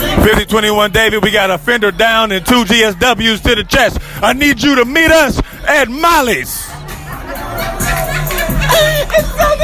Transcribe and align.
5021 0.00 0.92
David, 0.92 1.22
we 1.22 1.30
got 1.30 1.50
a 1.50 1.58
fender 1.58 1.90
down 1.90 2.32
and 2.32 2.44
two 2.44 2.64
GSWs 2.64 3.42
to 3.42 3.54
the 3.54 3.64
chest. 3.64 3.98
I 4.22 4.32
need 4.32 4.62
you 4.62 4.74
to 4.76 4.84
meet 4.84 5.10
us 5.10 5.40
at 5.66 5.88
Molly's. 5.88 6.64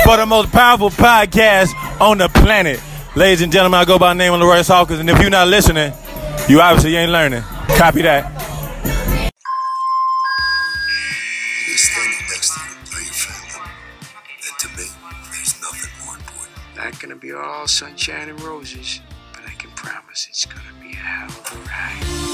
For 0.05 0.17
the 0.17 0.27
most 0.27 0.53
powerful 0.53 0.91
podcast 0.91 1.75
on 2.01 2.19
the 2.19 2.29
planet. 2.29 2.81
Ladies 3.17 3.41
and 3.41 3.53
gentlemen, 3.53 3.81
I 3.81 3.85
go 3.85 3.99
by 3.99 4.13
the 4.13 4.19
name 4.19 4.35
of 4.35 4.41
LaRoyce 4.41 4.69
Hawkins, 4.69 5.01
and 5.01 5.09
if 5.09 5.21
you're 5.21 5.31
not 5.31 5.49
listening, 5.49 5.93
you 6.49 6.61
obviously 6.61 6.97
ain't 6.97 7.11
learning. 7.11 7.43
Copy 7.77 8.03
that. 8.03 8.33
Not 16.77 17.01
gonna 17.01 17.17
be 17.17 17.33
all 17.33 17.67
sunshine 17.67 18.29
and 18.29 18.41
roses, 18.43 19.01
promise 20.17 20.29
it's 20.31 20.47
gonna 20.47 20.63
be 20.81 20.93
a 20.93 20.97
hell 20.97 21.29
of 21.29 21.53
a 21.53 21.69
ride. 21.69 22.26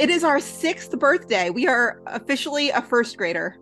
It 0.00 0.10
is 0.10 0.24
our 0.24 0.40
sixth 0.40 0.98
birthday. 0.98 1.50
We 1.50 1.66
are 1.66 2.00
officially 2.06 2.70
a 2.70 2.82
first 2.82 3.16
grader. 3.16 3.56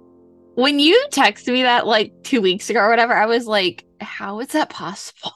When 0.55 0.78
you 0.78 1.06
texted 1.11 1.53
me 1.53 1.62
that 1.62 1.86
like 1.86 2.12
two 2.25 2.41
weeks 2.41 2.69
ago 2.70 2.81
or 2.81 2.89
whatever, 2.89 3.14
I 3.14 3.27
was 3.27 3.47
like, 3.47 3.84
how 4.00 4.41
is 4.41 4.48
that 4.48 4.70
possible? 4.70 5.33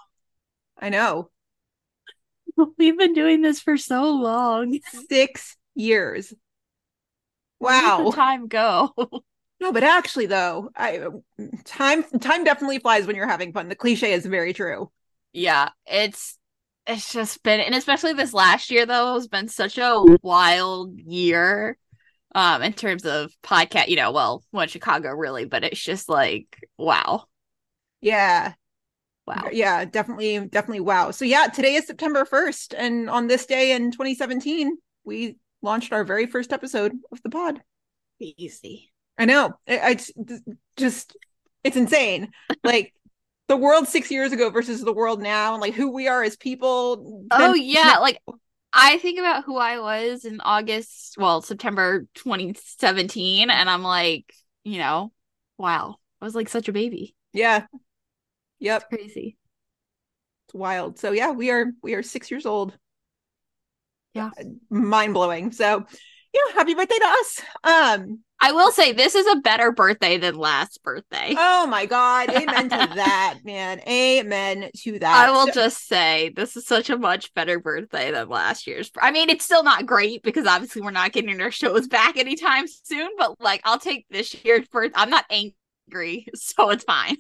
I 0.79 0.89
know. 0.89 1.31
We've 2.79 2.99
been 2.99 3.13
doing 3.15 3.43
this 3.43 3.61
for 3.61 3.77
so 3.77 4.11
long. 4.11 4.79
Six 5.09 5.57
years. 5.75 6.35
Where 7.59 7.81
did 7.81 7.85
Wow. 7.85 8.05
the 8.11 8.17
time 8.17 8.49
go? 8.49 8.95
No, 9.61 9.71
but 9.73 9.85
actually 9.85 10.27
though, 10.27 10.71
I 10.75 10.99
time 11.65 12.03
time 12.19 12.43
definitely 12.43 12.81
flies 12.81 13.07
when 13.07 13.15
you're 13.15 13.29
having 13.29 13.53
fun. 13.53 13.69
The 13.69 13.77
cliche 13.77 14.13
is 14.13 14.27
very 14.27 14.53
true. 14.53 14.91
yeah, 15.33 15.69
it's 15.87 16.37
it's 16.87 17.13
just 17.13 17.43
been 17.43 17.61
and 17.61 17.75
especially 17.75 18.13
this 18.13 18.35
last 18.35 18.71
year 18.71 18.87
though 18.87 19.15
has 19.15 19.29
been 19.29 19.49
such 19.49 19.79
a 19.79 20.05
wild 20.23 20.99
year 20.99 21.77
um 22.35 22.63
in 22.63 22.73
terms 22.73 23.05
of 23.05 23.33
podcast, 23.43 23.89
you 23.89 23.97
know, 23.97 24.11
well, 24.11 24.43
one 24.51 24.69
Chicago 24.69 25.11
really, 25.11 25.45
but 25.45 25.65
it's 25.65 25.83
just 25.83 26.09
like 26.09 26.69
wow. 26.79 27.25
Yeah. 28.01 28.55
Wow. 29.27 29.49
Yeah, 29.53 29.85
definitely 29.85 30.41
definitely 30.49 30.81
wow. 30.81 31.13
So 31.13 31.25
yeah, 31.25 31.47
today 31.47 31.75
is 31.75 31.87
September 31.87 32.25
1st 32.25 32.75
and 32.77 33.09
on 33.09 33.29
this 33.29 33.47
day 33.47 33.73
in 33.73 33.93
2017, 33.93 34.77
we 35.05 35.37
launched 35.63 35.93
our 35.93 36.05
very 36.05 36.27
first 36.27 36.53
episode 36.53 36.93
of 37.13 37.23
the 37.23 37.31
pod. 37.31 37.63
Easy. 38.19 38.93
I 39.19 39.27
know. 39.27 39.53
I, 39.69 39.79
I 39.79 39.99
just 40.77 41.17
it's 41.63 41.77
insane. 41.77 42.33
like 42.65 42.93
the 43.53 43.57
world 43.59 43.87
6 43.87 44.11
years 44.11 44.33
ago 44.33 44.49
versus 44.49 44.81
the 44.83 44.95
world 44.95 45.21
now 45.21 45.53
and 45.53 45.61
like 45.61 45.75
who 45.75 45.93
we 45.93 46.09
are 46.09 46.23
as 46.23 46.39
people. 46.39 47.27
Oh 47.31 47.53
then- 47.53 47.63
yeah, 47.63 47.99
like 48.01 48.19
I 48.73 48.97
think 48.97 49.19
about 49.19 49.45
who 49.45 49.59
I 49.59 49.79
was 49.79 50.25
in 50.25 50.41
August, 50.41 51.17
well, 51.19 51.43
September 51.43 52.07
2017, 52.15 53.51
and 53.51 53.69
I'm 53.69 53.83
like, 53.83 54.33
you 54.65 54.79
know, 54.79 55.13
wow, 55.59 55.97
I 56.19 56.25
was 56.25 56.35
like 56.35 56.49
such 56.49 56.69
a 56.69 56.73
baby. 56.73 57.15
Yeah. 57.35 57.67
Yep. 58.61 58.89
Crazy. 58.89 59.37
It's 60.47 60.55
wild. 60.55 60.99
So 60.99 61.13
yeah, 61.13 61.33
we 61.33 61.51
are 61.51 61.67
we 61.83 61.93
are 61.93 62.03
six 62.03 62.31
years 62.31 62.47
old. 62.47 62.75
Yeah. 64.15 64.31
Mind 64.71 65.13
blowing. 65.13 65.53
So 65.53 65.85
yeah, 66.33 66.55
happy 66.55 66.75
birthday 66.75 66.99
to 66.99 67.07
us. 67.07 67.41
Um 67.65 68.21
I 68.45 68.51
will 68.51 68.73
say 68.73 68.91
this 68.93 69.15
is 69.15 69.25
a 69.29 69.37
better 69.37 69.71
birthday 69.71 70.19
than 70.19 70.35
last 70.35 70.83
birthday. 70.83 71.35
oh 71.39 71.67
my 71.69 71.87
god, 71.87 72.29
amen 72.31 72.65
to 72.71 72.77
that, 72.97 73.39
man. 73.45 73.81
Amen 73.89 74.69
to 74.79 74.99
that. 74.99 75.29
I 75.29 75.31
will 75.31 75.47
So- 75.47 75.53
just 75.53 75.87
say 75.87 76.33
this 76.35 76.57
is 76.57 76.67
such 76.67 76.91
a 76.91 76.99
much 76.99 77.33
better 77.35 77.61
birthday 77.61 78.11
than 78.11 78.29
last 78.29 78.67
year's. 78.67 78.91
I 79.01 79.13
mean, 79.13 79.31
it's 79.31 79.45
still 79.45 79.63
not 79.63 79.87
great 79.87 80.23
because 80.25 80.47
obviously 80.47 80.83
we're 80.83 80.91
not 80.91 81.13
getting 81.13 81.41
our 81.41 81.51
shows 81.53 81.87
back 81.87 82.17
anytime 82.17 82.67
soon, 82.67 83.11
but 83.17 83.41
like 83.41 83.61
I'll 83.65 83.79
take 83.79 84.07
this 84.11 84.35
year's 84.45 84.67
birth. 84.69 84.91
I'm 84.97 85.11
not 85.11 85.25
angry, 85.31 86.27
so 86.35 86.71
it's 86.71 86.85
fine. 86.85 87.17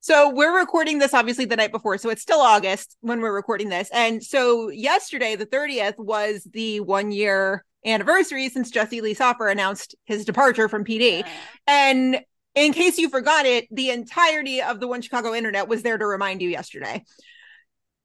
So 0.00 0.30
we're 0.30 0.58
recording 0.58 0.98
this 0.98 1.14
obviously 1.14 1.44
the 1.44 1.54
night 1.54 1.70
before, 1.70 1.96
so 1.98 2.08
it's 2.10 2.22
still 2.22 2.40
August 2.40 2.96
when 3.02 3.20
we're 3.20 3.34
recording 3.34 3.68
this. 3.68 3.88
And 3.92 4.20
so 4.24 4.68
yesterday, 4.70 5.36
the 5.36 5.46
30th, 5.46 5.94
was 5.98 6.42
the 6.50 6.80
one 6.80 7.12
year 7.12 7.64
anniversary 7.84 8.48
since 8.48 8.70
Jesse 8.70 9.00
Lee 9.00 9.14
Soffer 9.14 9.48
announced 9.48 9.94
his 10.04 10.24
departure 10.24 10.68
from 10.68 10.84
PD. 10.84 11.24
And 11.66 12.20
in 12.54 12.72
case 12.72 12.98
you 12.98 13.08
forgot 13.08 13.46
it, 13.46 13.66
the 13.70 13.90
entirety 13.90 14.60
of 14.62 14.80
the 14.80 14.86
One 14.88 15.02
Chicago 15.02 15.34
internet 15.34 15.68
was 15.68 15.82
there 15.82 15.98
to 15.98 16.06
remind 16.06 16.42
you 16.42 16.48
yesterday. 16.48 17.02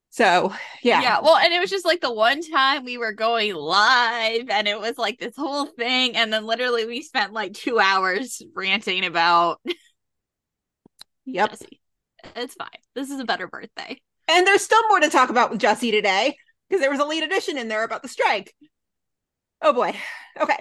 So 0.10 0.54
yeah. 0.82 1.02
Yeah, 1.02 1.20
well, 1.22 1.38
and 1.38 1.54
it 1.54 1.60
was 1.60 1.70
just 1.70 1.86
like 1.86 2.02
the 2.02 2.14
one 2.14 2.42
time 2.42 2.86
we 2.86 2.98
were 2.98 3.14
going 3.14 3.54
live, 3.54 4.50
and 4.50 4.68
it 4.68 4.80
was 4.80 4.98
like 4.98 5.20
this 5.20 5.36
whole 5.36 5.66
thing, 5.66 6.16
and 6.16 6.34
then 6.34 6.46
literally 6.46 6.86
we 6.86 7.02
spent 7.04 7.34
like 7.34 7.54
two 7.54 7.78
hours 7.78 8.42
ranting 8.56 9.06
about 9.06 9.60
Yep. 11.28 11.50
Jesse. 11.52 11.82
It's 12.36 12.56
fine. 12.56 12.70
This 12.96 13.12
is 13.12 13.20
a 13.20 13.26
better 13.26 13.48
birthday. 13.48 14.00
And 14.28 14.48
there's 14.48 14.64
still 14.64 14.82
more 14.88 15.02
to 15.02 15.10
talk 15.10 15.30
about 15.30 15.52
with 15.52 15.60
Jesse 15.60 15.92
today 15.92 16.36
because 16.68 16.82
there 16.82 16.90
was 16.90 17.00
a 17.00 17.06
late 17.06 17.24
edition 17.24 17.58
in 17.58 17.68
there 17.68 17.84
about 17.84 18.02
the 18.02 18.08
strike. 18.08 18.54
Oh 19.62 19.74
boy. 19.74 19.96
Okay. 20.40 20.58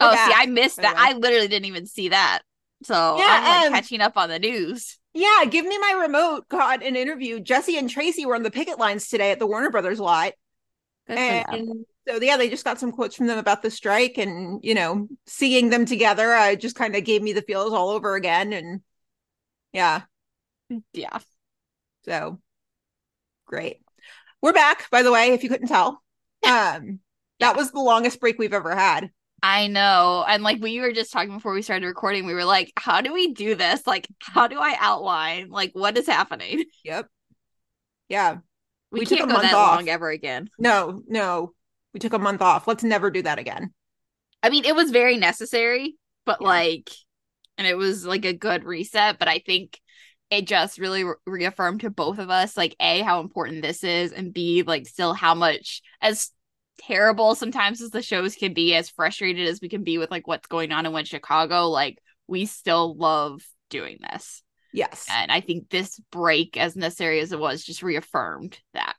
We're 0.00 0.08
Oh, 0.10 0.16
see, 0.16 0.32
I 0.34 0.46
missed 0.46 0.82
that. 0.82 0.94
I 0.96 1.12
literally 1.14 1.48
didn't 1.48 1.66
even 1.66 1.86
see 1.86 2.08
that. 2.10 2.42
So 2.82 2.94
Yeah, 3.16 3.24
I'm 3.26 3.46
like 3.46 3.64
um, 3.66 3.72
catching 3.72 4.00
up 4.00 4.16
on 4.16 4.28
the 4.28 4.38
news. 4.38 4.98
Yeah, 5.14 5.44
give 5.44 5.66
me 5.66 5.76
my 5.78 5.98
remote. 6.02 6.48
Got 6.48 6.82
an 6.82 6.96
interview. 6.96 7.38
Jesse 7.38 7.76
and 7.76 7.88
Tracy 7.88 8.24
were 8.24 8.34
on 8.34 8.42
the 8.42 8.50
picket 8.50 8.78
lines 8.78 9.08
today 9.08 9.30
at 9.30 9.38
the 9.38 9.46
Warner 9.46 9.70
Brothers 9.70 10.00
lot. 10.00 10.32
Good. 11.06 11.18
And 11.18 11.86
so 12.08 12.16
yeah, 12.20 12.36
they 12.36 12.48
just 12.48 12.64
got 12.64 12.80
some 12.80 12.92
quotes 12.92 13.16
from 13.16 13.26
them 13.26 13.38
about 13.38 13.62
the 13.62 13.70
strike 13.70 14.18
and 14.18 14.60
you 14.64 14.74
know, 14.74 15.08
seeing 15.26 15.70
them 15.70 15.86
together, 15.86 16.32
I 16.32 16.56
just 16.56 16.76
kind 16.76 16.96
of 16.96 17.04
gave 17.04 17.22
me 17.22 17.32
the 17.34 17.42
feels 17.42 17.72
all 17.74 17.90
over 17.90 18.16
again. 18.16 18.52
And 18.52 18.82
yeah, 19.72 20.02
Yeah. 20.92 21.20
so 22.04 22.40
great. 23.46 23.80
We're 24.42 24.52
back, 24.52 24.90
by 24.90 25.02
the 25.02 25.12
way, 25.12 25.32
if 25.32 25.42
you 25.42 25.48
couldn't 25.50 25.68
tell. 25.68 26.02
Um 26.46 27.00
that 27.42 27.56
was 27.56 27.70
the 27.72 27.80
longest 27.80 28.20
break 28.20 28.38
we've 28.38 28.52
ever 28.52 28.74
had. 28.74 29.10
I 29.42 29.66
know. 29.66 30.24
And 30.26 30.42
like 30.42 30.60
we 30.62 30.80
were 30.80 30.92
just 30.92 31.12
talking 31.12 31.34
before 31.34 31.52
we 31.52 31.62
started 31.62 31.86
recording, 31.86 32.26
we 32.26 32.34
were 32.34 32.44
like, 32.44 32.72
how 32.76 33.00
do 33.00 33.12
we 33.12 33.32
do 33.32 33.54
this? 33.56 33.86
Like, 33.86 34.06
how 34.20 34.46
do 34.46 34.58
I 34.60 34.76
outline? 34.78 35.50
Like, 35.50 35.72
what 35.74 35.98
is 35.98 36.06
happening? 36.06 36.64
Yep. 36.84 37.08
Yeah. 38.08 38.36
We, 38.90 39.00
We 39.00 39.06
took 39.06 39.18
can't 39.18 39.30
a 39.30 39.34
go 39.34 39.38
month 39.40 39.50
that 39.50 39.56
off. 39.56 39.76
long 39.76 39.88
ever 39.88 40.10
again. 40.10 40.48
No, 40.58 41.02
no. 41.08 41.54
We 41.94 42.00
took 42.00 42.12
a 42.12 42.18
month 42.18 42.42
off. 42.42 42.66
Let's 42.68 42.84
never 42.84 43.10
do 43.10 43.22
that 43.22 43.38
again. 43.38 43.72
I 44.42 44.50
mean, 44.50 44.64
it 44.64 44.74
was 44.76 44.90
very 44.90 45.16
necessary, 45.16 45.96
but 46.26 46.38
Yeah. 46.40 46.46
like, 46.48 46.90
and 47.58 47.66
it 47.66 47.76
was 47.76 48.04
like 48.04 48.24
a 48.24 48.32
good 48.32 48.64
reset. 48.64 49.18
But 49.18 49.28
I 49.28 49.38
think 49.44 49.78
it 50.30 50.46
just 50.46 50.78
really 50.78 51.04
re- 51.04 51.14
reaffirmed 51.26 51.80
to 51.82 51.90
both 51.90 52.18
of 52.18 52.30
us, 52.30 52.56
like, 52.56 52.76
A, 52.80 53.00
how 53.00 53.20
important 53.20 53.62
this 53.62 53.82
is, 53.84 54.12
and 54.12 54.32
B, 54.32 54.62
like, 54.62 54.86
still 54.86 55.14
how 55.14 55.34
much, 55.34 55.82
as 56.00 56.30
terrible 56.78 57.34
sometimes 57.34 57.80
as 57.80 57.90
the 57.90 58.02
shows 58.02 58.34
can 58.34 58.54
be, 58.54 58.74
as 58.74 58.90
frustrated 58.90 59.46
as 59.48 59.60
we 59.60 59.68
can 59.68 59.84
be 59.84 59.98
with 59.98 60.10
like 60.10 60.26
what's 60.26 60.46
going 60.46 60.72
on 60.72 60.86
in 60.86 60.92
West 60.92 61.10
Chicago, 61.10 61.68
like, 61.68 61.98
we 62.26 62.46
still 62.46 62.96
love 62.96 63.42
doing 63.70 63.98
this. 64.00 64.42
Yes. 64.72 65.06
And 65.10 65.30
I 65.30 65.40
think 65.40 65.68
this 65.68 66.00
break, 66.10 66.56
as 66.56 66.76
necessary 66.76 67.20
as 67.20 67.32
it 67.32 67.38
was, 67.38 67.62
just 67.64 67.82
reaffirmed 67.82 68.58
that 68.74 68.96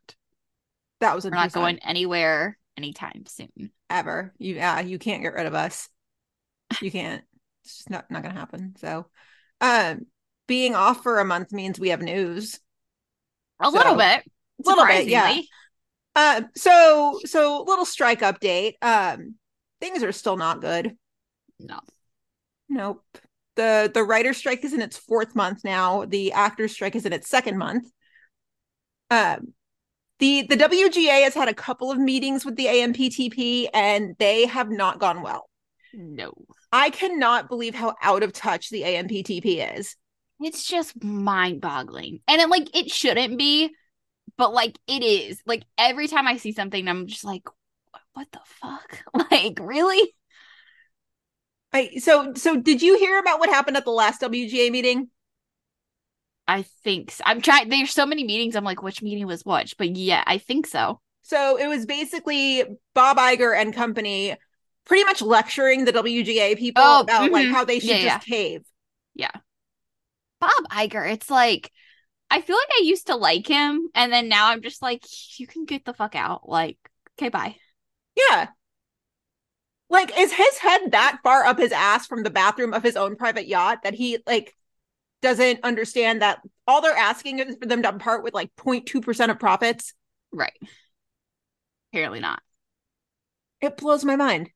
That 1.00 1.16
was 1.16 1.26
a 1.26 1.30
we're 1.30 1.36
not 1.36 1.52
going 1.52 1.80
anywhere 1.80 2.58
anytime 2.78 3.26
soon. 3.28 3.72
ever. 3.90 4.34
You 4.38 4.56
yeah, 4.56 4.80
you 4.80 5.00
can't 5.00 5.22
get 5.22 5.34
rid 5.34 5.46
of 5.46 5.54
us. 5.54 5.90
You 6.82 6.92
can't. 6.92 7.24
It's 7.64 7.78
just 7.78 7.90
not 7.90 8.10
not 8.12 8.24
gonna 8.24 8.34
happen. 8.40 8.76
So 8.78 9.08
um 9.62 10.06
being 10.48 10.76
off 10.76 11.04
for 11.04 11.20
a 11.20 11.26
month 11.26 11.52
means 11.52 11.80
we 11.80 11.90
have 11.90 12.02
news. 12.02 12.60
A 13.60 13.70
little 13.70 13.94
So, 13.94 13.98
bit. 13.98 14.24
little 14.60 14.86
bit, 14.86 15.08
yeah. 15.08 15.40
Uh 16.16 16.44
so 16.56 17.20
so 17.26 17.64
little 17.68 17.86
strike 17.86 18.22
update. 18.22 18.74
Um 18.82 19.36
things 19.82 20.04
are 20.04 20.12
still 20.12 20.38
not 20.38 20.62
good. 20.62 20.96
No. 21.60 21.80
Nope. 22.70 23.04
the 23.56 23.92
the 23.94 24.04
writer 24.04 24.34
strike 24.34 24.64
is 24.64 24.74
in 24.74 24.82
its 24.82 24.98
fourth 24.98 25.36
month 25.36 25.64
now. 25.64 26.06
The 26.06 26.32
actors 26.34 26.72
strike 26.74 26.96
is 26.96 27.06
in 27.06 27.14
its 27.14 27.30
second 27.30 27.58
month. 27.58 27.92
Um, 29.12 29.54
the 30.20 30.46
the 30.50 30.58
WGA 30.58 31.24
has 31.24 31.34
had 31.36 31.50
a 31.50 31.54
couple 31.54 31.92
of 31.92 31.98
meetings 32.00 32.46
with 32.46 32.56
the 32.56 32.66
AMPTP, 32.68 33.68
and 33.74 34.16
they 34.20 34.46
have 34.48 34.70
not 34.72 35.00
gone 35.00 35.22
well. 35.22 35.50
No. 35.94 36.34
I 36.72 36.90
cannot 36.90 37.50
believe 37.50 37.76
how 37.76 37.96
out 38.02 38.24
of 38.24 38.34
touch 38.34 38.70
the 38.70 38.84
AMPTP 38.84 39.78
is. 39.78 39.96
It's 40.40 40.66
just 40.66 41.04
mind 41.04 41.62
boggling. 41.62 42.22
And 42.28 42.42
it 42.42 42.50
like 42.50 42.76
it 42.76 42.92
shouldn't 42.92 43.38
be, 43.38 43.72
but 44.38 44.54
like 44.54 44.78
it 44.88 45.04
is. 45.04 45.42
Like 45.46 45.64
every 45.78 46.08
time 46.08 46.28
I 46.28 46.38
see 46.38 46.52
something, 46.52 46.88
I'm 46.88 47.08
just 47.08 47.24
like, 47.26 47.44
what 48.14 48.28
the 48.32 48.42
fuck? 48.46 49.00
Like, 49.32 49.60
really? 49.62 50.14
I, 51.72 51.98
so 51.98 52.34
so 52.36 52.56
did 52.60 52.82
you 52.82 52.98
hear 53.00 53.20
about 53.20 53.40
what 53.40 53.50
happened 53.50 53.78
at 53.78 53.86
the 53.86 53.92
last 53.92 54.22
WGA 54.22 54.70
meeting? 54.70 55.10
I 56.48 56.64
think 56.84 57.12
so. 57.12 57.24
I'm 57.26 57.42
trying 57.42 57.70
there's 57.70 57.92
so 57.94 58.06
many 58.06 58.24
meetings. 58.24 58.56
I'm 58.56 58.64
like, 58.66 58.84
which 58.84 59.02
meeting 59.02 59.26
was 59.28 59.46
which? 59.46 59.78
But 59.78 59.96
yeah, 59.96 60.24
I 60.28 60.38
think 60.38 60.68
so. 60.68 61.00
So 61.24 61.58
it 61.58 61.68
was 61.68 61.86
basically 61.86 62.64
Bob 62.94 63.18
Iger 63.18 63.56
and 63.56 63.74
company 63.74 64.36
pretty 64.86 65.04
much 65.06 65.22
lecturing 65.22 65.86
the 65.86 65.94
WGA 65.94 66.56
people 66.56 66.84
Oh, 66.84 67.02
about 67.02 67.32
like 67.32 67.48
mhm. 67.48 67.52
how 67.52 67.64
they 67.66 67.80
should 67.80 67.98
Yeah, 67.98 68.18
just 68.18 68.28
cave. 68.28 68.64
Yeah. 69.16 69.32
Bob 70.40 70.52
Iger, 70.72 71.12
it's 71.12 71.30
like 71.30 71.72
I 72.34 72.42
feel 72.42 72.56
like 72.56 72.80
I 72.80 72.84
used 72.84 73.06
to 73.08 73.16
like 73.16 73.46
him, 73.46 73.90
and 73.94 74.12
then 74.12 74.28
now 74.28 74.48
I'm 74.48 74.64
just 74.64 74.82
like, 74.82 75.04
you 75.38 75.46
can 75.46 75.66
get 75.66 75.86
the 75.86 75.94
fuck 75.94 76.16
out. 76.16 76.50
Like, 76.50 76.80
okay, 77.16 77.30
bye. 77.30 77.58
Yeah. 78.18 78.48
Like, 79.88 80.18
is 80.18 80.34
his 80.34 80.58
head 80.58 80.94
that 80.94 81.20
far 81.24 81.46
up 81.46 81.60
his 81.60 81.72
ass 81.72 82.08
from 82.08 82.24
the 82.24 82.32
bathroom 82.32 82.74
of 82.74 82.82
his 82.82 82.96
own 82.96 83.18
private 83.18 83.48
yacht 83.48 83.84
that 83.84 83.94
he 83.94 84.18
like 84.26 84.56
doesn't 85.22 85.60
understand 85.62 86.24
that 86.24 86.40
all 86.66 86.82
they're 86.82 86.98
asking 86.98 87.38
is 87.38 87.56
for 87.62 87.68
them 87.68 87.84
to 87.84 87.94
part 87.94 88.24
with 88.24 88.34
like 88.34 88.50
0.2% 88.56 89.30
of 89.30 89.38
profits? 89.38 89.94
Right. 90.32 90.58
Apparently 91.92 92.20
not. 92.20 92.42
It 93.62 93.78
blows 93.78 94.04
my 94.04 94.16
mind. 94.16 94.50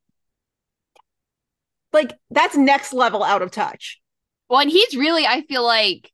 Like, 1.93 2.13
that's 2.31 2.57
next 2.57 2.91
level 2.91 3.23
out 3.23 3.43
of 3.43 3.51
touch. 3.51 4.01
Well, 4.49 4.61
and 4.61 4.71
he's 4.71 4.97
really, 4.97 5.27
I 5.27 5.43
feel 5.43 5.63
like, 5.63 6.11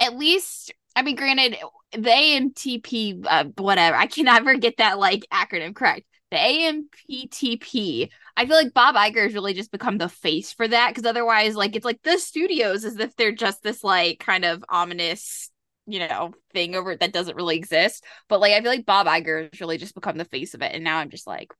at 0.00 0.16
least, 0.16 0.72
I 0.96 1.02
mean, 1.02 1.16
granted, 1.16 1.56
the 1.92 2.10
AMTP, 2.10 3.24
uh, 3.26 3.44
whatever, 3.56 3.96
I 3.96 4.06
can 4.06 4.24
never 4.24 4.56
get 4.56 4.78
that 4.78 4.98
like 4.98 5.26
acronym 5.32 5.74
correct. 5.74 6.06
The 6.30 6.36
AMPTP, 6.36 8.10
I 8.36 8.46
feel 8.46 8.56
like 8.56 8.74
Bob 8.74 8.94
Iger 8.94 9.24
has 9.24 9.34
really 9.34 9.54
just 9.54 9.72
become 9.72 9.96
the 9.98 10.08
face 10.08 10.52
for 10.52 10.68
that 10.68 10.90
because 10.90 11.06
otherwise, 11.08 11.56
like, 11.56 11.74
it's 11.74 11.84
like 11.84 12.02
the 12.02 12.18
studios 12.18 12.84
as 12.84 12.98
if 12.98 13.16
they're 13.16 13.32
just 13.32 13.62
this 13.62 13.82
like 13.82 14.18
kind 14.20 14.44
of 14.44 14.62
ominous, 14.68 15.50
you 15.86 16.00
know, 16.00 16.34
thing 16.52 16.74
over 16.74 16.94
that 16.94 17.12
doesn't 17.12 17.36
really 17.36 17.56
exist. 17.56 18.04
But 18.28 18.40
like, 18.40 18.52
I 18.52 18.60
feel 18.60 18.70
like 18.70 18.84
Bob 18.84 19.06
Iger 19.06 19.48
has 19.50 19.60
really 19.60 19.78
just 19.78 19.94
become 19.94 20.18
the 20.18 20.26
face 20.26 20.52
of 20.54 20.62
it. 20.62 20.72
And 20.74 20.84
now 20.84 20.98
I'm 20.98 21.10
just 21.10 21.26
like, 21.26 21.52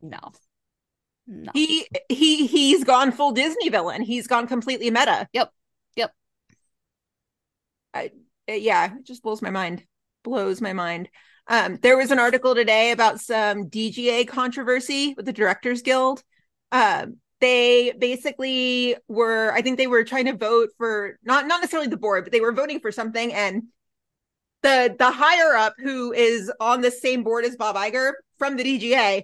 no. 0.00 0.18
No. 1.26 1.52
He 1.52 1.86
he 2.08 2.46
he's 2.46 2.84
gone 2.84 3.12
full 3.12 3.32
Disney 3.32 3.68
villain. 3.68 4.00
He's 4.00 4.26
gone 4.26 4.46
completely 4.46 4.90
meta. 4.90 5.28
Yep. 5.34 5.34
Yep. 5.34 5.52
I, 7.94 8.10
uh, 8.48 8.52
yeah, 8.52 8.96
it 8.96 9.04
just 9.04 9.22
blows 9.22 9.42
my 9.42 9.50
mind. 9.50 9.84
Blows 10.24 10.60
my 10.60 10.72
mind. 10.72 11.08
Um, 11.46 11.78
there 11.80 11.96
was 11.96 12.10
an 12.10 12.18
article 12.18 12.54
today 12.54 12.90
about 12.90 13.20
some 13.20 13.68
DGA 13.68 14.24
controversy 14.24 15.14
with 15.16 15.26
the 15.26 15.32
Directors 15.32 15.82
Guild. 15.82 16.22
Um, 16.72 17.16
they 17.40 17.92
basically 17.98 18.96
were, 19.06 19.52
I 19.52 19.62
think 19.62 19.78
they 19.78 19.86
were 19.86 20.04
trying 20.04 20.26
to 20.26 20.36
vote 20.36 20.70
for 20.76 21.18
not 21.22 21.46
not 21.46 21.60
necessarily 21.60 21.88
the 21.88 21.96
board, 21.96 22.24
but 22.24 22.32
they 22.32 22.40
were 22.40 22.52
voting 22.52 22.80
for 22.80 22.92
something, 22.92 23.32
and 23.32 23.64
the 24.62 24.94
the 24.98 25.10
higher 25.10 25.54
up 25.54 25.74
who 25.78 26.12
is 26.12 26.50
on 26.60 26.80
the 26.80 26.90
same 26.90 27.22
board 27.22 27.44
as 27.44 27.56
Bob 27.56 27.76
Iger 27.76 28.12
from 28.38 28.56
the 28.56 28.64
DGA, 28.64 29.22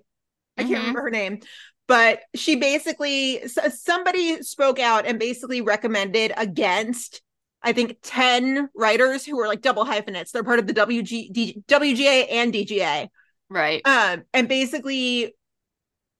I 0.57 0.63
can't 0.63 0.71
Mhm. 0.71 0.79
remember 0.79 1.03
her 1.03 1.11
name, 1.11 1.41
but 1.89 2.21
she 2.35 2.57
basically 2.57 3.43
somebody 3.49 4.43
spoke 4.43 4.79
out 4.79 5.07
and 5.07 5.19
basically 5.19 5.61
recommended 5.61 6.33
against 6.37 7.21
I 7.65 7.73
think 7.73 7.97
10 8.03 8.69
writers 8.77 9.25
who 9.25 9.37
were 9.37 9.49
like 9.49 9.63
double 9.63 9.85
hyphenates. 9.87 10.31
They're 10.33 10.45
part 10.45 10.59
of 10.59 10.67
the 10.67 10.75
WG, 10.75 11.33
D, 11.33 11.63
WGA 11.67 12.27
and 12.31 12.53
DGA. 12.53 13.09
Right. 13.49 13.81
Um, 13.87 14.25
and 14.35 14.49
basically 14.49 15.35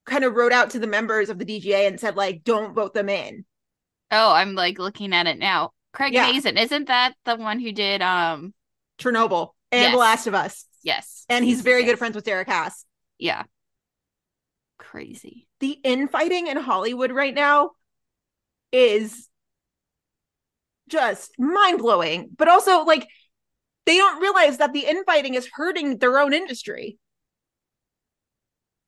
kind 0.05 0.23
of 0.23 0.33
wrote 0.33 0.51
out 0.51 0.71
to 0.71 0.79
the 0.79 0.87
members 0.87 1.29
of 1.29 1.37
the 1.39 1.45
DGA 1.45 1.87
and 1.87 1.99
said, 1.99 2.15
like, 2.15 2.43
don't 2.43 2.73
vote 2.73 2.93
them 2.93 3.09
in. 3.09 3.45
Oh, 4.11 4.31
I'm 4.33 4.55
like 4.55 4.79
looking 4.79 5.13
at 5.13 5.27
it 5.27 5.37
now. 5.37 5.71
Craig 5.93 6.13
Yeah. 6.13 6.31
Mazin, 6.31 6.57
isn't 6.57 6.87
that 6.87 7.13
the 7.25 7.35
one 7.35 7.59
who 7.59 7.71
did 7.71 8.01
um 8.01 8.53
Chernobyl 8.99 9.49
and 9.71 9.81
Yes. 9.83 9.91
The 9.93 9.97
Last 9.97 10.27
of 10.27 10.33
Us. 10.35 10.65
yes. 10.83 11.25
And 11.29 11.45
he's 11.45 11.61
very 11.61 11.81
yes. 11.81 11.91
good 11.91 11.97
friends 11.99 12.15
with 12.15 12.25
Derek 12.25 12.47
Haas. 12.47 12.85
Yeah. 13.17 13.43
Crazy. 14.77 15.47
The 15.59 15.71
infighting 15.83 16.47
in 16.47 16.57
Hollywood 16.57 17.11
right 17.11 17.33
now 17.33 17.71
is 18.71 19.27
just 20.89 21.31
mind 21.39 21.79
blowing, 21.79 22.29
but 22.37 22.47
also 22.47 22.83
like 22.83 23.07
they 23.85 23.97
don't 23.97 24.21
realize 24.21 24.57
that 24.57 24.73
the 24.73 24.85
infighting 24.85 25.35
is 25.35 25.49
hurting 25.53 25.97
their 25.97 26.19
own 26.19 26.33
industry. 26.33 26.97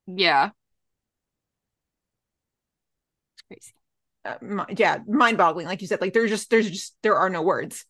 Yeah. 0.08 0.52
It's 3.50 3.74
crazy. 4.24 4.52
Uh, 4.60 4.66
yeah, 4.76 4.98
mind 5.08 5.38
boggling. 5.38 5.68
Like 5.68 5.82
you 5.82 5.88
said, 5.88 6.02
like 6.02 6.14
there's 6.14 6.30
just, 6.30 6.50
there's 6.50 6.70
just, 6.70 6.96
there 7.04 7.16
are 7.16 7.30
no 7.30 7.42
words. 7.42 7.86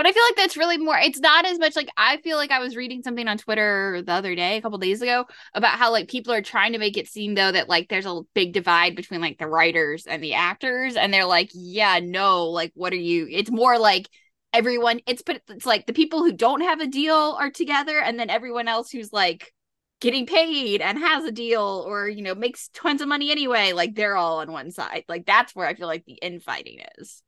But 0.00 0.06
I 0.06 0.12
feel 0.12 0.22
like 0.30 0.36
that's 0.36 0.56
really 0.56 0.78
more 0.78 0.96
it's 0.96 1.20
not 1.20 1.44
as 1.44 1.58
much 1.58 1.76
like 1.76 1.90
I 1.94 2.16
feel 2.22 2.38
like 2.38 2.50
I 2.50 2.58
was 2.58 2.74
reading 2.74 3.02
something 3.02 3.28
on 3.28 3.36
Twitter 3.36 4.00
the 4.00 4.12
other 4.12 4.34
day, 4.34 4.56
a 4.56 4.62
couple 4.62 4.78
days 4.78 5.02
ago, 5.02 5.26
about 5.52 5.78
how 5.78 5.92
like 5.92 6.08
people 6.08 6.32
are 6.32 6.40
trying 6.40 6.72
to 6.72 6.78
make 6.78 6.96
it 6.96 7.06
seem 7.06 7.34
though 7.34 7.52
that 7.52 7.68
like 7.68 7.90
there's 7.90 8.06
a 8.06 8.22
big 8.34 8.54
divide 8.54 8.96
between 8.96 9.20
like 9.20 9.36
the 9.36 9.46
writers 9.46 10.06
and 10.06 10.24
the 10.24 10.32
actors 10.32 10.96
and 10.96 11.12
they're 11.12 11.26
like, 11.26 11.50
"Yeah, 11.52 12.00
no, 12.02 12.46
like 12.46 12.72
what 12.74 12.94
are 12.94 12.96
you?" 12.96 13.28
It's 13.30 13.50
more 13.50 13.78
like 13.78 14.08
everyone 14.54 15.00
it's 15.06 15.20
but 15.20 15.42
it's 15.50 15.66
like 15.66 15.84
the 15.84 15.92
people 15.92 16.20
who 16.20 16.32
don't 16.32 16.62
have 16.62 16.80
a 16.80 16.86
deal 16.86 17.36
are 17.38 17.50
together 17.50 18.00
and 18.00 18.18
then 18.18 18.30
everyone 18.30 18.68
else 18.68 18.90
who's 18.90 19.12
like 19.12 19.52
getting 20.00 20.24
paid 20.24 20.80
and 20.80 20.98
has 20.98 21.24
a 21.24 21.30
deal 21.30 21.84
or 21.86 22.08
you 22.08 22.22
know 22.22 22.34
makes 22.34 22.68
tons 22.72 23.02
of 23.02 23.08
money 23.08 23.30
anyway 23.30 23.72
like 23.72 23.94
they're 23.94 24.16
all 24.16 24.38
on 24.38 24.50
one 24.50 24.70
side 24.70 25.04
like 25.10 25.26
that's 25.26 25.54
where 25.54 25.66
i 25.66 25.74
feel 25.74 25.86
like 25.86 26.06
the 26.06 26.18
infighting 26.22 26.78
is 26.98 27.22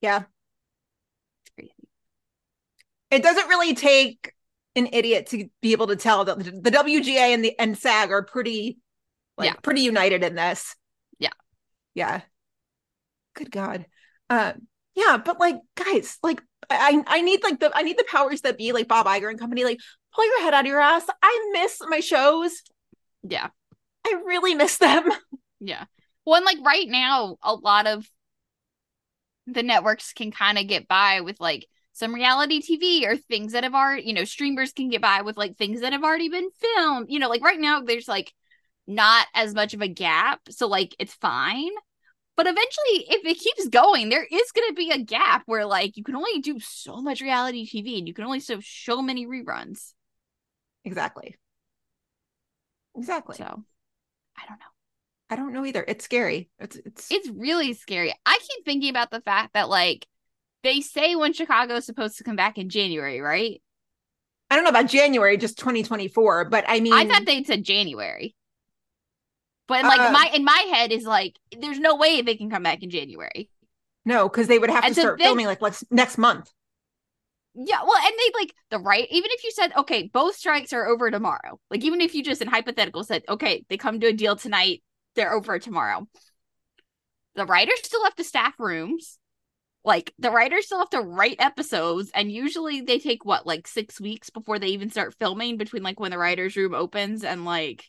Yeah. 0.00 0.26
It 3.10 3.22
doesn't 3.22 3.48
really 3.48 3.74
take 3.74 4.32
an 4.76 4.88
idiot 4.92 5.26
to 5.28 5.48
be 5.62 5.72
able 5.72 5.86
to 5.88 5.96
tell 5.96 6.24
that 6.26 6.38
the 6.38 6.50
the 6.50 6.70
WGA 6.70 7.34
and 7.34 7.44
the 7.44 7.58
and 7.58 7.76
SAG 7.76 8.10
are 8.10 8.22
pretty, 8.22 8.78
like 9.36 9.50
Yeah. 9.50 9.54
pretty 9.62 9.80
united 9.82 10.22
in 10.22 10.34
this. 10.34 10.74
Yeah. 11.18 11.30
Yeah. 11.94 12.20
Good 13.34 13.50
God. 13.50 13.86
Uh, 14.30 14.52
yeah, 14.94 15.16
but 15.16 15.38
like, 15.40 15.56
guys, 15.76 16.18
like, 16.22 16.42
I 16.68 17.02
I 17.06 17.22
need 17.22 17.42
like 17.42 17.60
the 17.60 17.70
I 17.74 17.82
need 17.82 17.96
the 17.98 18.06
powers 18.10 18.42
that 18.42 18.58
be, 18.58 18.72
like 18.72 18.88
Bob 18.88 19.06
Iger 19.06 19.30
and 19.30 19.38
company, 19.38 19.64
like 19.64 19.78
pull 20.14 20.26
your 20.26 20.42
head 20.42 20.54
out 20.54 20.64
of 20.64 20.66
your 20.66 20.80
ass. 20.80 21.04
I 21.22 21.50
miss 21.52 21.78
my 21.88 22.00
shows. 22.00 22.62
yeah 23.22 23.48
I 24.06 24.20
really 24.26 24.54
miss 24.54 24.78
them. 24.78 25.04
Yeah. 25.60 25.84
Well, 26.24 26.36
and 26.36 26.44
like 26.44 26.58
right 26.64 26.86
now, 26.86 27.36
a 27.42 27.52
lot 27.52 27.88
of 27.88 28.06
the 29.48 29.64
networks 29.64 30.12
can 30.12 30.30
kind 30.30 30.56
of 30.56 30.68
get 30.68 30.86
by 30.86 31.20
with 31.22 31.40
like 31.40 31.66
some 31.98 32.14
reality 32.14 32.60
TV 32.60 33.06
or 33.06 33.16
things 33.16 33.52
that 33.52 33.64
have 33.64 33.74
already, 33.74 34.02
you 34.06 34.12
know, 34.14 34.24
streamers 34.24 34.72
can 34.72 34.88
get 34.88 35.02
by 35.02 35.22
with 35.22 35.36
like 35.36 35.56
things 35.56 35.80
that 35.80 35.92
have 35.92 36.04
already 36.04 36.28
been 36.28 36.48
filmed. 36.50 37.06
You 37.10 37.18
know, 37.18 37.28
like 37.28 37.42
right 37.42 37.58
now, 37.58 37.80
there's 37.80 38.08
like 38.08 38.32
not 38.86 39.26
as 39.34 39.54
much 39.54 39.74
of 39.74 39.82
a 39.82 39.88
gap. 39.88 40.40
So, 40.50 40.68
like, 40.68 40.94
it's 40.98 41.14
fine. 41.14 41.70
But 42.36 42.46
eventually, 42.46 43.06
if 43.10 43.26
it 43.26 43.40
keeps 43.40 43.68
going, 43.68 44.08
there 44.10 44.24
is 44.24 44.52
going 44.52 44.68
to 44.68 44.74
be 44.74 44.90
a 44.92 45.02
gap 45.02 45.42
where 45.46 45.66
like 45.66 45.96
you 45.96 46.04
can 46.04 46.14
only 46.14 46.40
do 46.40 46.60
so 46.60 47.02
much 47.02 47.20
reality 47.20 47.66
TV 47.66 47.98
and 47.98 48.06
you 48.06 48.14
can 48.14 48.24
only 48.24 48.40
show 48.40 48.60
so 48.62 49.02
many 49.02 49.26
reruns. 49.26 49.92
Exactly. 50.84 51.36
Exactly. 52.96 53.36
So, 53.36 53.44
I 53.44 54.42
don't 54.48 54.58
know. 54.58 54.66
I 55.30 55.36
don't 55.36 55.52
know 55.52 55.64
either. 55.64 55.84
It's 55.86 56.04
scary. 56.04 56.48
It's 56.58 56.76
it's 56.76 57.10
it's 57.10 57.28
really 57.28 57.74
scary. 57.74 58.14
I 58.24 58.38
keep 58.40 58.64
thinking 58.64 58.90
about 58.90 59.10
the 59.10 59.20
fact 59.20 59.54
that 59.54 59.68
like 59.68 60.06
they 60.62 60.80
say 60.80 61.14
when 61.16 61.32
Chicago 61.32 61.76
is 61.76 61.86
supposed 61.86 62.18
to 62.18 62.24
come 62.24 62.36
back 62.36 62.58
in 62.58 62.68
January, 62.68 63.20
right? 63.20 63.62
I 64.50 64.54
don't 64.56 64.64
know 64.64 64.70
about 64.70 64.86
January, 64.88 65.36
just 65.36 65.58
2024, 65.58 66.46
but 66.46 66.64
I 66.68 66.80
mean 66.80 66.92
I 66.92 67.06
thought 67.06 67.26
they 67.26 67.44
said 67.44 67.64
January. 67.64 68.34
But 69.66 69.84
like 69.84 70.00
Uh, 70.00 70.12
my 70.12 70.30
in 70.34 70.44
my 70.44 70.66
head 70.72 70.92
is 70.92 71.04
like 71.04 71.36
there's 71.58 71.78
no 71.78 71.96
way 71.96 72.22
they 72.22 72.36
can 72.36 72.50
come 72.50 72.62
back 72.62 72.82
in 72.82 72.90
January. 72.90 73.50
no, 74.04 74.28
because 74.28 74.46
they 74.48 74.58
would 74.58 74.70
have 74.70 74.84
And 74.84 74.94
to 74.94 75.00
so 75.00 75.00
start 75.02 75.18
then- 75.18 75.26
filming 75.28 75.46
like 75.46 75.60
next 75.60 75.84
next 75.90 76.18
month. 76.18 76.50
Yeah, 77.60 77.82
well, 77.82 77.96
and 77.98 78.14
they 78.18 78.40
like 78.40 78.54
the 78.70 78.78
right 78.78 79.06
even 79.10 79.30
if 79.32 79.42
you 79.44 79.50
said 79.50 79.72
okay, 79.76 80.08
both 80.12 80.36
strikes 80.36 80.72
are 80.72 80.86
over 80.86 81.10
tomorrow. 81.10 81.60
Like 81.70 81.84
even 81.84 82.00
if 82.00 82.14
you 82.14 82.22
just 82.22 82.40
in 82.40 82.48
hypothetical 82.48 83.04
said 83.04 83.22
okay, 83.28 83.64
they 83.68 83.76
come 83.76 84.00
to 84.00 84.06
a 84.08 84.12
deal 84.12 84.36
tonight, 84.36 84.82
they're 85.14 85.32
over 85.34 85.58
tomorrow. 85.58 86.06
the 87.34 87.44
writers 87.46 87.78
still 87.82 88.02
have 88.04 88.14
to 88.16 88.24
staff 88.24 88.54
rooms. 88.58 89.18
Like 89.84 90.12
the 90.18 90.30
writers 90.30 90.66
still 90.66 90.78
have 90.80 90.90
to 90.90 91.00
write 91.00 91.36
episodes, 91.38 92.10
and 92.14 92.30
usually 92.30 92.80
they 92.80 92.98
take 92.98 93.24
what 93.24 93.46
like 93.46 93.66
six 93.66 94.00
weeks 94.00 94.28
before 94.28 94.58
they 94.58 94.68
even 94.68 94.90
start 94.90 95.14
filming 95.18 95.56
between 95.56 95.82
like 95.82 95.98
when 96.00 96.10
the 96.10 96.18
writers' 96.18 96.56
room 96.56 96.74
opens 96.74 97.24
and 97.24 97.44
like 97.44 97.84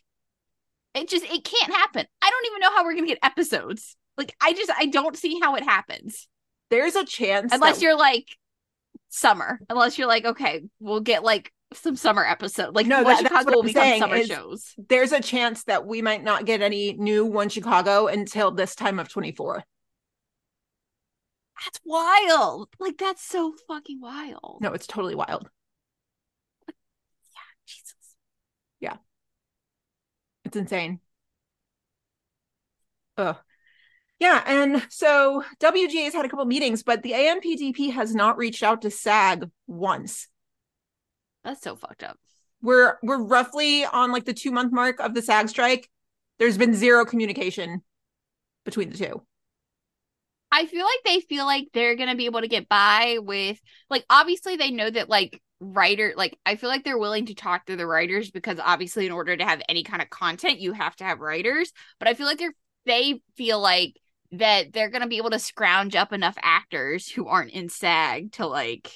it 0.94 1.08
just 1.08 1.24
it 1.24 1.44
can't 1.44 1.72
happen. 1.72 2.06
I 2.22 2.30
don't 2.30 2.46
even 2.46 2.60
know 2.60 2.70
how 2.76 2.84
we're 2.84 2.94
gonna 2.94 3.06
get 3.06 3.18
episodes. 3.22 3.96
Like 4.16 4.34
I 4.40 4.52
just 4.52 4.70
I 4.76 4.86
don't 4.86 5.16
see 5.16 5.38
how 5.40 5.54
it 5.56 5.62
happens 5.64 6.26
There's 6.70 6.94
a 6.94 7.04
chance 7.04 7.52
unless 7.52 7.76
that- 7.76 7.82
you're 7.82 7.96
like 7.98 8.26
summer. 9.08 9.60
Unless 9.68 9.98
you're 9.98 10.08
like 10.08 10.24
okay, 10.24 10.62
we'll 10.78 11.00
get 11.00 11.22
like 11.24 11.52
some 11.72 11.96
summer 11.96 12.24
episode. 12.24 12.74
Like 12.74 12.86
No, 12.86 12.98
that- 12.98 13.06
that's 13.06 13.22
Chicago 13.22 13.44
what 13.46 13.54
will 13.56 13.62
become 13.62 13.82
saying 13.82 14.00
summer 14.00 14.24
shows. 14.24 14.74
there's 14.88 15.12
a 15.12 15.20
chance 15.20 15.64
that 15.64 15.86
we 15.86 16.02
might 16.02 16.22
not 16.24 16.44
get 16.46 16.62
any 16.62 16.94
new 16.94 17.24
One 17.26 17.48
Chicago 17.48 18.06
until 18.06 18.50
this 18.50 18.74
time 18.74 18.98
of 18.98 19.08
24. 19.08 19.64
That's 21.64 21.80
wild. 21.84 22.68
Like 22.78 22.96
that's 22.98 23.22
so 23.22 23.54
fucking 23.68 24.00
wild. 24.00 24.58
No, 24.60 24.72
it's 24.72 24.86
totally 24.86 25.14
wild. 25.14 25.48
Yeah, 26.68 26.74
Jesus. 27.66 27.94
Yeah. 28.80 28.96
It's 30.44 30.56
insane. 30.56 31.00
Ugh. 33.18 33.36
Yeah, 34.18 34.42
and 34.46 34.86
so 34.90 35.44
WGA's 35.60 36.12
had 36.12 36.26
a 36.26 36.28
couple 36.28 36.44
meetings, 36.44 36.82
but 36.82 37.02
the 37.02 37.12
AMPDP 37.12 37.92
has 37.92 38.14
not 38.14 38.36
reached 38.36 38.62
out 38.62 38.82
to 38.82 38.90
SAG 38.90 39.48
once. 39.66 40.28
That's 41.42 41.62
so 41.62 41.74
fucked 41.76 42.02
up. 42.02 42.18
We're 42.62 42.98
we're 43.02 43.22
roughly 43.22 43.86
on 43.86 44.12
like 44.12 44.26
the 44.26 44.34
two 44.34 44.50
month 44.50 44.72
mark 44.72 45.00
of 45.00 45.14
the 45.14 45.22
SAG 45.22 45.48
strike. 45.48 45.90
There's 46.38 46.58
been 46.58 46.74
zero 46.74 47.06
communication 47.06 47.82
between 48.64 48.90
the 48.90 48.98
two. 48.98 49.22
I 50.52 50.66
feel 50.66 50.84
like 50.84 51.00
they 51.04 51.20
feel 51.20 51.46
like 51.46 51.68
they're 51.72 51.96
gonna 51.96 52.16
be 52.16 52.26
able 52.26 52.40
to 52.40 52.48
get 52.48 52.68
by 52.68 53.18
with 53.20 53.60
like 53.88 54.04
obviously 54.10 54.56
they 54.56 54.70
know 54.70 54.90
that 54.90 55.08
like 55.08 55.40
writer 55.60 56.14
like 56.16 56.38
I 56.46 56.56
feel 56.56 56.70
like 56.70 56.84
they're 56.84 56.98
willing 56.98 57.26
to 57.26 57.34
talk 57.34 57.66
to 57.66 57.76
the 57.76 57.86
writers 57.86 58.30
because 58.30 58.58
obviously 58.62 59.06
in 59.06 59.12
order 59.12 59.36
to 59.36 59.44
have 59.44 59.62
any 59.68 59.84
kind 59.84 60.02
of 60.02 60.10
content 60.10 60.60
you 60.60 60.72
have 60.72 60.96
to 60.96 61.04
have 61.04 61.20
writers. 61.20 61.72
But 61.98 62.08
I 62.08 62.14
feel 62.14 62.26
like 62.26 62.38
they're 62.38 62.54
they 62.86 63.20
feel 63.36 63.60
like 63.60 63.94
that 64.32 64.72
they're 64.72 64.90
gonna 64.90 65.08
be 65.08 65.18
able 65.18 65.30
to 65.30 65.38
scrounge 65.38 65.94
up 65.94 66.12
enough 66.12 66.36
actors 66.42 67.08
who 67.08 67.26
aren't 67.26 67.52
in 67.52 67.68
SAG 67.68 68.32
to 68.32 68.46
like 68.46 68.90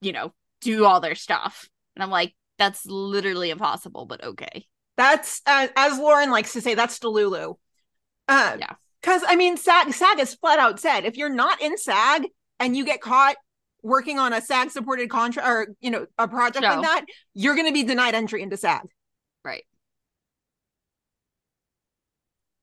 you 0.00 0.12
know 0.12 0.32
do 0.60 0.84
all 0.84 1.00
their 1.00 1.14
stuff. 1.14 1.68
And 1.96 2.02
I'm 2.02 2.10
like, 2.10 2.34
that's 2.58 2.84
literally 2.86 3.50
impossible, 3.50 4.06
but 4.06 4.22
okay. 4.22 4.66
That's 4.96 5.40
uh, 5.46 5.68
as 5.76 5.98
Lauren 5.98 6.30
likes 6.30 6.52
to 6.52 6.60
say, 6.60 6.74
that's 6.74 6.98
Delulu. 6.98 7.56
Uh, 8.28 8.56
Yeah. 8.58 8.74
Because 9.00 9.22
I 9.26 9.36
mean, 9.36 9.56
SAG 9.56 9.92
SAG 9.92 10.18
has 10.18 10.34
flat 10.34 10.58
out 10.58 10.78
said 10.80 11.04
if 11.04 11.16
you're 11.16 11.28
not 11.28 11.60
in 11.62 11.78
SAG 11.78 12.26
and 12.58 12.76
you 12.76 12.84
get 12.84 13.00
caught 13.00 13.36
working 13.82 14.18
on 14.18 14.32
a 14.32 14.40
SAG 14.40 14.70
supported 14.70 15.08
contract 15.08 15.48
or 15.48 15.68
you 15.80 15.90
know 15.90 16.06
a 16.18 16.28
project 16.28 16.62
No. 16.62 16.76
like 16.76 16.82
that, 16.82 17.04
you're 17.34 17.54
going 17.54 17.66
to 17.66 17.72
be 17.72 17.82
denied 17.82 18.14
entry 18.14 18.42
into 18.42 18.56
SAG. 18.56 18.82
Right. 19.44 19.64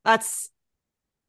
That's 0.06 0.50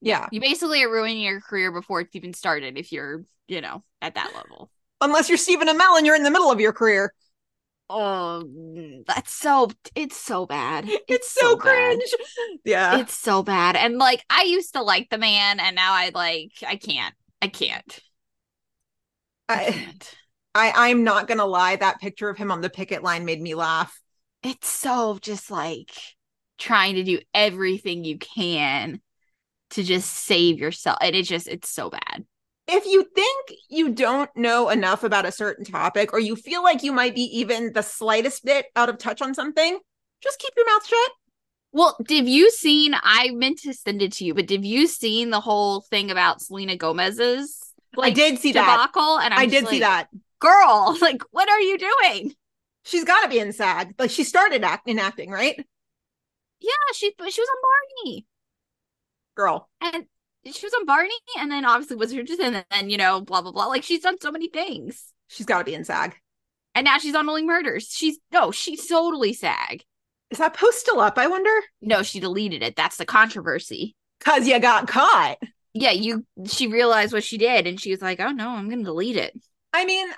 yeah. 0.00 0.28
You 0.30 0.40
basically 0.40 0.82
are 0.84 0.90
ruining 0.90 1.20
your 1.20 1.40
career 1.40 1.72
before 1.72 2.00
it's 2.00 2.14
even 2.14 2.32
started 2.32 2.78
if 2.78 2.92
you're, 2.92 3.24
you 3.48 3.60
know, 3.60 3.82
at 4.00 4.14
that 4.14 4.32
level. 4.34 4.70
Unless 5.00 5.28
you're 5.28 5.38
Stephen 5.38 5.68
Amell 5.68 5.96
and 5.96 6.06
you're 6.06 6.14
in 6.16 6.22
the 6.22 6.30
middle 6.30 6.52
of 6.52 6.60
your 6.60 6.72
career, 6.72 7.12
Oh, 7.90 8.44
mm, 8.46 9.06
that's 9.06 9.32
so 9.32 9.70
it's 9.94 10.16
so 10.16 10.46
bad. 10.46 10.84
it's, 11.08 11.30
so, 11.30 11.56
bad. 11.56 11.96
cringe. 11.96 12.14
Yeah. 12.64 12.98
It's 12.98 13.14
so 13.14 13.42
bad. 13.42 13.76
And 13.76 13.96
like 13.96 14.24
I 14.28 14.42
used 14.42 14.74
to 14.74 14.82
like 14.82 15.08
the 15.10 15.18
man 15.18 15.58
and 15.58 15.74
now 15.74 15.92
I 15.94 16.10
like 16.14 16.52
I 16.66 16.76
can't. 16.76 17.14
I 17.40 17.48
can't. 17.48 17.98
I 19.48 19.54
I, 19.54 19.70
can't. 19.70 20.14
I 20.54 20.72
I'm 20.90 21.04
not 21.04 21.28
gonna 21.28 21.46
lie. 21.46 21.76
That 21.76 22.00
picture 22.00 22.28
of 22.28 22.36
him 22.36 22.50
on 22.50 22.60
the 22.60 22.70
picket 22.70 23.02
line 23.02 23.24
made 23.24 23.40
me 23.40 23.54
laugh. 23.54 23.98
It's 24.42 24.68
so 24.68 25.18
just 25.20 25.50
like 25.50 25.90
trying 26.58 26.96
to 26.96 27.04
do 27.04 27.20
everything 27.32 28.04
you 28.04 28.18
can 28.18 29.00
to 29.70 29.82
just 29.82 30.10
save 30.10 30.58
yourself. 30.58 30.98
And 31.00 31.16
it's 31.16 31.28
just 31.28 31.48
it's 31.48 31.70
so 31.70 31.88
bad. 31.90 32.26
If 32.68 32.84
you 32.84 33.04
think 33.14 33.52
you 33.70 33.88
don't 33.88 34.30
know 34.36 34.68
enough 34.68 35.02
about 35.02 35.24
a 35.24 35.32
certain 35.32 35.64
topic 35.64 36.12
or 36.12 36.20
you 36.20 36.36
feel 36.36 36.62
like 36.62 36.82
you 36.82 36.92
might 36.92 37.14
be 37.14 37.22
even 37.38 37.72
the 37.72 37.82
slightest 37.82 38.44
bit 38.44 38.66
out 38.76 38.90
of 38.90 38.98
touch 38.98 39.22
on 39.22 39.34
something, 39.34 39.78
just 40.22 40.38
keep 40.38 40.52
your 40.56 40.66
mouth 40.66 40.86
shut. 40.86 41.10
Well, 41.72 41.96
did 42.06 42.28
you 42.28 42.50
seen? 42.50 42.94
I 43.02 43.30
meant 43.30 43.58
to 43.60 43.72
send 43.72 44.02
it 44.02 44.12
to 44.14 44.24
you, 44.24 44.34
but 44.34 44.46
did 44.46 44.64
you 44.64 44.86
seen 44.86 45.30
the 45.30 45.40
whole 45.40 45.80
thing 45.80 46.10
about 46.10 46.42
Selena 46.42 46.76
Gomez's? 46.76 47.58
I 47.98 48.10
did 48.10 48.38
see 48.38 48.52
that. 48.52 48.64
debacle, 48.64 49.18
and 49.18 49.32
I'm 49.32 49.40
I 49.40 49.46
did 49.46 49.66
see 49.68 49.80
that. 49.80 50.08
Girl, 50.38 50.96
like, 51.00 51.22
what 51.30 51.48
are 51.48 51.60
you 51.60 51.78
doing? 51.78 52.34
She's 52.84 53.04
got 53.04 53.22
to 53.22 53.28
be 53.28 53.38
in 53.38 53.52
SAG. 53.52 53.94
Like 53.98 54.10
she 54.10 54.24
started 54.24 54.62
act- 54.62 54.88
in 54.88 54.98
acting, 54.98 55.30
right? 55.30 55.56
Yeah, 56.60 56.70
she 56.94 57.08
she 57.08 57.40
was 57.40 57.48
on 57.48 58.04
Barney, 58.04 58.26
Girl. 59.36 59.68
and 59.80 60.04
she 60.52 60.66
was 60.66 60.74
on 60.74 60.86
Barney, 60.86 61.10
and 61.38 61.50
then 61.50 61.64
obviously 61.64 61.96
was 61.96 62.14
Richardson, 62.16 62.54
and 62.54 62.64
then 62.70 62.90
you 62.90 62.96
know, 62.96 63.20
blah 63.20 63.42
blah 63.42 63.52
blah. 63.52 63.66
Like 63.66 63.82
she's 63.82 64.02
done 64.02 64.16
so 64.20 64.30
many 64.30 64.48
things, 64.48 65.12
She's 65.28 65.46
got 65.46 65.58
to 65.58 65.64
be 65.64 65.74
in 65.74 65.84
SAG. 65.84 66.14
and 66.74 66.84
now 66.84 66.98
she's 66.98 67.14
on 67.14 67.28
Only 67.28 67.44
Murders. 67.44 67.88
She's 67.90 68.18
no, 68.32 68.50
she's 68.50 68.86
totally 68.86 69.32
SAG. 69.32 69.82
Is 70.30 70.38
that 70.38 70.54
post 70.54 70.78
still 70.80 71.00
up? 71.00 71.16
I 71.18 71.26
wonder. 71.26 71.50
No, 71.80 72.02
she 72.02 72.20
deleted 72.20 72.62
it. 72.62 72.76
That's 72.76 72.96
the 72.96 73.06
controversy. 73.06 73.94
Cause 74.20 74.46
you 74.46 74.58
got 74.60 74.88
caught. 74.88 75.36
Yeah, 75.74 75.92
you. 75.92 76.26
She 76.46 76.66
realized 76.66 77.12
what 77.12 77.24
she 77.24 77.38
did, 77.38 77.66
and 77.66 77.80
she 77.80 77.90
was 77.92 78.02
like, 78.02 78.20
"Oh 78.20 78.30
no, 78.30 78.50
I'm 78.50 78.68
gonna 78.68 78.82
delete 78.84 79.16
it." 79.16 79.32
I 79.72 79.84
mean, 79.84 80.08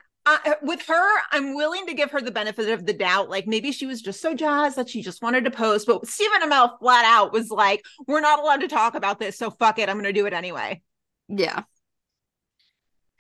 uh, 0.45 0.55
with 0.63 0.83
her, 0.87 1.21
I'm 1.31 1.55
willing 1.55 1.87
to 1.87 1.95
give 1.95 2.11
her 2.11 2.21
the 2.21 2.31
benefit 2.31 2.69
of 2.71 2.87
the 2.87 2.93
doubt. 2.93 3.31
Like 3.31 3.47
maybe 3.47 3.73
she 3.73 3.87
was 3.87 4.03
just 4.03 4.21
so 4.21 4.35
jazzed 4.35 4.77
that 4.77 4.89
she 4.89 5.03
just 5.03 5.23
wanted 5.23 5.45
to 5.45 5.51
post. 5.51 5.87
But 5.87 6.07
Stephen 6.07 6.43
Amell 6.43 6.79
flat 6.79 7.05
out 7.05 7.33
was 7.33 7.51
like, 7.51 7.85
"We're 8.07 8.21
not 8.21 8.39
allowed 8.41 8.61
to 8.61 8.69
talk 8.69 8.95
about 8.95 9.19
this, 9.19 9.39
so 9.39 9.51
fuck 9.51 9.79
it. 9.79 9.89
I'm 9.89 9.97
going 9.97 10.05
to 10.05 10.13
do 10.13 10.27
it 10.27 10.33
anyway." 10.33 10.83
Yeah. 11.29 11.63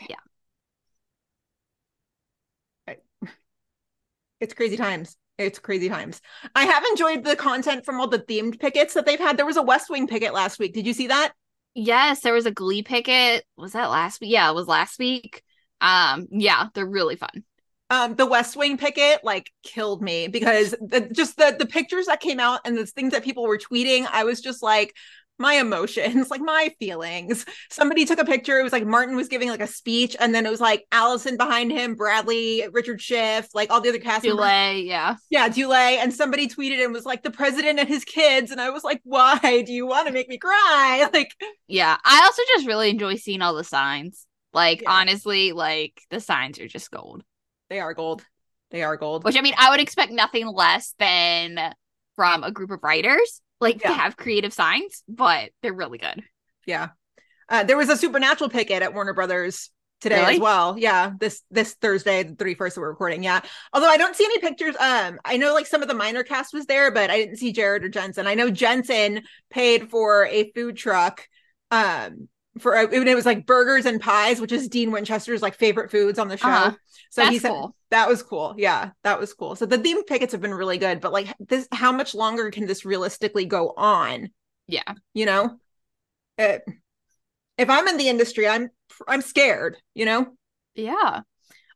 Yeah. 0.08 0.16
It's 4.40 4.54
crazy 4.54 4.76
times. 4.76 5.16
It's 5.38 5.58
crazy 5.58 5.88
times. 5.88 6.20
I 6.54 6.64
have 6.64 6.84
enjoyed 6.84 7.24
the 7.24 7.36
content 7.36 7.84
from 7.84 8.00
all 8.00 8.08
the 8.08 8.18
themed 8.18 8.58
pickets 8.58 8.94
that 8.94 9.06
they've 9.06 9.18
had. 9.18 9.36
There 9.36 9.46
was 9.46 9.56
a 9.56 9.62
West 9.62 9.90
Wing 9.90 10.06
picket 10.06 10.34
last 10.34 10.58
week. 10.58 10.74
Did 10.74 10.86
you 10.86 10.92
see 10.92 11.06
that? 11.08 11.32
Yes, 11.74 12.20
there 12.20 12.34
was 12.34 12.46
a 12.46 12.50
Glee 12.50 12.82
picket. 12.82 13.44
Was 13.56 13.72
that 13.72 13.90
last 13.90 14.20
week? 14.20 14.30
Yeah, 14.32 14.50
it 14.50 14.54
was 14.54 14.66
last 14.66 14.98
week. 14.98 15.42
Um, 15.80 16.26
yeah, 16.30 16.68
they're 16.74 16.86
really 16.86 17.16
fun. 17.16 17.44
Um, 17.90 18.14
the 18.14 18.26
West 18.26 18.56
Wing 18.56 18.78
picket 18.78 19.24
like 19.24 19.50
killed 19.64 20.00
me 20.00 20.28
because 20.28 20.70
the, 20.80 21.08
just 21.12 21.36
the 21.36 21.56
the 21.58 21.66
pictures 21.66 22.06
that 22.06 22.20
came 22.20 22.38
out 22.38 22.60
and 22.64 22.78
the 22.78 22.86
things 22.86 23.12
that 23.12 23.24
people 23.24 23.44
were 23.46 23.58
tweeting, 23.58 24.06
I 24.10 24.22
was 24.24 24.40
just 24.40 24.62
like 24.62 24.94
my 25.40 25.54
emotions, 25.54 26.30
like 26.30 26.40
my 26.40 26.72
feelings. 26.78 27.44
Somebody 27.70 28.04
took 28.04 28.20
a 28.20 28.24
picture. 28.24 28.60
It 28.60 28.62
was 28.62 28.72
like 28.72 28.86
Martin 28.86 29.16
was 29.16 29.26
giving 29.26 29.48
like 29.48 29.62
a 29.62 29.66
speech, 29.66 30.14
and 30.20 30.32
then 30.32 30.46
it 30.46 30.50
was 30.50 30.60
like 30.60 30.84
Allison 30.92 31.36
behind 31.36 31.72
him, 31.72 31.96
Bradley, 31.96 32.64
Richard 32.70 33.00
Schiff, 33.00 33.48
like 33.54 33.70
all 33.70 33.80
the 33.80 33.88
other 33.88 33.98
cast 33.98 34.24
members. 34.24 34.44
Dulé, 34.44 34.86
yeah. 34.86 35.16
Yeah, 35.30 35.48
Dulé. 35.48 35.96
And 35.96 36.14
somebody 36.14 36.46
tweeted 36.46 36.84
and 36.84 36.92
was 36.92 37.06
like, 37.06 37.22
the 37.24 37.30
president 37.30 37.80
and 37.80 37.88
his 37.88 38.04
kids. 38.04 38.52
And 38.52 38.60
I 38.60 38.70
was 38.70 38.84
like, 38.84 39.00
why 39.02 39.64
do 39.66 39.72
you 39.72 39.86
want 39.86 40.06
to 40.06 40.12
make 40.12 40.28
me 40.28 40.38
cry? 40.38 41.08
Like, 41.12 41.32
Yeah. 41.66 41.96
I 42.04 42.22
also 42.24 42.42
just 42.54 42.68
really 42.68 42.90
enjoy 42.90 43.16
seeing 43.16 43.42
all 43.42 43.54
the 43.54 43.64
signs. 43.64 44.26
Like, 44.52 44.82
Yeah. 44.82 44.90
honestly, 44.92 45.52
like 45.52 46.00
the 46.10 46.20
signs 46.20 46.58
are 46.58 46.68
just 46.68 46.90
gold. 46.90 47.22
they 47.68 47.78
are 47.80 47.94
gold. 47.94 48.24
They 48.72 48.82
are 48.82 48.96
gold. 48.96 49.22
Which 49.24 49.36
I 49.36 49.42
mean, 49.42 49.54
I 49.56 49.70
would 49.70 49.78
expect 49.80 50.10
nothing 50.12 50.46
less 50.48 50.94
than 50.98 51.72
from 52.16 52.42
a 52.42 52.50
group 52.50 52.70
of 52.72 52.80
writers, 52.82 53.40
like 53.60 53.80
Yeah. 53.82 53.88
to 53.90 53.94
have 53.94 54.16
creative 54.16 54.52
signs, 54.52 55.04
but 55.08 55.50
they're 55.62 55.72
really 55.72 55.98
good. 55.98 56.22
Yeah. 56.66 56.88
Uh, 57.48 57.62
there 57.64 57.76
was 57.76 57.88
a 57.88 57.96
supernatural 57.96 58.50
picket 58.50 58.82
at 58.82 58.92
Warner 58.94 59.14
Brothers 59.14 59.70
today 60.00 60.20
Really? 60.20 60.34
as 60.34 60.40
well. 60.40 60.76
Yeah. 60.78 61.12
This 61.18 61.42
this 61.50 61.74
Thursday, 61.74 62.22
the 62.24 62.34
31st 62.34 62.74
that 62.74 62.80
we're 62.80 62.90
recording. 62.90 63.22
Yeah. 63.22 63.40
Although 63.72 63.88
I 63.88 63.96
don't 63.96 64.16
see 64.16 64.24
any 64.24 64.38
pictures. 64.38 64.74
Um, 64.80 65.18
I 65.24 65.36
know 65.36 65.52
like 65.54 65.66
some 65.66 65.82
of 65.82 65.88
the 65.88 65.94
minor 65.94 66.22
cast 66.24 66.52
was 66.54 66.66
there, 66.66 66.90
but 66.90 67.10
I 67.10 67.18
didn't 67.18 67.36
see 67.36 67.52
Jared 67.52 67.84
or 67.84 67.88
Jensen. 67.88 68.26
I 68.26 68.34
know 68.34 68.50
Jensen 68.50 69.22
paid 69.50 69.90
for 69.90 70.26
a 70.26 70.50
food 70.52 70.76
truck. 70.76 71.26
Um, 71.70 72.28
for 72.58 72.74
a, 72.74 72.92
it 72.92 73.14
was 73.14 73.26
like 73.26 73.46
burgers 73.46 73.86
and 73.86 74.00
pies, 74.00 74.40
which 74.40 74.52
is 74.52 74.68
Dean 74.68 74.90
Winchester's 74.90 75.42
like 75.42 75.54
favorite 75.54 75.90
foods 75.90 76.18
on 76.18 76.28
the 76.28 76.36
show. 76.36 76.48
Uh-huh. 76.48 76.72
So 77.10 77.26
he 77.26 77.38
That's 77.38 77.42
said 77.42 77.50
cool. 77.50 77.76
that 77.90 78.08
was 78.08 78.22
cool. 78.22 78.54
Yeah, 78.58 78.90
that 79.04 79.20
was 79.20 79.32
cool. 79.34 79.54
So 79.56 79.66
the 79.66 79.78
theme 79.78 80.04
pickets 80.04 80.32
have 80.32 80.40
been 80.40 80.54
really 80.54 80.78
good, 80.78 81.00
but 81.00 81.12
like 81.12 81.34
this, 81.38 81.68
how 81.72 81.92
much 81.92 82.14
longer 82.14 82.50
can 82.50 82.66
this 82.66 82.84
realistically 82.84 83.44
go 83.44 83.72
on? 83.76 84.30
Yeah. 84.66 84.94
You 85.14 85.26
know, 85.26 85.58
Uh, 86.38 86.58
if 87.58 87.68
I'm 87.70 87.88
in 87.88 87.96
the 87.96 88.08
industry, 88.08 88.48
I'm 88.48 88.70
I'm 89.06 89.22
scared. 89.22 89.76
You 89.94 90.06
know, 90.06 90.36
Yeah. 90.74 91.20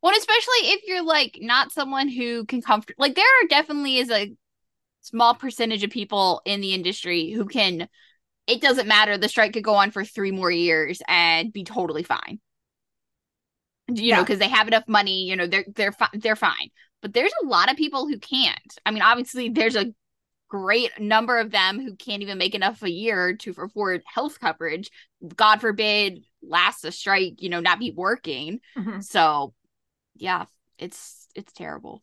Well, 0.02 0.16
especially 0.16 0.70
if 0.72 0.82
you're 0.86 1.04
like 1.04 1.38
not 1.40 1.72
someone 1.72 2.08
who 2.08 2.44
can 2.46 2.62
comfort 2.62 2.96
like 2.98 3.14
there 3.14 3.24
are 3.24 3.48
definitely 3.48 3.98
is 3.98 4.10
a 4.10 4.32
small 5.00 5.34
percentage 5.34 5.84
of 5.84 5.90
people 5.90 6.42
in 6.44 6.60
the 6.60 6.74
industry 6.74 7.30
who 7.30 7.46
can 7.46 7.88
it 8.46 8.60
doesn't 8.60 8.86
matter. 8.88 9.16
The 9.16 9.28
strike 9.28 9.52
could 9.54 9.64
go 9.64 9.74
on 9.74 9.90
for 9.90 10.04
three 10.04 10.30
more 10.30 10.50
years 10.50 11.02
and 11.08 11.52
be 11.52 11.64
totally 11.64 12.02
fine. 12.02 12.40
You 13.88 14.12
know, 14.12 14.22
because 14.22 14.38
they 14.38 14.48
have 14.48 14.66
enough 14.66 14.88
money. 14.88 15.28
You 15.28 15.36
know, 15.36 15.46
they're 15.46 15.66
they're 15.74 15.92
fi- 15.92 16.08
they're 16.14 16.36
fine. 16.36 16.70
But 17.02 17.12
there's 17.12 17.32
a 17.42 17.46
lot 17.46 17.70
of 17.70 17.76
people 17.76 18.08
who 18.08 18.18
can't. 18.18 18.78
I 18.86 18.90
mean, 18.90 19.02
obviously, 19.02 19.50
there's 19.50 19.76
a 19.76 19.92
great 20.48 20.98
number 20.98 21.38
of 21.38 21.50
them 21.50 21.80
who 21.80 21.94
can't 21.96 22.22
even 22.22 22.38
make 22.38 22.54
enough 22.54 22.82
a 22.82 22.90
year 22.90 23.36
to 23.36 23.54
afford 23.58 24.02
health 24.06 24.40
coverage. 24.40 24.90
God 25.36 25.60
forbid, 25.60 26.24
last 26.42 26.84
a 26.84 26.92
strike. 26.92 27.42
You 27.42 27.50
know, 27.50 27.60
not 27.60 27.78
be 27.78 27.90
working. 27.90 28.60
Mhm. 28.76 29.04
So, 29.04 29.52
yeah, 30.16 30.46
it's 30.78 31.28
it's 31.34 31.52
terrible. 31.52 32.02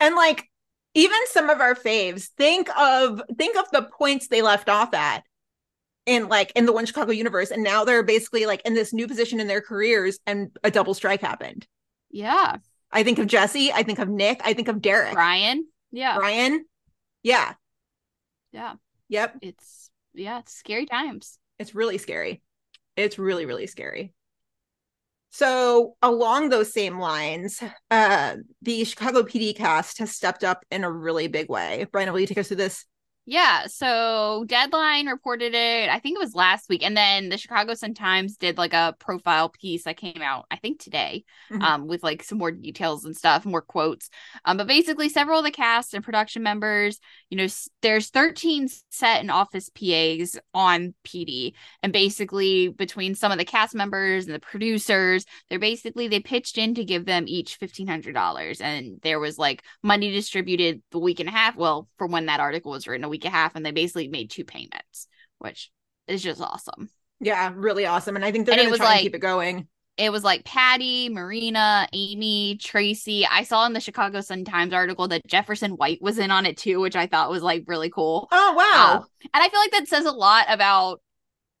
And 0.00 0.14
like 0.14 0.50
even 0.94 1.18
some 1.26 1.48
of 1.48 1.60
our 1.60 1.74
faves, 1.74 2.28
think 2.36 2.68
of 2.76 3.22
think 3.38 3.56
of 3.56 3.70
the 3.70 3.88
points 3.98 4.28
they 4.28 4.42
left 4.42 4.68
off 4.68 4.92
at 4.92 5.24
in 6.06 6.28
like 6.28 6.52
in 6.56 6.66
the 6.66 6.72
one 6.72 6.86
Chicago 6.86 7.12
universe, 7.12 7.50
and 7.50 7.62
now 7.62 7.84
they're 7.84 8.02
basically 8.02 8.46
like 8.46 8.62
in 8.64 8.74
this 8.74 8.92
new 8.92 9.06
position 9.06 9.40
in 9.40 9.46
their 9.46 9.60
careers, 9.60 10.18
and 10.26 10.50
a 10.64 10.70
double 10.70 10.94
strike 10.94 11.20
happened. 11.20 11.66
Yeah, 12.10 12.56
I 12.90 13.02
think 13.02 13.18
of 13.18 13.26
Jesse, 13.26 13.72
I 13.72 13.82
think 13.82 13.98
of 13.98 14.08
Nick, 14.08 14.40
I 14.44 14.52
think 14.52 14.68
of 14.68 14.80
Derek, 14.82 15.14
Brian. 15.14 15.66
Yeah, 15.90 16.16
Brian. 16.16 16.64
Yeah. 17.22 17.54
yeah. 18.52 18.74
Yep. 19.08 19.36
It's 19.42 19.90
yeah, 20.14 20.40
it's 20.40 20.54
scary 20.54 20.86
times. 20.86 21.38
It's 21.58 21.74
really 21.74 21.98
scary. 21.98 22.42
It's 22.96 23.18
really, 23.18 23.46
really 23.46 23.66
scary. 23.66 24.12
So, 25.30 25.96
along 26.02 26.50
those 26.50 26.72
same 26.72 26.98
lines, 26.98 27.62
uh, 27.90 28.36
the 28.60 28.84
Chicago 28.84 29.22
PD 29.22 29.56
cast 29.56 29.98
has 29.98 30.14
stepped 30.14 30.44
up 30.44 30.64
in 30.70 30.84
a 30.84 30.90
really 30.90 31.26
big 31.28 31.48
way. 31.48 31.86
Brian, 31.90 32.12
will 32.12 32.20
you 32.20 32.26
take 32.26 32.38
us 32.38 32.48
through 32.48 32.58
this? 32.58 32.84
Yeah, 33.24 33.68
so 33.68 34.44
Deadline 34.48 35.06
reported 35.06 35.54
it, 35.54 35.88
I 35.88 36.00
think 36.00 36.16
it 36.16 36.20
was 36.20 36.34
last 36.34 36.68
week, 36.68 36.82
and 36.84 36.96
then 36.96 37.28
the 37.28 37.38
Chicago 37.38 37.72
Sun 37.74 37.94
Times 37.94 38.36
did 38.36 38.58
like 38.58 38.72
a 38.72 38.96
profile 38.98 39.48
piece 39.48 39.84
that 39.84 39.96
came 39.96 40.20
out, 40.20 40.46
I 40.50 40.56
think 40.56 40.80
today, 40.80 41.22
Mhm. 41.48 41.62
um, 41.62 41.86
with 41.86 42.02
like 42.02 42.24
some 42.24 42.38
more 42.38 42.50
details 42.50 43.04
and 43.04 43.16
stuff, 43.16 43.44
more 43.44 43.62
quotes. 43.62 44.10
Um, 44.44 44.56
but 44.56 44.66
basically, 44.66 45.08
several 45.08 45.38
of 45.38 45.44
the 45.44 45.52
cast 45.52 45.94
and 45.94 46.02
production 46.02 46.42
members, 46.42 46.98
you 47.30 47.36
know, 47.36 47.46
there's 47.80 48.10
13 48.10 48.66
set 48.90 49.20
and 49.20 49.30
office 49.30 49.68
PAs 49.68 50.36
on 50.52 50.92
PD, 51.04 51.54
and 51.80 51.92
basically 51.92 52.70
between 52.70 53.14
some 53.14 53.30
of 53.30 53.38
the 53.38 53.44
cast 53.44 53.72
members 53.72 54.26
and 54.26 54.34
the 54.34 54.40
producers, 54.40 55.24
they're 55.48 55.60
basically 55.60 56.08
they 56.08 56.18
pitched 56.18 56.58
in 56.58 56.74
to 56.74 56.84
give 56.84 57.04
them 57.04 57.26
each 57.28 57.56
$1,500, 57.60 58.60
and 58.60 59.00
there 59.02 59.20
was 59.20 59.38
like 59.38 59.62
money 59.80 60.10
distributed 60.10 60.82
the 60.90 60.98
week 60.98 61.20
and 61.20 61.28
a 61.28 61.32
half. 61.32 61.54
Well, 61.54 61.88
from 61.98 62.10
when 62.10 62.26
that 62.26 62.40
article 62.40 62.72
was 62.72 62.88
written, 62.88 63.11
week 63.12 63.24
and 63.24 63.32
a 63.32 63.36
half, 63.36 63.54
and 63.54 63.64
they 63.64 63.70
basically 63.70 64.08
made 64.08 64.30
two 64.30 64.44
payments, 64.44 65.06
which 65.38 65.70
is 66.08 66.22
just 66.22 66.40
awesome. 66.40 66.88
Yeah, 67.20 67.52
really 67.54 67.86
awesome. 67.86 68.16
And 68.16 68.24
I 68.24 68.32
think 68.32 68.46
they're 68.46 68.56
going 68.56 68.72
to 68.72 68.76
try 68.76 68.86
like- 68.86 68.96
and 68.96 69.02
keep 69.04 69.14
it 69.14 69.20
going. 69.20 69.68
It 69.98 70.10
was 70.10 70.24
like 70.24 70.44
Patty, 70.46 71.10
Marina, 71.10 71.86
Amy, 71.92 72.56
Tracy. 72.56 73.26
I 73.26 73.42
saw 73.42 73.66
in 73.66 73.74
the 73.74 73.80
Chicago 73.80 74.22
Sun 74.22 74.46
Times 74.46 74.72
article 74.72 75.06
that 75.08 75.26
Jefferson 75.26 75.72
White 75.72 76.00
was 76.00 76.18
in 76.18 76.30
on 76.30 76.46
it 76.46 76.56
too, 76.56 76.80
which 76.80 76.96
I 76.96 77.06
thought 77.06 77.30
was 77.30 77.42
like 77.42 77.64
really 77.66 77.90
cool. 77.90 78.26
Oh, 78.32 78.54
wow. 78.56 79.00
Um, 79.00 79.06
and 79.34 79.42
I 79.42 79.48
feel 79.50 79.60
like 79.60 79.72
that 79.72 79.88
says 79.88 80.06
a 80.06 80.10
lot 80.10 80.46
about. 80.48 81.02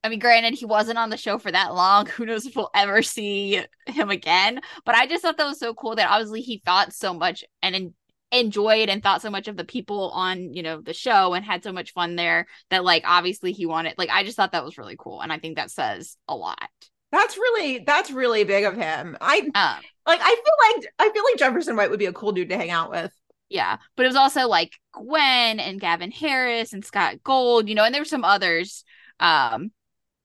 I 0.02 0.08
mean, 0.08 0.18
granted, 0.18 0.54
he 0.54 0.64
wasn't 0.64 0.98
on 0.98 1.10
the 1.10 1.16
show 1.18 1.38
for 1.38 1.52
that 1.52 1.74
long. 1.74 2.06
Who 2.16 2.24
knows 2.24 2.46
if 2.46 2.56
we'll 2.56 2.70
ever 2.74 3.02
see 3.02 3.62
him 3.86 4.10
again? 4.10 4.60
But 4.86 4.94
I 4.94 5.06
just 5.06 5.22
thought 5.22 5.36
that 5.36 5.46
was 5.46 5.60
so 5.60 5.74
cool 5.74 5.94
that 5.96 6.10
obviously 6.10 6.40
he 6.40 6.62
thought 6.64 6.94
so 6.94 7.12
much 7.12 7.44
and 7.62 7.92
enjoyed 8.32 8.88
and 8.88 9.02
thought 9.02 9.22
so 9.22 9.30
much 9.30 9.48
of 9.48 9.56
the 9.56 9.64
people 9.64 10.10
on 10.12 10.54
you 10.54 10.62
know 10.62 10.80
the 10.80 10.94
show 10.94 11.34
and 11.34 11.44
had 11.44 11.62
so 11.62 11.72
much 11.72 11.92
fun 11.92 12.16
there 12.16 12.46
that 12.70 12.84
like 12.84 13.04
obviously 13.06 13.52
he 13.52 13.66
wanted 13.66 13.94
like 13.98 14.10
I 14.10 14.24
just 14.24 14.36
thought 14.36 14.52
that 14.52 14.64
was 14.64 14.78
really 14.78 14.96
cool 14.98 15.20
and 15.20 15.32
I 15.32 15.38
think 15.38 15.56
that 15.56 15.70
says 15.70 16.16
a 16.28 16.34
lot. 16.36 16.68
that's 17.10 17.36
really 17.36 17.80
that's 17.80 18.10
really 18.10 18.44
big 18.44 18.64
of 18.64 18.74
him. 18.76 19.16
I 19.20 19.38
Um, 19.54 19.82
like 20.06 20.20
I 20.22 20.34
feel 20.34 20.80
like 20.82 20.94
I 20.98 21.10
feel 21.12 21.24
like 21.24 21.36
Jefferson 21.38 21.76
White 21.76 21.90
would 21.90 21.98
be 21.98 22.06
a 22.06 22.12
cool 22.12 22.32
dude 22.32 22.48
to 22.50 22.56
hang 22.56 22.70
out 22.70 22.90
with. 22.90 23.12
Yeah, 23.48 23.78
but 23.96 24.04
it 24.04 24.08
was 24.08 24.16
also 24.16 24.48
like 24.48 24.72
Gwen 24.92 25.60
and 25.60 25.80
Gavin 25.80 26.10
Harris 26.10 26.72
and 26.72 26.84
Scott 26.84 27.22
Gold, 27.22 27.68
you 27.68 27.74
know, 27.74 27.84
and 27.84 27.94
there 27.94 28.00
were 28.00 28.06
some 28.06 28.24
others. 28.24 28.84
Um, 29.20 29.72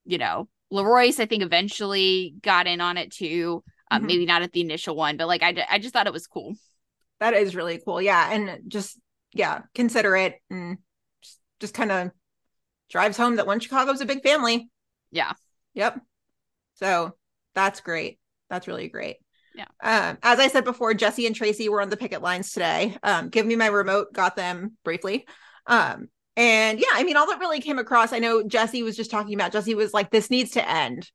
you 0.06 0.18
know, 0.18 0.48
LaRoyce, 0.72 1.20
I 1.20 1.26
think 1.26 1.42
eventually 1.42 2.34
got 2.42 2.66
in 2.66 2.80
on 2.80 2.96
it 2.98 3.12
too. 3.12 3.64
Um, 3.90 4.02
Mhm. 4.02 4.06
maybe 4.06 4.26
not 4.26 4.42
at 4.42 4.52
the 4.52 4.62
initial 4.62 4.96
one, 4.96 5.16
but 5.18 5.28
like 5.28 5.42
I, 5.42 5.66
I 5.70 5.78
just 5.80 5.94
thought 5.94 6.06
it 6.08 6.12
was 6.14 6.26
cool. 6.26 6.54
That 7.20 7.34
is 7.34 7.56
really 7.56 7.80
cool. 7.84 8.00
Yeah, 8.00 8.32
and 8.32 8.60
just 8.68 8.98
yeah, 9.32 9.62
considerate 9.74 10.36
and 10.50 10.78
just, 11.22 11.38
just 11.60 11.74
kind 11.74 11.92
of 11.92 12.10
drives 12.90 13.16
home 13.16 13.36
that 13.36 13.46
one 13.46 13.60
Chicago's 13.60 14.00
a 14.00 14.06
big 14.06 14.22
family. 14.22 14.70
Yeah. 15.10 15.32
Yep. 15.74 16.00
So 16.74 17.14
that's 17.54 17.80
great. 17.80 18.18
That's 18.50 18.66
really 18.66 18.88
great. 18.88 19.16
Yeah. 19.54 19.66
Um, 19.82 20.18
as 20.22 20.38
I 20.38 20.48
said 20.48 20.64
before, 20.64 20.94
Jesse 20.94 21.26
and 21.26 21.34
Tracy 21.34 21.68
were 21.68 21.82
on 21.82 21.90
the 21.90 21.96
picket 21.96 22.22
lines 22.22 22.52
today. 22.52 22.96
Um, 23.02 23.28
give 23.28 23.44
me 23.44 23.56
my 23.56 23.66
remote, 23.66 24.12
got 24.12 24.36
them 24.36 24.76
briefly. 24.84 25.26
Um, 25.66 26.08
and 26.36 26.78
yeah, 26.78 26.86
I 26.92 27.02
mean, 27.02 27.16
all 27.16 27.26
that 27.26 27.40
really 27.40 27.60
came 27.60 27.78
across. 27.78 28.12
I 28.12 28.20
know 28.20 28.44
Jesse 28.44 28.84
was 28.84 28.96
just 28.96 29.10
talking 29.10 29.34
about. 29.34 29.50
Jesse 29.50 29.74
was 29.74 29.92
like, 29.92 30.10
"This 30.10 30.30
needs 30.30 30.52
to 30.52 30.68
end." 30.68 31.10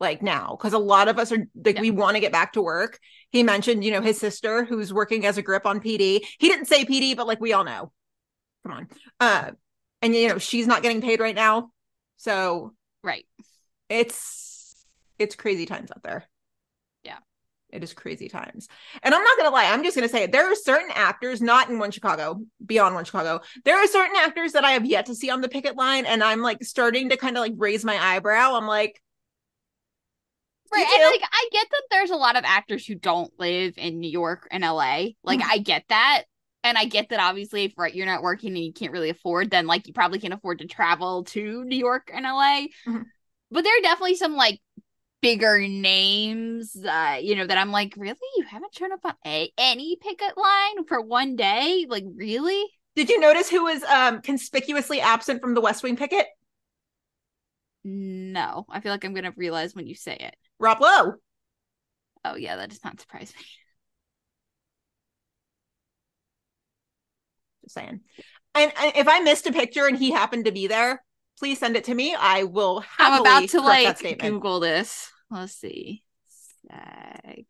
Like 0.00 0.22
now 0.22 0.56
because 0.58 0.72
a 0.72 0.78
lot 0.78 1.08
of 1.08 1.18
us 1.18 1.32
are 1.32 1.46
like 1.64 1.76
Yeah. 1.76 1.80
we 1.80 1.90
want 1.90 2.16
to 2.16 2.20
get 2.20 2.32
back 2.32 2.52
to 2.52 2.62
work 2.62 2.98
he 3.30 3.42
mentioned 3.42 3.82
you 3.84 3.90
know 3.90 4.02
his 4.02 4.18
sister 4.18 4.64
who's 4.64 4.92
working 4.92 5.24
as 5.24 5.38
a 5.38 5.42
grip 5.42 5.64
on 5.66 5.80
pd 5.80 6.20
he 6.38 6.48
didn't 6.48 6.66
say 6.66 6.84
pd 6.84 7.16
but 7.16 7.26
like 7.26 7.40
we 7.40 7.52
all 7.52 7.64
know 7.64 7.92
come 8.64 8.72
on 8.76 8.88
uh 9.20 9.50
and 10.02 10.14
you 10.14 10.28
know 10.28 10.38
she's 10.38 10.66
not 10.66 10.82
getting 10.82 11.00
paid 11.00 11.20
right 11.20 11.34
now 11.34 11.70
so 12.16 12.74
Right. 13.02 13.24
it's 13.88 14.84
it's 15.18 15.34
crazy 15.34 15.64
times 15.66 15.90
out 15.90 16.02
there 16.02 16.24
Yeah. 17.02 17.18
it 17.70 17.82
is 17.82 17.94
crazy 17.94 18.28
times 18.28 18.68
and 19.02 19.14
i'm 19.14 19.22
not 19.24 19.38
gonna 19.38 19.50
lie 19.50 19.66
i'm 19.72 19.82
just 19.84 19.96
gonna 19.96 20.08
say 20.08 20.24
it. 20.24 20.32
there 20.32 20.50
are 20.50 20.54
certain 20.54 20.90
actors 20.94 21.40
not 21.40 21.70
in 21.70 21.78
one 21.78 21.90
chicago 21.90 22.40
beyond 22.64 22.94
one 22.94 23.04
chicago 23.04 23.40
there 23.64 23.76
are 23.82 23.86
certain 23.86 24.16
actors 24.18 24.52
that 24.52 24.64
i 24.64 24.72
have 24.72 24.84
yet 24.84 25.06
to 25.06 25.14
see 25.14 25.30
on 25.30 25.40
the 25.40 25.48
picket 25.48 25.76
line 25.76 26.04
and 26.04 26.22
i'm 26.22 26.42
like 26.42 26.62
starting 26.62 27.08
to 27.08 27.16
kind 27.16 27.36
of 27.36 27.40
like 27.40 27.54
raise 27.56 27.84
my 27.84 27.96
eyebrow 27.98 28.54
i'm 28.56 28.66
like 28.66 29.00
Right. 30.72 30.86
And 30.86 31.02
like 31.12 31.28
I 31.30 31.48
get 31.52 31.66
that 31.70 31.82
there's 31.90 32.10
a 32.10 32.16
lot 32.16 32.36
of 32.36 32.44
actors 32.44 32.84
who 32.86 32.94
don't 32.94 33.32
live 33.38 33.74
in 33.76 34.00
New 34.00 34.10
York 34.10 34.48
and 34.50 34.64
LA. 34.64 35.16
Like 35.22 35.40
Mhm. 35.40 35.48
I 35.48 35.58
get 35.58 35.84
that. 35.88 36.24
And 36.64 36.76
I 36.76 36.86
get 36.86 37.10
that 37.10 37.20
obviously 37.20 37.64
if 37.64 37.72
right 37.76 37.94
you're 37.94 38.06
not 38.06 38.22
working 38.22 38.50
and 38.56 38.64
you 38.64 38.72
can't 38.72 38.92
really 38.92 39.10
afford, 39.10 39.50
then 39.50 39.66
like 39.66 39.86
you 39.86 39.92
probably 39.92 40.18
can't 40.18 40.34
afford 40.34 40.58
to 40.58 40.66
travel 40.66 41.24
to 41.24 41.64
New 41.64 41.78
York 41.78 42.10
and 42.12 42.26
LA. 42.26 42.68
Mhm. 42.86 43.04
But 43.50 43.62
there 43.64 43.78
are 43.78 43.82
definitely 43.82 44.16
some 44.16 44.34
like 44.34 44.60
bigger 45.22 45.60
names, 45.66 46.76
uh, 46.84 47.18
you 47.22 47.36
know, 47.36 47.46
that 47.46 47.58
I'm 47.58 47.70
like, 47.72 47.94
really? 47.96 48.18
You 48.36 48.44
haven't 48.44 48.74
shown 48.74 48.92
up 48.92 49.00
on 49.04 49.14
a 49.24 49.50
any 49.56 49.96
picket 50.00 50.36
line 50.36 50.84
for 50.86 51.00
one 51.00 51.36
day? 51.36 51.86
Like, 51.88 52.04
really? 52.14 52.64
Did 52.96 53.10
you 53.10 53.20
notice 53.20 53.48
who 53.48 53.64
was 53.64 53.82
um 53.84 54.22
conspicuously 54.22 55.00
absent 55.00 55.40
from 55.40 55.54
the 55.54 55.60
West 55.60 55.82
Wing 55.82 55.96
picket? 55.96 56.26
No. 57.84 58.66
I 58.68 58.80
feel 58.80 58.92
like 58.92 59.04
I'm 59.04 59.14
gonna 59.14 59.32
realize 59.36 59.74
when 59.74 59.86
you 59.86 59.94
say 59.94 60.16
it. 60.16 60.36
Rob 60.58 60.80
Lowe. 60.80 61.14
Oh 62.24 62.36
yeah, 62.36 62.56
that 62.56 62.70
does 62.70 62.82
not 62.84 63.00
surprise 63.00 63.32
me. 63.36 63.44
Just 67.64 67.74
saying. 67.74 68.00
And, 68.54 68.72
and 68.78 68.92
if 68.96 69.06
I 69.08 69.20
missed 69.20 69.46
a 69.46 69.52
picture 69.52 69.86
and 69.86 69.96
he 69.96 70.10
happened 70.10 70.46
to 70.46 70.52
be 70.52 70.66
there, 70.66 71.02
please 71.38 71.58
send 71.58 71.76
it 71.76 71.84
to 71.84 71.94
me. 71.94 72.14
I 72.18 72.44
will. 72.44 72.84
I'm 72.98 73.20
about 73.20 73.48
to 73.50 73.60
like. 73.60 74.18
Google 74.18 74.60
this. 74.60 75.10
Let's 75.30 75.52
see. 75.52 76.02
Sag. 76.68 77.46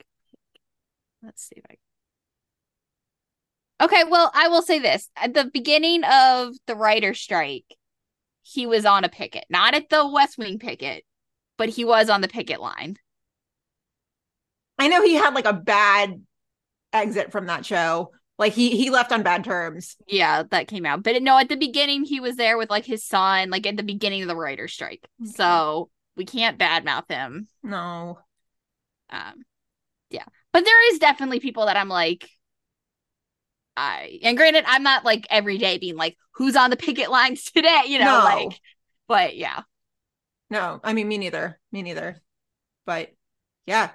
Let's 1.22 1.42
see 1.42 1.56
if 1.56 1.64
I. 1.70 1.76
Okay, 3.84 4.04
well, 4.04 4.30
I 4.34 4.48
will 4.48 4.62
say 4.62 4.78
this. 4.78 5.10
At 5.16 5.34
the 5.34 5.50
beginning 5.52 6.02
of 6.04 6.54
the 6.66 6.74
writer 6.74 7.12
strike, 7.12 7.76
he 8.42 8.66
was 8.66 8.86
on 8.86 9.04
a 9.04 9.08
picket. 9.08 9.44
Not 9.50 9.74
at 9.74 9.90
the 9.90 10.08
West 10.08 10.38
Wing 10.38 10.58
picket, 10.58 11.04
but 11.56 11.68
he 11.68 11.84
was 11.84 12.08
on 12.10 12.20
the 12.20 12.28
picket 12.28 12.60
line. 12.60 12.96
I 14.78 14.88
know 14.88 15.02
he 15.02 15.14
had 15.14 15.34
like 15.34 15.46
a 15.46 15.52
bad 15.52 16.22
exit 16.92 17.32
from 17.32 17.46
that 17.46 17.64
show. 17.64 18.12
Like 18.38 18.52
he 18.52 18.76
he 18.76 18.90
left 18.90 19.12
on 19.12 19.22
bad 19.22 19.44
terms. 19.44 19.96
Yeah, 20.06 20.42
that 20.50 20.68
came 20.68 20.84
out. 20.84 21.02
But 21.02 21.22
no, 21.22 21.38
at 21.38 21.48
the 21.48 21.56
beginning 21.56 22.04
he 22.04 22.20
was 22.20 22.36
there 22.36 22.58
with 22.58 22.68
like 22.68 22.84
his 22.84 23.04
son, 23.04 23.48
like 23.50 23.66
at 23.66 23.76
the 23.78 23.82
beginning 23.82 24.22
of 24.22 24.28
the 24.28 24.36
writer 24.36 24.68
strike. 24.68 25.08
Okay. 25.22 25.30
So 25.32 25.90
we 26.16 26.26
can't 26.26 26.58
badmouth 26.58 27.10
him. 27.10 27.48
No. 27.62 28.18
Um, 29.08 29.44
yeah, 30.10 30.24
but 30.52 30.64
there 30.64 30.92
is 30.92 30.98
definitely 30.98 31.40
people 31.40 31.66
that 31.66 31.76
I'm 31.76 31.88
like, 31.88 32.28
I 33.76 34.18
and 34.22 34.36
granted, 34.36 34.64
I'm 34.66 34.82
not 34.82 35.04
like 35.04 35.26
every 35.30 35.58
day 35.58 35.78
being 35.78 35.96
like, 35.96 36.16
who's 36.32 36.56
on 36.56 36.70
the 36.70 36.76
picket 36.76 37.10
lines 37.10 37.44
today, 37.52 37.82
you 37.86 37.98
know, 37.98 38.04
No. 38.20 38.24
like, 38.24 38.60
but 39.08 39.36
yeah, 39.36 39.62
No. 40.50 40.80
I 40.82 40.92
mean 40.92 41.08
me 41.08 41.18
neither. 41.18 41.58
Me 41.72 41.82
neither. 41.82 42.22
But 42.86 43.10
yeah. 43.66 43.90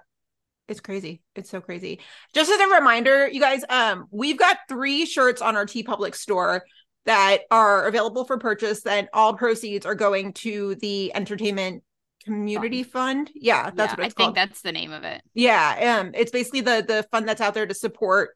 It's 0.68 0.80
crazy. 0.80 1.22
It's 1.36 1.50
so 1.50 1.60
crazy. 1.62 2.00
Just 2.34 2.50
as 2.52 2.60
a 2.60 2.68
reminder, 2.76 3.28
you 3.28 3.42
guys, 3.42 3.64
um, 3.70 4.08
we've 4.12 4.38
got 4.40 4.58
three 4.70 5.06
shirts 5.06 5.42
on 5.42 5.56
our 5.58 5.66
TeePublic 5.66 6.16
store. 6.16 6.64
that 7.06 7.42
are 7.52 7.88
available 7.88 8.26
for 8.26 8.38
purchase. 8.38 8.82
Then 8.84 9.10
all 9.14 9.34
proceeds 9.34 9.86
are 9.86 9.96
going 9.96 10.34
to 10.34 10.76
the 10.76 11.14
entertainment 11.16 11.84
community 12.26 12.84
fund. 12.84 13.32
Yeah, 13.36 13.72
that's 13.76 13.94
Yeah, 13.94 13.96
what 13.96 14.06
I 14.06 14.06
it's 14.06 14.14
think 14.14 14.36
that's 14.36 14.62
the 14.62 14.72
name 14.72 14.92
of 14.92 15.04
it. 15.04 15.22
Yeah, 15.34 16.00
um, 16.02 16.12
it's 16.14 16.32
basically 16.32 16.62
the 16.62 16.84
the 16.88 17.06
fund 17.12 17.28
that's 17.28 17.42
out 17.42 17.54
there 17.54 17.66
to 17.66 17.74
support 17.74 18.32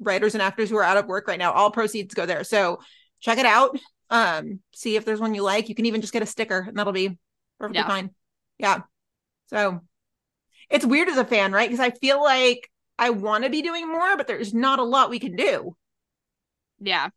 writers 0.00 0.34
and 0.34 0.42
actors 0.42 0.70
who 0.70 0.76
are 0.76 0.82
out 0.82 0.96
of 0.96 1.06
work 1.06 1.28
right 1.28 1.38
now. 1.38 1.52
All 1.52 1.70
proceeds 1.70 2.14
go 2.14 2.26
there. 2.26 2.44
So 2.44 2.78
check 3.20 3.38
it 3.38 3.46
out. 3.46 3.78
Um, 4.10 4.60
see 4.72 4.96
if 4.96 5.04
there's 5.04 5.20
one 5.20 5.34
you 5.34 5.42
like. 5.42 5.68
You 5.68 5.74
can 5.74 5.86
even 5.86 6.00
just 6.00 6.12
get 6.12 6.22
a 6.22 6.26
sticker, 6.26 6.60
and 6.60 6.76
that'll 6.76 6.92
be 6.92 7.18
perfectly 7.58 7.78
Yeah. 7.80 7.86
fine. 7.86 8.10
Yeah. 8.58 8.80
So 9.48 9.80
it's 10.70 10.84
weird 10.86 11.08
as 11.08 11.16
a 11.18 11.24
fan, 11.24 11.52
right? 11.52 11.68
Because 11.68 11.80
I 11.80 11.90
feel 11.90 12.22
like 12.22 12.70
I 12.98 13.10
want 13.10 13.44
to 13.44 13.50
be 13.50 13.62
doing 13.62 13.88
more, 13.88 14.16
but 14.16 14.26
there's 14.26 14.52
not 14.54 14.78
a 14.78 14.84
lot 14.84 15.10
we 15.10 15.20
can 15.20 15.36
do. 15.36 15.76
Yeah. 16.80 17.10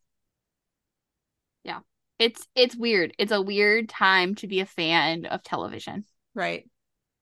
Yeah. 1.64 1.80
It's 2.20 2.48
it's 2.56 2.76
weird. 2.76 3.14
It's 3.18 3.32
a 3.32 3.42
weird 3.42 3.90
time 3.90 4.36
to 4.36 4.48
be 4.48 4.60
a 4.60 4.66
fan 4.66 5.26
of 5.26 5.44
television. 5.44 6.06
Right. 6.36 6.70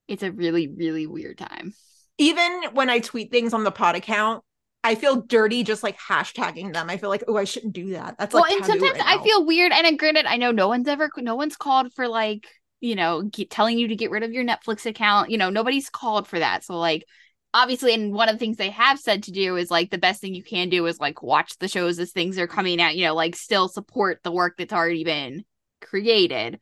It's 0.07 0.23
a 0.23 0.31
really, 0.31 0.67
really 0.67 1.07
weird 1.07 1.37
time. 1.37 1.73
Even 2.17 2.63
when 2.73 2.89
I 2.89 2.99
tweet 2.99 3.31
things 3.31 3.53
on 3.53 3.63
the 3.63 3.71
pod 3.71 3.95
account, 3.95 4.43
I 4.83 4.95
feel 4.95 5.21
dirty 5.21 5.63
just 5.63 5.83
like 5.83 5.97
hashtagging 5.97 6.73
them. 6.73 6.89
I 6.89 6.97
feel 6.97 7.09
like, 7.09 7.23
oh, 7.27 7.37
I 7.37 7.43
shouldn't 7.43 7.73
do 7.73 7.91
that. 7.91 8.17
That's 8.17 8.33
well, 8.33 8.43
like 8.43 8.53
and 8.53 8.65
sometimes 8.65 8.93
right 8.93 9.03
I 9.05 9.15
now. 9.17 9.23
feel 9.23 9.45
weird. 9.45 9.71
And 9.71 9.99
granted, 9.99 10.25
I 10.25 10.37
know 10.37 10.51
no 10.51 10.67
one's 10.67 10.87
ever, 10.87 11.09
no 11.17 11.35
one's 11.35 11.55
called 11.57 11.93
for 11.93 12.07
like, 12.07 12.47
you 12.81 12.95
know, 12.95 13.23
get, 13.23 13.49
telling 13.49 13.77
you 13.77 13.87
to 13.87 13.95
get 13.95 14.11
rid 14.11 14.23
of 14.23 14.31
your 14.31 14.45
Netflix 14.45 14.85
account. 14.85 15.29
You 15.29 15.37
know, 15.37 15.49
nobody's 15.49 15.89
called 15.89 16.27
for 16.27 16.39
that. 16.39 16.63
So 16.63 16.77
like, 16.77 17.05
obviously, 17.53 17.93
and 17.93 18.13
one 18.13 18.29
of 18.29 18.35
the 18.35 18.39
things 18.39 18.57
they 18.57 18.69
have 18.69 18.99
said 18.99 19.23
to 19.23 19.31
do 19.31 19.55
is 19.55 19.71
like 19.71 19.89
the 19.89 19.97
best 19.97 20.21
thing 20.21 20.35
you 20.35 20.43
can 20.43 20.69
do 20.69 20.85
is 20.85 20.99
like 20.99 21.21
watch 21.23 21.57
the 21.59 21.67
shows 21.67 21.99
as 21.99 22.11
things 22.11 22.37
are 22.37 22.47
coming 22.47 22.81
out. 22.81 22.95
You 22.95 23.05
know, 23.05 23.15
like 23.15 23.35
still 23.35 23.67
support 23.67 24.19
the 24.23 24.31
work 24.31 24.55
that's 24.57 24.73
already 24.73 25.03
been 25.03 25.43
created. 25.81 26.59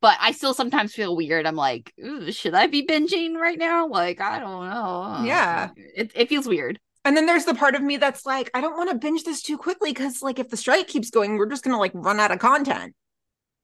But 0.00 0.16
I 0.20 0.30
still 0.30 0.54
sometimes 0.54 0.94
feel 0.94 1.16
weird. 1.16 1.44
I'm 1.44 1.56
like, 1.56 1.92
should 2.30 2.54
I 2.54 2.68
be 2.68 2.86
binging 2.86 3.34
right 3.34 3.58
now? 3.58 3.88
Like, 3.88 4.20
I 4.20 4.38
don't 4.38 4.68
know. 4.68 5.24
Yeah. 5.24 5.70
it 5.76 6.12
it 6.14 6.28
feels 6.28 6.46
weird. 6.46 6.78
And 7.04 7.16
then 7.16 7.26
there's 7.26 7.46
the 7.46 7.54
part 7.54 7.74
of 7.74 7.82
me 7.82 7.96
that's 7.96 8.24
like, 8.24 8.50
I 8.54 8.60
don't 8.60 8.76
want 8.76 8.90
to 8.90 8.96
binge 8.96 9.24
this 9.24 9.42
too 9.42 9.56
quickly 9.56 9.90
because, 9.90 10.22
like, 10.22 10.38
if 10.38 10.50
the 10.50 10.56
strike 10.56 10.88
keeps 10.88 11.10
going, 11.10 11.36
we're 11.36 11.48
just 11.48 11.64
gonna 11.64 11.78
like 11.78 11.92
run 11.94 12.20
out 12.20 12.30
of 12.30 12.38
content. 12.38 12.94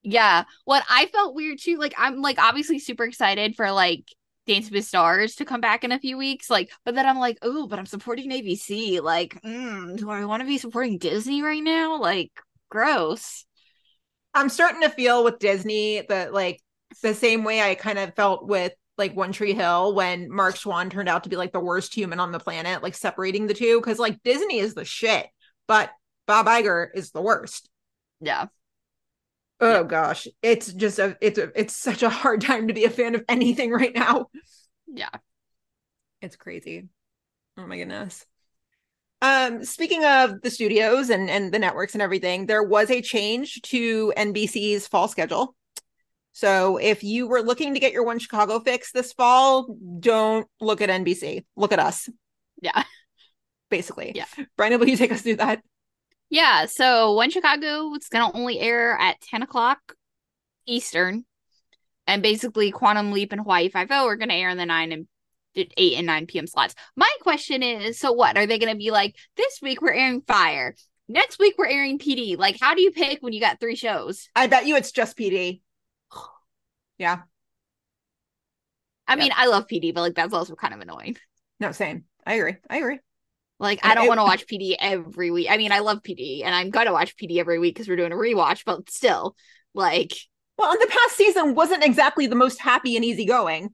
Yeah. 0.04 0.44
What 0.64 0.84
I 0.88 1.06
felt 1.06 1.34
weird 1.34 1.58
too, 1.58 1.78
like 1.78 1.94
I'm 1.98 2.20
like 2.20 2.38
obviously 2.38 2.78
super 2.78 3.04
excited 3.04 3.56
for 3.56 3.72
like 3.72 4.04
Dance 4.46 4.70
with 4.70 4.84
Stars 4.84 5.36
to 5.36 5.44
come 5.44 5.60
back 5.60 5.84
in 5.84 5.92
a 5.92 5.98
few 5.98 6.18
weeks. 6.18 6.50
Like, 6.50 6.70
but 6.84 6.94
then 6.94 7.06
I'm 7.06 7.18
like, 7.18 7.38
oh, 7.42 7.66
but 7.66 7.78
I'm 7.78 7.86
supporting 7.86 8.30
ABC. 8.30 9.00
Like, 9.00 9.40
mm, 9.42 9.96
do 9.96 10.10
I 10.10 10.24
want 10.26 10.42
to 10.42 10.46
be 10.46 10.58
supporting 10.58 10.98
Disney 10.98 11.42
right 11.42 11.62
now? 11.62 11.98
Like, 11.98 12.30
gross. 12.68 13.46
I'm 14.34 14.48
starting 14.48 14.82
to 14.82 14.90
feel 14.90 15.24
with 15.24 15.38
Disney 15.38 16.02
that 16.08 16.34
like 16.34 16.60
the 17.02 17.14
same 17.14 17.44
way 17.44 17.62
I 17.62 17.74
kind 17.74 17.98
of 17.98 18.14
felt 18.14 18.46
with 18.46 18.72
like 18.98 19.16
One 19.16 19.32
Tree 19.32 19.54
Hill 19.54 19.94
when 19.94 20.30
Mark 20.30 20.56
Schwahn 20.56 20.90
turned 20.90 21.08
out 21.08 21.24
to 21.24 21.30
be 21.30 21.36
like 21.36 21.52
the 21.52 21.60
worst 21.60 21.94
human 21.94 22.20
on 22.20 22.32
the 22.32 22.38
planet, 22.38 22.82
like 22.82 22.94
separating 22.94 23.46
the 23.46 23.54
two 23.54 23.80
because 23.80 23.98
like 23.98 24.22
Disney 24.22 24.58
is 24.58 24.74
the 24.74 24.84
shit, 24.84 25.26
but 25.66 25.90
Bob 26.26 26.46
Iger 26.46 26.88
is 26.94 27.10
the 27.10 27.22
worst. 27.22 27.68
Yeah. 28.20 28.46
Oh 29.60 29.84
gosh, 29.84 30.26
it's 30.42 30.72
just 30.72 30.98
a 30.98 31.16
it's 31.20 31.38
a 31.38 31.50
it's 31.58 31.74
such 31.76 32.02
a 32.02 32.08
hard 32.10 32.40
time 32.42 32.68
to 32.68 32.74
be 32.74 32.84
a 32.84 32.90
fan 32.90 33.14
of 33.14 33.24
anything 33.28 33.70
right 33.70 33.94
now. 33.94 34.26
Yeah. 34.86 35.10
It's 36.20 36.36
crazy. 36.36 36.88
Oh 37.56 37.66
my 37.66 37.76
goodness. 37.76 38.24
Um, 39.22 39.64
speaking 39.64 40.04
of 40.04 40.42
the 40.42 40.50
studios 40.50 41.08
and 41.10 41.30
and 41.30 41.52
the 41.52 41.58
networks 41.58 41.94
and 41.94 42.02
everything, 42.02 42.46
there 42.46 42.62
was 42.62 42.90
a 42.90 43.00
change 43.00 43.62
to 43.62 44.12
NBC's 44.16 44.86
fall 44.86 45.08
schedule. 45.08 45.54
So 46.32 46.78
if 46.78 47.04
you 47.04 47.28
were 47.28 47.42
looking 47.42 47.74
to 47.74 47.80
get 47.80 47.92
your 47.92 48.04
One 48.04 48.18
Chicago 48.18 48.58
fix 48.58 48.90
this 48.90 49.12
fall, 49.12 49.76
don't 50.00 50.48
look 50.60 50.80
at 50.80 50.90
NBC. 50.90 51.44
Look 51.56 51.72
at 51.72 51.78
us, 51.78 52.08
Yeah. 52.60 52.82
basically. 53.70 54.12
Yeah. 54.14 54.26
Brian, 54.56 54.78
will 54.80 54.88
you 54.88 54.96
take 54.96 55.12
us 55.12 55.22
through 55.22 55.36
that? 55.36 55.62
Yeah. 56.34 56.66
So 56.66 57.12
One 57.12 57.30
Chicago, 57.30 57.94
it's 57.94 58.08
gonna 58.08 58.36
only 58.36 58.58
air 58.58 58.96
at 58.98 59.20
10 59.20 59.42
o'clock 59.42 59.94
Eastern. 60.66 61.24
And 62.08 62.22
basically 62.24 62.72
Quantum 62.72 63.12
Leap 63.12 63.30
and 63.30 63.40
Hawaii 63.40 63.68
Five 63.68 63.88
O 63.92 64.06
are 64.08 64.16
gonna 64.16 64.34
air 64.34 64.48
in 64.48 64.58
the 64.58 64.66
nine 64.66 64.90
and 64.90 65.06
eight 65.54 65.96
and 65.96 66.06
nine 66.08 66.26
PM 66.26 66.48
slots. 66.48 66.74
My 66.96 67.08
question 67.20 67.62
is, 67.62 68.00
so 68.00 68.10
what? 68.10 68.36
Are 68.36 68.46
they 68.46 68.58
gonna 68.58 68.74
be 68.74 68.90
like, 68.90 69.14
this 69.36 69.60
week 69.62 69.80
we're 69.80 69.92
airing 69.94 70.22
fire? 70.22 70.74
Next 71.08 71.38
week 71.38 71.54
we're 71.56 71.68
airing 71.68 72.00
PD. 72.00 72.36
Like, 72.36 72.58
how 72.60 72.74
do 72.74 72.82
you 72.82 72.90
pick 72.90 73.22
when 73.22 73.32
you 73.32 73.38
got 73.40 73.60
three 73.60 73.76
shows? 73.76 74.28
I 74.34 74.48
bet 74.48 74.66
you 74.66 74.74
it's 74.74 74.90
just 74.90 75.16
PD. 75.16 75.60
Yeah, 76.98 77.22
I 79.06 79.12
Yep. 79.12 79.18
mean, 79.18 79.32
I 79.36 79.46
love 79.46 79.66
PD, 79.66 79.92
but 79.92 80.00
like 80.00 80.14
that's 80.14 80.34
also 80.34 80.56
kind 80.56 80.74
of 80.74 80.80
annoying. 80.80 81.16
no, 81.60 81.70
same. 81.72 82.04
I 82.26 82.34
agree. 82.34 82.56
I 82.68 82.78
agree. 82.78 82.98
Like, 83.64 83.80
I 83.82 83.94
don't 83.94 84.06
want 84.06 84.18
to 84.20 84.24
watch 84.24 84.46
PD 84.46 84.76
every 84.78 85.30
week. 85.30 85.48
I 85.50 85.56
mean, 85.56 85.72
I 85.72 85.78
love 85.80 86.02
PD 86.02 86.44
and 86.44 86.54
I'm 86.54 86.70
gonna 86.70 86.92
watch 86.92 87.16
PD 87.16 87.38
every 87.38 87.58
week 87.58 87.74
because 87.74 87.88
we're 87.88 87.96
doing 87.96 88.12
a 88.12 88.16
rewatch, 88.16 88.62
but 88.64 88.88
still, 88.90 89.34
like, 89.74 90.12
Well, 90.58 90.70
and 90.70 90.80
the 90.80 90.86
past 90.86 91.16
season 91.16 91.54
wasn't 91.54 91.82
exactly 91.82 92.26
the 92.26 92.36
most 92.36 92.60
happy 92.60 92.94
and 92.96 93.04
easygoing. 93.04 93.70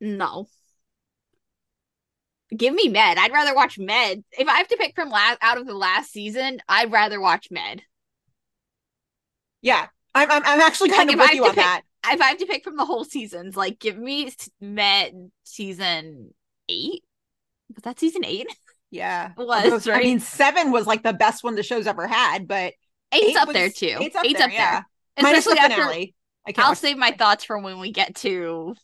no. 0.00 0.46
Give 2.54 2.74
me 2.74 2.88
Med. 2.88 3.16
I'd 3.16 3.32
rather 3.32 3.54
watch 3.54 3.78
Med. 3.78 4.22
If 4.32 4.46
I 4.46 4.58
have 4.58 4.68
to 4.68 4.76
pick 4.76 4.94
from 4.94 5.08
last 5.08 5.38
out 5.40 5.56
of 5.56 5.66
the 5.66 5.74
last 5.74 6.12
season, 6.12 6.60
I'd 6.68 6.92
rather 6.92 7.18
watch 7.18 7.48
Med. 7.50 7.80
Yeah, 9.62 9.86
I'm 10.14 10.30
I'm, 10.30 10.42
I'm 10.44 10.60
actually 10.60 10.90
kind 10.90 11.08
Like, 11.08 11.16
of 11.16 11.20
with 11.20 11.32
you 11.34 11.44
on 11.44 11.50
pick- 11.50 11.56
that. 11.64 11.82
If 12.08 12.20
I 12.20 12.26
have 12.26 12.38
to 12.38 12.46
pick 12.46 12.62
from 12.64 12.76
the 12.76 12.84
whole 12.84 13.04
seasons, 13.04 13.56
like 13.56 13.78
give 13.78 13.96
me 13.96 14.30
Med 14.60 15.30
season 15.44 16.34
eight. 16.68 17.04
Was 17.74 17.84
that 17.84 17.98
season 17.98 18.22
eight? 18.24 18.46
Yeah, 18.92 19.32
was, 19.36 19.84
Those- 19.84 19.88
I 19.88 19.98
mean, 20.00 20.20
seven 20.20 20.70
was 20.70 20.86
like 20.86 21.02
the 21.02 21.12
best 21.14 21.42
one 21.42 21.54
the 21.56 21.62
show's 21.64 21.86
ever 21.88 22.06
had, 22.06 22.46
but 22.46 22.74
Eight's 23.10 23.30
eight 23.30 23.36
up 23.36 23.48
was- 23.48 23.54
there 23.54 23.70
too. 23.70 23.96
Eight's 24.00 24.14
up 24.14 24.22
there. 24.22 24.50
yeah. 24.50 24.70
there. 24.72 24.86
Minus 25.24 25.44
the 25.44 25.50
Especially 25.52 25.58
after 25.58 25.82
finale. 25.82 26.14
I 26.46 26.52
can't 26.52 26.68
I'll 26.68 26.74
save 26.74 26.96
my 26.98 27.10
thoughts 27.12 27.42
for 27.44 27.58
when 27.58 27.80
we 27.80 27.90
get 27.90 28.14
to 28.16 28.74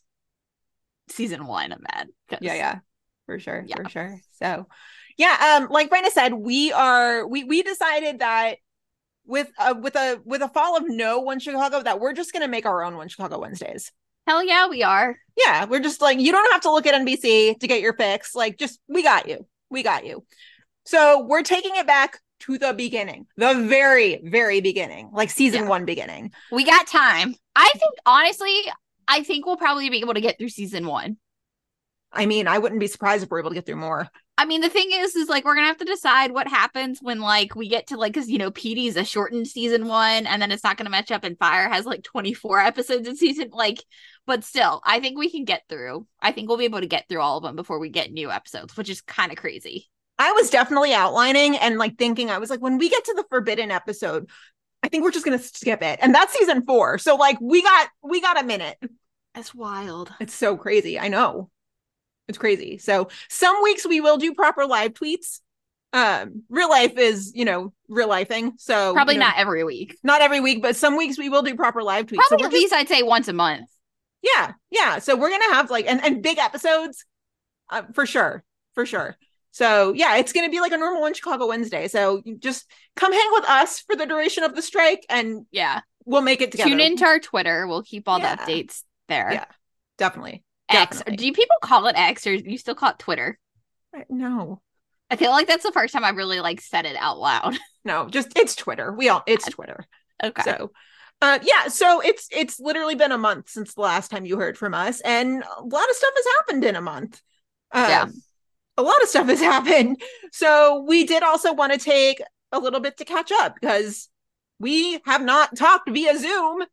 season 1.11 1.47
one 1.47 1.73
of. 1.73 1.81
'cause- 2.29 2.39
Yeah, 2.41 2.55
yeah, 2.55 2.79
for 3.27 3.39
sure, 3.39 3.65
Yeah. 3.67 3.77
for 3.83 3.89
sure. 3.89 4.21
So, 4.43 4.67
yeah, 5.17 5.59
um, 5.61 5.69
like 5.71 5.89
Brenda 5.91 6.11
said, 6.11 6.33
we 6.35 6.73
are 6.73 7.27
we 7.27 7.45
we 7.45 7.63
decided 7.63 8.21
that 8.21 8.59
with 9.27 9.51
uh 9.59 9.75
with 9.79 9.95
a 9.97 10.21
with 10.25 10.41
a 10.43 10.49
fall 10.49 10.77
of 10.77 10.85
no 10.87 11.21
one 11.21 11.39
Chicago 11.39 11.83
that 11.83 12.01
we're 12.01 12.13
just 12.15 12.33
gonna 12.33 12.49
make 12.49 12.65
our 12.67 12.83
own 12.83 12.97
one 12.97 13.09
Chicago 13.09 13.39
Wednesdays. 13.41 13.93
Hell 14.27 14.43
yeah, 14.45 14.69
we 14.69 14.83
are. 14.83 15.17
Yeah, 15.37 15.65
we're 15.67 15.81
just 15.81 16.01
like 16.01 16.19
you 16.19 16.33
don't 16.33 16.51
have 16.53 16.63
to 16.63 16.71
look 16.73 16.87
at 16.87 16.95
NBC 16.95 17.59
to 17.59 17.67
get 17.67 17.81
your 17.81 17.95
fix. 17.95 18.35
Like, 18.35 18.59
just 18.59 18.79
we 18.89 19.03
got 19.03 19.29
you, 19.29 19.47
we 19.71 19.83
got 19.83 20.07
you. 20.07 20.25
So 20.85 21.23
we're 21.27 21.43
taking 21.43 21.77
it 21.77 21.87
back 21.87 22.19
to 22.41 22.57
the 22.57 22.73
beginning, 22.73 23.27
the 23.37 23.55
very 23.69 24.21
very 24.25 24.61
beginning, 24.61 25.11
like 25.13 25.31
season 25.31 25.65
Yeah. 25.65 25.69
one 25.69 25.85
beginning. 25.85 26.33
We 26.53 26.65
got 26.65 26.87
time. 26.87 27.35
I 27.57 27.71
think 27.75 27.95
honestly, 28.07 28.55
I 29.09 29.23
think 29.25 29.45
we'll 29.47 29.57
probably 29.57 29.91
be 29.91 29.99
able 30.01 30.15
to 30.15 30.21
get 30.21 30.39
through 30.39 30.51
season 30.51 30.87
one. 30.87 31.17
I 32.13 32.25
mean, 32.27 32.47
I 32.49 32.59
wouldn't 32.59 32.81
be 32.81 32.87
surprised 32.87 33.23
if 33.23 33.31
we're 33.31 33.41
able 33.41 33.51
to 33.51 33.55
get 33.55 33.67
through 33.67 33.77
more. 33.77 34.09
I 34.39 34.45
mean, 34.45 34.61
the 34.61 34.69
thing 34.71 34.89
is, 34.93 35.17
is 35.17 35.29
like 35.29 35.45
we're 35.45 35.57
gonna 35.57 35.67
have 35.67 35.79
to 35.79 35.85
decide 35.85 36.31
what 36.33 36.47
happens 36.49 37.01
when 37.03 37.21
like 37.21 37.55
we 37.57 37.69
get 37.69 37.89
to 37.89 37.97
like 37.97 38.13
because 38.15 38.31
you 38.31 38.39
know 38.39 38.51
PD's 38.53 38.97
a 38.97 39.05
shortened 39.05 39.49
season 39.49 39.89
one, 39.89 40.27
and 40.27 40.41
then 40.41 40.53
it's 40.53 40.63
not 40.65 40.77
gonna 40.77 40.91
match 40.91 41.11
up. 41.11 41.25
And 41.25 41.37
Fire 41.39 41.69
has 41.69 41.85
like 41.85 42.03
twenty 42.05 42.33
four 42.35 42.61
episodes 42.61 43.09
in 43.09 43.17
season 43.17 43.49
like, 43.53 43.83
but 44.29 44.45
still, 44.45 44.83
I 44.85 45.01
think 45.01 45.19
we 45.19 45.31
can 45.31 45.47
get 45.47 45.63
through. 45.71 46.07
I 46.21 46.33
think 46.33 46.49
we'll 46.49 46.59
be 46.59 46.67
able 46.67 46.81
to 46.81 46.87
get 46.87 47.09
through 47.09 47.23
all 47.23 47.39
of 47.39 47.43
them 47.43 47.57
before 47.57 47.79
we 47.79 47.89
get 47.89 48.13
new 48.13 48.31
episodes, 48.31 48.77
which 48.77 48.91
is 48.91 49.01
kind 49.01 49.33
of 49.33 49.39
crazy. 49.39 49.89
I 50.19 50.33
was 50.33 50.51
definitely 50.51 50.93
outlining 50.93 51.57
and 51.57 51.79
like 51.79 51.97
thinking, 51.97 52.31
I 52.31 52.37
was 52.37 52.51
like, 52.51 52.61
when 52.61 52.77
we 52.77 52.91
get 52.91 53.07
to 53.07 53.15
the 53.17 53.25
forbidden 53.31 53.71
episode, 53.71 54.29
I 54.83 54.89
think 54.89 55.03
we're 55.03 55.13
just 55.13 55.25
gonna 55.25 55.39
skip 55.39 55.83
it. 55.83 55.99
And 56.03 56.15
that's 56.15 56.35
season 56.39 56.67
four. 56.67 56.99
So 56.99 57.17
like 57.17 57.41
we 57.41 57.63
got 57.63 57.89
we 58.03 58.21
got 58.21 58.39
a 58.39 58.45
minute. 58.45 58.77
That's 59.35 59.55
wild. 59.55 60.13
It's 60.21 60.35
so 60.35 60.59
crazy. 60.59 60.99
I 60.99 61.09
know. 61.09 61.49
It's 62.29 62.39
crazy. 62.39 62.77
So 62.77 63.09
some 63.31 63.63
weeks 63.63 63.87
we 63.87 64.03
will 64.03 64.19
do 64.19 64.35
proper 64.35 64.67
live 64.67 64.93
tweets. 64.93 65.41
Um, 65.95 66.43
real 66.51 66.69
life 66.69 66.99
is, 66.99 67.33
you 67.35 67.47
know, 67.47 67.73
real 67.89 68.09
life 68.09 68.29
thing. 68.29 68.53
So 68.59 68.93
Probably 68.93 69.15
you 69.15 69.21
know, 69.21 69.27
not 69.27 69.39
every 69.39 69.65
week. 69.65 69.97
not 70.03 70.21
every 70.21 70.41
week, 70.41 70.61
but 70.61 70.77
some 70.77 70.99
weeks 70.99 71.17
we 71.17 71.31
will 71.31 71.43
do 71.43 71.55
proper 71.55 71.83
live 71.83 72.05
tweets. 72.05 72.17
Probably 72.17 72.29
so 72.29 72.35
at 72.35 72.51
just, 72.51 72.53
least 72.53 72.73
I'd 72.75 72.89
say 72.89 73.03
once 73.03 73.29
a 73.29 73.33
month. 73.33 73.71
Yeah, 74.23 74.53
yeah. 74.71 74.99
So 74.99 75.17
we're 75.17 75.31
gonna 75.31 75.55
have 75.55 75.71
like 75.71 75.87
and, 75.87 76.03
and 76.05 76.23
big 76.23 76.39
episodes, 76.39 77.05
uh, 77.71 77.83
for 77.95 78.07
sure, 78.07 78.45
for 78.75 78.85
sure. 78.87 79.17
So 79.51 79.93
yeah, 79.93 80.17
it's 80.17 80.33
gonna 80.33 80.51
be 80.51 80.61
like 80.61 80.73
a 80.73 80.77
normal 80.79 81.01
one 81.01 81.15
Chicago 81.15 81.47
Wednesday. 81.49 81.89
So 81.89 82.23
just 82.39 82.71
come 82.97 83.13
hang 83.13 83.29
with 83.33 83.45
us 83.49 83.81
for 83.81 83.97
the 83.97 84.07
duration 84.07 84.45
of 84.45 84.55
the 84.55 84.63
strike, 84.63 85.05
and 85.09 85.47
Yeah. 85.51 85.81
we'll 86.05 86.23
make 86.23 86.41
it 86.41 86.51
together. 86.53 86.71
Tune 86.71 86.81
into 86.81 87.05
our 87.05 87.19
Twitter. 87.19 87.67
We'll 87.67 87.83
keep 87.83 88.09
all 88.09 88.19
Yeah. 88.19 88.37
the 88.37 88.43
updates 88.43 88.83
there. 89.09 89.31
Yeah. 89.33 89.45
definitely. 89.97 90.45
X. 90.69 90.99
Definitely. 90.99 91.17
Do 91.17 91.33
people 91.33 91.57
call 91.63 91.87
it 91.87 91.97
X 91.97 92.27
or 92.27 92.35
you 92.35 92.59
still 92.59 92.75
call 92.75 92.91
it 92.91 92.99
Twitter? 92.99 93.39
No, 94.11 94.61
I 95.11 95.17
feel 95.17 95.31
like 95.31 95.47
that's 95.49 95.65
the 95.65 95.73
first 95.73 95.93
time 95.95 96.05
I 96.05 96.11
really 96.11 96.41
like 96.41 96.61
said 96.61 96.85
it 96.85 96.95
out 96.97 97.19
loud. 97.19 97.57
No, 97.85 98.07
just 98.09 98.37
it's 98.39 98.55
Twitter. 98.55 98.93
We 98.93 99.09
all 99.09 99.23
it's 99.27 99.47
Twitter. 99.51 99.83
Okay. 100.23 100.43
So 100.43 100.73
uh 101.21 101.39
yeah, 101.43 101.69
so 101.69 102.01
it's 102.01 102.29
it's 102.31 102.61
literally 102.61 102.95
been 102.95 103.13
a 103.13 103.19
month 103.19 103.49
since 103.51 103.75
the 103.75 103.81
last 103.81 104.11
time 104.11 104.25
you 104.25 104.39
heard 104.39 104.57
from 104.57 104.75
us, 104.75 105.01
and 105.01 105.43
a 105.43 105.63
lot 105.63 105.91
of 105.91 105.97
stuff 105.97 106.13
has 106.15 106.25
happened 106.39 106.65
in 106.65 106.77
a 106.77 106.81
month. 106.81 107.21
Um, 107.73 107.83
Yeah. 107.89 108.07
a 108.79 108.83
lot 108.83 109.03
of 109.03 109.09
stuff 109.09 109.27
has 109.29 109.41
happened. 109.55 110.01
So 110.33 110.85
we 110.87 111.05
did 111.05 111.23
also 111.23 111.53
want 111.53 111.73
to 111.73 111.79
take 111.79 112.21
a 112.53 112.59
little 112.59 112.81
bit 112.81 112.97
to 112.99 113.05
catch 113.05 113.33
up 113.33 113.55
because 113.61 114.09
we 114.61 115.01
have 115.07 115.23
not 115.23 115.57
talked 115.57 115.91
via 115.91 116.17
Zoom 116.19 116.65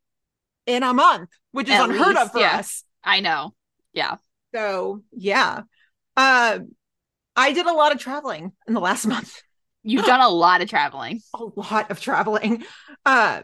in 0.65 0.84
a 0.84 0.93
month, 0.93 1.29
which 1.51 1.67
is 1.69 1.75
At 1.75 1.89
unheard 1.89 2.15
of 2.17 2.23
least, 2.23 2.31
for 2.34 2.39
yeah. 2.39 2.58
us. 2.60 2.84
I 3.03 3.19
know. 3.21 3.53
Yeah. 3.93 4.17
So 4.53 5.03
yeah. 5.12 5.62
Um 6.17 6.75
I 7.36 7.51
did 7.53 7.65
a 7.65 7.73
lot 7.73 7.91
of 7.93 7.99
traveling 7.99 8.53
in 8.67 8.73
the 8.73 8.79
last 8.79 9.05
month. 9.08 9.41
You've 9.84 10.05
done 10.13 10.21
a 10.21 10.29
lot 10.29 10.62
of 10.62 10.69
traveling. 10.69 11.21
A 11.34 11.43
lot 11.55 11.91
of 11.91 11.99
traveling. 11.99 12.63
Uh 13.05 13.41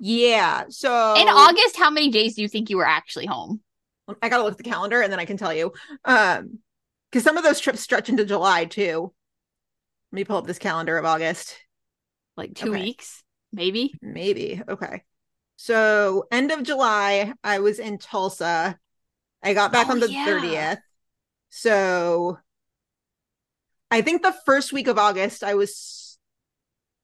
yeah. 0.00 0.64
So 0.68 0.90
In 1.14 1.28
August, 1.28 1.76
how 1.76 1.90
many 1.90 2.10
days 2.10 2.34
do 2.34 2.42
you 2.42 2.48
think 2.48 2.70
you 2.70 2.76
were 2.76 2.86
actually 2.86 3.26
home? 3.26 3.60
I 4.22 4.28
gotta 4.28 4.42
look 4.42 4.52
at 4.52 4.58
the 4.58 4.64
calendar 4.64 5.00
and 5.02 5.12
then 5.12 5.20
I 5.20 5.24
can 5.24 5.36
tell 5.36 5.54
you. 5.54 5.72
Um 6.04 6.58
because 7.10 7.24
some 7.24 7.36
of 7.36 7.42
those 7.42 7.58
trips 7.58 7.80
stretch 7.80 8.08
into 8.08 8.24
July 8.24 8.64
too. 8.66 9.12
Let 10.12 10.16
me 10.16 10.24
pull 10.24 10.36
up 10.36 10.46
this 10.46 10.58
calendar 10.60 10.96
of 10.96 11.04
August. 11.04 11.56
Like 12.36 12.54
two 12.54 12.70
Okay. 12.70 12.80
weeks, 12.84 13.22
maybe? 13.52 13.94
Maybe. 14.00 14.62
Okay. 14.68 15.02
So 15.56 16.26
end 16.32 16.52
of 16.52 16.62
July, 16.62 17.34
I 17.44 17.58
was 17.60 17.78
in 17.78 17.98
Tulsa. 17.98 18.78
I 19.42 19.54
got 19.54 19.72
back 19.72 19.88
Oh, 19.88 19.92
on 19.92 20.00
the 20.00 20.08
yeah. 20.08 20.24
30th. 20.24 20.80
So 21.50 22.38
I 23.90 24.02
think 24.02 24.22
the 24.22 24.34
first 24.46 24.72
week 24.72 24.86
of 24.88 24.98
August, 24.98 25.42
I 25.42 25.54
was 25.54 26.09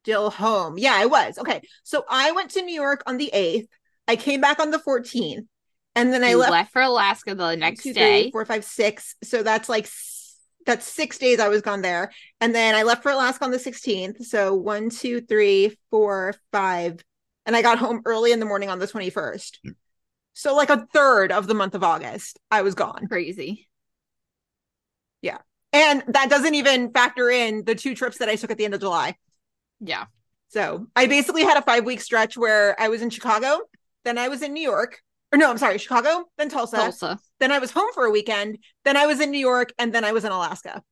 still 0.07 0.31
home. 0.31 0.79
Yeah, 0.79 0.95
I 0.95 1.07
was. 1.07 1.37
Okay. 1.37 1.61
So 1.83 2.05
I 2.09 2.31
went 2.31 2.53
to 2.53 2.63
New 2.63 2.75
York 2.75 3.03
on 3.07 3.17
the 3.17 3.29
8th. 3.35 3.67
I 4.07 4.15
came 4.15 4.41
back 4.41 4.61
on 4.61 4.71
the 4.71 4.79
14th. 4.79 5.47
And 5.97 6.13
then 6.13 6.23
I 6.23 6.35
left, 6.35 6.53
left, 6.53 6.73
for 6.73 6.83
Alaska 6.83 7.35
the 7.35 7.57
next 7.57 7.83
two, 7.83 7.93
day. 7.93 8.25
three, 8.25 8.31
four, 8.31 8.45
five, 8.45 8.65
six. 8.65 9.17
So 9.25 9.43
that's 9.43 9.69
like 9.69 9.89
that's 10.65 10.87
six 10.87 11.19
days 11.19 11.41
I 11.41 11.49
was 11.49 11.61
gone 11.61 11.83
there. 11.83 12.13
And 12.41 12.55
then 12.55 12.77
I 12.77 12.85
left 12.85 13.03
for 13.03 13.11
Alaska 13.11 13.45
on 13.45 13.51
the 13.51 13.57
16th. 13.57 14.23
So 14.23 14.55
one, 14.55 14.91
two, 14.91 15.23
three, 15.23 15.77
four, 15.91 16.35
five. 16.53 17.03
And 17.45 17.57
I 17.57 17.63
got 17.63 17.79
home 17.79 18.03
early 18.05 18.31
in 18.31 18.39
the 18.39 18.47
morning 18.47 18.69
on 18.69 18.79
the 18.79 18.87
21st. 18.87 19.57
Hmm. 19.65 19.71
So 20.35 20.55
like 20.55 20.71
a 20.71 20.87
third 20.93 21.33
of 21.33 21.49
the 21.49 21.55
month 21.55 21.75
of 21.75 21.83
August, 21.83 22.39
I 22.49 22.63
was 22.63 22.77
gone. 22.77 23.09
Crazy. 23.09 23.69
Yeah. 25.21 25.39
And 25.73 26.05
that 26.09 26.31
doesn't 26.31 26.55
even 26.55 26.93
factor 26.93 27.29
in 27.29 27.65
the 27.65 27.75
two 27.75 27.97
trips 27.97 28.19
that 28.19 28.29
I 28.29 28.37
took 28.37 28.53
at 28.53 28.59
the 28.59 28.67
end 28.67 28.75
of 28.75 28.81
July. 28.81 29.17
Yeah. 29.81 30.07
So 30.49 30.87
I 30.95 31.07
basically 31.07 31.43
had 31.43 31.57
a 31.57 31.63
five 31.63 31.85
week 31.85 32.01
stretch 32.01 32.37
where 32.37 32.81
I 32.81 32.89
was 32.89 33.03
in 33.03 33.11
Chicago, 33.11 33.61
then 34.05 34.19
I 34.19 34.29
was 34.29 34.43
in 34.43 34.53
New 34.53 34.63
York. 34.63 35.01
Or 35.33 35.39
no, 35.39 35.51
I'm 35.51 35.59
sorry, 35.59 35.77
Chicago, 35.79 36.25
then 36.39 36.49
Tulsa, 36.49 36.77
Tulsa. 36.77 37.19
then 37.41 37.51
I 37.51 37.59
was 37.59 37.73
home 37.73 37.91
for 37.93 38.05
a 38.05 38.11
weekend, 38.11 38.59
then 38.85 38.97
I 38.97 39.07
was 39.07 39.21
in 39.21 39.33
New 39.33 39.41
York, 39.41 39.73
and 39.77 39.93
then 39.93 40.05
I 40.05 40.13
was 40.13 40.25
in 40.25 40.31
Alaska. 40.31 40.83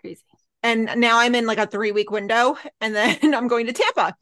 Crazy. 0.00 0.22
and 0.62 0.90
now 0.96 1.18
I'm 1.18 1.34
in 1.34 1.46
like 1.46 1.58
a 1.58 1.66
three 1.66 1.92
week 1.92 2.10
window, 2.10 2.56
and 2.80 2.94
then 2.94 3.18
I'm 3.34 3.48
going 3.48 3.66
to 3.66 3.74
Tampa, 3.74 4.14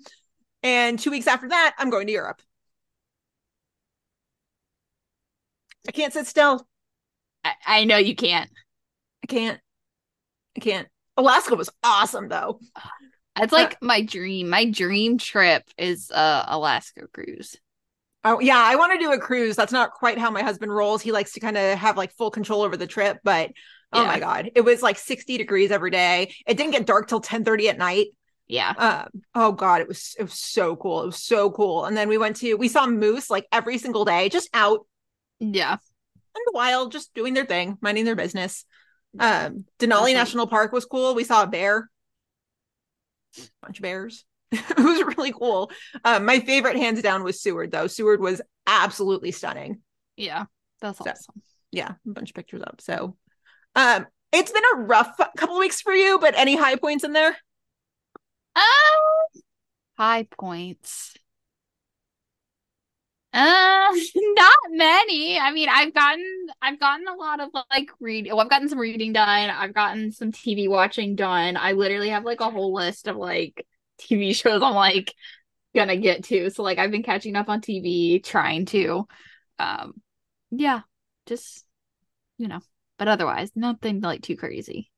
and 0.65 0.99
two 0.99 1.13
weeks 1.13 1.29
after 1.29 1.49
that, 1.49 1.75
I'm 1.79 1.89
going 1.89 2.09
to 2.09 2.13
Europe. 2.13 2.43
I 5.87 5.93
can't 5.93 6.13
sit 6.13 6.27
still. 6.27 6.67
I, 7.45 7.53
I 7.67 7.85
know 7.85 7.97
you 7.97 8.17
can't. 8.17 8.51
I 9.23 9.27
can't. 9.27 9.61
I 10.57 10.61
can't. 10.61 10.89
Alaska 11.17 11.55
was 11.55 11.71
awesome 11.83 12.29
though. 12.29 12.59
It's 13.41 13.53
like 13.53 13.81
my 13.83 14.03
dream. 14.03 14.49
My 14.49 14.71
dream 14.71 15.19
trip 15.19 15.65
is 15.77 16.11
a 16.11 16.45
Alaska 16.49 17.07
cruise. 17.13 17.57
Oh 18.23 18.41
yeah, 18.41 18.59
I 18.59 18.77
want 18.77 18.93
to 18.93 18.99
do 19.05 19.13
a 19.13 19.19
cruise. 19.19 19.57
That's 19.57 19.73
not 19.73 19.93
quite 19.93 20.19
how 20.19 20.31
my 20.31 20.43
husband 20.43 20.75
rolls. 20.75 21.03
He 21.03 21.13
likes 21.13 21.33
to 21.33 21.41
kind 21.41 21.57
of 21.57 21.79
have 21.79 21.97
like 21.97 22.13
full 22.13 22.31
control 22.31 22.63
over 22.63 22.77
the 22.77 22.87
trip, 22.87 23.19
but 23.25 23.51
oh 23.93 24.01
Yeah. 24.03 24.07
my 24.07 24.19
god, 24.21 24.51
it 24.55 24.63
was 24.63 24.83
like 24.83 24.99
60 24.99 25.37
degrees 25.37 25.71
every 25.71 25.91
day. 25.91 26.33
It 26.47 26.57
didn't 26.57 26.73
get 26.73 26.87
dark 26.87 27.09
till 27.09 27.21
10 27.21 27.45
30 27.45 27.69
at 27.69 27.79
night. 27.79 28.07
Yeah. 28.47 28.75
um 28.77 29.09
oh 29.35 29.53
god 29.53 29.81
it 29.81 29.89
was 29.89 30.15
it 30.19 30.23
was 30.25 30.35
so 30.35 30.77
cool 30.77 31.03
it 31.03 31.07
was 31.07 31.17
so 31.23 31.51
cool 31.51 31.87
and 31.87 31.97
then 31.97 32.11
we 32.11 32.19
went 32.19 32.37
to 32.37 32.57
we 32.57 32.69
saw 32.69 32.87
moose 32.87 33.31
like 33.31 33.47
every 33.51 33.79
single 33.79 34.05
day 34.05 34.29
just 34.29 34.51
out 34.53 34.81
Yeah. 35.41 35.73
in 35.73 36.43
the 36.45 36.53
wild 36.53 36.93
just 36.93 37.15
doing 37.15 37.33
their 37.33 37.47
thing 37.47 37.79
minding 37.81 38.05
their 38.05 38.15
business 38.15 38.67
um 39.19 39.65
denali 39.79 40.13
national 40.13 40.47
park 40.47 40.73
was 40.73 40.85
cool 40.85 41.15
we 41.15 41.25
saw 41.25 41.45
a 41.45 41.47
bear 41.47 41.89
bunch 43.63 43.79
of 43.79 43.83
bears 43.83 44.25
it 44.53 44.77
was 44.79 45.03
really 45.17 45.33
cool 45.33 45.71
um 46.05 46.25
my 46.25 46.41
favorite 46.41 46.77
hands 46.77 47.03
down 47.03 47.23
was 47.25 47.41
seward 47.41 47.71
though 47.73 47.87
seward 47.87 48.21
was 48.21 48.41
absolutely 48.67 49.31
stunning 49.33 49.81
Yeah. 50.17 50.45
That's 50.81 50.99
So- 50.99 51.11
awesome. 51.11 51.43
yeah 51.73 51.93
a 52.07 52.11
bunch 52.11 52.31
of 52.31 52.35
pictures 52.37 52.63
up 52.63 52.81
so 52.81 53.17
um 53.77 54.07
it's 54.33 54.53
been 54.53 54.63
a 54.75 54.79
rough 54.79 55.17
couple 55.37 55.59
weeks 55.59 55.81
for 55.81 55.93
you 55.93 56.19
but 56.19 56.35
any 56.37 56.57
high 56.57 56.77
points 56.77 57.05
in 57.05 57.13
there 57.13 57.37
Um, 58.57 58.63
high 59.99 60.27
points. 60.39 61.15
Uh, 63.35 63.93
not 64.17 64.57
many. 64.71 65.39
I 65.39 65.51
mean, 65.53 65.69
I've 65.69 65.93
gotten 65.93 66.47
I've 66.63 66.79
gotten 66.81 67.09
a 67.09 67.15
lot 67.15 67.41
of 67.41 67.51
like 67.71 67.91
read. 68.01 68.27
Well, 68.29 68.41
I've 68.41 68.51
gotten 68.51 68.69
some 68.69 68.79
reading 68.79 69.13
done. 69.13 69.51
I've 69.51 69.75
gotten 69.75 70.13
some 70.13 70.33
TV 70.33 70.69
watching 70.69 71.17
done. 71.17 71.57
I 71.57 71.73
literally 71.73 72.11
have 72.11 72.25
like 72.25 72.41
a 72.41 72.51
whole 72.51 72.73
list 72.75 73.09
of 73.09 73.17
like 73.17 73.67
TV 73.99 74.33
shows 74.35 74.63
I'm 74.63 74.75
like 74.75 75.15
gonna 75.75 75.97
get 75.97 76.25
to. 76.27 76.51
So 76.51 76.63
like 76.63 76.79
I've 76.79 76.93
been 76.93 77.05
catching 77.05 77.37
up 77.37 77.49
on 77.51 77.61
TV, 77.63 78.21
trying 78.21 78.67
to. 78.67 79.07
Um, 79.59 79.95
yeah, 80.51 80.83
just 81.27 81.65
you 82.39 82.49
know. 82.49 82.61
But 82.99 83.09
otherwise, 83.09 83.53
nothing 83.57 84.01
like 84.01 84.23
too 84.23 84.37
crazy. 84.37 84.91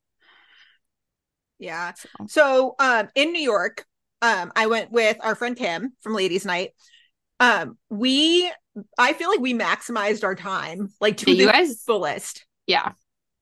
yeah 1.58 1.92
So 1.94 2.08
So 2.28 2.74
um 2.78 3.08
in 3.14 3.32
New 3.32 3.42
York, 3.42 3.86
um 4.22 4.52
I 4.56 4.66
went 4.66 4.90
with 4.92 5.16
our 5.22 5.34
friend 5.34 5.56
Kim 5.56 5.92
from 6.00 6.14
Ladies 6.14 6.44
Night. 6.44 6.70
Um 7.40 7.76
we 7.90 8.50
I 8.98 9.12
feel 9.14 9.28
like 9.30 9.40
we 9.40 9.54
maximized 9.54 10.24
our 10.24 10.34
time 10.34 10.92
like 11.00 11.16
to 11.18 11.30
you 11.30 11.46
the 11.46 11.52
guys- 11.52 11.82
fullest. 11.84 12.44
yeah, 12.66 12.92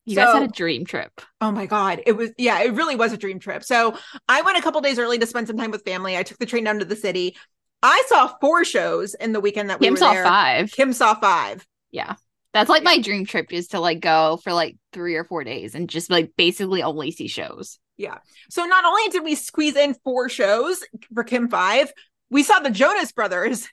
you 0.05 0.17
guys 0.17 0.33
had 0.35 0.43
a 0.45 0.49
dream 0.49 0.85
trip. 0.85 1.11
Oh 1.41 1.51
my 1.51 1.67
god, 1.67 2.03
it 2.07 2.13
was 2.13 2.31
yeah, 2.39 2.61
it 2.63 2.75
really 2.75 2.97
was 2.97 3.13
a 3.13 3.17
dream 3.17 3.39
trip. 3.39 3.65
So 3.65 3.97
I 4.29 4.43
went 4.43 4.59
a 4.59 4.63
couple 4.63 4.81
days 4.81 4.99
early 4.99 5.19
to 5.19 5.27
spend 5.27 5.47
some 5.49 5.57
time 5.57 5.71
with 5.71 5.85
family. 5.85 6.17
I 6.17 6.23
took 6.23 6.39
the 6.39 6.47
train 6.47 6.65
down 6.65 6.79
to 6.81 6.85
the 6.85 6.97
city. 6.97 7.37
I 7.83 8.03
saw 8.09 8.29
four 8.41 8.65
shows 8.65 9.15
in 9.15 9.33
the 9.33 9.41
weekend 9.41 9.71
that 9.71 9.79
we 9.81 9.87
Kim 9.87 9.95
were 9.95 9.99
saw 9.99 10.13
there. 10.15 10.25
five. 10.25 10.73
Kim 10.73 10.93
saw 10.93 11.15
five. 11.15 11.67
Yeah. 11.91 12.15
That's 12.53 12.71
like 12.71 12.83
Yeah. 12.83 12.91
my 12.91 12.99
dream 13.01 13.27
trip 13.27 13.53
is 13.53 13.69
to 13.69 13.81
like 13.81 14.01
go 14.01 14.39
for 14.43 14.53
like 14.53 14.77
three 14.93 15.17
or 15.17 15.25
four 15.25 15.43
days 15.45 15.75
and 15.75 15.89
just 15.91 16.09
like 16.11 16.33
basically 16.37 16.83
only 16.83 17.11
see 17.11 17.29
shows. 17.29 17.79
Yeah 17.97 18.19
so 18.51 18.65
not 18.65 18.85
only 18.85 19.09
did 19.11 19.23
we 19.25 19.35
squeeze 19.35 19.77
in 19.77 19.95
four 20.05 20.29
shows 20.29 20.83
for 21.15 21.25
Kim 21.25 21.49
Five, 21.49 21.93
we 22.31 22.43
saw 22.43 22.59
the 22.61 22.71
Jonas 22.71 23.13
Brothers 23.13 23.69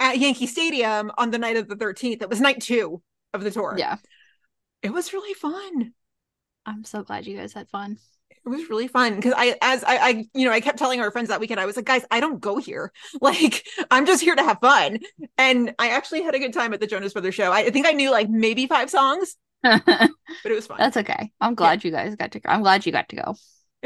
at 0.00 0.18
Yankee 0.18 0.46
Stadium 0.46 1.10
on 1.16 1.30
the 1.30 1.38
night 1.38 1.56
of 1.56 1.68
the 1.68 1.76
13th. 1.76 2.22
It 2.22 2.28
was 2.28 2.40
night 2.40 2.60
two 2.60 3.02
of 3.32 3.42
the 3.42 3.50
tour. 3.50 3.74
Yeah. 3.78 3.96
It 4.82 4.92
was 4.92 5.12
really 5.12 5.34
fun. 5.34 5.92
I'm 6.64 6.84
so 6.84 7.02
glad 7.02 7.26
you 7.26 7.36
guys 7.36 7.52
had 7.52 7.68
fun. 7.68 7.98
It 8.30 8.48
was 8.48 8.70
really 8.70 8.86
fun 8.86 9.16
because 9.16 9.34
I, 9.36 9.56
as 9.60 9.82
I, 9.82 9.96
I, 9.96 10.24
you 10.32 10.44
know, 10.46 10.52
I 10.52 10.60
kept 10.60 10.78
telling 10.78 11.00
our 11.00 11.10
friends 11.10 11.28
that 11.28 11.40
weekend, 11.40 11.58
I 11.58 11.66
was 11.66 11.74
like, 11.74 11.84
guys, 11.84 12.04
I 12.10 12.20
don't 12.20 12.40
go 12.40 12.58
here. 12.58 12.92
Like, 13.20 13.66
I'm 13.90 14.06
just 14.06 14.22
here 14.22 14.36
to 14.36 14.42
have 14.42 14.58
fun. 14.60 14.98
And 15.36 15.74
I 15.78 15.88
actually 15.90 16.22
had 16.22 16.34
a 16.34 16.38
good 16.38 16.52
time 16.52 16.72
at 16.72 16.80
the 16.80 16.86
Jonas 16.86 17.12
Brothers 17.12 17.34
show. 17.34 17.50
I, 17.50 17.60
I 17.60 17.70
think 17.70 17.86
I 17.86 17.92
knew 17.92 18.10
like 18.10 18.28
maybe 18.28 18.66
five 18.66 18.90
songs, 18.90 19.36
but 19.62 19.82
it 20.44 20.54
was 20.54 20.66
fun. 20.66 20.76
That's 20.78 20.96
okay. 20.98 21.32
I'm 21.40 21.54
glad 21.54 21.82
you 21.82 21.90
guys 21.90 22.14
got 22.14 22.32
to 22.32 22.40
go. 22.40 22.48
I'm 22.48 22.62
glad 22.62 22.86
you 22.86 22.92
got 22.92 23.08
to 23.08 23.16
go. 23.16 23.34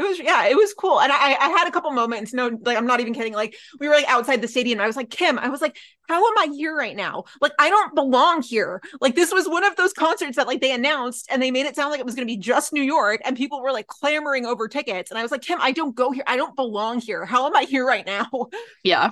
It 0.01 0.07
was 0.07 0.19
yeah, 0.19 0.47
it 0.47 0.55
was 0.55 0.73
cool. 0.73 0.99
And 0.99 1.11
I 1.11 1.35
I 1.35 1.49
had 1.49 1.67
a 1.67 1.71
couple 1.71 1.91
moments. 1.91 2.33
No, 2.33 2.47
like 2.63 2.75
I'm 2.75 2.87
not 2.87 3.01
even 3.01 3.13
kidding. 3.13 3.33
Like 3.33 3.55
we 3.79 3.87
were 3.87 3.93
like 3.93 4.09
outside 4.09 4.41
the 4.41 4.47
stadium. 4.47 4.79
And 4.79 4.83
I 4.83 4.87
was 4.87 4.95
like, 4.95 5.11
Kim, 5.11 5.37
I 5.37 5.49
was 5.49 5.61
like, 5.61 5.77
how 6.09 6.27
am 6.27 6.37
I 6.39 6.51
here 6.55 6.75
right 6.75 6.95
now? 6.95 7.25
Like 7.39 7.51
I 7.59 7.69
don't 7.69 7.93
belong 7.93 8.41
here. 8.41 8.81
Like 8.99 9.13
this 9.13 9.31
was 9.31 9.47
one 9.47 9.63
of 9.63 9.75
those 9.75 9.93
concerts 9.93 10.37
that 10.37 10.47
like 10.47 10.59
they 10.59 10.73
announced 10.73 11.27
and 11.29 11.39
they 11.39 11.51
made 11.51 11.67
it 11.67 11.75
sound 11.75 11.91
like 11.91 11.99
it 11.99 12.05
was 12.05 12.15
gonna 12.15 12.25
be 12.25 12.37
just 12.37 12.73
New 12.73 12.81
York 12.81 13.21
and 13.23 13.37
people 13.37 13.61
were 13.61 13.71
like 13.71 13.85
clamoring 13.85 14.47
over 14.47 14.67
tickets. 14.67 15.11
And 15.11 15.19
I 15.19 15.21
was 15.21 15.29
like, 15.29 15.43
Kim, 15.43 15.59
I 15.61 15.71
don't 15.71 15.95
go 15.95 16.09
here. 16.09 16.23
I 16.25 16.35
don't 16.35 16.55
belong 16.55 16.99
here. 16.99 17.23
How 17.23 17.45
am 17.45 17.55
I 17.55 17.65
here 17.65 17.85
right 17.85 18.05
now? 18.05 18.27
Yeah. 18.83 19.11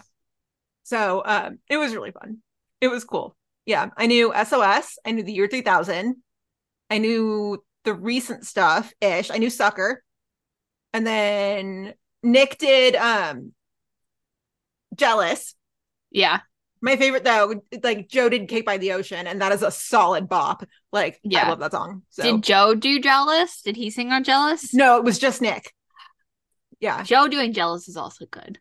So 0.83 1.21
um 1.23 1.59
it 1.69 1.77
was 1.77 1.93
really 1.93 2.11
fun. 2.11 2.39
It 2.81 2.87
was 2.87 3.03
cool. 3.03 3.35
Yeah. 3.67 3.91
I 3.95 4.07
knew 4.07 4.33
SOS, 4.33 4.97
I 5.05 5.11
knew 5.11 5.21
the 5.21 5.33
year 5.33 5.47
3000. 5.47 6.15
I 6.89 6.97
knew 6.97 7.63
the 7.83 7.93
recent 7.93 8.45
stuff 8.47 8.91
ish. 9.01 9.29
I 9.29 9.37
knew 9.37 9.49
Sucker. 9.51 10.03
And 10.93 11.05
then 11.05 11.93
Nick 12.23 12.57
did 12.57 12.95
um 12.95 13.53
Jealous. 14.95 15.55
Yeah. 16.11 16.39
My 16.81 16.95
favorite 16.95 17.23
though, 17.23 17.61
like 17.83 18.07
Joe 18.07 18.29
did 18.29 18.47
Cake 18.47 18.65
by 18.65 18.77
the 18.77 18.93
Ocean, 18.93 19.27
and 19.27 19.41
that 19.41 19.51
is 19.51 19.63
a 19.63 19.71
solid 19.71 20.29
bop. 20.29 20.65
Like, 20.91 21.19
Yeah. 21.23 21.45
I 21.45 21.49
love 21.49 21.59
that 21.59 21.71
song. 21.71 22.03
So 22.09 22.23
Did 22.23 22.43
Joe 22.43 22.73
do 22.73 22.99
Jealous? 22.99 23.61
Did 23.61 23.75
he 23.75 23.89
sing 23.89 24.11
on 24.11 24.23
Jealous? 24.23 24.73
no, 24.73 24.97
it 24.97 25.03
was 25.03 25.19
just 25.19 25.41
Nick. 25.41 25.73
Yeah. 26.79 27.03
Joe 27.03 27.27
doing 27.27 27.53
Jealous 27.53 27.87
is 27.89 27.97
also 27.97 28.25
good. 28.25 28.59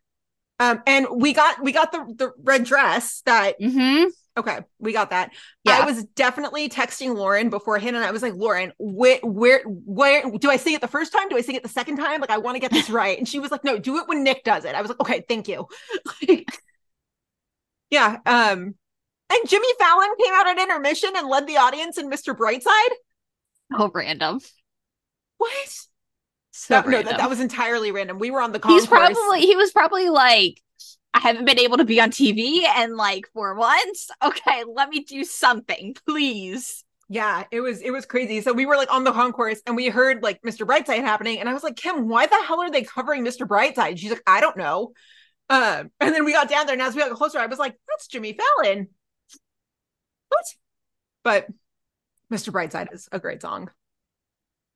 Um, 0.61 0.83
and 0.87 1.07
we 1.15 1.33
got 1.33 1.63
we 1.63 1.71
got 1.73 1.93
the 1.93 2.05
the 2.17 2.33
red 2.43 2.65
dress 2.65 3.23
that 3.27 3.61
Mm-hmm. 3.61 4.09
Okay, 4.39 4.61
we 4.79 4.93
got 4.93 5.11
that. 5.11 5.33
Yeah. 5.65 5.79
I 5.79 5.85
was 5.85 6.05
definitely 6.05 6.69
texting 6.69 7.15
Lauren 7.15 7.51
beforehand, 7.51 7.97
and 7.97 8.05
I 8.05 8.11
was 8.11 8.23
like, 8.23 8.35
Lauren, 8.35 8.73
where 8.79 9.19
where 9.23 9.63
where 9.65 10.31
do 10.39 10.51
I 10.51 10.57
sing 10.57 10.75
it 10.75 10.81
the 10.81 10.89
first 10.89 11.13
time? 11.13 11.29
Do 11.29 11.37
I 11.37 11.43
sing 11.43 11.55
it 11.55 11.63
the 11.63 11.69
second 11.69 11.97
time? 11.97 12.21
Like, 12.21 12.31
I 12.31 12.39
want 12.39 12.57
to 12.57 12.61
get 12.61 12.71
this 12.71 12.91
right. 12.91 13.19
And 13.19 13.29
she 13.29 13.39
was 13.39 13.51
like, 13.51 13.65
No, 13.65 13.79
do 13.79 13.99
it 13.99 14.09
when 14.09 14.25
Nick 14.25 14.45
does 14.45 14.65
it. 14.65 14.75
I 14.75 14.81
was 14.81 14.89
like, 14.89 15.01
Okay, 15.01 15.25
thank 15.29 15.49
you. 15.49 15.67
yeah. 17.91 18.17
Um, 18.25 18.75
and 19.31 19.49
Jimmy 19.49 19.69
Fallon 19.79 20.09
came 20.23 20.33
out 20.35 20.49
at 20.49 20.59
intermission 20.59 21.11
and 21.17 21.29
led 21.29 21.47
the 21.47 21.59
audience 21.59 21.99
in 21.99 22.11
Mr. 22.11 22.35
Brightside. 22.37 22.95
Oh, 23.75 23.91
random. 23.95 24.41
What? 25.37 25.69
So 26.51 26.75
That- 26.75 26.89
no, 26.89 27.03
that, 27.03 27.19
that 27.19 27.29
was 27.31 27.41
entirely 27.41 27.93
random. 27.93 28.19
We 28.19 28.31
were 28.31 28.41
on 28.41 28.53
the 28.53 28.59
concourse. 28.59 28.83
He's 28.83 28.89
probably 28.89 29.41
he 29.41 29.57
was 29.57 29.71
probably 29.71 30.09
like, 30.09 30.61
I 31.15 31.21
haven't 31.21 31.47
been 31.47 31.59
able 31.59 31.79
to 31.79 31.85
be 31.85 32.01
on 32.01 32.11
TV 32.11 32.65
and 32.65 32.97
like 32.97 33.29
for 33.33 33.55
once. 33.55 34.11
Okay, 34.23 34.65
let 34.73 34.89
me 34.89 35.05
do 35.05 35.25
something, 35.25 35.95
please. 36.07 36.85
Yeah, 37.09 37.45
it 37.51 37.61
was 37.61 37.81
it 37.81 37.91
was 37.91 38.05
crazy. 38.05 38.41
So 38.43 38.53
we 38.53 38.67
were 38.67 38.77
like 38.77 38.93
on 38.93 39.05
the 39.05 39.13
concourse 39.13 39.61
and 39.67 39.75
we 39.75 39.89
heard 39.89 40.23
like 40.23 40.43
Mr. 40.43 40.67
Brightside 40.67 41.01
happening, 41.01 41.41
and 41.41 41.49
I 41.49 41.55
was 41.55 41.63
like, 41.63 41.77
Kim, 41.77 42.09
why 42.09 42.27
the 42.27 42.43
hell 42.47 42.61
are 42.61 42.71
they 42.71 42.83
covering 42.83 43.25
Mr. 43.25 43.47
Brightside? 43.47 43.99
She's 43.99 44.11
like, 44.11 44.23
I 44.27 44.41
don't 44.41 44.57
know. 44.57 44.93
Um, 45.51 45.91
and 46.01 46.15
then 46.15 46.25
we 46.27 46.33
got 46.33 46.49
down 46.49 46.67
there, 46.67 46.75
and 46.75 46.83
as 46.83 46.95
we 46.95 47.01
got 47.01 47.17
closer, 47.17 47.39
I 47.39 47.47
was 47.47 47.59
like, 47.59 47.75
that's 47.89 48.07
Jimmy 48.09 48.37
Fallon. 48.37 48.89
What? 50.29 50.45
But 51.25 51.47
Mr. 52.31 52.53
Brightside 52.53 52.93
is 52.93 53.09
a 53.11 53.19
great 53.19 53.41
song. 53.41 53.71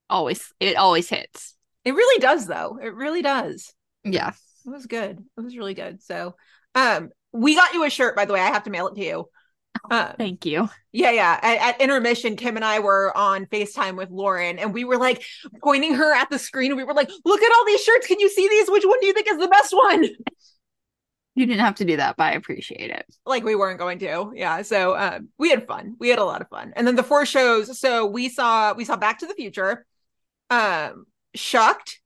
Always, 0.09 0.53
it 0.61 0.77
always 0.77 1.09
hits. 1.09 1.55
It 1.85 1.93
really 1.95 2.21
does, 2.21 2.47
though. 2.47 2.79
It 2.83 2.95
really 2.95 3.23
does. 3.23 3.75
Yeah. 4.05 4.33
It 4.67 4.71
was 4.71 4.87
good. 4.87 5.19
It 5.37 5.41
was 5.41 5.57
really 5.57 5.75
good. 5.75 6.03
So, 6.03 6.37
um, 6.75 7.11
we 7.33 7.55
got 7.55 7.75
you 7.75 7.85
a 7.85 7.91
shirt, 7.91 8.17
by 8.17 8.25
the 8.25 8.33
way. 8.33 8.41
I 8.41 8.47
have 8.49 8.65
to 8.65 8.71
mail 8.71 8.89
it 8.89 8.95
to 8.95 9.05
you. 9.05 9.29
Um, 9.91 10.13
Thank 10.19 10.47
you. 10.47 10.69
Yeah, 10.93 11.11
yeah. 11.11 11.41
At, 11.43 11.59
at 11.59 11.81
intermission, 11.81 12.37
Kim 12.37 12.57
and 12.57 12.65
I 12.65 12.79
were 12.81 13.17
on 13.17 13.47
FaceTime 13.47 13.97
with 13.97 14.11
Lauren, 14.11 14.59
and 14.59 14.75
we 14.75 14.85
were 14.85 14.99
like 14.99 15.25
pointing 15.63 15.95
her 15.95 16.15
at 16.15 16.31
the 16.31 16.39
screen. 16.39 16.77
We 16.77 16.85
were 16.85 16.95
like, 16.95 17.11
"Look 17.25 17.43
at 17.43 17.53
all 17.53 17.65
these 17.67 17.83
shirts. 17.83 18.07
Can 18.07 18.21
you 18.21 18.29
see 18.29 18.49
these? 18.49 18.71
Which 18.71 18.85
one 18.85 19.01
do 19.01 19.07
you 19.07 19.13
think 19.15 19.29
is 19.29 19.39
the 19.39 19.49
best 19.49 19.75
one?" 19.75 20.07
You 21.35 21.47
didn't 21.47 21.65
have 21.65 21.77
to 21.77 21.87
do 21.87 21.97
that, 21.97 22.17
but 22.17 22.25
I 22.25 22.33
appreciate 22.33 22.91
it. 22.91 23.07
like 23.25 23.43
we 23.43 23.55
weren't 23.55 23.79
going 23.79 23.99
to. 24.01 24.33
Yeah. 24.35 24.61
So 24.63 24.97
um, 24.97 25.31
we 25.39 25.49
had 25.49 25.67
fun. 25.67 25.97
We 25.99 26.11
had 26.11 26.19
a 26.19 26.25
lot 26.25 26.43
of 26.43 26.49
fun. 26.49 26.75
And 26.77 26.87
then 26.87 26.95
the 26.95 27.03
four 27.03 27.25
shows. 27.25 27.81
So 27.81 28.07
we 28.07 28.29
saw 28.29 28.75
we 28.75 28.85
saw 28.85 28.97
Back 28.97 29.21
to 29.21 29.27
the 29.27 29.35
Future, 29.35 29.87
um, 30.51 31.07
Shucked, 31.35 32.01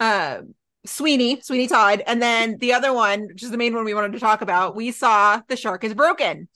um, 0.00 0.54
Sweeney, 0.86 1.40
Sweeney 1.40 1.66
Todd, 1.66 2.02
and 2.06 2.22
then 2.22 2.58
the 2.58 2.72
other 2.72 2.92
one, 2.92 3.28
which 3.28 3.42
is 3.42 3.50
the 3.50 3.58
main 3.58 3.74
one 3.74 3.84
we 3.84 3.94
wanted 3.94 4.12
to 4.12 4.20
talk 4.20 4.40
about. 4.40 4.74
We 4.74 4.92
saw 4.92 5.40
The 5.48 5.56
Shark 5.56 5.84
is 5.84 5.94
Broken. 5.94 6.48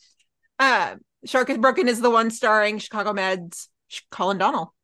Um, 0.58 1.00
Shark 1.24 1.50
is 1.50 1.58
Broken 1.58 1.88
is 1.88 2.00
the 2.00 2.10
one 2.10 2.30
starring 2.30 2.78
Chicago 2.78 3.12
Med's 3.12 3.68
Colin 4.10 4.38
Donnell. 4.38 4.74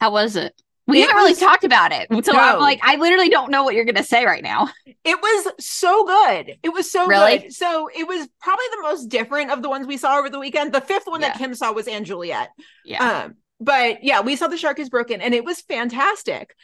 How 0.00 0.12
was 0.12 0.36
it? 0.36 0.54
We 0.86 1.00
It 1.00 1.02
haven't 1.02 1.16
really 1.16 1.34
talked 1.34 1.64
about 1.64 1.92
it. 1.92 2.08
So 2.24 2.32
No. 2.32 2.38
I'm 2.38 2.60
like, 2.60 2.80
I 2.82 2.96
literally 2.96 3.28
don't 3.28 3.50
know 3.50 3.62
what 3.62 3.74
you're 3.74 3.84
gonna 3.84 4.02
say 4.02 4.24
right 4.24 4.42
now. 4.42 4.70
It 5.04 5.20
was 5.20 5.52
so 5.60 6.04
good. 6.04 6.56
It 6.62 6.70
was 6.70 6.90
so 6.90 7.06
Really? 7.06 7.38
good. 7.38 7.52
So 7.52 7.90
it 7.94 8.08
was 8.08 8.26
probably 8.40 8.64
the 8.70 8.82
most 8.82 9.08
different 9.08 9.50
of 9.50 9.62
the 9.62 9.68
ones 9.68 9.86
we 9.86 9.98
saw 9.98 10.18
over 10.18 10.30
the 10.30 10.38
weekend. 10.38 10.72
The 10.72 10.80
fifth 10.80 11.06
one 11.06 11.20
that 11.20 11.36
Kim 11.36 11.54
saw 11.54 11.72
was 11.72 11.86
& 11.96 12.02
Juliet. 12.02 12.48
Yeah. 12.84 13.24
Um, 13.24 13.34
but 13.60 14.02
yeah, 14.02 14.22
we 14.22 14.36
saw 14.36 14.48
The 14.48 14.56
Shark 14.56 14.78
is 14.78 14.88
Broken 14.88 15.20
and 15.20 15.34
it 15.34 15.44
was 15.44 15.60
fantastic. 15.60 16.54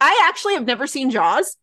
I 0.00 0.26
actually 0.28 0.54
have 0.54 0.66
never 0.66 0.86
seen 0.86 1.10
Jaws. 1.10 1.56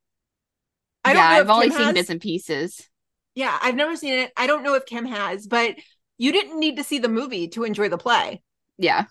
I 1.04 1.14
don't 1.14 1.24
yeah, 1.24 1.30
know 1.30 1.36
I've 1.36 1.46
if 1.46 1.50
only 1.50 1.70
Kim 1.70 1.78
seen 1.78 1.86
has. 1.86 1.94
bits 1.94 2.10
and 2.10 2.22
pieces. 2.22 2.90
Yeah, 3.36 3.58
I've 3.62 3.76
never 3.76 3.96
seen 3.96 4.14
it. 4.14 4.32
I 4.36 4.48
don't 4.48 4.64
know 4.64 4.76
if 4.76 4.86
Kim 4.86 5.06
has, 5.06 5.48
but 5.48 5.76
you 6.18 6.32
didn't 6.32 6.60
need 6.60 6.78
to 6.78 6.84
see 6.84 7.00
the 7.00 7.08
movie 7.08 7.48
to 7.50 7.64
enjoy 7.64 7.90
the 7.90 7.98
play. 7.98 8.42
Yeah. 8.78 9.06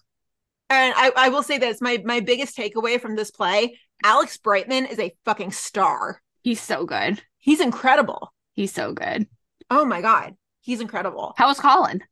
And 0.69 0.95
I, 0.97 1.13
I 1.17 1.29
will 1.29 1.43
say 1.43 1.59
this 1.59 1.81
my 1.81 2.03
my 2.05 2.21
biggest 2.21 2.57
takeaway 2.57 3.01
from 3.01 3.15
this 3.15 3.31
play, 3.31 3.79
Alex 4.05 4.37
Brightman 4.37 4.87
is 4.87 4.99
a 4.99 5.15
fucking 5.25 5.53
star. 5.53 6.21
He's 6.43 6.61
so 6.61 6.85
good. 6.85 7.23
He's 7.39 7.61
incredible. 7.61 8.33
He's 8.55 8.73
so 8.73 8.93
good. 8.93 9.29
Oh 9.71 9.85
my 9.85 10.01
god. 10.01 10.35
He's 10.61 10.81
incredible. 10.81 11.35
How 11.37 11.47
was 11.47 11.61
Colin? 11.61 12.03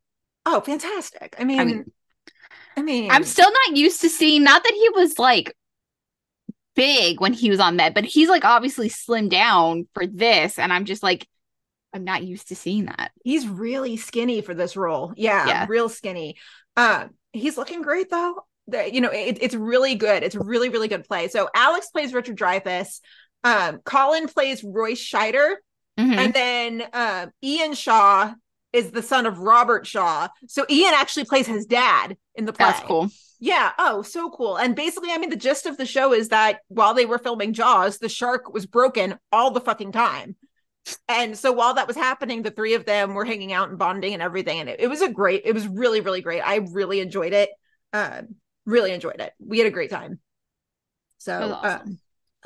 Oh, 0.47 0.61
fantastic. 0.61 1.35
I 1.39 1.45
mean, 1.45 1.59
I 1.59 1.65
mean, 1.65 1.93
mean, 2.77 3.11
I'm 3.11 3.25
still 3.25 3.51
not 3.51 3.77
used 3.77 4.01
to 4.03 4.09
seeing 4.09 4.45
not 4.45 4.63
that 4.63 4.75
he 4.75 4.89
was 4.91 5.19
like 5.19 5.57
big 6.75 7.21
when 7.21 7.33
he 7.33 7.51
was 7.51 7.61
on 7.61 7.77
Med, 7.77 7.95
but 7.95 8.05
he's 8.05 8.29
like 8.29 8.45
obviously 8.45 8.89
slimmed 8.89 9.31
down 9.31 9.87
for 9.95 10.07
this. 10.07 10.59
And 10.59 10.73
I'm 10.73 10.85
just 10.85 11.03
like, 11.03 11.27
I'm 11.93 12.05
not 12.05 12.25
used 12.25 12.49
to 12.49 12.57
seeing 12.57 12.87
that. 12.87 13.13
he's 13.23 13.47
really 13.47 13.97
skinny 13.97 14.41
for 14.41 14.55
this 14.55 14.77
role. 14.77 15.13
Yeah, 15.17 15.47
Yeah. 15.47 15.67
real 15.69 15.89
skinny. 15.89 16.37
Uh, 16.77 17.07
he's 17.33 17.57
looking 17.57 17.83
great 17.83 18.11
though. 18.11 18.45
The, 18.67 18.93
you 18.93 19.01
know, 19.01 19.11
it, 19.11 19.39
it's 19.41 19.55
really 19.55 19.95
good. 19.95 20.23
It's 20.23 20.35
really, 20.35 20.71
really 20.71 20.89
good 20.89 21.05
play. 21.05 21.29
So 21.29 21.49
Alex 21.55 21.89
plays 21.91 22.13
Richard 22.15 22.37
Dreyfuss. 22.37 23.01
Um, 23.45 23.79
Colin 23.85 24.27
plays 24.27 24.65
Roy 24.65 24.93
Scheider, 24.95 25.57
Mhm. 26.01 26.17
and 26.17 26.35
then 26.35 26.83
um, 26.95 27.31
Ian 27.45 27.75
Shaw 27.75 28.33
is 28.73 28.91
the 28.91 29.03
son 29.03 29.27
of 29.27 29.39
Robert 29.39 29.87
Shaw. 29.87 30.29
So 30.49 30.65
Ian 30.69 30.95
actually 30.97 31.27
plays 31.27 31.47
his 31.47 31.67
dad 31.67 32.17
in 32.35 32.47
the 32.47 32.53
play. 32.53 32.67
That's 32.67 32.81
cool. 32.81 33.11
Yeah. 33.41 33.73
Oh, 33.79 34.03
so 34.03 34.31
cool. 34.31 34.57
And 34.57 34.77
basically, 34.77 35.11
I 35.11 35.19
mean, 35.19 35.31
the 35.31 35.37
gist 35.37 35.67
of 35.67 35.77
the 35.77 35.87
show 35.87 36.13
is 36.13 36.29
that 36.29 36.61
while 36.69 36.95
they 36.95 37.07
were 37.07 37.19
filming 37.19 37.53
Jaws, 37.53 37.99
the 37.99 38.09
shark 38.09 38.53
was 38.53 38.67
broken 38.67 39.19
all 39.33 39.51
the 39.51 39.61
fucking 39.61 39.93
time. 39.93 40.37
And 41.09 41.37
so 41.37 41.51
while 41.53 41.75
that 41.75 41.87
was 41.87 41.97
happening, 41.97 42.43
the 42.43 42.51
three 42.51 42.75
of 42.75 42.85
them 42.85 43.15
were 43.15 43.25
hanging 43.25 43.53
out 43.53 43.71
and 43.71 43.79
bonding 43.79 44.13
and 44.13 44.23
everything. 44.23 44.61
And 44.61 44.69
it, 44.69 44.81
it 44.81 44.89
was 44.89 45.01
a 45.01 45.09
great, 45.09 45.43
it 45.45 45.53
was 45.53 45.67
really, 45.67 46.01
really 46.01 46.21
great. 46.21 46.41
I 46.41 46.57
really 46.57 47.01
enjoyed 47.01 47.33
it. 47.33 47.51
Um, 47.93 48.35
really 48.67 48.93
enjoyed 48.93 49.21
it. 49.21 49.33
We 49.39 49.59
had 49.59 49.67
a 49.67 49.71
great 49.71 49.91
time. 49.91 50.21
So, 51.19 51.39
That 51.39 51.53
awesome. 51.53 51.89
um, 51.89 51.99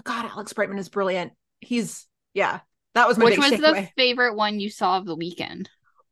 God, 0.04 0.30
Alex 0.30 0.52
Brightman 0.52 0.78
is 0.78 0.88
brilliant. 0.88 1.32
He's, 1.60 2.06
yeah, 2.32 2.60
that 2.94 3.08
was 3.08 3.18
my 3.18 3.24
Which 3.24 3.38
was 3.38 3.50
the 3.50 3.88
favorite 3.96 4.36
one 4.36 4.60
you 4.60 4.70
saw 4.70 4.98
of 4.98 5.04
the 5.04 5.16
weekend? 5.16 5.68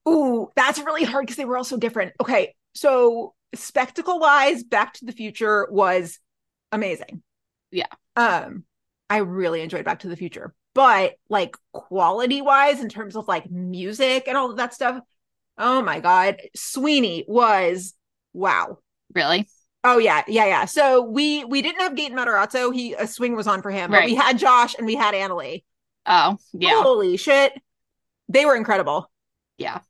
Ooh, 0.08 0.48
that's 0.56 0.80
really 0.80 1.04
hard 1.04 1.26
because 1.26 1.36
they 1.36 1.44
were 1.44 1.56
all 1.56 1.64
so 1.64 1.76
different. 1.76 2.12
Okay, 2.20 2.56
so 2.74 3.34
spectacle 3.56 4.18
wise, 4.18 4.62
Back 4.62 4.94
to 4.94 5.04
the 5.04 5.12
Future 5.12 5.66
was 5.70 6.18
amazing. 6.72 7.22
Yeah. 7.70 7.86
Um, 8.16 8.64
I 9.10 9.18
really 9.18 9.60
enjoyed 9.60 9.84
Back 9.84 10.00
to 10.00 10.08
the 10.08 10.16
Future, 10.16 10.54
but 10.74 11.14
like 11.28 11.56
quality 11.72 12.42
wise, 12.42 12.80
in 12.80 12.88
terms 12.88 13.16
of 13.16 13.28
like 13.28 13.50
music 13.50 14.24
and 14.26 14.36
all 14.36 14.50
of 14.50 14.56
that 14.56 14.74
stuff, 14.74 15.00
oh 15.58 15.82
my 15.82 16.00
god, 16.00 16.40
Sweeney 16.54 17.24
was 17.28 17.94
wow. 18.32 18.78
Really? 19.14 19.48
Oh 19.84 19.98
yeah, 19.98 20.22
yeah, 20.26 20.46
yeah. 20.46 20.64
So 20.64 21.02
we 21.02 21.44
we 21.44 21.62
didn't 21.62 21.80
have 21.80 21.92
Gaten 21.94 22.12
Matarazzo. 22.12 22.74
He 22.74 22.94
a 22.94 23.06
swing 23.06 23.36
was 23.36 23.46
on 23.46 23.62
for 23.62 23.70
him, 23.70 23.90
but 23.90 23.98
Right. 23.98 24.06
we 24.06 24.14
had 24.16 24.38
Josh 24.38 24.74
and 24.74 24.86
we 24.86 24.96
had 24.96 25.14
Annaleigh. 25.14 25.62
Oh, 26.06 26.36
yeah. 26.52 26.82
Holy 26.82 27.16
shit, 27.16 27.52
they 28.28 28.44
were 28.46 28.56
incredible. 28.56 29.10
Yeah. 29.58 29.80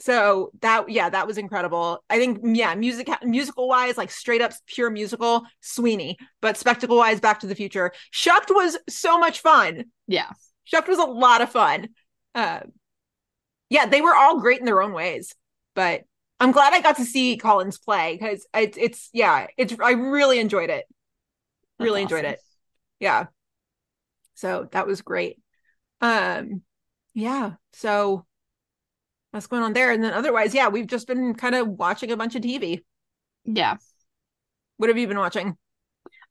So 0.00 0.52
that 0.60 0.88
yeah 0.88 1.10
that 1.10 1.26
was 1.26 1.38
incredible. 1.38 2.04
I 2.08 2.18
think 2.18 2.40
yeah 2.44 2.74
music 2.74 3.08
musical 3.24 3.68
wise 3.68 3.96
like 3.98 4.10
straight 4.10 4.40
up 4.40 4.52
pure 4.66 4.90
musical 4.90 5.44
sweeney. 5.60 6.18
But 6.40 6.56
spectacle 6.56 6.96
wise 6.96 7.20
back 7.20 7.40
to 7.40 7.46
the 7.46 7.54
future. 7.56 7.92
Shucked 8.12 8.50
was 8.50 8.78
so 8.88 9.18
much 9.18 9.40
fun. 9.40 9.86
Yeah. 10.06 10.30
shucked 10.64 10.88
was 10.88 10.98
a 10.98 11.04
lot 11.04 11.40
of 11.40 11.50
fun. 11.50 11.88
Uh, 12.34 12.60
yeah 13.70 13.86
they 13.86 14.00
were 14.00 14.14
all 14.14 14.40
great 14.40 14.60
in 14.60 14.66
their 14.66 14.82
own 14.82 14.92
ways. 14.92 15.34
But 15.74 16.02
i'm 16.40 16.52
glad 16.52 16.72
i 16.72 16.80
got 16.80 16.96
to 16.98 17.04
see 17.04 17.36
Colin's 17.36 17.78
play 17.78 18.16
because 18.16 18.46
it's 18.54 18.78
it's 18.78 19.10
yeah 19.12 19.48
it's 19.56 19.74
i 19.82 19.90
really 19.90 20.38
enjoyed 20.38 20.70
it. 20.70 20.84
That's 21.78 21.86
really 21.86 22.02
enjoyed 22.02 22.24
awesome. 22.24 22.34
it. 22.34 22.40
Yeah. 23.00 23.26
So 24.34 24.68
that 24.70 24.86
was 24.86 25.02
great. 25.02 25.40
Um 26.00 26.62
yeah. 27.14 27.54
So 27.72 28.26
that's 29.32 29.46
going 29.46 29.62
on 29.62 29.72
there 29.72 29.90
and 29.90 30.02
then 30.02 30.12
otherwise 30.12 30.54
yeah 30.54 30.68
we've 30.68 30.86
just 30.86 31.06
been 31.06 31.34
kind 31.34 31.54
of 31.54 31.68
watching 31.68 32.10
a 32.10 32.16
bunch 32.16 32.34
of 32.34 32.42
tv 32.42 32.82
Yeah. 33.44 33.78
what 34.76 34.88
have 34.88 34.98
you 34.98 35.06
been 35.06 35.18
watching 35.18 35.56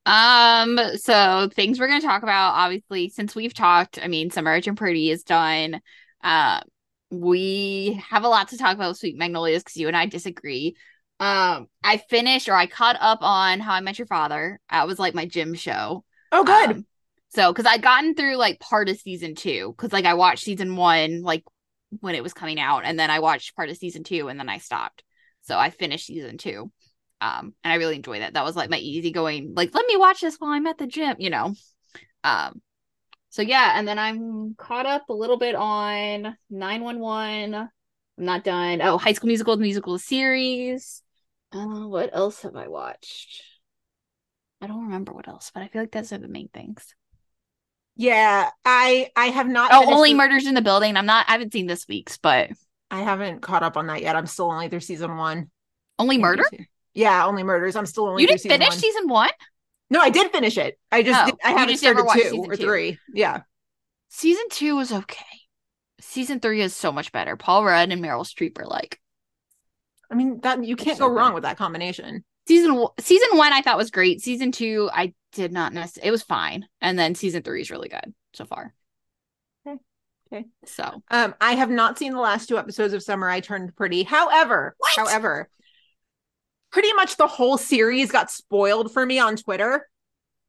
Um, 0.05 0.79
so 0.95 1.49
things 1.53 1.79
we're 1.79 1.87
gonna 1.87 2.01
talk 2.01 2.23
about, 2.23 2.53
obviously, 2.53 3.09
since 3.09 3.35
we've 3.35 3.53
talked, 3.53 3.99
I 4.01 4.07
mean, 4.07 4.31
Summer 4.31 4.53
and 4.53 4.77
Pretty 4.77 5.09
is 5.11 5.23
done. 5.23 5.81
Uh, 6.23 6.61
we 7.11 8.01
have 8.09 8.23
a 8.23 8.29
lot 8.29 8.49
to 8.49 8.57
talk 8.57 8.75
about 8.75 8.89
with 8.89 8.97
Sweet 8.99 9.17
Magnolias 9.17 9.63
because 9.63 9.75
you 9.77 9.87
and 9.87 9.97
I 9.97 10.05
disagree. 10.05 10.75
Um, 11.19 11.67
I 11.83 11.97
finished 12.09 12.47
or 12.47 12.53
I 12.53 12.67
caught 12.67 12.95
up 12.99 13.19
on 13.21 13.59
How 13.59 13.73
I 13.73 13.81
Met 13.81 13.97
Your 13.99 14.07
Father. 14.07 14.59
That 14.71 14.87
was 14.87 14.99
like 14.99 15.13
my 15.15 15.25
gym 15.25 15.53
show. 15.55 16.05
oh 16.31 16.43
good 16.43 16.71
Um, 16.71 16.85
so, 17.29 17.51
because 17.51 17.65
I'd 17.65 17.81
gotten 17.81 18.15
through 18.15 18.37
like 18.37 18.59
part 18.61 18.87
of 18.87 18.97
season 18.97 19.35
two, 19.35 19.73
because 19.75 19.91
like 19.91 20.05
I 20.05 20.13
watched 20.13 20.43
season 20.45 20.77
one 20.77 21.21
like 21.21 21.43
when 21.99 22.15
it 22.15 22.23
was 22.23 22.33
coming 22.33 22.59
out, 22.59 22.83
and 22.85 22.99
then 22.99 23.09
I 23.09 23.19
watched 23.19 23.55
part 23.55 23.69
of 23.69 23.77
season 23.77 24.03
two, 24.03 24.27
and 24.27 24.39
then 24.39 24.49
I 24.49 24.57
stopped. 24.59 25.03
So 25.41 25.57
I 25.57 25.69
finished 25.69 26.07
season 26.07 26.37
two, 26.37 26.71
um, 27.21 27.53
and 27.63 27.73
I 27.73 27.75
really 27.75 27.95
enjoyed 27.95 28.21
that 28.21 28.33
That 28.33 28.43
was 28.45 28.55
like 28.55 28.69
my 28.69 28.77
easygoing, 28.77 29.53
like 29.55 29.73
let 29.73 29.87
me 29.87 29.97
watch 29.97 30.21
this 30.21 30.35
while 30.37 30.51
I'm 30.51 30.67
at 30.67 30.77
the 30.77 30.87
gym, 30.87 31.15
you 31.19 31.29
know. 31.29 31.53
Um, 32.23 32.61
So 33.29 33.41
yeah, 33.41 33.73
and 33.75 33.87
then 33.87 33.99
I'm 33.99 34.55
caught 34.55 34.85
up 34.85 35.09
a 35.09 35.13
little 35.13 35.37
bit 35.37 35.55
on 35.55 36.37
911. 36.49 37.55
I'm 37.55 37.69
not 38.17 38.43
done. 38.43 38.81
Oh, 38.81 38.97
High 38.97 39.13
School 39.13 39.27
Musical, 39.27 39.57
the 39.57 39.63
musical 39.63 39.99
series. 39.99 41.03
Uh, 41.51 41.87
what 41.87 42.09
else 42.13 42.41
have 42.43 42.55
I 42.55 42.67
watched? 42.67 43.43
I 44.61 44.67
don't 44.67 44.83
remember 44.83 45.13
what 45.13 45.27
else, 45.27 45.49
but 45.51 45.63
I 45.63 45.67
feel 45.67 45.81
like 45.81 45.91
those 45.91 46.13
are 46.13 46.19
the 46.19 46.27
main 46.27 46.49
things. 46.49 46.93
Yeah, 47.97 48.49
I 48.63 49.09
I 49.15 49.25
have 49.27 49.47
not. 49.47 49.71
Oh, 49.73 49.93
only 49.93 50.11
the- 50.11 50.17
Murders 50.17 50.45
in 50.47 50.53
the 50.53 50.61
Building. 50.61 50.95
I'm 50.95 51.05
not. 51.05 51.25
I 51.27 51.33
haven't 51.33 51.51
seen 51.53 51.65
this 51.67 51.87
week's, 51.87 52.17
but 52.17 52.51
I 52.91 53.01
haven't 53.01 53.41
caught 53.41 53.63
up 53.63 53.75
on 53.75 53.87
that 53.87 54.01
yet. 54.01 54.15
I'm 54.15 54.27
still 54.27 54.51
only 54.51 54.69
through 54.69 54.79
season 54.81 55.17
one. 55.17 55.49
only 55.99 56.17
Murder. 56.17 56.45
Yeah, 56.93 57.25
only 57.27 57.43
murders. 57.43 57.75
I'm 57.75 57.85
still 57.85 58.05
only. 58.07 58.21
You 58.23 58.27
didn't 58.27 58.41
season 58.41 58.57
finish 58.59 58.69
one. 58.69 58.79
season 58.79 59.07
one. 59.07 59.29
No, 59.89 59.99
I 59.99 60.09
did 60.09 60.31
finish 60.31 60.57
it. 60.57 60.79
I 60.91 61.03
just 61.03 61.21
Oh, 61.21 61.25
did, 61.27 61.35
I 61.43 61.49
haven't 61.51 61.69
just 61.69 61.81
started 61.83 62.05
two 62.29 62.43
or 62.47 62.55
two. 62.55 62.63
three. 62.63 62.99
Yeah, 63.13 63.41
Season 64.09 64.43
two 64.49 64.75
was 64.75 64.91
okay. 64.91 65.23
Season 65.99 66.39
three 66.39 66.61
is 66.61 66.75
so 66.75 66.91
much 66.91 67.11
better. 67.11 67.35
Paul 67.35 67.65
Rudd 67.65 67.91
and 67.91 68.03
Meryl 68.03 68.25
Streep 68.25 68.57
are 68.59 68.65
like 68.65 68.99
I 70.11 70.15
mean 70.15 70.39
that 70.41 70.63
you 70.63 70.75
can't 70.75 70.97
so 70.97 71.07
go 71.07 71.13
wrong 71.13 71.29
good. 71.31 71.35
with 71.35 71.43
that 71.43 71.57
combination. 71.57 72.23
season 72.47 72.85
season 72.99 73.37
one 73.37 73.53
I 73.53 73.61
thought 73.61 73.77
was 73.77 73.91
great. 73.91 74.21
Season 74.21 74.51
two 74.51 74.89
I 74.93 75.13
did 75.37 75.53
not 75.53 75.73
necessarily. 75.73 76.09
It 76.09 76.11
was 76.11 76.23
fine, 76.23 76.67
and 76.81 76.99
then 76.99 77.15
season 77.15 77.41
three 77.43 77.61
is 77.61 77.71
really 77.71 77.89
good 77.89 78.13
so 78.33 78.45
far. 78.45 78.73
Okay. 79.65 79.79
Okay. 80.31 80.45
So 80.65 81.01
Um, 81.09 81.33
I 81.39 81.53
have 81.53 81.69
not 81.69 81.97
seen 81.97 82.13
the 82.13 82.19
last 82.19 82.49
two 82.49 82.57
episodes 82.57 82.93
of 82.93 83.01
Summer 83.01 83.29
I 83.29 83.39
Turned 83.39 83.75
Pretty. 83.75 84.03
However, 84.03 84.75
What? 84.77 84.91
however, 84.97 85.49
pretty 86.71 86.91
much 86.93 87.17
the 87.17 87.27
whole 87.27 87.57
series 87.57 88.11
got 88.11 88.29
spoiled 88.29 88.91
for 88.91 89.05
me 89.05 89.19
on 89.19 89.35
Twitter. 89.37 89.87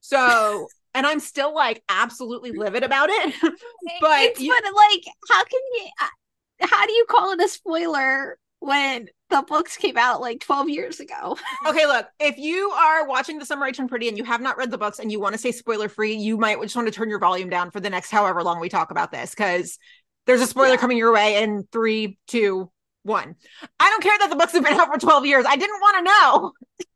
So, 0.01 0.69
and 0.95 1.07
I'm 1.07 1.21
still 1.21 1.55
like 1.55 1.83
absolutely 1.89 2.53
livid 2.53 2.83
about 2.83 3.09
it. 3.11 3.35
But 4.01 4.21
it's, 4.23 4.41
you- 4.41 4.51
but 4.55 4.65
like, 4.75 5.05
how 5.31 5.45
can 5.45 5.61
you? 5.75 5.89
uh, 6.03 6.67
How 6.67 6.87
do 6.87 6.93
you 6.93 7.07
call 7.09 7.33
it 7.33 7.41
a 7.41 7.49
spoiler 7.49 8.39
when 8.61 9.09
the 9.31 9.43
books 9.47 9.77
came 9.77 9.97
out 9.97 10.21
like 10.21 10.41
twelve 10.41 10.69
years 10.69 11.01
ago? 11.01 11.37
okay, 11.67 11.87
look, 11.87 12.07
if 12.21 12.39
you 12.39 12.71
are 12.71 13.07
watching 13.07 13.39
the 13.39 13.47
Summer 13.47 13.67
I 13.67 13.71
Turned 13.73 13.89
Pretty 13.91 14.09
and 14.09 14.17
you 14.17 14.25
have 14.25 14.41
not 14.41 14.57
read 14.57 14.71
the 14.71 14.79
books 14.79 14.99
and 14.99 15.13
you 15.13 15.21
want 15.21 15.35
to 15.35 15.39
stay 15.39 15.53
spoiler 15.53 15.89
free, 15.89 16.15
you 16.15 16.37
might 16.37 16.61
just 16.63 16.77
want 16.77 16.89
to 16.89 16.93
turn 16.93 17.11
your 17.11 17.19
volume 17.19 17.51
down 17.51 17.71
for 17.71 17.81
the 17.81 17.91
next 17.91 18.11
however 18.11 18.43
long 18.43 18.61
we 18.61 18.69
talk 18.69 18.91
about 18.91 19.13
this 19.13 19.31
because 19.31 19.79
there's 20.27 20.41
a 20.41 20.47
spoiler 20.47 20.71
Yeah. 20.71 20.77
coming 20.77 20.97
your 20.99 21.13
way 21.13 21.43
in 21.43 21.67
three, 21.73 22.19
two, 22.27 22.71
one. 23.03 23.35
I 23.81 23.91
don't 23.91 24.03
care 24.03 24.19
that 24.19 24.31
the 24.31 24.37
books 24.37 24.53
have 24.53 24.65
been 24.65 24.79
out 24.79 24.93
for 24.93 24.99
12 24.99 25.27
years. 25.27 25.45
I 25.49 25.57
didn't 25.57 25.81
want 25.81 25.97
to 25.99 26.03
know. 26.05 26.87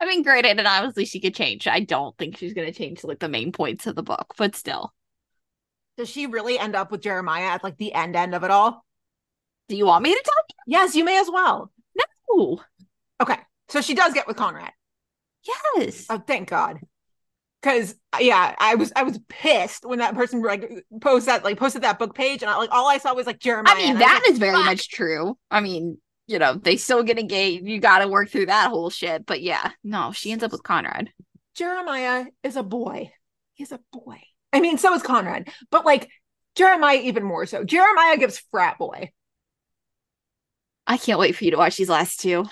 I 0.00 0.06
mean, 0.06 0.22
granted, 0.22 0.58
and 0.58 0.68
obviously 0.68 1.06
she 1.06 1.20
could 1.20 1.34
change. 1.34 1.66
I 1.66 1.80
don't 1.80 2.16
think 2.18 2.36
she's 2.36 2.54
gonna 2.54 2.72
change 2.72 3.02
like 3.02 3.18
the 3.18 3.28
main 3.28 3.50
points 3.52 3.86
of 3.86 3.96
the 3.96 4.02
book, 4.02 4.34
but 4.36 4.54
still. 4.54 4.92
Does 5.96 6.08
she 6.08 6.26
really 6.26 6.58
end 6.58 6.76
up 6.76 6.92
with 6.92 7.00
Jeremiah 7.02 7.46
at 7.46 7.64
like 7.64 7.76
the 7.78 7.92
end 7.92 8.14
end 8.14 8.34
of 8.34 8.44
it 8.44 8.50
all? 8.52 8.84
Do 9.68 9.76
you 9.76 9.86
want 9.86 10.02
me 10.02 10.14
to 10.14 10.22
talk? 10.22 10.56
Yes, 10.66 10.94
you 10.94 11.04
may 11.04 11.18
as 11.18 11.30
well. 11.30 11.70
No. 11.96 12.60
Okay. 13.20 13.36
So 13.68 13.80
she 13.80 13.94
does 13.94 14.14
get 14.14 14.26
with 14.26 14.36
Conrad. 14.36 14.72
Yes. 15.76 16.06
Oh, 16.08 16.22
thank 16.26 16.48
God. 16.48 16.78
Cause 17.60 17.96
uh, 18.12 18.18
yeah, 18.20 18.54
I 18.58 18.76
was 18.76 18.92
I 18.94 19.02
was 19.02 19.18
pissed 19.28 19.84
when 19.84 19.98
that 19.98 20.14
person 20.14 20.42
like 20.42 20.84
posted 21.00 21.28
that 21.28 21.44
like 21.44 21.58
posted 21.58 21.82
that 21.82 21.98
book 21.98 22.14
page 22.14 22.40
and 22.42 22.50
I 22.50 22.56
like 22.56 22.70
all 22.70 22.86
I 22.88 22.98
saw 22.98 23.14
was 23.14 23.26
like 23.26 23.40
Jeremiah. 23.40 23.74
I 23.74 23.78
mean, 23.78 23.90
and 23.96 24.02
I 24.02 24.14
like, 24.14 24.28
is 24.28 24.38
very 24.38 24.54
"Fuck." 24.54 24.64
much 24.64 24.88
true. 24.90 25.36
I 25.50 25.60
mean, 25.60 25.98
you 26.28 26.38
know, 26.38 26.54
they 26.54 26.76
still 26.76 27.02
get 27.02 27.18
engaged. 27.18 27.66
You 27.66 27.80
got 27.80 27.98
to 27.98 28.08
work 28.08 28.30
through 28.30 28.46
that 28.46 28.68
whole 28.68 28.90
shit. 28.90 29.26
But 29.26 29.42
yeah, 29.42 29.72
no, 29.82 30.12
she 30.12 30.30
ends 30.30 30.44
up 30.44 30.52
with 30.52 30.62
Conrad. 30.62 31.10
Jeremiah 31.56 32.26
is 32.44 32.54
a 32.54 32.62
boy. 32.62 33.10
He's 33.54 33.72
a 33.72 33.80
boy. 33.92 34.20
I 34.52 34.60
mean, 34.60 34.78
so 34.78 34.94
is 34.94 35.02
Conrad, 35.02 35.48
but 35.72 35.84
like 35.84 36.08
Jeremiah 36.54 37.00
even 37.02 37.24
more 37.24 37.44
so. 37.44 37.64
Jeremiah 37.64 38.18
gives 38.18 38.38
frat 38.52 38.78
boy. 38.78 39.10
I 40.88 40.96
can't 40.96 41.18
wait 41.18 41.36
for 41.36 41.44
you 41.44 41.50
to 41.50 41.58
watch 41.58 41.76
these 41.76 41.90
last 41.90 42.18
two. 42.18 42.46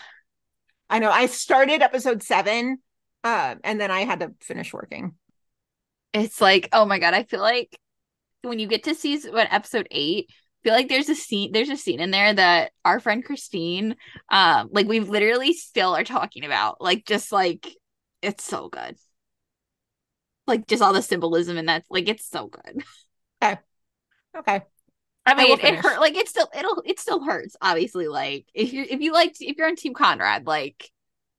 I 0.91 0.99
know. 0.99 1.11
I 1.11 1.27
started 1.27 1.81
episode 1.81 2.23
seven, 2.23 2.79
uh, 3.25 3.57
and 3.65 3.81
then 3.81 3.91
I 3.91 4.05
had 4.05 4.21
to 4.21 4.35
finish 4.43 4.73
working. 4.73 5.15
It's 6.13 6.41
like, 6.41 6.69
oh 6.73 6.85
my 6.85 6.99
god, 6.99 7.15
I 7.15 7.25
feel 7.25 7.41
like 7.41 7.77
when 8.43 8.59
you 8.59 8.69
get 8.69 8.85
to 8.85 8.95
season 8.95 9.33
what 9.33 9.53
episode 9.53 9.89
eight, 9.91 10.27
I 10.29 10.35
feel 10.63 10.75
like 10.75 10.89
there's 10.89 11.09
a 11.09 11.15
scene 11.15 11.51
there's 11.53 11.71
a 11.71 11.77
scene 11.77 11.99
in 11.99 12.11
there 12.11 12.33
that 12.35 12.73
our 12.85 13.01
friend 13.01 13.25
Christine, 13.25 13.97
um, 14.29 14.69
like 14.71 14.87
we 14.87 15.01
literally 15.01 15.55
still 15.55 15.97
are 15.97 16.05
talking 16.05 16.45
about. 16.45 16.81
Like 16.81 17.07
just 17.07 17.33
like 17.33 17.67
it's 18.21 18.45
so 18.45 18.69
good. 18.69 18.97
Like 20.47 20.67
just 20.67 20.83
all 20.83 20.93
the 20.93 21.03
symbolism 21.03 21.57
and 21.57 21.69
that, 21.71 21.85
like 21.89 22.09
it's 22.09 22.29
so 22.29 22.49
good. 22.49 22.85
Okay. 23.43 23.59
Okay. 24.37 24.63
I 25.27 25.35
mean, 25.35 25.59
it 25.59 25.75
hurt. 25.77 26.01
Like 26.01 26.17
it 26.17 26.29
still, 26.29 26.49
it'll, 26.57 26.83
it 26.87 27.01
still 27.01 27.23
hurts. 27.23 27.57
Obviously, 27.61 28.09
like 28.09 28.47
if 28.55 28.73
you 28.73 28.87
if 28.89 29.01
you 29.01 29.13
like 29.13 29.35
if 29.41 29.57
you're 29.57 29.67
on 29.67 29.77
Team 29.77 29.95
Conrad, 29.95 30.47
like 30.47 30.91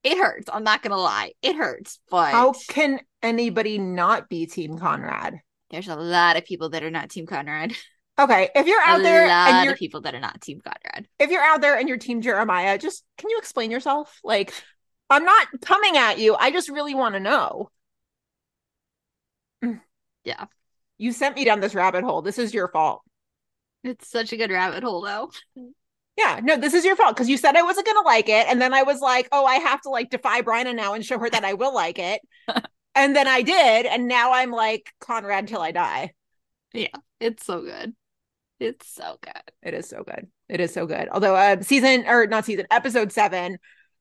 it 0.03 0.17
hurts. 0.17 0.49
I'm 0.51 0.63
not 0.63 0.81
gonna 0.81 0.97
lie, 0.97 1.33
it 1.41 1.55
hurts. 1.55 1.99
But 2.09 2.31
How 2.31 2.53
can 2.67 2.99
anybody 3.23 3.77
not 3.77 4.29
be 4.29 4.45
Team 4.45 4.77
Conrad? 4.77 5.39
there's 5.69 5.87
a 5.89 5.95
lot 5.95 6.37
of 6.37 6.45
people 6.45 6.69
that 6.69 6.83
are 6.83 6.91
not 6.91 7.09
Team 7.09 7.25
Conrad. 7.25 7.73
Okay, 8.19 8.49
if 8.55 8.65
you're 8.65 8.81
A 8.81 8.87
out 8.87 9.03
there 9.03 9.27
lot 9.27 9.49
and 9.49 9.65
you're 9.65 9.73
of 9.73 9.79
people 9.79 10.01
that 10.01 10.15
are 10.15 10.19
not 10.19 10.41
Team 10.41 10.59
Conrad. 10.59 11.07
if 11.19 11.29
you're 11.29 11.43
out 11.43 11.61
there 11.61 11.77
and 11.77 11.87
you're 11.87 11.99
Team 11.99 12.21
Jeremiah, 12.21 12.77
just 12.79 13.03
can 13.17 13.29
you 13.29 13.37
explain 13.37 13.69
yourself? 13.69 14.19
Like, 14.23 14.53
I'm 15.09 15.23
not 15.23 15.47
coming 15.61 15.97
at 15.97 16.17
you. 16.17 16.35
I 16.35 16.49
just 16.49 16.67
really 16.69 16.95
want 16.95 17.13
to 17.13 17.19
know. 17.19 17.69
Yeah. 20.23 20.45
You 20.97 21.11
sent 21.13 21.35
me 21.35 21.45
down 21.45 21.61
this 21.61 21.75
rabbit 21.75 22.03
hole. 22.03 22.21
This 22.21 22.37
is 22.37 22.53
your 22.53 22.67
fault. 22.67 23.01
It's 23.87 24.09
such 24.09 24.33
a 24.33 24.37
good 24.37 24.51
rabbit 24.51 24.83
hole, 24.83 25.01
though. 25.01 25.31
Yeah, 26.17 26.41
no, 26.43 26.57
this 26.57 26.73
is 26.73 26.83
your 26.83 26.97
fault 26.97 27.15
because 27.15 27.29
you 27.29 27.37
said 27.37 27.55
I 27.55 27.61
wasn't 27.61 27.85
gonna 27.85 28.01
like 28.05 28.27
it, 28.27 28.47
and 28.47 28.59
then 28.59 28.73
I 28.73 28.83
was 28.83 28.99
like, 28.99 29.29
oh, 29.31 29.45
I 29.45 29.55
have 29.55 29.81
to 29.81 29.89
like 29.89 30.09
defy 30.09 30.41
Bryna 30.41 30.75
now 30.75 30.93
and 30.93 31.05
show 31.05 31.17
her 31.19 31.29
that 31.29 31.45
I 31.45 31.53
will 31.53 31.73
like 31.73 31.99
it. 31.99 32.21
and 32.95 33.15
then 33.15 33.27
I 33.27 33.43
did, 33.43 33.85
and 33.85 34.07
now 34.07 34.33
I'm 34.33 34.51
like 34.51 34.91
Conrad 34.99 35.47
till 35.47 35.61
I 35.61 35.71
die. 35.71 36.13
Yeah, 36.73 36.87
it's 37.21 37.45
so 37.45 37.61
good. 37.61 37.95
It's 38.59 38.89
so 38.93 39.19
good. 39.21 39.41
It 39.61 39.73
is 39.73 39.87
so 39.87 40.03
good. 40.03 40.27
It 40.49 40.59
is 40.59 40.73
so 40.73 40.85
good. 40.85 41.07
Although 41.09 41.35
uh 41.35 41.61
season 41.61 42.05
or 42.07 42.27
not 42.27 42.43
season, 42.43 42.65
episode 42.71 43.13
seven, 43.13 43.57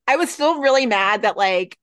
I 0.09 0.17
was 0.17 0.31
still 0.31 0.61
really 0.61 0.87
mad 0.87 1.23
that 1.23 1.37
like 1.37 1.79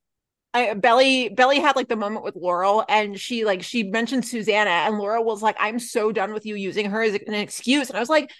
I 0.53 0.73
Belly 0.75 1.29
Belly 1.29 1.59
had 1.59 1.75
like 1.75 1.87
the 1.87 1.95
moment 1.95 2.23
with 2.23 2.35
Laurel 2.35 2.85
and 2.87 3.19
she 3.19 3.43
like 3.45 3.63
she 3.63 3.83
mentioned 3.83 4.25
Susannah 4.25 4.69
and 4.69 4.97
Laurel 4.97 5.23
was 5.25 5.41
like, 5.41 5.55
I'm 5.59 5.79
so 5.79 6.11
done 6.11 6.33
with 6.33 6.45
you 6.45 6.55
using 6.55 6.89
her 6.91 7.01
as 7.01 7.15
an 7.15 7.33
excuse. 7.33 7.89
And 7.89 7.97
I 7.97 7.99
was 7.99 8.09
like, 8.09 8.31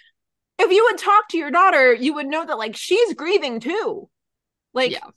if 0.58 0.70
you 0.72 0.84
would 0.90 0.98
talk 0.98 1.28
to 1.30 1.38
your 1.38 1.50
daughter, 1.50 1.94
you 1.94 2.14
would 2.14 2.26
know 2.26 2.44
that 2.46 2.58
like 2.58 2.76
she's 2.76 3.14
grieving 3.14 3.60
too. 3.60 4.08
Like 4.74 4.92
Yeah. 4.92 5.10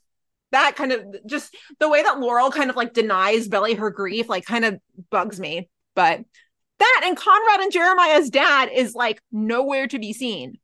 that 0.52 0.76
kind 0.76 0.92
of 0.92 1.06
just 1.28 1.56
the 1.80 1.90
way 1.90 2.04
that 2.04 2.20
Laurel 2.20 2.52
kind 2.52 2.70
of 2.70 2.76
like 2.76 2.94
denies 2.94 3.48
Belly 3.48 3.76
her 3.76 3.92
grief, 3.92 4.30
like 4.30 4.46
kind 4.46 4.66
of 4.66 4.80
bugs 5.12 5.40
me. 5.40 5.70
But 5.96 6.22
that 6.80 7.02
and 7.06 7.18
Conrad 7.18 7.62
and 7.62 7.72
Jeremiah's 7.72 8.30
dad 8.30 8.70
is 8.74 8.96
like 8.96 9.22
nowhere 9.32 9.88
to 9.88 10.00
be 10.00 10.14
seen. 10.14 10.60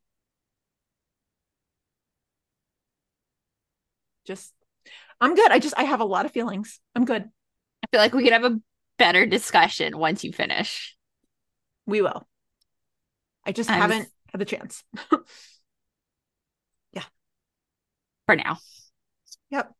Just, 4.24 4.52
I'm 5.20 5.34
good. 5.34 5.50
I 5.50 5.58
just, 5.58 5.74
I 5.76 5.84
have 5.84 6.00
a 6.00 6.04
lot 6.04 6.26
of 6.26 6.32
feelings. 6.32 6.80
I'm 6.94 7.04
good. 7.04 7.22
I 7.22 7.86
feel 7.90 8.00
like 8.00 8.14
we 8.14 8.24
could 8.24 8.32
have 8.32 8.44
a 8.44 8.60
better 8.98 9.26
discussion 9.26 9.98
once 9.98 10.24
you 10.24 10.32
finish. 10.32 10.96
We 11.86 12.00
will. 12.02 12.26
I 13.44 13.52
just 13.52 13.70
I'm- 13.70 13.80
haven't 13.80 14.08
had 14.32 14.40
the 14.40 14.44
chance. 14.44 14.82
Yeah. 16.92 17.02
For 18.26 18.36
now, 18.36 18.58
Yep. 19.50 19.72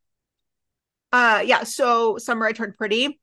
Uh, 1.11 1.41
yeah. 1.45 1.63
So 1.63 2.17
summer 2.17 2.45
I 2.45 2.51
turned 2.51 2.75
pretty. 2.75 3.19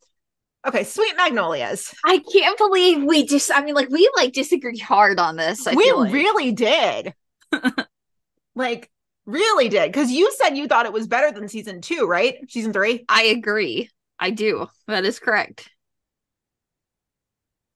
Okay, 0.67 0.85
sweet 0.85 1.15
magnolias. 1.17 1.93
I 2.05 2.23
can't 2.33 2.57
believe 2.57 3.03
we 3.03 3.27
just. 3.27 3.51
I 3.53 3.63
mean, 3.63 3.75
like 3.75 3.89
we 3.91 4.11
like 4.17 4.33
disagree 4.33 4.79
hard 4.79 5.19
on 5.19 5.37
this. 5.37 5.67
I 5.67 5.75
we 5.75 5.93
like. 5.93 6.13
really 6.13 6.53
did. 6.53 7.15
like, 8.55 8.91
really 9.27 9.69
did. 9.69 9.93
Because 9.93 10.11
you 10.11 10.33
said 10.33 10.57
you 10.57 10.67
thought 10.69 10.87
it 10.87 10.93
was 10.93 11.07
better 11.07 11.33
than 11.33 11.49
season 11.49 11.81
two, 11.81 12.07
right? 12.07 12.39
Season 12.49 12.73
three. 12.73 13.05
I 13.09 13.25
agree. 13.25 13.91
I 14.19 14.31
do. 14.31 14.69
That 14.87 15.05
is 15.05 15.19
correct. 15.19 15.69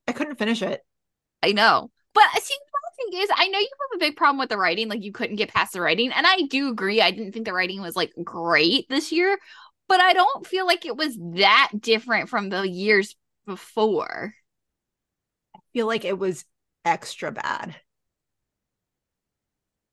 I 0.07 0.12
couldn't 0.12 0.38
finish 0.38 0.62
it. 0.62 0.84
I 1.42 1.53
know. 1.53 1.90
But 2.14 2.24
uh, 2.34 2.40
see, 2.40 2.55
the 2.55 3.11
thing 3.11 3.20
is, 3.22 3.30
I 3.34 3.49
know 3.49 3.59
you 3.59 3.68
have 3.90 3.97
a 3.97 4.05
big 4.05 4.16
problem 4.16 4.38
with 4.38 4.49
the 4.49 4.57
writing. 4.57 4.88
Like 4.88 5.03
you 5.03 5.12
couldn't 5.12 5.36
get 5.36 5.53
past 5.53 5.72
the 5.72 5.80
writing, 5.80 6.12
and 6.12 6.26
I 6.26 6.42
do 6.49 6.70
agree. 6.70 7.01
I 7.01 7.11
didn't 7.11 7.32
think 7.32 7.47
the 7.47 7.53
writing 7.53 7.80
was 7.80 7.97
like 7.97 8.12
great 8.22 8.88
this 8.88 9.12
year, 9.12 9.38
but 9.88 10.01
I 10.01 10.12
don't 10.12 10.47
feel 10.47 10.66
like 10.66 10.86
it 10.86 10.97
was 10.97 11.16
that 11.34 11.72
different 11.78 12.28
from 12.28 12.49
the 12.49 12.62
years 12.62 13.14
before. 13.47 14.34
I 15.55 15.59
feel 15.72 15.86
like 15.86 16.05
it 16.05 16.18
was 16.18 16.44
extra 16.84 17.32
bad. 17.32 17.76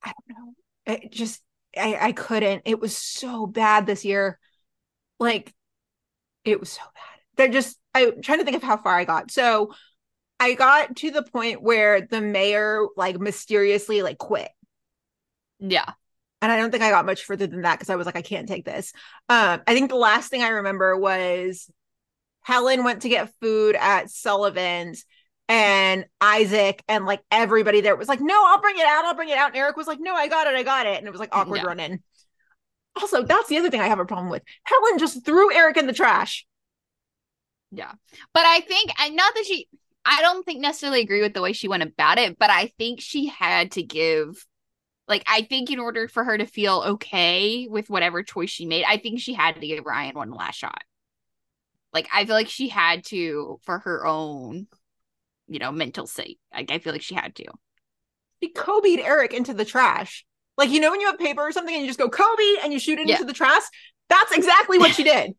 I 0.03 0.13
don't 0.27 0.37
know. 0.37 0.53
It 0.85 1.11
just 1.11 1.41
I 1.77 1.97
I 1.99 2.11
couldn't. 2.11 2.63
It 2.65 2.79
was 2.79 2.95
so 2.95 3.45
bad 3.45 3.85
this 3.85 4.05
year. 4.05 4.39
Like 5.19 5.53
it 6.45 6.59
was 6.59 6.71
so 6.71 6.81
bad. 6.81 7.19
They're 7.35 7.61
just 7.61 7.77
I'm 7.93 8.21
trying 8.21 8.39
to 8.39 8.45
think 8.45 8.57
of 8.57 8.63
how 8.63 8.77
far 8.77 8.97
I 8.97 9.05
got. 9.05 9.31
So 9.31 9.73
I 10.39 10.55
got 10.55 10.95
to 10.97 11.11
the 11.11 11.23
point 11.23 11.61
where 11.61 12.01
the 12.01 12.21
mayor 12.21 12.87
like 12.97 13.19
mysteriously 13.19 14.01
like 14.01 14.17
quit. 14.17 14.49
Yeah. 15.59 15.89
And 16.41 16.51
I 16.51 16.57
don't 16.57 16.71
think 16.71 16.83
I 16.83 16.89
got 16.89 17.05
much 17.05 17.23
further 17.23 17.47
than 17.47 17.61
that 17.61 17.79
because 17.79 17.89
I 17.89 17.95
was 17.95 18.05
like, 18.05 18.17
I 18.17 18.21
can't 18.21 18.49
take 18.49 18.65
this. 18.65 18.91
Um, 19.29 19.61
I 19.65 19.73
think 19.73 19.89
the 19.89 19.95
last 19.95 20.29
thing 20.29 20.43
I 20.43 20.49
remember 20.49 20.97
was 20.97 21.71
Helen 22.41 22.83
went 22.83 23.03
to 23.03 23.09
get 23.09 23.33
food 23.39 23.77
at 23.79 24.09
Sullivan's 24.09 25.05
and 25.49 26.05
Isaac 26.21 26.83
and 26.87 27.05
like 27.05 27.21
everybody 27.31 27.81
there 27.81 27.95
was 27.95 28.07
like, 28.07 28.21
no, 28.21 28.43
I'll 28.47 28.61
bring 28.61 28.77
it 28.77 28.85
out. 28.85 29.05
I'll 29.05 29.15
bring 29.15 29.29
it 29.29 29.37
out. 29.37 29.49
And 29.49 29.57
Eric 29.57 29.77
was 29.77 29.87
like, 29.87 29.99
no, 29.99 30.15
I 30.15 30.27
got 30.27 30.47
it. 30.47 30.55
I 30.55 30.63
got 30.63 30.85
it. 30.85 30.97
And 30.97 31.07
it 31.07 31.11
was 31.11 31.19
like 31.19 31.35
awkward 31.35 31.57
Yeah. 31.57 31.63
running. 31.63 32.01
Also, 32.95 33.23
that's 33.23 33.49
the 33.49 33.57
other 33.57 33.69
thing 33.71 33.81
I 33.81 33.87
have 33.87 33.99
a 33.99 34.05
problem 34.05 34.29
with. 34.29 34.43
Helen 34.63 34.99
just 34.99 35.25
threw 35.25 35.53
Eric 35.53 35.77
in 35.77 35.87
the 35.87 35.93
trash. 35.93 36.45
Yeah. 37.71 37.91
But 38.33 38.45
I 38.45 38.59
think 38.61 38.91
and 38.99 39.15
not 39.15 39.33
that 39.35 39.45
she 39.45 39.67
I 40.05 40.21
don't 40.21 40.45
think 40.45 40.59
necessarily 40.61 41.01
agree 41.01 41.21
with 41.21 41.33
the 41.33 41.41
way 41.41 41.53
she 41.53 41.67
went 41.67 41.83
about 41.83 42.17
it, 42.17 42.37
but 42.37 42.49
I 42.49 42.67
think 42.77 43.01
she 43.01 43.27
had 43.27 43.71
to 43.71 43.83
give 43.83 44.45
like 45.07 45.23
I 45.27 45.41
think 45.43 45.71
in 45.71 45.79
order 45.79 46.07
for 46.07 46.23
her 46.23 46.37
to 46.37 46.45
feel 46.45 46.83
okay 46.85 47.67
with 47.69 47.89
whatever 47.89 48.23
choice 48.23 48.49
she 48.49 48.65
made, 48.65 48.85
I 48.87 48.97
think 48.97 49.19
she 49.19 49.33
had 49.33 49.59
to 49.59 49.67
give 49.67 49.85
Ryan 49.85 50.15
one 50.15 50.31
last 50.31 50.55
shot. 50.57 50.83
Like 51.93 52.07
I 52.13 52.25
feel 52.25 52.35
like 52.35 52.49
she 52.49 52.69
had 52.69 53.05
to 53.05 53.59
for 53.63 53.79
her 53.79 54.05
own, 54.05 54.67
you 55.53 55.59
know, 55.59 55.71
mental 55.71 56.07
state. 56.07 56.39
Like 56.53 56.71
I 56.71 56.79
feel 56.79 56.93
like 56.93 57.01
she 57.01 57.15
had 57.15 57.35
to. 57.35 57.45
She 58.41 58.49
Kobe'd 58.49 58.99
Eric 58.99 59.33
into 59.33 59.53
the 59.53 59.65
trash. 59.65 60.25
Like, 60.57 60.69
you 60.69 60.79
know, 60.79 60.91
when 60.91 61.01
you 61.01 61.07
have 61.07 61.17
paper 61.17 61.41
or 61.41 61.51
something 61.51 61.73
and 61.73 61.81
you 61.83 61.89
just 61.89 61.99
go 61.99 62.09
Kobe 62.09 62.61
and 62.63 62.71
you 62.73 62.79
shoot 62.79 62.99
it 62.99 63.07
Yeah. 63.07 63.15
into 63.15 63.25
the 63.25 63.33
trash? 63.33 63.63
That's 64.09 64.31
exactly 64.33 64.77
what 64.77 64.93
she 64.93 65.03
did. 65.15 65.33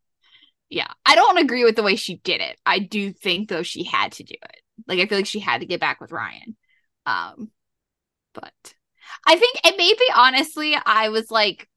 Yeah. 0.70 0.88
I 1.04 1.14
don't 1.14 1.38
agree 1.38 1.64
with 1.64 1.76
the 1.76 1.82
way 1.82 1.96
she 1.96 2.16
did 2.16 2.40
it. 2.40 2.58
I 2.64 2.78
do 2.78 3.12
think 3.12 3.48
though 3.48 3.62
she 3.62 3.84
had 3.84 4.12
to 4.12 4.24
do 4.24 4.34
it. 4.34 4.60
Like 4.88 4.98
I 5.00 5.06
feel 5.06 5.18
like 5.18 5.26
she 5.26 5.38
had 5.40 5.60
to 5.60 5.66
get 5.66 5.80
back 5.80 6.00
with 6.00 6.12
Ryan. 6.12 6.56
Um 7.06 7.50
but 8.32 8.52
I 9.26 9.36
think 9.36 9.58
and 9.64 9.74
maybe 9.76 10.02
honestly 10.16 10.76
I 10.84 11.10
was 11.10 11.30
like 11.30 11.68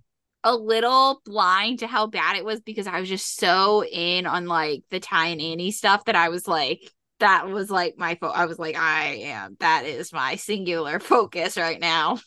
a 0.44 0.56
little 0.56 1.22
blind 1.26 1.80
to 1.80 1.88
how 1.88 2.08
bad 2.08 2.38
it 2.38 2.46
was 2.46 2.62
because 2.62 2.88
I 2.88 3.00
was 3.00 3.10
just 3.10 3.36
so 3.36 3.84
in 3.84 4.26
on 4.26 4.46
like 4.46 4.84
the 4.90 5.00
Ty 5.00 5.28
and 5.28 5.42
Annie 5.42 5.72
stuff 5.72 6.06
that 6.06 6.16
I 6.16 6.30
was 6.30 6.48
like 6.48 6.80
that 7.20 7.48
was 7.50 7.70
like 7.70 7.96
my 7.98 8.16
fo- 8.16 8.28
I 8.30 8.46
was 8.46 8.60
like 8.60 8.76
I 8.78 9.06
am 9.26 9.58
that 9.60 9.86
is 9.86 10.14
my 10.14 10.36
singular 10.36 11.00
focus 11.02 11.58
right 11.58 11.80
now. 11.80 12.18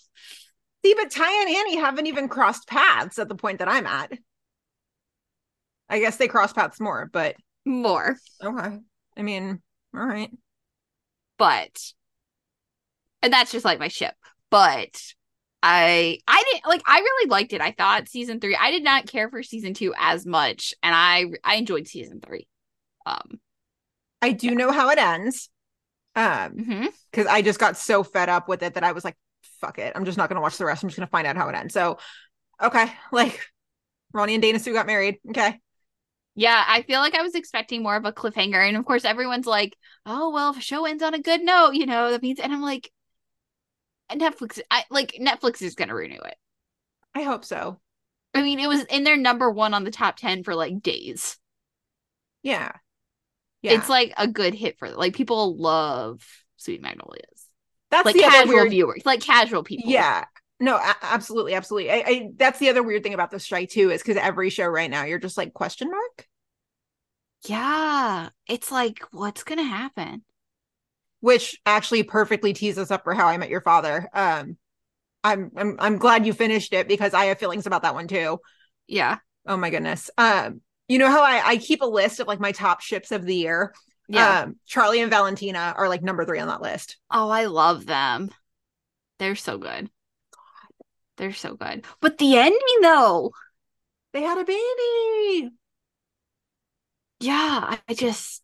See, 0.85 0.95
but 0.95 1.11
Ty 1.11 1.43
and 1.43 1.51
Annie 1.57 1.77
haven't 1.77 2.07
even 2.07 2.29
crossed 2.29 2.67
paths 2.67 3.19
at 3.19 3.29
the 3.29 3.35
point 3.35 3.59
that 3.59 3.69
I'm 3.69 3.87
at. 3.87 4.13
I 5.89 5.99
guess 6.01 6.17
they 6.17 6.29
cross 6.29 6.53
paths 6.53 6.81
more, 6.81 7.11
but 7.13 7.37
More. 7.65 8.17
okay. 8.43 8.79
I 9.17 9.23
mean, 9.23 9.61
all 9.95 10.07
right. 10.07 10.31
but 11.39 11.93
and 13.23 13.33
that's 13.33 13.53
just 13.53 13.65
like 13.65 13.79
my 13.79 13.89
ship 13.89 14.15
but 14.51 15.03
i 15.63 16.19
i 16.27 16.43
didn't 16.51 16.67
like 16.67 16.83
i 16.87 16.99
really 17.01 17.29
liked 17.29 17.53
it 17.53 17.61
i 17.61 17.71
thought 17.73 18.09
season 18.09 18.41
three 18.41 18.57
i 18.57 18.71
did 18.71 18.83
not 18.83 19.07
care 19.07 19.29
for 19.29 19.43
season 19.43 19.75
two 19.75 19.93
as 19.99 20.25
much 20.25 20.75
and 20.83 20.95
i 20.95 21.27
i 21.45 21.57
enjoyed 21.57 21.87
season 21.87 22.21
three 22.21 22.47
um 23.05 23.39
I 24.23 24.33
do 24.33 24.55
know 24.55 24.71
how 24.71 24.91
it 24.91 24.99
ends. 24.99 25.49
Um, 26.17 26.89
because 27.11 27.27
I 27.27 27.43
just 27.43 27.59
got 27.61 27.77
so 27.77 28.03
fed 28.03 28.29
up 28.29 28.49
with 28.49 28.63
it 28.63 28.75
that 28.75 28.85
I 28.85 28.93
was 28.93 29.05
like, 29.05 29.17
fuck 29.61 29.79
it. 29.79 29.93
I'm 29.95 30.05
just 30.05 30.19
not 30.19 30.29
gonna 30.29 30.41
watch 30.41 30.59
the 30.59 30.65
rest. 30.65 30.83
I'm 30.83 30.89
just 30.89 30.99
gonna 30.99 31.07
find 31.07 31.27
out 31.27 31.37
how 31.37 31.49
it 31.49 31.55
ends. 31.55 31.75
So 31.75 31.99
okay, 32.63 32.93
like 33.13 33.41
Ronnie 34.13 34.35
and 34.35 34.43
Dana 34.43 34.59
Sue 34.59 34.73
got 34.73 34.87
married. 34.87 35.19
Okay. 35.31 35.59
yeah 36.37 36.65
i 36.69 36.83
feel 36.83 37.01
like 37.01 37.15
i 37.15 37.23
was 37.23 37.35
expecting 37.35 37.83
more 37.83 37.97
of 37.97 38.05
a 38.05 38.13
cliffhanger 38.13 38.67
and 38.67 38.77
of 38.77 38.85
course 38.85 39.05
everyone's 39.05 39.47
like 39.47 39.77
oh 40.07 40.31
well 40.31 40.51
if 40.53 40.59
a 40.59 40.61
show 40.61 40.87
ends 40.87 41.03
on 41.03 41.15
a 41.15 41.19
good 41.21 41.43
note 41.43 41.73
you 41.75 41.87
know 41.87 42.11
that 42.13 42.23
means 42.23 42.39
and 42.41 42.53
i'm 42.53 42.63
like 42.63 42.91
netflix 44.13 44.61
i 44.71 44.85
like 44.91 45.13
netflix 45.21 45.63
is 45.63 45.75
gonna 45.75 45.95
renew 45.95 46.19
it 46.21 46.37
I 47.15 47.23
hope 47.23 47.45
so. 47.45 47.81
i 48.35 48.43
mean 48.43 48.61
it 48.61 48.69
was 48.69 48.85
in 48.85 49.05
their 49.05 49.17
number 49.17 49.51
one 49.51 49.75
on 49.75 49.85
the 49.85 49.91
top 49.91 50.17
10 50.17 50.45
for 50.45 50.55
like 50.55 50.81
days 50.83 51.39
Yeah. 52.43 52.73
Yeah. 53.63 53.73
it's 53.73 53.89
like 53.89 54.13
a 54.17 54.27
good 54.27 54.55
hit 54.55 54.79
for 54.79 54.91
like 54.91 55.15
people 55.15 55.57
love 55.57 56.23
Sweet 56.57 56.81
Magnolias. 56.83 57.25
that's 57.91 58.07
like 58.07 58.17
casual 58.17 58.55
weird 58.55 58.71
viewers, 58.71 59.03
like 59.05 59.21
casual 59.21 59.63
people. 59.65 59.91
Yeah. 59.91 60.25
No, 60.59 60.77
a- 60.77 60.97
absolutely, 61.03 61.55
absolutely. 61.55 61.91
I, 61.91 62.05
I 62.07 62.29
that's 62.37 62.59
the 62.59 62.69
other 62.69 62.83
weird 62.83 63.03
thing 63.03 63.15
about 63.15 63.31
the 63.31 63.41
strike 63.41 63.71
too, 63.71 63.91
is 63.91 64.03
because 64.03 64.17
every 64.17 64.51
show 64.51 64.67
right 64.67 64.91
now 64.91 65.05
you're 65.05 65.19
just 65.19 65.37
like 65.39 65.55
question 65.55 65.91
mark, 65.91 66.27
Yeah. 67.47 68.29
It's 68.49 68.71
like, 68.71 68.99
what's 69.13 69.43
gonna 69.45 69.65
happen? 69.65 70.23
which 71.23 71.61
actually 71.67 72.03
perfectly 72.03 72.55
tees 72.55 72.79
us 72.79 72.91
up 72.91 73.05
for 73.05 73.13
How 73.13 73.27
I 73.27 73.37
Met 73.37 73.51
Your 73.51 73.61
Father. 73.61 74.09
Um, 74.15 74.57
I'm 75.23 75.51
I'm 75.55 75.77
I'm 75.79 75.99
glad 75.99 76.25
you 76.25 76.33
finished 76.33 76.73
it 76.73 76.89
because 76.89 77.13
I 77.13 77.27
have 77.27 77.39
feelings 77.39 77.67
about 77.67 77.83
that 77.83 77.95
one 77.95 78.09
too. 78.09 78.39
Yeah. 78.87 79.19
Oh 79.47 79.59
my 79.59 79.69
goodness. 79.69 80.09
Um, 80.17 80.63
you 80.91 80.99
know 80.99 81.09
how 81.09 81.23
I 81.23 81.41
I 81.45 81.57
keep 81.57 81.83
a 81.83 81.87
list 81.87 82.21
of 82.21 82.27
like 82.27 82.41
my 82.41 82.53
top 82.53 82.81
ships 82.83 83.13
of 83.13 83.25
the 83.25 83.35
year. 83.35 83.73
Yeah. 84.09 84.41
Um, 84.41 84.57
Charlie 84.67 85.01
and 85.01 85.11
Valentina 85.11 85.73
are 85.77 85.89
like 85.89 86.03
number 86.03 86.25
three 86.25 86.41
on 86.41 86.49
that 86.49 86.61
list. 86.63 86.97
oh, 87.11 87.29
I 87.31 87.45
love 87.47 87.87
them. 87.87 88.31
They're 89.21 89.37
so 89.37 89.57
good. 89.57 89.89
They're 91.17 91.33
so 91.33 91.55
good. 91.55 91.85
But 92.01 92.19
the 92.19 92.37
ending 92.39 92.81
though, 92.83 93.33
They 94.13 94.23
had 94.23 94.39
a 94.39 94.45
baby. 94.45 95.51
yeah, 97.21 97.77
I 97.89 97.95
just 97.95 98.43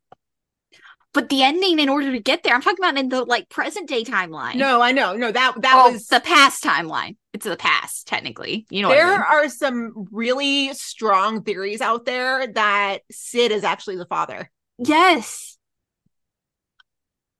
but 1.13 1.31
the 1.31 1.43
ending 1.43 1.79
in 1.79 1.89
order 1.89 2.13
to 2.13 2.21
get 2.21 2.43
there, 2.43 2.55
I'm 2.55 2.61
talking 2.61 2.79
about 2.85 2.99
in 2.99 3.09
the 3.09 3.25
like 3.25 3.49
present 3.49 3.89
day 3.89 4.05
timeline. 4.05 4.57
No, 4.57 4.83
I 4.83 4.93
know. 4.93 5.17
No, 5.17 5.33
that 5.33 5.55
that 5.63 5.75
Oh, 5.77 5.93
was 5.93 6.07
the 6.09 6.21
past 6.21 6.63
timeline. 6.63 7.17
It's 7.37 7.45
the 7.45 7.55
past, 7.55 8.07
technically. 8.07 8.67
You 8.71 8.81
know 8.81 8.89
what 8.89 8.97
I 8.97 9.01
there 9.03 9.11
mean? 9.13 9.21
are 9.21 9.49
some 9.51 10.09
really 10.11 10.73
strong 10.73 11.43
theories 11.43 11.83
out 11.83 12.07
there 12.07 12.47
that 12.47 13.01
Sid 13.11 13.53
is 13.53 13.63
actually 13.63 13.97
the 13.97 14.07
father. 14.07 14.51
Yes. 14.79 15.59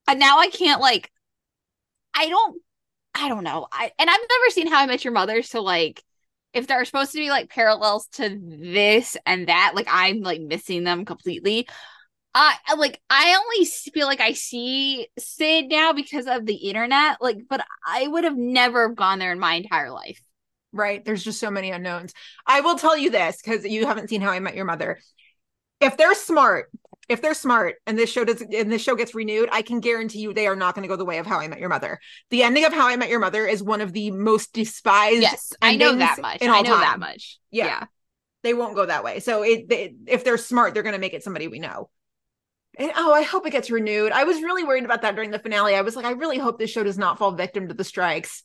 And 0.07 0.21
now 0.21 0.39
I 0.39 0.51
can't 0.51 0.83
like 0.83 1.11
I 2.15 2.29
don't 2.29 2.61
I 3.15 3.31
don't 3.31 3.43
know. 3.43 3.69
I 3.73 3.91
and 3.99 4.11
I've 4.11 4.21
never 4.21 4.51
seen 4.51 4.67
How 4.67 4.81
I 4.83 4.87
Met 4.87 5.03
Your 5.03 5.15
Mother, 5.15 5.41
so 5.41 5.63
like 5.63 6.03
if 6.53 6.67
there 6.67 6.79
are 6.79 6.85
supposed 6.85 7.13
to 7.13 7.19
be 7.19 7.31
like 7.31 7.49
parallels 7.49 8.07
to 8.09 8.39
this 8.39 9.17
and 9.25 9.49
that, 9.49 9.73
like 9.75 9.89
I'm 9.91 10.21
like 10.21 10.43
missing 10.43 10.85
them 10.85 11.07
completely. 11.07 11.69
I 12.39 12.75
like 12.77 13.01
I 13.09 13.35
only 13.35 13.65
feel 13.65 14.07
like 14.07 14.21
I 14.21 14.35
see 14.35 15.09
Sid 15.19 15.69
now 15.69 15.95
because 15.95 16.27
of 16.27 16.45
the 16.45 16.55
internet, 16.55 17.17
like, 17.23 17.39
but 17.49 17.65
I 17.87 18.07
would 18.07 18.25
have 18.25 18.37
never 18.37 18.91
gone 18.91 19.19
there 19.19 19.33
in 19.33 19.41
my 19.41 19.55
entire 19.55 19.91
life. 19.91 20.21
Right? 20.73 21.03
There's 21.03 21.25
just 21.25 21.41
so 21.41 21.51
many 21.51 21.71
unknowns. 21.71 22.13
I 22.47 22.61
will 22.61 22.77
tell 22.77 22.97
you 22.97 23.09
this 23.09 23.41
because 23.43 23.65
you 23.65 23.87
haven't 23.87 24.11
seen 24.11 24.21
How 24.21 24.33
I 24.33 24.41
Met 24.41 24.55
Your 24.55 24.67
Mother. 24.67 24.99
If 25.81 25.97
they're 25.97 26.15
smart, 26.15 26.71
if 27.09 27.23
they're 27.23 27.33
smart, 27.33 27.77
and 27.87 27.97
this 27.97 28.11
show 28.11 28.25
does, 28.25 28.43
and 28.43 28.71
this 28.71 28.83
show 28.83 28.97
gets 28.97 29.15
renewed, 29.15 29.49
I 29.51 29.63
can 29.63 29.81
guarantee 29.81 30.19
you 30.19 30.35
they 30.35 30.47
are 30.47 30.57
not 30.57 30.75
going 30.75 30.83
to 30.83 30.89
go 30.89 30.97
the 30.97 31.07
way 31.07 31.17
of 31.17 31.27
How 31.27 31.39
I 31.39 31.49
Met 31.49 31.61
Your 31.61 31.71
Mother. 31.71 31.99
The 32.29 32.43
ending 32.43 32.67
of 32.67 32.75
How 32.75 32.89
I 32.89 32.97
Met 32.97 33.09
Your 33.09 33.21
Mother 33.21 33.47
is 33.47 33.63
one 33.63 33.81
of 33.81 33.95
the 33.95 34.11
most 34.11 34.53
despised. 34.53 35.23
Yes, 35.23 35.55
I 35.63 35.77
know 35.77 35.95
that 35.95 36.21
much. 36.21 36.43
I 36.43 36.49
all 36.49 36.65
know 36.65 36.79
that 36.79 36.99
much. 36.99 37.39
Yeah. 37.51 37.67
yeah. 37.67 37.85
they 38.43 38.53
won't 38.53 38.75
go 38.75 38.85
that 38.85 39.05
way. 39.05 39.21
So 39.21 39.43
it, 39.43 39.71
they, 39.71 39.95
if 40.07 40.23
they're 40.23 40.37
smart, 40.37 40.75
they're 40.75 40.83
going 40.83 40.95
to 40.95 41.01
make 41.01 41.15
it 41.15 41.25
somebody 41.25 41.49
we 41.49 41.61
know. 41.61 41.89
And 42.79 42.93
oh, 42.97 43.13
I 43.13 43.23
hope 43.23 43.47
it 43.47 43.53
gets 43.53 43.71
renewed. 43.71 44.13
I 44.13 44.25
was 44.25 44.43
really 44.43 44.65
worried 44.65 44.85
about 44.85 45.03
that 45.03 45.15
during 45.15 45.31
the 45.31 45.39
finale. 45.39 45.75
I 45.75 45.81
was 45.81 45.97
like, 45.97 46.05
I 46.05 46.11
really 46.11 46.39
hope 46.39 46.59
this 46.59 46.71
show 46.71 46.85
does 46.85 46.99
not 46.99 47.19
fall 47.19 47.33
victim 47.33 47.69
to 47.69 47.75
the 47.75 47.85
strikes. 47.85 48.43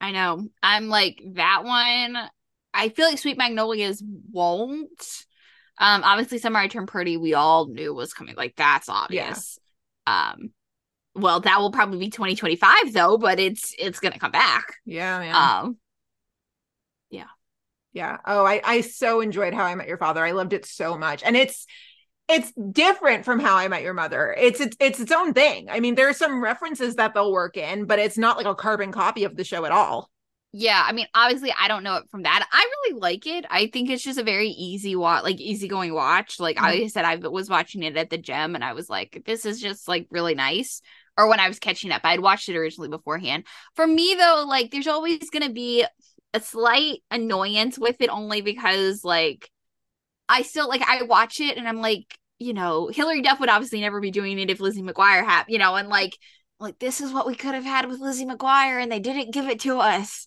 I 0.00 0.12
know. 0.12 0.48
I'm 0.62 0.88
like 0.88 1.20
that 1.34 1.64
one. 1.64 2.16
I 2.72 2.88
feel 2.88 3.06
like 3.06 3.18
Sweet 3.18 3.38
Magnolias 3.38 4.02
won't. 4.30 5.24
Um, 5.78 6.02
obviously, 6.04 6.38
Summer 6.38 6.60
I 6.60 6.68
Turned 6.68 6.88
Pretty, 6.88 7.16
we 7.16 7.34
all 7.34 7.66
knew 7.66 7.92
was 7.94 8.14
coming. 8.14 8.36
Like 8.36 8.54
that's 8.56 8.88
obvious. 8.88 9.58
Um, 10.06 10.50
well, 11.14 11.40
that 11.40 11.60
will 11.60 11.70
probably 11.70 11.98
be 11.98 12.10
2025 12.10 12.92
though, 12.92 13.18
but 13.18 13.40
it's 13.40 13.74
it's 13.78 14.00
gonna 14.00 14.18
come 14.18 14.32
back. 14.32 14.74
Yeah, 14.84 15.18
man. 15.18 15.34
Um, 15.34 15.76
yeah, 17.10 17.26
yeah. 17.92 18.18
Oh, 18.24 18.44
I 18.44 18.60
I 18.64 18.80
so 18.82 19.20
enjoyed 19.20 19.54
How 19.54 19.64
I 19.64 19.74
Met 19.74 19.88
Your 19.88 19.98
Father. 19.98 20.24
I 20.24 20.32
loved 20.32 20.52
it 20.52 20.64
so 20.64 20.96
much, 20.96 21.22
and 21.24 21.36
it's 21.36 21.66
it's 22.28 22.52
different 22.72 23.24
from 23.24 23.38
How 23.40 23.56
I 23.56 23.68
Met 23.68 23.82
Your 23.82 23.94
Mother. 23.94 24.34
It's 24.38 24.60
it's 24.60 24.76
it's 24.80 25.00
its 25.00 25.12
own 25.12 25.34
thing. 25.34 25.68
I 25.70 25.80
mean, 25.80 25.94
there 25.94 26.08
are 26.08 26.14
some 26.14 26.42
references 26.42 26.96
that 26.96 27.14
they'll 27.14 27.32
work 27.32 27.56
in, 27.56 27.84
but 27.86 27.98
it's 27.98 28.18
not 28.18 28.36
like 28.36 28.46
a 28.46 28.54
carbon 28.54 28.92
copy 28.92 29.24
of 29.24 29.36
the 29.36 29.44
show 29.44 29.64
at 29.64 29.72
all. 29.72 30.10
yeah. 30.52 30.84
I 30.86 30.92
mean, 30.92 31.06
obviously, 31.14 31.52
I 31.58 31.66
don't 31.66 31.82
know 31.82 31.96
it 31.96 32.04
from 32.10 32.22
that. 32.22 32.46
I 32.52 32.70
really 32.88 33.00
like 33.00 33.26
it. 33.26 33.44
I 33.50 33.66
think 33.66 33.90
it's 33.90 34.04
just 34.04 34.20
a 34.20 34.22
very 34.22 34.48
easy 34.50 34.94
watch, 34.94 35.24
like 35.24 35.40
easygoing 35.40 35.92
watch. 35.92 36.38
Like 36.38 36.56
mm-hmm. 36.56 36.66
I 36.66 36.86
said, 36.86 37.04
I 37.04 37.16
was 37.16 37.50
watching 37.50 37.82
it 37.82 37.96
at 37.96 38.08
the 38.10 38.18
gym, 38.18 38.54
and 38.54 38.62
I 38.64 38.72
was 38.72 38.88
like, 38.88 39.22
this 39.26 39.44
is 39.44 39.60
just 39.60 39.88
like 39.88 40.06
really 40.10 40.34
nice. 40.36 40.80
Or 41.18 41.28
when 41.28 41.40
I 41.40 41.48
was 41.48 41.58
catching 41.58 41.90
up, 41.90 42.02
I'd 42.04 42.20
watched 42.20 42.48
it 42.48 42.56
originally 42.56 42.88
beforehand. 42.88 43.46
For 43.74 43.86
me, 43.86 44.14
though, 44.18 44.44
like 44.48 44.70
there's 44.70 44.86
always 44.86 45.28
gonna 45.30 45.50
be 45.52 45.84
a 46.32 46.40
slight 46.40 47.02
annoyance 47.10 47.78
with 47.78 47.96
it 48.00 48.10
only 48.10 48.40
because 48.40 49.04
like 49.04 49.50
I 50.28 50.42
still 50.42 50.68
like 50.68 50.82
I 50.82 51.02
watch 51.02 51.40
it 51.40 51.56
and 51.56 51.68
I'm 51.68 51.80
like, 51.80 52.18
you 52.38 52.52
know, 52.52 52.88
Hilary 52.88 53.22
Duff 53.22 53.40
would 53.40 53.48
obviously 53.48 53.80
never 53.80 54.00
be 54.00 54.10
doing 54.10 54.38
it 54.38 54.50
if 54.50 54.60
Lizzie 54.60 54.82
McGuire 54.82 55.24
had, 55.24 55.44
you 55.48 55.58
know, 55.58 55.76
and 55.76 55.88
like, 55.88 56.16
like 56.58 56.78
this 56.78 57.00
is 57.00 57.12
what 57.12 57.26
we 57.26 57.34
could 57.34 57.54
have 57.54 57.64
had 57.64 57.88
with 57.88 58.00
Lizzie 58.00 58.26
McGuire, 58.26 58.82
and 58.82 58.90
they 58.90 59.00
didn't 59.00 59.32
give 59.32 59.48
it 59.48 59.60
to 59.60 59.78
us. 59.78 60.26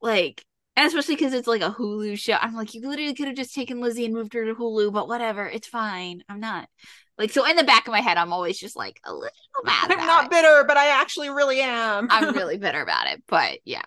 Like, 0.00 0.44
and 0.76 0.86
especially 0.86 1.16
because 1.16 1.32
it's 1.32 1.48
like 1.48 1.62
a 1.62 1.70
Hulu 1.70 2.18
show. 2.18 2.34
I'm 2.34 2.54
like, 2.54 2.74
you 2.74 2.88
literally 2.88 3.14
could 3.14 3.26
have 3.26 3.36
just 3.36 3.54
taken 3.54 3.80
Lizzie 3.80 4.04
and 4.04 4.14
moved 4.14 4.34
her 4.34 4.44
to 4.44 4.54
Hulu, 4.54 4.92
but 4.92 5.08
whatever, 5.08 5.46
it's 5.46 5.66
fine. 5.66 6.22
I'm 6.28 6.40
not 6.40 6.68
like 7.16 7.32
so. 7.32 7.44
In 7.44 7.56
the 7.56 7.64
back 7.64 7.86
of 7.88 7.92
my 7.92 8.00
head, 8.00 8.16
I'm 8.16 8.32
always 8.32 8.58
just 8.58 8.76
like 8.76 9.00
a 9.04 9.12
little 9.12 9.30
mad. 9.64 9.90
I'm 9.90 10.06
not 10.06 10.26
it. 10.26 10.30
bitter, 10.30 10.64
but 10.66 10.76
I 10.76 11.00
actually 11.00 11.30
really 11.30 11.60
am. 11.60 12.08
I'm 12.10 12.34
really 12.34 12.58
bitter 12.58 12.80
about 12.80 13.08
it, 13.08 13.22
but 13.26 13.58
yeah. 13.64 13.82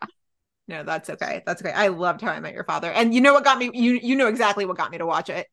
No, 0.72 0.84
that's 0.84 1.10
okay. 1.10 1.44
That's 1.46 1.62
okay. 1.62 1.72
I 1.74 1.90
loved 1.90 2.22
How 2.22 2.32
I 2.32 2.40
Met 2.40 2.54
Your 2.54 2.64
Father, 2.64 2.92
and 2.92 3.14
you 3.14 3.22
know 3.22 3.34
what 3.34 3.44
got 3.44 3.58
me? 3.60 3.70
You 3.74 4.00
you 4.02 4.16
know 4.16 4.28
exactly 4.28 4.66
what 4.66 4.78
got 4.78 4.92
me 4.92 4.98
to 4.98 5.06
watch 5.06 5.30
it. 5.30 5.48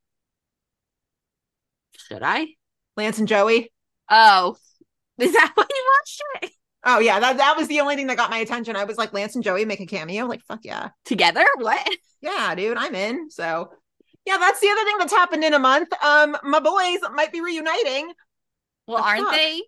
Should 1.96 2.22
I? 2.22 2.46
Lance 2.96 3.18
and 3.18 3.28
Joey. 3.28 3.72
Oh, 4.10 4.56
is 5.18 5.32
that 5.32 5.52
what 5.54 5.68
you 5.68 5.84
watched 5.98 6.22
it 6.42 6.52
Oh 6.84 7.00
yeah, 7.00 7.18
that 7.20 7.36
that 7.38 7.56
was 7.56 7.68
the 7.68 7.80
only 7.80 7.96
thing 7.96 8.06
that 8.06 8.16
got 8.16 8.30
my 8.30 8.38
attention. 8.38 8.76
I 8.76 8.84
was 8.84 8.96
like, 8.96 9.12
Lance 9.12 9.34
and 9.34 9.44
Joey 9.44 9.64
make 9.64 9.80
a 9.80 9.86
cameo. 9.86 10.26
Like, 10.26 10.42
fuck 10.46 10.60
yeah, 10.62 10.90
together? 11.04 11.44
What? 11.56 11.86
yeah, 12.20 12.54
dude, 12.54 12.78
I'm 12.78 12.94
in. 12.94 13.30
So, 13.30 13.70
yeah, 14.24 14.38
that's 14.38 14.60
the 14.60 14.68
other 14.70 14.84
thing 14.84 14.96
that's 14.98 15.12
happened 15.12 15.44
in 15.44 15.54
a 15.54 15.58
month. 15.58 15.88
Um, 16.02 16.36
my 16.44 16.60
boys 16.60 17.00
might 17.12 17.32
be 17.32 17.40
reuniting. 17.40 18.12
Well, 18.86 18.98
The 18.98 19.02
aren't 19.04 19.24
fuck? 19.24 19.32
they 19.34 19.62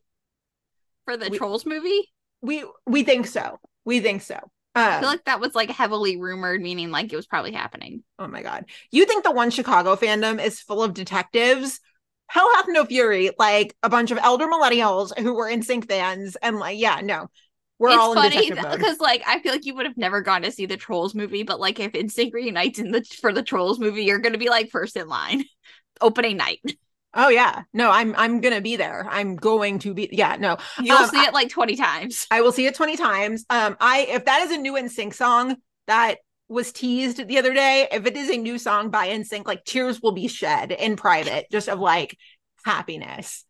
for 1.04 1.16
the 1.16 1.28
We- 1.30 1.36
Trolls 1.38 1.66
movie? 1.66 2.08
We 2.42 2.64
we 2.86 3.02
think 3.02 3.26
so. 3.26 3.58
We 3.84 4.00
think 4.00 4.22
so. 4.22 4.38
I 4.74 5.00
feel 5.00 5.08
uh. 5.08 5.12
like 5.12 5.24
that 5.24 5.40
was 5.40 5.54
like 5.54 5.70
heavily 5.70 6.16
rumored, 6.16 6.60
meaning 6.60 6.90
like 6.90 7.12
it 7.12 7.16
was 7.16 7.26
probably 7.26 7.52
happening. 7.52 8.02
oh 8.18 8.28
my 8.28 8.42
god, 8.42 8.66
you 8.90 9.04
think 9.06 9.24
the 9.24 9.32
one 9.32 9.50
Chicago 9.50 9.96
fandom 9.96 10.42
is 10.42 10.60
full 10.60 10.82
of 10.82 10.94
detectives? 10.94 11.80
Hell 12.28 12.48
hath 12.54 12.66
no 12.68 12.84
fury. 12.84 13.30
Like 13.38 13.74
a 13.82 13.88
bunch 13.88 14.12
of 14.12 14.18
elder 14.18 14.46
millennials 14.46 15.16
who 15.18 15.34
were 15.34 15.50
NSYNC 15.50 15.88
fans, 15.88 16.36
and 16.36 16.58
like, 16.58 16.78
yeah, 16.78 17.00
no, 17.02 17.28
we're 17.80 17.88
it's 17.88 17.98
all 17.98 18.12
in 18.12 18.18
funny 18.18 18.50
detective 18.50 18.78
because 18.78 19.00
like 19.00 19.22
I 19.26 19.40
feel 19.40 19.52
like 19.52 19.64
you 19.64 19.74
would 19.74 19.86
have 19.86 19.96
never 19.96 20.20
gone 20.20 20.42
to 20.42 20.52
see 20.52 20.66
the 20.66 20.76
Trolls 20.76 21.14
movie, 21.14 21.42
but 21.42 21.58
like 21.58 21.80
if 21.80 21.92
NSYNC 21.92 22.32
reunites 22.32 22.78
in 22.78 22.90
the 22.92 23.02
for 23.20 23.32
the 23.32 23.42
Trolls 23.42 23.80
movie, 23.80 24.04
you're 24.04 24.18
gonna 24.18 24.38
be 24.38 24.50
like 24.50 24.70
first 24.70 24.96
in 24.96 25.08
line, 25.08 25.44
opening 26.00 26.36
night. 26.36 26.60
Oh 27.12 27.28
yeah, 27.28 27.62
no, 27.72 27.90
I'm 27.90 28.14
I'm 28.16 28.40
gonna 28.40 28.60
be 28.60 28.76
there. 28.76 29.06
I'm 29.10 29.34
going 29.36 29.80
to 29.80 29.94
be. 29.94 30.08
Yeah, 30.12 30.36
no, 30.38 30.58
You'll 30.80 30.96
Um, 30.98 31.08
see 31.10 31.20
it 31.20 31.34
like 31.34 31.48
twenty 31.50 31.74
times. 31.76 32.26
I 32.30 32.40
will 32.40 32.52
see 32.52 32.66
it 32.66 32.74
20 32.74 32.96
times. 32.96 33.44
Um, 33.50 33.76
I 33.80 34.06
if 34.08 34.24
that 34.26 34.42
is 34.42 34.52
a 34.52 34.56
new 34.58 34.74
NSYNC 34.74 35.14
song 35.14 35.56
that 35.88 36.18
was 36.48 36.72
teased 36.72 37.26
the 37.26 37.38
other 37.38 37.52
day, 37.52 37.88
if 37.90 38.06
it 38.06 38.16
is 38.16 38.30
a 38.30 38.36
new 38.36 38.58
song 38.58 38.90
by 38.90 39.08
NSYNC, 39.08 39.46
like 39.46 39.64
tears 39.64 40.00
will 40.00 40.12
be 40.12 40.28
shed 40.28 40.70
in 40.72 40.96
private, 40.96 41.46
just 41.50 41.68
of 41.68 41.80
like 41.80 42.16
happiness. 42.64 43.44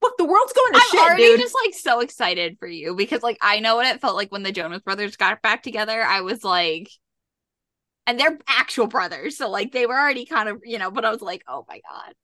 Look, 0.00 0.16
the 0.16 0.24
world's 0.24 0.52
going 0.52 0.74
to 0.74 0.80
shit. 0.80 0.90
I'm 0.92 0.98
shit, 0.98 1.06
already 1.08 1.22
dude. 1.24 1.40
just 1.40 1.56
like 1.64 1.74
so 1.74 2.00
excited 2.00 2.56
for 2.60 2.68
you 2.68 2.94
because 2.94 3.22
like 3.22 3.38
I 3.40 3.58
know 3.58 3.76
what 3.76 3.86
it 3.86 4.00
felt 4.00 4.14
like 4.14 4.30
when 4.30 4.44
the 4.44 4.52
Jonas 4.52 4.82
Brothers 4.82 5.16
got 5.16 5.42
back 5.42 5.62
together. 5.64 6.00
I 6.02 6.20
was 6.20 6.44
like, 6.44 6.88
and 8.06 8.18
they're 8.18 8.38
actual 8.48 8.86
brothers, 8.86 9.36
so 9.36 9.50
like 9.50 9.72
they 9.72 9.86
were 9.86 9.98
already 9.98 10.24
kind 10.24 10.48
of 10.48 10.60
you 10.64 10.78
know, 10.78 10.90
but 10.90 11.04
I 11.04 11.10
was 11.10 11.20
like, 11.20 11.42
oh 11.48 11.64
my 11.68 11.80
god, 11.88 12.14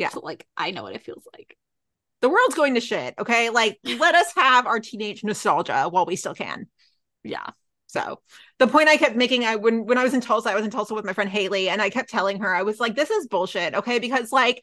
Yeah. 0.00 0.10
So 0.10 0.20
like 0.20 0.46
I 0.56 0.72
know 0.72 0.82
what 0.84 0.94
it 0.96 1.04
feels 1.04 1.26
like. 1.34 1.56
the 2.22 2.28
world's 2.28 2.54
going 2.54 2.74
to 2.74 2.80
shit. 2.80 3.14
Okay, 3.18 3.50
like 3.50 3.78
let 3.84 4.14
us 4.14 4.32
have 4.36 4.66
our 4.66 4.80
teenage 4.80 5.24
nostalgia 5.24 5.88
while 5.90 6.06
we 6.06 6.16
still 6.16 6.34
can. 6.34 6.68
Yeah, 7.24 7.50
So 7.88 8.20
the 8.58 8.66
point 8.68 8.88
I 8.88 8.96
kept 8.96 9.16
making, 9.16 9.44
I 9.44 9.56
when 9.56 9.86
when 9.86 9.98
I 9.98 10.04
was 10.04 10.14
in 10.14 10.20
Tulsa, 10.22 10.50
I 10.50 10.54
was 10.54 10.64
in 10.64 10.70
Tulsa 10.70 10.94
with 10.94 11.04
my 11.04 11.12
friend 11.12 11.30
Haley, 11.30 11.68
and 11.68 11.82
I 11.82 11.90
kept 11.90 12.10
telling 12.10 12.40
her, 12.40 12.54
I 12.54 12.62
was 12.62 12.80
like, 12.80 12.96
this 12.96 13.10
is 13.10 13.26
bullshit, 13.28 13.74
okay? 13.74 13.98
Because 13.98 14.32
like 14.32 14.62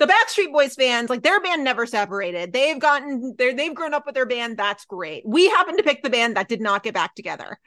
the 0.00 0.06
Backstreet 0.06 0.52
Boys 0.52 0.74
fans, 0.76 1.10
like 1.10 1.22
their 1.24 1.40
band 1.40 1.64
never 1.64 1.86
separated. 1.86 2.52
They've 2.52 2.78
gotten 2.80 3.34
they're 3.38 3.54
they've 3.54 3.74
grown 3.74 3.94
up 3.94 4.06
with 4.06 4.14
their 4.16 4.26
band. 4.26 4.56
That's 4.58 4.84
great. 4.86 5.24
We 5.26 5.48
happen 5.50 5.76
to 5.78 5.84
pick 5.84 6.02
the 6.02 6.10
band 6.10 6.36
that 6.36 6.48
did 6.48 6.60
not 6.62 6.82
get 6.84 6.94
back 6.94 7.14
together. 7.16 7.58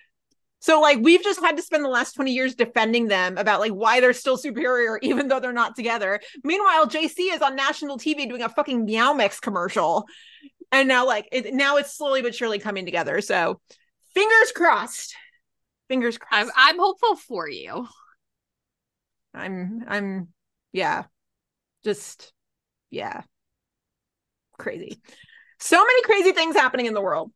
So 0.62 0.80
like 0.80 1.00
we've 1.02 1.24
just 1.24 1.42
had 1.42 1.58
to 1.58 1.64
spend 1.64 1.84
the 1.84 1.90
last 1.90 2.14
20 2.14 2.32
years 2.32 2.56
defending 2.56 3.08
them 3.08 3.38
about 3.38 3.60
like 3.60 3.72
why 3.72 4.00
they're 4.00 4.14
still 4.14 4.38
superior 4.38 5.00
even 5.02 5.28
though 5.28 5.40
they're 5.40 5.52
not 5.52 5.76
together. 5.76 6.22
Meanwhile, 6.44 6.88
JC 6.88 7.34
is 7.34 7.42
on 7.42 7.56
national 7.56 7.98
TV 7.98 8.30
doing 8.30 8.44
a 8.44 8.50
fucking 8.50 8.86
Meow 8.86 9.14
Mix 9.14 9.40
commercial. 9.40 10.06
And 10.72 10.88
now 10.88 11.06
like 11.06 11.28
it, 11.32 11.54
now 11.54 11.78
it's 11.78 11.94
slowly 11.94 12.22
but 12.22 12.36
surely 12.36 12.60
coming 12.60 12.86
together. 12.86 13.20
So 13.22 13.60
fingers 14.14 14.52
crossed. 14.56 15.16
Fingers 15.90 16.18
I'm 16.32 16.46
crossed. 16.46 16.58
I'm 16.58 16.80
hopeful 16.80 17.16
for 17.16 17.50
you. 17.50 17.88
I'm 19.34 19.84
I'm 19.88 20.28
yeah. 20.72 21.06
Just 21.84 22.32
yeah. 22.92 23.24
Crazy. 24.58 25.02
So 25.60 25.78
many 25.78 26.02
crazy 26.04 26.32
things 26.34 26.56
happening 26.56 26.86
in 26.86 26.94
the 26.94 27.02
world. 27.02 27.32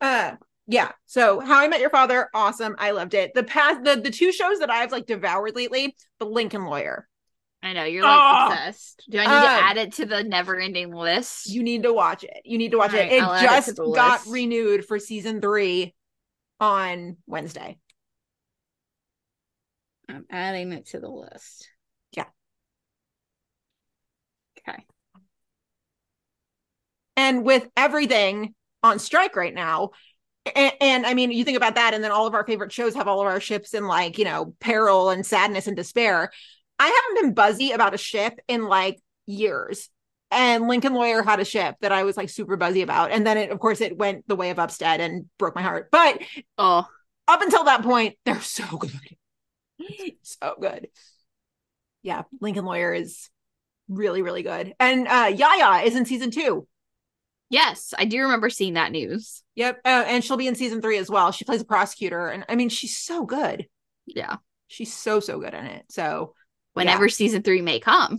Uh 0.00 0.36
yeah. 0.66 0.92
So 1.06 1.40
How 1.40 1.58
I 1.60 1.68
Met 1.68 1.80
Your 1.80 1.90
Father, 1.90 2.28
awesome. 2.34 2.76
I 2.78 2.92
loved 2.92 3.14
it. 3.14 3.32
The 3.34 3.42
past 3.44 3.84
the 3.84 3.96
the 3.96 4.10
two 4.10 4.32
shows 4.32 4.60
that 4.60 4.70
I've 4.70 4.92
like 4.92 5.06
devoured 5.06 5.54
lately, 5.56 5.96
The 6.18 6.26
Lincoln 6.26 6.64
Lawyer. 6.64 7.08
I 7.62 7.72
know 7.74 7.84
you're 7.84 8.02
like 8.02 8.20
Oh! 8.20 8.52
obsessed. 8.52 9.04
Do 9.08 9.18
I 9.18 9.22
need 9.22 9.28
to 9.28 9.36
Um, 9.36 9.46
add 9.62 9.76
it 9.76 9.92
to 9.94 10.06
the 10.06 10.24
never-ending 10.24 10.92
list? 10.92 11.46
You 11.48 11.62
need 11.62 11.84
to 11.84 11.92
watch 11.92 12.24
it. 12.24 12.40
You 12.44 12.58
need 12.58 12.72
to 12.72 12.78
watch 12.78 12.92
All 12.92 12.98
right, 12.98 13.12
it. 13.12 13.16
It 13.16 13.22
I'll 13.22 13.32
add 13.34 13.44
it 13.44 13.64
just 13.66 13.76
got 13.76 14.20
list. 14.20 14.26
renewed 14.26 14.84
for 14.84 14.98
season 14.98 15.40
3 15.40 15.94
on 16.60 17.16
Wednesday. 17.26 17.78
I'm 20.08 20.26
adding 20.30 20.72
it 20.72 20.86
to 20.88 21.00
the 21.00 21.08
list. 21.08 21.68
Yeah. 22.12 22.26
Okay. 24.58 24.86
and 27.16 27.44
with 27.44 27.68
everything 27.76 28.54
on 28.82 28.98
strike 28.98 29.36
right 29.36 29.54
now 29.54 29.90
and, 30.54 30.72
and 30.80 31.06
i 31.06 31.14
mean 31.14 31.30
you 31.30 31.44
think 31.44 31.56
about 31.56 31.76
that 31.76 31.94
and 31.94 32.02
then 32.02 32.10
all 32.10 32.26
of 32.26 32.34
our 32.34 32.44
favorite 32.44 32.72
shows 32.72 32.94
have 32.94 33.08
all 33.08 33.20
of 33.20 33.26
our 33.26 33.40
ships 33.40 33.74
in 33.74 33.86
like 33.86 34.18
you 34.18 34.24
know 34.24 34.54
peril 34.60 35.10
and 35.10 35.24
sadness 35.24 35.66
and 35.66 35.76
despair. 35.76 36.30
I 36.78 36.86
haven't 36.86 37.22
been 37.22 37.34
buzzy 37.34 37.70
about 37.70 37.94
a 37.94 37.98
ship 37.98 38.40
in 38.48 38.64
like 38.66 39.00
years. 39.26 39.88
And 40.30 40.66
lincoln 40.66 40.94
lawyer 40.94 41.22
had 41.22 41.40
a 41.40 41.44
ship 41.44 41.76
that 41.82 41.92
i 41.92 42.04
was 42.04 42.16
like 42.16 42.30
super 42.30 42.56
buzzy 42.56 42.82
about 42.82 43.10
and 43.10 43.26
then 43.26 43.36
it 43.36 43.50
of 43.50 43.60
course 43.60 43.80
it 43.80 43.98
went 43.98 44.26
the 44.26 44.34
way 44.36 44.50
of 44.50 44.58
upstead 44.58 45.00
and 45.00 45.26
broke 45.38 45.54
my 45.54 45.62
heart. 45.62 45.90
But 45.92 46.22
Oh, 46.58 46.88
up 47.28 47.42
until 47.42 47.64
that 47.64 47.82
point 47.82 48.16
they're 48.24 48.40
so 48.40 48.64
good. 48.78 49.16
So 50.22 50.56
good. 50.60 50.88
Yeah 52.02 52.22
lincoln 52.40 52.64
lawyer 52.64 52.92
is 52.94 53.28
really 53.88 54.22
really 54.22 54.42
good. 54.42 54.74
And 54.80 55.06
uh 55.06 55.30
yaya 55.34 55.84
is 55.84 55.94
in 55.94 56.06
season 56.06 56.30
two 56.30 56.66
yes, 57.52 57.94
I 57.96 58.06
do 58.06 58.22
remember 58.22 58.50
seeing 58.50 58.74
that 58.74 58.90
news. 58.90 59.44
Yep. 59.54 59.82
Uh, 59.84 60.04
and 60.08 60.24
she'll 60.24 60.36
be 60.36 60.48
in 60.48 60.56
season 60.56 60.80
three 60.80 60.98
as 60.98 61.08
well. 61.08 61.30
She 61.30 61.44
plays 61.44 61.60
a 61.60 61.64
prosecutor. 61.66 62.28
And 62.28 62.44
I 62.48 62.56
mean, 62.56 62.70
she's 62.70 62.96
so 62.96 63.24
good. 63.24 63.66
Yeah. 64.06 64.36
She's 64.66 64.92
so, 64.92 65.20
so 65.20 65.38
good 65.38 65.54
in 65.54 65.66
it. 65.66 65.84
So, 65.90 66.34
Whenever 66.72 67.10
season 67.10 67.42
three 67.42 67.60
may 67.60 67.80
come. 67.80 68.18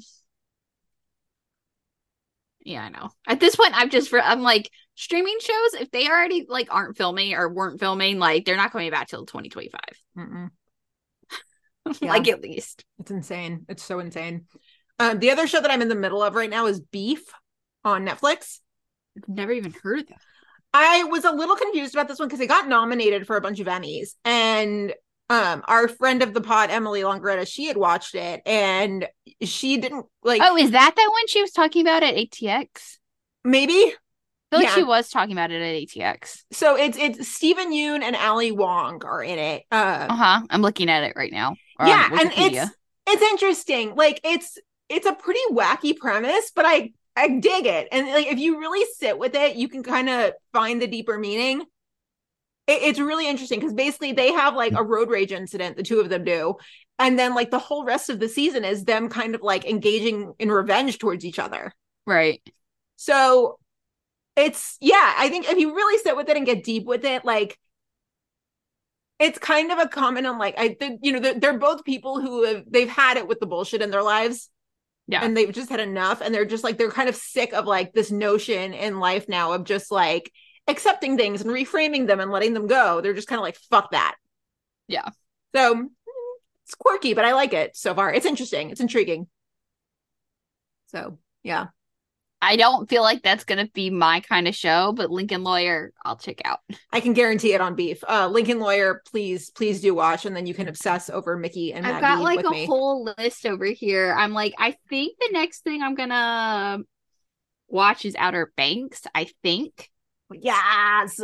Yeah, 2.64 2.84
I 2.84 2.90
know. 2.90 3.10
At 3.28 3.40
this 3.40 3.56
point, 3.56 3.74
I'm 3.76 3.90
just 3.90 4.10
for 4.10 4.22
I'm 4.22 4.42
like 4.44 4.70
streaming 4.94 5.38
shows. 5.42 5.82
If 5.82 5.90
they 5.90 6.08
already 6.08 6.46
like 6.48 6.68
aren't 6.72 6.96
filming 6.96 7.34
or 7.34 7.50
weren't 7.50 7.80
filming, 7.80 8.20
like 8.20 8.46
they're 8.46 8.56
not 8.56 8.72
coming 8.72 8.92
back 8.92 9.08
till 9.08 9.26
2025. 9.26 9.80
mm-mm. 10.18 10.50
like 12.02 12.28
at 12.28 12.42
least. 12.42 12.86
it's 13.00 13.10
insane. 13.12 13.66
It's 13.68 13.84
so 13.84 14.00
insane. 14.00 14.46
Um, 15.00 15.18
the 15.18 15.32
other 15.32 15.48
show 15.48 15.60
that 15.60 15.72
I'm 15.72 15.82
in 15.82 15.90
the 15.90 15.96
middle 15.96 16.22
of 16.22 16.36
right 16.36 16.50
now 16.50 16.68
is 16.68 16.80
Beef 16.80 17.24
on 17.84 18.06
Netflix. 18.06 18.60
I've 19.18 19.28
never 19.28 19.52
even 19.52 19.74
heard 19.84 20.00
of 20.00 20.08
that. 20.08 20.18
I 20.74 21.04
was 21.04 21.24
a 21.24 21.32
little 21.32 21.56
confused 21.56 21.94
about 21.94 22.08
this 22.08 22.18
one 22.20 22.28
because 22.28 22.40
it 22.40 22.48
got 22.48 22.68
nominated 22.68 23.28
for 23.28 23.36
a 23.36 23.42
bunch 23.42 23.60
of 23.60 23.68
Emmys. 23.68 24.16
And 24.26 24.94
um, 25.30 25.64
our 25.68 25.88
friend 25.88 26.24
of 26.24 26.34
the 26.34 26.42
pod, 26.42 26.72
Emily 26.72 27.02
Longeretta, 27.02 27.48
she 27.48 27.66
had 27.68 27.78
watched 27.78 28.16
it 28.16 28.42
and 28.46 29.08
she 29.44 29.78
didn't 29.78 30.06
like 30.24 30.42
Oh, 30.44 30.58
is 30.58 30.72
that 30.72 30.94
that 30.96 31.10
one 31.12 31.28
she 31.28 31.42
was 31.42 31.52
talking 31.52 31.82
about 31.84 32.02
at 32.04 32.16
ATX? 32.16 32.98
maybe 33.44 33.74
I 33.74 34.56
feel 34.58 34.60
like 34.60 34.70
she 34.70 34.84
was 34.84 35.10
talking 35.10 35.32
about 35.34 35.52
it 35.52 35.62
at 35.62 35.76
ATX. 35.90 36.44
so 36.52 36.76
it's 36.78 36.98
it's 36.98 37.28
Steven 37.28 37.72
Yeun 37.74 38.02
and 38.04 38.16
Ali 38.16 38.52
Wong 38.52 39.04
are 39.04 39.24
in 39.24 39.38
it. 39.40 39.64
Uh, 39.72 40.08
Uh 40.10 40.16
huh. 40.16 40.42
I'm 40.50 40.62
looking 40.62 40.90
at 40.90 41.04
it 41.04 41.14
right 41.16 41.32
now. 41.32 41.56
yeah 41.80 42.10
and 42.12 42.32
it's 42.36 42.72
it's 43.08 43.22
interesting 43.22 43.96
like 43.96 44.22
it's 44.24 44.58
it's 44.90 45.06
a 45.06 45.14
pretty 45.14 45.40
wacky 45.52 45.96
premise 45.98 46.52
but 46.56 46.66
i 46.66 46.92
i 47.16 47.28
dig 47.28 47.66
it. 47.66 47.88
And 47.92 48.08
like 48.08 48.28
if 48.28 48.40
you 48.40 48.60
really 48.60 48.86
sit 48.98 49.18
with 49.18 49.36
it 49.36 49.56
you 49.56 49.68
can 49.68 49.84
kind 49.84 50.10
of 50.10 50.34
find 50.52 50.82
the 50.82 50.88
deeper 50.88 51.18
meaning. 51.18 51.62
It, 52.66 52.82
it's 52.82 53.00
really 53.00 53.28
interesting 53.28 53.60
because 53.60 53.74
basically 53.74 54.14
they 54.14 54.32
have 54.32 54.56
like 54.56 54.74
a 54.74 54.84
road 54.84 55.10
rage 55.10 55.32
incident 55.32 55.78
the 55.78 55.84
two 55.84 56.00
of 56.00 56.10
them 56.10 56.24
do. 56.24 56.56
And 57.00 57.18
then 57.18 57.36
like 57.36 57.52
the 57.52 57.60
whole 57.60 57.84
rest 57.84 58.10
of 58.10 58.20
the 58.20 58.30
season 58.30 58.64
is 58.64 58.86
them 58.86 59.10
kind 59.10 59.36
of 59.36 59.42
like 59.42 59.66
engaging 59.66 60.34
in 60.40 60.52
revenge 60.52 61.00
towards 61.00 61.26
each 61.26 61.40
other. 61.40 61.74
Right. 62.06 62.42
so 62.98 63.60
it's 64.36 64.78
yeah, 64.82 65.14
I 65.18 65.30
think 65.30 65.50
if 65.50 65.58
you 65.58 65.76
really 65.76 65.98
sit 66.00 66.16
with 66.16 66.30
it 66.30 66.38
and 66.38 66.46
get 66.46 66.64
deep 66.64 66.86
with 66.86 67.06
it, 67.06 67.24
like 67.24 67.58
it's 69.20 69.38
kind 69.38 69.72
of 69.72 69.80
a 69.80 69.88
comment 69.88 70.26
on 70.26 70.34
um, 70.34 70.40
like 70.40 70.56
I 70.58 70.74
think 70.74 71.02
you 71.04 71.12
know 71.12 71.20
they're, 71.20 71.40
they're 71.40 71.60
both 71.60 71.84
people 71.84 72.20
who 72.20 72.44
have 72.44 72.64
they've 72.68 72.90
had 72.90 73.18
it 73.18 73.28
with 73.28 73.40
the 73.40 73.46
bullshit 73.46 73.82
in 73.82 73.92
their 73.92 74.04
lives, 74.04 74.50
Yeah. 75.08 75.24
And 75.24 75.36
they've 75.36 75.52
just 75.52 75.70
had 75.70 75.80
enough. 75.80 76.22
And 76.22 76.34
they're 76.34 76.46
just 76.46 76.64
like, 76.64 76.78
they're 76.78 76.92
kind 76.92 77.10
of 77.10 77.16
sick 77.16 77.54
of 77.54 77.66
like 77.66 77.94
this 77.94 78.12
notion 78.12 78.74
in 78.74 79.00
life 79.00 79.28
now 79.28 79.54
of 79.54 79.66
just 79.66 79.92
like 79.92 80.32
accepting 80.68 81.18
things 81.18 81.42
and 81.42 81.50
reframing 81.50 82.08
them 82.08 82.20
and 82.20 82.32
letting 82.32 82.54
them 82.54 82.68
go. 82.68 83.02
They're 83.02 83.14
just 83.14 83.28
kind 83.28 83.40
of 83.40 83.44
like, 83.44 83.58
fuck 83.70 83.92
that. 83.92 84.16
Yeah. 84.88 85.10
So 85.54 85.76
mm, 85.76 85.88
it's 86.64 86.76
quirky, 86.76 87.14
but 87.14 87.26
I 87.26 87.34
like 87.34 87.54
it 87.54 87.76
so 87.76 87.94
far. 87.94 88.14
It's 88.14 88.26
interesting. 88.26 88.70
It's 88.70 88.82
intriguing. 88.82 89.28
So 90.88 91.20
yeah. 91.44 91.68
I 92.44 92.56
don't 92.58 92.90
feel 92.90 93.02
like 93.04 93.24
that's 93.24 93.44
gonna 93.46 93.68
be 93.74 93.90
my 93.90 94.20
kind 94.20 94.48
of 94.48 94.56
show, 94.56 94.92
but 94.94 95.10
Lincoln 95.10 95.44
Lawyer, 95.44 95.94
I'll 96.04 96.18
check 96.18 96.42
out. 96.46 96.60
I 96.92 97.00
can 97.00 97.14
guarantee 97.14 97.54
it 97.54 97.62
on 97.62 97.76
beef. 97.76 98.04
Uh 98.08 98.28
Lincoln 98.28 98.60
Lawyer, 98.60 99.02
please, 99.10 99.50
please 99.52 99.82
do 99.82 99.96
watch, 99.96 100.26
and 100.26 100.36
then 100.36 100.46
you 100.46 100.54
can 100.54 100.68
obsess 100.68 101.10
over 101.10 101.38
Mickey 101.38 101.74
and 101.74 101.86
I've 101.88 102.02
Maggie 102.02 102.16
got 102.18 102.24
like 102.24 102.46
a 102.46 102.50
me. 102.50 102.66
whole 102.66 103.06
list 103.18 103.46
over 103.46 103.66
here. 103.66 104.14
I'm 104.18 104.34
like, 104.34 104.54
I 104.60 104.76
think 104.90 105.18
the 105.20 105.30
next 105.32 105.64
thing 105.64 105.82
I'm 105.82 105.96
gonna 105.96 106.80
watch 107.70 108.06
is 108.06 108.16
Outer 108.18 108.52
Banks. 108.58 109.04
I 109.16 109.28
think, 109.42 109.90
Yes. 110.32 111.20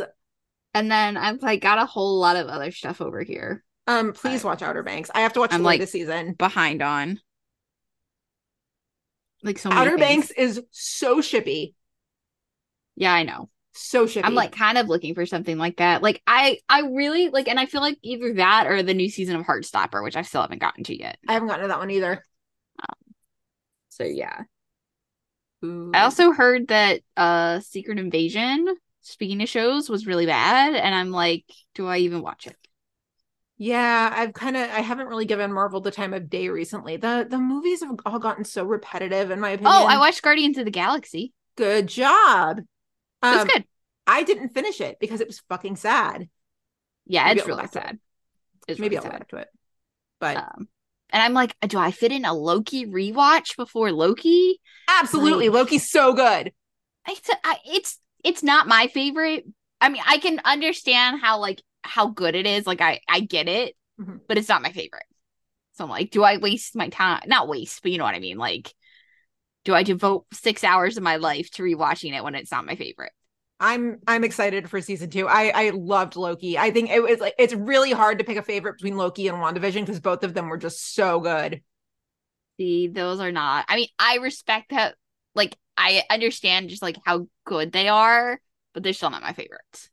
and 0.74 0.90
then 0.90 1.16
I've 1.16 1.42
like 1.42 1.60
got 1.60 1.78
a 1.78 1.86
whole 1.86 2.18
lot 2.18 2.36
of 2.36 2.46
other 2.48 2.70
stuff 2.72 3.00
over 3.00 3.22
here 3.22 3.62
Um, 3.86 4.12
please 4.12 4.42
watch 4.44 4.62
Outer 4.62 4.82
Banks. 4.82 5.10
I 5.14 5.20
have 5.20 5.32
to 5.34 5.40
watch 5.40 5.52
I'm 5.52 5.60
the 5.60 5.66
like- 5.66 5.78
latest 5.80 5.92
season. 5.92 6.32
behind 6.34 6.80
on. 6.82 7.20
Like 9.42 9.58
so 9.58 9.68
many 9.68 9.80
Outer 9.80 9.98
things. 9.98 10.28
Banks 10.28 10.30
is 10.32 10.62
so 10.70 11.18
shippy. 11.18 11.74
Yeah, 12.96 13.12
I 13.12 13.22
know. 13.22 13.48
So 13.72 14.06
shippy. 14.06 14.22
I'm 14.24 14.34
like 14.34 14.52
kind 14.52 14.78
of 14.78 14.88
looking 14.88 15.14
for 15.14 15.24
something 15.26 15.56
like 15.56 15.76
that. 15.76 16.02
Like 16.02 16.22
I, 16.26 16.58
I 16.68 16.82
really 16.82 17.30
like, 17.30 17.48
and 17.48 17.58
I 17.58 17.66
feel 17.66 17.80
like 17.80 17.98
either 18.02 18.34
that 18.34 18.66
or 18.66 18.82
the 18.82 18.94
new 18.94 19.08
season 19.08 19.36
of 19.36 19.46
Heartstopper, 19.46 20.02
which 20.02 20.16
I 20.16 20.22
still 20.22 20.42
haven't 20.42 20.60
gotten 20.60 20.84
to 20.84 20.98
yet. 20.98 21.18
I 21.26 21.32
haven't 21.32 21.48
gotten 21.48 21.62
to 21.62 21.68
that 21.68 21.78
one 21.78 21.90
either. 21.90 22.24
So 23.90 24.04
yeah. 24.04 24.44
Ooh. 25.62 25.90
I 25.92 26.02
also 26.04 26.32
heard 26.32 26.68
that 26.68 27.02
uh 27.18 27.60
Secret 27.60 27.98
Invasion, 27.98 28.66
speaking 29.02 29.42
of 29.42 29.48
shows, 29.48 29.90
was 29.90 30.06
really 30.06 30.24
bad, 30.24 30.74
and 30.74 30.94
I'm 30.94 31.10
like, 31.10 31.44
do 31.74 31.86
I 31.86 31.98
even 31.98 32.22
watch 32.22 32.46
it? 32.46 32.56
Yeah, 33.62 34.10
I've 34.16 34.32
kind 34.32 34.56
of 34.56 34.62
I 34.70 34.80
haven't 34.80 35.08
really 35.08 35.26
given 35.26 35.52
Marvel 35.52 35.82
the 35.82 35.90
time 35.90 36.14
of 36.14 36.30
day 36.30 36.48
recently. 36.48 36.96
The 36.96 37.26
the 37.28 37.36
movies 37.36 37.82
have 37.82 37.94
all 38.06 38.18
gotten 38.18 38.42
so 38.44 38.64
repetitive 38.64 39.30
in 39.30 39.38
my 39.38 39.50
opinion. 39.50 39.70
Oh, 39.76 39.84
I 39.84 39.98
watched 39.98 40.22
Guardians 40.22 40.56
of 40.56 40.64
the 40.64 40.70
Galaxy. 40.70 41.34
good 41.56 41.86
job. 41.86 42.60
It 42.60 42.64
was 43.26 43.42
Um, 43.42 43.46
good. 43.48 43.64
I 44.06 44.22
didn't 44.22 44.48
finish 44.54 44.80
it 44.80 44.96
because 44.98 45.20
it 45.20 45.26
was 45.26 45.40
fucking 45.50 45.76
sad. 45.76 46.30
Yeah, 47.06 47.26
maybe 47.26 47.40
it's 47.40 47.48
really 47.48 47.66
sad. 47.66 47.98
It's 48.66 48.80
Maybe 48.80 48.96
really 48.96 49.06
I'll 49.06 49.12
go 49.12 49.18
back 49.18 49.28
to 49.28 49.36
it. 49.36 49.48
But 50.20 50.36
Um, 50.38 50.68
and 51.10 51.22
I'm 51.22 51.34
like, 51.34 51.54
do 51.68 51.78
I 51.78 51.90
fit 51.90 52.12
in 52.12 52.24
a 52.24 52.32
Loki 52.32 52.86
rewatch 52.86 53.56
before 53.58 53.92
Loki? 53.92 54.58
absolutely, 54.88 55.50
like- 55.50 55.54
Loki's 55.64 55.90
so 55.90 56.14
good. 56.14 56.52
It's 57.06 57.28
I, 57.44 57.58
it's 57.66 57.98
it's 58.24 58.42
not 58.42 58.66
my 58.68 58.86
favorite. 58.86 59.44
I 59.82 59.90
mean, 59.90 60.02
I 60.06 60.16
can 60.16 60.40
understand 60.46 61.20
how 61.20 61.40
like 61.40 61.60
how 61.82 62.08
good 62.08 62.34
it 62.34 62.46
is. 62.46 62.66
Like 62.66 62.80
I 62.80 63.00
I 63.08 63.20
get 63.20 63.48
it, 63.48 63.76
Mhm. 64.00 64.20
but 64.28 64.38
it's 64.38 64.48
not 64.48 64.62
my 64.62 64.72
favorite. 64.72 65.04
So 65.72 65.84
I'm 65.84 65.90
like, 65.90 66.10
do 66.10 66.22
I 66.22 66.36
waste 66.36 66.76
my 66.76 66.88
time? 66.88 67.22
Not 67.26 67.48
waste, 67.48 67.82
but 67.82 67.92
you 67.92 67.98
know 67.98 68.04
what 68.04 68.14
I 68.14 68.20
mean. 68.20 68.38
Like, 68.38 68.74
do 69.64 69.74
I 69.74 69.82
devote 69.82 70.26
six 70.32 70.64
hours 70.64 70.96
of 70.96 71.02
my 71.02 71.16
life 71.16 71.50
to 71.52 71.62
rewatching 71.62 72.14
it 72.14 72.24
when 72.24 72.34
it's 72.34 72.50
not 72.50 72.66
my 72.66 72.76
favorite? 72.76 73.12
I'm 73.58 73.98
I'm 74.06 74.24
excited 74.24 74.70
for 74.70 74.80
season 74.80 75.10
two. 75.10 75.28
I 75.28 75.52
I 75.54 75.70
loved 75.70 76.16
Loki. 76.16 76.58
I 76.58 76.70
think 76.70 76.90
it 76.90 77.02
was 77.02 77.20
like 77.20 77.34
it's 77.38 77.54
really 77.54 77.92
hard 77.92 78.18
to 78.18 78.24
pick 78.24 78.38
a 78.38 78.42
favorite 78.42 78.74
between 78.74 78.96
Loki 78.96 79.28
and 79.28 79.36
WandaVision 79.38 79.80
because 79.80 80.00
both 80.00 80.24
of 80.24 80.34
them 80.34 80.48
were 80.48 80.56
just 80.56 80.94
so 80.94 81.20
good. 81.20 81.62
See, 82.58 82.88
those 82.88 83.20
are 83.20 83.32
not. 83.32 83.64
I 83.68 83.76
mean, 83.76 83.88
I 83.98 84.16
respect 84.16 84.70
that. 84.70 84.96
Like, 85.34 85.56
I 85.76 86.02
understand 86.10 86.68
just 86.68 86.82
like 86.82 86.96
how 87.04 87.28
good 87.44 87.72
they 87.72 87.88
are, 87.88 88.40
but 88.74 88.82
they're 88.82 88.92
still 88.92 89.10
not 89.10 89.22
my 89.22 89.32
favorites. 89.32 89.90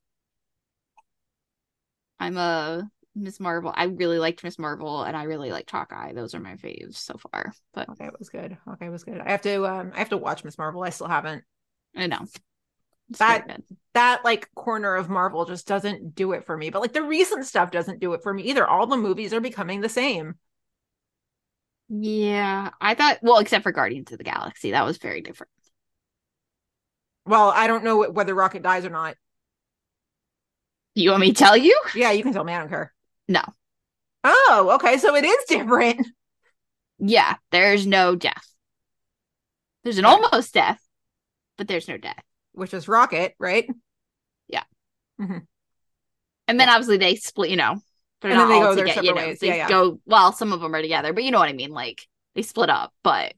I'm 2.20 2.38
a 2.38 2.90
Miss 3.16 3.40
Marvel. 3.40 3.72
I 3.76 3.86
really 3.86 4.20
liked 4.20 4.44
Miss 4.44 4.60
Marvel, 4.60 5.04
and 5.04 5.16
I 5.18 5.24
really 5.24 5.52
liked 5.52 5.72
Hawkeye. 5.72 6.14
Those 6.14 6.36
are 6.36 6.40
my 6.40 6.56
faves 6.56 6.96
so 6.96 7.18
far. 7.18 7.54
But 7.74 7.90
Okay, 7.90 8.06
it 8.06 8.20
was 8.20 8.30
good. 8.30 8.58
Okay, 8.74 8.86
it 8.88 8.92
was 8.92 9.04
good. 9.04 9.20
I 9.20 9.32
have 9.32 9.42
to 9.44 9.66
um 9.66 9.92
I 9.96 10.00
have 10.00 10.10
to 10.10 10.18
watch 10.18 10.44
Miss 10.44 10.58
Marvel. 10.58 10.84
I 10.84 10.90
still 10.90 11.08
haven't. 11.08 11.44
I 11.96 12.08
know 12.08 12.26
It's 13.10 13.20
That- 13.20 13.62
That 13.94 14.24
like 14.24 14.54
corner 14.54 14.96
of 14.96 15.10
Marvel 15.10 15.46
just 15.46 15.68
doesn't 15.68 16.14
do 16.14 16.34
it 16.34 16.46
for 16.46 16.56
me. 16.56 16.70
But 16.70 16.82
like 16.82 16.94
the 16.94 17.02
recent 17.02 17.46
stuff 17.46 17.72
doesn't 17.72 18.00
do 18.00 18.14
it 18.14 18.22
for 18.22 18.34
me 18.34 18.44
either. 18.44 18.68
All 18.68 18.86
the 18.86 18.98
movies 18.98 19.34
are 19.34 19.42
becoming 19.42 19.82
the 19.82 19.90
same. 19.90 20.36
Yeah, 21.90 22.72
I 22.82 22.96
thought. 22.96 23.20
Well, 23.22 23.40
except 23.40 23.64
for 23.64 23.72
Guardians 23.72 24.12
of 24.12 24.18
the 24.18 24.24
Galaxy, 24.26 24.72
that 24.72 24.86
was 24.86 24.98
very 24.98 25.22
different. 25.22 25.52
Well, 27.26 27.50
I 27.50 27.68
don't 27.68 27.84
know 27.84 28.10
whether 28.10 28.34
Rocket 28.36 28.62
dies 28.62 28.86
or 28.86 28.90
not. 28.90 29.16
You 30.98 31.12
want 31.12 31.22
me 31.22 31.32
to 31.32 31.34
tell 31.38 31.56
you? 31.56 31.80
Yeah, 31.94 32.12
you 32.12 32.24
can 32.24 32.34
tell 32.34 32.44
me. 32.44 32.54
I 32.54 32.60
don't 32.60 32.70
care. 32.70 32.92
No. 33.28 33.44
Oh, 34.24 34.72
okay. 34.76 34.98
So 34.98 35.16
it 35.16 35.26
is 35.26 35.46
different. 35.48 36.08
Yeah, 37.00 37.36
there's 37.52 37.86
no 37.86 38.16
death. 38.16 38.44
There's 39.84 40.00
an 40.00 40.06
Yeah. 40.06 40.10
almost 40.10 40.52
death, 40.56 40.82
but 41.56 41.68
there's 41.68 41.88
no 41.88 41.96
death. 41.96 42.24
Which 42.54 42.74
is 42.74 42.88
Rocket, 42.88 43.36
right? 43.38 43.70
Yeah. 44.48 44.64
Mm-hmm. 45.22 45.38
And 46.48 46.60
then 46.60 46.70
obviously 46.70 46.98
they 46.98 47.16
split, 47.18 47.52
you 47.52 47.56
know, 47.56 47.80
they're 48.22 48.32
And 48.32 48.40
then 48.40 48.48
not 48.48 48.48
they 48.48 48.56
all 48.56 48.62
go 48.62 48.76
their 48.76 48.88
together, 48.88 49.06
you 49.06 49.14
know, 49.14 49.28
ways. 49.28 49.40
They 49.40 49.48
Yeah, 49.50 49.56
yeah. 49.56 49.70
go 49.70 50.00
well, 50.08 50.34
some 50.34 50.54
of 50.54 50.60
them 50.62 50.74
are 50.74 50.82
together, 50.82 51.14
but 51.14 51.24
you 51.24 51.30
know 51.30 51.38
what 51.38 51.50
I 51.50 51.54
mean. 51.54 51.70
Like 51.70 52.02
they 52.34 52.42
split 52.42 52.72
up, 52.72 52.92
but 53.04 53.34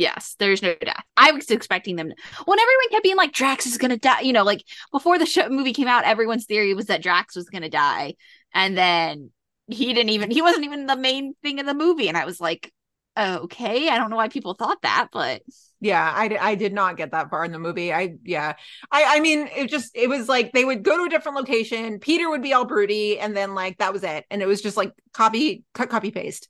yes, 0.00 0.34
there's 0.38 0.62
no 0.62 0.74
death. 0.80 1.04
I 1.16 1.32
was 1.32 1.50
expecting 1.50 1.96
them. 1.96 2.08
To, 2.08 2.14
when 2.46 2.58
everyone 2.58 2.88
kept 2.90 3.04
being 3.04 3.16
like 3.16 3.32
Drax 3.32 3.66
is 3.66 3.78
gonna 3.78 3.98
die, 3.98 4.22
you 4.22 4.32
know, 4.32 4.44
like 4.44 4.64
before 4.92 5.18
the 5.18 5.26
show, 5.26 5.48
movie 5.48 5.72
came 5.72 5.88
out, 5.88 6.04
everyone's 6.04 6.46
theory 6.46 6.74
was 6.74 6.86
that 6.86 7.02
Drax 7.02 7.36
was 7.36 7.48
gonna 7.50 7.68
die, 7.70 8.14
and 8.54 8.76
then 8.76 9.30
he 9.68 9.92
didn't 9.94 10.10
even 10.10 10.30
he 10.30 10.42
wasn't 10.42 10.64
even 10.64 10.86
the 10.86 10.96
main 10.96 11.34
thing 11.42 11.58
in 11.58 11.66
the 11.66 11.74
movie, 11.74 12.08
and 12.08 12.16
I 12.16 12.24
was 12.24 12.40
like, 12.40 12.72
okay, 13.18 13.88
I 13.88 13.98
don't 13.98 14.10
know 14.10 14.16
why 14.16 14.28
people 14.28 14.54
thought 14.54 14.82
that, 14.82 15.08
but 15.12 15.42
Yeah, 15.82 16.12
I, 16.14 16.36
I 16.40 16.54
did 16.56 16.74
not 16.74 16.98
get 16.98 17.12
that 17.12 17.30
far 17.30 17.44
in 17.44 17.52
the 17.52 17.58
movie. 17.58 17.92
I 17.92 18.16
yeah, 18.22 18.54
I 18.90 19.16
I 19.16 19.20
mean 19.20 19.48
it 19.54 19.68
just 19.70 19.92
it 19.94 20.08
was 20.08 20.28
like 20.28 20.52
they 20.52 20.64
would 20.64 20.82
go 20.82 20.98
to 20.98 21.04
a 21.04 21.08
different 21.08 21.36
location. 21.38 21.98
Peter 22.00 22.28
would 22.28 22.42
be 22.42 22.52
all 22.52 22.66
broody, 22.66 23.18
and 23.18 23.36
then 23.36 23.54
like 23.54 23.78
that 23.78 23.92
was 23.92 24.04
it, 24.04 24.26
and 24.30 24.42
it 24.42 24.46
was 24.46 24.60
just 24.60 24.76
like 24.76 24.92
copy 25.12 25.64
cut 25.74 25.88
copy 25.88 26.10
paste. 26.10 26.48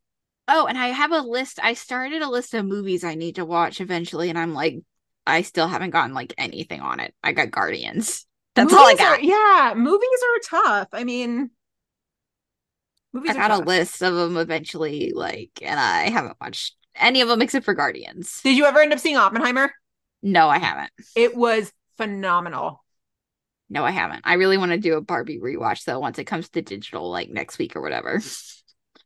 Oh, 0.49 0.67
and 0.67 0.77
I 0.77 0.89
have 0.89 1.13
a 1.13 1.21
list. 1.21 1.61
I 1.63 1.75
started 1.75 2.23
a 2.23 2.29
list 2.31 2.55
of 2.55 2.65
movies 2.65 3.05
I 3.05 3.15
need 3.15 3.37
to 3.37 3.45
watch 3.45 3.81
eventually, 3.81 4.31
and 4.31 4.39
I'm 4.39 4.53
like, 4.55 4.79
I 5.27 5.43
still 5.43 5.69
haven't 5.69 5.91
gotten 5.91 6.15
like 6.15 6.35
anything 6.39 6.81
on 6.81 6.99
it. 7.01 7.15
I 7.23 7.33
got 7.33 7.51
Guardians. 7.51 8.27
That's 8.57 8.73
all 8.73 8.81
I 8.81 8.93
Movies 8.93 9.01
are- 9.07 9.17
got. 9.17 9.23
yeah, 9.25 9.75
movies 9.77 10.09
are 10.25 10.61
tough. 10.63 10.89
I 10.93 11.05
mean, 11.05 11.51
movies 13.13 13.31
I 13.31 13.35
got 13.35 13.51
a 13.63 13.65
list 13.65 14.03
of 14.03 14.15
them 14.15 14.37
eventually, 14.37 15.13
like, 15.15 15.51
and 15.63 15.79
I 15.79 16.11
haven't 16.11 16.37
watched 16.41 16.75
any 16.97 17.21
of 17.21 17.29
them 17.29 17.43
except 17.43 17.65
for 17.65 17.75
Guardians. 17.75 18.41
Did 18.43 18.57
you 18.57 18.65
ever 18.67 18.81
end 18.81 18.93
up 18.93 18.99
seeing 18.99 19.17
Oppenheimer? 19.17 19.73
No, 20.23 20.49
I 20.49 20.59
haven't. 20.59 20.91
It 21.15 21.37
was 21.37 21.73
phenomenal. 21.97 22.85
No, 23.69 23.85
I 23.85 23.93
haven't. 23.93 24.23
I 24.25 24.35
really 24.35 24.59
want 24.59 24.73
to 24.73 24.79
do 24.79 24.97
a 24.97 25.01
Barbie 25.01 25.39
rewatch 25.39 25.85
though 25.85 26.01
once 26.01 26.19
it 26.19 26.25
comes 26.25 26.49
to 26.51 26.61
digital, 26.63 27.09
like 27.09 27.31
next 27.31 27.59
week 27.59 27.77
or 27.77 27.81
whatever. 27.83 28.21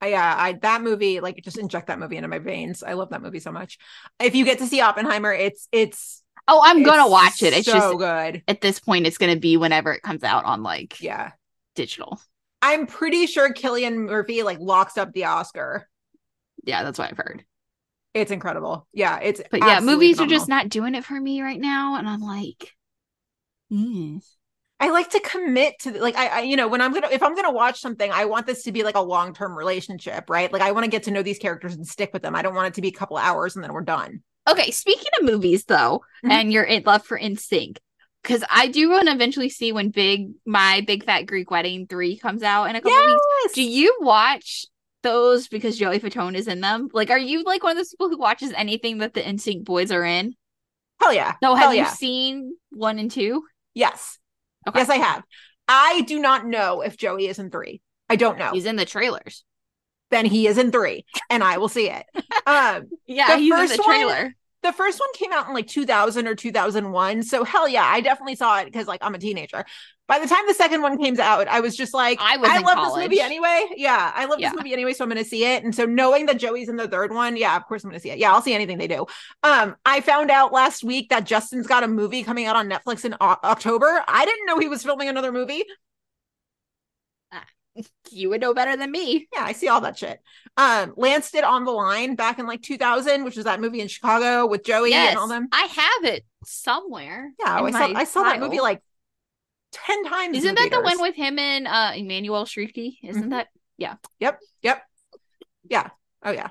I- 0.05 0.09
Yeah, 0.09 0.35
I 0.37 0.53
that 0.63 0.83
movie 0.83 1.21
like 1.21 1.41
just 1.43 1.59
inject 1.59 1.87
that 1.89 1.99
movie 1.99 2.17
into 2.17 2.29
my 2.29 2.39
veins. 2.39 2.83
I 2.83 2.93
love 2.95 3.11
that 3.11 3.23
movie 3.23 3.41
so 3.41 3.53
much. 3.53 3.79
If 4.21 4.35
you 4.35 4.45
get 4.45 4.59
to 4.59 4.67
see 4.67 4.81
Oppenheimer, 4.81 5.33
it's 5.33 5.69
it's 5.73 6.23
Oh, 6.47 6.61
I'm 6.63 6.83
gonna 6.83 7.09
watch 7.09 7.43
it. 7.43 7.55
It's 7.55 7.65
just 7.67 7.79
so 7.79 7.93
just 7.93 7.99
good. 7.99 8.43
at 8.49 8.61
this 8.61 8.79
point, 8.79 9.07
it's 9.07 9.19
gonna 9.19 9.37
be 9.37 9.57
whenever 9.57 9.93
it 9.93 10.03
comes 10.03 10.23
out 10.23 10.45
on 10.45 10.63
like 10.63 11.01
Yeah. 11.01 11.33
digital. 11.75 12.21
I'm 12.61 12.87
pretty 12.87 13.27
sure 13.27 13.53
Cillian 13.53 13.97
Murphy 14.09 14.43
like 14.43 14.59
locks 14.59 14.97
up 14.99 15.13
the 15.13 15.25
Oscar. 15.25 15.89
Yeah, 16.65 16.83
that's 16.83 16.99
what 16.99 17.11
I've 17.11 17.17
heard. 17.19 17.45
It's 18.15 18.31
incredible. 18.31 18.87
Yeah, 18.93 19.19
it's 19.21 19.41
But 19.51 19.61
yeah, 19.61 19.81
movies 19.81 20.21
are 20.21 20.27
just 20.27 20.49
not 20.49 20.69
doing 20.69 20.95
it 20.95 21.05
for 21.05 21.19
me 21.19 21.43
right 21.43 21.61
now, 21.61 21.97
and 21.97 22.09
I'm 22.09 22.21
like, 22.21 22.71
mm. 23.73 24.23
I 24.85 24.91
like 24.91 25.09
to 25.11 25.21
commit 25.21 25.79
to 25.81 25.93
like 26.03 26.15
I, 26.15 26.27
I 26.27 26.41
you 26.41 26.57
know 26.57 26.69
when 26.69 26.83
I'm 26.83 26.93
gonna 26.93 27.09
if 27.11 27.23
I'm 27.23 27.35
gonna 27.35 27.53
watch 27.53 27.81
something, 27.81 28.11
I 28.13 28.27
want 28.27 28.47
this 28.47 28.65
to 28.65 28.73
be 28.73 28.83
like 28.83 28.97
a 28.97 29.01
long 29.01 29.33
term 29.33 29.57
relationship, 29.57 30.29
right? 30.29 30.53
Like 30.53 30.61
I 30.61 30.73
want 30.73 30.85
to 30.85 30.91
get 30.91 31.05
to 31.05 31.11
know 31.11 31.23
these 31.23 31.39
characters 31.39 31.75
and 31.75 31.87
stick 31.87 32.11
with 32.13 32.21
them. 32.23 32.35
I 32.35 32.43
don't 32.43 32.55
want 32.55 32.69
it 32.69 32.75
to 32.75 32.83
be 32.83 32.89
a 32.89 32.93
couple 32.93 33.17
hours 33.17 33.55
and 33.57 33.65
then 33.65 33.73
we're 33.73 33.81
done. 33.81 34.23
Okay, 34.47 34.71
speaking 34.73 35.09
of 35.19 35.25
movies 35.25 35.65
though, 35.65 36.03
Mhm. 36.23 36.31
and 36.31 36.53
your 36.53 36.67
love 36.83 37.03
for 37.07 37.19
NSYNC, 37.19 37.79
because 38.23 38.45
I 38.51 38.69
do 38.69 38.91
want 38.91 39.09
to 39.09 39.15
eventually 39.15 39.49
see 39.49 39.73
when 39.73 39.89
Big 39.89 40.33
My 40.45 40.83
Big 40.87 41.05
Fat 41.05 41.23
Greek 41.23 41.51
Wedding 41.51 41.87
three 41.87 42.19
comes 42.19 42.43
out 42.43 42.65
in 42.67 42.77
a 42.77 42.83
couple 42.83 43.07
weeks. 43.07 43.55
Do 43.55 43.63
you 43.63 43.97
watch 44.01 44.67
those 45.03 45.49
because 45.49 45.79
Joey 45.79 45.99
Fatone 45.99 46.35
is 46.35 46.47
in 46.47 46.61
them? 46.61 46.89
Like, 46.93 47.09
are 47.09 47.19
you 47.19 47.43
like 47.45 47.63
one 47.63 47.73
of 47.73 47.79
those 47.79 47.89
people 47.91 48.11
who 48.11 48.19
watches 48.19 48.53
anything 48.55 48.99
that 48.99 49.15
the 49.15 49.23
NSYNC 49.23 49.65
boys 49.65 49.91
are 49.91 50.05
in? 50.05 50.35
Hell 51.01 51.15
yeah. 51.15 51.37
No, 51.41 51.55
Hell 51.55 51.69
have 51.69 51.75
you 51.75 51.83
yeah. 51.83 51.89
seen 51.89 52.55
one 52.71 52.99
and 52.99 53.11
two? 53.11 53.45
Yes. 53.73 54.19
Okay. 54.69 54.81
Yes, 54.81 54.89
I 54.91 54.97
have. 54.97 55.23
I 55.69 56.03
do 56.07 56.19
not 56.19 56.47
know 56.47 56.81
if 56.83 56.97
Joey 56.97 57.27
is 57.29 57.39
in 57.39 57.51
three. 57.51 57.81
I 58.09 58.17
don't 58.17 58.39
know. 58.39 58.51
He's 58.53 58.67
in 58.67 58.77
the 58.77 58.85
trailers. 58.85 59.45
then 60.11 60.27
he 60.27 60.47
is 60.47 60.59
in 60.59 60.71
three, 60.71 61.05
and 61.31 61.43
I 61.43 61.59
will 61.59 61.69
see 61.69 61.89
it. 61.91 62.05
Um, 62.47 62.91
Yeah, 63.07 63.29
The 63.29 63.37
he's 63.39 63.51
in 63.53 63.59
first 63.59 63.77
the 63.77 63.83
one- 63.83 63.87
trailer. 63.97 64.35
the 64.63 64.73
first 64.73 65.01
one 65.01 65.09
came 65.15 65.33
out 65.33 65.49
in 65.49 65.55
like 65.55 65.67
2000 65.67 66.27
or 66.29 66.35
2001, 66.35 67.23
so 67.23 67.43
hell 67.43 67.67
yeah, 67.67 67.85
I 67.85 68.01
definitely 68.03 68.37
saw 68.37 68.59
it 68.61 68.67
because 68.67 68.87
like 68.87 69.01
I'm 69.03 69.15
a 69.15 69.19
teenager. 69.19 69.65
By 70.07 70.19
the 70.19 70.27
time 70.29 70.45
the 70.47 70.53
second 70.55 70.83
one 70.83 70.99
came 70.99 71.19
out, 71.19 71.49
I 71.49 71.61
was 71.61 71.75
just 71.75 71.95
like, 71.95 72.19
I 72.21 72.37
was 72.37 72.51
I 72.51 72.59
love 72.59 72.93
this 72.95 73.03
movie 73.03 73.21
anyway. 73.21 73.67
Yeah, 73.75 74.13
I 74.15 74.27
love 74.27 74.39
Yeah. 74.39 74.51
this 74.51 74.59
movie 74.59 74.75
anyway, 74.75 74.93
so 74.93 75.03
I'm 75.03 75.09
gonna 75.09 75.25
see 75.25 75.45
it. 75.47 75.65
And 75.65 75.75
so 75.75 75.87
knowing 75.87 76.27
that 76.27 76.39
Joey's 76.39 76.69
in 76.69 76.77
the 76.77 76.87
third 76.87 77.11
one, 77.13 77.37
yeah, 77.39 77.57
of 77.57 77.65
course 77.65 77.85
I'm 77.85 77.91
gonna 77.91 78.01
see 78.01 78.11
it. 78.11 78.19
Yeah, 78.19 78.33
I'll 78.33 78.43
see 78.43 78.53
anything 78.53 78.77
they 78.77 78.87
do. 78.87 79.07
Um, 79.43 79.77
I 79.87 80.03
found 80.03 80.31
out 80.31 80.53
last 80.53 80.85
week 80.85 81.09
that 81.09 81.25
Justin's 81.25 81.67
got 81.67 81.85
a 81.85 81.89
movie 81.89 82.23
coming 82.23 82.45
out 82.45 82.55
on 82.55 82.69
Netflix 82.69 83.07
in 83.07 83.15
O- 83.15 83.37
October. 83.45 84.05
I 84.07 84.27
didn't 84.27 84.45
know 84.47 84.59
he 84.59 84.69
was 84.69 84.83
filming 84.83 85.09
another 85.09 85.33
movie. 85.33 85.65
You 88.11 88.29
would 88.29 88.41
know 88.41 88.55
better 88.55 88.77
than 88.77 88.93
me. 88.93 89.27
Yeah, 89.33 89.43
I 89.43 89.51
see 89.53 89.67
all 89.67 89.81
that 89.81 89.99
shit. 89.99 90.21
Um, 90.57 90.93
Lance 90.97 91.33
did 91.33 91.43
On 91.43 91.65
the 91.65 91.73
Line 91.73 92.15
back 92.15 92.39
in 92.39 92.47
like 92.47 92.63
2000, 92.63 93.25
which 93.25 93.35
was 93.35 93.47
that 93.47 93.61
movie 93.61 93.81
in 93.81 93.89
Chicago 93.89 94.47
with 94.47 94.63
Joey 94.65 94.91
yes, 94.91 95.11
and 95.11 95.19
all 95.19 95.27
them. 95.27 95.49
I 95.51 95.63
have 95.63 96.13
it 96.15 96.25
somewhere. 96.45 97.33
Yeah, 97.41 97.61
I 97.63 97.71
saw 97.73 97.99
I 97.99 98.05
saw 98.05 98.23
that 98.23 98.39
movie 98.39 98.61
like 98.61 98.81
10 99.75 100.05
times. 100.05 100.37
Isn't 100.39 100.55
that 100.55 100.71
the 100.73 100.81
one 100.83 101.01
with 101.01 101.15
him 101.15 101.39
and 101.39 101.67
uh 101.67 101.93
Emmanuelle 101.93 102.47
Chriqui? 102.47 102.99
Isn't 103.03 103.25
Mhm. 103.27 103.31
that 103.31 103.49
yeah? 103.77 103.97
Yep, 104.21 104.41
yep. 104.63 104.83
Yeah. 105.69 105.91
Oh 106.23 106.31
yeah. 106.31 106.51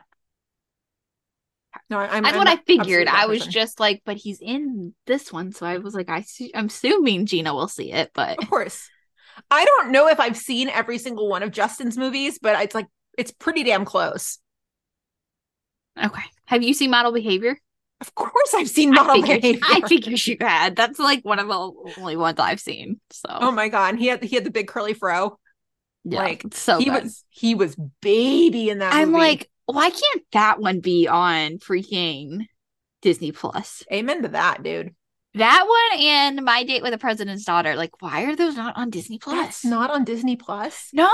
No, 1.89 1.97
I- 1.99 2.07
I'm 2.07 2.23
that's 2.23 2.33
I'm 2.35 2.39
what 2.39 2.47
I 2.47 2.57
figured. 2.57 3.07
I 3.07 3.25
was 3.25 3.45
just 3.45 3.79
like, 3.79 4.01
but 4.05 4.17
he's 4.17 4.39
in 4.41 4.93
this 5.07 5.31
one, 5.33 5.51
so 5.51 5.65
I 5.65 5.77
was 5.79 5.95
like, 5.95 6.09
I 6.09 6.21
see, 6.21 6.51
I'm 6.53 6.67
assuming 6.67 7.25
Gina 7.25 7.53
will 7.53 7.67
see 7.67 7.91
it, 7.91 8.11
but 8.13 8.37
Of 8.41 8.49
course. 8.49 8.89
I 9.49 9.65
don't 9.65 9.91
know 9.91 10.07
if 10.07 10.19
I've 10.19 10.37
seen 10.37 10.69
every 10.69 10.99
single 10.99 11.27
one 11.27 11.41
of 11.41 11.51
Justin's 11.51 11.97
movies, 11.97 12.37
but 12.39 12.61
it's 12.61 12.75
like 12.75 12.87
it's 13.17 13.31
pretty 13.31 13.63
damn 13.63 13.85
close. 13.85 14.39
okay. 16.03 16.23
Have 16.45 16.61
you 16.63 16.73
seen 16.73 16.91
Model 16.91 17.11
Behavior? 17.11 17.59
Of 18.03 18.15
course 18.15 18.53
I've 18.53 18.69
seen 18.69 18.91
I 18.93 19.03
Model 19.03 19.21
figured, 19.21 19.41
Behavior. 19.41 19.61
I 19.63 19.81
figured 19.87 20.27
you 20.27 20.37
had. 20.41 20.75
That's 20.75 20.99
like 20.99 21.23
one 21.23 21.39
of 21.39 21.47
the 21.47 21.93
only 22.01 22.17
ones 22.17 22.39
I've 22.39 22.59
seen. 22.59 22.99
So 23.11 23.29
Oh 23.31 23.51
my 23.51 23.69
god, 23.69 23.97
he 23.97 24.07
had 24.07 24.23
he 24.23 24.35
had 24.35 24.43
the 24.43 24.51
big 24.51 24.67
curly 24.67 24.93
fro. 24.93 25.39
yeah, 26.03 26.19
like, 26.19 26.43
so 26.51 26.77
he 26.79 26.85
good. 26.85 27.03
was 27.03 27.23
he 27.29 27.55
was 27.55 27.75
baby 28.01 28.69
in 28.69 28.79
that 28.79 28.93
I'm 28.93 29.11
movie. 29.11 29.19
like, 29.23 29.49
why 29.65 29.89
can't 29.89 30.23
that 30.33 30.59
one 30.59 30.81
be 30.81 31.07
on 31.07 31.59
freaking 31.59 32.45
Disney 33.01 33.31
Plus? 33.31 33.83
amen 33.91 34.23
to 34.23 34.27
that, 34.29 34.63
dude. 34.63 34.93
That 35.35 35.65
one 35.67 35.99
and 35.99 36.43
My 36.43 36.63
Date 36.63 36.83
with 36.83 36.91
the 36.91 36.99
President's 36.99 37.43
Daughter. 37.45 37.75
Like, 37.75 38.01
why 38.01 38.23
are 38.25 38.35
those 38.35 38.55
not 38.55 38.77
on 38.77 38.91
Disney 38.91 39.17
Plus? 39.17 39.35
That's 39.35 39.65
not 39.65 39.89
on 39.89 40.03
Disney 40.03 40.35
Plus. 40.35 40.89
No, 40.93 41.09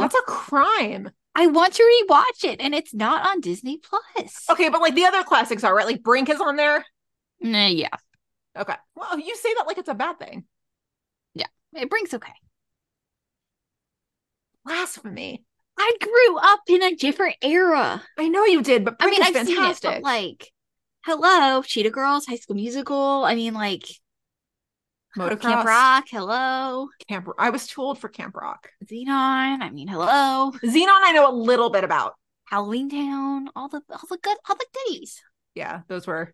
That's 0.00 0.14
a 0.14 0.22
crime. 0.26 1.10
I 1.34 1.46
want 1.46 1.74
to 1.74 1.82
rewatch 1.82 2.44
it, 2.44 2.60
and 2.60 2.74
it's 2.74 2.92
not 2.92 3.26
on 3.28 3.40
Disney 3.40 3.78
Plus. 3.78 4.44
Okay, 4.50 4.68
but 4.68 4.80
like 4.80 4.94
the 4.94 5.06
other 5.06 5.22
classics 5.22 5.62
are 5.64 5.74
right. 5.74 5.86
Like 5.86 6.02
Brink 6.02 6.28
is 6.28 6.40
on 6.40 6.56
there. 6.56 6.84
Nah, 7.40 7.66
yeah, 7.66 7.88
Okay. 8.56 8.74
Well, 8.96 9.18
you 9.18 9.36
say 9.36 9.54
that 9.54 9.66
like 9.66 9.78
it's 9.78 9.88
a 9.88 9.94
bad 9.94 10.18
thing. 10.18 10.44
Yeah, 11.34 11.46
it 11.74 11.88
brings 11.88 12.12
okay. 12.12 12.32
Blasphemy. 14.64 15.44
I 15.78 15.92
grew 16.00 16.38
up 16.38 16.60
in 16.68 16.82
a 16.82 16.94
different 16.96 17.36
era. 17.40 18.02
I 18.18 18.28
know 18.28 18.44
you 18.44 18.62
did, 18.62 18.84
but 18.84 18.96
I 18.98 19.06
mean, 19.06 19.22
is 19.22 19.28
I've 19.28 19.34
fantastic. 19.34 19.90
seen 19.90 19.92
it, 19.92 20.02
but 20.02 20.02
like, 20.02 20.50
hello, 21.04 21.62
Cheetah 21.62 21.90
Girls, 21.90 22.26
High 22.26 22.36
School 22.36 22.56
Musical. 22.56 23.24
I 23.24 23.36
mean, 23.36 23.54
like, 23.54 23.84
Motocross. 25.18 25.40
Camp 25.40 25.66
Rock. 25.66 26.04
Hello, 26.10 26.88
Camp. 27.08 27.28
I 27.38 27.50
was 27.50 27.66
too 27.66 27.80
old 27.82 27.98
for 27.98 28.08
Camp 28.08 28.34
Rock. 28.36 28.70
Xenon. 28.84 29.60
I 29.60 29.70
mean, 29.70 29.88
hello, 29.88 30.52
Xenon, 30.64 30.86
I 31.02 31.12
know 31.12 31.30
a 31.30 31.34
little 31.34 31.70
bit 31.70 31.84
about. 31.84 32.14
Halloween 32.44 32.88
Town. 32.88 33.48
All 33.54 33.68
the 33.68 33.82
all 33.90 34.00
the 34.08 34.18
good 34.22 34.36
all 34.48 34.56
the 34.56 34.66
goodies. 34.86 35.20
Yeah, 35.54 35.80
those 35.88 36.06
were. 36.06 36.32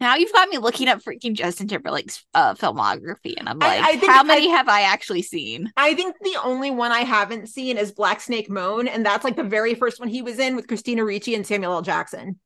Now 0.00 0.14
you've 0.14 0.32
got 0.32 0.48
me 0.48 0.56
looking 0.56 0.88
up 0.88 1.00
freaking 1.02 1.34
Justin 1.34 1.68
Timberlake's 1.68 2.24
uh, 2.32 2.54
filmography, 2.54 3.34
and 3.36 3.46
I'm 3.46 3.58
like, 3.58 3.82
I 3.82 3.96
think 3.96 4.10
how 4.10 4.20
I- 4.20 4.24
many 4.24 4.48
have 4.48 4.66
I 4.66 4.82
actually 4.82 5.20
seen? 5.20 5.70
I 5.76 5.92
think 5.94 6.16
the 6.22 6.38
only 6.42 6.70
one 6.70 6.90
I 6.90 7.00
haven't 7.00 7.50
seen 7.50 7.76
is 7.76 7.92
Black 7.92 8.22
Snake 8.22 8.48
Moan, 8.48 8.88
and 8.88 9.04
that's 9.04 9.24
like 9.24 9.36
the 9.36 9.44
very 9.44 9.74
first 9.74 10.00
one 10.00 10.08
he 10.08 10.22
was 10.22 10.38
in 10.38 10.56
with 10.56 10.68
Christina 10.68 11.04
Ricci 11.04 11.34
and 11.34 11.46
Samuel 11.46 11.72
L. 11.74 11.82
Jackson. 11.82 12.40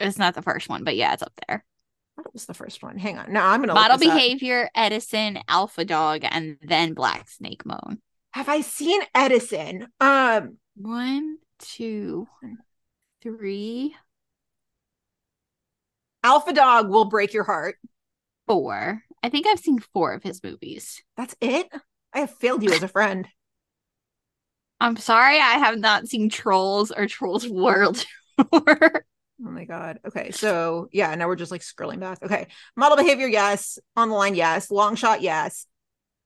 It's 0.00 0.18
not 0.18 0.34
the 0.34 0.42
first 0.42 0.68
one, 0.68 0.82
but 0.82 0.96
yeah, 0.96 1.12
it's 1.12 1.22
up 1.22 1.32
there. 1.46 1.64
What 2.16 2.32
was 2.32 2.46
the 2.46 2.54
first 2.54 2.82
one? 2.82 2.98
Hang 2.98 3.18
on. 3.18 3.32
No, 3.32 3.40
I'm 3.42 3.60
gonna 3.60 3.74
Model 3.74 3.96
look 3.96 4.00
this 4.00 4.08
up. 4.08 4.14
Behavior, 4.14 4.70
Edison, 4.74 5.38
Alpha 5.48 5.84
Dog, 5.84 6.22
and 6.24 6.58
then 6.62 6.94
Black 6.94 7.28
Snake 7.28 7.64
Moan. 7.66 8.00
Have 8.32 8.48
I 8.48 8.60
seen 8.60 9.00
Edison? 9.14 9.88
Um, 10.00 10.58
One, 10.76 11.38
two, 11.58 12.28
three, 13.22 13.94
Alpha 16.22 16.52
Dog 16.52 16.88
will 16.90 17.06
break 17.06 17.32
your 17.32 17.44
heart. 17.44 17.76
four. 18.46 19.02
I 19.22 19.28
think 19.30 19.46
I've 19.46 19.58
seen 19.60 19.78
four 19.78 20.12
of 20.12 20.22
his 20.22 20.42
movies. 20.42 21.02
That's 21.16 21.34
it. 21.40 21.68
I 22.12 22.20
have 22.20 22.30
failed 22.36 22.62
you 22.62 22.72
as 22.72 22.82
a 22.82 22.88
friend. 22.88 23.28
I'm 24.80 24.96
sorry, 24.96 25.38
I 25.38 25.58
have 25.58 25.78
not 25.78 26.08
seen 26.08 26.28
Trolls 26.28 26.90
or 26.90 27.06
Trolls 27.06 27.48
World 27.48 28.04
Tour. 28.52 29.04
Oh 29.44 29.50
my 29.50 29.64
god. 29.64 30.00
Okay, 30.06 30.30
so 30.30 30.88
yeah, 30.92 31.14
now 31.14 31.26
we're 31.26 31.36
just 31.36 31.50
like 31.50 31.60
scrolling 31.60 32.00
back. 32.00 32.18
Okay, 32.22 32.46
model 32.74 32.96
behavior, 32.96 33.26
yes. 33.26 33.78
On 33.96 34.08
the 34.08 34.14
line, 34.14 34.34
yes. 34.34 34.70
Long 34.70 34.96
shot, 34.96 35.20
yes. 35.20 35.66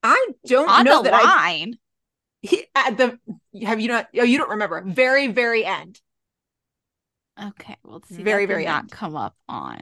I 0.03 0.29
don't 0.47 0.69
On 0.69 0.85
know 0.85 1.03
the 1.03 1.11
that 1.11 1.15
I 1.15 1.25
line. 1.25 1.75
he, 2.41 2.67
at 2.75 2.97
the 2.97 3.19
have 3.65 3.81
you 3.81 3.89
not? 3.89 4.09
Oh, 4.17 4.23
you 4.23 4.39
don't 4.39 4.51
remember? 4.51 4.83
Very, 4.87 5.27
very 5.27 5.65
end. 5.65 6.01
Okay, 7.43 7.77
well, 7.83 8.03
see, 8.09 8.23
Very, 8.23 8.47
very 8.47 8.65
not 8.65 8.83
end. 8.85 8.91
come 8.93 9.17
up 9.17 9.35
on. 9.49 9.81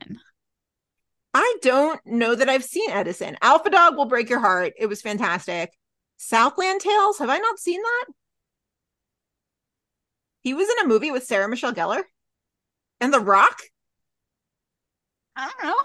I 1.34 1.56
don't 1.60 2.00
know 2.06 2.34
that 2.34 2.48
I've 2.48 2.64
seen 2.64 2.90
Edison. 2.90 3.36
Alpha 3.42 3.68
Dog 3.70 3.96
will 3.96 4.06
break 4.06 4.30
your 4.30 4.40
heart. 4.40 4.72
It 4.78 4.86
was 4.86 5.02
fantastic. 5.02 5.72
Southland 6.16 6.80
Tales. 6.80 7.18
Have 7.18 7.28
I 7.28 7.38
not 7.38 7.58
seen 7.58 7.80
that? 7.82 8.04
He 10.40 10.54
was 10.54 10.68
in 10.68 10.84
a 10.84 10.88
movie 10.88 11.10
with 11.10 11.24
Sarah 11.24 11.48
Michelle 11.48 11.74
Gellar 11.74 12.02
and 13.00 13.12
The 13.12 13.20
Rock. 13.20 13.60
I 15.36 15.50
don't 15.50 15.68
know. 15.68 15.76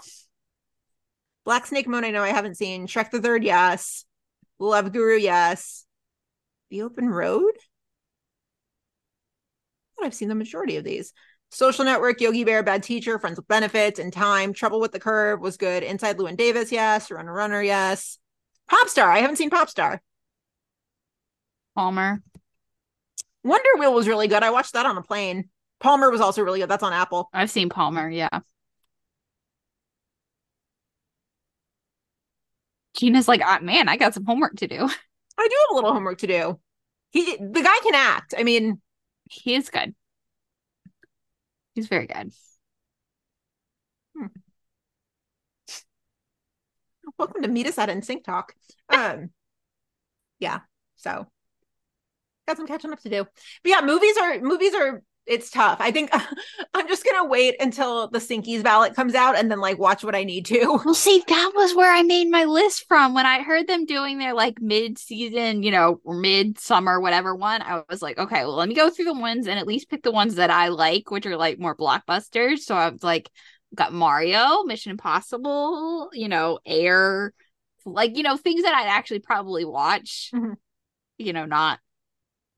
Black 1.44 1.66
Snake 1.66 1.86
Moan. 1.86 2.04
I 2.04 2.10
know 2.10 2.22
I 2.22 2.30
haven't 2.30 2.56
seen. 2.56 2.86
Shrek 2.86 3.10
the 3.10 3.20
Third. 3.20 3.44
Yes. 3.44 4.04
Love 4.58 4.92
Guru. 4.92 5.16
Yes. 5.16 5.84
The 6.70 6.82
Open 6.82 7.08
Road. 7.08 7.52
I've 10.02 10.14
seen 10.14 10.28
the 10.28 10.34
majority 10.34 10.76
of 10.76 10.84
these. 10.84 11.12
Social 11.50 11.84
Network, 11.84 12.20
Yogi 12.20 12.42
Bear, 12.42 12.64
Bad 12.64 12.82
Teacher, 12.82 13.18
Friends 13.18 13.36
with 13.36 13.46
Benefits, 13.46 14.00
and 14.00 14.12
Time. 14.12 14.52
Trouble 14.52 14.80
with 14.80 14.90
the 14.90 14.98
Curve 14.98 15.40
was 15.40 15.56
good. 15.56 15.84
Inside 15.84 16.18
Llewyn 16.18 16.36
Davis, 16.36 16.72
yes. 16.72 17.10
Runner 17.10 17.32
Runner, 17.32 17.62
yes. 17.62 18.18
Popstar. 18.68 19.06
I 19.06 19.18
haven't 19.18 19.36
seen 19.36 19.50
Popstar. 19.50 20.00
Palmer. 21.76 22.22
Wonder 23.44 23.68
Wheel 23.78 23.94
was 23.94 24.08
really 24.08 24.26
good. 24.26 24.42
I 24.42 24.50
watched 24.50 24.72
that 24.72 24.86
on 24.86 24.96
a 24.96 25.02
plane. 25.02 25.48
Palmer 25.80 26.10
was 26.10 26.20
also 26.20 26.42
really 26.42 26.60
good. 26.60 26.68
That's 26.70 26.82
on 26.82 26.92
Apple. 26.92 27.28
I've 27.32 27.50
seen 27.50 27.68
Palmer, 27.68 28.08
yeah. 28.08 28.40
Gina's 32.96 33.28
like, 33.28 33.42
ah, 33.44 33.58
man, 33.60 33.88
I 33.88 33.96
got 33.96 34.14
some 34.14 34.24
homework 34.24 34.56
to 34.56 34.68
do. 34.68 34.76
I 35.38 35.48
do 35.48 35.56
have 35.60 35.72
a 35.72 35.74
little 35.74 35.92
homework 35.92 36.18
to 36.18 36.26
do. 36.26 36.60
He, 37.10 37.36
the 37.36 37.62
guy 37.62 37.78
can 37.82 37.94
act. 37.94 38.34
I 38.38 38.44
mean, 38.44 38.80
He 39.30 39.54
is 39.54 39.68
good. 39.70 39.94
He's 41.74 41.88
very 41.88 42.06
good. 42.06 42.32
welcome 47.18 47.42
to 47.42 47.48
meet 47.48 47.66
us 47.66 47.78
at 47.78 47.88
NSYNC 47.88 48.24
Talk. 48.24 48.54
Um, 48.90 49.30
yeah. 50.38 50.60
So 50.96 51.26
got 52.46 52.58
some 52.58 52.66
catching 52.66 52.92
up 52.92 53.00
to 53.00 53.08
do. 53.08 53.24
But 53.24 53.70
yeah, 53.70 53.80
movies 53.82 54.16
are 54.18 54.40
movies 54.40 54.74
are. 54.74 55.02
It's 55.26 55.48
tough. 55.48 55.78
I 55.80 55.90
think 55.90 56.10
I'm 56.74 56.86
just 56.86 57.04
gonna 57.04 57.26
wait 57.28 57.56
until 57.58 58.08
the 58.08 58.18
Sinkies 58.18 58.62
ballot 58.62 58.94
comes 58.94 59.14
out 59.14 59.36
and 59.38 59.50
then 59.50 59.58
like 59.58 59.78
watch 59.78 60.04
what 60.04 60.14
I 60.14 60.24
need 60.24 60.44
to. 60.46 60.80
Well, 60.84 60.94
see, 60.94 61.22
that 61.26 61.52
was 61.54 61.74
where 61.74 61.90
I 61.92 62.02
made 62.02 62.28
my 62.30 62.44
list 62.44 62.86
from 62.88 63.14
when 63.14 63.24
I 63.24 63.42
heard 63.42 63.66
them 63.66 63.86
doing 63.86 64.18
their 64.18 64.34
like 64.34 64.60
mid 64.60 64.98
season, 64.98 65.62
you 65.62 65.70
know, 65.70 66.00
mid 66.04 66.58
summer, 66.58 67.00
whatever 67.00 67.34
one. 67.34 67.62
I 67.62 67.82
was 67.88 68.02
like, 68.02 68.18
okay, 68.18 68.44
well, 68.44 68.56
let 68.56 68.68
me 68.68 68.74
go 68.74 68.90
through 68.90 69.06
the 69.06 69.14
ones 69.14 69.46
and 69.46 69.58
at 69.58 69.66
least 69.66 69.88
pick 69.88 70.02
the 70.02 70.12
ones 70.12 70.34
that 70.34 70.50
I 70.50 70.68
like, 70.68 71.10
which 71.10 71.24
are 71.26 71.36
like 71.36 71.58
more 71.58 71.74
blockbusters. 71.76 72.58
So 72.58 72.74
I 72.74 72.90
was 72.90 73.02
like, 73.02 73.30
got 73.74 73.94
Mario, 73.94 74.62
Mission 74.64 74.90
Impossible, 74.90 76.10
you 76.12 76.28
know, 76.28 76.58
Air, 76.66 77.32
like, 77.86 78.16
you 78.16 78.22
know, 78.22 78.36
things 78.36 78.62
that 78.62 78.74
I'd 78.74 78.88
actually 78.88 79.20
probably 79.20 79.64
watch, 79.64 80.30
Mhm. 80.34 80.56
you 81.18 81.32
know, 81.32 81.46
not 81.46 81.80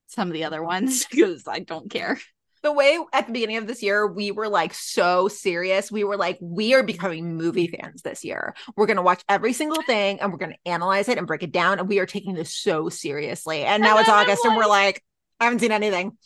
some 0.09 0.29
of 0.29 0.35
the 0.35 0.45
other 0.45 0.63
ones 0.63 1.07
because 1.11 1.47
I 1.47 1.61
don't 1.61 1.91
care. 1.91 2.19
The 2.67 2.73
way 2.73 2.99
at 3.13 3.27
the 3.29 3.33
beginning 3.33 3.59
of 3.59 3.67
this 3.69 3.81
year 3.81 4.07
we 4.07 4.33
were 4.33 4.49
like 4.49 4.75
so 4.75 5.29
serious 5.29 5.91
we 5.91 6.03
were 6.03 6.17
like 6.17 6.37
we 6.41 6.75
are 6.75 6.83
becoming 6.83 7.37
movie 7.37 7.69
fans 7.69 8.03
this 8.03 8.25
year 8.25 8.55
we're 8.77 8.87
going 8.87 8.97
to 8.97 9.03
watch 9.03 9.23
every 9.29 9.53
single 9.53 9.81
thing 9.83 10.21
and 10.21 10.33
we're 10.33 10.39
going 10.39 10.53
to 10.53 10.71
analyze 10.71 11.09
it 11.09 11.17
and 11.17 11.29
break 11.29 11.45
it 11.45 11.53
down 11.53 11.79
and 11.79 11.89
we 11.89 12.01
are 12.01 12.07
taking 12.07 12.35
this 12.35 12.53
so 12.55 12.89
seriously 12.89 13.63
and 13.63 13.83
now 13.83 13.91
And 13.91 14.01
it's 14.01 14.09
then 14.09 14.17
I'm 14.17 14.25
august 14.25 14.45
and 14.45 14.57
we're 14.57 14.67
like 14.67 15.03
i 15.39 15.45
haven't 15.45 15.61
seen 15.61 15.71
anything 15.73 16.19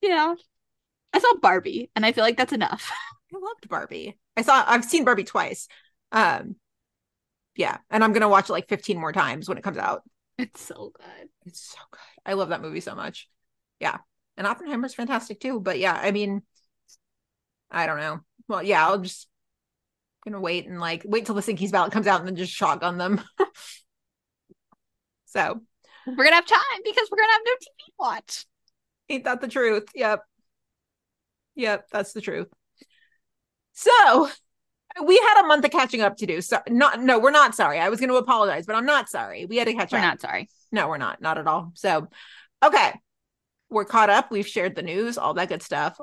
Yeah. 0.00 0.34
I 1.12 1.18
saw 1.18 1.34
Barbie, 1.40 1.90
and 1.96 2.04
I 2.04 2.12
feel 2.12 2.24
like 2.24 2.36
that's 2.36 2.52
enough. 2.52 2.92
I 3.34 3.38
loved 3.38 3.68
Barbie. 3.68 4.18
I 4.36 4.42
saw 4.42 4.64
I've 4.66 4.84
seen 4.84 5.04
Barbie 5.04 5.24
twice. 5.24 5.68
Um 6.12 6.56
yeah, 7.54 7.78
and 7.90 8.04
I'm 8.04 8.12
gonna 8.12 8.28
watch 8.28 8.48
it 8.48 8.52
like 8.52 8.68
15 8.68 8.98
more 8.98 9.12
times 9.12 9.48
when 9.48 9.58
it 9.58 9.64
comes 9.64 9.78
out. 9.78 10.02
It's 10.38 10.60
so 10.60 10.92
good. 10.94 11.28
It's 11.46 11.60
so 11.60 11.78
good. 11.90 12.00
I 12.24 12.34
love 12.34 12.50
that 12.50 12.60
movie 12.62 12.80
so 12.80 12.94
much. 12.94 13.28
Yeah. 13.80 13.98
And 14.36 14.46
Oppenheimer's 14.46 14.94
fantastic 14.94 15.40
too. 15.40 15.60
But 15.60 15.78
yeah, 15.78 15.94
I 15.94 16.10
mean, 16.10 16.42
I 17.70 17.86
don't 17.86 17.98
know. 17.98 18.20
Well, 18.48 18.62
yeah, 18.62 18.86
I'll 18.86 18.98
just 18.98 19.28
gonna 20.24 20.40
wait 20.40 20.66
and 20.66 20.80
like 20.80 21.02
wait 21.04 21.24
till 21.26 21.34
the 21.34 21.40
Sinkies 21.40 21.70
ballot 21.72 21.92
comes 21.92 22.06
out 22.06 22.20
and 22.20 22.28
then 22.28 22.36
just 22.36 22.52
shotgun 22.52 22.98
them. 22.98 23.20
so 25.26 25.60
We're 26.06 26.24
gonna 26.24 26.34
have 26.36 26.46
time 26.46 26.80
because 26.84 27.08
we're 27.10 27.18
gonna 27.18 27.32
have 27.32 27.42
no 27.44 27.52
TV 27.52 27.92
watch. 27.98 28.46
ain't 29.08 29.24
that 29.24 29.40
the 29.40 29.48
truth? 29.48 29.84
Yep. 29.94 30.22
Yep, 31.54 31.88
that's 31.90 32.12
the 32.12 32.20
truth. 32.20 32.48
So 33.72 34.28
we 35.04 35.16
had 35.16 35.42
a 35.44 35.46
month 35.46 35.64
of 35.64 35.70
catching 35.70 36.00
up 36.00 36.16
to 36.18 36.26
do. 36.26 36.40
So 36.40 36.58
not 36.68 37.00
no, 37.02 37.18
we're 37.18 37.30
not 37.30 37.54
sorry. 37.54 37.78
I 37.78 37.88
was 37.88 38.00
gonna 38.00 38.14
apologize, 38.14 38.66
but 38.66 38.76
I'm 38.76 38.86
not 38.86 39.08
sorry. 39.08 39.46
We 39.46 39.56
had 39.56 39.66
to 39.68 39.74
catch 39.74 39.92
We're 39.92 39.98
up. 39.98 40.04
not 40.04 40.20
sorry. 40.20 40.48
No, 40.72 40.88
we're 40.88 40.98
not. 40.98 41.20
Not 41.20 41.38
at 41.38 41.46
all. 41.46 41.72
So, 41.74 42.08
okay. 42.64 42.92
We're 43.70 43.84
caught 43.84 44.10
up. 44.10 44.30
We've 44.30 44.46
shared 44.46 44.76
the 44.76 44.82
news, 44.82 45.18
all 45.18 45.34
that 45.34 45.48
good 45.48 45.62
stuff. 45.62 45.98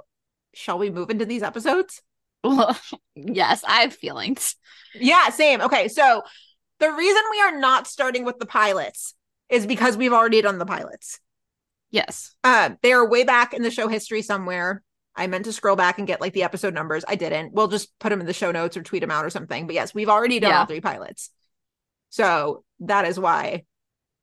Shall 0.53 0.77
we 0.77 0.89
move 0.89 1.09
into 1.09 1.25
these 1.25 1.43
episodes? 1.43 2.01
Well, 2.43 2.77
yes, 3.15 3.63
I 3.67 3.81
have 3.81 3.93
feelings. 3.93 4.55
Yeah, 4.93 5.29
same. 5.29 5.61
Okay. 5.61 5.87
So, 5.87 6.21
the 6.79 6.91
reason 6.91 7.21
we 7.31 7.41
are 7.41 7.57
not 7.59 7.87
starting 7.87 8.25
with 8.25 8.39
the 8.39 8.45
pilots 8.45 9.13
is 9.49 9.65
because 9.65 9.95
we've 9.95 10.11
already 10.13 10.41
done 10.41 10.57
the 10.57 10.65
pilots. 10.65 11.19
Yes. 11.91 12.35
Uh, 12.43 12.71
they 12.81 12.91
are 12.91 13.07
way 13.07 13.23
back 13.23 13.53
in 13.53 13.61
the 13.61 13.71
show 13.71 13.87
history 13.87 14.21
somewhere. 14.21 14.83
I 15.15 15.27
meant 15.27 15.45
to 15.45 15.53
scroll 15.53 15.75
back 15.75 15.99
and 15.99 16.07
get 16.07 16.19
like 16.19 16.33
the 16.33 16.43
episode 16.43 16.73
numbers. 16.73 17.05
I 17.07 17.15
didn't. 17.15 17.53
We'll 17.53 17.67
just 17.67 17.97
put 17.99 18.09
them 18.09 18.19
in 18.19 18.25
the 18.25 18.33
show 18.33 18.51
notes 18.51 18.75
or 18.75 18.81
tweet 18.81 19.01
them 19.01 19.11
out 19.11 19.23
or 19.23 19.29
something. 19.29 19.67
But 19.67 19.75
yes, 19.75 19.93
we've 19.93 20.09
already 20.09 20.39
done 20.39 20.49
Yeah. 20.51 20.59
all 20.61 20.65
three 20.65 20.81
pilots. 20.81 21.29
So 22.09 22.65
that 22.81 23.05
is 23.05 23.19
why 23.19 23.63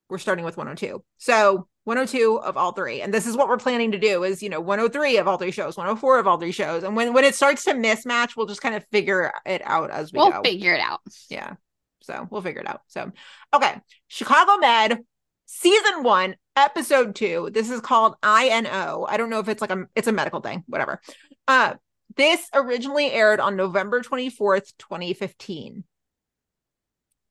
we're 0.08 0.18
starting 0.18 0.44
with 0.44 0.56
102. 0.56 1.02
So 1.18 1.68
102 1.84 2.40
of 2.40 2.56
all 2.56 2.72
three. 2.72 3.00
And 3.00 3.12
this 3.12 3.26
is 3.26 3.36
what 3.36 3.48
we're 3.48 3.56
planning 3.56 3.92
to 3.92 3.98
do 3.98 4.22
is, 4.22 4.42
you 4.42 4.48
know, 4.48 4.60
103 4.60 5.16
of 5.16 5.26
all 5.26 5.38
three 5.38 5.50
shows, 5.50 5.76
104 5.76 6.18
of 6.18 6.26
all 6.26 6.38
three 6.38 6.52
shows. 6.52 6.82
And 6.84 6.94
when 6.94 7.12
when 7.12 7.24
it 7.24 7.34
starts 7.34 7.64
to 7.64 7.72
mismatch, 7.72 8.36
we'll 8.36 8.46
just 8.46 8.60
kind 8.62 8.74
of 8.74 8.84
figure 8.92 9.32
it 9.46 9.62
out 9.64 9.90
as 9.90 10.12
we 10.12 10.18
We'll 10.18 10.30
go. 10.30 10.42
figure 10.42 10.74
it 10.74 10.80
out. 10.80 11.00
Yeah. 11.28 11.54
So 12.02 12.26
we'll 12.30 12.42
figure 12.42 12.60
it 12.62 12.68
out. 12.68 12.82
So, 12.88 13.10
okay. 13.54 13.74
Chicago 14.08 14.56
Med, 14.58 14.98
season 15.46 16.02
one, 16.02 16.36
episode 16.56 17.14
two. 17.14 17.50
This 17.52 17.70
is 17.70 17.80
called 17.80 18.14
INO. 18.22 19.06
I 19.08 19.16
don't 19.16 19.30
know 19.30 19.38
if 19.40 19.48
it's 19.48 19.60
like 19.60 19.70
a, 19.70 19.86
it's 19.94 20.08
a 20.08 20.12
medical 20.12 20.40
thing, 20.40 20.64
whatever. 20.66 21.00
Uh, 21.46 21.74
this 22.16 22.46
originally 22.54 23.10
aired 23.12 23.38
on 23.40 23.56
November 23.56 24.00
24th, 24.02 24.72
2015. 24.78 25.84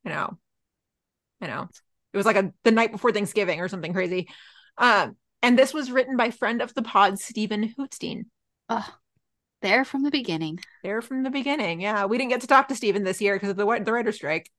I 0.06 0.10
know. 0.10 0.38
I 1.42 1.48
know. 1.48 1.70
It 2.14 2.18
was 2.18 2.26
like 2.26 2.36
a, 2.36 2.52
the 2.64 2.72
night 2.72 2.92
before 2.92 3.12
Thanksgiving 3.12 3.60
or 3.62 3.68
something 3.68 3.94
crazy. 3.94 4.30
Um, 4.78 5.16
and 5.42 5.58
this 5.58 5.74
was 5.74 5.92
written 5.92 6.18
by 6.18 6.32
friend 6.32 6.62
of 6.62 6.74
the 6.74 6.82
pod, 6.82 7.20
Stephen 7.20 7.74
Hootstein. 7.78 8.26
Ugh. 8.70 8.92
There 9.62 9.84
from 9.84 10.04
the 10.04 10.12
beginning. 10.12 10.60
There 10.84 11.02
from 11.02 11.24
the 11.24 11.30
beginning. 11.30 11.82
Yeah. 11.82 12.06
We 12.06 12.18
didn't 12.18 12.32
get 12.32 12.42
to 12.42 12.48
talk 12.48 12.70
to 12.70 12.76
Stephen 12.76 13.04
this 13.04 13.22
year 13.22 13.36
because 13.36 13.50
of 13.50 13.58
the, 13.58 13.66
the 13.84 13.94
writer 13.94 14.12
strike. 14.12 14.50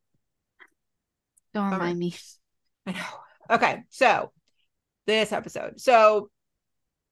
Don't 1.55 1.71
Bummer. 1.71 1.79
remind 1.79 1.99
me. 1.99 2.15
I 2.87 2.93
know. 2.93 3.55
Okay, 3.57 3.83
so 3.89 4.31
this 5.07 5.33
episode. 5.33 5.81
So 5.81 6.31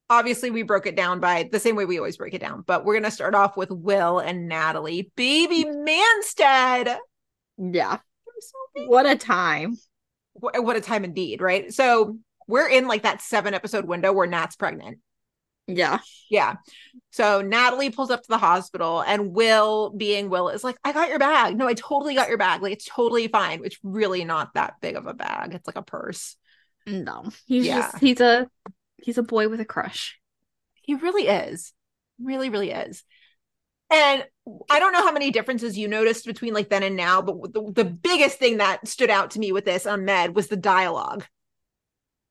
obviously 0.09 0.51
we 0.51 0.63
broke 0.63 0.87
it 0.87 0.95
down 0.95 1.19
by 1.19 1.49
the 1.51 1.59
same 1.59 1.75
way 1.75 1.85
we 1.85 1.97
always 1.97 2.17
break 2.17 2.33
it 2.33 2.41
down, 2.41 2.63
but 2.65 2.85
we're 2.85 2.93
gonna 2.93 3.11
start 3.11 3.35
off 3.35 3.57
with 3.57 3.71
Will 3.71 4.19
and 4.19 4.47
Natalie. 4.47 5.11
Baby 5.15 5.65
Manstead. 5.65 6.97
Yeah. 7.57 7.97
So. 8.39 8.85
What 8.87 9.05
a 9.05 9.15
time. 9.15 9.75
What, 10.39 10.75
a 10.75 10.81
time 10.81 11.03
indeed, 11.03 11.41
right? 11.41 11.73
So 11.73 12.17
we're 12.47 12.69
in 12.69 12.87
like 12.87 13.03
that 13.03 13.21
seven 13.21 13.53
episode 13.53 13.85
window 13.85 14.11
where 14.13 14.27
Nat's 14.27 14.55
pregnant. 14.55 14.99
Yeah. 15.67 15.99
Yeah. 16.31 16.55
So 17.11 17.41
Natalie 17.41 17.91
pulls 17.91 18.09
up 18.09 18.23
to 18.23 18.27
the 18.27 18.39
hospital, 18.39 19.01
and 19.01 19.33
Will, 19.33 19.91
being 19.91 20.29
Will, 20.29 20.49
is 20.49 20.63
like, 20.63 20.77
I 20.83 20.91
got 20.93 21.09
your 21.09 21.19
bag. 21.19 21.55
No, 21.57 21.67
I 21.67 21.75
totally 21.75 22.15
got 22.15 22.27
your 22.29 22.39
bag. 22.39 22.61
Like, 22.63 22.73
it's 22.73 22.85
totally 22.85 23.27
fine. 23.27 23.61
It's 23.63 23.77
really 23.83 24.25
not 24.25 24.53
that 24.55 24.75
big 24.81 24.95
of 24.95 25.05
a 25.05 25.13
bag. 25.13 25.53
It's 25.53 25.67
like 25.67 25.75
a 25.75 25.83
purse. 25.83 26.35
No. 26.87 27.25
He's 27.45 27.67
Yeah. 27.67 27.81
just 27.81 27.99
he's 27.99 28.19
a 28.19 28.49
he's 28.97 29.17
a 29.19 29.23
boy 29.23 29.47
with 29.47 29.59
a 29.59 29.65
crush. 29.65 30.19
He 30.81 30.95
really 30.95 31.27
is. 31.27 31.73
Really, 32.19 32.49
really 32.49 32.71
is. 32.71 33.03
And 33.91 34.25
I 34.69 34.79
don't 34.79 34.93
know 34.93 35.03
how 35.03 35.11
many 35.11 35.31
differences 35.31 35.77
you 35.77 35.87
noticed 35.87 36.25
between 36.25 36.53
like 36.53 36.69
then 36.69 36.83
and 36.83 36.95
now, 36.95 37.21
but 37.21 37.53
the, 37.53 37.71
the 37.71 37.85
biggest 37.85 38.37
thing 38.37 38.57
that 38.57 38.87
stood 38.87 39.09
out 39.09 39.31
to 39.31 39.39
me 39.39 39.51
with 39.51 39.65
this 39.65 39.85
on 39.85 40.05
Med 40.05 40.35
was 40.35 40.47
the 40.47 40.57
dialogue. 40.57 41.25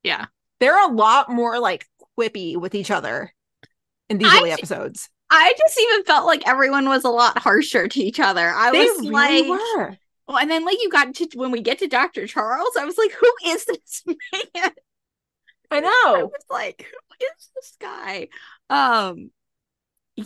Yeah. 0.03 0.25
They're 0.59 0.83
a 0.89 0.91
lot 0.91 1.29
more 1.29 1.59
like 1.59 1.85
quippy 2.17 2.57
with 2.57 2.75
each 2.75 2.91
other 2.91 3.33
in 4.09 4.17
these 4.17 4.31
I 4.31 4.39
early 4.39 4.51
episodes. 4.51 5.09
I 5.29 5.53
just 5.57 5.79
even 5.79 6.03
felt 6.05 6.25
like 6.25 6.47
everyone 6.47 6.87
was 6.89 7.03
a 7.03 7.09
lot 7.09 7.37
harsher 7.37 7.87
to 7.87 7.99
each 7.99 8.19
other. 8.19 8.49
I 8.49 8.71
They 8.71 8.85
was 8.85 9.07
really 9.07 9.47
like, 9.47 9.47
were. 9.49 9.97
well, 10.27 10.37
and 10.37 10.49
then 10.49 10.65
like 10.65 10.77
you 10.81 10.89
got 10.89 11.13
to 11.15 11.27
when 11.35 11.51
we 11.51 11.61
get 11.61 11.79
to 11.79 11.87
Dr. 11.87 12.25
Charles, 12.27 12.75
I 12.77 12.85
was 12.85 12.97
like, 12.97 13.11
who 13.11 13.31
is 13.45 13.65
this 13.65 14.03
man? 14.07 14.71
I 15.71 15.79
know. 15.81 15.89
I 15.91 16.23
was 16.23 16.45
like, 16.49 16.85
who 16.89 17.25
is 17.25 17.49
this 17.55 17.77
guy? 17.79 18.27
Um 18.69 19.31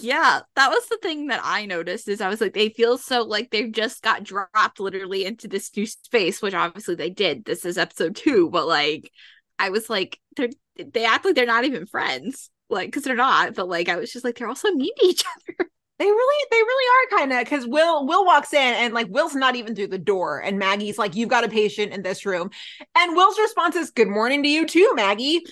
yeah, 0.02 0.42
that 0.56 0.70
was 0.70 0.88
the 0.88 0.98
thing 1.02 1.28
that 1.28 1.42
I 1.44 1.66
noticed 1.66 2.08
is 2.08 2.22
I 2.22 2.30
was 2.30 2.42
like, 2.42 2.54
they 2.54 2.70
feel 2.70 2.98
so 2.98 3.24
like 3.24 3.52
they've 3.52 3.72
just 3.72 4.02
got 4.02 4.24
dropped 4.24 4.80
literally 4.80 5.26
into 5.26 5.48
this 5.48 5.76
new 5.76 5.86
space, 5.86 6.42
which 6.42 6.54
obviously 6.54 6.96
they 6.96 7.10
did. 7.10 7.46
This 7.46 7.66
is 7.66 7.78
episode 7.78 8.16
two, 8.16 8.50
but 8.50 8.68
like 8.68 9.12
I 9.60 9.70
was 9.70 9.90
like, 9.90 10.20
they're 10.36 10.50
they 10.76 11.06
act 11.06 11.26
like 11.26 11.36
they're 11.36 11.46
not 11.46 11.66
even 11.66 11.86
friends. 11.86 12.50
Like, 12.70 12.88
because 12.88 13.04
they're 13.04 13.16
not, 13.16 13.54
but 13.54 13.68
like 13.68 13.90
I 13.90 13.98
was 13.98 14.12
just 14.12 14.26
like, 14.26 14.38
they're 14.38 14.48
also 14.48 14.72
mean 14.72 14.94
to 14.98 15.06
each 15.06 15.24
other. 15.50 15.70
They 16.00 16.06
really, 16.06 16.46
they 16.50 16.58
really 16.58 16.88
are 16.90 17.20
kind 17.20 17.34
of 17.34 17.40
because 17.40 17.68
Will 17.68 18.08
Will 18.08 18.26
walks 18.26 18.52
in 18.52 18.60
and 18.60 18.94
like 18.94 19.08
Will's 19.10 19.36
not 19.36 19.56
even 19.56 19.76
through 19.76 19.88
the 19.88 20.00
door, 20.00 20.40
and 20.40 20.58
Maggie's 20.58 20.98
like, 20.98 21.16
"You've 21.16 21.30
got 21.30 21.44
a 21.44 21.50
patient 21.50 21.94
in 21.94 22.02
this 22.02 22.26
room," 22.26 22.50
and 22.96 23.16
Will's 23.16 23.38
response 23.38 23.76
is, 23.76 23.92
"Good 23.92 24.08
morning 24.08 24.42
to 24.42 24.50
you 24.50 24.66
too, 24.66 24.92
Maggie." 24.96 25.44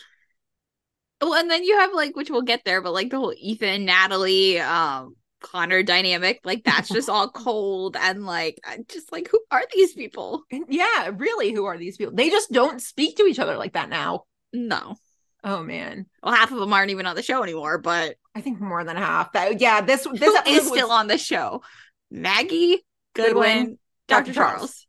Well, 1.21 1.35
and 1.35 1.49
then 1.51 1.63
you 1.63 1.77
have 1.79 1.93
like, 1.93 2.15
which 2.15 2.29
we'll 2.29 2.41
get 2.41 2.63
there, 2.65 2.81
but 2.81 2.93
like 2.93 3.09
the 3.11 3.17
whole 3.17 3.33
Ethan, 3.37 3.85
Natalie, 3.85 4.59
um, 4.59 5.15
Connor 5.39 5.83
dynamic, 5.83 6.39
like 6.43 6.63
that's 6.63 6.89
just 6.89 7.09
all 7.09 7.29
cold 7.31 7.95
and 7.99 8.25
like 8.25 8.59
just 8.87 9.11
like, 9.11 9.27
who 9.31 9.39
are 9.51 9.63
these 9.73 9.93
people? 9.93 10.43
Yeah, 10.67 11.11
really, 11.15 11.51
who 11.51 11.65
are 11.65 11.77
these 11.77 11.97
people? 11.97 12.13
They 12.15 12.29
just 12.29 12.51
don't 12.51 12.81
speak 12.81 13.17
to 13.17 13.23
each 13.23 13.39
other 13.39 13.57
like 13.57 13.73
that 13.73 13.89
now. 13.89 14.23
No. 14.53 14.95
Oh 15.43 15.63
man, 15.63 16.05
Well, 16.21 16.35
half 16.35 16.51
of 16.51 16.59
them 16.59 16.71
aren't 16.71 16.91
even 16.91 17.07
on 17.07 17.15
the 17.15 17.23
show 17.23 17.41
anymore, 17.41 17.79
but 17.79 18.15
I 18.35 18.41
think 18.41 18.61
more 18.61 18.83
than 18.83 18.95
half. 18.97 19.31
That 19.31 19.59
yeah, 19.59 19.81
this 19.81 20.07
this 20.13 20.47
is 20.47 20.69
was- 20.69 20.77
still 20.77 20.91
on 20.91 21.07
the 21.07 21.17
show? 21.17 21.63
Maggie, 22.11 22.83
Goodwin, 23.15 23.33
Goodwin, 23.33 23.79
Dr. 24.07 24.25
Dr. 24.25 24.33
Charles. 24.33 24.59
Charles. 24.59 24.87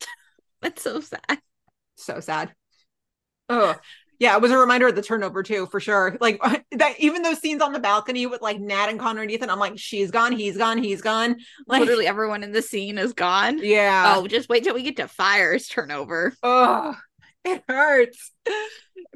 That's 0.62 0.82
so 0.82 1.00
sad. 1.00 1.40
so 1.96 2.20
sad. 2.20 2.54
Oh 3.48 3.74
yeah, 4.22 4.36
it 4.36 4.40
was 4.40 4.52
a 4.52 4.56
reminder 4.56 4.86
of 4.86 4.94
the 4.94 5.02
turnover 5.02 5.42
too, 5.42 5.66
for 5.66 5.80
sure. 5.80 6.16
Like 6.20 6.40
that, 6.70 6.94
even 7.00 7.22
those 7.22 7.40
scenes 7.40 7.60
on 7.60 7.72
the 7.72 7.80
balcony 7.80 8.26
with 8.26 8.40
like 8.40 8.60
Nat 8.60 8.86
and 8.88 9.00
Connor 9.00 9.22
and 9.22 9.30
Ethan, 9.32 9.50
I'm 9.50 9.58
like, 9.58 9.76
she's 9.80 10.12
gone, 10.12 10.30
he's 10.30 10.56
gone, 10.56 10.78
he's 10.78 11.02
gone. 11.02 11.36
Like, 11.66 11.80
Literally 11.80 12.06
everyone 12.06 12.44
in 12.44 12.52
the 12.52 12.62
scene 12.62 12.98
is 12.98 13.14
gone. 13.14 13.58
yeah. 13.58 14.14
Oh, 14.16 14.28
just 14.28 14.48
wait 14.48 14.62
till 14.62 14.74
we 14.74 14.84
get 14.84 14.96
to 14.98 15.08
Fire's 15.08 15.66
turnover. 15.66 16.34
Oh, 16.42 16.94
it 17.44 17.62
hurts. 17.68 18.32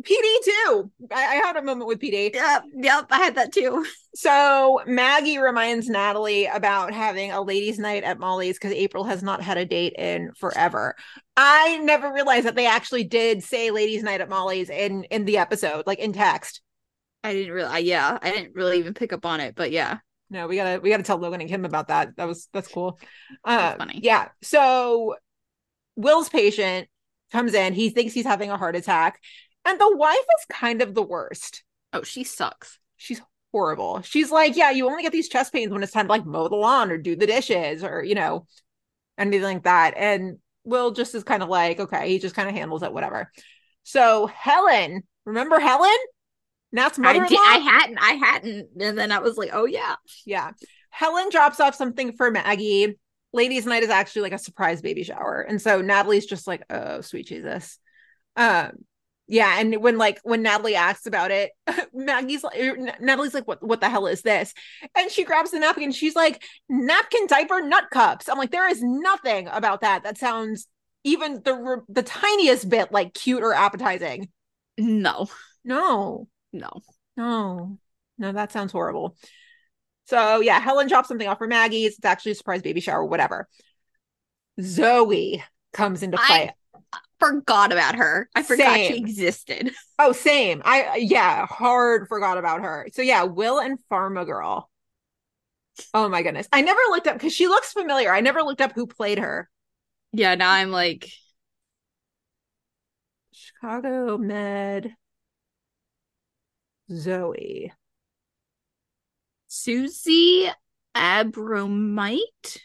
PD 0.03 0.45
too. 0.45 0.91
I, 1.13 1.25
I 1.27 1.35
had 1.37 1.57
a 1.57 1.63
moment 1.63 1.87
with 1.87 2.01
PD. 2.01 2.35
Yep, 2.35 2.65
yep, 2.77 3.07
I 3.11 3.19
had 3.19 3.35
that 3.37 3.53
too. 3.53 3.85
So 4.15 4.81
Maggie 4.87 5.39
reminds 5.39 5.89
Natalie 5.89 6.47
about 6.47 6.93
having 6.93 7.33
a 7.33 7.43
ladies' 7.43 7.79
night 7.79 8.03
at 8.03 8.19
Molly's 8.19 8.57
because 8.57 8.73
April 8.73 9.05
has 9.05 9.23
not 9.23 9.43
had 9.43 9.59
a 9.59 9.65
date 9.67 9.95
in 9.99 10.33
forever. 10.39 10.95
I 11.37 11.79
never 11.79 12.13
realized 12.13 12.47
that 12.47 12.55
they 12.55 12.67
actually 12.67 13.05
did 13.05 13.43
say 13.43 13.71
ladies' 13.71 14.03
night 14.03 14.21
at 14.21 14.29
Molly's 14.29 14.71
in 14.71 15.05
in 15.05 15.25
the 15.25 15.39
episode, 15.39 15.87
like 15.87 15.99
in 15.99 16.13
text. 16.13 16.63
I 17.23 17.33
didn't 17.33 17.53
really, 17.53 17.81
yeah, 17.83 18.19
I 18.23 18.31
didn't 18.31 18.55
really 18.55 18.79
even 18.79 18.95
pick 18.95 19.13
up 19.13 19.27
on 19.27 19.41
it, 19.41 19.55
but 19.55 19.71
yeah. 19.71 19.99
No, 20.31 20.49
we 20.49 20.57
gotta 20.57 20.81
we 20.81 20.91
gotta 20.91 21.03
tell 21.03 21.19
Logan 21.19 21.41
and 21.41 21.51
Kim 21.51 21.65
about 21.65 21.89
that. 21.89 22.17
That 22.17 22.27
was 22.27 22.49
that's 22.53 22.69
cool. 22.69 22.99
That's 23.45 23.75
Uh, 23.75 23.77
funny. 23.77 24.01
Yeah. 24.03 24.29
So 24.43 25.15
Will's 25.97 26.29
patient 26.29 26.89
comes 27.33 27.55
in. 27.55 27.75
He 27.75 27.91
thinks 27.91 28.15
he's 28.15 28.27
having 28.27 28.51
a 28.51 28.57
heart 28.57 28.77
attack, 28.77 29.21
and 29.65 29.81
the 29.81 29.97
wife 29.97 30.17
is 30.17 30.47
kind 30.49 30.83
of 30.83 30.95
the 30.95 31.03
worst. 31.03 31.65
Oh, 31.93 32.03
she 32.03 32.25
sucks. 32.25 32.79
She's 32.97 33.21
horrible. 33.53 34.03
She's 34.03 34.31
like, 34.31 34.57
yeah, 34.57 34.71
you 34.71 34.89
only 34.89 35.03
get 35.03 35.13
these 35.13 35.29
chest 35.29 35.53
pains 35.53 35.73
when 35.73 35.83
it's 35.83 35.93
time 35.93 36.07
to 36.07 36.13
like 36.13 36.27
mow 36.27 36.49
the 36.49 36.57
lawn 36.57 36.91
or 36.91 36.99
do 36.99 37.17
the 37.17 37.27
dishes 37.27 37.83
or 37.83 38.03
you 38.03 38.15
know 38.15 38.47
anything 39.19 39.43
like 39.43 39.63
that. 39.65 39.95
And 39.97 40.39
Will 40.65 40.91
just 40.91 41.15
is 41.15 41.25
kind 41.25 41.43
of 41.43 41.49
like, 41.49 41.81
okay, 41.81 42.09
he 42.09 42.19
just 42.19 42.35
kind 42.35 42.49
of 42.49 42.55
handles 42.55 42.83
it, 42.83 42.93
whatever. 42.93 43.31
So 43.85 44.27
Helen, 44.27 45.03
remember 45.25 45.59
Helen? 45.59 45.97
Nat's 46.73 46.99
I, 46.99 47.03
mother-in-law. 47.03 47.29
did, 47.29 47.39
I 47.39 47.59
hadn't, 47.59 47.99
I 47.99 48.11
hadn't, 48.13 48.69
and 48.81 48.99
then 48.99 49.13
I 49.13 49.21
was 49.21 49.37
like, 49.37 49.51
oh 49.53 49.65
yeah, 49.65 49.95
Yeah. 50.25 50.53
Helen 50.91 51.29
drops 51.31 51.61
off 51.61 51.75
something 51.75 52.13
for 52.13 52.31
Maggie. 52.31 52.99
Ladies' 53.33 53.67
night 53.67 53.83
is 53.83 53.91
actually 53.91 54.23
like 54.23 54.33
a 54.33 54.39
surprise 54.39 54.81
baby 54.83 55.03
shower. 55.03 55.41
And 55.41 55.61
so 55.61 55.81
Natalie's 55.81 56.27
just 56.27 56.47
like, 56.47 56.63
oh, 56.71 57.01
sweet 57.01 57.27
Jesus. 57.27 57.79
Um, 58.37 58.85
yeah, 59.29 59.59
and 59.59 59.83
when 59.83 59.99
like 59.99 60.21
when 60.23 60.43
Natalie 60.43 60.77
asks 60.77 61.07
about 61.07 61.31
it, 61.33 61.51
Maggie's 61.95 62.45
like 62.45 62.57
Natalie's 63.01 63.35
like, 63.35 63.49
what 63.49 63.63
what 63.63 63.81
the 63.81 63.89
hell 63.89 64.07
is 64.07 64.23
this? 64.23 64.55
And 64.97 65.11
she 65.11 65.25
grabs 65.25 65.51
the 65.51 65.59
napkin, 65.59 65.91
she's 65.91 66.15
like, 66.15 66.43
napkin 66.69 67.27
diaper 67.27 67.61
nut 67.61 67.87
cups. 67.91 68.29
I'm 68.29 68.39
like, 68.39 68.53
there 68.53 68.69
is 68.69 68.83
nothing 68.83 69.49
about 69.49 69.81
that 69.81 70.05
that 70.05 70.19
sounds 70.19 70.69
even 71.03 71.43
the 71.45 71.83
the 71.89 72.05
tiniest 72.05 72.69
bit 72.69 72.93
like 72.93 73.15
cute 73.15 73.43
or 73.43 73.53
appetizing. 73.53 74.29
no, 74.79 75.29
No, 75.65 76.29
no, 76.53 76.71
no, 77.17 77.79
no, 78.19 78.33
that 78.33 78.53
sounds 78.53 78.71
horrible. 78.71 79.17
So 80.07 80.41
yeah, 80.41 80.61
Helen 80.61 80.89
drops 80.89 81.09
something 81.09 81.29
off 81.29 81.39
for 81.39 81.47
Maggie. 81.47 81.85
It's 81.85 82.03
actually 82.05 82.33
a 82.33 82.37
surprise 82.37 82.63
baby 82.63 82.81
shower, 82.81 83.05
whatever. 83.05 83.49
Zoe 84.61 85.43
comes 85.73 86.03
into 86.03 86.17
play. 86.17 86.51
I 86.93 86.99
forgot 87.19 87.73
about 87.73 87.97
her. 87.97 88.29
I 88.35 88.43
forgot 88.43 88.79
she 88.79 88.97
existed. 88.97 89.73
oh, 89.99 90.13
same. 90.13 90.63
I 90.65 90.97
yeah, 90.97 91.47
hard 91.47 92.09
forgot 92.09 92.39
about 92.39 92.63
her. 92.63 92.89
So 92.93 93.03
yeah, 93.03 93.25
Will 93.25 93.59
and 93.59 93.79
Pharma 93.91 94.25
Girl. 94.25 94.71
Oh 95.93 96.09
my 96.09 96.23
goodness. 96.23 96.49
I 96.53 96.63
never 96.63 96.81
looked 96.91 97.07
up 97.07 97.15
because 97.15 97.35
she 97.35 97.49
looks 97.49 97.73
familiar. 97.73 98.13
I 98.13 98.21
never 98.21 98.43
looked 98.43 98.61
up 98.61 98.73
who 98.73 98.87
played 98.87 99.19
her. 99.19 99.49
Yeah, 100.13 100.35
now 100.35 100.51
I'm 100.51 100.71
like, 100.71 101.11
Chicago 103.33 104.17
Med 104.17 104.95
Zoe. 106.91 107.73
Susie 109.57 110.51
Abromeit. 110.97 112.59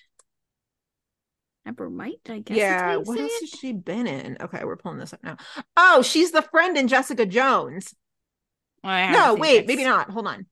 Abromeit, 1.67 2.29
I 2.29 2.39
guess. 2.39 2.57
yeah, 2.57 2.95
what 2.97 3.19
else 3.19 3.31
has 3.41 3.49
she 3.49 3.71
been 3.73 4.07
in? 4.07 4.37
Okay, 4.41 4.63
we're 4.63 4.77
pulling 4.77 4.97
this 4.97 5.13
up 5.13 5.23
now. 5.23 5.37
Oh, 5.77 6.01
she's 6.01 6.31
the 6.31 6.41
friend 6.41 6.75
in 6.77 6.87
Jessica 6.87 7.25
Jones. 7.25 7.93
Have 8.83 9.11
No, 9.13 9.35
wait, 9.35 9.59
that's- 9.61 9.67
maybe 9.67 9.83
not. 9.83 10.09
Hold 10.09 10.27
on. 10.27 10.47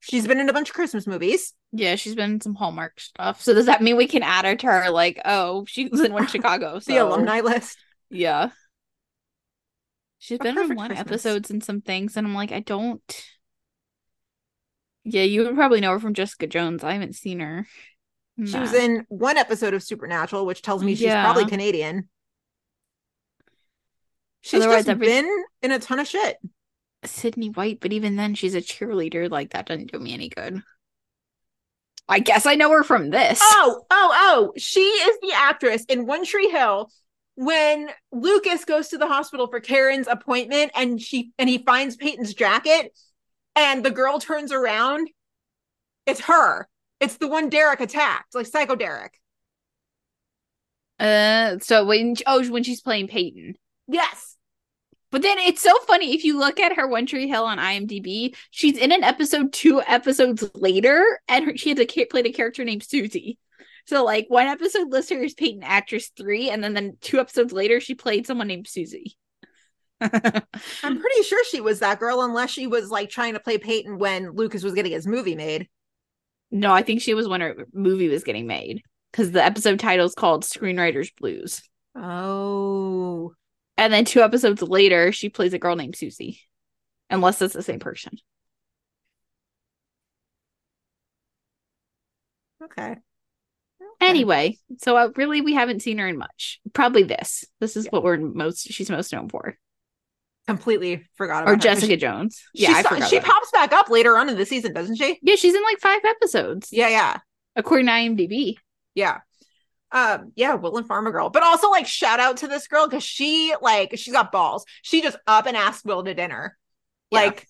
She's 0.00 0.26
been 0.26 0.40
in 0.40 0.48
a 0.48 0.52
bunch 0.52 0.68
of 0.70 0.74
Christmas 0.74 1.06
movies. 1.06 1.52
Yeah, 1.72 1.94
she's 1.96 2.14
been 2.14 2.32
in 2.32 2.40
some 2.40 2.54
Hallmark 2.54 2.98
stuff. 3.00 3.42
So 3.42 3.52
does 3.54 3.66
that 3.66 3.82
mean 3.82 3.96
we 3.96 4.06
can 4.06 4.22
add 4.22 4.44
her 4.46 4.56
to 4.56 4.66
her? 4.66 4.90
Like, 4.90 5.20
oh, 5.24 5.64
she 5.66 5.88
was 5.88 6.00
in 6.00 6.12
one 6.12 6.26
Chicago. 6.28 6.78
So 6.78 6.92
The 6.92 6.98
alumni 6.98 7.40
list. 7.40 7.78
Yeah. 8.10 8.50
She's 10.18 10.38
A 10.40 10.42
been 10.42 10.58
in 10.58 10.74
one 10.74 10.88
Christmas. 10.88 10.98
episodes 11.00 11.50
and 11.50 11.62
some 11.64 11.80
things, 11.80 12.16
and 12.16 12.26
I'm 12.26 12.34
like, 12.34 12.52
I 12.52 12.60
don't. 12.60 13.02
Yeah, 15.04 15.22
you 15.22 15.44
would 15.44 15.54
probably 15.54 15.80
know 15.80 15.92
her 15.92 16.00
from 16.00 16.14
Jessica 16.14 16.46
Jones. 16.46 16.84
I 16.84 16.92
haven't 16.92 17.14
seen 17.14 17.40
her. 17.40 17.66
She 18.44 18.58
was 18.58 18.72
in 18.72 19.04
one 19.08 19.36
episode 19.36 19.74
of 19.74 19.82
Supernatural, 19.82 20.46
which 20.46 20.62
tells 20.62 20.82
me 20.82 20.94
she's 20.94 21.02
Yeah. 21.06 21.22
probably 21.24 21.44
Canadian. 21.46 22.08
She's 24.40 24.60
Otherwise, 24.62 24.78
just 24.86 24.88
every- 24.88 25.06
been 25.06 25.44
in 25.62 25.72
a 25.72 25.78
ton 25.78 25.98
of 25.98 26.06
shit. 26.08 26.38
Sydney 27.04 27.48
White, 27.48 27.80
but 27.80 27.92
even 27.92 28.16
then, 28.16 28.34
she's 28.34 28.54
a 28.54 28.60
cheerleader. 28.62 29.30
Like 29.30 29.50
that 29.50 29.66
doesn't 29.66 29.92
do 29.92 29.98
me 29.98 30.14
any 30.14 30.28
good. 30.28 30.62
I 32.08 32.18
guess 32.18 32.46
I 32.46 32.54
know 32.56 32.70
her 32.70 32.82
from 32.82 33.10
this. 33.10 33.38
Oh, 33.42 33.84
oh, 33.90 34.10
oh. 34.12 34.52
She 34.58 34.80
is 34.80 35.18
the 35.20 35.32
actress 35.34 35.84
in 35.84 36.06
One 36.06 36.24
Tree 36.24 36.48
Hill 36.48 36.90
when 37.36 37.90
Lucas 38.10 38.64
goes 38.64 38.88
to 38.88 38.98
the 38.98 39.06
hospital 39.06 39.46
for 39.46 39.60
Karen's 39.60 40.08
appointment 40.08 40.72
and 40.74 41.00
she 41.00 41.32
and 41.38 41.48
he 41.48 41.58
finds 41.58 41.96
Peyton's 41.96 42.34
jacket 42.34 42.92
and 43.56 43.84
the 43.84 43.90
girl 43.90 44.18
turns 44.18 44.52
around. 44.52 45.08
It's 46.06 46.20
her. 46.22 46.68
It's 47.00 47.16
the 47.16 47.28
one 47.28 47.48
Derek 47.48 47.80
attacked, 47.80 48.34
like 48.34 48.46
Psycho 48.46 48.74
Derek. 48.76 49.14
Uh, 50.98 51.58
so 51.60 51.84
when 51.86 52.14
oh 52.26 52.46
when 52.50 52.62
she's 52.62 52.82
playing 52.82 53.08
Peyton, 53.08 53.54
Yes. 53.88 54.36
but 55.10 55.22
then 55.22 55.38
it's 55.38 55.62
so 55.62 55.74
funny 55.86 56.14
if 56.14 56.24
you 56.24 56.38
look 56.38 56.60
at 56.60 56.76
her 56.76 56.86
One 56.86 57.06
Tree 57.06 57.26
Hill 57.26 57.44
on 57.44 57.56
IMDb, 57.58 58.36
she's 58.50 58.76
in 58.76 58.92
an 58.92 59.02
episode 59.02 59.52
two 59.52 59.80
episodes 59.86 60.48
later, 60.54 61.20
and 61.26 61.46
her, 61.46 61.56
she 61.56 61.70
had 61.70 61.78
to 61.78 62.06
played 62.06 62.26
a 62.26 62.32
character 62.32 62.64
named 62.64 62.82
Susie. 62.82 63.38
So 63.86 64.04
like 64.04 64.26
one 64.28 64.46
episode 64.46 64.90
lists 64.90 65.10
her 65.10 65.24
as 65.24 65.32
Peyton 65.34 65.62
actress 65.62 66.10
three, 66.14 66.50
and 66.50 66.62
then 66.62 66.74
then 66.74 66.98
two 67.00 67.18
episodes 67.18 67.52
later 67.52 67.80
she 67.80 67.94
played 67.94 68.26
someone 68.26 68.48
named 68.48 68.68
Susie. 68.68 69.16
I'm 70.00 70.98
pretty 71.00 71.22
sure 71.24 71.44
she 71.44 71.60
was 71.60 71.80
that 71.80 71.98
girl, 72.00 72.22
unless 72.22 72.50
she 72.50 72.66
was 72.66 72.90
like 72.90 73.10
trying 73.10 73.34
to 73.34 73.40
play 73.40 73.58
Peyton 73.58 73.98
when 73.98 74.30
Lucas 74.32 74.62
was 74.62 74.74
getting 74.74 74.92
his 74.92 75.06
movie 75.06 75.36
made. 75.36 75.68
no, 76.50 76.72
I 76.72 76.82
think 76.82 77.00
she 77.02 77.14
was 77.14 77.28
when 77.28 77.40
her 77.42 77.66
movie 77.72 78.08
was 78.08 78.24
getting 78.24 78.46
made 78.46 78.82
because 79.12 79.32
the 79.32 79.44
episode 79.44 79.78
title 79.80 80.06
is 80.06 80.14
called 80.14 80.44
Screenwriters 80.44 81.10
Blues. 81.18 81.62
Oh. 81.94 83.32
And 83.76 83.92
then 83.92 84.04
two 84.04 84.22
episodes 84.22 84.62
later, 84.62 85.12
she 85.12 85.28
plays 85.28 85.52
a 85.52 85.58
girl 85.58 85.76
named 85.76 85.96
Susie, 85.96 86.40
unless 87.08 87.40
it's 87.42 87.54
the 87.54 87.62
same 87.62 87.78
person. 87.80 88.18
Okay. 92.62 92.96
Okay. 94.02 94.08
Anyway, 94.08 94.58
so 94.78 94.96
uh, 94.96 95.10
really, 95.16 95.40
we 95.40 95.54
haven't 95.54 95.82
seen 95.82 95.98
her 95.98 96.08
in 96.08 96.16
much. 96.18 96.60
Probably 96.72 97.02
this. 97.02 97.44
This 97.60 97.76
is 97.76 97.84
Yeah. 97.84 97.90
what 97.90 98.02
we're 98.02 98.18
most. 98.18 98.68
She's 98.72 98.90
most 98.90 99.12
known 99.12 99.28
for, 99.28 99.56
Completely 100.46 101.06
forgot 101.16 101.42
about 101.42 101.50
or 101.50 101.54
her. 101.54 101.58
Jessica 101.58 101.96
Jones. 101.96 102.42
She, 102.56 102.62
Yeah, 102.62 102.82
I 102.84 103.00
she, 103.00 103.06
she 103.16 103.20
pops 103.20 103.50
back 103.52 103.72
up 103.72 103.88
later 103.88 104.16
on 104.16 104.28
in 104.28 104.36
the 104.36 104.46
season, 104.46 104.72
doesn't 104.72 104.96
she? 104.96 105.18
Yeah, 105.22 105.36
she's 105.36 105.54
in 105.54 105.62
like 105.62 105.78
five 105.78 106.00
episodes, 106.04 106.68
Yeah, 106.72 106.88
yeah. 106.88 107.18
according 107.56 107.86
to 107.86 107.92
IMDb. 107.92 108.54
Yeah. 108.94 109.18
Um, 109.92 110.32
yeah, 110.36 110.54
Will 110.54 110.76
and 110.76 110.88
Pharma 110.88 111.10
Girl. 111.12 111.30
But 111.30 111.42
also 111.42 111.68
like 111.70 111.86
shout 111.86 112.20
out 112.20 112.38
to 112.38 112.48
this 112.48 112.68
girl 112.68 112.86
because 112.88 113.02
she 113.04 113.54
like 113.60 113.92
she's 113.96 114.12
got 114.14 114.32
balls. 114.32 114.64
She 114.82 115.02
just 115.02 115.16
up 115.26 115.46
and 115.46 115.56
asked 115.56 115.84
Will 115.84 116.04
to 116.04 116.14
dinner. 116.14 116.56
Yeah. 117.10 117.20
Like 117.20 117.46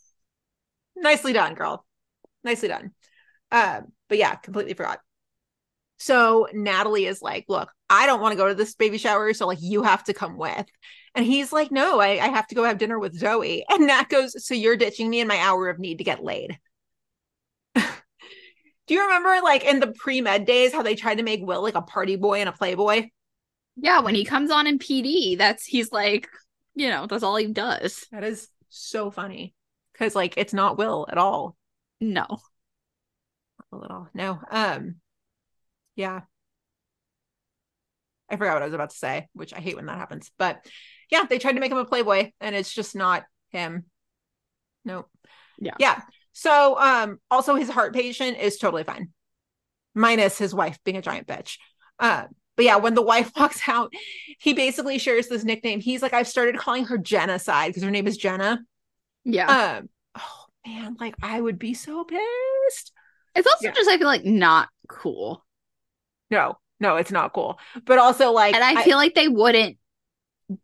nicely 0.97 1.33
done, 1.33 1.55
girl. 1.55 1.85
Nicely 2.45 2.69
done. 2.69 2.93
Um, 3.53 3.93
but 4.09 4.19
yeah, 4.19 4.35
completely 4.37 4.75
forgot. 4.75 5.01
So 5.99 6.49
Natalie 6.55 7.05
is 7.05 7.21
like, 7.21 7.45
look, 7.49 7.71
I 7.91 8.07
don't 8.07 8.23
want 8.23 8.33
to 8.33 8.37
go 8.39 8.49
to 8.49 8.55
this 8.55 8.75
baby 8.75 8.97
shower, 8.97 9.35
so 9.35 9.47
like 9.47 9.59
you 9.61 9.83
have 9.83 10.05
to 10.05 10.15
come 10.15 10.39
with. 10.39 10.67
And 11.15 11.27
he's 11.27 11.53
like, 11.53 11.73
no, 11.73 12.01
I, 12.01 12.11
I 12.11 12.29
have 12.29 12.47
to 12.49 12.55
go 12.55 12.65
have 12.65 12.79
dinner 12.79 12.99
with 12.99 13.19
Zoe. 13.19 13.65
And 13.71 13.87
Nat 13.87 14.09
goes, 14.09 14.45
so 14.45 14.55
you're 14.55 14.77
ditching 14.77 15.11
me 15.11 15.21
in 15.21 15.29
my 15.29 15.39
hour 15.39 15.69
of 15.69 15.79
need 15.79 15.99
to 15.99 16.05
get 16.05 16.23
laid. 16.23 16.59
Do 17.75 18.95
you 18.95 19.03
remember 19.03 19.41
like 19.43 19.65
in 19.65 19.81
the 19.81 19.93
pre-med 19.93 20.47
days 20.47 20.73
how 20.73 20.83
they 20.83 20.95
tried 20.95 21.17
to 21.17 21.23
make 21.23 21.45
Will 21.45 21.63
like 21.63 21.75
a 21.75 21.83
party 21.83 22.17
boy 22.17 22.41
and 22.41 22.49
a 22.49 22.53
playboy? 22.53 23.09
Yeah, 23.77 24.01
when 24.01 24.15
he 24.15 24.25
comes 24.25 24.51
on 24.51 24.67
in 24.67 24.79
PD, 24.79 25.39
that's 25.39 25.65
he's 25.65 25.93
like, 25.93 26.29
you 26.75 26.89
know, 26.89 27.07
that's 27.07 27.23
all 27.23 27.37
he 27.37 27.47
does. 27.47 28.07
That 28.13 28.25
is 28.25 28.49
so 28.69 29.11
funny. 29.11 29.55
Cause 29.95 30.15
like 30.15 30.35
it's 30.37 30.55
not 30.55 30.79
Will 30.79 31.07
at 31.11 31.19
all. 31.19 31.57
No, 32.01 32.27
A 33.73 33.77
little. 33.77 34.09
No. 34.15 34.41
Um 34.51 34.97
yeah. 35.95 36.23
I 38.31 38.37
forgot 38.37 38.55
what 38.55 38.63
I 38.63 38.67
was 38.67 38.75
about 38.75 38.91
to 38.91 38.97
say, 38.97 39.29
which 39.33 39.53
I 39.53 39.59
hate 39.61 39.77
when 39.77 39.87
that 39.87 39.99
happens. 39.99 40.31
But 40.39 40.65
yeah, 41.11 41.25
they 41.29 41.39
tried 41.39 41.55
to 41.55 41.61
make 41.61 41.73
him 41.73 41.79
a 41.79 41.85
playboy 41.85 42.31
and 42.41 42.55
it's 42.55 42.73
just 42.73 42.95
not 42.95 43.25
him. 43.51 43.87
Nope. 44.85 45.09
Yeah. 45.59 45.75
Yeah. 45.79 46.01
So 46.33 46.79
um 46.79 47.19
also 47.31 47.57
his 47.57 47.69
heart 47.69 47.93
patient 47.95 48.39
is 48.39 48.57
totally 48.59 48.85
fine. 48.85 49.11
Minus 49.95 50.39
his 50.39 50.55
wife 50.55 50.79
being 50.85 50.97
a 50.97 51.03
giant 51.03 51.27
bitch. 51.27 51.59
Uh 51.99 52.25
but 52.57 52.65
yeah, 52.65 52.77
when 52.77 52.95
the 52.95 53.03
wife 53.03 53.33
walks 53.37 53.69
out, 53.69 53.93
he 54.39 54.53
basically 54.53 54.99
shares 54.99 55.29
this 55.29 55.45
nickname. 55.45 55.81
He's 55.81 56.03
like, 56.03 56.13
I've 56.13 56.29
started 56.29 56.59
calling 56.59 56.85
her 56.87 56.99
Genocide 56.99 57.71
because 57.71 57.83
her 57.83 57.91
name 57.91 58.07
is 58.07 58.17
Jenna. 58.17 58.61
yeah, 59.25 59.79
Um, 59.79 59.89
oh 60.17 60.45
man, 60.67 60.97
like 61.01 61.15
I 61.23 61.41
would 61.41 61.59
be 61.59 61.75
so 61.75 62.05
pissed. 62.05 62.93
it's 63.35 63.47
also 63.47 63.69
yeah. 63.69 63.73
just 63.73 63.89
I 63.89 63.97
feel 63.99 64.07
like 64.07 64.25
not 64.25 64.69
cool, 64.89 65.45
No, 66.31 66.59
no, 66.81 66.97
it's 66.97 67.13
not 67.13 67.33
cool. 67.33 67.59
But 67.85 67.99
also, 67.99 68.33
like, 68.33 68.55
and 68.55 68.65
I 68.65 68.77
feel 68.77 68.97
like 68.97 69.15
they 69.15 69.29
wouldn't 69.29 69.77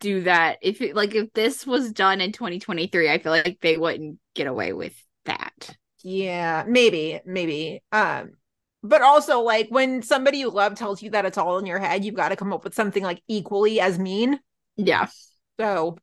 do 0.00 0.22
that 0.22 0.58
if 0.62 0.80
it, 0.82 0.96
like 0.96 1.14
if 1.14 1.32
this 1.32 1.66
was 1.66 1.92
done 1.92 2.20
in 2.20 2.32
2023. 2.32 3.10
I 3.10 3.18
feel 3.18 3.32
like 3.32 3.58
they 3.60 3.76
wouldn't 3.76 4.18
get 4.34 4.46
away 4.46 4.72
with 4.72 4.94
that. 5.26 5.76
yeah, 6.02 6.64
maybe, 6.66 7.20
maybe. 7.24 7.82
Um, 7.92 8.32
but 8.82 9.02
also, 9.02 9.40
like, 9.40 9.68
when 9.70 10.02
somebody 10.02 10.38
you 10.38 10.50
love 10.50 10.74
tells 10.76 11.02
you 11.02 11.10
that 11.10 11.24
it's 11.26 11.38
all 11.38 11.58
in 11.58 11.66
your 11.66 11.78
head, 11.78 12.04
you've 12.04 12.14
got 12.14 12.28
to 12.28 12.36
come 12.36 12.52
up 12.52 12.62
with 12.64 12.74
something 12.74 13.02
like 13.02 13.22
equally 13.26 13.80
as 13.80 13.98
mean. 13.98 14.38
Yeah, 14.76 15.08
So, 15.58 15.98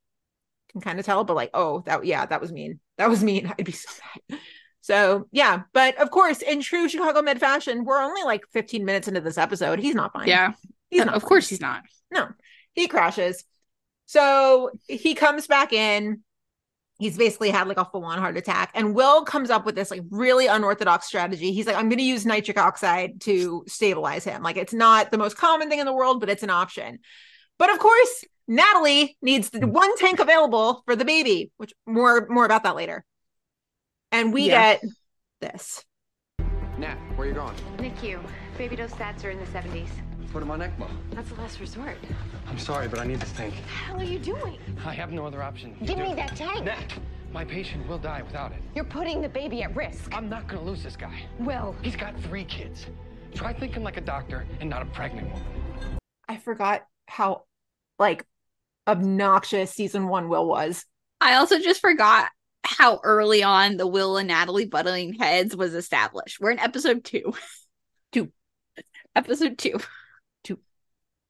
can 0.72 0.82
kind 0.82 1.00
of 1.00 1.06
tell, 1.06 1.24
but 1.24 1.36
like, 1.36 1.52
oh, 1.54 1.82
that, 1.86 2.06
yeah, 2.06 2.26
that 2.26 2.42
was 2.42 2.52
mean. 2.52 2.80
That 2.98 3.10
was 3.10 3.24
mean. 3.24 3.48
I'd 3.60 3.66
be 3.66 3.72
so 3.72 3.90
mad. 4.30 4.40
So, 4.84 5.28
yeah, 5.32 5.62
but 5.74 5.98
of 5.98 6.12
course, 6.12 6.42
in 6.42 6.60
true 6.62 6.90
Chicago 6.90 7.22
Med 7.22 7.40
fashion, 7.40 7.86
we're 7.86 8.02
only 8.02 8.22
like 8.24 8.42
15 8.52 8.84
minutes 8.84 9.08
into 9.08 9.22
this 9.22 9.38
episode. 9.38 9.80
He's 9.80 9.96
not 9.96 10.12
fine. 10.12 10.28
yeah. 10.28 10.52
he's 10.90 11.06
not. 11.06 11.16
of 11.16 11.22
fine. 11.22 11.30
course 11.30 11.48
he's 11.48 11.62
not. 11.62 11.84
No, 12.12 12.28
he 12.74 12.88
crashes. 12.90 13.46
So 14.08 14.72
he 14.88 15.16
comes 15.16 15.48
back 15.48 15.72
in. 15.72 16.22
he's 17.00 17.18
basically 17.18 17.50
had 17.50 17.68
like 17.70 17.78
a 17.80 17.86
full-on 17.86 18.20
heart 18.20 18.36
attack 18.38 18.72
and 18.76 18.94
will 18.94 19.24
comes 19.24 19.50
up 19.50 19.66
with 19.66 19.76
this 19.76 19.90
like 19.90 20.02
really 20.12 20.48
unorthodox 20.48 21.08
strategy 21.08 21.52
he's 21.52 21.66
like 21.66 21.76
i'm 21.76 21.90
going 21.90 21.98
to 21.98 22.04
use 22.04 22.26
nitric 22.26 22.58
oxide 22.58 23.20
to 23.20 23.64
stabilize 23.68 24.24
him 24.24 24.44
like 24.44 24.58
it's 24.58 24.74
not 24.74 25.10
the 25.12 25.18
most 25.18 25.36
common 25.36 25.70
thing 25.70 25.80
in 25.80 25.86
the 25.86 25.94
world 25.94 26.20
but 26.20 26.30
it's 26.30 26.44
an 26.44 26.52
option 26.52 27.00
but 27.58 27.72
of 27.72 27.80
course 27.80 28.24
natalie 28.48 29.18
needs 29.22 29.50
the 29.50 29.66
one 29.68 29.98
tank 29.98 30.20
available 30.20 30.84
for 30.86 30.96
the 30.96 31.04
baby 31.06 31.52
which 31.58 31.74
more 31.88 32.28
more 32.30 32.46
about 32.46 32.64
that 32.64 32.76
later 32.76 33.04
and 34.14 34.32
we 34.32 34.44
Yeah. 34.48 34.76
get 34.76 34.84
this 35.42 35.84
Nat, 36.78 36.96
where 37.16 37.28
you 37.28 37.34
going? 37.34 37.56
NICU. 37.78 38.20
Baby 38.58 38.76
dose 38.78 38.92
stats 38.92 39.24
are 39.24 39.30
in 39.30 39.40
the 39.40 39.46
70s. 39.48 39.90
Put 40.32 40.42
him 40.42 40.50
on 40.50 40.60
ECMO. 40.62 40.90
That's 41.12 41.30
the 41.30 41.36
last 41.36 41.60
resort. 41.60 41.98
I'm 42.48 42.58
sorry, 42.58 42.88
but 42.88 42.98
I 43.00 43.06
need 43.06 43.20
this 43.20 43.32
tank. 43.34 43.54
What 43.54 43.64
the 43.64 43.70
hell 43.70 44.00
are 44.00 44.04
you 44.04 44.18
doing? 44.18 44.58
I 44.84 44.92
have 44.94 45.12
no 45.12 45.28
other 45.28 45.44
option. 45.44 45.76
Give 45.86 45.98
Dude, 45.98 46.00
me 46.00 46.14
that 46.16 46.36
tank. 46.36 46.64
Nat, 46.66 46.94
my 47.32 47.46
patient 47.46 47.88
will 47.88 48.00
die 48.00 48.24
without 48.24 48.52
it. 48.54 48.58
You're 48.74 48.86
putting 48.86 49.22
the 49.22 49.30
baby 49.30 49.62
at 49.62 49.76
risk. 49.76 50.12
I'm 50.16 50.30
not 50.30 50.48
gonna 50.48 50.64
lose 50.64 50.82
this 50.82 50.96
guy. 50.96 51.28
Will. 51.40 51.76
He's 51.84 51.96
got 51.96 52.20
three 52.22 52.46
kids. 52.46 52.88
Try 53.36 53.54
thinking 53.54 53.84
like 53.84 53.98
a 53.98 54.02
doctor 54.02 54.48
and 54.60 54.70
not 54.70 54.82
a 54.82 54.86
pregnant 54.86 55.32
woman. 55.32 55.48
i 56.28 56.38
forgot 56.38 56.86
how 57.08 57.44
like 58.00 58.26
obnoxious 58.88 59.72
season 59.72 60.08
one 60.08 60.30
will 60.30 60.48
was 60.48 60.86
I 61.22 61.36
also 61.36 61.60
just 61.60 61.80
forgot 61.82 62.30
how 62.64 63.00
early 63.04 63.44
on 63.44 63.78
the 63.78 63.88
Will 63.88 64.18
and 64.18 64.28
Natalie 64.28 64.66
butting 64.66 65.14
heads 65.14 65.56
was 65.56 65.74
established. 65.74 66.40
We're 66.40 66.52
in 66.52 66.60
episode 66.60 67.04
two. 67.04 67.34
Two. 68.12 68.32
Episode 69.16 69.58
two. 69.58 69.80
Two. 70.44 70.60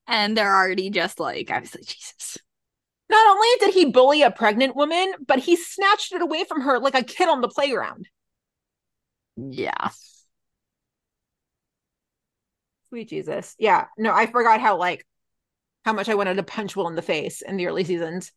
And 0.07 0.37
they're 0.37 0.55
already 0.55 0.89
just 0.89 1.19
like, 1.19 1.49
I 1.49 1.59
was 1.59 1.73
like, 1.73 1.85
Jesus. 1.85 2.37
not 3.09 3.35
only 3.35 3.47
did 3.59 3.73
he 3.73 3.85
bully 3.85 4.21
a 4.21 4.31
pregnant 4.31 4.75
woman 4.75 5.13
but 5.25 5.39
he 5.39 5.55
snatched 5.55 6.13
it 6.13 6.21
away 6.21 6.43
from 6.45 6.61
her 6.61 6.79
like 6.79 6.95
a 6.95 7.03
kid 7.03 7.29
on 7.29 7.41
the 7.41 7.47
playground 7.47 8.07
Yeah. 9.37 9.89
Sweet 12.89 13.09
Jesus. 13.09 13.55
Yeah. 13.57 13.87
No, 13.97 14.13
I 14.13 14.27
forgot 14.27 14.61
how 14.61 14.77
like 14.77 15.05
how 15.83 15.93
much 15.93 16.09
I 16.09 16.15
wanted 16.15 16.35
to 16.35 16.43
punch 16.43 16.75
Will 16.75 16.87
in 16.87 16.95
the 16.95 17.01
face 17.01 17.41
in 17.41 17.57
the 17.57 17.67
early 17.67 17.83
seasons. 17.83 18.31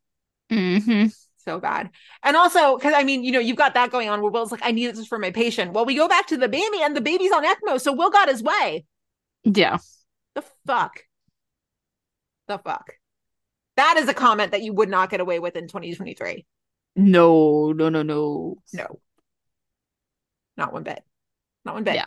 Mm-hmm. 0.51 1.07
So 1.47 1.61
bad. 1.61 1.91
And 2.25 2.37
also, 2.37 2.77
because 2.77 2.93
I 2.95 3.05
mean, 3.05 3.23
you 3.23 3.31
know, 3.31 3.39
you've 3.39 3.57
got 3.57 3.75
that 3.75 3.93
going 3.93 4.09
on 4.09 4.21
where 4.21 4.33
Will's 4.33 4.51
like, 4.51 4.63
I 4.65 4.73
need 4.73 4.95
this 4.95 5.07
for 5.07 5.19
my 5.19 5.31
patient. 5.31 5.73
Well, 5.73 5.87
we 5.87 5.95
go 5.95 6.09
back 6.09 6.27
to 6.29 6.37
the 6.37 6.49
baby 6.49 6.79
and 6.83 6.97
the 6.97 7.01
baby's 7.01 7.31
on 7.31 7.45
ECMO, 7.45 7.81
so 7.81 7.93
Will 7.93 8.11
got 8.11 8.29
his 8.29 8.43
way. 8.43 8.85
Yeah. 9.45 9.79
The 10.35 10.43
fuck. 10.67 11.05
The 12.49 12.59
fuck. 12.59 12.95
That 13.77 13.97
is 13.97 14.09
a 14.09 14.15
comment 14.15 14.53
that 14.53 14.63
you 14.63 14.73
would 14.73 14.89
not 14.89 15.09
get 15.11 15.21
away 15.21 15.39
with 15.39 15.55
in 15.55 15.69
2023. 15.69 16.45
No, 16.97 17.73
no, 17.73 17.91
no, 17.91 18.03
no. 18.03 18.57
No. 18.73 19.01
Not 20.57 20.73
one 20.73 20.83
bit. 20.83 21.03
Not 21.65 21.75
one 21.75 21.85
bit. 21.85 21.95
Yeah. 21.95 22.07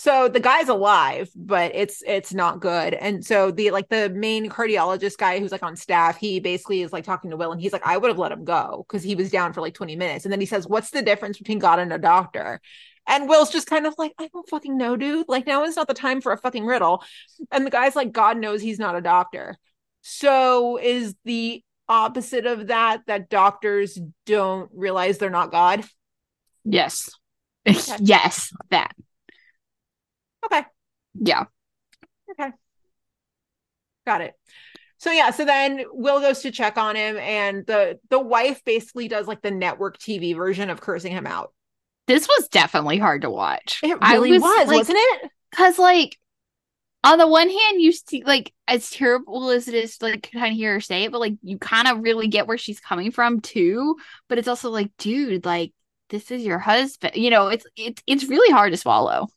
So 0.00 0.28
the 0.28 0.38
guy's 0.38 0.68
alive, 0.68 1.28
but 1.34 1.72
it's 1.74 2.04
it's 2.06 2.32
not 2.32 2.60
good. 2.60 2.94
And 2.94 3.26
so 3.26 3.50
the 3.50 3.72
like 3.72 3.88
the 3.88 4.08
main 4.10 4.48
cardiologist 4.48 5.16
guy 5.16 5.40
who's 5.40 5.50
like 5.50 5.64
on 5.64 5.74
staff, 5.74 6.16
he 6.16 6.38
basically 6.38 6.82
is 6.82 6.92
like 6.92 7.02
talking 7.02 7.30
to 7.30 7.36
Will 7.36 7.50
and 7.50 7.60
he's 7.60 7.72
like, 7.72 7.84
I 7.84 7.96
would 7.96 8.06
have 8.06 8.16
let 8.16 8.30
him 8.30 8.44
go 8.44 8.86
because 8.86 9.02
he 9.02 9.16
was 9.16 9.28
down 9.28 9.52
for 9.52 9.60
like 9.60 9.74
20 9.74 9.96
minutes. 9.96 10.24
And 10.24 10.30
then 10.30 10.38
he 10.38 10.46
says, 10.46 10.68
What's 10.68 10.90
the 10.90 11.02
difference 11.02 11.36
between 11.36 11.58
God 11.58 11.80
and 11.80 11.92
a 11.92 11.98
doctor? 11.98 12.60
And 13.08 13.28
Will's 13.28 13.50
just 13.50 13.66
kind 13.66 13.88
of 13.88 13.94
like, 13.98 14.12
I 14.20 14.28
don't 14.32 14.48
fucking 14.48 14.76
know, 14.78 14.94
dude. 14.94 15.28
Like 15.28 15.48
now 15.48 15.64
is 15.64 15.74
not 15.74 15.88
the 15.88 15.94
time 15.94 16.20
for 16.20 16.30
a 16.30 16.38
fucking 16.38 16.64
riddle. 16.64 17.02
And 17.50 17.66
the 17.66 17.70
guy's 17.70 17.96
like, 17.96 18.12
God 18.12 18.38
knows 18.38 18.62
he's 18.62 18.78
not 18.78 18.94
a 18.94 19.00
doctor. 19.00 19.56
So 20.02 20.76
is 20.76 21.16
the 21.24 21.64
opposite 21.88 22.46
of 22.46 22.68
that 22.68 23.00
that 23.08 23.28
doctors 23.28 23.98
don't 24.26 24.70
realize 24.72 25.18
they're 25.18 25.28
not 25.28 25.50
God? 25.50 25.84
Yes. 26.64 27.10
yes. 27.66 28.52
That. 28.70 28.92
Okay. 30.44 30.62
Yeah. 31.14 31.44
Okay. 32.30 32.52
Got 34.06 34.20
it. 34.22 34.34
So 34.98 35.12
yeah, 35.12 35.30
so 35.30 35.44
then 35.44 35.84
Will 35.92 36.20
goes 36.20 36.40
to 36.40 36.50
check 36.50 36.76
on 36.76 36.96
him 36.96 37.16
and 37.18 37.64
the 37.66 38.00
the 38.10 38.18
wife 38.18 38.64
basically 38.64 39.06
does 39.06 39.28
like 39.28 39.42
the 39.42 39.50
network 39.50 39.98
TV 39.98 40.34
version 40.34 40.70
of 40.70 40.80
cursing 40.80 41.12
him 41.12 41.26
out. 41.26 41.52
This 42.08 42.26
was 42.26 42.48
definitely 42.48 42.98
hard 42.98 43.22
to 43.22 43.30
watch. 43.30 43.80
It 43.82 44.00
really 44.00 44.38
was, 44.38 44.66
like, 44.66 44.76
wasn't 44.78 44.98
it? 44.98 45.30
Cause 45.54 45.78
like 45.78 46.18
on 47.04 47.18
the 47.18 47.28
one 47.28 47.48
hand, 47.48 47.80
you 47.80 47.92
see 47.92 48.24
like 48.24 48.52
as 48.66 48.90
terrible 48.90 49.50
as 49.50 49.68
it 49.68 49.74
is 49.74 49.98
to 49.98 50.06
like 50.06 50.30
kind 50.32 50.52
of 50.52 50.56
hear 50.56 50.74
her 50.74 50.80
say 50.80 51.04
it, 51.04 51.12
but 51.12 51.20
like 51.20 51.34
you 51.42 51.58
kind 51.58 51.86
of 51.86 52.02
really 52.02 52.26
get 52.26 52.46
where 52.48 52.58
she's 52.58 52.80
coming 52.80 53.12
from 53.12 53.40
too. 53.40 53.96
But 54.28 54.38
it's 54.38 54.48
also 54.48 54.70
like, 54.70 54.90
dude, 54.98 55.44
like 55.44 55.72
this 56.10 56.30
is 56.30 56.42
your 56.42 56.58
husband. 56.58 57.14
You 57.14 57.30
know, 57.30 57.48
it's 57.48 57.64
it's 57.76 58.02
it's 58.06 58.24
really 58.24 58.52
hard 58.52 58.72
to 58.72 58.76
swallow. 58.76 59.28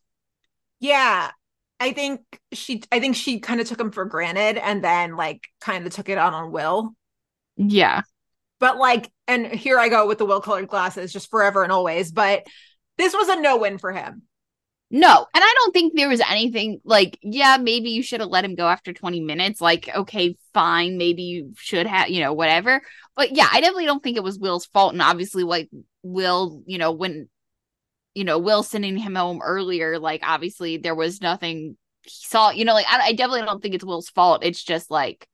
Yeah. 0.82 1.32
I 1.80 1.94
think 1.94 2.22
she 2.52 2.84
I 2.92 3.00
think 3.00 3.16
she 3.16 3.40
kind 3.40 3.62
of 3.62 3.68
took 3.68 3.80
him 3.80 3.92
for 3.92 4.06
granted 4.06 4.58
and 4.58 4.84
then 4.84 5.16
like 5.16 5.48
kind 5.62 5.88
of 5.88 5.94
took 5.94 6.10
it 6.10 6.18
out 6.18 6.34
on 6.34 6.52
Will. 6.52 6.94
Yeah. 7.56 8.02
But 8.60 8.78
like 8.78 9.10
and 9.28 9.48
here 9.48 9.80
I 9.80 9.90
go 9.90 10.08
with 10.08 10.18
the 10.18 10.26
Will 10.26 10.42
colored 10.42 10.68
glasses 10.68 11.14
just 11.14 11.32
forever 11.32 11.64
and 11.64 11.72
always, 11.72 12.12
but 12.12 12.46
this 12.98 13.14
was 13.14 13.30
a 13.30 13.40
no 13.40 13.58
win 13.58 13.78
for 13.78 13.94
him. 13.94 14.24
No, 14.94 15.26
and 15.34 15.44
I 15.44 15.54
don't 15.56 15.72
think 15.72 15.94
there 15.96 16.10
was 16.10 16.20
anything 16.20 16.82
like, 16.84 17.18
yeah, 17.24 17.56
maybe 17.56 17.92
you 17.92 18.04
should 18.04 18.20
have 18.20 18.28
let 18.30 18.44
him 18.44 18.56
go 18.56 18.68
after 18.68 18.92
20 18.92 19.22
minutes. 19.22 19.62
Like, 19.62 19.90
okay, 19.96 20.36
fine, 20.54 20.98
maybe 20.98 21.24
you 21.24 21.54
should 21.56 21.88
have, 21.88 22.10
you 22.10 22.20
know, 22.20 22.34
whatever. 22.34 22.82
But 23.16 23.34
yeah, 23.34 23.48
I 23.50 23.62
definitely 23.62 23.86
don't 23.86 24.04
think 24.04 24.18
it 24.18 24.24
was 24.24 24.38
Will's 24.38 24.66
fault. 24.66 24.92
And 24.92 25.02
obviously, 25.02 25.44
like, 25.44 25.70
Will, 26.04 26.62
you 26.66 26.78
know, 26.78 26.92
when, 26.92 27.30
you 28.14 28.24
know, 28.24 28.38
Will 28.38 28.64
sending 28.64 28.98
him 28.98 29.16
home 29.16 29.42
earlier, 29.42 30.00
like, 30.00 30.22
obviously 30.24 30.78
there 30.78 30.96
was 30.96 31.22
nothing 31.22 31.78
he 32.04 32.10
saw, 32.10 32.50
you 32.50 32.66
know, 32.66 32.74
like, 32.74 32.88
I, 32.90 33.08
I 33.08 33.14
definitely 33.14 33.44
don't 33.44 33.62
think 33.62 33.76
it's 33.76 33.86
Will's 33.86 34.10
fault. 34.10 34.44
It's 34.44 34.64
just 34.64 34.90
like 34.90 35.28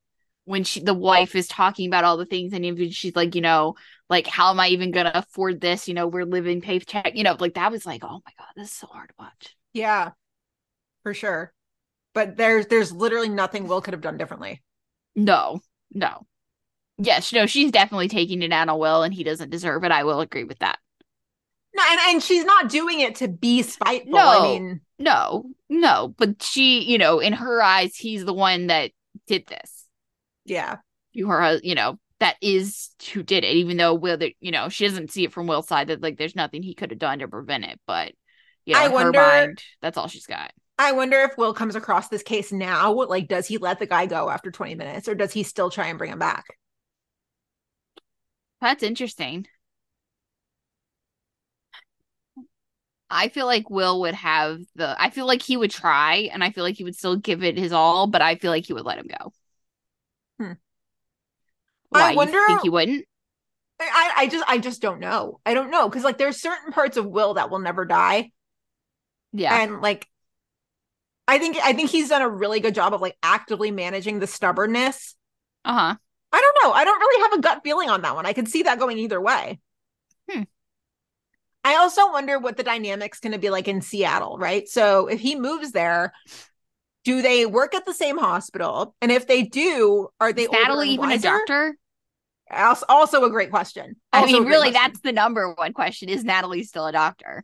when 0.46 0.64
she, 0.64 0.82
the 0.82 0.94
wife 0.94 1.36
is 1.36 1.48
talking 1.48 1.88
about 1.88 2.04
all 2.04 2.18
the 2.18 2.26
things 2.26 2.54
and 2.54 2.66
even 2.66 2.90
she's 2.92 3.16
like, 3.16 3.36
you 3.36 3.42
know, 3.42 3.76
like, 4.10 4.28
how 4.28 4.52
am 4.52 4.60
I 4.60 4.68
even 4.70 4.92
going 4.92 5.06
to 5.06 5.18
afford 5.18 5.62
this? 5.62 5.88
You 5.88 5.94
know, 5.94 6.08
we're 6.08 6.26
living 6.26 6.62
paycheck, 6.62 7.16
you 7.16 7.24
know, 7.24 7.36
like, 7.40 7.56
that 7.56 7.72
was 7.72 7.86
like, 7.86 8.04
oh 8.04 8.22
my 8.26 8.32
God, 8.38 8.48
this 8.56 8.68
is 8.70 8.74
so 8.74 8.88
hard 8.88 9.10
to 9.10 9.16
watch. 9.18 9.56
Yeah. 9.74 10.12
For 11.04 11.14
sure. 11.14 11.54
But 12.14 12.36
there's 12.36 12.68
there's 12.68 12.92
literally 12.92 13.30
nothing 13.30 13.68
Will 13.68 13.80
could 13.80 13.94
have 13.94 14.02
done 14.02 14.18
differently. 14.18 14.62
No, 15.16 15.62
no. 15.94 16.26
Yes, 16.98 17.32
no, 17.32 17.46
she's 17.46 17.72
definitely 17.72 18.08
taking 18.08 18.42
it 18.42 18.52
out 18.52 18.70
on 18.70 18.80
Will 18.80 19.04
and 19.04 19.14
he 19.14 19.24
doesn't 19.24 19.52
deserve 19.52 19.84
it. 19.84 19.92
I 19.92 20.04
will 20.04 20.20
agree 20.20 20.44
with 20.44 20.60
that. 20.60 20.80
No, 21.74 21.84
and, 21.90 22.00
and 22.08 22.24
she's 22.24 22.46
not 22.46 22.70
doing 22.70 23.02
it 23.02 23.16
to 23.16 23.28
be 23.28 23.62
spiteful. 23.62 24.14
No. 24.14 24.28
I 24.28 24.42
mean, 24.42 24.82
No, 24.98 25.46
no, 25.70 26.14
but 26.18 26.42
she, 26.42 26.82
you 26.84 26.98
know, 26.98 27.20
in 27.20 27.34
her 27.34 27.62
eyes, 27.62 27.96
he's 27.96 28.26
the 28.26 28.34
one 28.34 28.68
that 28.68 28.92
did 29.28 29.46
this. 29.48 29.86
yeah. 30.46 30.78
You 31.14 31.28
her, 31.30 31.42
hus- 31.42 31.62
you 31.64 31.74
know, 31.76 31.98
that 32.20 32.36
is 32.42 32.90
who 33.14 33.24
did 33.24 33.44
it, 33.44 33.56
even 33.56 33.78
though 33.78 33.94
Will, 33.96 34.18
that 34.18 34.34
you 34.40 34.52
know, 34.52 34.70
she 34.70 34.88
doesn't 34.88 35.12
see 35.12 35.24
it 35.24 35.34
from 35.34 35.48
Will's 35.48 35.68
side 35.68 35.88
that 35.88 36.02
like 36.02 36.18
there's 36.18 36.36
nothing 36.36 36.62
he 36.62 36.76
could 36.76 36.92
have 36.92 37.00
done 37.00 37.20
to 37.20 37.28
prevent 37.28 37.66
it. 37.66 37.80
But, 37.88 38.14
you 38.66 38.74
know, 38.74 38.80
I 38.82 38.88
wonder- 38.90 39.20
her 39.20 39.46
mind, 39.48 39.64
that's 39.82 39.98
all 39.98 40.08
she's 40.08 40.28
got. 40.28 40.52
I 40.80 40.92
wonder 40.92 41.20
if 41.22 41.36
Will 41.36 41.56
comes 41.56 41.76
across 41.76 42.08
this 42.08 42.22
case 42.22 42.52
now. 42.52 42.92
What 42.92 43.10
like, 43.10 43.28
does 43.28 43.48
he 43.48 43.58
let 43.58 43.80
the 43.80 43.88
guy 43.88 44.06
go 44.06 44.30
after 44.30 44.52
20 44.52 44.76
minutes 44.76 45.08
or 45.08 45.16
does 45.16 45.34
he 45.34 45.42
still 45.42 45.72
try 45.72 45.88
and 45.88 45.98
bring 45.98 46.12
him 46.12 46.20
back? 46.20 46.46
That's 48.62 48.84
interesting. 48.84 49.48
I 53.10 53.30
feel 53.30 53.46
like 53.46 53.70
Will 53.70 54.02
would 54.02 54.16
have 54.16 54.60
the 54.76 54.96
I 55.02 55.10
feel 55.10 55.26
like 55.26 55.42
he 55.42 55.56
would 55.58 55.72
try 55.72 56.30
and 56.32 56.44
I 56.44 56.52
feel 56.52 56.64
like 56.64 56.76
he 56.76 56.84
would 56.84 56.96
still 56.96 57.16
give 57.16 57.44
it 57.44 57.58
his 57.58 57.72
all, 57.72 58.08
but 58.08 58.22
I 58.22 58.36
feel 58.36 58.52
like 58.52 58.66
he 58.66 58.74
would 58.74 58.86
let 58.86 58.98
him 58.98 59.08
go. 59.08 59.34
Hmm. 60.40 60.54
Why, 61.90 62.12
I 62.12 62.16
wonder- 62.16 62.46
think 62.48 62.62
he 62.62 62.70
wouldn't? 62.70 63.06
I, 63.80 64.12
I 64.18 64.28
just 64.28 64.44
I 64.48 64.58
just 64.58 64.82
don't 64.82 65.00
know. 65.00 65.40
I 65.46 65.54
don't 65.54 65.70
know. 65.70 65.88
Because 65.88 66.04
like 66.04 66.18
there's 66.18 66.42
certain 66.42 66.72
parts 66.74 66.98
of 66.98 67.06
Will 67.06 67.36
that 67.36 67.50
will 67.52 67.60
never 67.60 67.86
die. 67.86 68.32
Yeah. 69.34 69.62
And 69.62 69.82
like 69.82 70.08
I 71.28 71.38
think 71.40 71.58
I 71.64 71.74
think 71.74 71.90
he's 71.90 72.10
done 72.10 72.22
a 72.22 72.30
really 72.30 72.60
good 72.60 72.74
job 72.76 72.94
of 72.94 73.02
like 73.02 73.18
actively 73.22 73.70
managing 73.72 74.20
the 74.20 74.28
stubbornness. 74.28 75.16
uh-huh. 75.66 75.96
I 76.30 76.42
don't 76.42 76.58
know. 76.64 76.74
I 76.74 76.84
don't 76.84 77.00
really 77.00 77.24
have 77.24 77.40
a 77.40 77.42
gut 77.42 77.62
feeling 77.64 77.90
on 77.90 78.02
that 78.02 78.16
one. 78.16 78.26
I 78.26 78.34
could 78.34 78.50
see 78.50 78.64
that 78.64 78.80
going 78.80 78.98
either 78.98 79.22
way. 79.22 79.60
I 81.68 81.76
also 81.76 82.10
wonder 82.14 82.40
what 82.40 82.56
the 82.56 82.64
dynamic's 82.64 83.20
going 83.20 83.34
to 83.34 83.40
be 83.40 83.50
like 83.50 83.68
in 83.68 83.82
Seattle, 83.82 84.38
right? 84.38 84.68
So 84.70 85.08
if 85.08 85.20
he 85.20 85.36
moves 85.36 85.74
there, 85.74 86.14
do 87.04 87.22
they 87.22 87.46
work 87.46 87.76
at 87.76 87.86
the 87.86 87.94
same 87.94 88.18
hospital? 88.18 88.96
And 89.02 89.12
if 89.12 89.28
they 89.28 89.44
do, 89.44 90.08
are 90.22 90.32
they 90.32 90.48
Natalie 90.48 90.92
even 90.92 91.12
a 91.12 91.18
doctor? 91.18 91.76
Also, 92.50 92.86
also 92.88 93.26
a 93.26 93.30
great 93.30 93.50
question. 93.50 93.98
I 94.14 94.22
Also 94.22 94.38
a 94.38 94.40
mean, 94.40 94.50
really, 94.50 94.72
question. 94.72 94.92
that's 94.92 95.02
the 95.02 95.12
number 95.12 95.52
one 95.54 95.74
question. 95.74 96.08
Is 96.08 96.24
Natalie 96.24 96.64
still 96.64 96.86
a 96.86 96.94
doctor? 96.94 97.44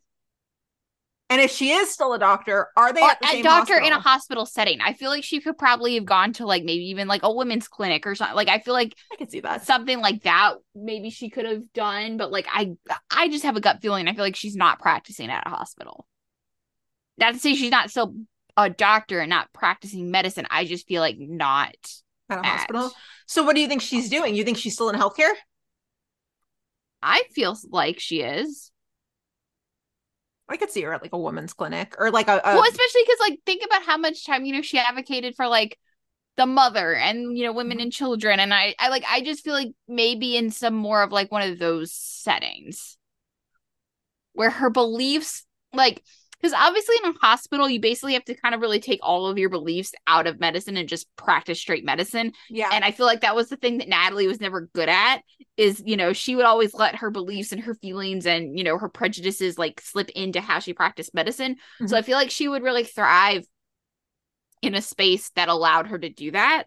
And 1.34 1.42
if 1.42 1.50
she 1.50 1.72
is 1.72 1.90
still 1.92 2.14
a 2.14 2.20
doctor, 2.20 2.68
are 2.78 2.94
they 2.94 3.02
Or 3.02 3.10
the 3.20 3.26
a 3.28 3.32
same 3.32 3.44
doctor 3.44 3.74
in 3.74 3.86
a 3.92 4.00
hospital? 4.00 4.12
hospital 4.12 4.46
setting. 4.46 4.82
I 4.82 4.94
feel 4.94 5.10
like 5.10 5.24
she 5.24 5.42
could 5.42 5.58
probably 5.58 5.96
have 5.96 6.06
gone 6.06 6.32
to 6.34 6.46
like 6.46 6.64
maybe 6.64 6.84
even 6.92 7.08
like 7.08 7.24
a 7.24 7.34
women's 7.34 7.68
clinic 7.68 8.06
or 8.06 8.14
something. 8.14 8.36
Like 8.36 8.50
I 8.50 8.60
feel 8.60 8.76
like 8.76 8.96
I 9.12 9.16
can 9.16 9.28
see 9.30 9.40
that. 9.40 9.66
something 9.66 10.00
like 10.00 10.22
that 10.24 10.56
maybe 10.76 11.10
she 11.10 11.32
could 11.32 11.46
have 11.46 11.74
done, 11.74 12.18
but 12.18 12.32
like 12.32 12.46
I 12.52 12.74
I 13.10 13.30
just 13.30 13.44
have 13.46 13.58
a 13.58 13.62
gut 13.62 13.82
feeling 13.82 14.08
I 14.08 14.14
feel 14.14 14.24
like 14.24 14.36
she's 14.36 14.56
not 14.56 14.80
practicing 14.80 15.32
at 15.32 15.48
a 15.48 15.50
hospital. 15.50 16.06
Not 17.18 17.34
to 17.34 17.40
say 17.40 17.56
she's 17.56 17.72
not 17.72 17.90
still 17.90 18.14
a 18.56 18.70
doctor 18.70 19.20
and 19.20 19.30
not 19.32 19.52
practicing 19.54 20.12
medicine. 20.12 20.46
I 20.52 20.66
just 20.66 20.88
feel 20.88 21.02
like 21.02 21.18
not 21.18 21.74
At 22.30 22.38
a 22.38 22.46
at- 22.46 22.46
hospital. 22.46 22.92
So 23.26 23.44
what 23.44 23.56
do 23.56 23.62
you 23.62 23.68
think 23.68 23.82
she's 23.82 24.10
doing? 24.10 24.36
You 24.36 24.44
think 24.44 24.58
she's 24.60 24.76
still 24.76 24.90
in 24.90 24.96
healthcare? 25.00 25.34
I 27.02 27.24
feel 27.34 27.58
like 27.70 28.00
she 28.00 28.22
is. 28.22 28.72
I 30.54 30.58
could 30.58 30.72
see 30.72 30.82
her 30.84 30.94
at 30.94 31.02
like 31.02 31.14
a 31.14 31.18
women's 31.18 31.54
clinic 31.54 31.96
or 31.98 32.12
like 32.12 32.28
a, 32.28 32.40
a 32.44 32.56
well, 32.56 32.64
especially 32.64 33.02
because 33.06 33.20
like 33.20 33.40
think 33.46 33.64
about 33.66 33.84
how 33.84 33.98
much 33.98 34.26
time 34.26 34.46
you 34.46 34.54
know 34.54 34.62
she 34.62 34.78
advocated 34.78 35.36
for 35.36 35.48
like 35.48 35.80
the 36.38 36.46
mother 36.46 36.94
and 36.94 37.38
you 37.38 37.44
know 37.44 37.54
women 37.54 37.78
mm-hmm. 37.78 37.84
and 37.84 37.92
children, 37.92 38.40
and 38.40 38.54
I 38.54 38.76
I 38.80 38.90
like 38.90 39.04
I 39.10 39.22
just 39.22 39.44
feel 39.44 39.54
like 39.54 39.72
maybe 39.88 40.38
in 40.38 40.52
some 40.52 40.76
more 40.76 41.02
of 41.02 41.12
like 41.12 41.32
one 41.32 41.50
of 41.50 41.60
those 41.60 41.92
settings 41.92 42.98
where 44.34 44.50
her 44.50 44.70
beliefs 44.70 45.46
like 45.74 46.04
because 46.44 46.54
obviously 46.60 46.96
in 47.04 47.12
a 47.12 47.26
hospital 47.26 47.70
you 47.70 47.80
basically 47.80 48.14
have 48.14 48.26
to 48.26 48.36
kind 48.36 48.54
of 48.54 48.60
really 48.62 48.80
take 48.80 49.00
all 49.02 49.28
of 49.28 49.38
your 49.38 49.50
beliefs 49.50 49.94
out 50.08 50.28
of 50.28 50.40
medicine 50.42 50.76
and 50.76 50.90
just 50.90 51.08
practice 51.16 51.60
straight 51.60 51.86
medicine 51.86 52.34
yeah. 52.50 52.70
and 52.74 52.84
i 52.84 52.92
feel 52.92 53.06
like 53.06 53.22
that 53.22 53.36
was 53.36 53.48
the 53.50 53.56
thing 53.56 53.78
that 53.78 53.88
natalie 53.88 54.28
was 54.28 54.42
never 54.42 54.70
good 54.74 54.90
at 54.90 55.22
is 55.56 55.82
you 55.86 55.96
know 55.96 56.12
she 56.14 56.36
would 56.36 56.46
always 56.46 56.74
let 56.74 56.96
her 56.96 57.10
beliefs 57.10 57.52
and 57.52 57.62
her 57.62 57.76
feelings 57.76 58.26
and 58.26 58.58
you 58.58 58.64
know 58.64 58.78
her 58.78 58.90
prejudices 58.90 59.58
like 59.58 59.80
slip 59.82 60.10
into 60.10 60.42
how 60.42 60.60
she 60.60 60.74
practiced 60.74 61.14
medicine 61.14 61.56
so 61.86 61.96
Mhm. 61.96 61.98
i 61.98 62.02
feel 62.02 62.18
like 62.18 62.30
she 62.32 62.48
would 62.48 62.64
really 62.64 62.84
thrive 62.84 63.46
in 64.62 64.76
a 64.76 64.82
space 64.82 65.30
that 65.36 65.50
allowed 65.50 65.88
her 65.88 65.98
to 65.98 66.10
do 66.10 66.32
that 66.32 66.66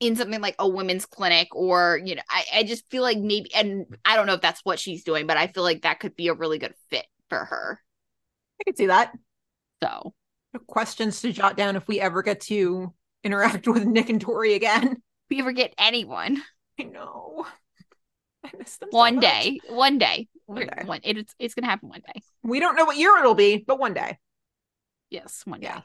in 0.00 0.16
something 0.16 0.40
like 0.40 0.56
a 0.58 0.68
women's 0.68 1.06
clinic 1.06 1.48
or 1.54 2.00
you 2.04 2.14
know 2.14 2.22
I, 2.30 2.44
I 2.54 2.62
just 2.62 2.88
feel 2.90 3.02
like 3.02 3.18
maybe 3.18 3.52
and 3.54 3.86
i 4.04 4.16
don't 4.16 4.26
know 4.26 4.34
if 4.34 4.40
that's 4.40 4.64
what 4.64 4.78
she's 4.78 5.04
doing 5.04 5.26
but 5.26 5.36
i 5.36 5.46
feel 5.48 5.62
like 5.62 5.82
that 5.82 6.00
could 6.00 6.16
be 6.16 6.28
a 6.28 6.34
really 6.34 6.58
good 6.58 6.74
fit 6.88 7.06
for 7.28 7.44
her 7.44 7.80
I 8.60 8.64
could 8.64 8.76
see 8.76 8.86
that. 8.86 9.12
so 9.82 10.14
Questions 10.66 11.20
to 11.22 11.32
jot 11.32 11.56
down 11.56 11.76
if 11.76 11.86
we 11.86 12.00
ever 12.00 12.22
get 12.22 12.40
to 12.42 12.92
interact 13.24 13.66
with 13.68 13.84
Nick 13.84 14.08
and 14.10 14.20
Tori 14.20 14.54
again. 14.54 14.88
if 14.92 14.96
we 15.30 15.40
ever 15.40 15.52
get 15.52 15.74
anyone 15.78 16.42
I 16.78 16.84
know. 16.84 17.46
I 18.44 18.50
miss 18.58 18.78
them 18.78 18.88
one 18.90 19.16
much. 19.16 19.24
day 19.24 19.58
one 19.68 19.98
day 19.98 20.28
One 20.46 20.66
day. 20.66 20.82
One- 20.84 21.00
it's 21.04 21.34
it's 21.38 21.54
gonna 21.54 21.66
happen 21.68 21.88
one 21.90 22.00
day 22.06 22.20
We 22.42 22.58
don't 22.60 22.74
know 22.74 22.84
what 22.84 22.96
year 22.96 23.16
it'll 23.18 23.34
be, 23.34 23.58
but 23.66 23.78
one 23.78 23.94
day. 23.94 24.18
yes 25.10 25.42
one 25.44 25.60
day 25.60 25.68
Yeah. 25.68 25.82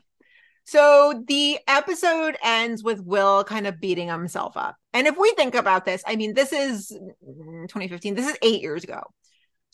So 0.67 1.23
the 1.27 1.59
episode 1.67 2.37
ends 2.43 2.83
with 2.83 2.99
Will 3.01 3.43
kind 3.43 3.67
of 3.67 3.79
beating 3.79 4.07
himself 4.07 4.57
up. 4.57 4.75
And 4.93 5.05
if 5.05 5.15
we 5.15 5.31
think 5.33 5.53
about 5.53 5.85
this, 5.85 6.01
I 6.07 6.15
mean, 6.15 6.33
this 6.33 6.51
is 6.51 6.91
mm, 6.91 7.67
2015. 7.67 8.15
This 8.15 8.27
is 8.27 8.37
eight 8.41 8.63
years 8.63 8.83
ago. 8.83 9.01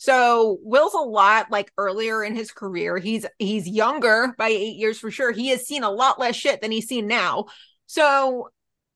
So 0.02 0.58
Will's 0.62 0.94
a 0.94 0.98
lot 0.98 1.52
like 1.52 1.70
earlier 1.78 2.24
in 2.24 2.34
his 2.34 2.50
career. 2.50 2.98
He's 2.98 3.24
he's 3.38 3.68
younger 3.68 4.34
by 4.36 4.48
eight 4.48 4.74
years 4.74 4.98
for 4.98 5.12
sure. 5.12 5.30
He 5.30 5.50
has 5.50 5.64
seen 5.64 5.84
a 5.84 5.90
lot 5.90 6.18
less 6.18 6.34
shit 6.34 6.60
than 6.60 6.72
he's 6.72 6.88
seen 6.88 7.06
now. 7.06 7.44
So, 7.86 8.48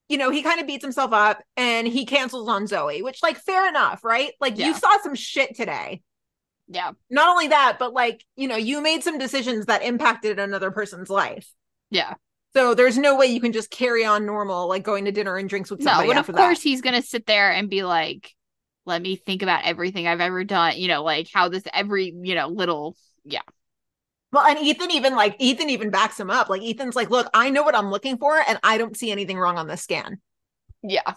you 0.09 0.17
know, 0.17 0.31
he 0.31 0.41
kind 0.41 0.59
of 0.59 0.67
beats 0.67 0.83
himself 0.83 1.13
up 1.13 1.41
and 1.55 1.87
he 1.87 2.05
cancels 2.05 2.49
on 2.49 2.67
Zoe, 2.67 3.03
which 3.03 3.23
like 3.23 3.37
fair 3.37 3.69
enough, 3.69 4.03
right? 4.03 4.33
Like 4.41 4.57
you 4.57 4.73
saw 4.73 5.01
some 5.01 5.15
shit 5.15 5.55
today 5.55 6.01
yeah 6.67 6.91
not 7.09 7.29
only 7.29 7.47
that, 7.47 7.77
but 7.79 7.93
like, 7.93 8.25
you 8.35 8.49
know, 8.49 8.57
you 8.57 8.81
made 8.81 9.01
some 9.01 9.17
decisions 9.17 9.67
that 9.67 9.83
impacted 9.83 10.39
another 10.39 10.71
person's 10.71 11.09
life. 11.09 11.49
yeah 11.89 12.15
So 12.53 12.73
there's 12.73 12.97
no 12.97 13.15
way 13.15 13.27
you 13.27 13.39
can 13.39 13.53
just 13.53 13.71
carry 13.71 14.03
on 14.03 14.25
normal, 14.25 14.67
like 14.67 14.83
going 14.83 15.05
to 15.05 15.13
dinner 15.13 15.37
and 15.37 15.47
drinks 15.47 15.71
with 15.71 15.81
somebody. 15.81 16.09
no 16.09 16.15
but 16.15 16.29
of 16.29 16.35
course 16.35 16.59
that. 16.59 16.69
he's 16.69 16.81
gonna 16.81 17.01
sit 17.01 17.25
there 17.25 17.49
and 17.49 17.69
be 17.69 17.83
like 17.83 18.35
let 18.87 19.01
me 19.01 19.15
think 19.15 19.41
about 19.43 19.65
everything 19.65 20.07
i've 20.07 20.21
ever 20.21 20.43
done 20.43 20.77
you 20.77 20.87
know 20.87 21.03
like 21.03 21.27
how 21.33 21.49
this 21.49 21.63
every 21.73 22.13
you 22.23 22.35
know 22.35 22.47
little 22.47 22.95
yeah 23.25 23.41
Well, 24.31 24.45
and 24.45 24.59
Ethan 24.59 24.91
even 24.91 25.15
like 25.15 25.35
Ethan 25.39 25.69
even 25.69 25.89
backs 25.89 26.19
him 26.19 26.29
up. 26.29 26.49
Like 26.49 26.61
Ethan's 26.61 26.95
like, 26.95 27.09
look, 27.09 27.29
I 27.33 27.49
know 27.49 27.63
what 27.63 27.75
I'm 27.75 27.89
looking 27.91 28.17
for, 28.17 28.37
and 28.47 28.59
I 28.63 28.77
don't 28.77 28.97
see 28.97 29.11
anything 29.11 29.37
wrong 29.39 29.57
on 29.57 29.67
the 29.67 29.77
scan. 29.77 30.19
yeah 30.83 31.13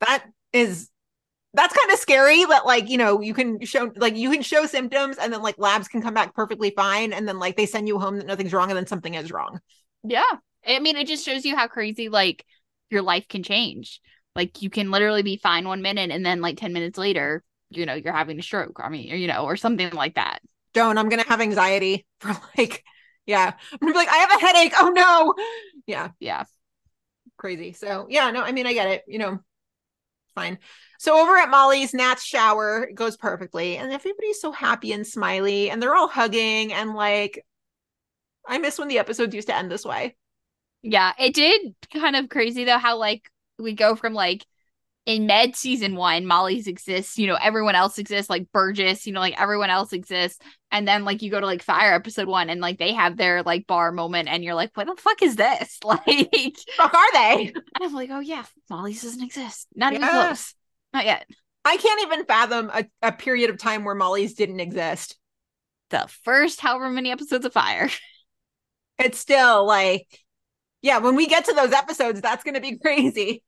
That 0.00 0.24
is 0.52 0.90
that's 1.54 1.74
kind 1.76 1.92
of 1.92 1.98
scary 1.98 2.44
that 2.46 2.66
like 2.66 2.88
you 2.90 2.98
know 2.98 3.20
you 3.20 3.34
can 3.34 3.60
show 3.64 3.92
like 3.96 4.16
you 4.16 4.30
can 4.30 4.42
show 4.42 4.66
symptoms 4.66 5.18
and 5.18 5.32
then 5.32 5.42
like 5.42 5.58
labs 5.58 5.88
can 5.88 6.02
come 6.02 6.14
back 6.14 6.34
perfectly 6.34 6.72
fine 6.76 7.12
and 7.12 7.28
then 7.28 7.38
like 7.38 7.56
they 7.56 7.66
send 7.66 7.88
you 7.88 7.98
home 7.98 8.18
that 8.18 8.26
nothing's 8.26 8.52
wrong 8.52 8.70
and 8.70 8.76
then 8.76 8.86
something 8.86 9.14
is 9.14 9.32
wrong 9.32 9.60
Yeah. 10.04 10.24
I 10.66 10.78
mean, 10.78 10.96
it 10.96 11.06
just 11.08 11.24
shows 11.24 11.44
you 11.44 11.56
how 11.56 11.66
crazy 11.68 12.08
like 12.08 12.44
your 12.90 13.02
life 13.02 13.26
can 13.28 13.42
change. 13.42 14.00
Like 14.34 14.62
you 14.62 14.70
can 14.70 14.90
literally 14.90 15.22
be 15.22 15.36
fine 15.36 15.66
one 15.68 15.82
minute 15.82 16.10
and 16.10 16.24
then 16.24 16.40
like 16.40 16.56
10 16.58 16.72
minutes 16.72 16.98
later, 16.98 17.42
you 17.70 17.86
know, 17.86 17.94
you're 17.94 18.12
having 18.14 18.38
a 18.38 18.42
stroke. 18.42 18.80
I 18.82 18.88
mean, 18.88 19.12
or, 19.12 19.16
you 19.16 19.26
know, 19.28 19.44
or 19.44 19.56
something 19.56 19.92
like 19.92 20.14
that. 20.14 20.40
joan 20.74 20.98
i'm 20.98 21.08
gonna 21.08 21.24
have 21.28 21.40
anxiety 21.40 22.06
for 22.20 22.34
like 22.56 22.84
yeah 23.26 23.52
i'm 23.72 23.78
gonna 23.78 23.92
be 23.92 23.98
like 23.98 24.08
i 24.08 24.16
have 24.16 24.32
a 24.42 24.46
headache 24.46 24.72
oh 24.78 24.88
no 24.90 25.34
yeah 25.86 26.10
Yeah. 26.20 26.44
crazy. 27.38 27.72
So 27.72 28.06
yeah, 28.08 28.30
no, 28.30 28.42
I 28.42 28.52
mean 28.52 28.66
I 28.66 28.72
get 28.72 28.88
it, 28.88 29.02
you 29.06 29.18
know. 29.18 29.38
Fine. 30.34 30.58
So 30.98 31.20
over 31.20 31.36
at 31.36 31.50
Molly's, 31.50 31.92
Nat's 31.94 32.24
shower 32.24 32.84
it 32.84 32.94
goes 32.94 33.16
perfectly, 33.16 33.76
and 33.76 33.92
everybody's 33.92 34.40
so 34.40 34.52
happy 34.52 34.92
and 34.92 35.06
smiley, 35.06 35.70
and 35.70 35.82
they're 35.82 35.94
all 35.94 36.08
hugging 36.08 36.72
and 36.72 36.94
like 36.94 37.44
I 38.46 38.58
miss 38.58 38.78
when 38.78 38.88
the 38.88 38.98
episodes 38.98 39.34
used 39.34 39.48
to 39.48 39.56
end 39.56 39.70
this 39.70 39.84
way. 39.84 40.16
Yeah. 40.82 41.12
It 41.18 41.34
did 41.34 41.74
kind 41.92 42.16
of 42.16 42.28
crazy 42.28 42.64
though, 42.64 42.78
how 42.78 42.96
like 42.98 43.30
we 43.62 43.74
go 43.74 43.96
from 43.96 44.14
like 44.14 44.44
in 45.04 45.26
med 45.26 45.56
season 45.56 45.96
one, 45.96 46.26
Molly's 46.26 46.68
exists, 46.68 47.18
you 47.18 47.26
know, 47.26 47.36
everyone 47.40 47.74
else 47.74 47.98
exists, 47.98 48.30
like 48.30 48.52
Burgess, 48.52 49.06
you 49.06 49.12
know, 49.12 49.20
like 49.20 49.40
everyone 49.40 49.70
else 49.70 49.92
exists. 49.92 50.38
And 50.70 50.86
then 50.86 51.04
like 51.04 51.22
you 51.22 51.30
go 51.30 51.40
to 51.40 51.46
like 51.46 51.62
Fire 51.62 51.92
episode 51.92 52.28
one 52.28 52.48
and 52.50 52.60
like 52.60 52.78
they 52.78 52.92
have 52.92 53.16
their 53.16 53.42
like 53.42 53.66
bar 53.66 53.90
moment 53.90 54.28
and 54.28 54.44
you're 54.44 54.54
like, 54.54 54.70
what 54.74 54.86
the 54.86 54.94
fuck 54.96 55.22
is 55.22 55.36
this? 55.36 55.78
Like 55.84 56.56
Fuck 56.76 56.94
are 56.94 57.12
they? 57.12 57.52
And 57.54 57.84
I'm 57.84 57.94
like, 57.94 58.10
oh 58.10 58.20
yeah, 58.20 58.44
Molly's 58.70 59.02
doesn't 59.02 59.22
exist. 59.22 59.66
Not 59.74 59.92
even 59.92 60.08
close. 60.08 60.54
Not 60.92 61.04
yet. 61.04 61.26
I 61.64 61.76
can't 61.76 62.02
even 62.02 62.24
fathom 62.24 62.70
a, 62.72 62.84
a 63.02 63.12
period 63.12 63.50
of 63.50 63.58
time 63.58 63.84
where 63.84 63.94
Molly's 63.94 64.34
didn't 64.34 64.60
exist. 64.60 65.18
The 65.90 66.08
first 66.24 66.60
however 66.60 66.88
many 66.90 67.10
episodes 67.10 67.44
of 67.44 67.52
Fire. 67.52 67.88
It's 68.98 69.18
still 69.18 69.66
like, 69.66 70.06
yeah, 70.80 70.98
when 70.98 71.16
we 71.16 71.26
get 71.26 71.46
to 71.46 71.54
those 71.54 71.72
episodes, 71.72 72.20
that's 72.20 72.44
gonna 72.44 72.60
be 72.60 72.78
crazy. 72.82 73.42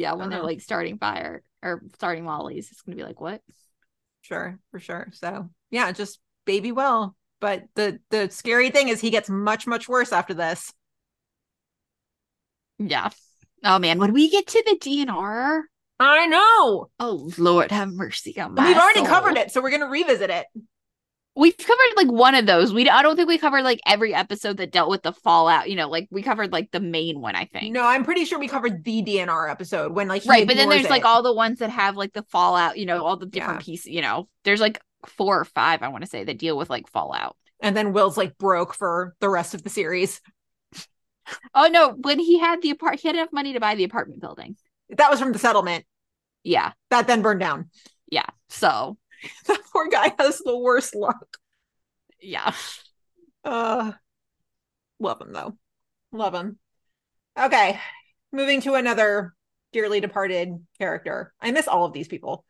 Yeah, 0.00 0.14
when 0.14 0.30
they're 0.30 0.38
Uh-huh. 0.38 0.46
like 0.48 0.60
starting 0.62 0.98
Fire 0.98 1.42
or 1.62 1.82
starting 1.94 2.24
Molly's, 2.24 2.70
it's 2.70 2.80
gonna 2.82 2.96
be 2.96 3.04
like, 3.04 3.20
what? 3.20 3.42
Sure, 4.22 4.58
for 4.70 4.80
sure. 4.80 5.08
So 5.12 5.50
yeah, 5.70 5.92
just 5.92 6.20
baby 6.46 6.72
well. 6.72 7.14
But 7.40 7.64
the 7.74 8.00
the 8.10 8.30
scary 8.30 8.70
thing 8.70 8.88
is 8.88 9.00
he 9.00 9.10
gets 9.10 9.28
much, 9.30 9.66
much 9.66 9.88
worse 9.88 10.12
after 10.12 10.34
this. 10.34 10.72
Yeah. 12.78 13.10
Oh 13.64 13.78
man, 13.78 13.98
when 13.98 14.12
we 14.12 14.30
get 14.30 14.46
to 14.48 14.62
the 14.66 14.76
DNR, 14.78 15.60
I 15.98 16.26
know. 16.26 16.90
oh 16.98 17.30
Lord, 17.36 17.70
have 17.70 17.92
mercy 17.92 18.38
on 18.40 18.54
my 18.54 18.66
we've 18.66 18.76
already 18.76 19.00
soul. 19.00 19.08
covered 19.08 19.36
it, 19.36 19.50
so 19.50 19.60
we're 19.60 19.70
gonna 19.70 19.88
revisit 19.88 20.30
it. 20.30 20.46
We've 21.40 21.56
covered 21.56 21.96
like 21.96 22.12
one 22.12 22.34
of 22.34 22.44
those. 22.46 22.72
We 22.72 22.88
I 22.90 23.00
don't 23.02 23.16
think 23.16 23.28
we 23.28 23.38
covered 23.38 23.62
like 23.62 23.80
every 23.86 24.12
episode 24.14 24.58
that 24.58 24.72
dealt 24.72 24.90
with 24.90 25.02
the 25.02 25.12
fallout. 25.12 25.70
You 25.70 25.76
know, 25.76 25.88
like 25.88 26.06
we 26.10 26.22
covered 26.22 26.52
like 26.52 26.70
the 26.70 26.80
main 26.80 27.20
one. 27.20 27.34
I 27.34 27.46
think. 27.46 27.72
No, 27.72 27.82
I'm 27.84 28.04
pretty 28.04 28.26
sure 28.26 28.38
we 28.38 28.46
covered 28.46 28.84
the 28.84 29.02
DNR 29.02 29.50
episode 29.50 29.92
when 29.92 30.06
like 30.06 30.22
he 30.22 30.28
right, 30.28 30.46
but 30.46 30.56
then 30.56 30.68
there's 30.68 30.90
like 30.90 31.04
all 31.06 31.22
the 31.22 31.32
ones 31.32 31.60
that 31.60 31.70
have 31.70 31.96
like 31.96 32.12
the 32.12 32.24
fallout. 32.24 32.76
You 32.78 32.84
know, 32.86 33.04
all 33.04 33.16
the 33.16 33.26
different 33.26 33.60
Yeah. 33.60 33.64
pieces. 33.64 33.86
You 33.86 34.02
know, 34.02 34.28
there's 34.44 34.60
like 34.60 34.80
four 35.06 35.40
or 35.40 35.44
five. 35.46 35.82
I 35.82 35.88
want 35.88 36.04
to 36.04 36.10
say 36.10 36.24
that 36.24 36.38
deal 36.38 36.58
with 36.58 36.68
like 36.68 36.88
fallout. 36.90 37.36
and 37.62 37.74
then 37.76 37.92
Will's 37.94 38.16
like 38.18 38.36
broke 38.38 38.74
for 38.74 39.14
the 39.20 39.28
rest 39.30 39.54
of 39.54 39.62
the 39.62 39.70
series. 39.70 40.20
Oh 41.54 41.68
no, 41.68 41.90
when 41.90 42.18
he 42.18 42.38
had 42.38 42.60
the 42.60 42.70
apart, 42.70 43.00
he 43.00 43.08
had 43.08 43.14
enough 43.16 43.32
money 43.32 43.52
to 43.52 43.60
buy 43.60 43.74
the 43.76 43.84
apartment 43.84 44.20
building. 44.20 44.56
That 44.90 45.10
was 45.10 45.20
from 45.20 45.32
the 45.32 45.38
settlement 45.38 45.84
Yeah, 46.42 46.72
that 46.90 47.06
then 47.06 47.22
burned 47.22 47.40
down. 47.40 47.70
yeah. 48.10 48.26
So 48.48 48.98
That 49.46 49.60
poor 49.72 49.88
guy 49.88 50.12
has 50.18 50.38
the 50.38 50.56
worst 50.56 50.94
luck. 50.94 51.36
yeah, 52.20 52.54
Uh 53.44 53.92
love 54.98 55.20
him 55.20 55.32
though. 55.32 55.56
Love 56.12 56.34
him. 56.34 56.58
Okay. 57.38 57.78
Moving 58.32 58.60
to 58.62 58.74
another 58.74 59.34
dearly 59.72 60.00
departed 60.00 60.54
character. 60.78 61.32
I 61.40 61.50
miss 61.52 61.68
all 61.68 61.84
of 61.84 61.92
these 61.92 62.08
people. 62.08 62.44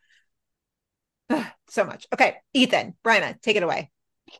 Ugh, 1.29 1.45
so 1.69 1.83
much. 1.85 2.07
Okay, 2.13 2.35
Ethan, 2.53 2.95
Bryna, 3.03 3.39
take 3.41 3.55
it 3.55 3.63
away. 3.63 3.89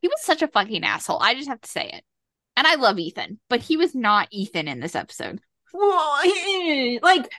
he 0.01 0.07
was 0.07 0.21
such 0.21 0.41
a 0.41 0.47
fucking 0.47 0.83
asshole. 0.83 1.21
I 1.21 1.35
just 1.35 1.47
have 1.49 1.61
to 1.61 1.69
say 1.69 1.85
it. 1.93 2.03
And 2.57 2.67
I 2.67 2.75
love 2.75 2.99
Ethan, 2.99 3.39
but 3.49 3.61
he 3.61 3.77
was 3.77 3.95
not 3.95 4.27
Ethan 4.31 4.67
in 4.67 4.79
this 4.81 4.95
episode. 4.95 5.39
Well, 5.73 6.19
like 7.01 7.31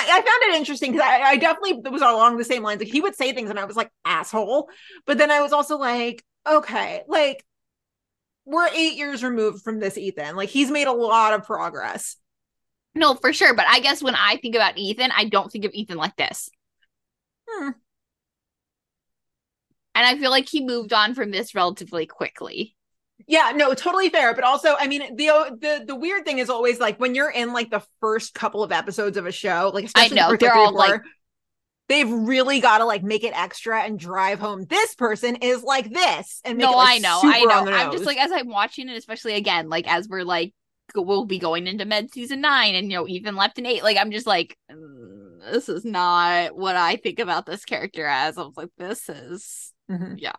I, 0.00 0.18
I, 0.18 0.22
found 0.22 0.54
it 0.54 0.58
interesting 0.58 0.92
because 0.92 1.06
I, 1.06 1.20
I 1.22 1.36
definitely 1.36 1.90
was 1.90 2.02
along 2.02 2.36
the 2.36 2.44
same 2.44 2.62
lines. 2.62 2.80
Like 2.80 2.92
he 2.92 3.00
would 3.00 3.14
say 3.14 3.32
things, 3.32 3.50
and 3.50 3.58
I 3.58 3.64
was 3.64 3.76
like 3.76 3.90
asshole, 4.04 4.68
but 5.06 5.18
then 5.18 5.30
I 5.30 5.40
was 5.40 5.52
also 5.52 5.76
like, 5.76 6.24
okay, 6.48 7.02
like 7.08 7.44
we're 8.44 8.68
eight 8.68 8.96
years 8.96 9.22
removed 9.22 9.62
from 9.62 9.78
this 9.78 9.98
Ethan. 9.98 10.36
Like 10.36 10.48
he's 10.48 10.70
made 10.70 10.86
a 10.86 10.92
lot 10.92 11.32
of 11.32 11.44
progress. 11.44 12.16
No, 12.94 13.14
for 13.14 13.32
sure. 13.32 13.54
But 13.54 13.66
I 13.68 13.80
guess 13.80 14.02
when 14.02 14.14
I 14.16 14.36
think 14.36 14.54
about 14.54 14.76
Ethan, 14.76 15.12
I 15.16 15.24
don't 15.24 15.50
think 15.50 15.64
of 15.64 15.72
Ethan 15.72 15.96
like 15.96 16.16
this. 16.16 16.50
Hmm. 17.48 17.70
And 19.94 20.06
I 20.06 20.16
feel 20.18 20.30
like 20.30 20.48
he 20.48 20.64
moved 20.64 20.92
on 20.92 21.14
from 21.14 21.30
this 21.30 21.54
relatively 21.54 22.06
quickly. 22.06 22.74
Yeah, 23.26 23.52
no, 23.54 23.74
totally 23.74 24.08
fair. 24.08 24.34
But 24.34 24.44
also, 24.44 24.74
I 24.78 24.86
mean, 24.86 25.16
the 25.16 25.26
the 25.60 25.84
the 25.86 25.96
weird 25.96 26.24
thing 26.24 26.38
is 26.38 26.50
always 26.50 26.80
like 26.80 26.98
when 26.98 27.14
you're 27.14 27.30
in 27.30 27.52
like 27.52 27.70
the 27.70 27.82
first 28.00 28.34
couple 28.34 28.62
of 28.62 28.72
episodes 28.72 29.16
of 29.16 29.26
a 29.26 29.32
show, 29.32 29.70
like 29.74 29.84
especially 29.84 30.16
know, 30.16 30.30
the 30.30 30.36
they're 30.38 30.50
like, 30.50 30.58
all, 30.58 30.74
like- 30.74 30.90
four, 30.90 31.04
they've 31.88 32.10
really 32.10 32.60
got 32.60 32.78
to 32.78 32.84
like 32.84 33.02
make 33.02 33.24
it 33.24 33.32
extra 33.36 33.82
and 33.82 33.98
drive 33.98 34.38
home. 34.38 34.64
This 34.64 34.94
person 34.94 35.36
is 35.36 35.62
like 35.62 35.92
this, 35.92 36.40
and 36.44 36.56
make 36.56 36.66
no, 36.66 36.72
it, 36.72 36.76
like, 36.76 36.96
I 36.96 36.98
know, 36.98 37.20
I 37.24 37.40
know. 37.44 37.72
I'm 37.72 37.92
just 37.92 38.04
like 38.04 38.18
as 38.18 38.32
I'm 38.32 38.48
watching 38.48 38.88
it, 38.88 38.96
especially 38.96 39.34
again, 39.34 39.68
like 39.68 39.88
as 39.88 40.08
we're 40.08 40.24
like 40.24 40.54
we'll 40.94 41.24
be 41.24 41.38
going 41.38 41.66
into 41.66 41.84
med 41.84 42.12
season 42.12 42.40
nine, 42.40 42.74
and 42.74 42.90
you 42.90 42.98
know 42.98 43.08
even 43.08 43.36
left 43.36 43.58
in 43.58 43.66
eight. 43.66 43.82
Like 43.82 43.96
I'm 43.96 44.10
just 44.10 44.26
like, 44.26 44.56
mm, 44.70 45.52
this 45.52 45.68
is 45.68 45.84
not 45.84 46.56
what 46.56 46.76
I 46.76 46.96
think 46.96 47.18
about 47.18 47.46
this 47.46 47.64
character 47.64 48.06
as. 48.06 48.38
I 48.38 48.42
was 48.42 48.56
like, 48.56 48.70
this 48.78 49.08
is 49.08 49.72
Mhm. 49.90 50.14
yeah. 50.18 50.32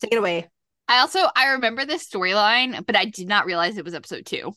Take 0.00 0.12
it 0.12 0.18
away. 0.18 0.48
I 0.88 0.98
also 0.98 1.20
I 1.36 1.52
remember 1.52 1.84
this 1.84 2.08
storyline, 2.08 2.84
but 2.84 2.96
I 2.96 3.04
did 3.04 3.28
not 3.28 3.46
realize 3.46 3.76
it 3.76 3.84
was 3.84 3.94
episode 3.94 4.26
two. 4.26 4.52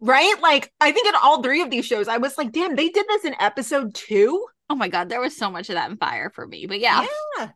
Right? 0.00 0.34
Like, 0.40 0.72
I 0.80 0.92
think 0.92 1.06
in 1.06 1.14
all 1.22 1.42
three 1.42 1.60
of 1.60 1.70
these 1.70 1.84
shows, 1.84 2.08
I 2.08 2.16
was 2.16 2.38
like, 2.38 2.52
damn, 2.52 2.74
they 2.74 2.88
did 2.88 3.06
this 3.06 3.24
in 3.24 3.34
episode 3.38 3.94
two. 3.94 4.46
Oh 4.70 4.74
my 4.74 4.88
god, 4.88 5.08
there 5.08 5.20
was 5.20 5.36
so 5.36 5.50
much 5.50 5.68
of 5.68 5.74
that 5.74 5.90
in 5.90 5.96
fire 5.96 6.30
for 6.30 6.46
me. 6.46 6.66
But 6.66 6.80
yeah. 6.80 7.06
Yeah. 7.38 7.50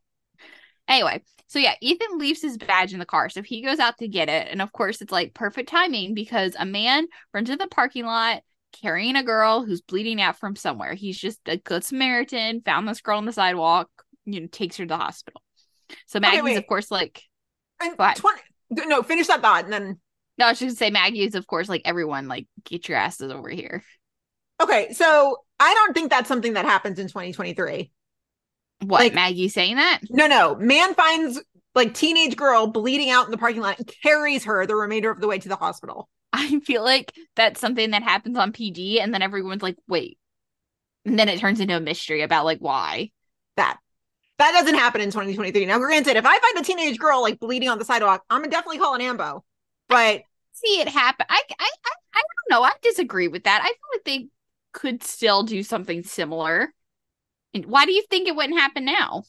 Anyway, 0.86 1.22
so 1.46 1.58
yeah, 1.58 1.74
Ethan 1.80 2.18
leaves 2.18 2.42
his 2.42 2.58
badge 2.58 2.92
in 2.92 2.98
the 2.98 3.06
car. 3.06 3.30
So 3.30 3.40
he 3.40 3.62
goes 3.62 3.78
out 3.78 3.96
to 3.98 4.08
get 4.08 4.28
it. 4.28 4.48
And 4.50 4.60
of 4.60 4.72
course, 4.72 5.00
it's 5.00 5.12
like 5.12 5.32
perfect 5.32 5.70
timing 5.70 6.12
because 6.12 6.54
a 6.58 6.66
man 6.66 7.06
runs 7.32 7.48
into 7.48 7.64
the 7.64 7.68
parking 7.68 8.04
lot 8.04 8.42
carrying 8.82 9.14
a 9.16 9.22
girl 9.22 9.64
who's 9.64 9.80
bleeding 9.80 10.20
out 10.20 10.38
from 10.38 10.56
somewhere. 10.56 10.94
He's 10.94 11.18
just 11.18 11.38
a 11.46 11.56
good 11.56 11.84
Samaritan, 11.84 12.60
found 12.60 12.88
this 12.88 13.00
girl 13.00 13.18
on 13.18 13.24
the 13.24 13.32
sidewalk, 13.32 13.88
you 14.24 14.40
know, 14.40 14.46
takes 14.48 14.76
her 14.76 14.84
to 14.84 14.88
the 14.88 14.96
hospital. 14.96 15.40
So 16.06 16.18
Okay, 16.18 16.40
Maggie's, 16.40 16.58
of 16.58 16.66
course, 16.66 16.90
like, 16.90 17.22
And 17.80 17.96
Go 17.96 18.04
ahead. 18.04 18.16
20, 18.16 18.40
no, 18.86 19.02
finish 19.02 19.26
that 19.28 19.42
thought. 19.42 19.64
And 19.64 19.72
then, 19.72 20.00
no, 20.38 20.46
I 20.46 20.50
was 20.50 20.58
just 20.58 20.78
gonna 20.78 20.88
say 20.88 20.90
Maggie's, 20.90 21.34
of 21.34 21.46
course, 21.46 21.68
like, 21.68 21.82
everyone, 21.84 22.28
like, 22.28 22.46
get 22.64 22.88
your 22.88 22.98
asses 22.98 23.30
over 23.32 23.48
here. 23.48 23.82
okay. 24.62 24.92
So 24.92 25.38
I 25.60 25.74
don't 25.74 25.94
think 25.94 26.10
that's 26.10 26.28
something 26.28 26.54
that 26.54 26.64
happens 26.64 26.98
in 26.98 27.06
2023. 27.08 27.90
What, 28.80 29.00
Like- 29.00 29.14
Maggie 29.14 29.48
saying 29.48 29.76
that? 29.76 30.00
No, 30.10 30.26
no. 30.26 30.56
Man 30.56 30.94
finds 30.94 31.40
like 31.74 31.92
teenage 31.94 32.36
girl 32.36 32.66
bleeding 32.68 33.10
out 33.10 33.24
in 33.24 33.30
the 33.32 33.38
parking 33.38 33.60
lot 33.62 33.78
and 33.78 33.90
carries 34.02 34.44
her 34.44 34.64
the 34.66 34.76
remainder 34.76 35.10
of 35.10 35.20
the 35.20 35.26
way 35.28 35.38
to 35.38 35.48
the 35.48 35.56
hospital. 35.56 36.08
I 36.32 36.60
feel 36.60 36.82
like 36.82 37.12
that's 37.36 37.60
something 37.60 37.90
that 37.90 38.02
happens 38.02 38.36
on 38.38 38.52
PD, 38.52 39.00
and 39.00 39.12
then 39.14 39.22
everyone's 39.22 39.62
like, 39.62 39.76
wait. 39.88 40.18
And 41.04 41.18
then 41.18 41.28
it 41.28 41.38
turns 41.38 41.60
into 41.60 41.76
a 41.76 41.80
mystery 41.80 42.22
about, 42.22 42.44
like, 42.44 42.58
why. 42.58 43.10
That 43.56 43.78
that 44.38 44.52
doesn't 44.52 44.74
happen 44.74 45.00
in 45.00 45.10
2023. 45.10 45.66
Now, 45.66 45.78
granted, 45.78 46.16
if 46.16 46.26
I 46.26 46.38
find 46.38 46.58
a 46.58 46.62
teenage 46.62 46.98
girl 46.98 47.22
like 47.22 47.38
bleeding 47.38 47.68
on 47.68 47.78
the 47.78 47.84
sidewalk, 47.84 48.24
I'm 48.30 48.40
gonna 48.42 48.50
definitely 48.50 48.78
call 48.78 48.94
an 48.94 49.00
ambo. 49.00 49.44
But 49.88 50.22
see 50.52 50.80
it 50.80 50.88
happen. 50.88 51.26
I, 51.28 51.42
I, 51.58 51.70
I, 51.84 51.92
I 52.14 52.22
don't 52.22 52.58
know. 52.58 52.64
I 52.64 52.72
disagree 52.82 53.28
with 53.28 53.44
that. 53.44 53.60
I 53.62 53.68
feel 53.68 53.76
like 53.92 54.04
they 54.04 54.28
could 54.72 55.02
still 55.02 55.42
do 55.42 55.62
something 55.62 56.02
similar. 56.02 56.72
And 57.52 57.66
why 57.66 57.84
do 57.84 57.92
you 57.92 58.02
think 58.10 58.26
it 58.26 58.34
wouldn't 58.34 58.58
happen 58.58 58.84
now? 58.84 59.22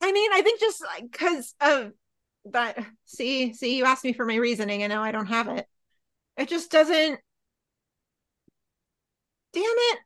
I 0.00 0.12
mean, 0.12 0.30
I 0.32 0.42
think 0.42 0.60
just 0.60 0.82
because 1.02 1.54
of 1.60 1.92
but 2.44 2.78
See, 3.06 3.52
see, 3.54 3.76
you 3.76 3.84
asked 3.84 4.04
me 4.04 4.12
for 4.12 4.26
my 4.26 4.36
reasoning, 4.36 4.82
and 4.82 4.90
now 4.90 5.02
I 5.02 5.12
don't 5.12 5.26
have 5.26 5.48
it. 5.48 5.66
It 6.36 6.48
just 6.48 6.70
doesn't. 6.70 7.20
Damn 9.52 9.62
it! 9.64 9.98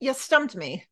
You 0.00 0.14
stumped 0.14 0.54
me. 0.56 0.86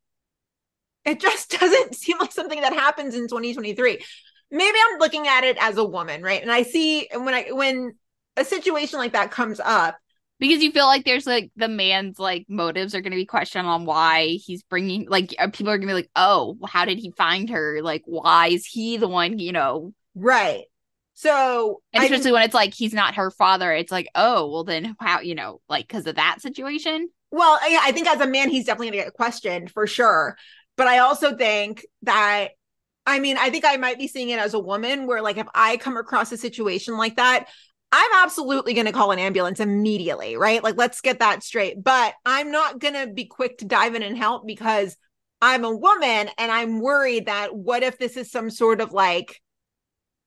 It 1.06 1.20
just 1.20 1.50
doesn't 1.60 1.94
seem 1.94 2.18
like 2.18 2.32
something 2.32 2.60
that 2.60 2.74
happens 2.74 3.14
in 3.14 3.22
2023. 3.22 4.04
Maybe 4.50 4.78
I'm 4.90 4.98
looking 4.98 5.26
at 5.26 5.44
it 5.44 5.56
as 5.60 5.76
a 5.76 5.84
woman, 5.84 6.22
right? 6.22 6.42
And 6.42 6.52
I 6.52 6.62
see 6.62 7.08
and 7.08 7.24
when 7.24 7.34
I 7.34 7.46
when 7.50 7.94
a 8.36 8.44
situation 8.44 8.98
like 8.98 9.12
that 9.12 9.30
comes 9.30 9.60
up, 9.60 9.96
Because 10.38 10.62
you 10.62 10.70
feel 10.70 10.84
like 10.86 11.04
there's 11.04 11.26
like 11.26 11.50
the 11.56 11.68
man's 11.68 12.18
like 12.18 12.46
motives 12.48 12.94
are 12.94 13.00
going 13.00 13.12
to 13.12 13.16
be 13.16 13.24
questioned 13.24 13.66
on 13.66 13.86
why 13.86 14.38
he's 14.44 14.62
bringing 14.64 15.08
like 15.08 15.34
uh, 15.38 15.48
people 15.48 15.70
are 15.70 15.78
going 15.78 15.88
to 15.88 15.92
be 15.92 15.94
like, 15.94 16.10
oh, 16.14 16.58
how 16.68 16.84
did 16.84 16.98
he 16.98 17.12
find 17.12 17.48
her? 17.50 17.80
Like, 17.82 18.02
why 18.04 18.48
is 18.48 18.66
he 18.66 18.98
the 18.98 19.08
one? 19.08 19.38
You 19.38 19.52
know, 19.52 19.94
right? 20.14 20.64
So 21.14 21.80
and 21.94 22.02
I 22.02 22.04
especially 22.04 22.32
when 22.32 22.42
it's 22.42 22.54
like 22.54 22.74
he's 22.74 22.92
not 22.92 23.14
her 23.14 23.30
father. 23.30 23.72
It's 23.72 23.90
like, 23.90 24.08
oh, 24.14 24.50
well 24.50 24.64
then 24.64 24.94
how? 25.00 25.20
You 25.20 25.34
know, 25.34 25.60
like 25.68 25.88
because 25.88 26.06
of 26.06 26.16
that 26.16 26.42
situation. 26.42 27.08
Well, 27.30 27.58
yeah, 27.68 27.80
I 27.82 27.92
think 27.92 28.06
as 28.06 28.20
a 28.20 28.26
man, 28.26 28.50
he's 28.50 28.66
definitely 28.66 28.90
going 28.90 28.98
to 29.00 29.04
get 29.06 29.14
questioned 29.14 29.70
for 29.70 29.86
sure. 29.86 30.36
But 30.76 30.86
I 30.86 30.98
also 30.98 31.36
think 31.36 31.86
that, 32.02 32.48
I 33.06 33.18
mean, 33.18 33.36
I 33.38 33.50
think 33.50 33.64
I 33.64 33.76
might 33.76 33.98
be 33.98 34.08
seeing 34.08 34.30
it 34.30 34.38
as 34.38 34.54
a 34.54 34.58
woman 34.58 35.06
where, 35.06 35.22
like, 35.22 35.38
if 35.38 35.46
I 35.54 35.76
come 35.76 35.96
across 35.96 36.32
a 36.32 36.36
situation 36.36 36.96
like 36.96 37.16
that, 37.16 37.46
I'm 37.92 38.10
absolutely 38.24 38.74
going 38.74 38.86
to 38.86 38.92
call 38.92 39.12
an 39.12 39.18
ambulance 39.18 39.60
immediately, 39.60 40.36
right? 40.36 40.62
Like, 40.62 40.76
let's 40.76 41.00
get 41.00 41.20
that 41.20 41.42
straight. 41.42 41.82
But 41.82 42.14
I'm 42.24 42.50
not 42.50 42.78
going 42.78 42.94
to 42.94 43.12
be 43.12 43.24
quick 43.26 43.58
to 43.58 43.64
dive 43.64 43.94
in 43.94 44.02
and 44.02 44.18
help 44.18 44.46
because 44.46 44.96
I'm 45.40 45.64
a 45.64 45.74
woman 45.74 46.28
and 46.38 46.52
I'm 46.52 46.80
worried 46.80 47.26
that 47.26 47.54
what 47.54 47.82
if 47.82 47.98
this 47.98 48.16
is 48.16 48.30
some 48.30 48.50
sort 48.50 48.80
of 48.80 48.92
like 48.92 49.40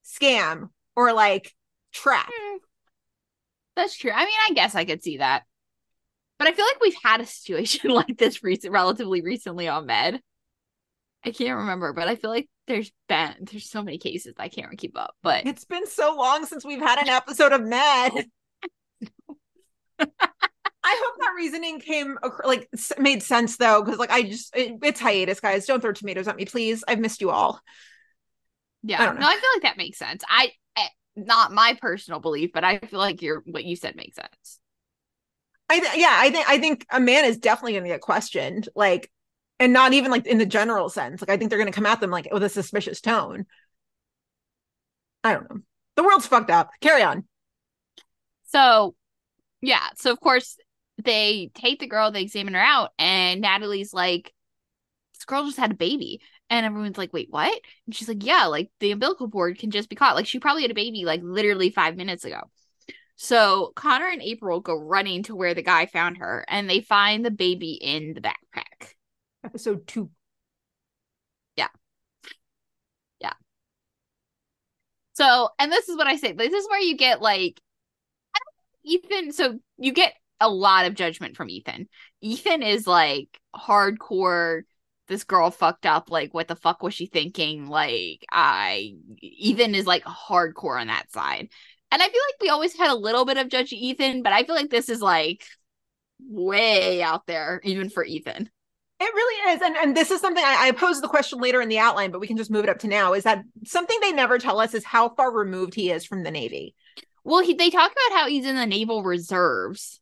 scam 0.05 0.69
or 0.95 1.13
like 1.13 1.53
trap? 1.91 2.29
Hmm. 2.33 2.57
That's 3.75 3.97
true. 3.97 4.11
I 4.11 4.25
mean, 4.25 4.33
I 4.49 4.53
guess 4.53 4.75
I 4.75 4.85
could 4.85 5.03
see 5.03 5.17
that. 5.17 5.43
But 6.37 6.47
I 6.47 6.53
feel 6.53 6.65
like 6.65 6.81
we've 6.81 6.95
had 7.03 7.21
a 7.21 7.25
situation 7.25 7.89
like 7.91 8.17
this 8.17 8.43
recent, 8.43 8.73
relatively 8.73 9.21
recently 9.21 9.67
on 9.67 9.85
Med. 9.85 10.21
I 11.25 11.31
can't 11.31 11.57
remember, 11.57 11.91
but 11.93 12.07
I 12.07 12.15
feel 12.15 12.29
like 12.29 12.47
there's 12.67 12.91
been 13.07 13.35
there's 13.41 13.69
so 13.69 13.83
many 13.83 13.97
cases 13.97 14.35
I 14.37 14.47
can't 14.47 14.77
keep 14.77 14.97
up. 14.97 15.15
But 15.21 15.45
It's 15.45 15.65
been 15.65 15.87
so 15.87 16.15
long 16.15 16.45
since 16.45 16.63
we've 16.63 16.81
had 16.81 16.99
an 16.99 17.09
episode 17.09 17.51
of 17.51 17.61
Med. 17.61 18.11
I 20.81 21.01
hope 21.03 21.15
that 21.19 21.33
reasoning 21.35 21.79
came 21.81 22.17
like 22.45 22.69
made 22.97 23.21
sense 23.21 23.57
though, 23.57 23.83
because 23.83 23.99
like 23.99 24.11
I 24.11 24.23
just 24.23 24.55
it, 24.55 24.77
it's 24.81 24.99
hiatus, 24.99 25.39
guys. 25.39 25.65
Don't 25.65 25.81
throw 25.81 25.91
tomatoes 25.91 26.27
at 26.27 26.35
me, 26.37 26.45
please. 26.45 26.83
I've 26.87 26.99
missed 26.99 27.21
you 27.21 27.31
all. 27.31 27.59
yeah, 28.83 29.01
I 29.01 29.05
don't 29.05 29.15
know. 29.15 29.21
no, 29.21 29.27
I 29.27 29.33
feel 29.33 29.49
like 29.55 29.63
that 29.63 29.77
makes 29.77 29.99
sense. 29.99 30.23
I 30.27 30.51
eh, 30.77 30.87
not 31.17 31.51
my 31.51 31.77
personal 31.81 32.21
belief, 32.21 32.51
but 32.53 32.63
I 32.63 32.79
feel 32.79 32.99
like 32.99 33.21
your 33.21 33.43
what 33.45 33.65
you 33.65 33.75
said 33.75 33.95
makes 33.97 34.15
sense. 34.15 34.59
I 35.69 35.79
th- 35.79 35.97
yeah, 35.97 36.15
I 36.17 36.31
think 36.31 36.49
I 36.49 36.57
think 36.59 36.85
a 36.89 36.99
man 36.99 37.25
is 37.25 37.37
definitely 37.37 37.73
going 37.73 37.83
to 37.83 37.89
get 37.89 38.01
questioned, 38.01 38.69
like, 38.75 39.11
and 39.59 39.73
not 39.73 39.93
even 39.93 40.11
like 40.11 40.25
in 40.25 40.37
the 40.37 40.45
general 40.45 40.89
sense. 40.89 41.21
Like 41.21 41.29
I 41.29 41.37
think 41.37 41.49
they're 41.49 41.59
going 41.59 41.71
to 41.71 41.75
come 41.75 41.85
at 41.85 41.99
them 41.99 42.11
like 42.11 42.27
with 42.31 42.43
a 42.43 42.49
suspicious 42.49 43.01
tone. 43.01 43.45
I 45.23 45.33
don't 45.33 45.49
know. 45.49 45.61
The 45.95 46.03
world's 46.03 46.27
fucked 46.27 46.49
up. 46.49 46.69
Carry 46.79 47.03
on. 47.03 47.25
So, 48.45 48.95
yeah. 49.61 49.89
So, 49.97 50.11
of 50.11 50.19
course, 50.19 50.57
they 51.03 51.51
take 51.53 51.79
the 51.79 51.87
girl, 51.87 52.11
they 52.11 52.21
examine 52.21 52.53
her 52.53 52.61
out, 52.61 52.91
and 52.97 53.41
Natalie's 53.41 53.93
like, 53.93 54.33
this 55.13 55.25
girl 55.25 55.45
just 55.45 55.57
had 55.57 55.71
a 55.71 55.75
baby. 55.75 56.21
And 56.49 56.65
everyone's 56.65 56.97
like, 56.97 57.13
wait, 57.13 57.27
what? 57.29 57.59
And 57.85 57.93
she's 57.93 58.07
like, 58.07 58.25
yeah, 58.25 58.45
like 58.45 58.71
the 58.79 58.91
umbilical 58.91 59.29
cord 59.29 59.59
can 59.59 59.71
just 59.71 59.89
be 59.89 59.95
caught. 59.95 60.15
Like, 60.15 60.25
she 60.25 60.39
probably 60.39 60.63
had 60.63 60.71
a 60.71 60.75
baby 60.75 61.05
like 61.05 61.21
literally 61.21 61.69
five 61.69 61.95
minutes 61.95 62.25
ago. 62.25 62.49
So, 63.17 63.73
Connor 63.75 64.07
and 64.07 64.21
April 64.21 64.61
go 64.61 64.75
running 64.75 65.23
to 65.23 65.35
where 65.35 65.53
the 65.53 65.61
guy 65.61 65.85
found 65.85 66.17
her, 66.17 66.45
and 66.47 66.69
they 66.69 66.79
find 66.79 67.25
the 67.25 67.31
baby 67.31 67.73
in 67.73 68.13
the 68.13 68.21
backpack. 68.21 68.93
Episode 69.43 69.87
two. 69.87 70.09
Yeah. 71.55 71.69
Yeah. 73.19 73.33
So, 75.13 75.49
and 75.59 75.71
this 75.71 75.89
is 75.89 75.97
what 75.97 76.07
I 76.07 76.15
say. 76.15 76.33
This 76.33 76.53
is 76.53 76.67
where 76.69 76.79
you 76.79 76.97
get 76.97 77.21
like 77.21 77.59
Ethan. 78.83 79.31
So 79.31 79.59
you 79.77 79.91
get 79.91 80.13
a 80.39 80.49
lot 80.49 80.85
of 80.85 80.95
judgment 80.95 81.35
from 81.35 81.49
Ethan. 81.49 81.87
Ethan 82.21 82.63
is 82.63 82.87
like 82.87 83.39
hardcore. 83.55 84.61
This 85.07 85.23
girl 85.23 85.49
fucked 85.51 85.85
up. 85.85 86.11
Like, 86.11 86.33
what 86.33 86.47
the 86.47 86.55
fuck 86.55 86.83
was 86.83 86.93
she 86.93 87.07
thinking? 87.07 87.67
Like, 87.67 88.23
I 88.31 88.95
Ethan 89.21 89.73
is 89.75 89.87
like 89.87 90.03
hardcore 90.03 90.79
on 90.79 90.87
that 90.87 91.11
side. 91.11 91.49
And 91.91 92.01
I 92.01 92.07
feel 92.07 92.21
like 92.27 92.41
we 92.41 92.49
always 92.49 92.77
had 92.77 92.91
a 92.91 92.95
little 92.95 93.25
bit 93.25 93.37
of 93.37 93.49
judge 93.49 93.73
Ethan, 93.73 94.21
but 94.21 94.33
I 94.33 94.43
feel 94.43 94.55
like 94.55 94.69
this 94.69 94.89
is 94.89 95.01
like 95.01 95.43
way 96.19 97.01
out 97.01 97.25
there, 97.25 97.59
even 97.63 97.89
for 97.89 98.05
Ethan. 98.05 98.49
It 99.01 99.13
really 99.13 99.53
is. 99.53 99.61
And 99.61 99.75
and 99.77 99.95
this 99.97 100.11
is 100.11 100.19
something 100.21 100.43
I, 100.43 100.67
I 100.67 100.71
posed 100.71 101.01
the 101.01 101.07
question 101.07 101.39
later 101.39 101.61
in 101.61 101.69
the 101.69 101.79
outline, 101.79 102.11
but 102.11 102.19
we 102.19 102.27
can 102.27 102.37
just 102.37 102.51
move 102.51 102.63
it 102.65 102.69
up 102.69 102.79
to 102.79 102.87
now. 102.87 103.13
Is 103.13 103.23
that 103.23 103.43
something 103.65 103.97
they 104.01 104.11
never 104.11 104.37
tell 104.37 104.59
us 104.59 104.73
is 104.73 104.83
how 104.83 105.09
far 105.09 105.31
removed 105.31 105.73
he 105.73 105.89
is 105.91 106.05
from 106.05 106.23
the 106.23 106.31
Navy? 106.31 106.75
Well, 107.23 107.41
he, 107.41 107.53
they 107.53 107.69
talk 107.69 107.91
about 107.91 108.17
how 108.19 108.27
he's 108.27 108.45
in 108.45 108.55
the 108.55 108.65
naval 108.65 109.03
reserves. 109.03 109.99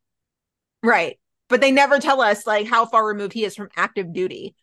Right. 0.84 1.20
but 1.50 1.62
they 1.62 1.72
never 1.72 2.00
tell 2.00 2.22
us 2.22 2.46
like 2.46 2.68
how 2.68 2.86
far 2.86 3.06
removed 3.06 3.34
he 3.34 3.46
is 3.46 3.56
from 3.56 3.70
active 3.76 4.14
duty. 4.14 4.56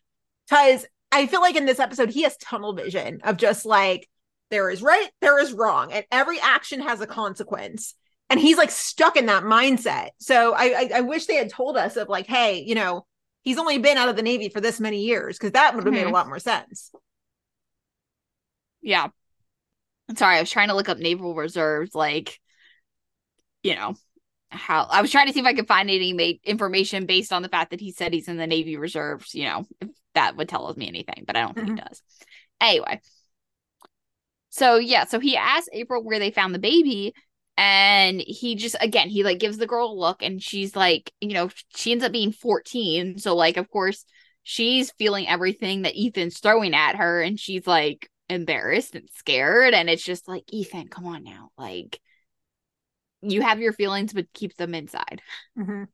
Because 0.49 0.85
I 1.11 1.27
feel 1.27 1.41
like 1.41 1.55
in 1.55 1.65
this 1.65 1.79
episode, 1.79 2.09
he 2.09 2.23
has 2.23 2.37
tunnel 2.37 2.73
vision 2.73 3.21
of 3.23 3.37
just 3.37 3.65
like, 3.65 4.09
there 4.51 4.69
is 4.69 4.81
right, 4.81 5.09
there 5.21 5.39
is 5.39 5.53
wrong, 5.53 5.91
and 5.91 6.05
every 6.11 6.39
action 6.39 6.81
has 6.81 7.01
a 7.01 7.07
consequence. 7.07 7.95
And 8.29 8.39
he's 8.39 8.57
like 8.57 8.71
stuck 8.71 9.17
in 9.17 9.27
that 9.27 9.43
mindset. 9.43 10.09
So 10.19 10.53
I, 10.53 10.63
I, 10.63 10.89
I 10.95 11.01
wish 11.01 11.25
they 11.25 11.35
had 11.35 11.49
told 11.49 11.77
us 11.77 11.95
of 11.95 12.09
like, 12.09 12.27
hey, 12.27 12.63
you 12.65 12.75
know, 12.75 13.05
he's 13.45 13.57
only 13.57 13.77
been 13.77 13.97
out 13.97 14.09
of 14.09 14.17
the 14.17 14.21
Navy 14.21 14.49
for 14.49 14.59
this 14.59 14.81
many 14.81 15.03
years, 15.03 15.37
because 15.37 15.53
that 15.53 15.73
would 15.73 15.85
have 15.85 15.93
made 15.93 16.05
a 16.05 16.09
Mhm. 16.09 16.13
lot 16.13 16.27
more 16.27 16.39
sense. 16.39 16.91
Yeah. 18.81 19.07
I'm 20.09 20.15
sorry, 20.17 20.35
I 20.35 20.41
was 20.41 20.51
trying 20.51 20.67
to 20.67 20.75
look 20.75 20.89
up 20.89 20.97
naval 20.97 21.33
reserves, 21.33 21.95
like, 21.95 22.39
you 23.63 23.75
know, 23.75 23.95
how 24.51 24.83
I 24.83 25.01
was 25.01 25.11
trying 25.11 25.27
to 25.27 25.33
see 25.33 25.39
if 25.39 25.45
I 25.45 25.53
could 25.53 25.67
find 25.67 25.89
any 25.89 26.13
ma- 26.13 26.37
information 26.43 27.05
based 27.05 27.33
on 27.33 27.41
the 27.41 27.49
fact 27.49 27.71
that 27.71 27.79
he 27.79 27.91
said 27.91 28.13
he's 28.13 28.27
in 28.27 28.37
the 28.37 28.45
Navy 28.45 28.77
Reserves, 28.77 29.33
you 29.33 29.45
know, 29.45 29.65
if 29.81 29.89
that 30.13 30.35
would 30.35 30.49
tell 30.49 30.71
me 30.75 30.87
anything, 30.87 31.23
but 31.25 31.35
I 31.35 31.41
don't 31.41 31.55
think 31.55 31.69
Mhm. 31.69 31.77
it 31.79 31.85
does. 31.87 32.01
Anyway. 32.61 33.01
So 34.49 34.77
yeah, 34.77 35.05
so 35.05 35.19
he 35.19 35.35
asked 35.35 35.69
April 35.73 36.03
where 36.03 36.19
they 36.19 36.31
found 36.31 36.53
the 36.53 36.59
baby, 36.59 37.13
and 37.57 38.21
he 38.21 38.55
just 38.55 38.75
again 38.81 39.09
he 39.09 39.23
like 39.23 39.39
gives 39.39 39.57
the 39.57 39.67
girl 39.67 39.91
a 39.91 39.93
look, 39.99 40.21
and 40.23 40.41
she's 40.41 40.75
like, 40.75 41.11
you 41.21 41.33
know, 41.33 41.49
she 41.75 41.91
ends 41.91 42.03
up 42.03 42.11
being 42.11 42.31
14. 42.31 43.17
So 43.19 43.35
like 43.35 43.57
of 43.57 43.69
course 43.69 44.05
she's 44.43 44.91
feeling 44.91 45.27
everything 45.27 45.83
that 45.83 45.95
Ethan's 45.97 46.39
throwing 46.39 46.73
at 46.75 46.95
her, 46.97 47.21
and 47.21 47.39
she's 47.39 47.65
like 47.67 48.09
embarrassed 48.29 48.95
and 48.95 49.09
scared, 49.15 49.73
and 49.73 49.89
it's 49.89 50.03
just 50.03 50.27
like, 50.27 50.43
Ethan, 50.51 50.87
come 50.89 51.05
on 51.07 51.23
now. 51.23 51.49
Like 51.57 51.99
you 53.21 53.41
have 53.41 53.59
your 53.59 53.73
feelings, 53.73 54.13
but 54.13 54.31
keep 54.33 54.55
them 54.55 54.75
inside. 54.75 55.21
Mhm. 55.57 55.87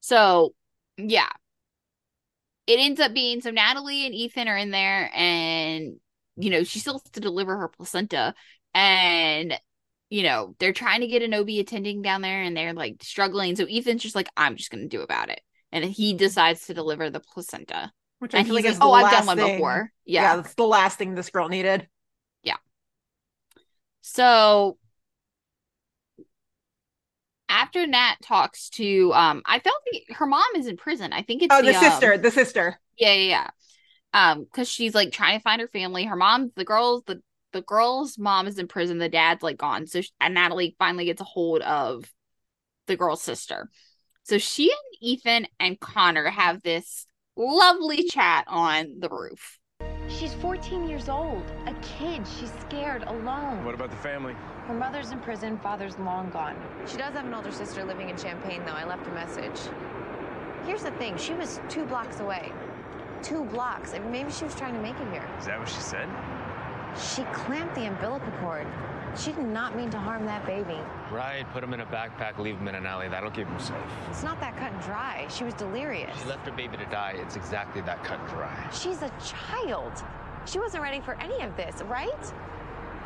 So, 0.00 0.54
yeah. 0.96 1.28
It 2.66 2.78
ends 2.78 3.00
up 3.00 3.14
being 3.14 3.40
so 3.40 3.50
Natalie 3.50 4.04
and 4.04 4.14
Ethan 4.14 4.46
are 4.48 4.56
in 4.56 4.70
there, 4.70 5.10
and 5.14 5.98
you 6.36 6.50
know, 6.50 6.62
she 6.64 6.78
still 6.78 6.94
has 6.94 7.02
to 7.12 7.20
deliver 7.20 7.56
her 7.56 7.68
placenta, 7.68 8.34
and 8.74 9.58
you 10.10 10.22
know, 10.22 10.54
they're 10.58 10.72
trying 10.72 11.02
to 11.02 11.06
get 11.06 11.22
an 11.22 11.34
OB 11.34 11.50
attending 11.50 12.00
down 12.00 12.22
there, 12.22 12.42
and 12.42 12.56
they're 12.56 12.72
like 12.72 13.02
struggling. 13.02 13.56
So 13.56 13.66
Ethan's 13.66 14.02
just 14.02 14.14
like, 14.14 14.28
I'm 14.36 14.56
just 14.56 14.70
gonna 14.70 14.86
do 14.86 15.02
about 15.02 15.28
it, 15.28 15.40
and 15.72 15.84
he 15.84 16.14
decides 16.14 16.66
to 16.66 16.74
deliver 16.74 17.10
the 17.10 17.20
placenta. 17.20 17.92
Which 18.20 18.34
I 18.34 18.38
And 18.38 18.46
feel 18.48 18.56
he's 18.56 18.64
like 18.64 18.72
like, 18.72 18.74
is 18.74 18.78
oh, 18.82 18.92
I've 18.92 19.12
done 19.12 19.26
one 19.26 19.36
thing- 19.36 19.56
before. 19.56 19.92
Yeah. 20.04 20.22
Yeah. 20.22 20.36
that's 20.36 20.54
the 20.54 20.66
last 20.66 20.98
thing 20.98 21.14
this 21.14 21.30
girl 21.30 21.48
needed. 21.48 21.86
Yeah 22.42 22.56
so 24.00 24.78
after 27.48 27.86
Nat 27.86 28.16
talks 28.22 28.68
to, 28.70 29.12
um, 29.14 29.42
I 29.46 29.58
felt 29.58 29.76
like 29.92 30.16
her 30.16 30.26
mom 30.26 30.42
is 30.56 30.66
in 30.66 30.76
prison. 30.76 31.12
I 31.12 31.22
think 31.22 31.42
it's 31.42 31.54
Oh, 31.54 31.62
the, 31.62 31.74
um, 31.74 31.82
sister, 31.82 32.18
the 32.18 32.30
sister. 32.30 32.80
Yeah, 32.98 33.12
yeah, 33.14 33.28
yeah. 33.28 33.50
Um, 34.12 34.44
because 34.44 34.68
she's 34.68 34.94
like 34.94 35.12
trying 35.12 35.38
to 35.38 35.42
find 35.42 35.60
her 35.60 35.68
family. 35.68 36.04
Her 36.04 36.16
mom, 36.16 36.52
the 36.56 36.64
girls, 36.64 37.02
the 37.06 37.20
the 37.52 37.62
girl's 37.62 38.18
mom 38.18 38.46
is 38.46 38.58
in 38.58 38.68
prison. 38.68 38.98
The 38.98 39.08
dad's 39.08 39.42
like 39.42 39.58
gone. 39.58 39.86
So 39.86 40.00
sh- 40.00 40.10
and 40.20 40.34
Natalie 40.34 40.76
finally 40.78 41.06
gets 41.06 41.20
a 41.20 41.24
hold 41.24 41.62
of 41.62 42.04
the 42.86 42.96
girl's 42.96 43.22
sister. 43.22 43.70
So 44.24 44.38
she 44.38 44.70
and 44.70 44.98
Ethan 45.00 45.46
and 45.58 45.80
Connor 45.80 46.28
have 46.28 46.62
this 46.62 47.06
lovely 47.36 48.04
chat 48.04 48.44
on 48.46 48.96
the 49.00 49.08
roof. 49.08 49.58
She's 50.08 50.34
14 50.34 50.88
years 50.88 51.08
old, 51.08 51.44
a 51.66 51.74
kid. 51.82 52.26
She's 52.38 52.52
scared, 52.62 53.02
alone. 53.04 53.64
What 53.64 53.74
about 53.74 53.90
the 53.90 53.96
family? 53.96 54.34
Her 54.66 54.74
mother's 54.74 55.12
in 55.12 55.20
prison, 55.20 55.58
father's 55.58 55.98
long 55.98 56.30
gone. 56.30 56.56
She 56.86 56.96
does 56.96 57.14
have 57.14 57.26
an 57.26 57.34
older 57.34 57.52
sister 57.52 57.84
living 57.84 58.08
in 58.08 58.16
Champaign, 58.16 58.62
though. 58.64 58.72
I 58.72 58.84
left 58.84 59.06
a 59.06 59.10
message. 59.10 59.58
Here's 60.66 60.82
the 60.82 60.90
thing 60.92 61.16
she 61.16 61.34
was 61.34 61.60
two 61.68 61.84
blocks 61.84 62.20
away. 62.20 62.52
Two 63.22 63.44
blocks. 63.46 63.94
I 63.94 63.98
mean, 63.98 64.12
maybe 64.12 64.30
she 64.30 64.44
was 64.44 64.54
trying 64.54 64.74
to 64.74 64.80
make 64.80 64.98
it 64.98 65.08
here. 65.12 65.28
Is 65.38 65.46
that 65.46 65.58
what 65.58 65.68
she 65.68 65.80
said? 65.80 66.08
She 66.96 67.22
clamped 67.32 67.74
the 67.74 67.86
umbilical 67.86 68.30
cord. 68.40 68.66
She 69.16 69.32
did 69.32 69.46
not 69.46 69.76
mean 69.76 69.90
to 69.90 69.98
harm 69.98 70.24
that 70.26 70.46
baby. 70.46 70.78
Right, 71.10 71.44
put 71.52 71.64
him 71.64 71.74
in 71.74 71.80
a 71.80 71.86
backpack, 71.86 72.38
leave 72.38 72.56
him 72.56 72.68
in 72.68 72.74
an 72.74 72.86
alley. 72.86 73.08
That'll 73.08 73.30
keep 73.30 73.48
him 73.48 73.58
safe. 73.58 73.76
It's 74.10 74.22
not 74.22 74.38
that 74.40 74.56
cut 74.56 74.72
and 74.72 74.82
dry. 74.82 75.26
She 75.28 75.44
was 75.44 75.54
delirious. 75.54 76.16
She 76.20 76.28
left 76.28 76.46
her 76.46 76.52
baby 76.52 76.76
to 76.76 76.84
die. 76.86 77.14
It's 77.16 77.34
exactly 77.36 77.80
that 77.82 78.04
cut 78.04 78.20
and 78.20 78.28
dry. 78.28 78.68
She's 78.72 79.02
a 79.02 79.10
child. 79.24 79.92
She 80.46 80.58
wasn't 80.58 80.82
ready 80.82 81.00
for 81.00 81.14
any 81.14 81.42
of 81.42 81.56
this, 81.56 81.82
right? 81.82 82.32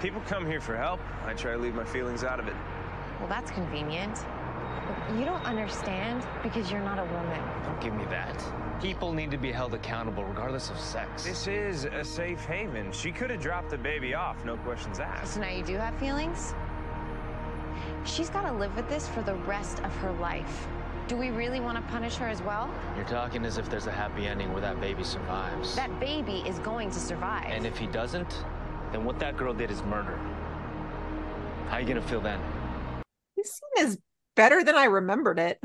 People 0.01 0.21
come 0.27 0.47
here 0.47 0.61
for 0.61 0.77
help. 0.77 1.01
I 1.25 1.35
try 1.35 1.53
to 1.53 1.59
leave 1.59 1.75
my 1.75 1.85
feelings 1.85 2.25
out 2.25 2.41
of 2.41 2.49
it. 2.49 2.55
Well, 3.19 3.29
that's 3.29 3.51
convenient. 3.51 4.19
But 4.87 5.17
you 5.17 5.25
don't 5.25 5.45
understand 5.45 6.27
because 6.43 6.71
you're 6.71 6.81
not 6.81 6.99
a 6.99 7.05
woman. 7.05 7.41
Don't 7.65 7.81
give 7.81 7.95
me 7.95 8.05
that. 8.07 8.37
People 8.83 9.13
need 9.13 9.31
to 9.31 9.39
be 9.39 9.53
held 9.53 9.75
accountable 9.75 10.25
regardless 10.25 10.69
of 10.69 10.77
sex. 10.77 11.25
This 11.25 11.47
is 11.47 11.85
a 11.85 12.05
safe 12.05 12.45
haven. 12.45 12.91
She 12.91 13.13
could 13.13 13.31
have 13.31 13.41
dropped 13.41 13.71
the 13.71 13.79
baby 13.79 14.13
off, 14.13 14.45
no 14.45 14.57
questions 14.57 14.99
asked. 14.99 15.35
So 15.35 15.41
now 15.41 15.51
you 15.51 15.63
do 15.63 15.77
have 15.77 15.95
feelings? 16.01 16.53
She's 18.05 18.29
got 18.29 18.43
to 18.43 18.53
live 18.53 18.75
with 18.75 18.89
this 18.89 19.07
for 19.07 19.23
the 19.23 19.37
rest 19.37 19.79
of 19.85 19.95
her 19.99 20.11
life. 20.15 20.67
Do 21.07 21.17
we 21.17 21.31
really 21.31 21.61
want 21.61 21.77
to 21.77 21.93
punish 21.93 22.17
her 22.17 22.27
as 22.27 22.43
well? 22.43 22.69
You're 22.97 23.05
talking 23.05 23.45
as 23.45 23.57
if 23.57 23.71
there's 23.71 23.87
a 23.87 23.93
happy 23.93 24.27
ending 24.27 24.53
where 24.53 24.61
that 24.63 24.81
baby 24.81 25.05
survives. 25.05 25.77
That 25.77 26.01
baby 26.01 26.43
is 26.45 26.59
going 26.59 26.91
to 26.91 26.99
survive. 26.99 27.47
And 27.51 27.65
if 27.65 27.79
he 27.79 27.87
doesn't, 27.87 28.45
then 28.91 29.05
what 29.05 29.21
that 29.21 29.37
girl 29.37 29.55
did 29.55 29.71
is 29.71 29.81
murder. 29.85 30.19
How 31.69 31.77
are 31.77 31.81
you 31.81 31.87
gonna 31.87 32.03
feel 32.03 32.21
then? 32.21 32.41
This 33.37 33.61
scene 33.77 33.87
is 33.87 33.99
better 34.35 34.65
than 34.65 34.75
I 34.75 34.87
remembered 34.87 35.39
it. 35.39 35.61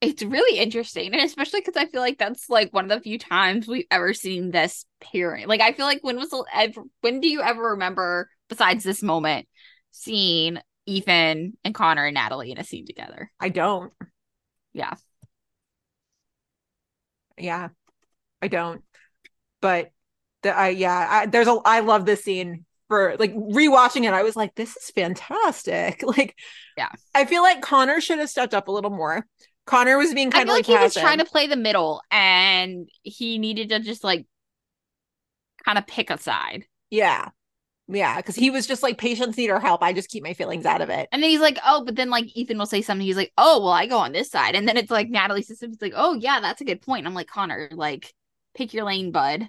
It's 0.00 0.22
really 0.22 0.58
interesting, 0.60 1.12
and 1.12 1.22
especially 1.22 1.60
because 1.60 1.76
I 1.76 1.86
feel 1.86 2.00
like 2.00 2.18
that's 2.18 2.48
like 2.48 2.72
one 2.72 2.84
of 2.84 2.90
the 2.90 3.02
few 3.02 3.18
times 3.18 3.66
we've 3.66 3.86
ever 3.90 4.14
seen 4.14 4.52
this 4.52 4.84
pairing. 5.00 5.48
Like, 5.48 5.60
I 5.60 5.72
feel 5.72 5.86
like 5.86 6.00
when 6.02 6.16
was 6.16 6.30
the 6.30 6.44
ever, 6.54 6.82
when 7.00 7.20
do 7.20 7.28
you 7.28 7.42
ever 7.42 7.70
remember, 7.70 8.30
besides 8.48 8.84
this 8.84 9.02
moment, 9.02 9.48
seeing 9.90 10.58
Ethan 10.86 11.54
and 11.64 11.74
Connor 11.74 12.06
and 12.06 12.14
Natalie 12.14 12.52
in 12.52 12.58
a 12.58 12.64
scene 12.64 12.86
together? 12.86 13.32
I 13.40 13.48
don't. 13.48 13.92
Yeah. 14.72 14.94
Yeah, 17.36 17.68
I 18.42 18.48
don't. 18.48 18.82
But 19.60 19.92
the 20.42 20.56
I 20.56 20.70
yeah, 20.70 21.08
I, 21.10 21.26
there's 21.26 21.48
a 21.48 21.58
I 21.64 21.80
love 21.80 22.06
this 22.06 22.24
scene 22.24 22.64
for 22.88 23.16
like 23.18 23.34
rewatching 23.34 24.04
it. 24.04 24.12
I 24.14 24.22
was 24.22 24.36
like, 24.36 24.54
this 24.54 24.76
is 24.76 24.90
fantastic. 24.90 26.02
Like, 26.06 26.36
Yeah. 26.76 26.90
I 27.14 27.24
feel 27.26 27.42
like 27.42 27.62
Connor 27.62 28.00
should 28.00 28.18
have 28.18 28.30
stepped 28.30 28.54
up 28.54 28.68
a 28.68 28.72
little 28.72 28.90
more. 28.90 29.26
Connor 29.68 29.98
was 29.98 30.14
being 30.14 30.30
kind 30.30 30.48
of 30.48 30.54
like 30.54 30.66
like, 30.66 30.78
he 30.78 30.82
was 30.82 30.94
trying 30.94 31.18
to 31.18 31.24
play 31.24 31.46
the 31.46 31.56
middle, 31.56 32.00
and 32.10 32.88
he 33.02 33.38
needed 33.38 33.68
to 33.68 33.80
just 33.80 34.02
like 34.02 34.26
kind 35.64 35.78
of 35.78 35.86
pick 35.86 36.10
a 36.10 36.18
side. 36.18 36.64
Yeah. 36.90 37.28
Yeah, 37.90 38.16
because 38.16 38.36
he 38.36 38.50
was 38.50 38.66
just 38.66 38.82
like 38.82 38.98
patients 38.98 39.38
need 39.38 39.50
our 39.50 39.60
help. 39.60 39.82
I 39.82 39.94
just 39.94 40.10
keep 40.10 40.22
my 40.22 40.34
feelings 40.34 40.66
out 40.66 40.82
of 40.82 40.90
it. 40.90 41.08
And 41.10 41.22
then 41.22 41.30
he's 41.30 41.40
like, 41.40 41.58
oh, 41.66 41.84
but 41.84 41.96
then 41.96 42.10
like 42.10 42.36
Ethan 42.36 42.58
will 42.58 42.66
say 42.66 42.82
something. 42.82 43.06
He's 43.06 43.16
like, 43.16 43.32
oh, 43.38 43.60
well, 43.60 43.72
I 43.72 43.86
go 43.86 43.96
on 43.96 44.12
this 44.12 44.30
side. 44.30 44.54
And 44.54 44.68
then 44.68 44.76
it's 44.76 44.90
like 44.90 45.08
Natalie's 45.08 45.48
sister. 45.48 45.66
He's 45.66 45.80
like, 45.80 45.94
oh, 45.96 46.12
yeah, 46.12 46.40
that's 46.40 46.60
a 46.60 46.66
good 46.66 46.82
point. 46.82 47.06
I'm 47.06 47.14
like, 47.14 47.28
Connor, 47.28 47.70
like, 47.72 48.12
pick 48.54 48.74
your 48.74 48.84
lane, 48.84 49.10
bud. 49.10 49.48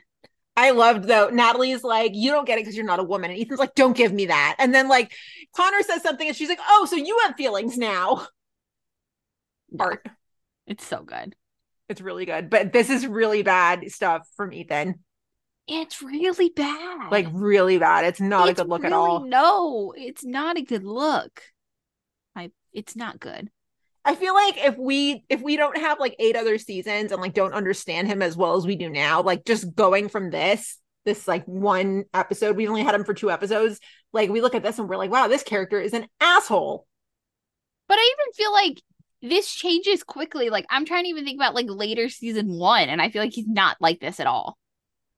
I 0.55 0.71
loved 0.71 1.05
though. 1.05 1.29
Natalie's 1.29 1.83
like, 1.83 2.11
you 2.13 2.31
don't 2.31 2.45
get 2.45 2.57
it 2.57 2.61
because 2.61 2.75
you're 2.77 2.85
not 2.85 2.99
a 2.99 3.03
woman. 3.03 3.31
And 3.31 3.39
Ethan's 3.39 3.59
like, 3.59 3.75
don't 3.75 3.95
give 3.95 4.13
me 4.13 4.25
that. 4.27 4.55
And 4.57 4.73
then 4.73 4.87
like 4.87 5.13
Connor 5.55 5.81
says 5.83 6.01
something 6.01 6.27
and 6.27 6.35
she's 6.35 6.49
like, 6.49 6.59
oh, 6.67 6.85
so 6.89 6.95
you 6.95 7.17
have 7.25 7.35
feelings 7.35 7.77
now. 7.77 8.25
Yeah, 9.71 9.83
Art. 9.83 10.07
It's 10.67 10.85
so 10.85 11.01
good. 11.03 11.35
It's 11.87 12.01
really 12.01 12.25
good. 12.25 12.49
But 12.49 12.71
this 12.71 12.89
is 12.89 13.07
really 13.07 13.41
bad 13.41 13.89
stuff 13.91 14.27
from 14.35 14.53
Ethan. 14.53 14.99
It's 15.67 16.01
really 16.01 16.49
bad. 16.49 17.11
Like 17.11 17.27
really 17.31 17.77
bad. 17.77 18.05
It's 18.05 18.21
not 18.21 18.49
a 18.49 18.53
good 18.53 18.67
look 18.67 18.83
at 18.83 18.93
all. 18.93 19.25
No, 19.25 19.93
it's 19.95 20.25
not 20.25 20.57
a 20.57 20.61
good 20.61 20.83
look. 20.83 21.41
I 22.35 22.51
it's 22.73 22.95
not 22.95 23.19
good. 23.19 23.49
I 24.05 24.15
feel 24.15 24.33
like 24.33 24.57
if 24.57 24.77
we 24.77 25.23
if 25.29 25.41
we 25.41 25.57
don't 25.57 25.77
have 25.77 25.99
like 25.99 26.15
eight 26.17 26.35
other 26.35 26.57
seasons 26.57 27.11
and 27.11 27.21
like 27.21 27.33
don't 27.33 27.53
understand 27.53 28.07
him 28.07 28.21
as 28.21 28.35
well 28.35 28.55
as 28.55 28.65
we 28.65 28.75
do 28.75 28.89
now, 28.89 29.21
like 29.21 29.45
just 29.45 29.75
going 29.75 30.09
from 30.09 30.31
this 30.31 30.79
this 31.05 31.27
like 31.27 31.45
one 31.45 32.05
episode, 32.13 32.55
we 32.55 32.67
only 32.67 32.83
had 32.83 32.95
him 32.95 33.03
for 33.03 33.13
two 33.13 33.29
episodes. 33.29 33.79
Like 34.11 34.29
we 34.29 34.41
look 34.41 34.55
at 34.55 34.63
this 34.63 34.79
and 34.79 34.89
we're 34.89 34.97
like, 34.97 35.11
wow, 35.11 35.27
this 35.27 35.43
character 35.43 35.79
is 35.79 35.93
an 35.93 36.07
asshole. 36.19 36.87
But 37.87 37.99
I 37.99 38.13
even 38.17 38.33
feel 38.33 38.51
like 38.51 38.81
this 39.21 39.51
changes 39.51 40.03
quickly. 40.03 40.49
Like 40.49 40.65
I'm 40.69 40.85
trying 40.85 41.03
to 41.03 41.09
even 41.09 41.25
think 41.25 41.37
about 41.37 41.55
like 41.55 41.67
later 41.69 42.09
season 42.09 42.47
one, 42.49 42.89
and 42.89 43.01
I 43.01 43.09
feel 43.09 43.21
like 43.21 43.33
he's 43.33 43.47
not 43.47 43.77
like 43.79 43.99
this 43.99 44.19
at 44.19 44.27
all. 44.27 44.57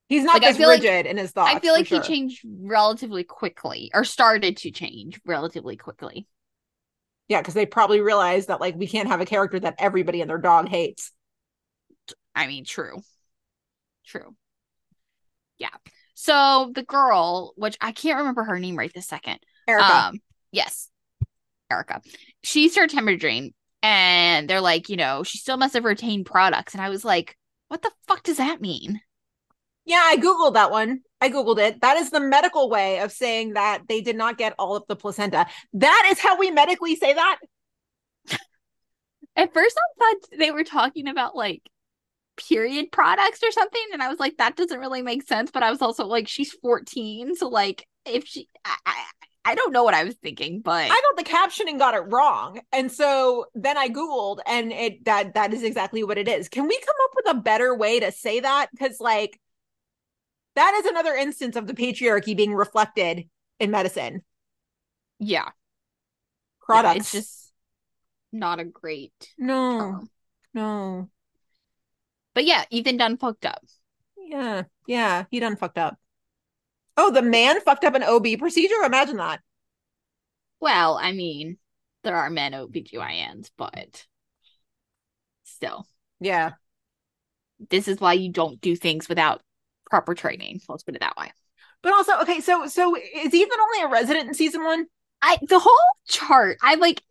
He's 0.08 0.24
not 0.24 0.34
Like, 0.36 0.44
I 0.44 0.48
this 0.50 0.58
feel 0.58 0.68
like- 0.68 0.82
rigid 0.82 1.06
in 1.06 1.18
his 1.18 1.32
thoughts. 1.32 1.56
I 1.56 1.60
feel 1.60 1.74
like 1.74 1.88
sure. 1.88 2.02
he 2.02 2.08
changed 2.08 2.42
relatively 2.62 3.24
quickly, 3.24 3.92
or 3.94 4.04
started 4.04 4.58
to 4.58 4.72
change 4.72 5.22
relatively 5.26 5.78
quickly. 5.78 6.28
Yeah, 7.28 7.40
because 7.40 7.54
they 7.54 7.66
probably 7.66 8.02
realized 8.02 8.50
that 8.50 8.60
like 8.60 8.76
we 8.76 8.88
can't 8.88 9.08
have 9.08 9.22
a 9.22 9.26
character 9.26 9.60
that 9.62 9.76
everybody 9.78 10.20
and 10.20 10.30
their 10.30 10.38
dog 10.38 10.68
hates. 10.68 11.12
I 12.36 12.48
mean, 12.48 12.66
true. 12.66 13.02
True. 14.06 14.36
Yeah. 15.58 15.70
So 16.14 16.72
the 16.76 16.84
girl, 16.84 17.54
which 17.56 17.78
I 17.80 17.94
can't 17.94 18.18
remember 18.20 18.44
her 18.44 18.60
name 18.60 18.76
right 18.78 18.92
this 18.94 19.08
second. 19.08 19.40
Erica. 19.68 19.86
Um, 19.96 20.20
yes. 20.52 20.90
Erica. 21.72 22.02
She 22.44 22.68
started 22.68 22.98
hemorrhaging 22.98 23.54
and 23.84 24.50
they're 24.50 24.62
like, 24.62 24.90
you 24.90 24.98
know, 24.98 25.24
she 25.24 25.38
still 25.38 25.58
must 25.58 25.74
have 25.74 25.86
retained 25.86 26.26
products. 26.26 26.74
And 26.74 26.82
I 26.82 26.90
was 26.90 27.04
like, 27.04 27.38
what 27.68 27.82
the 27.82 27.92
fuck 28.08 28.24
does 28.24 28.38
that 28.38 28.62
mean? 28.62 29.02
Yeah, 29.86 30.02
I 30.04 30.18
googled 30.18 30.54
that 30.54 30.72
one. 30.72 31.02
I 31.20 31.30
googled 31.30 31.60
it. 31.60 31.82
That 31.82 31.98
is 31.98 32.10
the 32.10 32.20
medical 32.20 32.70
way 32.70 33.00
of 33.00 33.12
saying 33.12 33.54
that 33.54 33.84
they 33.88 34.02
did 34.02 34.16
not 34.16 34.38
get 34.38 34.54
all 34.60 34.76
of 34.76 34.84
the 34.88 34.96
placenta. 34.96 35.48
That 35.74 36.10
is 36.12 36.20
how 36.20 36.38
we 36.38 36.52
medically 36.52 36.96
say 36.96 37.14
that. 37.14 37.40
At 39.36 39.54
first, 39.54 39.78
I 39.78 40.00
thought 40.00 40.40
they 40.40 40.52
were 40.52 40.64
talking 40.64 41.08
about 41.08 41.36
like 41.36 41.62
period 42.36 42.92
products 42.92 43.42
or 43.44 43.52
something, 43.52 43.86
and 43.94 44.02
I 44.02 44.10
was 44.10 44.20
like, 44.20 44.38
that 44.38 44.56
doesn't 44.56 44.80
really 44.80 45.02
make 45.02 45.28
sense. 45.28 45.52
But 45.52 45.64
I 45.64 45.72
was 45.72 45.82
also 45.82 46.06
like, 46.06 46.28
she's 46.28 46.52
14, 46.52 47.36
so 47.36 47.48
like, 47.48 47.88
if 48.06 48.26
she, 48.26 48.50
I, 48.66 48.76
I, 48.86 49.04
I 49.44 49.56
don't 49.56 49.74
know 49.74 49.84
what 49.84 49.94
I 49.96 50.04
was 50.04 50.16
thinking, 50.16 50.62
but 50.62 50.86
I 50.86 51.02
thought 51.02 51.18
the 51.18 51.24
captioning 51.24 51.80
got 51.80 51.96
it 51.96 52.04
wrong, 52.12 52.62
and 52.72 52.92
so 52.92 53.46
then 53.56 53.78
I 53.78 53.90
googled, 53.90 54.40
and 54.46 54.72
it 54.72 55.06
that 55.06 55.34
that 55.34 55.54
is 55.54 55.64
exactly 55.64 56.04
what 56.04 56.18
it 56.18 56.28
is. 56.28 56.48
Can 56.50 56.68
we 56.68 56.78
come 56.80 56.96
up 57.04 57.12
with 57.16 57.30
a 57.30 57.42
better 57.42 57.76
way 57.76 58.00
to 58.00 58.12
say 58.12 58.40
that? 58.40 58.68
Because 58.72 59.00
like, 59.00 59.40
that 60.56 60.74
is 60.84 60.86
another 60.86 61.16
instance 61.16 61.56
of 61.56 61.66
the 61.68 61.74
patriarchy 61.74 62.36
being 62.38 62.54
reflected 62.54 63.28
in 63.60 63.72
medicine. 63.72 64.22
yeah, 65.20 65.50
Products. 66.62 66.96
Yeah, 66.96 67.00
it's 67.00 67.12
just 67.12 67.54
not 68.32 68.60
a 68.60 68.66
great 68.66 69.34
no, 69.38 69.80
term. 69.80 70.10
no. 70.54 71.10
But 72.34 72.46
yeah, 72.46 72.66
Ethan 72.70 72.98
done 72.98 73.18
fucked 73.18 73.46
up. 73.46 73.64
Yeah, 74.18 74.64
yeah. 74.88 75.26
He 75.32 75.40
done 75.40 75.56
fucked 75.58 75.78
up. 75.78 75.98
Oh, 76.98 77.12
the 77.12 77.22
man 77.22 77.62
fucked 77.62 77.84
up 77.84 77.96
an 77.96 78.04
OB 78.04 78.38
procedure. 78.38 78.76
Imagine 78.84 79.18
that. 79.18 79.42
Well, 80.60 80.98
I 81.02 81.12
mean, 81.12 81.58
there 82.04 82.16
are 82.16 82.30
men 82.30 82.54
OBGYNs, 82.54 83.50
but 83.58 84.06
still, 85.44 85.88
Yeah. 86.20 86.52
this 87.70 87.88
is 87.88 88.00
why 88.00 88.14
you 88.14 88.32
don't 88.32 88.60
do 88.62 88.76
things 88.76 89.08
without 89.08 89.42
proper 89.90 90.14
training. 90.16 90.62
Let's 90.68 90.84
put 90.84 90.96
it 90.96 91.02
that 91.02 91.18
way. 91.18 91.32
But 91.82 91.94
also, 91.94 92.20
okay, 92.22 92.40
so 92.42 92.68
so 92.68 92.96
is 92.96 93.34
Ethan 93.34 93.60
only 93.60 93.82
a 93.84 93.88
resident 93.92 94.28
in 94.28 94.34
season 94.34 94.64
one? 94.64 94.86
I 95.22 95.38
the 95.42 95.60
whole 95.60 95.78
chart, 96.08 96.58
I 96.62 96.76
like 96.76 97.02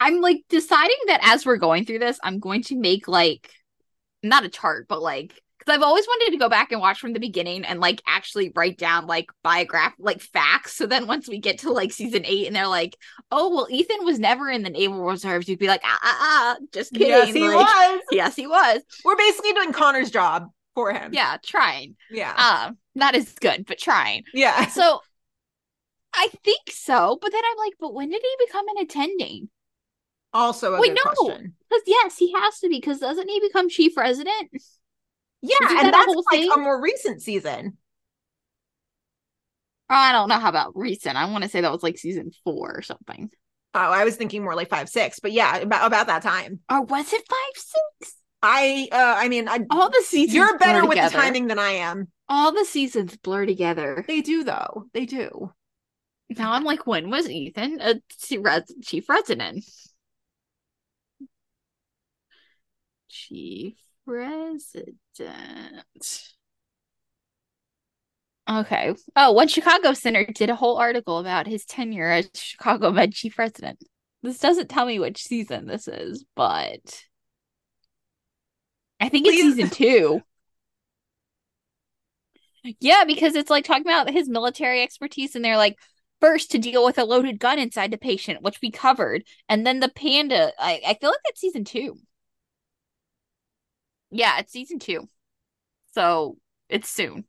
I'm 0.00 0.20
like 0.20 0.44
deciding 0.48 0.96
that 1.08 1.20
as 1.22 1.46
we're 1.46 1.56
going 1.56 1.84
through 1.84 2.00
this, 2.00 2.18
I'm 2.22 2.38
going 2.40 2.62
to 2.64 2.76
make 2.76 3.08
like 3.08 3.50
not 4.22 4.44
a 4.44 4.48
chart, 4.48 4.86
but 4.88 5.02
like 5.02 5.40
because 5.64 5.76
I've 5.76 5.82
always 5.82 6.06
wanted 6.06 6.32
to 6.32 6.38
go 6.38 6.48
back 6.48 6.72
and 6.72 6.80
watch 6.80 7.00
from 7.00 7.12
the 7.12 7.20
beginning 7.20 7.64
and 7.64 7.80
like 7.80 8.02
actually 8.06 8.52
write 8.54 8.78
down 8.78 9.06
like 9.06 9.30
biograph 9.42 9.94
like 9.98 10.20
facts. 10.20 10.74
So 10.74 10.86
then 10.86 11.06
once 11.06 11.28
we 11.28 11.38
get 11.38 11.60
to 11.60 11.72
like 11.72 11.92
season 11.92 12.22
eight 12.24 12.46
and 12.46 12.54
they're 12.54 12.66
like, 12.66 12.96
oh 13.30 13.54
well, 13.54 13.66
Ethan 13.70 14.04
was 14.04 14.18
never 14.18 14.50
in 14.50 14.62
the 14.62 14.70
Naval 14.70 15.02
Reserves, 15.02 15.48
you'd 15.48 15.58
be 15.58 15.68
like, 15.68 15.82
ah 15.84 16.00
ah 16.02 16.18
ah, 16.20 16.56
just 16.72 16.92
kidding. 16.92 17.08
Yes, 17.08 17.32
he 17.32 17.48
like, 17.48 17.56
was. 17.56 18.00
Yes, 18.12 18.36
he 18.36 18.46
was. 18.46 18.82
We're 19.04 19.16
basically 19.16 19.52
doing 19.52 19.72
Connor's 19.72 20.10
job 20.10 20.50
for 20.74 20.92
him. 20.92 21.12
Yeah, 21.12 21.38
trying. 21.42 21.96
Yeah. 22.10 22.34
Um, 22.66 22.78
not 22.94 23.14
as 23.14 23.32
good, 23.32 23.66
but 23.66 23.78
trying. 23.78 24.24
yeah. 24.32 24.66
So 24.66 25.00
I 26.14 26.28
think 26.44 26.70
so, 26.70 27.18
but 27.20 27.32
then 27.32 27.42
I'm 27.50 27.58
like, 27.58 27.74
but 27.80 27.94
when 27.94 28.10
did 28.10 28.22
he 28.22 28.46
become 28.46 28.66
an 28.68 28.82
attending? 28.82 29.48
Also 30.32 30.74
a 30.74 30.80
Wait, 30.80 30.96
good 30.96 30.98
no. 31.04 31.28
Because 31.28 31.82
yes, 31.86 32.18
he 32.18 32.32
has 32.32 32.58
to 32.60 32.68
be. 32.68 32.76
Because 32.78 32.98
doesn't 32.98 33.28
he 33.28 33.40
become 33.40 33.68
chief 33.68 33.96
resident? 33.96 34.50
Yeah, 35.46 35.66
Isn't 35.66 35.76
that 35.76 35.84
and 35.84 35.92
that's 35.94 36.14
like 36.32 36.40
thing? 36.40 36.50
a 36.52 36.56
more 36.56 36.80
recent 36.80 37.20
season. 37.22 37.76
I 39.90 40.12
don't 40.12 40.28
know 40.28 40.38
how 40.38 40.48
about 40.48 40.72
recent. 40.76 41.16
I 41.16 41.26
want 41.30 41.44
to 41.44 41.50
say 41.50 41.60
that 41.60 41.70
was 41.72 41.82
like 41.82 41.98
season 41.98 42.30
four 42.44 42.72
or 42.74 42.82
something. 42.82 43.30
Oh, 43.74 43.78
I 43.80 44.04
was 44.04 44.16
thinking 44.16 44.42
more 44.42 44.54
like 44.54 44.68
five, 44.70 44.88
six, 44.88 45.18
but 45.20 45.32
yeah, 45.32 45.56
about 45.58 45.86
about 45.86 46.06
that 46.06 46.22
time. 46.22 46.60
Or 46.70 46.82
was 46.82 47.12
it 47.12 47.22
five, 47.28 47.62
six? 48.00 48.16
I 48.42 48.88
uh 48.92 49.14
I 49.18 49.28
mean 49.28 49.48
I 49.48 49.60
All 49.70 49.90
the 49.90 50.02
seasons. 50.06 50.34
you're 50.34 50.58
better 50.58 50.82
with 50.82 50.92
together. 50.96 51.16
the 51.16 51.22
timing 51.22 51.46
than 51.48 51.58
I 51.58 51.70
am. 51.72 52.08
All 52.28 52.52
the 52.52 52.64
seasons 52.64 53.16
blur 53.18 53.46
together. 53.46 54.04
They 54.06 54.20
do 54.22 54.44
though. 54.44 54.86
They 54.94 55.04
do. 55.06 55.52
Now 56.30 56.52
I'm 56.52 56.64
like, 56.64 56.86
when 56.86 57.10
was 57.10 57.28
Ethan 57.28 57.80
a 57.82 57.96
res- 58.38 58.74
chief 58.82 59.08
resident? 59.08 59.64
Chief 63.08 63.76
resident. 64.06 65.84
Okay. 68.48 68.94
Oh, 69.16 69.32
One 69.32 69.48
Chicago 69.48 69.94
Center 69.94 70.26
did 70.26 70.50
a 70.50 70.54
whole 70.54 70.76
article 70.76 71.18
about 71.18 71.46
his 71.46 71.64
tenure 71.64 72.10
as 72.10 72.30
Chicago 72.34 72.90
Med 72.90 73.14
chief 73.14 73.36
president. 73.36 73.78
This 74.22 74.38
doesn't 74.38 74.68
tell 74.68 74.86
me 74.86 74.98
which 74.98 75.22
season 75.22 75.66
this 75.66 75.88
is, 75.88 76.24
but 76.34 77.04
I 79.00 79.08
think 79.08 79.26
it's 79.26 79.36
Please- 79.36 79.54
season 79.54 79.70
two. 79.70 80.22
Yeah, 82.80 83.04
because 83.06 83.34
it's 83.34 83.50
like 83.50 83.64
talking 83.64 83.82
about 83.86 84.10
his 84.10 84.28
military 84.28 84.82
expertise, 84.82 85.34
and 85.36 85.44
they're 85.44 85.58
like, 85.58 85.76
first 86.20 86.50
to 86.52 86.58
deal 86.58 86.82
with 86.84 86.96
a 86.96 87.04
loaded 87.04 87.38
gun 87.38 87.58
inside 87.58 87.90
the 87.90 87.98
patient, 87.98 88.40
which 88.40 88.60
we 88.62 88.70
covered, 88.70 89.24
and 89.50 89.66
then 89.66 89.80
the 89.80 89.90
panda. 89.90 90.52
I, 90.58 90.80
I 90.86 90.94
feel 90.94 91.10
like 91.10 91.18
that's 91.26 91.40
season 91.40 91.64
two. 91.64 91.98
Yeah, 94.14 94.38
it's 94.38 94.52
season 94.52 94.78
two. 94.78 95.08
So 95.92 96.38
it's 96.68 96.88
soon. 96.88 97.24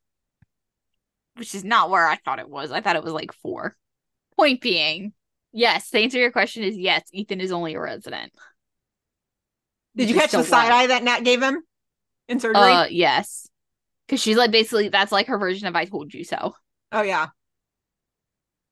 Which 1.35 1.55
is 1.55 1.63
not 1.63 1.89
where 1.89 2.07
I 2.07 2.15
thought 2.17 2.39
it 2.39 2.47
was. 2.49 2.71
I 2.71 2.81
thought 2.81 2.95
it 2.95 3.03
was 3.03 3.11
like 3.11 3.33
four. 3.33 3.75
Point 4.37 4.61
being, 4.61 5.13
yes, 5.51 5.89
the 5.89 5.99
answer 5.99 6.17
to 6.17 6.21
your 6.21 6.31
question 6.31 6.63
is 6.63 6.77
yes, 6.77 7.03
Ethan 7.11 7.41
is 7.41 7.51
only 7.51 7.73
a 7.73 7.79
resident. 7.79 8.31
Did 9.95 10.09
you 10.09 10.15
catch 10.15 10.31
the 10.31 10.43
side 10.43 10.71
eye 10.71 10.87
that 10.87 11.03
Nat 11.03 11.21
gave 11.21 11.41
him 11.41 11.63
in 12.27 12.39
surgery? 12.39 12.61
Uh, 12.61 12.85
yes. 12.89 13.49
Because 14.05 14.21
she's 14.21 14.37
like 14.37 14.51
basically 14.51 14.89
that's 14.89 15.11
like 15.11 15.27
her 15.27 15.39
version 15.39 15.67
of 15.67 15.75
I 15.75 15.85
told 15.85 16.13
you 16.13 16.23
so. 16.23 16.53
oh 16.91 17.01
yeah. 17.01 17.27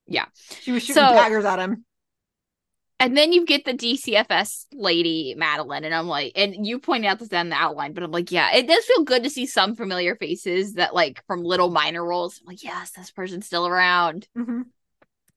Yeah. 0.05 0.25
She 0.61 0.71
was 0.71 0.83
shooting 0.83 1.01
So- 1.01 1.13
daggers 1.13 1.45
at 1.45 1.57
him. 1.59 1.83
And 3.03 3.17
then 3.17 3.33
you 3.33 3.45
get 3.45 3.65
the 3.65 3.73
DCFS 3.73 4.67
lady, 4.71 5.35
Madeline, 5.37 5.83
and 5.83 5.93
I'm 5.93 6.07
like, 6.07 6.31
and 6.37 6.65
you 6.65 6.79
pointed 6.79 7.09
out 7.09 7.19
this 7.19 7.27
in 7.27 7.49
the 7.49 7.55
outline, 7.57 7.91
but 7.91 8.01
I'm 8.01 8.11
like, 8.11 8.31
yeah, 8.31 8.55
it 8.55 8.65
does 8.65 8.85
feel 8.85 9.03
good 9.03 9.23
to 9.23 9.29
see 9.29 9.45
some 9.45 9.75
familiar 9.75 10.15
faces 10.15 10.75
that 10.75 10.95
like 10.95 11.21
from 11.27 11.43
little 11.43 11.69
minor 11.69 12.01
roles. 12.01 12.39
I'm 12.39 12.47
like, 12.47 12.63
yes, 12.63 12.91
this 12.91 13.11
person's 13.11 13.45
still 13.45 13.67
around. 13.67 14.25
Mm-hmm. 14.37 14.61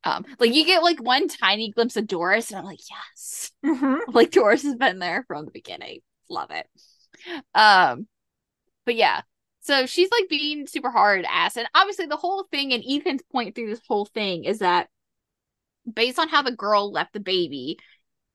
Um, 0.05 0.25
like 0.39 0.55
you 0.55 0.65
get 0.65 0.85
like 0.85 1.03
one 1.03 1.27
tiny 1.27 1.73
glimpse 1.73 1.97
of 1.97 2.07
Doris, 2.07 2.51
and 2.51 2.61
I'm 2.61 2.65
like, 2.65 2.79
yes, 2.89 3.51
Mm-hmm. 3.65 3.97
like 4.13 4.31
Doris 4.31 4.63
has 4.63 4.77
been 4.77 5.01
there 5.01 5.25
from 5.27 5.45
the 5.45 5.51
beginning. 5.51 6.03
Love 6.31 6.53
it. 6.53 6.69
Um, 7.53 8.07
but 8.85 8.95
yeah, 8.95 9.23
so 9.59 9.87
she's 9.87 10.11
like 10.13 10.29
being 10.29 10.69
super 10.69 10.93
hard 10.93 11.25
ass, 11.29 11.57
and 11.57 11.67
obviously 11.75 12.07
the 12.07 12.17
whole 12.17 12.45
thing, 12.45 12.73
and 12.73 12.85
Ethan's 12.89 13.25
point 13.33 13.57
through 13.57 13.71
this 13.71 13.83
whole 13.89 14.05
thing 14.05 14.45
is 14.45 14.61
that 14.61 14.87
based 15.93 16.19
on 16.19 16.29
how 16.29 16.43
the 16.43 16.53
girl 16.53 16.91
left 16.91 17.13
the 17.13 17.21
baby, 17.21 17.79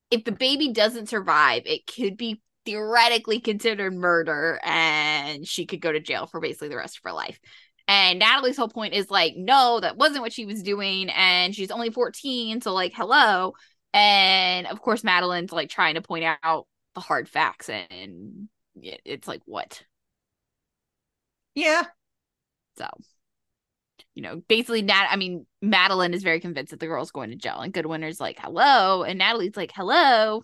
if 0.09 0.23
the 0.23 0.31
baby 0.31 0.71
doesn't 0.73 1.09
survive, 1.09 1.63
it 1.65 1.87
could 1.87 2.17
be 2.17 2.41
theoretically 2.65 3.39
considered 3.39 3.93
murder, 3.93 4.59
and 4.63 5.47
she 5.47 5.65
could 5.65 5.81
go 5.81 5.91
to 5.91 5.99
jail 5.99 6.27
for 6.27 6.39
basically 6.39 6.69
the 6.69 6.77
rest 6.77 6.97
of 6.97 7.03
her 7.03 7.11
life. 7.11 7.39
And 7.87 8.19
Natalie's 8.19 8.57
whole 8.57 8.69
point 8.69 8.93
is 8.93 9.09
like, 9.09 9.33
no, 9.35 9.79
that 9.79 9.97
wasn't 9.97 10.21
what 10.21 10.33
she 10.33 10.45
was 10.45 10.61
doing, 10.61 11.09
and 11.09 11.55
she's 11.55 11.71
only 11.71 11.89
14, 11.89 12.61
so 12.61 12.73
like, 12.73 12.93
hello. 12.93 13.53
And 13.93 14.67
of 14.67 14.81
course, 14.81 15.03
Madeline's 15.03 15.51
like 15.51 15.69
trying 15.69 15.95
to 15.95 16.01
point 16.01 16.25
out 16.43 16.67
the 16.93 17.01
hard 17.01 17.27
facts, 17.27 17.69
and 17.69 18.47
it's 18.75 19.27
like, 19.27 19.41
what? 19.45 19.83
Yeah. 21.55 21.83
So, 22.77 22.87
you 24.15 24.21
know, 24.21 24.41
basically, 24.47 24.81
Nat. 24.81 25.07
I 25.09 25.15
mean, 25.15 25.45
Madeline 25.61 26.13
is 26.13 26.23
very 26.23 26.39
convinced 26.39 26.71
that 26.71 26.79
the 26.79 26.87
girl's 26.87 27.11
going 27.11 27.29
to 27.29 27.35
jail, 27.35 27.59
and 27.59 27.73
Goodwinter's 27.73 28.19
like, 28.19 28.39
"Hello," 28.39 29.03
and 29.03 29.19
Natalie's 29.19 29.55
like, 29.55 29.71
"Hello." 29.73 30.41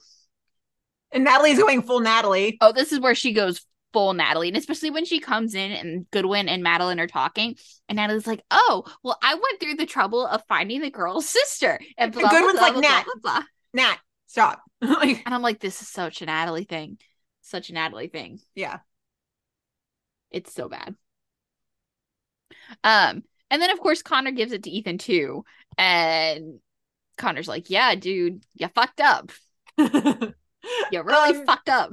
And 1.11 1.23
Natalie's 1.23 1.60
going 1.60 1.81
full 1.81 1.99
Natalie. 1.99 2.57
Oh, 2.61 2.72
this 2.72 2.91
is 2.91 2.99
where 2.99 3.15
she 3.15 3.34
goes 3.34 3.65
full 3.94 4.14
Natalie, 4.14 4.49
and 4.49 4.57
especially 4.57 4.89
when 4.89 5.06
she 5.06 5.19
comes 5.19 5.56
in 5.56 5.72
and 5.72 6.10
Goodwin 6.11 6.49
and 6.49 6.64
Madeline 6.64 6.99
are 6.99 7.07
talking, 7.07 7.56
and 7.89 7.98
Natalie's 7.98 8.27
like, 8.27 8.41
"Oh, 8.52 8.84
well, 9.03 9.18
I 9.22 9.34
went 9.34 9.60
through 9.60 9.76
the 9.76 9.85
trouble 9.85 10.26
of 10.26 10.44
finding 10.48 10.81
the 10.81 10.89
girl's 10.89 11.27
sister," 11.30 11.80
and 11.98 12.14
blah, 12.14 12.22
blah, 12.22 12.30
Goodwin's 12.31 12.60
blah, 12.60 12.61
like, 12.61 12.73
blah, 12.73 12.81
"Nat." 12.81 13.03
blah, 13.03 13.14
blah, 13.22 13.34
blah. 13.39 13.44
Nat, 13.73 13.98
stop. 14.27 14.61
like, 14.81 15.23
and 15.26 15.35
I'm 15.35 15.41
like, 15.41 15.60
"This 15.60 15.81
is 15.81 15.89
such 15.89 16.22
a 16.22 16.26
Natalie 16.26 16.64
thing, 16.64 16.99
such 17.41 17.69
a 17.69 17.73
Natalie 17.73 18.07
thing." 18.07 18.39
yeah. 18.56 18.80
It's 20.30 20.53
so 20.53 20.68
bad. 20.68 20.94
Um, 22.84 23.23
and 23.52 23.61
then 23.61 23.69
of 23.72 23.80
course 23.80 24.02
Connor 24.02 24.32
gives 24.32 24.52
it 24.52 24.64
to 24.64 24.69
Ethan 24.69 24.98
too, 24.98 25.45
and 25.78 26.60
Connor's 27.18 27.48
like, 27.48 27.69
"Yeah, 27.69 27.95
dude, 27.95 28.44
you 28.56 28.68
fucked 28.69 29.02
up. 29.02 29.32
You 30.91 31.02
really 31.02 31.34
Um, 31.38 31.45
fucked 31.45 31.69
up." 31.69 31.91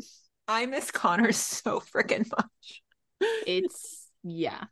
I 0.48 0.66
miss 0.66 0.90
Connor 0.90 1.32
so 1.32 1.80
freaking 1.80 2.30
much. 2.30 2.82
It's 3.44 4.08
yeah. 4.22 4.64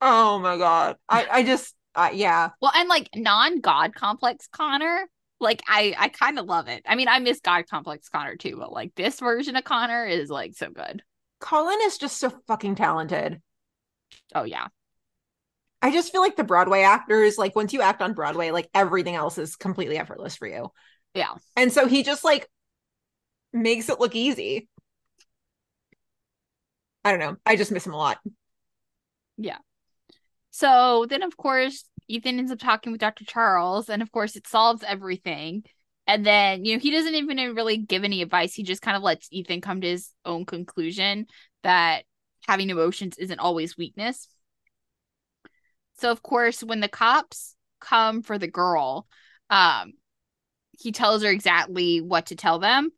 Oh 0.00 0.38
my 0.38 0.56
god. 0.56 0.96
I 1.08 1.26
I 1.30 1.42
just 1.42 1.74
uh, 1.94 2.10
yeah. 2.12 2.50
Well, 2.60 2.72
and 2.74 2.88
like 2.88 3.08
non-god 3.16 3.94
complex 3.94 4.48
Connor 4.48 5.08
Like 5.40 5.62
I 5.66 5.94
I 5.98 6.08
kind 6.08 6.38
of 6.38 6.46
love 6.46 6.68
it. 6.68 6.82
I 6.86 6.94
mean, 6.96 7.08
I 7.08 7.18
miss 7.20 7.40
God 7.40 7.66
Complex 7.68 8.08
Connor 8.08 8.36
too, 8.36 8.56
but 8.58 8.72
like 8.72 8.94
this 8.94 9.20
version 9.20 9.56
of 9.56 9.64
Connor 9.64 10.06
is 10.06 10.30
like 10.30 10.54
so 10.54 10.70
good. 10.70 11.02
Colin 11.40 11.78
is 11.82 11.98
just 11.98 12.18
so 12.18 12.30
fucking 12.46 12.76
talented. 12.76 13.42
Oh 14.34 14.44
yeah. 14.44 14.68
I 15.80 15.92
just 15.92 16.10
feel 16.10 16.20
like 16.20 16.36
the 16.36 16.44
Broadway 16.44 16.82
actors, 16.82 17.38
like 17.38 17.54
once 17.54 17.72
you 17.72 17.82
act 17.82 18.02
on 18.02 18.12
Broadway, 18.12 18.50
like 18.50 18.68
everything 18.74 19.14
else 19.14 19.38
is 19.38 19.56
completely 19.56 19.96
effortless 19.96 20.36
for 20.36 20.48
you. 20.48 20.72
Yeah. 21.14 21.34
And 21.56 21.72
so 21.72 21.86
he 21.86 22.02
just 22.02 22.24
like 22.24 22.48
makes 23.52 23.88
it 23.88 24.00
look 24.00 24.14
easy. 24.14 24.68
I 27.04 27.10
don't 27.10 27.20
know. 27.20 27.36
I 27.46 27.56
just 27.56 27.70
miss 27.72 27.86
him 27.86 27.94
a 27.94 27.96
lot. 27.96 28.18
Yeah. 29.36 29.58
So 30.50 31.06
then, 31.08 31.22
of 31.22 31.36
course, 31.36 31.84
Ethan 32.08 32.38
ends 32.38 32.50
up 32.50 32.58
talking 32.58 32.90
with 32.90 33.00
Dr. 33.00 33.24
Charles, 33.24 33.88
and 33.88 34.02
of 34.02 34.10
course, 34.10 34.34
it 34.34 34.48
solves 34.48 34.82
everything. 34.82 35.62
And 36.06 36.26
then, 36.26 36.64
you 36.64 36.74
know, 36.74 36.80
he 36.80 36.90
doesn't 36.90 37.14
even 37.14 37.54
really 37.54 37.76
give 37.76 38.02
any 38.02 38.22
advice. 38.22 38.54
He 38.54 38.62
just 38.62 38.82
kind 38.82 38.96
of 38.96 39.02
lets 39.02 39.28
Ethan 39.30 39.60
come 39.60 39.80
to 39.82 39.88
his 39.88 40.10
own 40.24 40.46
conclusion 40.46 41.26
that 41.62 42.04
having 42.46 42.70
emotions 42.70 43.18
isn't 43.18 43.38
always 43.38 43.76
weakness. 43.76 44.26
So, 45.98 46.10
of 46.10 46.22
course, 46.22 46.62
when 46.62 46.80
the 46.80 46.88
cops 46.88 47.54
come 47.80 48.22
for 48.22 48.38
the 48.38 48.48
girl, 48.48 49.06
um, 49.50 49.92
he 50.72 50.92
tells 50.92 51.22
her 51.22 51.30
exactly 51.30 52.00
what 52.00 52.26
to 52.26 52.36
tell 52.36 52.58
them. 52.58 52.90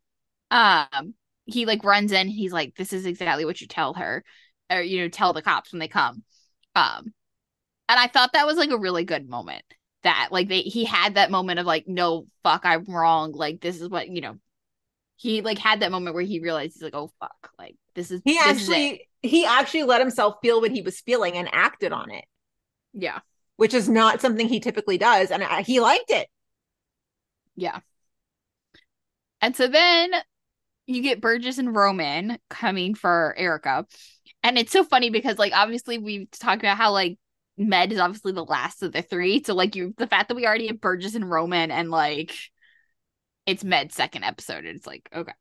Um, 0.51 1.15
he 1.45 1.65
like 1.65 1.83
runs 1.83 2.11
in, 2.11 2.27
he's 2.27 2.53
like, 2.53 2.75
This 2.75 2.93
is 2.93 3.05
exactly 3.05 3.45
what 3.45 3.61
you 3.61 3.67
tell 3.67 3.93
her, 3.95 4.23
or 4.71 4.81
you 4.81 5.01
know, 5.01 5.07
tell 5.09 5.33
the 5.33 5.41
cops 5.41 5.71
when 5.71 5.79
they 5.79 5.87
come. 5.87 6.23
Um, 6.75 7.13
and 7.89 7.99
I 7.99 8.07
thought 8.07 8.33
that 8.33 8.47
was 8.47 8.57
like 8.57 8.71
a 8.71 8.77
really 8.77 9.03
good 9.03 9.27
moment. 9.29 9.63
That 10.03 10.29
like 10.31 10.47
they 10.47 10.61
he 10.61 10.85
had 10.85 11.15
that 11.15 11.31
moment 11.31 11.59
of 11.59 11.65
like, 11.65 11.87
no, 11.87 12.27
fuck, 12.43 12.61
I'm 12.65 12.85
wrong. 12.85 13.33
Like 13.33 13.61
this 13.61 13.81
is 13.81 13.89
what 13.89 14.07
you 14.09 14.21
know. 14.21 14.37
He 15.17 15.41
like 15.41 15.59
had 15.59 15.81
that 15.81 15.91
moment 15.91 16.15
where 16.15 16.23
he 16.23 16.39
realized 16.39 16.73
he's 16.73 16.81
like, 16.81 16.95
oh 16.95 17.11
fuck, 17.19 17.51
like 17.59 17.75
this 17.93 18.09
is 18.09 18.21
He 18.23 18.33
this 18.33 18.61
is 18.61 18.69
actually 18.69 19.07
he 19.21 19.45
actually 19.45 19.83
let 19.83 20.01
himself 20.01 20.35
feel 20.41 20.61
what 20.61 20.71
he 20.71 20.81
was 20.81 20.99
feeling 21.01 21.35
and 21.35 21.49
acted 21.51 21.91
on 21.91 22.09
it, 22.09 22.25
yeah 22.93 23.19
which 23.61 23.75
is 23.75 23.87
not 23.87 24.21
something 24.21 24.47
he 24.47 24.59
typically 24.59 24.97
does, 24.97 25.29
and 25.29 25.43
I, 25.43 25.61
he 25.61 25.79
liked 25.79 26.09
it. 26.09 26.27
yeah. 27.55 27.81
And 29.39 29.55
so 29.55 29.67
then 29.67 30.11
you 30.87 31.01
get 31.01 31.21
Burgess 31.21 31.59
and 31.59 31.75
Roman 31.75 32.39
coming 32.49 32.95
for 32.95 33.35
Erica. 33.37 33.85
And 34.43 34.57
it's 34.57 34.71
so 34.71 34.83
funny 34.83 35.09
because 35.11 35.37
like 35.37 35.53
obviously 35.53 35.99
we've 35.99 36.29
talked 36.31 36.63
about 36.63 36.77
how 36.77 36.91
like 36.91 37.17
Med 37.57 37.91
is 37.91 37.99
obviously 37.99 38.31
the 38.31 38.43
last 38.43 38.81
of 38.81 38.93
the 38.93 39.03
three. 39.03 39.43
So 39.43 39.53
like 39.53 39.75
you 39.75 39.93
the 39.97 40.07
fact 40.07 40.29
that 40.29 40.35
we 40.35 40.47
already 40.47 40.67
have 40.67 40.81
Burgess 40.81 41.15
and 41.15 41.29
Roman 41.29 41.69
and 41.69 41.91
like 41.91 42.35
it's 43.45 43.63
Med's 43.63 43.95
second 43.95 44.23
episode, 44.23 44.65
it's 44.65 44.87
like, 44.87 45.07
okay. 45.13 45.33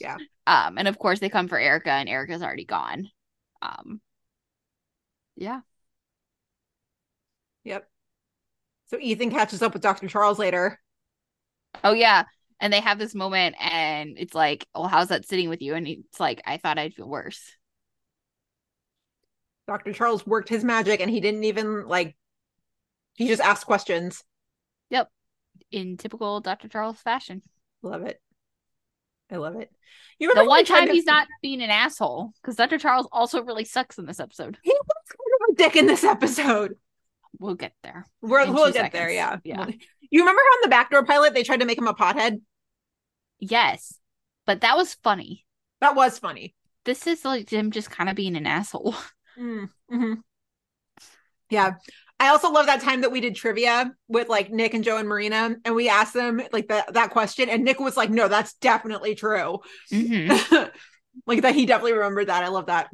Yeah. 0.00 0.16
Um, 0.46 0.78
and 0.78 0.88
of 0.88 0.98
course 0.98 1.20
they 1.20 1.28
come 1.28 1.48
for 1.48 1.58
Erica 1.58 1.90
and 1.90 2.08
Erica's 2.08 2.42
already 2.42 2.64
gone. 2.64 3.10
Um 3.60 4.00
yeah. 5.36 5.60
Yep. 7.66 7.88
So 8.86 8.98
Ethan 9.00 9.32
catches 9.32 9.60
up 9.60 9.72
with 9.72 9.82
Dr. 9.82 10.06
Charles 10.06 10.38
later. 10.38 10.78
Oh 11.82 11.92
yeah. 11.92 12.24
And 12.60 12.72
they 12.72 12.80
have 12.80 12.98
this 12.98 13.14
moment 13.14 13.56
and 13.60 14.16
it's 14.16 14.34
like, 14.34 14.66
well, 14.72 14.86
how's 14.86 15.08
that 15.08 15.26
sitting 15.26 15.48
with 15.48 15.60
you? 15.60 15.74
And 15.74 15.86
it's 15.86 16.20
like, 16.20 16.40
I 16.46 16.58
thought 16.58 16.78
I'd 16.78 16.94
feel 16.94 17.08
worse. 17.08 17.42
Dr. 19.66 19.92
Charles 19.92 20.24
worked 20.24 20.48
his 20.48 20.62
magic 20.62 21.00
and 21.00 21.10
he 21.10 21.20
didn't 21.20 21.42
even 21.42 21.88
like 21.88 22.16
he 23.14 23.26
just 23.26 23.42
asked 23.42 23.66
questions. 23.66 24.22
Yep. 24.90 25.10
In 25.72 25.96
typical 25.96 26.40
Dr. 26.40 26.68
Charles 26.68 27.00
fashion. 27.00 27.42
Love 27.82 28.02
it. 28.06 28.20
I 29.30 29.36
love 29.36 29.56
it. 29.56 29.72
You 30.20 30.32
The 30.32 30.44
one 30.44 30.64
time 30.64 30.88
he's 30.88 31.04
not 31.04 31.26
being 31.42 31.60
an 31.60 31.70
asshole, 31.70 32.30
because 32.40 32.54
Dr. 32.54 32.78
Charles 32.78 33.08
also 33.10 33.42
really 33.42 33.64
sucks 33.64 33.98
in 33.98 34.06
this 34.06 34.20
episode. 34.20 34.56
he 34.62 34.70
was 34.70 35.08
kind 35.08 35.18
of 35.18 35.52
a 35.52 35.56
dick 35.56 35.76
in 35.76 35.86
this 35.86 36.04
episode. 36.04 36.76
We'll 37.38 37.54
get 37.54 37.72
there. 37.82 38.06
We're, 38.22 38.50
we'll 38.50 38.72
get 38.72 38.92
there, 38.92 39.10
yeah. 39.10 39.36
Yeah. 39.44 39.66
You 40.10 40.20
remember 40.20 40.40
how 40.40 40.56
in 40.56 40.60
the 40.62 40.68
backdoor 40.70 41.04
pilot 41.04 41.34
they 41.34 41.42
tried 41.42 41.60
to 41.60 41.66
make 41.66 41.78
him 41.78 41.88
a 41.88 41.94
pothead? 41.94 42.40
Yes. 43.38 43.98
But 44.46 44.60
that 44.62 44.76
was 44.76 44.94
funny. 44.94 45.44
That 45.80 45.96
was 45.96 46.18
funny. 46.18 46.54
This 46.84 47.06
is 47.06 47.24
like 47.24 47.50
him 47.50 47.70
just 47.70 47.90
kind 47.90 48.08
of 48.08 48.16
being 48.16 48.36
an 48.36 48.46
asshole. 48.46 48.94
Mm, 49.38 49.68
mhm. 49.92 50.16
Yeah. 51.50 51.72
I 52.18 52.28
also 52.28 52.50
love 52.50 52.64
that 52.66 52.80
time 52.80 53.02
that 53.02 53.12
we 53.12 53.20
did 53.20 53.34
trivia 53.36 53.92
with 54.08 54.30
like 54.30 54.50
Nick 54.50 54.72
and 54.72 54.82
Joe 54.82 54.96
and 54.96 55.06
Marina, 55.06 55.56
and 55.62 55.74
we 55.74 55.90
asked 55.90 56.14
them 56.14 56.40
like 56.52 56.68
that 56.68 56.94
that 56.94 57.10
question, 57.10 57.50
and 57.50 57.62
Nick 57.62 57.78
was 57.78 57.98
like, 57.98 58.08
"No, 58.08 58.28
that's 58.28 58.54
definitely 58.54 59.14
true." 59.14 59.58
Mhm. 59.92 60.70
like 61.26 61.42
that, 61.42 61.54
he 61.54 61.66
definitely 61.66 61.92
remembered 61.92 62.28
that. 62.28 62.44
I 62.44 62.48
love 62.48 62.66
that. 62.66 62.88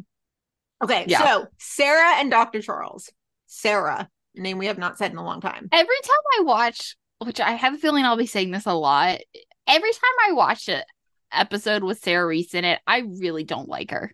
Okay, 0.82 1.04
Yeah. 1.06 1.24
so 1.24 1.46
Sarah 1.60 2.14
and 2.16 2.28
Dr. 2.32 2.60
Charles. 2.60 3.08
Sarah, 3.46 4.08
name 4.34 4.58
we 4.58 4.66
have 4.66 4.78
not 4.78 4.98
said 4.98 5.12
in 5.12 5.18
a 5.18 5.24
long 5.24 5.40
time. 5.40 5.68
Every 5.72 6.00
time 6.02 6.40
I 6.40 6.42
watch, 6.42 6.96
which 7.18 7.40
I 7.40 7.52
have 7.52 7.74
a 7.74 7.78
feeling 7.78 8.04
I'll 8.04 8.16
be 8.16 8.26
saying 8.26 8.50
this 8.50 8.66
a 8.66 8.72
lot, 8.72 9.18
every 9.66 9.92
time 9.92 10.28
I 10.28 10.32
watch 10.32 10.68
an 10.68 10.82
episode 11.32 11.82
with 11.82 12.00
Sarah 12.00 12.26
Reese 12.26 12.54
in 12.54 12.64
it, 12.64 12.80
I 12.86 12.98
really 12.98 13.44
don't 13.44 13.68
like 13.68 13.90
her. 13.90 14.12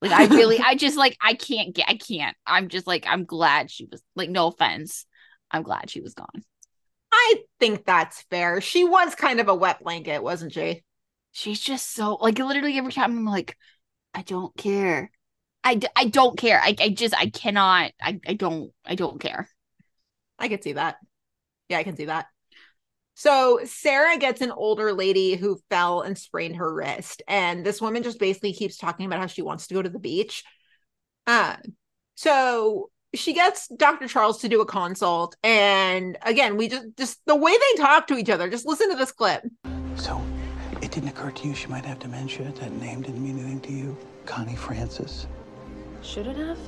Like 0.00 0.12
I 0.12 0.26
really, 0.26 0.58
I 0.64 0.74
just 0.74 0.96
like 0.96 1.16
I 1.20 1.34
can't 1.34 1.74
get, 1.74 1.88
I 1.88 1.94
can't. 1.94 2.36
I'm 2.46 2.68
just 2.68 2.86
like 2.86 3.04
I'm 3.08 3.24
glad 3.24 3.70
she 3.70 3.86
was 3.90 4.02
like 4.16 4.30
no 4.30 4.48
offense, 4.48 5.06
I'm 5.50 5.62
glad 5.62 5.90
she 5.90 6.00
was 6.00 6.14
gone. 6.14 6.44
I 7.12 7.42
think 7.58 7.84
that's 7.84 8.22
fair. 8.30 8.60
She 8.60 8.84
was 8.84 9.14
kind 9.14 9.40
of 9.40 9.48
a 9.48 9.54
wet 9.54 9.82
blanket, 9.82 10.22
wasn't 10.22 10.52
she? 10.52 10.84
She's 11.32 11.60
just 11.60 11.92
so 11.92 12.14
like 12.14 12.38
literally 12.38 12.76
every 12.78 12.92
time 12.92 13.16
I'm 13.16 13.24
like, 13.24 13.56
I 14.14 14.22
don't 14.22 14.56
care. 14.56 15.10
I, 15.62 15.74
d- 15.74 15.88
I 15.94 16.06
don't 16.06 16.38
care. 16.38 16.60
I, 16.60 16.74
I 16.78 16.88
just 16.88 17.14
I 17.14 17.28
cannot. 17.28 17.92
I, 18.00 18.20
I 18.26 18.34
don't 18.34 18.72
I 18.84 18.94
don't 18.94 19.20
care. 19.20 19.48
I 20.40 20.48
could 20.48 20.64
see 20.64 20.72
that. 20.72 20.96
Yeah, 21.68 21.78
I 21.78 21.84
can 21.84 21.96
see 21.96 22.06
that. 22.06 22.26
So 23.14 23.60
Sarah 23.64 24.16
gets 24.16 24.40
an 24.40 24.50
older 24.50 24.92
lady 24.94 25.36
who 25.36 25.60
fell 25.68 26.00
and 26.00 26.16
sprained 26.16 26.56
her 26.56 26.72
wrist, 26.72 27.22
and 27.28 27.64
this 27.64 27.80
woman 27.80 28.02
just 28.02 28.18
basically 28.18 28.54
keeps 28.54 28.78
talking 28.78 29.04
about 29.04 29.20
how 29.20 29.26
she 29.26 29.42
wants 29.42 29.66
to 29.66 29.74
go 29.74 29.82
to 29.82 29.90
the 29.90 29.98
beach. 29.98 30.42
Uh, 31.26 31.56
so 32.14 32.90
she 33.14 33.34
gets 33.34 33.68
Dr. 33.68 34.08
Charles 34.08 34.38
to 34.38 34.48
do 34.48 34.62
a 34.62 34.66
consult, 34.66 35.36
and 35.42 36.16
again, 36.22 36.56
we 36.56 36.68
just 36.68 36.86
just 36.96 37.20
the 37.26 37.36
way 37.36 37.52
they 37.52 37.82
talk 37.82 38.06
to 38.06 38.16
each 38.16 38.30
other. 38.30 38.48
Just 38.48 38.66
listen 38.66 38.88
to 38.90 38.96
this 38.96 39.12
clip. 39.12 39.42
So, 39.96 40.22
it 40.80 40.90
didn't 40.90 41.10
occur 41.10 41.30
to 41.30 41.48
you 41.48 41.54
she 41.54 41.66
might 41.66 41.84
have 41.84 41.98
dementia? 41.98 42.50
That 42.52 42.72
name 42.72 43.02
didn't 43.02 43.22
mean 43.22 43.38
anything 43.38 43.60
to 43.60 43.72
you? 43.72 43.96
Connie 44.24 44.56
Francis? 44.56 45.26
Should 46.00 46.26
it 46.26 46.36
have? 46.36 46.58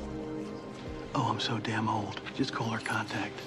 Oh, 1.15 1.29
I'm 1.31 1.41
so 1.41 1.59
damn 1.59 1.89
old. 1.89 2.21
Just 2.35 2.53
call 2.53 2.69
her 2.69 2.81
contact. 2.81 3.41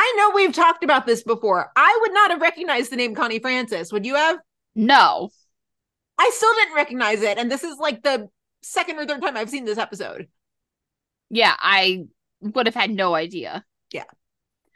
I 0.00 0.14
know 0.16 0.30
we've 0.32 0.52
talked 0.52 0.84
about 0.84 1.06
this 1.06 1.24
before. 1.24 1.72
I 1.74 1.98
would 2.02 2.12
not 2.14 2.30
have 2.30 2.40
recognized 2.40 2.92
the 2.92 2.96
name 2.96 3.16
Connie 3.16 3.40
Francis. 3.40 3.92
Would 3.92 4.06
you 4.06 4.14
have? 4.14 4.38
No. 4.76 5.30
I 6.16 6.30
still 6.32 6.54
didn't 6.54 6.76
recognize 6.76 7.22
it, 7.22 7.36
and 7.36 7.50
this 7.50 7.64
is 7.64 7.78
like 7.78 8.04
the 8.04 8.28
second 8.62 8.98
or 8.98 9.06
third 9.06 9.20
time 9.22 9.36
I've 9.36 9.50
seen 9.50 9.64
this 9.64 9.76
episode. 9.76 10.28
Yeah, 11.30 11.52
I 11.58 12.04
would 12.40 12.66
have 12.66 12.76
had 12.76 12.90
no 12.90 13.16
idea. 13.16 13.64
Yeah. 13.92 14.04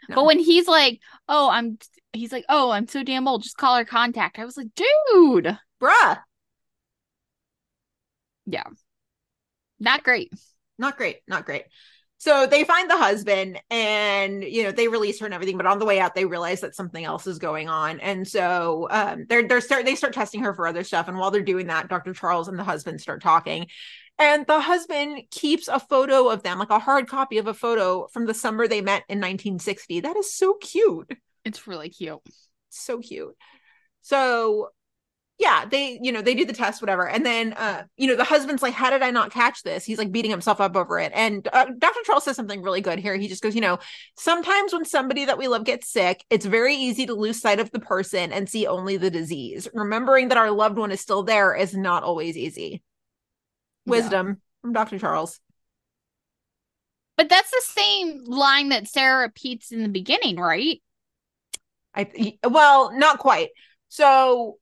No. 0.08 0.16
But 0.16 0.24
when 0.24 0.40
he's 0.40 0.66
like, 0.66 0.98
"Oh, 1.28 1.48
I'm," 1.48 1.78
he's 2.12 2.32
like, 2.32 2.44
"Oh, 2.48 2.72
I'm 2.72 2.88
so 2.88 3.04
damn 3.04 3.28
old. 3.28 3.44
Just 3.44 3.56
call 3.56 3.76
her 3.76 3.84
contact." 3.84 4.40
I 4.40 4.44
was 4.44 4.56
like, 4.56 4.68
"Dude, 4.74 5.56
Bruh. 5.80 6.18
yeah, 8.46 8.64
not 9.78 10.02
great." 10.02 10.32
not 10.78 10.96
great 10.96 11.18
not 11.28 11.44
great 11.44 11.64
so 12.22 12.46
they 12.46 12.62
find 12.62 12.88
the 12.88 12.96
husband 12.96 13.60
and 13.68 14.44
you 14.44 14.62
know 14.62 14.70
they 14.70 14.86
release 14.86 15.18
her 15.18 15.26
and 15.26 15.34
everything 15.34 15.56
but 15.56 15.66
on 15.66 15.80
the 15.80 15.84
way 15.84 15.98
out 15.98 16.14
they 16.14 16.24
realize 16.24 16.60
that 16.60 16.72
something 16.72 17.04
else 17.04 17.26
is 17.26 17.40
going 17.40 17.68
on. 17.68 17.98
And 17.98 18.28
so 18.28 18.86
um 18.92 19.26
they're 19.28 19.48
they're 19.48 19.60
start 19.60 19.86
they 19.86 19.96
start 19.96 20.12
testing 20.12 20.40
her 20.44 20.54
for 20.54 20.68
other 20.68 20.84
stuff. 20.84 21.08
And 21.08 21.18
while 21.18 21.32
they're 21.32 21.42
doing 21.42 21.66
that 21.66 21.88
dr 21.88 22.14
charles 22.14 22.46
and 22.46 22.56
the 22.56 22.62
husband 22.62 23.00
start 23.00 23.22
talking. 23.22 23.66
And 24.20 24.46
the 24.46 24.60
husband 24.60 25.22
keeps 25.32 25.66
a 25.66 25.80
photo 25.80 26.28
of 26.28 26.44
them 26.44 26.60
like 26.60 26.70
a 26.70 26.78
hard 26.78 27.08
copy 27.08 27.38
of 27.38 27.48
a 27.48 27.54
photo 27.54 28.06
from 28.12 28.26
the 28.26 28.34
summer 28.34 28.68
they 28.68 28.82
met 28.82 29.02
in 29.08 29.18
1960 29.18 29.98
that 30.02 30.16
is 30.16 30.32
so 30.32 30.54
cute. 30.60 31.10
It's 31.44 31.66
really 31.66 31.88
cute. 31.88 32.20
so 32.70 33.00
cute. 33.00 33.36
So 34.02 34.68
yeah 35.42 35.64
they 35.64 35.98
you 36.00 36.12
know 36.12 36.22
they 36.22 36.34
do 36.34 36.44
the 36.44 36.52
test 36.52 36.80
whatever. 36.80 37.08
And 37.08 37.26
then 37.26 37.52
uh 37.54 37.82
you 37.96 38.06
know 38.06 38.14
the 38.14 38.24
husband's 38.24 38.62
like 38.62 38.74
how 38.74 38.90
did 38.90 39.02
i 39.02 39.10
not 39.10 39.32
catch 39.32 39.62
this? 39.62 39.84
He's 39.84 39.98
like 39.98 40.12
beating 40.12 40.30
himself 40.30 40.60
up 40.60 40.76
over 40.76 40.98
it. 40.98 41.12
And 41.14 41.46
uh, 41.52 41.66
dr 41.78 41.98
charles 42.04 42.24
says 42.24 42.36
something 42.36 42.62
really 42.62 42.80
good 42.80 42.98
here. 42.98 43.16
He 43.16 43.28
just 43.28 43.42
goes 43.42 43.54
you 43.54 43.60
know 43.60 43.78
sometimes 44.16 44.72
when 44.72 44.84
somebody 44.84 45.24
that 45.24 45.38
we 45.38 45.48
love 45.48 45.64
gets 45.64 45.88
sick 45.88 46.24
it's 46.30 46.46
very 46.46 46.76
easy 46.76 47.06
to 47.06 47.14
lose 47.14 47.40
sight 47.40 47.60
of 47.60 47.70
the 47.72 47.80
person 47.80 48.32
and 48.32 48.48
see 48.48 48.66
only 48.66 48.96
the 48.96 49.10
disease. 49.10 49.68
Remembering 49.74 50.28
that 50.28 50.38
our 50.38 50.50
loved 50.50 50.78
one 50.78 50.92
is 50.92 51.00
still 51.00 51.24
there 51.24 51.54
is 51.54 51.74
not 51.74 52.04
always 52.04 52.36
easy. 52.36 52.82
Wisdom 53.84 54.40
from 54.62 54.72
dr 54.72 54.98
charles. 54.98 55.40
But 57.16 57.28
that's 57.28 57.50
the 57.50 57.62
same 57.64 58.24
line 58.24 58.70
that 58.70 58.88
Sarah 58.88 59.22
repeats 59.22 59.70
in 59.70 59.82
the 59.82 59.88
beginning, 59.88 60.36
right? 60.36 60.80
I 61.94 62.38
well, 62.44 62.92
not 62.96 63.18
quite. 63.18 63.50
So 63.88 64.58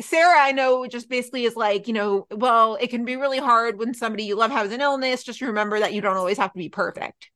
Sarah, 0.00 0.40
I 0.40 0.52
know, 0.52 0.86
just 0.86 1.08
basically 1.08 1.44
is 1.44 1.54
like, 1.54 1.86
you 1.86 1.92
know, 1.94 2.26
well, 2.30 2.76
it 2.80 2.88
can 2.90 3.04
be 3.04 3.16
really 3.16 3.38
hard 3.38 3.78
when 3.78 3.94
somebody 3.94 4.24
you 4.24 4.34
love 4.36 4.50
has 4.50 4.72
an 4.72 4.80
illness. 4.80 5.22
Just 5.22 5.40
remember 5.40 5.78
that 5.78 5.92
you 5.92 6.00
don't 6.00 6.16
always 6.16 6.38
have 6.38 6.52
to 6.52 6.58
be 6.58 6.68
perfect. 6.68 7.30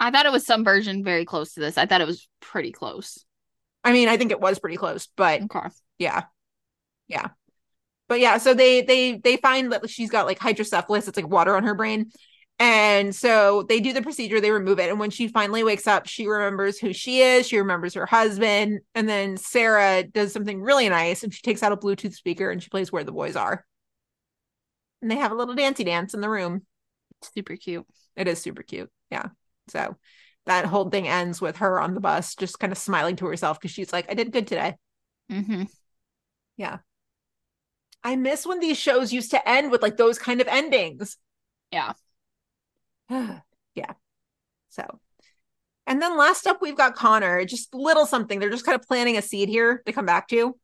I 0.00 0.10
thought 0.10 0.26
it 0.26 0.32
was 0.32 0.44
some 0.46 0.64
version 0.64 1.04
very 1.04 1.24
close 1.24 1.54
to 1.54 1.60
this. 1.60 1.78
I 1.78 1.86
thought 1.86 2.00
it 2.00 2.06
was 2.06 2.28
pretty 2.40 2.72
close. 2.72 3.24
I 3.84 3.92
mean, 3.92 4.08
I 4.08 4.16
think 4.16 4.30
it 4.30 4.40
was 4.40 4.58
pretty 4.58 4.76
close, 4.76 5.08
but 5.16 5.42
Okay. 5.42 5.68
yeah, 5.98 6.24
yeah, 7.08 7.28
but 8.08 8.20
yeah. 8.20 8.38
So 8.38 8.54
they 8.54 8.82
they 8.82 9.18
they 9.18 9.36
find 9.38 9.72
that 9.72 9.88
she's 9.90 10.10
got 10.10 10.26
like 10.26 10.38
hydrocephalus. 10.38 11.08
It's 11.08 11.16
like 11.16 11.28
water 11.28 11.56
on 11.56 11.64
her 11.64 11.74
brain, 11.74 12.12
and 12.58 13.14
so 13.14 13.64
they 13.68 13.80
do 13.80 13.92
the 13.92 14.02
procedure. 14.02 14.40
They 14.40 14.50
remove 14.50 14.78
it, 14.78 14.90
and 14.90 14.98
when 14.98 15.10
she 15.10 15.28
finally 15.28 15.64
wakes 15.64 15.86
up, 15.86 16.06
she 16.06 16.26
remembers 16.26 16.78
who 16.78 16.92
she 16.92 17.20
is. 17.20 17.46
She 17.48 17.58
remembers 17.58 17.94
her 17.94 18.06
husband, 18.06 18.80
and 18.94 19.08
then 19.08 19.36
Sarah 19.36 20.04
does 20.04 20.32
something 20.32 20.60
really 20.62 20.88
nice, 20.88 21.22
and 21.22 21.32
she 21.32 21.42
takes 21.42 21.62
out 21.62 21.72
a 21.72 21.76
Bluetooth 21.76 22.14
speaker 22.14 22.50
and 22.50 22.62
she 22.62 22.68
plays 22.68 22.92
"Where 22.92 23.04
the 23.04 23.12
Boys 23.12 23.36
Are," 23.36 23.64
and 25.02 25.10
they 25.10 25.16
have 25.16 25.32
a 25.32 25.34
little 25.34 25.54
dancey 25.54 25.84
dance 25.84 26.14
in 26.14 26.20
the 26.20 26.30
room. 26.30 26.62
Super 27.34 27.56
cute. 27.56 27.86
It 28.16 28.28
is 28.28 28.40
super 28.40 28.62
cute. 28.62 28.90
Yeah. 29.10 29.28
So 29.68 29.96
that 30.46 30.66
whole 30.66 30.90
thing 30.90 31.08
ends 31.08 31.40
with 31.40 31.56
her 31.56 31.80
on 31.80 31.94
the 31.94 32.00
bus, 32.00 32.34
just 32.34 32.58
kind 32.58 32.72
of 32.72 32.78
smiling 32.78 33.16
to 33.16 33.26
herself 33.26 33.58
because 33.58 33.70
she's 33.70 33.92
like, 33.92 34.10
I 34.10 34.14
did 34.14 34.32
good 34.32 34.46
today. 34.46 34.76
Mm-hmm. 35.32 35.64
Yeah. 36.56 36.78
I 38.02 38.16
miss 38.16 38.46
when 38.46 38.60
these 38.60 38.76
shows 38.76 39.12
used 39.12 39.30
to 39.30 39.48
end 39.48 39.70
with 39.70 39.80
like 39.80 39.96
those 39.96 40.18
kind 40.18 40.40
of 40.42 40.48
endings. 40.48 41.16
Yeah. 41.72 41.94
yeah. 43.74 43.92
So, 44.68 45.00
and 45.86 46.00
then 46.00 46.16
last 46.16 46.46
up, 46.46 46.60
we've 46.60 46.76
got 46.76 46.94
Connor, 46.94 47.44
just 47.44 47.74
little 47.74 48.06
something. 48.06 48.38
They're 48.38 48.50
just 48.50 48.66
kind 48.66 48.78
of 48.78 48.86
planting 48.86 49.16
a 49.16 49.22
seed 49.22 49.48
here 49.48 49.82
to 49.86 49.92
come 49.92 50.06
back 50.06 50.28
to. 50.28 50.56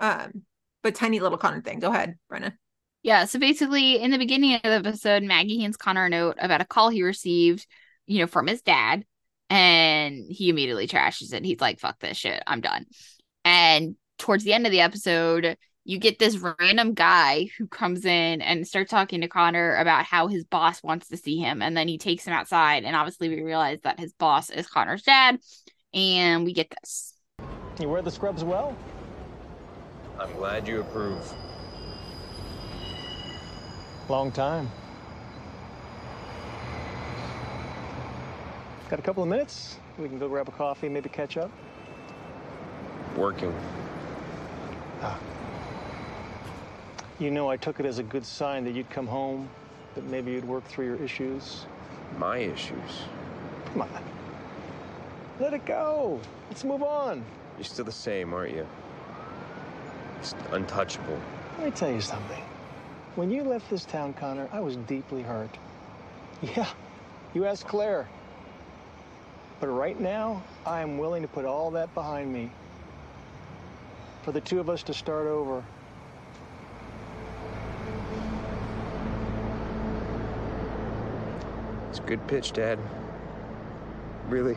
Um, 0.00 0.42
but 0.82 0.94
tiny 0.94 1.20
little 1.20 1.38
Connor 1.38 1.60
thing. 1.60 1.80
Go 1.80 1.90
ahead, 1.90 2.16
Brenna. 2.30 2.52
Yeah. 3.02 3.26
So 3.26 3.38
basically, 3.38 4.00
in 4.00 4.10
the 4.10 4.18
beginning 4.18 4.54
of 4.54 4.62
the 4.62 4.70
episode, 4.70 5.22
Maggie 5.22 5.60
hands 5.60 5.76
Connor 5.76 6.06
a 6.06 6.10
note 6.10 6.36
about 6.40 6.60
a 6.60 6.64
call 6.64 6.88
he 6.88 7.02
received, 7.02 7.66
you 8.06 8.18
know, 8.18 8.26
from 8.26 8.46
his 8.46 8.62
dad, 8.62 9.04
and 9.50 10.24
he 10.28 10.48
immediately 10.48 10.88
trashes 10.88 11.32
it. 11.32 11.44
He's 11.44 11.60
like, 11.60 11.80
"Fuck 11.80 12.00
this 12.00 12.16
shit. 12.16 12.42
I'm 12.46 12.60
done." 12.60 12.86
And 13.44 13.96
towards 14.18 14.44
the 14.44 14.52
end 14.52 14.66
of 14.66 14.72
the 14.72 14.80
episode, 14.80 15.56
you 15.88 15.98
get 15.98 16.18
this 16.18 16.36
random 16.60 16.92
guy 16.92 17.48
who 17.56 17.66
comes 17.66 18.04
in 18.04 18.42
and 18.42 18.68
starts 18.68 18.90
talking 18.90 19.22
to 19.22 19.26
Connor 19.26 19.74
about 19.76 20.04
how 20.04 20.26
his 20.26 20.44
boss 20.44 20.82
wants 20.82 21.08
to 21.08 21.16
see 21.16 21.38
him, 21.38 21.62
and 21.62 21.74
then 21.74 21.88
he 21.88 21.96
takes 21.96 22.26
him 22.26 22.34
outside, 22.34 22.84
and 22.84 22.94
obviously 22.94 23.30
we 23.30 23.40
realize 23.40 23.78
that 23.84 23.98
his 23.98 24.12
boss 24.12 24.50
is 24.50 24.66
Connor's 24.66 25.00
dad, 25.00 25.38
and 25.94 26.44
we 26.44 26.52
get 26.52 26.70
this. 26.78 27.14
You 27.80 27.88
wear 27.88 28.02
the 28.02 28.10
scrubs 28.10 28.44
well? 28.44 28.76
I'm 30.20 30.30
glad 30.34 30.68
you 30.68 30.82
approve. 30.82 31.32
Long 34.10 34.30
time. 34.30 34.70
Got 38.90 38.98
a 38.98 39.02
couple 39.02 39.22
of 39.22 39.28
minutes? 39.30 39.78
We 39.96 40.06
can 40.06 40.18
go 40.18 40.28
grab 40.28 40.48
a 40.48 40.52
coffee, 40.52 40.90
maybe 40.90 41.08
catch 41.08 41.38
up. 41.38 41.50
Working. 43.16 43.54
Ah. 45.00 45.18
You 47.18 47.32
know, 47.32 47.50
I 47.50 47.56
took 47.56 47.80
it 47.80 47.86
as 47.86 47.98
a 47.98 48.04
good 48.04 48.24
sign 48.24 48.64
that 48.64 48.74
you'd 48.74 48.90
come 48.90 49.06
home, 49.06 49.48
that 49.96 50.04
maybe 50.04 50.30
you'd 50.30 50.46
work 50.46 50.64
through 50.66 50.86
your 50.86 51.02
issues. 51.02 51.66
My 52.16 52.38
issues. 52.38 53.02
Come 53.72 53.82
on. 53.82 54.04
Let 55.40 55.52
it 55.52 55.64
go. 55.66 56.20
Let's 56.48 56.62
move 56.62 56.82
on. 56.84 57.24
You're 57.56 57.64
still 57.64 57.84
the 57.84 57.90
same, 57.90 58.32
aren't 58.32 58.54
you? 58.54 58.66
It's 60.20 60.34
untouchable. 60.52 61.18
Let 61.58 61.66
me 61.66 61.70
tell 61.72 61.90
you 61.90 62.00
something. 62.00 62.42
When 63.16 63.32
you 63.32 63.42
left 63.42 63.68
this 63.68 63.84
town, 63.84 64.12
Connor, 64.12 64.48
I 64.52 64.60
was 64.60 64.76
deeply 64.76 65.22
hurt. 65.22 65.50
Yeah, 66.40 66.68
you 67.34 67.46
asked 67.46 67.66
Claire. 67.66 68.08
But 69.58 69.68
right 69.68 69.98
now, 69.98 70.40
I 70.64 70.82
am 70.82 70.98
willing 70.98 71.22
to 71.22 71.28
put 71.28 71.44
all 71.44 71.72
that 71.72 71.92
behind 71.94 72.32
me. 72.32 72.48
For 74.22 74.30
the 74.30 74.40
two 74.40 74.60
of 74.60 74.70
us 74.70 74.84
to 74.84 74.94
start 74.94 75.26
over. 75.26 75.64
It's 81.98 82.04
a 82.04 82.08
good 82.10 82.28
pitch, 82.28 82.52
Dad. 82.52 82.78
Really. 84.28 84.56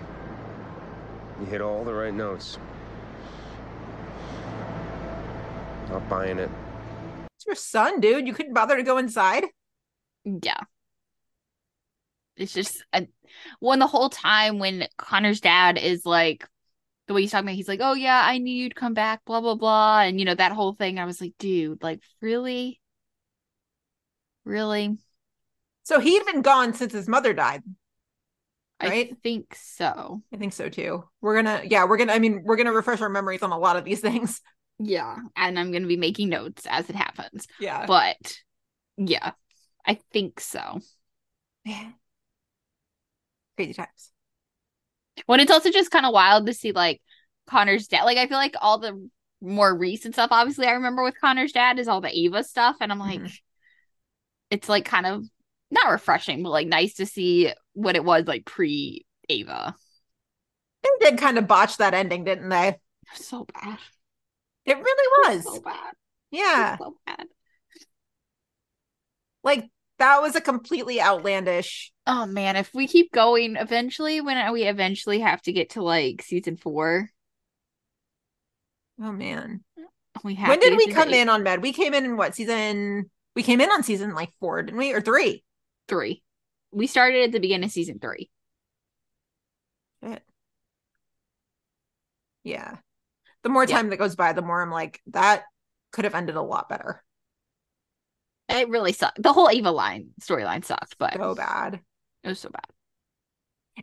You 1.39 1.45
hit 1.47 1.59
all 1.59 1.83
the 1.83 1.91
right 1.91 2.13
notes. 2.13 2.59
Not 5.89 6.07
buying 6.07 6.37
it. 6.37 6.51
It's 7.35 7.47
your 7.47 7.55
son, 7.55 7.99
dude. 7.99 8.27
You 8.27 8.33
couldn't 8.35 8.53
bother 8.53 8.77
to 8.77 8.83
go 8.83 8.99
inside. 8.99 9.45
Yeah. 10.23 10.59
It's 12.37 12.53
just 12.53 12.85
uh, 12.93 13.01
I, 13.01 13.07
when 13.59 13.79
the 13.79 13.87
whole 13.87 14.09
time 14.09 14.59
when 14.59 14.87
Connor's 14.97 15.41
dad 15.41 15.79
is 15.79 16.05
like 16.05 16.47
the 17.07 17.15
way 17.15 17.21
he's 17.21 17.31
talking 17.31 17.47
about, 17.47 17.55
he's 17.55 17.67
like, 17.67 17.79
"Oh 17.81 17.93
yeah, 17.93 18.21
I 18.23 18.37
knew 18.37 18.53
you'd 18.53 18.75
come 18.75 18.93
back," 18.93 19.25
blah 19.25 19.41
blah 19.41 19.55
blah, 19.55 20.01
and 20.01 20.19
you 20.19 20.25
know 20.25 20.35
that 20.35 20.51
whole 20.51 20.73
thing. 20.73 20.99
I 20.99 21.05
was 21.05 21.19
like, 21.19 21.33
dude, 21.39 21.81
like 21.81 22.01
really, 22.21 22.79
really. 24.45 24.99
So 25.83 25.99
he'd 25.99 26.25
been 26.25 26.41
gone 26.41 26.73
since 26.73 26.93
his 26.93 27.07
mother 27.07 27.33
died. 27.33 27.63
Right? 28.81 29.11
I 29.11 29.15
think 29.21 29.55
so. 29.55 30.23
I 30.33 30.37
think 30.37 30.53
so 30.53 30.67
too. 30.69 31.03
We're 31.21 31.35
gonna, 31.35 31.61
yeah, 31.69 31.85
we're 31.85 31.97
gonna. 31.97 32.13
I 32.13 32.19
mean, 32.19 32.41
we're 32.43 32.55
gonna 32.55 32.73
refresh 32.73 33.01
our 33.01 33.09
memories 33.09 33.43
on 33.43 33.51
a 33.51 33.57
lot 33.57 33.77
of 33.77 33.85
these 33.85 33.99
things. 34.01 34.41
Yeah, 34.79 35.17
and 35.35 35.59
I'm 35.59 35.71
gonna 35.71 35.87
be 35.87 35.97
making 35.97 36.29
notes 36.29 36.65
as 36.67 36.89
it 36.89 36.95
happens. 36.95 37.47
Yeah, 37.59 37.85
but 37.85 38.17
yeah, 38.97 39.31
I 39.85 39.99
think 40.11 40.39
so. 40.39 40.79
Yeah. 41.63 41.91
Crazy 43.55 43.73
times. 43.73 44.11
When 45.27 45.39
it's 45.39 45.51
also 45.51 45.69
just 45.69 45.91
kind 45.91 46.05
of 46.05 46.13
wild 46.13 46.47
to 46.47 46.53
see 46.53 46.71
like 46.71 47.01
Connor's 47.47 47.87
dad. 47.87 48.03
Like 48.05 48.17
I 48.17 48.27
feel 48.27 48.37
like 48.37 48.55
all 48.59 48.79
the 48.79 49.09
more 49.41 49.77
recent 49.77 50.15
stuff, 50.15 50.29
obviously, 50.31 50.65
I 50.65 50.71
remember 50.71 51.03
with 51.03 51.19
Connor's 51.19 51.51
dad 51.51 51.77
is 51.77 51.87
all 51.87 52.01
the 52.01 52.09
Ava 52.17 52.43
stuff, 52.43 52.77
and 52.81 52.91
I'm 52.91 52.99
like, 52.99 53.19
Mm-hmm. 53.19 53.27
it's 54.49 54.69
like 54.69 54.85
kind 54.85 55.05
of 55.05 55.25
not 55.71 55.89
refreshing, 55.91 56.43
but 56.43 56.49
like 56.49 56.67
nice 56.67 56.95
to 56.95 57.05
see 57.05 57.51
what 57.73 57.95
it 57.95 58.03
was 58.03 58.25
like 58.27 58.45
pre 58.45 59.05
Ava. 59.29 59.75
They 60.83 60.89
did 61.09 61.19
kind 61.19 61.37
of 61.37 61.47
botch 61.47 61.77
that 61.77 61.93
ending, 61.93 62.23
didn't 62.23 62.49
they? 62.49 62.77
So 63.15 63.45
bad. 63.45 63.77
It 64.65 64.77
really 64.77 65.35
was. 65.35 65.43
So 65.43 65.61
bad. 65.61 65.93
Yeah. 66.31 66.77
So 66.77 66.95
bad. 67.05 67.25
Like 69.43 69.69
that 69.99 70.21
was 70.21 70.35
a 70.35 70.41
completely 70.41 71.01
outlandish. 71.01 71.91
Oh 72.07 72.25
man, 72.25 72.55
if 72.55 72.73
we 72.73 72.87
keep 72.87 73.11
going, 73.11 73.55
eventually, 73.55 74.21
when 74.21 74.51
we 74.51 74.63
eventually 74.63 75.19
have 75.19 75.41
to 75.43 75.53
get 75.53 75.71
to 75.71 75.83
like 75.83 76.21
season 76.21 76.57
four, 76.57 77.09
Oh 79.01 79.11
man. 79.11 79.63
we 80.23 80.35
have. 80.35 80.49
When 80.49 80.59
did 80.59 80.77
we 80.77 80.87
come 80.87 81.09
the- 81.09 81.19
in 81.19 81.29
on 81.29 81.43
Med? 81.43 81.61
We 81.61 81.73
came 81.73 81.93
in 81.93 82.05
in 82.05 82.17
what 82.17 82.35
season? 82.35 83.09
We 83.35 83.43
came 83.43 83.61
in 83.61 83.69
on 83.71 83.83
season 83.83 84.13
like 84.13 84.31
four, 84.39 84.61
didn't 84.61 84.77
we? 84.77 84.93
Or 84.93 85.01
three? 85.01 85.43
Three. 85.87 86.23
We 86.71 86.87
started 86.87 87.23
at 87.23 87.31
the 87.31 87.39
beginning 87.39 87.65
of 87.65 87.71
season 87.71 87.99
three. 87.99 88.29
Shit. 90.03 90.23
Yeah. 92.43 92.77
The 93.43 93.49
more 93.49 93.65
Yeah. 93.65 93.75
time 93.75 93.89
that 93.89 93.97
goes 93.97 94.15
by, 94.15 94.33
the 94.33 94.41
more 94.41 94.61
I'm 94.61 94.71
like, 94.71 95.01
that 95.07 95.43
could 95.91 96.05
have 96.05 96.15
ended 96.15 96.35
a 96.35 96.41
lot 96.41 96.69
better. 96.69 97.03
It 98.49 98.69
really 98.69 98.93
sucked. 98.93 99.21
The 99.21 99.33
whole 99.33 99.49
Ava 99.49 99.71
line 99.71 100.09
storyline 100.21 100.63
sucked, 100.65 100.97
but 100.97 101.13
So 101.13 101.35
bad. 101.35 101.81
it 102.23 102.27
was 102.27 102.39
so 102.39 102.49
bad. 102.49 102.65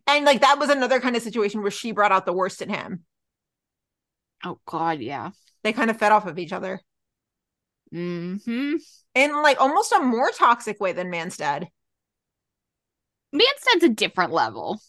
And 0.06 0.24
like 0.24 0.40
that 0.42 0.58
was 0.58 0.70
another 0.70 1.00
kind 1.00 1.16
of 1.16 1.22
situation 1.22 1.62
where 1.62 1.70
she 1.70 1.92
brought 1.92 2.12
out 2.12 2.26
the 2.26 2.32
worst 2.32 2.60
in 2.62 2.68
him. 2.68 3.04
Oh 4.44 4.60
God, 4.66 5.00
yeah. 5.00 5.30
They 5.64 5.72
kind 5.72 5.90
of 5.90 5.98
fed 5.98 6.12
off 6.12 6.26
of 6.26 6.38
each 6.38 6.52
other 6.52 6.80
Mm-hmm. 7.92 8.74
in 9.14 9.42
like 9.42 9.60
almost 9.60 9.92
a 9.92 10.00
more 10.00 10.30
toxic 10.30 10.78
way 10.78 10.92
than 10.92 11.10
Manstead. 11.10 11.68
Manstead's 13.32 13.84
a 13.84 13.88
different 13.88 14.32
level. 14.32 14.80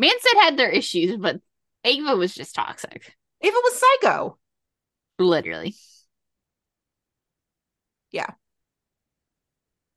Manstead 0.00 0.40
had 0.40 0.56
their 0.56 0.70
issues, 0.70 1.16
but 1.16 1.40
Ava 1.84 2.16
was 2.16 2.34
just 2.34 2.54
toxic. 2.54 3.14
Ava 3.42 3.56
was 3.56 3.82
psycho. 4.00 4.38
Literally. 5.18 5.74
Yeah. 8.10 8.30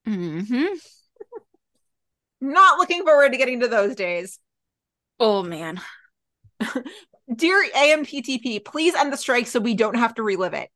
Mm-hmm. 0.08 0.76
Not 2.42 2.80
looking 2.80 3.04
forward 3.04 3.32
to 3.32 3.38
getting 3.38 3.60
to 3.60 3.68
those 3.68 3.96
days. 3.96 4.40
Oh 5.20 5.44
man. 5.44 5.82
Dear 7.36 7.66
AMPTP, 7.76 8.64
please 8.66 8.96
end 8.96 9.14
the 9.14 9.18
strike 9.18 9.48
so 9.48 9.60
we 9.60 9.76
don't 9.76 9.98
have 9.98 10.16
to 10.16 10.24
relive 10.24 10.54
it. 10.54 10.70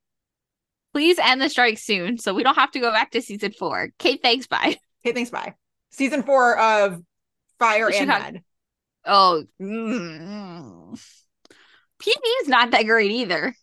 Please 0.93 1.17
end 1.17 1.41
the 1.41 1.49
strike 1.49 1.79
soon 1.79 2.17
so 2.17 2.33
we 2.33 2.43
don't 2.43 2.55
have 2.55 2.71
to 2.71 2.79
go 2.79 2.91
back 2.91 3.11
to 3.11 3.21
season 3.21 3.51
four. 3.51 3.89
Kate, 3.97 4.21
thanks, 4.21 4.47
bye. 4.47 4.77
Okay, 5.05 5.13
thanks. 5.13 5.31
Bye. 5.31 5.55
Season 5.93 6.23
four 6.23 6.57
of 6.59 7.01
Fire 7.59 7.87
and 7.87 7.95
Chicago- 7.95 8.23
Med. 8.33 8.43
Oh, 9.05 9.43
mm. 9.61 10.99
PD 12.01 12.41
is 12.41 12.47
not 12.47 12.71
that 12.71 12.85
great 12.85 13.11
either. 13.11 13.55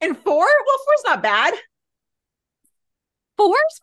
And 0.00 0.16
four? 0.18 0.44
Well, 0.44 0.78
four's 0.84 1.02
not 1.04 1.22
bad. 1.22 1.54
Four's, 3.36 3.80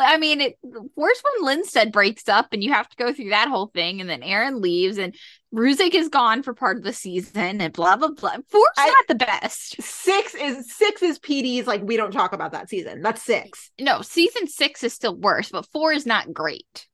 I 0.00 0.18
mean, 0.18 0.40
it, 0.40 0.58
four's 0.94 1.22
when 1.22 1.58
Linstead 1.58 1.92
breaks 1.92 2.28
up 2.28 2.52
and 2.52 2.62
you 2.62 2.72
have 2.72 2.88
to 2.88 2.96
go 2.96 3.12
through 3.12 3.30
that 3.30 3.48
whole 3.48 3.66
thing, 3.66 4.00
and 4.00 4.08
then 4.08 4.22
Aaron 4.22 4.60
leaves, 4.60 4.98
and 4.98 5.14
Ruzek 5.52 5.94
is 5.94 6.08
gone 6.08 6.42
for 6.42 6.54
part 6.54 6.76
of 6.76 6.84
the 6.84 6.92
season, 6.92 7.60
and 7.60 7.72
blah 7.72 7.96
blah 7.96 8.10
blah. 8.10 8.36
Four's 8.48 8.68
I- 8.76 8.88
not 8.88 9.08
the 9.08 9.26
best. 9.26 9.82
Six 9.82 10.34
is 10.34 10.72
six 10.72 11.02
is 11.02 11.18
PD's 11.18 11.66
like 11.66 11.82
we 11.82 11.96
don't 11.96 12.12
talk 12.12 12.32
about 12.32 12.52
that 12.52 12.68
season. 12.68 13.02
That's 13.02 13.22
six. 13.22 13.70
No, 13.80 14.02
season 14.02 14.46
six 14.46 14.84
is 14.84 14.92
still 14.92 15.16
worse, 15.16 15.50
but 15.50 15.66
four 15.72 15.92
is 15.92 16.06
not 16.06 16.32
great. 16.32 16.86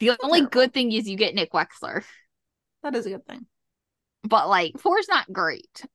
The 0.00 0.10
only 0.22 0.40
terrible. 0.40 0.50
good 0.50 0.72
thing 0.74 0.92
is 0.92 1.08
you 1.08 1.16
get 1.16 1.34
Nick 1.34 1.52
Wechsler, 1.52 2.04
That 2.82 2.94
is 2.94 3.06
a 3.06 3.10
good 3.10 3.26
thing. 3.26 3.46
but 4.22 4.48
like 4.48 4.78
four 4.78 4.98
is 4.98 5.08
not 5.08 5.32
great. 5.32 5.84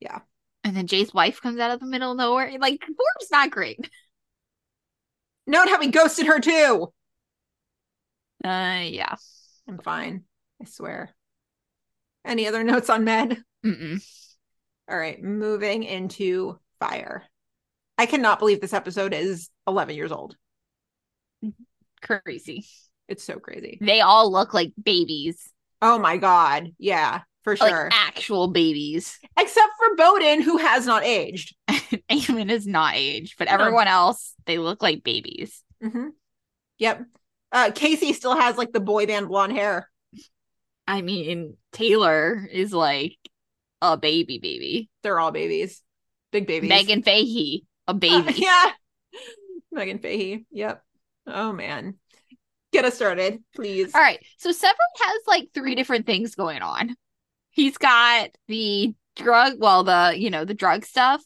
Yeah. 0.00 0.20
And 0.62 0.76
then 0.76 0.86
Jay's 0.86 1.12
wife 1.12 1.40
comes 1.40 1.58
out 1.58 1.72
of 1.72 1.80
the 1.80 1.86
middle 1.86 2.12
of 2.12 2.16
nowhere. 2.18 2.56
Like 2.60 2.80
four 2.84 3.06
is 3.20 3.30
not 3.32 3.50
great. 3.50 3.80
Note 5.46 5.68
how 5.68 5.80
we 5.80 5.88
ghosted 5.88 6.26
her 6.26 6.38
too. 6.40 6.92
Uh, 8.44 8.82
yeah. 8.84 9.14
I'm 9.66 9.78
fine. 9.78 10.24
I 10.62 10.66
swear. 10.66 11.14
Any 12.24 12.46
other 12.46 12.62
notes 12.62 12.90
on 12.90 13.04
Med? 13.04 13.42
Mm-mm. 13.64 14.00
All 14.88 14.96
right, 14.96 15.20
moving 15.22 15.82
into 15.82 16.58
Fire. 16.78 17.24
I 17.96 18.06
cannot 18.06 18.38
believe 18.38 18.60
this 18.60 18.72
episode 18.72 19.12
is 19.14 19.50
11 19.66 19.96
years 19.96 20.12
old. 20.12 20.36
Crazy. 22.02 22.66
It's 23.08 23.24
so 23.24 23.38
crazy. 23.38 23.78
They 23.80 24.00
all 24.00 24.30
look 24.30 24.52
like 24.54 24.72
babies, 24.82 25.48
Oh 25.80 25.98
my 25.98 26.16
god. 26.16 26.70
Yeah, 26.78 27.20
for 27.44 27.56
sure. 27.56 27.84
like 27.84 27.92
actual 27.94 28.48
babies. 28.48 29.18
Except 29.38 29.70
for 29.78 29.96
Boden, 29.96 30.42
who 30.42 30.56
has 30.58 30.86
not 30.86 31.04
aged. 31.04 31.54
Eamonn 32.10 32.50
is 32.50 32.66
not 32.66 32.94
aged, 32.96 33.36
but 33.38 33.46
No. 33.46 33.54
everyone 33.54 33.86
else 33.88 34.34
they 34.46 34.58
look 34.58 34.82
like 34.82 35.04
babies. 35.04 35.62
hmm 35.82 36.08
Yep. 36.78 37.04
Uh, 37.50 37.70
Casey 37.74 38.12
still 38.12 38.36
has 38.36 38.56
like 38.58 38.72
the 38.72 38.80
boy 38.80 39.06
band 39.06 39.28
blonde 39.28 39.52
hair. 39.52 39.88
I 40.86 41.00
mean, 41.02 41.56
Taylor 41.72 42.46
is 42.52 42.72
like 42.72 43.16
a 43.80 43.96
baby 43.96 44.38
baby. 44.38 44.90
They're 45.02 45.18
all 45.18 45.30
babies. 45.30 45.82
Big 46.30 46.46
babies. 46.46 46.68
Megan 46.68 47.02
Fahey, 47.02 47.64
a 47.86 47.92
Uh, 47.92 47.94
baby. 47.94 48.34
yeah. 48.36 48.70
Megan 49.72 49.98
Fahey. 49.98 50.44
Yep. 50.50 50.82
Oh 51.28 51.52
man. 51.52 51.94
Get 52.72 52.84
us 52.84 52.96
started, 52.96 53.42
please. 53.54 53.94
All 53.94 54.00
right. 54.00 54.24
So 54.38 54.50
Severide 54.50 54.98
has 55.00 55.20
like 55.26 55.48
three 55.54 55.74
different 55.74 56.06
things 56.06 56.34
going 56.34 56.60
on. 56.60 56.94
He's 57.50 57.78
got 57.78 58.30
the 58.46 58.94
drug, 59.16 59.54
well, 59.58 59.84
the, 59.84 60.14
you 60.16 60.30
know, 60.30 60.44
the 60.44 60.54
drug 60.54 60.84
stuff, 60.84 61.22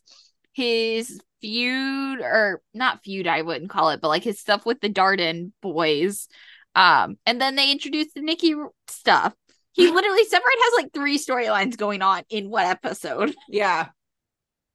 his 0.53 1.20
feud, 1.41 2.20
or 2.20 2.62
not 2.73 3.03
feud, 3.03 3.27
I 3.27 3.43
wouldn't 3.43 3.70
call 3.70 3.91
it, 3.91 4.01
but 4.01 4.09
like 4.09 4.24
his 4.24 4.39
stuff 4.39 4.65
with 4.65 4.81
the 4.81 4.89
Darden 4.89 5.51
boys. 5.61 6.29
Um, 6.74 7.16
and 7.27 7.41
then 7.41 7.57
they 7.57 7.70
introduced 7.70 8.15
the 8.15 8.23
Nikki 8.23 8.55
stuff. 8.89 9.35
He 9.73 9.89
literally, 9.91 10.24
Severide 10.24 10.62
has 10.62 10.83
like 10.83 10.93
three 10.93 11.19
storylines 11.19 11.77
going 11.77 12.03
on 12.03 12.23
in 12.31 12.51
one 12.51 12.66
episode. 12.66 13.35
Yeah. 13.49 13.89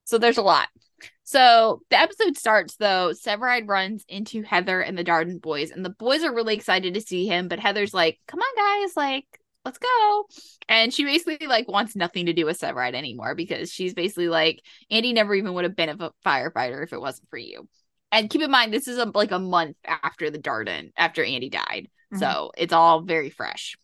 So 0.04 0.18
there's 0.18 0.38
a 0.38 0.44
lot. 0.44 0.68
So 1.24 1.82
the 1.90 2.00
episode 2.00 2.38
starts 2.38 2.76
though. 2.78 3.12
Severide 3.14 3.68
runs 3.68 4.06
into 4.08 4.44
Heather 4.44 4.80
and 4.82 4.98
the 4.98 5.04
Darden 5.04 5.42
boys, 5.42 5.72
and 5.72 5.84
the 5.84 5.90
boys 5.90 6.24
are 6.24 6.34
really 6.34 6.56
excited 6.56 6.94
to 6.94 7.02
see 7.02 7.28
him. 7.28 7.48
But 7.48 7.60
Heather's 7.60 7.94
like, 7.94 8.20
"Come 8.28 8.40
on, 8.40 8.56
guys, 8.84 8.96
like, 8.96 9.26
let's 9.66 9.78
go." 9.78 10.26
And 10.70 10.94
she 10.94 11.04
basically 11.04 11.48
like 11.48 11.68
wants 11.68 11.96
nothing 11.96 12.28
to 12.28 12.34
do 12.34 12.46
with 12.46 12.60
Severide 12.60 12.96
anymore 12.96 13.36
because 13.36 13.72
she's 13.72 13.94
basically 13.94 14.30
like, 14.30 14.62
Andy 14.90 15.14
never 15.14 15.36
even 15.36 15.54
would 15.54 15.66
have 15.66 15.76
been 15.76 15.90
a 15.90 16.12
firefighter 16.26 16.84
if 16.84 16.94
it 16.94 17.02
wasn't 17.02 17.30
for 17.30 17.38
you. 17.38 17.68
And 18.12 18.30
keep 18.30 18.42
in 18.42 18.52
mind, 18.52 18.74
this 18.74 18.88
is 18.88 18.98
a, 18.98 19.06
like 19.14 19.32
a 19.32 19.40
month 19.40 19.76
after 19.86 20.30
the 20.30 20.40
Darden, 20.40 20.92
after 20.96 21.24
Andy 21.24 21.50
died, 21.50 21.90
Mhm. 22.14 22.20
so 22.20 22.52
it's 22.58 22.72
all 22.72 23.02
very 23.02 23.30
fresh. 23.30 23.78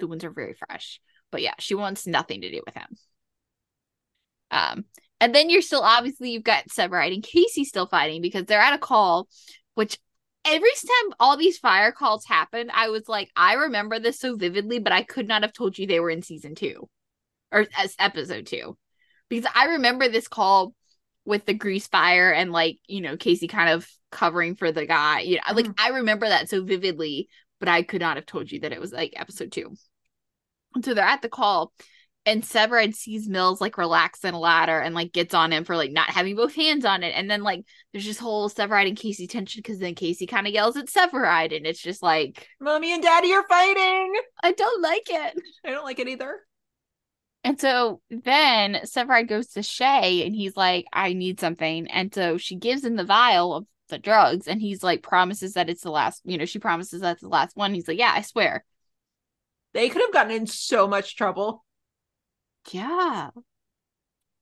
The 0.00 0.08
wounds 0.08 0.24
are 0.24 0.30
very 0.30 0.54
fresh, 0.54 1.00
but 1.30 1.40
yeah, 1.42 1.54
she 1.60 1.76
wants 1.76 2.06
nothing 2.06 2.40
to 2.40 2.50
do 2.50 2.62
with 2.66 2.74
him. 2.74 2.88
Um, 4.50 4.84
and 5.22 5.32
then 5.32 5.48
you're 5.48 5.62
still 5.62 5.82
obviously 5.82 6.32
you've 6.32 6.42
got 6.42 6.66
Severide 6.66 7.14
and 7.14 7.22
Casey 7.22 7.64
still 7.64 7.86
fighting 7.86 8.20
because 8.22 8.46
they're 8.46 8.60
at 8.60 8.74
a 8.74 8.78
call, 8.78 9.28
which 9.76 9.96
every 10.44 10.70
time 10.70 11.14
all 11.20 11.36
these 11.36 11.58
fire 11.58 11.92
calls 11.92 12.24
happened, 12.24 12.72
I 12.74 12.88
was 12.88 13.08
like, 13.08 13.30
I 13.36 13.54
remember 13.54 14.00
this 14.00 14.18
so 14.18 14.34
vividly, 14.34 14.80
but 14.80 14.92
I 14.92 15.04
could 15.04 15.28
not 15.28 15.42
have 15.42 15.52
told 15.52 15.78
you 15.78 15.86
they 15.86 16.00
were 16.00 16.10
in 16.10 16.22
season 16.22 16.56
two 16.56 16.88
or 17.52 17.66
as 17.78 17.94
episode 18.00 18.46
two. 18.46 18.76
Because 19.28 19.48
I 19.54 19.66
remember 19.66 20.08
this 20.08 20.26
call 20.26 20.74
with 21.24 21.46
the 21.46 21.54
grease 21.54 21.86
fire 21.86 22.32
and 22.32 22.50
like, 22.50 22.80
you 22.88 23.00
know, 23.00 23.16
Casey 23.16 23.46
kind 23.46 23.70
of 23.70 23.88
covering 24.10 24.56
for 24.56 24.72
the 24.72 24.86
guy. 24.86 25.20
You 25.20 25.36
know, 25.36 25.54
like 25.54 25.66
mm-hmm. 25.66 25.86
I 25.86 25.90
remember 25.98 26.28
that 26.28 26.48
so 26.48 26.64
vividly, 26.64 27.28
but 27.60 27.68
I 27.68 27.84
could 27.84 28.00
not 28.00 28.16
have 28.16 28.26
told 28.26 28.50
you 28.50 28.58
that 28.62 28.72
it 28.72 28.80
was 28.80 28.90
like 28.90 29.12
episode 29.14 29.52
two. 29.52 29.72
And 30.74 30.84
so 30.84 30.94
they're 30.94 31.04
at 31.04 31.22
the 31.22 31.28
call 31.28 31.72
and 32.24 32.42
Severide 32.42 32.94
sees 32.94 33.28
Mills 33.28 33.60
like 33.60 33.76
relax 33.76 34.24
in 34.24 34.34
a 34.34 34.38
ladder 34.38 34.78
and 34.78 34.94
like 34.94 35.12
gets 35.12 35.34
on 35.34 35.52
him 35.52 35.64
for 35.64 35.76
like 35.76 35.90
not 35.90 36.08
having 36.10 36.36
both 36.36 36.54
hands 36.54 36.84
on 36.84 37.02
it. 37.02 37.12
And 37.16 37.30
then 37.30 37.42
like 37.42 37.64
there's 37.92 38.06
this 38.06 38.18
whole 38.18 38.48
Severide 38.48 38.88
and 38.88 38.96
Casey 38.96 39.26
tension 39.26 39.60
because 39.60 39.78
then 39.78 39.94
Casey 39.94 40.26
kind 40.26 40.46
of 40.46 40.52
yells 40.52 40.76
at 40.76 40.86
Severide 40.86 41.56
and 41.56 41.66
it's 41.66 41.82
just 41.82 42.02
like 42.02 42.48
Mommy 42.60 42.92
and 42.92 43.02
Daddy 43.02 43.32
are 43.32 43.46
fighting. 43.48 44.14
I 44.42 44.52
don't 44.52 44.82
like 44.82 45.08
it. 45.08 45.34
I 45.64 45.70
don't 45.70 45.84
like 45.84 45.98
it 45.98 46.08
either. 46.08 46.40
And 47.44 47.60
so 47.60 48.00
then 48.08 48.80
Severide 48.84 49.28
goes 49.28 49.48
to 49.48 49.62
Shay 49.64 50.24
and 50.24 50.34
he's 50.34 50.56
like, 50.56 50.86
I 50.92 51.14
need 51.14 51.40
something. 51.40 51.88
And 51.88 52.14
so 52.14 52.38
she 52.38 52.54
gives 52.54 52.84
him 52.84 52.94
the 52.94 53.04
vial 53.04 53.54
of 53.54 53.66
the 53.88 53.98
drugs 53.98 54.46
and 54.46 54.60
he's 54.60 54.84
like 54.84 55.02
promises 55.02 55.54
that 55.54 55.68
it's 55.68 55.82
the 55.82 55.90
last, 55.90 56.22
you 56.24 56.38
know, 56.38 56.44
she 56.44 56.60
promises 56.60 57.00
that's 57.00 57.20
the 57.20 57.28
last 57.28 57.56
one. 57.56 57.74
He's 57.74 57.88
like, 57.88 57.98
Yeah, 57.98 58.12
I 58.14 58.22
swear. 58.22 58.64
They 59.74 59.88
could 59.88 60.02
have 60.02 60.12
gotten 60.12 60.32
in 60.32 60.46
so 60.46 60.86
much 60.86 61.16
trouble. 61.16 61.64
Yeah. 62.70 63.30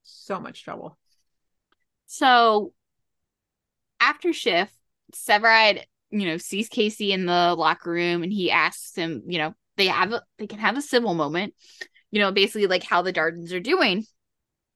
So 0.02 0.40
much 0.40 0.62
trouble. 0.64 0.98
So 2.06 2.72
after 4.00 4.32
shift, 4.32 4.74
Severide, 5.14 5.84
you 6.10 6.26
know, 6.26 6.38
sees 6.38 6.68
Casey 6.68 7.12
in 7.12 7.26
the 7.26 7.54
locker 7.56 7.90
room 7.90 8.22
and 8.22 8.32
he 8.32 8.50
asks 8.50 8.94
him, 8.94 9.22
you 9.26 9.38
know, 9.38 9.54
they 9.76 9.86
have 9.86 10.12
a 10.12 10.22
they 10.38 10.46
can 10.46 10.58
have 10.58 10.76
a 10.76 10.82
civil 10.82 11.14
moment, 11.14 11.54
you 12.10 12.20
know, 12.20 12.32
basically 12.32 12.66
like 12.66 12.82
how 12.82 13.02
the 13.02 13.12
Dardens 13.12 13.52
are 13.52 13.60
doing. 13.60 14.04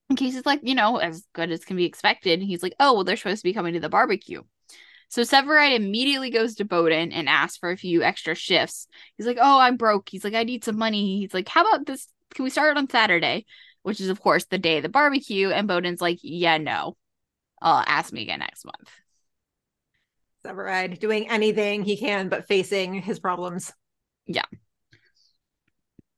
And 0.08 0.18
Casey's 0.18 0.46
like, 0.46 0.60
you 0.62 0.74
know, 0.74 0.98
as 0.98 1.24
good 1.32 1.50
as 1.50 1.64
can 1.64 1.76
be 1.76 1.86
expected. 1.86 2.38
And 2.38 2.48
he's 2.48 2.62
like, 2.62 2.74
oh, 2.78 2.94
well, 2.94 3.04
they're 3.04 3.16
supposed 3.16 3.40
to 3.42 3.48
be 3.48 3.54
coming 3.54 3.74
to 3.74 3.80
the 3.80 3.88
barbecue. 3.88 4.42
So 5.08 5.22
Severide 5.22 5.76
immediately 5.76 6.30
goes 6.30 6.56
to 6.56 6.64
Boden 6.64 7.12
and 7.12 7.28
asks 7.28 7.56
for 7.56 7.70
a 7.70 7.76
few 7.76 8.02
extra 8.02 8.34
shifts. 8.34 8.88
He's 9.16 9.26
like, 9.26 9.38
oh, 9.40 9.58
I'm 9.58 9.76
broke. 9.76 10.08
He's 10.08 10.24
like, 10.24 10.34
I 10.34 10.42
need 10.42 10.64
some 10.64 10.76
money. 10.76 11.20
He's 11.20 11.32
like, 11.34 11.48
how 11.48 11.66
about 11.66 11.86
this? 11.86 12.06
Can 12.34 12.44
we 12.44 12.50
start 12.50 12.76
on 12.76 12.88
Saturday? 12.88 13.46
Which 13.82 14.00
is, 14.00 14.08
of 14.08 14.20
course, 14.20 14.46
the 14.46 14.58
day 14.58 14.78
of 14.78 14.82
the 14.82 14.88
barbecue. 14.88 15.50
And 15.50 15.68
Boden's 15.68 16.00
like, 16.00 16.18
yeah, 16.22 16.58
no. 16.58 16.96
Uh, 17.60 17.84
ask 17.86 18.12
me 18.12 18.22
again 18.22 18.40
next 18.40 18.64
month. 18.64 18.90
Severide 20.44 20.98
doing 20.98 21.28
anything 21.30 21.82
he 21.82 21.96
can 21.96 22.28
but 22.28 22.46
facing 22.46 22.94
his 22.94 23.18
problems. 23.18 23.72
Yeah. 24.26 24.44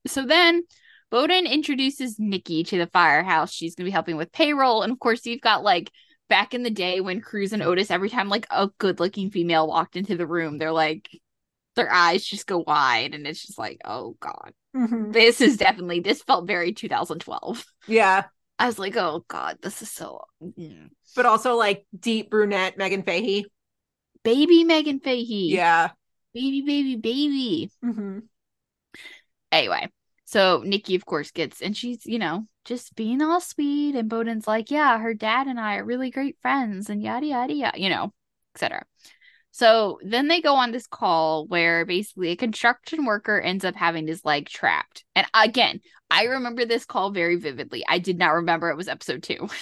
So 0.07 0.25
then 0.25 0.63
Bowden 1.11 1.47
introduces 1.47 2.19
Nikki 2.19 2.65
to 2.65 2.79
the 2.79 2.89
firehouse. 2.89 3.53
She's 3.53 3.75
going 3.75 3.85
to 3.85 3.89
be 3.89 3.93
helping 3.93 4.17
with 4.17 4.33
payroll. 4.33 4.83
And 4.83 4.93
of 4.93 4.99
course, 4.99 5.25
you've 5.27 5.41
got 5.41 5.63
like 5.63 5.91
back 6.29 6.55
in 6.55 6.63
the 6.63 6.71
day 6.71 7.01
when 7.01 7.21
Cruz 7.21 7.53
and 7.53 7.63
Otis, 7.63 7.91
every 7.91 8.11
time 8.11 8.29
like 8.29 8.47
a 8.51 8.69
good 8.79 8.99
looking 8.99 9.31
female 9.31 9.69
walked 9.69 9.97
into 9.97 10.17
the 10.17 10.27
room, 10.27 10.59
they're 10.59 10.73
like, 10.73 11.09
their 11.77 11.93
eyes 11.93 12.25
just 12.25 12.47
go 12.47 12.59
wide. 12.67 13.15
And 13.15 13.27
it's 13.27 13.47
just 13.47 13.59
like, 13.59 13.81
oh 13.85 14.17
God, 14.21 14.53
Mhm. 14.75 15.13
this 15.13 15.41
is 15.41 15.57
definitely, 15.57 16.01
this 16.01 16.23
felt 16.23 16.47
very 16.47 16.73
2012. 16.73 17.65
Yeah. 17.87 18.25
I 18.59 18.67
was 18.67 18.79
like, 18.79 18.97
oh 18.97 19.25
God, 19.29 19.59
this 19.63 19.83
is 19.83 19.91
so. 19.91 20.23
mm. 20.43 20.89
But 21.15 21.27
also 21.27 21.57
like 21.57 21.87
deep 21.99 22.31
brunette 22.31 22.77
Megan 22.79 23.03
Fahey. 23.03 23.47
Baby 24.25 24.65
Megan 24.65 24.99
Fahey. 25.01 25.55
Yeah. 25.55 25.91
Baby, 26.35 26.63
baby, 26.63 26.97
baby. 26.97 27.71
hmm 27.83 28.19
anyway 29.53 29.89
so 30.25 30.63
nikki 30.65 30.95
of 30.97 31.07
course 31.07 31.31
gets 31.31 31.63
and 31.63 31.77
she's 31.77 32.05
you 32.05 32.19
know 32.19 32.47
just 32.65 32.95
being 32.97 33.23
all 33.23 33.41
sweet 33.41 33.95
and 33.95 34.09
boden's 34.11 34.47
like 34.47 34.71
yeah 34.71 34.99
her 34.99 35.15
dad 35.15 35.47
and 35.47 35.59
i 35.59 35.77
are 35.77 35.85
really 35.85 36.11
great 36.11 36.37
friends 36.43 36.91
and 36.91 37.03
yada 37.03 37.27
yada 37.27 37.55
yada 37.55 37.81
you 37.81 37.89
know 37.89 38.13
etc 38.55 38.83
so 39.57 39.99
then 40.03 40.29
they 40.29 40.43
go 40.43 40.55
on 40.55 40.71
this 40.71 40.87
call 40.87 41.47
where 41.47 41.87
basically 41.87 42.29
a 42.29 42.37
construction 42.37 43.07
worker 43.07 43.41
ends 43.41 43.65
up 43.65 43.75
having 43.75 44.07
his 44.07 44.25
leg 44.25 44.47
trapped 44.47 45.05
and 45.15 45.27
again 45.33 45.81
i 46.11 46.25
remember 46.25 46.67
this 46.67 46.85
call 46.85 47.11
very 47.11 47.37
vividly 47.37 47.83
i 47.89 47.99
did 47.99 48.19
not 48.19 48.35
remember 48.35 48.69
it 48.69 48.77
was 48.77 48.89
episode 48.89 49.23
two 49.23 49.49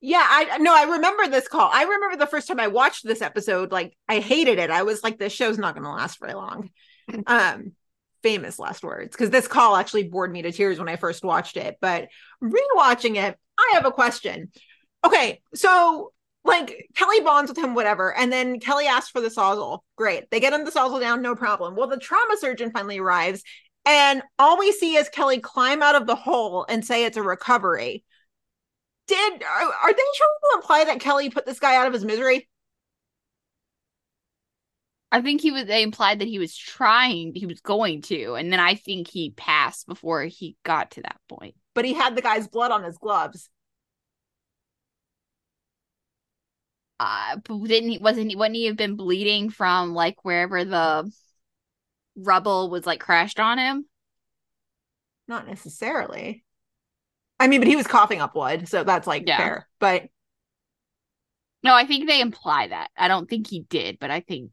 Yeah, 0.00 0.24
I 0.24 0.58
no, 0.58 0.72
I 0.72 0.84
remember 0.92 1.26
this 1.26 1.48
call. 1.48 1.68
I 1.72 1.82
remember 1.82 2.16
the 2.16 2.28
first 2.28 2.46
time 2.46 2.60
I 2.60 2.68
watched 2.68 3.04
this 3.04 3.20
episode, 3.20 3.72
like 3.72 3.96
I 4.08 4.20
hated 4.20 4.60
it. 4.60 4.70
I 4.70 4.84
was 4.84 5.02
like, 5.02 5.18
this 5.18 5.32
show's 5.32 5.58
not 5.58 5.74
gonna 5.74 5.92
last 5.92 6.20
very 6.20 6.34
long. 6.34 6.70
Um, 7.26 7.72
famous 8.22 8.58
last 8.58 8.82
words 8.82 9.12
because 9.12 9.30
this 9.30 9.48
call 9.48 9.74
actually 9.74 10.04
bored 10.04 10.30
me 10.30 10.42
to 10.42 10.52
tears 10.52 10.78
when 10.78 10.90
I 10.90 10.96
first 10.96 11.24
watched 11.24 11.56
it. 11.56 11.78
But 11.80 12.08
rewatching 12.42 13.16
it, 13.16 13.36
I 13.58 13.70
have 13.72 13.86
a 13.86 13.90
question. 13.90 14.52
Okay, 15.02 15.40
so 15.54 16.12
like 16.48 16.88
Kelly 16.96 17.20
bonds 17.20 17.50
with 17.50 17.58
him, 17.58 17.74
whatever, 17.74 18.14
and 18.14 18.32
then 18.32 18.58
Kelly 18.58 18.86
asks 18.86 19.10
for 19.10 19.20
the 19.20 19.28
sawzall. 19.28 19.80
Great, 19.96 20.30
they 20.30 20.40
get 20.40 20.52
him 20.52 20.64
the 20.64 20.70
sawzall 20.70 21.00
down, 21.00 21.22
no 21.22 21.34
problem. 21.36 21.76
Well, 21.76 21.88
the 21.88 21.98
trauma 21.98 22.36
surgeon 22.38 22.72
finally 22.72 22.98
arrives, 22.98 23.42
and 23.84 24.22
all 24.38 24.58
we 24.58 24.72
see 24.72 24.96
is 24.96 25.08
Kelly 25.08 25.40
climb 25.40 25.82
out 25.82 25.94
of 25.94 26.06
the 26.06 26.16
hole 26.16 26.66
and 26.68 26.84
say 26.84 27.04
it's 27.04 27.16
a 27.16 27.22
recovery. 27.22 28.04
Did 29.06 29.42
are, 29.42 29.72
are 29.82 29.92
they 29.92 30.02
trying 30.16 30.28
to 30.42 30.56
imply 30.56 30.84
that 30.84 31.00
Kelly 31.00 31.30
put 31.30 31.46
this 31.46 31.60
guy 31.60 31.76
out 31.76 31.86
of 31.86 31.92
his 31.92 32.04
misery? 32.04 32.48
I 35.10 35.22
think 35.22 35.40
he 35.40 35.50
was 35.50 35.64
they 35.64 35.82
implied 35.82 36.18
that 36.18 36.28
he 36.28 36.38
was 36.38 36.54
trying, 36.54 37.34
he 37.34 37.46
was 37.46 37.60
going 37.60 38.02
to, 38.02 38.34
and 38.34 38.52
then 38.52 38.60
I 38.60 38.74
think 38.74 39.08
he 39.08 39.30
passed 39.30 39.86
before 39.86 40.22
he 40.24 40.56
got 40.64 40.90
to 40.92 41.02
that 41.02 41.20
point. 41.28 41.54
But 41.74 41.86
he 41.86 41.94
had 41.94 42.14
the 42.14 42.22
guy's 42.22 42.48
blood 42.48 42.70
on 42.70 42.84
his 42.84 42.98
gloves. 42.98 43.48
Uh 47.00 47.36
didn't 47.36 47.90
he 47.90 47.98
wasn't 47.98 48.30
he 48.30 48.36
wouldn't 48.36 48.56
he 48.56 48.66
have 48.66 48.76
been 48.76 48.96
bleeding 48.96 49.50
from 49.50 49.94
like 49.94 50.24
wherever 50.24 50.64
the 50.64 51.10
rubble 52.16 52.68
was 52.70 52.86
like 52.86 53.00
crashed 53.00 53.40
on 53.40 53.58
him? 53.58 53.86
Not 55.26 55.46
necessarily. 55.46 56.44
I 57.40 57.48
mean, 57.48 57.60
but 57.60 57.68
he 57.68 57.76
was 57.76 57.86
coughing 57.86 58.20
up 58.20 58.34
blood, 58.34 58.68
so 58.68 58.84
that's 58.84 59.06
like 59.06 59.26
Yeah. 59.26 59.36
fair. 59.36 59.68
But 59.78 60.08
No, 61.62 61.74
I 61.74 61.86
think 61.86 62.06
they 62.06 62.20
imply 62.20 62.68
that. 62.68 62.90
I 62.96 63.08
don't 63.08 63.28
think 63.28 63.48
he 63.48 63.60
did, 63.60 63.98
but 63.98 64.10
I 64.10 64.20
think 64.20 64.52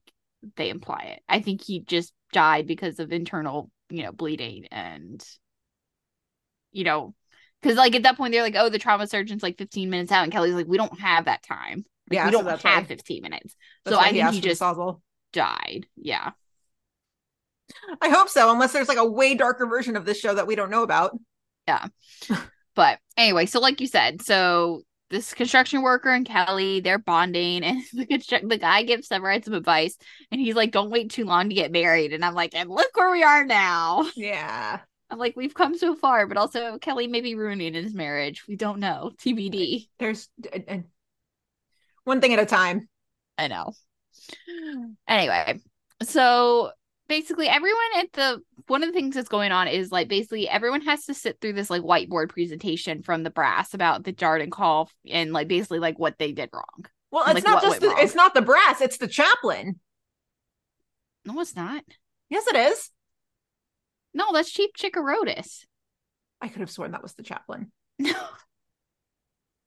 they 0.56 0.70
imply 0.70 1.16
it. 1.18 1.24
I 1.30 1.40
think 1.42 1.62
he 1.64 1.80
just 1.82 2.14
died 2.34 2.68
because 2.68 3.00
of 3.00 3.12
internal, 3.12 3.72
you 3.90 4.04
know, 4.04 4.12
bleeding 4.12 4.66
and 4.72 5.24
you 6.72 6.84
know, 6.84 7.14
because 7.62 7.78
like 7.78 7.96
at 7.96 8.04
that 8.04 8.18
point 8.18 8.34
they're 8.34 8.44
like, 8.44 8.56
oh, 8.58 8.70
the 8.70 8.80
trauma 8.80 9.08
surgeon's 9.08 9.44
like 9.44 9.58
15 9.58 9.90
minutes 9.90 10.12
out, 10.12 10.24
and 10.24 10.32
Kelly's 10.32 10.54
like, 10.56 10.68
we 10.68 10.78
don't 10.78 11.00
have 11.00 11.26
that 11.26 11.44
time. 11.44 11.86
Like, 12.10 12.16
Yeah, 12.18 12.26
we 12.28 12.32
so 12.34 12.44
don't 12.44 12.48
have 12.48 12.64
why- 12.64 12.84
15 12.84 13.22
minutes. 13.22 13.56
So 13.88 13.98
I 13.98 14.12
think 14.12 14.24
asked 14.24 14.36
he 14.36 14.42
just 14.42 14.62
died. 15.34 15.88
Yeah. 15.96 16.32
I 18.02 18.10
hope 18.10 18.30
so, 18.30 18.52
unless 18.52 18.74
there's 18.74 18.88
like 18.88 18.98
a 18.98 19.06
way 19.10 19.36
darker 19.36 19.66
version 19.66 19.96
of 19.96 20.06
this 20.06 20.20
show 20.20 20.34
that 20.34 20.48
we 20.48 20.56
don't 20.56 20.70
know 20.70 20.84
about. 20.84 21.18
Yeah. 21.68 21.88
but 22.76 23.00
anyway, 23.18 23.48
so 23.48 23.60
like 23.60 23.82
you 23.82 23.88
said, 23.88 24.22
so 24.22 24.84
this 25.10 25.34
construction 25.34 25.82
worker 25.82 26.10
and 26.10 26.26
Kelly, 26.26 26.80
they're 26.80 27.00
bonding, 27.00 27.64
and 27.64 27.82
the 27.94 28.06
construct 28.06 28.48
the 28.50 28.58
guy 28.58 28.84
gives 28.84 29.10
Severide 29.10 29.46
some 29.46 29.54
advice, 29.54 29.98
and 30.32 30.40
he's 30.40 30.56
like, 30.56 30.72
"Don't 30.72 30.90
wait 30.92 31.12
too 31.12 31.26
long 31.26 31.50
to 31.50 31.56
get 31.56 31.72
married." 31.72 32.14
And 32.14 32.24
I'm 32.24 32.34
like, 32.36 32.54
"And 32.54 32.70
look 32.70 32.96
where 32.96 33.12
we 33.12 33.24
are 33.24 33.46
now." 33.46 34.10
Yeah. 34.16 34.80
I'm 35.10 35.20
like, 35.20 35.36
"We've 35.36 35.54
come 35.54 35.78
so 35.78 35.96
far," 35.96 36.28
but 36.28 36.38
also 36.38 36.78
Kelly 36.80 37.08
may 37.08 37.22
be 37.22 37.36
ruining 37.36 37.74
his 37.74 37.94
marriage. 37.94 38.48
We 38.48 38.56
don't 38.56 38.80
know. 38.80 39.12
TBD. 39.24 39.88
There's 40.00 40.28
and 40.68 40.86
one 42.06 42.22
thing 42.22 42.34
at 42.34 42.40
a 42.40 42.46
time. 42.46 42.88
I 43.38 43.48
know. 43.48 43.74
Anyway, 45.08 45.60
so 46.04 46.72
basically 47.08 47.48
everyone 47.48 47.80
at 47.98 48.12
the 48.14 48.42
one 48.68 48.84
of 48.84 48.90
the 48.90 48.94
things 48.94 49.16
that's 49.16 49.30
going 49.30 49.52
on 49.52 49.68
is 49.68 49.92
like 49.92 50.08
basically 50.08 50.50
everyone 50.50 50.82
has 50.82 51.06
to 51.06 51.14
sit 51.14 51.40
through 51.40 51.54
this 51.54 51.70
like 51.70 51.84
whiteboard 51.84 52.30
presentation 52.30 53.04
from 53.04 53.24
the 53.24 53.30
brass 53.30 53.74
about 53.74 54.04
the 54.04 54.14
Darden 54.14 54.52
call 54.52 54.90
and 55.10 55.34
like 55.34 55.48
basically 55.48 55.80
like 55.80 56.00
what 56.00 56.18
they 56.18 56.32
did 56.32 56.50
wrong. 56.54 56.86
Well, 57.12 57.26
it's 57.26 57.36
like, 57.36 57.44
not 57.44 57.62
just 57.62 57.82
the, 57.82 57.94
it's 57.98 58.16
not 58.16 58.34
the 58.34 58.42
brass, 58.42 58.82
it's 58.82 58.98
the 58.98 59.08
chaplain. 59.08 59.80
No, 61.26 61.40
it's 61.40 61.56
not. 61.56 61.84
Yes, 62.30 62.48
it 62.48 62.56
is. 62.56 62.90
No, 64.14 64.32
that's 64.34 64.52
Chief 64.52 64.72
Chikerotis. 64.78 65.66
I 66.42 66.48
could 66.48 66.62
have 66.62 66.72
sworn 66.72 66.92
that 66.92 67.04
was 67.04 67.14
the 67.14 67.24
chaplain. 67.24 67.72
No. 68.00 68.14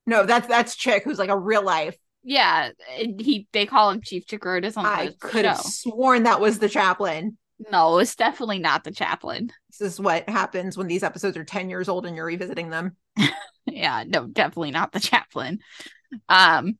No, 0.05 0.25
that's 0.25 0.47
that's 0.47 0.75
Chick, 0.75 1.03
who's 1.03 1.19
like 1.19 1.29
a 1.29 1.37
real 1.37 1.63
life. 1.63 1.95
Yeah, 2.29 2.69
and 2.99 3.19
he 3.19 3.47
they 3.53 3.65
call 3.65 3.89
him 3.89 4.01
Chief 4.03 4.27
Chikerotis 4.27 4.77
on 4.77 4.83
the 4.83 4.89
I 4.89 5.13
could 5.19 5.45
have 5.45 5.61
sworn 5.61 6.23
that 6.23 6.39
was 6.39 6.59
the 6.59 6.69
chaplain. 6.69 7.39
No, 7.71 7.97
it's 7.97 8.15
definitely 8.15 8.59
not 8.59 8.83
the 8.83 8.91
chaplain. 8.91 9.51
This 9.71 9.81
is 9.81 9.99
what 9.99 10.29
happens 10.29 10.77
when 10.77 10.85
these 10.85 11.01
episodes 11.01 11.35
are 11.37 11.43
10 11.43 11.71
years 11.71 11.89
old 11.89 12.05
and 12.05 12.15
you're 12.15 12.27
revisiting 12.27 12.69
them. 12.69 12.95
yeah, 13.65 14.03
no, 14.05 14.27
definitely 14.27 14.69
not 14.69 14.91
the 14.91 14.99
chaplain. 14.99 15.57
Um, 16.29 16.77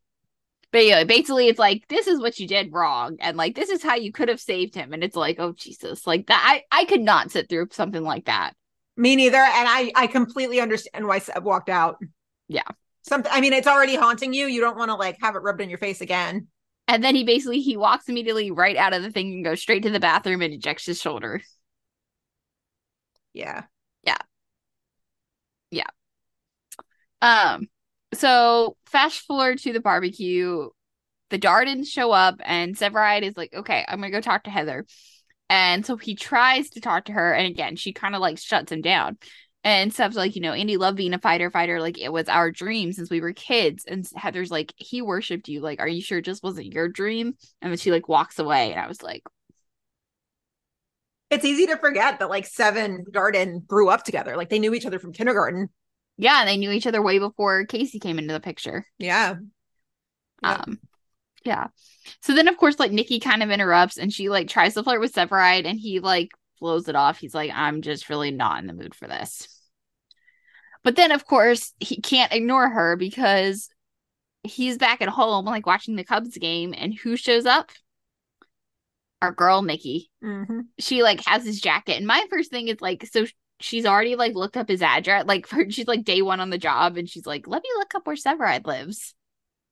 but 0.71 0.85
yeah, 0.85 1.03
basically, 1.03 1.47
it's 1.47 1.57
like 1.57 1.87
this 1.87 2.05
is 2.05 2.19
what 2.19 2.37
you 2.39 2.47
did 2.47 2.71
wrong, 2.71 3.17
and 3.19 3.35
like 3.35 3.55
this 3.55 3.69
is 3.69 3.81
how 3.81 3.95
you 3.95 4.11
could 4.11 4.29
have 4.29 4.39
saved 4.39 4.75
him, 4.75 4.93
and 4.93 5.03
it's 5.03 5.15
like, 5.15 5.39
oh 5.39 5.53
Jesus, 5.53 6.05
like 6.05 6.27
that. 6.27 6.43
I 6.45 6.81
I 6.81 6.85
could 6.85 7.01
not 7.01 7.31
sit 7.31 7.49
through 7.49 7.69
something 7.71 8.03
like 8.03 8.25
that. 8.25 8.53
Me 8.95 9.15
neither. 9.15 9.37
And 9.37 9.67
I 9.67 9.91
I 9.95 10.05
completely 10.05 10.61
understand 10.61 11.07
why 11.07 11.17
Sev 11.17 11.43
walked 11.43 11.69
out. 11.69 11.97
Yeah. 12.47 12.69
Something 13.01 13.31
I 13.33 13.41
mean, 13.41 13.53
it's 13.53 13.67
already 13.67 13.95
haunting 13.95 14.33
you. 14.33 14.47
You 14.47 14.61
don't 14.61 14.77
want 14.77 14.89
to 14.89 14.95
like 14.95 15.17
have 15.21 15.35
it 15.35 15.39
rubbed 15.39 15.61
in 15.61 15.69
your 15.69 15.77
face 15.77 16.01
again. 16.01 16.47
And 16.87 17.03
then 17.03 17.15
he 17.15 17.23
basically 17.23 17.61
he 17.61 17.77
walks 17.77 18.09
immediately 18.09 18.51
right 18.51 18.75
out 18.75 18.93
of 18.93 19.03
the 19.03 19.11
thing 19.11 19.33
and 19.33 19.43
goes 19.45 19.61
straight 19.61 19.83
to 19.83 19.89
the 19.89 19.99
bathroom 19.99 20.41
and 20.41 20.53
ejects 20.53 20.85
his 20.85 20.99
shoulder. 20.99 21.41
Yeah. 23.33 23.63
Yeah. 24.03 24.17
Yeah. 25.71 25.89
Um, 27.21 27.67
so 28.13 28.77
fast 28.85 29.21
forward 29.21 29.59
to 29.59 29.73
the 29.73 29.79
barbecue, 29.79 30.69
the 31.29 31.37
Dardens 31.37 31.89
show 31.89 32.11
up, 32.11 32.37
and 32.43 32.75
Severide 32.77 33.23
is 33.23 33.37
like, 33.37 33.53
"Okay, 33.53 33.85
I'm 33.87 33.99
gonna 34.01 34.11
go 34.11 34.21
talk 34.21 34.45
to 34.45 34.51
Heather." 34.51 34.85
And 35.49 35.85
so 35.85 35.97
he 35.97 36.15
tries 36.15 36.71
to 36.71 36.81
talk 36.81 37.05
to 37.05 37.13
her, 37.13 37.33
and 37.33 37.47
again, 37.47 37.75
she 37.75 37.93
kind 37.93 38.15
of 38.15 38.21
like 38.21 38.39
shuts 38.39 38.71
him 38.71 38.81
down. 38.81 39.17
And 39.63 39.93
stuff 39.93 40.15
like, 40.15 40.35
you 40.35 40.41
know, 40.41 40.53
Andy 40.53 40.77
loved 40.77 40.97
being 40.97 41.13
a 41.13 41.19
fighter, 41.19 41.51
fighter. 41.51 41.81
Like 41.81 41.97
it 41.99 42.13
was 42.13 42.29
our 42.29 42.49
dream 42.49 42.93
since 42.93 43.09
we 43.09 43.19
were 43.21 43.33
kids. 43.33 43.83
And 43.85 44.07
Heather's 44.15 44.51
like, 44.51 44.73
he 44.77 45.01
worshipped 45.01 45.49
you. 45.49 45.59
Like, 45.59 45.79
are 45.81 45.87
you 45.87 46.01
sure 46.01 46.19
it 46.19 46.25
just 46.25 46.43
wasn't 46.43 46.73
your 46.73 46.87
dream? 46.87 47.35
And 47.61 47.71
then 47.71 47.77
she 47.77 47.91
like 47.91 48.07
walks 48.07 48.39
away, 48.39 48.71
and 48.71 48.79
I 48.79 48.87
was 48.87 49.03
like, 49.03 49.23
It's 51.29 51.45
easy 51.45 51.67
to 51.67 51.77
forget 51.77 52.19
that 52.19 52.29
like 52.29 52.45
Sev 52.47 52.75
and 52.75 53.05
Darden 53.05 53.65
grew 53.67 53.89
up 53.89 54.03
together. 54.03 54.35
Like 54.35 54.49
they 54.49 54.59
knew 54.59 54.73
each 54.73 54.85
other 54.85 54.99
from 54.99 55.13
kindergarten. 55.13 55.69
yeah. 56.17 56.45
They 56.45 56.57
knew 56.57 56.71
each 56.71 56.87
other 56.87 57.01
way 57.01 57.19
before 57.19 57.65
Casey 57.65 57.99
came 57.99 58.19
into 58.19 58.33
the 58.33 58.39
picture. 58.39 58.85
Yeah. 58.97 59.35
Yeah. 60.43 60.63
Um, 60.65 60.79
yeah. 61.45 61.67
So 62.21 62.35
then, 62.35 62.47
of 62.47 62.57
course, 62.57 62.79
like 62.79 62.91
Nikki 62.91 63.19
kind 63.19 63.43
of 63.43 63.51
interrupts 63.51 63.97
and 63.97 64.11
she 64.13 64.29
like 64.29 64.47
tries 64.47 64.73
to 64.75 64.83
flirt 64.83 65.01
with 65.01 65.13
Severide 65.13 65.65
and 65.65 65.79
he 65.79 65.99
like 65.99 66.31
blows 66.59 66.87
it 66.87 66.95
off. 66.95 67.17
He's 67.17 67.35
like, 67.35 67.51
I'm 67.53 67.81
just 67.81 68.09
really 68.09 68.31
not 68.31 68.59
in 68.59 68.67
the 68.67 68.73
mood 68.73 68.95
for 68.95 69.07
this. 69.07 69.47
But 70.83 70.95
then, 70.95 71.11
of 71.11 71.25
course, 71.25 71.73
he 71.79 72.01
can't 72.01 72.33
ignore 72.33 72.69
her 72.69 72.95
because 72.95 73.69
he's 74.43 74.77
back 74.77 75.01
at 75.01 75.09
home, 75.09 75.45
like 75.45 75.65
watching 75.65 75.95
the 75.95 76.03
Cubs 76.03 76.37
game. 76.37 76.73
And 76.77 76.93
who 76.93 77.17
shows 77.17 77.45
up? 77.45 77.71
Our 79.21 79.31
girl, 79.31 79.61
Nikki. 79.61 80.09
Mm-hmm. 80.23 80.61
She 80.79 81.03
like 81.03 81.25
has 81.25 81.45
his 81.45 81.59
jacket. 81.59 81.97
And 81.97 82.07
my 82.07 82.25
first 82.29 82.49
thing 82.49 82.69
is 82.69 82.79
like, 82.79 83.05
so 83.11 83.25
she's 83.59 83.85
already 83.85 84.15
like 84.15 84.35
looked 84.35 84.55
up 84.55 84.69
his 84.69 84.81
address. 84.81 85.25
Like, 85.25 85.47
for, 85.47 85.65
she's 85.69 85.87
like 85.87 86.05
day 86.05 86.21
one 86.21 86.39
on 86.39 86.49
the 86.49 86.57
job 86.57 86.97
and 86.97 87.09
she's 87.09 87.25
like, 87.25 87.47
let 87.47 87.61
me 87.61 87.69
look 87.75 87.93
up 87.95 88.07
where 88.07 88.15
Severide 88.15 88.65
lives. 88.65 89.13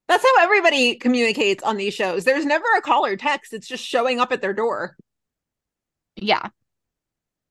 That's 0.08 0.24
how 0.24 0.44
everybody 0.44 0.96
communicates 0.96 1.64
on 1.64 1.76
these 1.76 1.94
shows. 1.94 2.24
There's 2.24 2.46
never 2.46 2.66
a 2.78 2.82
call 2.82 3.06
or 3.06 3.18
text. 3.18 3.54
It's 3.54 3.68
just 3.68 3.84
showing 3.84 4.20
up 4.20 4.32
at 4.32 4.42
their 4.42 4.54
door. 4.54 4.96
Yeah. 6.16 6.48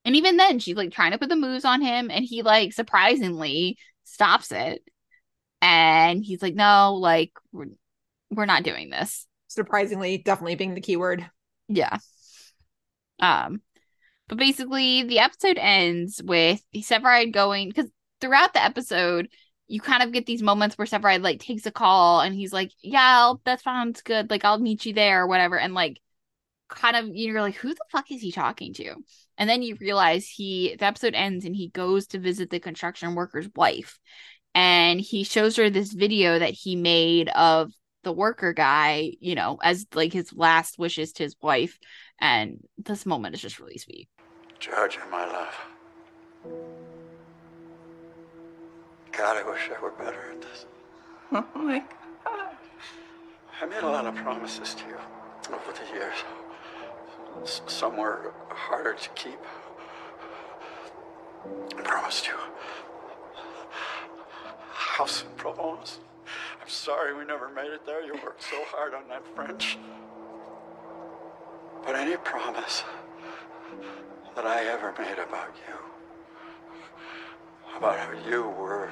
And 0.06 0.14
even 0.14 0.36
then, 0.36 0.60
she's 0.60 0.76
like 0.76 0.92
trying 0.92 1.10
to 1.10 1.18
put 1.18 1.28
the 1.28 1.36
moves 1.36 1.64
on 1.64 1.82
him, 1.82 2.10
and 2.12 2.24
he 2.24 2.42
like 2.42 2.72
surprisingly 2.72 3.76
stops 4.04 4.52
it. 4.52 4.82
And 5.60 6.24
he's 6.24 6.40
like, 6.40 6.54
no, 6.54 6.94
like, 6.94 7.32
we're, 7.50 7.66
we're 8.30 8.46
not 8.46 8.62
doing 8.62 8.88
this. 8.88 9.26
Surprisingly, 9.48 10.18
definitely 10.18 10.54
being 10.54 10.74
the 10.74 10.80
keyword. 10.80 11.28
Yeah. 11.66 11.98
Um, 13.18 13.62
but 14.28 14.38
basically, 14.38 15.02
the 15.02 15.18
episode 15.18 15.58
ends 15.58 16.22
with 16.22 16.62
Severide 16.74 17.32
going 17.32 17.68
because 17.68 17.90
throughout 18.20 18.52
the 18.52 18.62
episode, 18.62 19.28
you 19.66 19.80
kind 19.80 20.04
of 20.04 20.12
get 20.12 20.26
these 20.26 20.42
moments 20.42 20.78
where 20.78 20.86
Severide 20.86 21.22
like 21.22 21.40
takes 21.40 21.66
a 21.66 21.72
call 21.72 22.20
and 22.20 22.32
he's 22.32 22.52
like, 22.52 22.70
"Yeah, 22.80 23.02
I'll, 23.02 23.40
that 23.44 23.60
sounds 23.60 24.02
good. 24.02 24.30
Like, 24.30 24.44
I'll 24.44 24.60
meet 24.60 24.86
you 24.86 24.92
there 24.92 25.22
or 25.22 25.26
whatever." 25.26 25.58
And 25.58 25.74
like, 25.74 26.00
kind 26.68 26.96
of, 26.96 27.14
you're 27.14 27.40
like, 27.40 27.56
"Who 27.56 27.70
the 27.70 27.84
fuck 27.90 28.10
is 28.10 28.20
he 28.20 28.32
talking 28.32 28.74
to?" 28.74 28.94
And 29.38 29.48
then 29.48 29.62
you 29.62 29.76
realize 29.80 30.26
he 30.28 30.76
the 30.78 30.86
episode 30.86 31.14
ends 31.14 31.44
and 31.44 31.54
he 31.54 31.68
goes 31.68 32.06
to 32.08 32.18
visit 32.18 32.50
the 32.50 32.60
construction 32.60 33.14
worker's 33.14 33.48
wife, 33.54 33.98
and 34.54 35.00
he 35.00 35.24
shows 35.24 35.56
her 35.56 35.70
this 35.70 35.92
video 35.92 36.38
that 36.38 36.54
he 36.54 36.76
made 36.76 37.28
of 37.30 37.72
the 38.04 38.12
worker 38.12 38.52
guy, 38.52 39.12
you 39.20 39.34
know, 39.34 39.58
as 39.62 39.86
like 39.94 40.12
his 40.12 40.32
last 40.32 40.78
wishes 40.78 41.12
to 41.12 41.24
his 41.24 41.36
wife. 41.42 41.78
And 42.20 42.60
this 42.78 43.04
moment 43.04 43.34
is 43.34 43.42
just 43.42 43.58
really 43.58 43.78
sweet. 43.78 44.08
Georgia, 44.58 45.00
my 45.10 45.26
love. 45.26 45.54
God, 49.12 49.36
I 49.36 49.50
wish 49.50 49.70
I 49.76 49.82
were 49.82 49.90
better 49.92 50.32
at 50.32 50.40
this. 50.40 50.66
Oh 51.32 51.44
my 51.56 51.80
God. 52.24 52.56
I 53.60 53.66
made 53.66 53.82
a 53.82 53.88
lot 53.88 54.06
of 54.06 54.14
promises 54.14 54.74
to 54.74 54.84
you 54.86 54.96
over 55.52 55.72
the 55.72 55.92
years. 55.92 56.14
S- 57.42 57.62
some 57.66 57.96
were 57.96 58.32
harder 58.48 58.94
to 58.94 59.08
keep. 59.10 59.38
I 61.78 61.82
promised 61.82 62.26
you. 62.26 62.34
House 64.72 65.22
in 65.22 65.28
Provence. 65.36 66.00
I'm 66.60 66.68
sorry 66.68 67.14
we 67.14 67.24
never 67.24 67.48
made 67.50 67.70
it 67.70 67.86
there. 67.86 68.02
You 68.02 68.14
worked 68.24 68.42
so 68.42 68.56
hard 68.68 68.94
on 68.94 69.08
that 69.08 69.22
French. 69.34 69.78
But 71.84 71.94
any 71.94 72.16
promise 72.16 72.82
that 74.34 74.44
I 74.44 74.64
ever 74.64 74.92
made 74.98 75.18
about 75.18 75.54
you, 75.68 75.74
about 77.76 77.98
how 77.98 78.12
you 78.28 78.42
were 78.48 78.90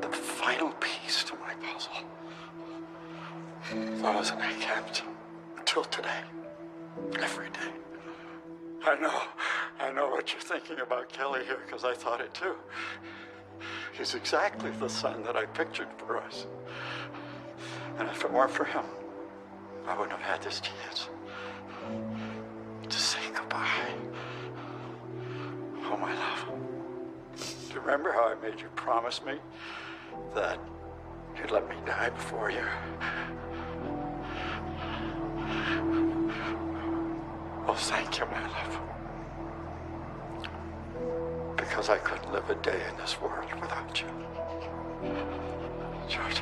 the, 0.00 0.08
the 0.08 0.12
final 0.14 0.70
piece 0.80 1.22
to 1.24 1.34
my 1.36 1.54
puzzle, 1.54 1.92
those 4.02 4.32
I 4.32 4.52
kept 4.54 5.02
today, 5.84 6.20
every 7.20 7.50
day. 7.50 7.72
I 8.84 8.96
know, 8.98 9.22
I 9.80 9.92
know 9.92 10.08
what 10.08 10.32
you're 10.32 10.40
thinking 10.40 10.80
about 10.80 11.08
Kelly 11.08 11.44
here 11.44 11.58
because 11.64 11.84
I 11.84 11.94
thought 11.94 12.20
it 12.20 12.32
too. 12.34 12.54
He's 13.92 14.14
exactly 14.14 14.70
the 14.78 14.88
son 14.88 15.22
that 15.24 15.36
I 15.36 15.46
pictured 15.46 15.88
for 15.96 16.18
us. 16.18 16.46
And 17.98 18.08
if 18.08 18.24
it 18.24 18.32
weren't 18.32 18.50
for 18.50 18.64
him, 18.64 18.84
I 19.86 19.96
wouldn't 19.98 20.18
have 20.18 20.20
had 20.20 20.42
this 20.42 20.60
chance 20.60 21.08
to 22.88 22.98
say 22.98 23.20
goodbye. 23.34 23.94
Oh, 25.84 25.96
my 25.96 26.14
love. 26.14 26.46
Do 27.68 27.74
you 27.74 27.80
remember 27.80 28.12
how 28.12 28.28
I 28.28 28.34
made 28.42 28.60
you 28.60 28.68
promise 28.76 29.20
me 29.24 29.34
that 30.34 30.58
you'd 31.38 31.50
let 31.50 31.68
me 31.68 31.76
die 31.84 32.10
before 32.10 32.50
you? 32.50 32.64
Well, 37.66 37.74
thank 37.74 38.18
you, 38.18 38.26
my 38.26 38.40
love. 38.46 38.78
Because 41.56 41.88
I 41.88 41.98
couldn't 41.98 42.32
live 42.32 42.48
a 42.48 42.54
day 42.54 42.80
in 42.88 42.96
this 42.98 43.20
world 43.20 43.52
without 43.60 44.00
you. 44.00 44.06
George. 46.08 46.40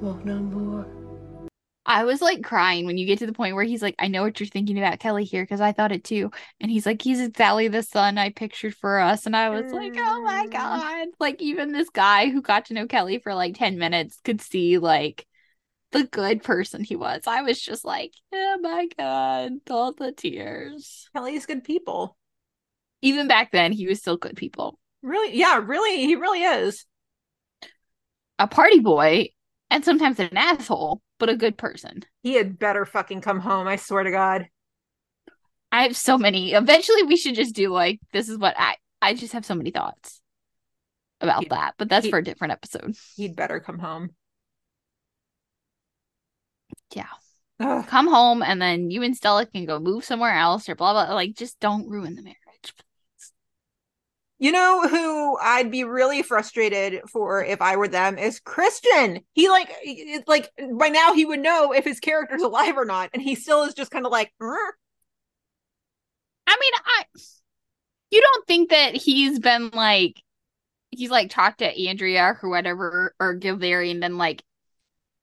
Mon 0.00 0.28
amour. 0.28 1.01
I 1.92 2.04
was 2.04 2.22
like 2.22 2.42
crying 2.42 2.86
when 2.86 2.96
you 2.96 3.04
get 3.04 3.18
to 3.18 3.26
the 3.26 3.34
point 3.34 3.54
where 3.54 3.64
he's 3.64 3.82
like, 3.82 3.94
I 3.98 4.08
know 4.08 4.22
what 4.22 4.40
you're 4.40 4.46
thinking 4.46 4.78
about 4.78 4.98
Kelly 4.98 5.24
here 5.24 5.42
because 5.42 5.60
I 5.60 5.72
thought 5.72 5.92
it 5.92 6.04
too. 6.04 6.30
And 6.58 6.70
he's 6.70 6.86
like, 6.86 7.02
he's 7.02 7.20
exactly 7.20 7.68
the 7.68 7.82
son 7.82 8.16
I 8.16 8.30
pictured 8.30 8.74
for 8.74 8.98
us. 8.98 9.26
And 9.26 9.36
I 9.36 9.50
was 9.50 9.70
like, 9.72 9.92
oh 9.98 10.22
my 10.22 10.46
mm. 10.46 10.52
God. 10.52 11.08
Like, 11.20 11.42
even 11.42 11.72
this 11.72 11.90
guy 11.90 12.30
who 12.30 12.40
got 12.40 12.64
to 12.66 12.74
know 12.74 12.86
Kelly 12.86 13.18
for 13.18 13.34
like 13.34 13.56
10 13.56 13.76
minutes 13.76 14.18
could 14.24 14.40
see 14.40 14.78
like 14.78 15.26
the 15.90 16.04
good 16.04 16.42
person 16.42 16.82
he 16.82 16.96
was. 16.96 17.24
I 17.26 17.42
was 17.42 17.60
just 17.60 17.84
like, 17.84 18.14
oh 18.32 18.58
my 18.62 18.88
God, 18.98 19.52
all 19.68 19.92
the 19.92 20.12
tears. 20.12 21.10
Kelly's 21.14 21.44
good 21.44 21.62
people. 21.62 22.16
Even 23.02 23.28
back 23.28 23.52
then, 23.52 23.70
he 23.70 23.86
was 23.86 23.98
still 23.98 24.16
good 24.16 24.36
people. 24.36 24.78
Really? 25.02 25.36
Yeah, 25.36 25.60
really. 25.62 26.06
He 26.06 26.16
really 26.16 26.42
is. 26.42 26.86
A 28.38 28.46
party 28.46 28.80
boy 28.80 29.28
and 29.72 29.84
sometimes 29.84 30.20
an 30.20 30.36
asshole, 30.36 31.02
but 31.22 31.28
a 31.30 31.36
good 31.36 31.56
person. 31.56 32.02
He 32.24 32.34
had 32.34 32.58
better 32.58 32.84
fucking 32.84 33.20
come 33.20 33.38
home. 33.38 33.68
I 33.68 33.76
swear 33.76 34.02
to 34.02 34.10
God. 34.10 34.48
I 35.70 35.84
have 35.84 35.96
so 35.96 36.18
many. 36.18 36.52
Eventually, 36.52 37.04
we 37.04 37.14
should 37.14 37.36
just 37.36 37.54
do 37.54 37.68
like 37.68 38.00
this 38.12 38.28
is 38.28 38.38
what 38.38 38.56
I 38.58 38.74
I 39.00 39.14
just 39.14 39.32
have 39.32 39.46
so 39.46 39.54
many 39.54 39.70
thoughts 39.70 40.20
about 41.20 41.44
He- 41.44 41.48
that, 41.50 41.74
but 41.78 41.88
that's 41.88 42.06
he- 42.06 42.10
for 42.10 42.18
a 42.18 42.24
different 42.24 42.54
episode. 42.54 42.96
He'd 43.14 43.36
better 43.36 43.60
come 43.60 43.78
home. 43.78 44.10
Yeah, 46.92 47.06
Ugh. 47.60 47.86
come 47.86 48.08
home 48.08 48.42
and 48.42 48.60
then 48.60 48.90
you 48.90 49.04
and 49.04 49.16
Stella 49.16 49.46
can 49.46 49.64
go 49.64 49.78
move 49.78 50.04
somewhere 50.04 50.34
else 50.36 50.68
or 50.68 50.74
blah 50.74 50.92
blah. 50.92 51.14
Like, 51.14 51.36
just 51.36 51.60
don't 51.60 51.88
ruin 51.88 52.16
the 52.16 52.22
marriage. 52.22 52.36
You 54.42 54.50
know 54.50 54.88
who 54.88 55.38
I'd 55.38 55.70
be 55.70 55.84
really 55.84 56.24
frustrated 56.24 57.02
for 57.08 57.44
if 57.44 57.62
I 57.62 57.76
were 57.76 57.86
them 57.86 58.18
is 58.18 58.40
Christian. 58.40 59.20
He 59.34 59.48
like 59.48 59.70
it's 59.84 60.26
like 60.26 60.50
by 60.76 60.88
now 60.88 61.12
he 61.14 61.24
would 61.24 61.38
know 61.38 61.72
if 61.72 61.84
his 61.84 62.00
character's 62.00 62.42
alive 62.42 62.76
or 62.76 62.84
not, 62.84 63.10
and 63.14 63.22
he 63.22 63.36
still 63.36 63.62
is 63.62 63.72
just 63.74 63.92
kind 63.92 64.04
of 64.04 64.10
like, 64.10 64.32
"Er." 64.42 64.74
I 66.48 66.56
mean, 66.60 66.72
I 66.84 67.04
you 68.10 68.20
don't 68.20 68.46
think 68.48 68.70
that 68.70 68.96
he's 68.96 69.38
been 69.38 69.70
like 69.72 70.20
he's 70.90 71.08
like 71.10 71.30
talked 71.30 71.58
to 71.58 71.86
Andrea 71.88 72.36
or 72.42 72.50
whatever 72.50 73.14
or 73.20 73.38
Gilvary 73.38 73.92
and 73.92 74.00
been 74.00 74.18
like, 74.18 74.42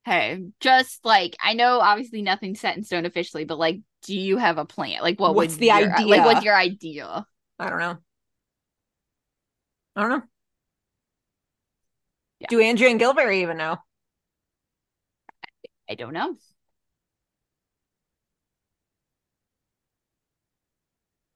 hey, 0.05 0.39
just 0.61 1.03
like 1.03 1.35
I 1.43 1.55
know 1.55 1.81
obviously 1.81 2.21
nothing's 2.21 2.61
set 2.61 2.77
in 2.77 2.85
stone 2.85 3.05
officially, 3.05 3.43
but 3.43 3.59
like, 3.59 3.81
do 4.03 4.17
you 4.17 4.37
have 4.37 4.57
a 4.57 4.63
plan? 4.63 5.01
Like, 5.01 5.19
what 5.19 5.35
What's 5.35 5.57
the 5.57 5.65
your- 5.65 5.93
idea? 5.93 6.07
Like, 6.07 6.23
what's 6.25 6.45
your 6.45 6.55
idea? 6.55 7.25
I 7.59 7.69
don't 7.69 7.79
know. 7.79 7.97
I 9.95 10.01
don't 10.01 10.09
know. 10.09 10.21
Yeah. 12.39 12.47
Do 12.49 12.61
Andrea 12.61 12.89
and 12.89 12.99
Gilvary 12.99 13.41
even 13.41 13.57
know? 13.57 13.77
I 15.89 15.95
don't 15.95 16.13
know. 16.13 16.35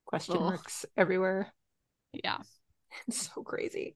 Question 0.05 0.35
Ugh. 0.35 0.41
marks 0.43 0.85
everywhere. 0.95 1.51
Yeah. 2.13 2.37
It's 3.07 3.31
so 3.33 3.41
crazy. 3.41 3.95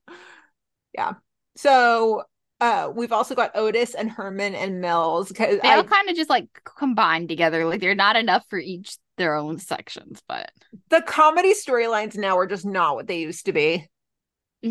Yeah. 0.95 1.13
So 1.55 2.23
uh 2.59 2.91
we've 2.95 3.11
also 3.11 3.35
got 3.35 3.51
Otis 3.53 3.93
and 3.93 4.09
Herman 4.09 4.55
and 4.55 4.81
Mills 4.81 5.27
because 5.27 5.61
They 5.61 5.69
all 5.69 5.83
kind 5.83 6.09
of 6.09 6.15
just 6.15 6.31
like 6.31 6.47
combined 6.79 7.29
together. 7.29 7.65
Like 7.65 7.79
they're 7.79 7.93
not 7.93 8.15
enough 8.15 8.43
for 8.49 8.57
each 8.57 8.97
their 9.17 9.35
own 9.35 9.59
sections, 9.59 10.23
but 10.27 10.49
the 10.89 11.03
comedy 11.03 11.53
storylines 11.53 12.17
now 12.17 12.39
are 12.39 12.47
just 12.47 12.65
not 12.65 12.95
what 12.95 13.05
they 13.05 13.19
used 13.19 13.45
to 13.45 13.53
be. 13.53 13.87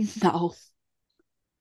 no. 0.22 0.54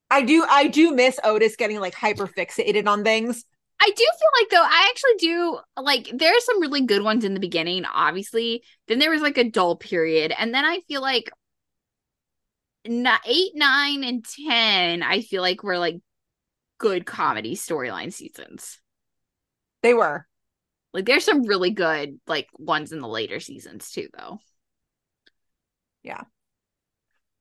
I 0.09 0.21
do 0.21 0.45
I 0.49 0.67
do 0.67 0.93
miss 0.93 1.19
Otis 1.23 1.55
getting 1.55 1.79
like 1.79 1.95
hyper 1.95 2.27
fixated 2.27 2.87
on 2.87 3.03
things. 3.03 3.43
I 3.81 3.87
do 3.87 4.05
feel 4.05 4.29
like 4.39 4.49
though 4.49 4.63
I 4.63 4.87
actually 4.89 5.17
do 5.17 5.59
like 5.77 6.09
there 6.13 6.31
are 6.31 6.41
some 6.41 6.61
really 6.61 6.81
good 6.85 7.03
ones 7.03 7.25
in 7.25 7.33
the 7.33 7.39
beginning, 7.39 7.85
obviously. 7.85 8.63
Then 8.87 8.99
there 8.99 9.11
was 9.11 9.21
like 9.21 9.37
a 9.37 9.49
dull 9.49 9.75
period, 9.75 10.33
and 10.37 10.53
then 10.53 10.63
I 10.63 10.81
feel 10.87 11.01
like 11.01 11.29
eight, 12.85 13.51
nine, 13.55 14.03
and 14.03 14.23
ten. 14.23 15.03
I 15.03 15.21
feel 15.21 15.41
like 15.41 15.63
were 15.63 15.79
like 15.79 15.97
good 16.77 17.05
comedy 17.05 17.55
storyline 17.55 18.13
seasons. 18.13 18.79
They 19.81 19.93
were. 19.93 20.25
Like 20.93 21.05
there's 21.05 21.25
some 21.25 21.43
really 21.43 21.71
good 21.71 22.19
like 22.27 22.47
ones 22.57 22.93
in 22.93 22.99
the 22.99 23.07
later 23.07 23.39
seasons 23.39 23.91
too, 23.91 24.07
though. 24.17 24.39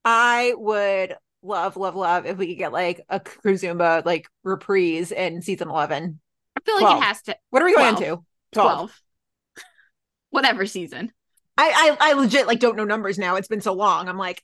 I 0.05 0.55
would 0.56 1.14
love, 1.43 1.76
love, 1.76 1.94
love 1.94 2.26
if 2.26 2.36
we 2.39 2.48
could 2.48 2.59
get 2.59 2.72
like 2.72 3.01
a 3.09 3.20
Kuzumba 3.20 4.05
like 4.05 4.28
reprise 4.43 5.12
in 5.12 5.43
season 5.43 5.68
eleven. 5.68 6.20
I 6.56 6.60
feel 6.60 6.74
like 6.76 6.82
12. 6.82 6.98
it 6.98 7.05
has 7.05 7.22
to 7.22 7.36
What 7.51 7.62
are 7.62 7.66
we 7.66 7.74
going 7.74 7.97
12. 7.97 8.02
into? 8.12 8.24
12. 8.52 9.02
Whatever 10.31 10.66
season. 10.66 11.12
I, 11.56 11.97
I 12.01 12.10
I 12.10 12.12
legit 12.14 12.47
like 12.47 12.60
don't 12.60 12.76
know 12.76 12.85
numbers 12.85 13.18
now. 13.18 13.36
It's 13.36 13.48
been 13.48 13.60
so 13.60 13.72
long. 13.74 14.09
I'm 14.09 14.18
like, 14.18 14.43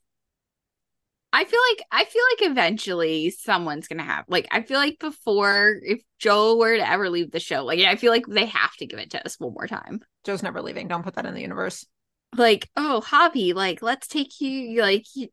I 1.32 1.44
feel 1.44 1.60
like 1.70 1.82
I 1.90 2.04
feel 2.04 2.22
like 2.32 2.50
eventually 2.50 3.30
someone's 3.30 3.88
gonna 3.88 4.02
have 4.04 4.24
like 4.28 4.46
I 4.50 4.62
feel 4.62 4.78
like 4.78 4.98
before 4.98 5.76
if 5.82 6.02
Joe 6.18 6.56
were 6.56 6.76
to 6.76 6.88
ever 6.88 7.08
leave 7.10 7.30
the 7.30 7.40
show, 7.40 7.64
like 7.64 7.80
I 7.80 7.96
feel 7.96 8.12
like 8.12 8.26
they 8.26 8.46
have 8.46 8.74
to 8.76 8.86
give 8.86 8.98
it 8.98 9.10
to 9.10 9.24
us 9.24 9.38
one 9.38 9.54
more 9.54 9.66
time. 9.66 10.00
Joe's 10.24 10.42
never 10.42 10.62
leaving. 10.62 10.88
Don't 10.88 11.02
put 11.04 11.14
that 11.14 11.26
in 11.26 11.34
the 11.34 11.40
universe. 11.40 11.86
Like, 12.36 12.68
oh 12.76 13.00
hobby 13.00 13.52
like 13.52 13.82
let's 13.82 14.06
take 14.06 14.40
you 14.40 14.80
like 14.80 15.04
you- 15.14 15.28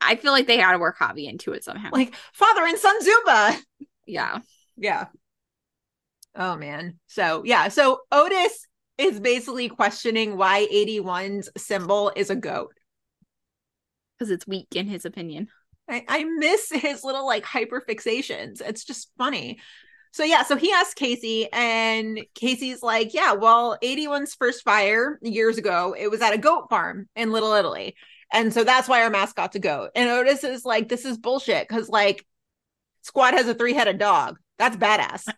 I 0.00 0.16
feel 0.16 0.32
like 0.32 0.46
they 0.46 0.56
gotta 0.56 0.78
work 0.78 0.96
hobby 0.98 1.26
into 1.26 1.52
it 1.52 1.64
somehow. 1.64 1.90
Like 1.92 2.14
father 2.32 2.64
and 2.64 2.78
son 2.78 2.96
Zumba. 3.04 3.56
yeah. 4.06 4.38
Yeah. 4.76 5.06
Oh 6.34 6.56
man. 6.56 6.98
So 7.06 7.42
yeah. 7.44 7.68
So 7.68 8.00
Otis 8.10 8.66
is 8.98 9.20
basically 9.20 9.68
questioning 9.68 10.36
why 10.36 10.66
81's 10.72 11.48
symbol 11.56 12.12
is 12.14 12.30
a 12.30 12.36
goat. 12.36 12.74
Because 14.18 14.30
it's 14.30 14.46
weak 14.46 14.68
in 14.74 14.86
his 14.86 15.04
opinion. 15.04 15.48
I, 15.88 16.04
I 16.08 16.24
miss 16.24 16.70
his 16.70 17.04
little 17.04 17.26
like 17.26 17.44
hyper 17.44 17.82
fixations. 17.86 18.60
It's 18.60 18.84
just 18.84 19.10
funny. 19.18 19.58
So 20.12 20.24
yeah, 20.24 20.42
so 20.42 20.56
he 20.56 20.70
asked 20.72 20.96
Casey, 20.96 21.50
and 21.52 22.20
Casey's 22.34 22.82
like, 22.82 23.14
Yeah, 23.14 23.32
well, 23.32 23.78
81's 23.82 24.34
first 24.34 24.62
fire 24.62 25.18
years 25.22 25.58
ago, 25.58 25.94
it 25.98 26.10
was 26.10 26.20
at 26.20 26.34
a 26.34 26.38
goat 26.38 26.68
farm 26.70 27.08
in 27.16 27.32
Little 27.32 27.52
Italy. 27.52 27.96
And 28.32 28.52
so 28.52 28.64
that's 28.64 28.88
why 28.88 29.02
our 29.02 29.10
mascot's 29.10 29.56
a 29.56 29.58
goat. 29.58 29.90
And 29.94 30.08
Otis 30.08 30.44
is 30.44 30.64
like, 30.64 30.88
This 30.88 31.04
is 31.04 31.18
bullshit, 31.18 31.66
because 31.68 31.88
like 31.88 32.24
Squad 33.02 33.34
has 33.34 33.48
a 33.48 33.54
three-headed 33.54 33.98
dog. 33.98 34.38
That's 34.58 34.76
badass. 34.76 35.28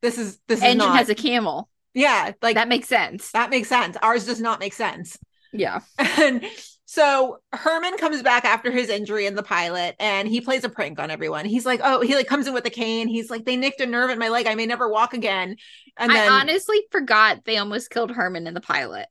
This 0.00 0.18
is 0.18 0.38
this 0.48 0.58
is 0.58 0.64
Engine 0.64 0.78
not 0.88 0.96
has 0.98 1.08
a 1.08 1.14
camel. 1.14 1.68
yeah, 1.94 2.32
like 2.42 2.56
That 2.56 2.68
makes 2.68 2.88
sense. 2.88 3.30
that 3.32 3.50
makes 3.50 3.68
sense. 3.68 3.96
Ours 4.02 4.26
does 4.26 4.40
not 4.40 4.58
make 4.60 4.72
sense. 4.72 5.18
Yeah. 5.52 5.80
And 5.98 6.44
So 6.92 7.38
Herman 7.54 7.96
comes 7.96 8.22
back 8.22 8.44
after 8.44 8.70
his 8.70 8.90
injury 8.90 9.24
in 9.24 9.34
the 9.34 9.42
pilot 9.42 9.96
and 9.98 10.28
he 10.28 10.42
plays 10.42 10.62
a 10.62 10.68
prank 10.68 11.00
on 11.00 11.10
everyone. 11.10 11.46
He's 11.46 11.64
like, 11.64 11.80
oh, 11.82 12.02
he 12.02 12.14
like 12.14 12.26
comes 12.26 12.46
in 12.46 12.52
with 12.52 12.66
a 12.66 12.70
cane. 12.70 13.08
He's 13.08 13.30
like, 13.30 13.46
they 13.46 13.56
nicked 13.56 13.80
a 13.80 13.86
nerve 13.86 14.10
in 14.10 14.18
my 14.18 14.28
leg. 14.28 14.46
I 14.46 14.54
may 14.54 14.66
never 14.66 14.90
walk 14.90 15.14
again. 15.14 15.56
And 15.96 16.12
then 16.12 16.30
I 16.30 16.40
honestly 16.40 16.82
forgot 16.90 17.46
they 17.46 17.56
almost 17.56 17.88
killed 17.88 18.10
Herman 18.10 18.46
in 18.46 18.52
the 18.52 18.60
pilot. 18.60 19.06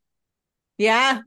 Yeah. 0.77 1.21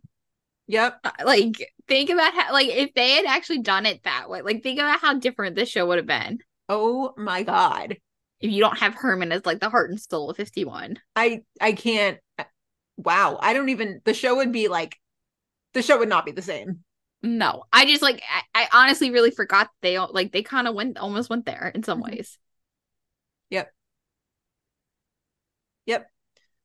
Yep. 0.68 1.00
Uh, 1.02 1.10
Like, 1.24 1.72
think 1.88 2.08
about 2.08 2.32
how, 2.32 2.52
like, 2.52 2.68
if 2.68 2.94
they 2.94 3.10
had 3.14 3.26
actually 3.26 3.62
done 3.62 3.84
it 3.84 4.04
that 4.04 4.30
way, 4.30 4.42
like, 4.42 4.62
think 4.62 4.78
about 4.78 5.00
how 5.00 5.14
different 5.14 5.56
this 5.56 5.68
show 5.68 5.86
would 5.86 5.98
have 5.98 6.06
been. 6.06 6.38
Oh 6.68 7.14
my 7.16 7.42
God. 7.42 7.96
If 8.38 8.52
you 8.52 8.60
don't 8.60 8.78
have 8.78 8.94
Herman 8.94 9.32
as 9.32 9.44
like 9.44 9.58
the 9.58 9.70
heart 9.70 9.90
and 9.90 10.00
soul 10.00 10.30
of 10.30 10.36
51. 10.36 11.00
I 11.16 11.40
I 11.60 11.72
can't 11.72 12.20
wow. 12.96 13.40
I 13.42 13.54
don't 13.54 13.70
even 13.70 14.02
the 14.04 14.14
show 14.14 14.36
would 14.36 14.52
be 14.52 14.68
like 14.68 14.96
the 15.74 15.82
show 15.82 15.98
would 15.98 16.08
not 16.08 16.24
be 16.24 16.32
the 16.32 16.42
same. 16.42 16.80
No, 17.22 17.64
I 17.72 17.86
just 17.86 18.02
like, 18.02 18.22
I, 18.54 18.64
I 18.64 18.84
honestly 18.84 19.10
really 19.10 19.30
forgot 19.30 19.70
they 19.80 19.98
like, 19.98 20.32
they 20.32 20.42
kind 20.42 20.68
of 20.68 20.74
went, 20.74 20.98
almost 20.98 21.30
went 21.30 21.46
there 21.46 21.70
in 21.74 21.82
some 21.82 22.02
mm-hmm. 22.02 22.16
ways. 22.16 22.38
Yep. 23.50 23.72
Yep. 25.86 26.06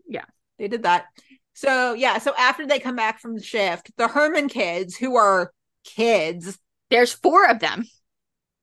Yeah. 0.08 0.26
They 0.58 0.68
did 0.68 0.84
that. 0.84 1.06
So 1.54 1.94
yeah, 1.94 2.20
so 2.20 2.34
after 2.38 2.66
they 2.66 2.80
come 2.80 2.96
back 2.96 3.20
from 3.20 3.36
the 3.36 3.44
shift, 3.44 3.92
the 3.98 4.08
Herman 4.08 4.48
kids, 4.50 4.96
who 4.96 5.18
are 5.18 5.52
kids, 5.84 6.58
There's 6.90 7.14
four 7.14 7.50
of 7.50 7.60
them. 7.60 7.86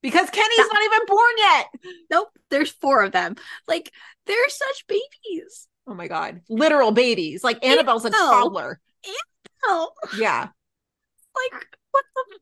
because 0.02 0.30
Kenny's 0.30 0.68
not 0.72 0.82
even 0.84 1.06
born 1.06 1.32
yet. 1.38 1.66
Nope, 2.10 2.28
there's 2.50 2.70
four 2.70 3.02
of 3.02 3.12
them. 3.12 3.36
Like, 3.66 3.90
they're 4.26 4.48
such 4.48 4.86
babies. 4.86 5.68
Oh 5.86 5.94
my 5.94 6.08
god. 6.08 6.40
Literal 6.48 6.90
babies. 6.90 7.44
Like 7.44 7.64
Annabelle's 7.64 8.04
a 8.04 8.08
Annabelle. 8.08 8.76
Oh, 9.64 9.90
Yeah. 10.16 10.48
like, 11.34 11.66
what 11.90 12.04
the 12.14 12.38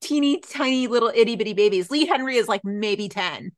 Teeny 0.00 0.40
tiny 0.40 0.88
little 0.88 1.12
itty 1.14 1.36
bitty 1.36 1.52
babies. 1.54 1.90
Lee 1.90 2.06
Henry 2.06 2.36
is 2.36 2.48
like 2.48 2.64
maybe 2.64 3.08
10. 3.08 3.52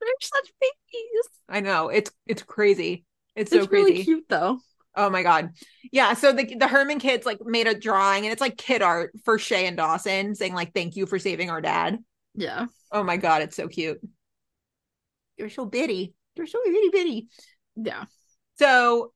They're 0.00 0.08
such 0.20 0.52
babies. 0.60 1.28
I 1.48 1.60
know. 1.60 1.88
It's 1.88 2.10
it's 2.26 2.42
crazy. 2.42 3.04
It's 3.34 3.52
It's 3.52 3.62
so 3.62 3.68
crazy. 3.68 3.90
really 3.92 4.04
cute 4.04 4.24
though. 4.28 4.58
Oh 4.96 5.08
my 5.08 5.22
god. 5.22 5.50
Yeah, 5.92 6.14
so 6.14 6.32
the 6.32 6.54
the 6.56 6.66
Herman 6.66 6.98
kids 6.98 7.24
like 7.24 7.38
made 7.44 7.66
a 7.68 7.78
drawing 7.78 8.24
and 8.24 8.32
it's 8.32 8.40
like 8.40 8.56
kid 8.56 8.82
art 8.82 9.12
for 9.24 9.38
Shay 9.38 9.66
and 9.66 9.76
Dawson 9.76 10.34
saying 10.34 10.54
like 10.54 10.74
thank 10.74 10.96
you 10.96 11.06
for 11.06 11.18
saving 11.18 11.48
our 11.50 11.60
dad. 11.60 11.98
Yeah. 12.34 12.66
Oh 12.90 13.02
my 13.04 13.16
god, 13.16 13.42
it's 13.42 13.56
so 13.56 13.68
cute. 13.68 14.00
They're 15.38 15.50
so 15.50 15.64
bitty. 15.64 16.14
They're 16.34 16.46
so 16.46 16.58
bitty 16.64 16.88
bitty. 16.90 17.28
Yeah. 17.76 18.04
So 18.58 19.12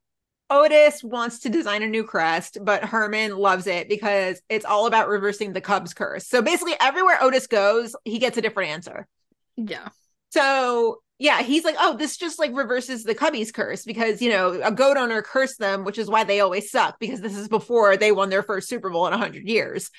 Otis 0.51 1.01
wants 1.03 1.39
to 1.39 1.49
design 1.49 1.81
a 1.81 1.87
new 1.87 2.03
crest, 2.03 2.57
but 2.61 2.83
Herman 2.83 3.37
loves 3.37 3.67
it 3.67 3.87
because 3.87 4.41
it's 4.49 4.65
all 4.65 4.85
about 4.85 5.07
reversing 5.07 5.53
the 5.53 5.61
Cubs 5.61 5.93
curse. 5.93 6.27
So 6.27 6.41
basically 6.41 6.73
everywhere 6.79 7.17
Otis 7.21 7.47
goes, 7.47 7.95
he 8.03 8.19
gets 8.19 8.37
a 8.37 8.41
different 8.41 8.71
answer. 8.71 9.07
Yeah. 9.55 9.87
So 10.31 11.01
yeah, 11.19 11.41
he's 11.41 11.63
like, 11.63 11.75
oh, 11.79 11.95
this 11.95 12.17
just 12.17 12.37
like 12.37 12.51
reverses 12.53 13.03
the 13.03 13.15
Cubbies 13.15 13.53
curse 13.53 13.85
because 13.85 14.21
you 14.21 14.29
know 14.29 14.59
a 14.61 14.71
goat 14.71 14.97
owner 14.97 15.21
cursed 15.21 15.57
them, 15.57 15.85
which 15.85 15.97
is 15.97 16.09
why 16.09 16.25
they 16.25 16.41
always 16.41 16.69
suck 16.69 16.99
because 16.99 17.21
this 17.21 17.37
is 17.37 17.47
before 17.47 17.95
they 17.95 18.11
won 18.11 18.29
their 18.29 18.43
first 18.43 18.67
Super 18.67 18.89
Bowl 18.89 19.07
in 19.07 19.13
hundred 19.13 19.47
years. 19.47 19.89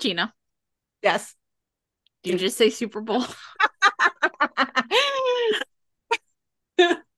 Gina, 0.00 0.34
Yes. 1.02 1.34
did 2.24 2.32
you 2.32 2.38
just 2.38 2.56
say 2.56 2.70
Super 2.70 3.00
Bowl? 3.00 3.24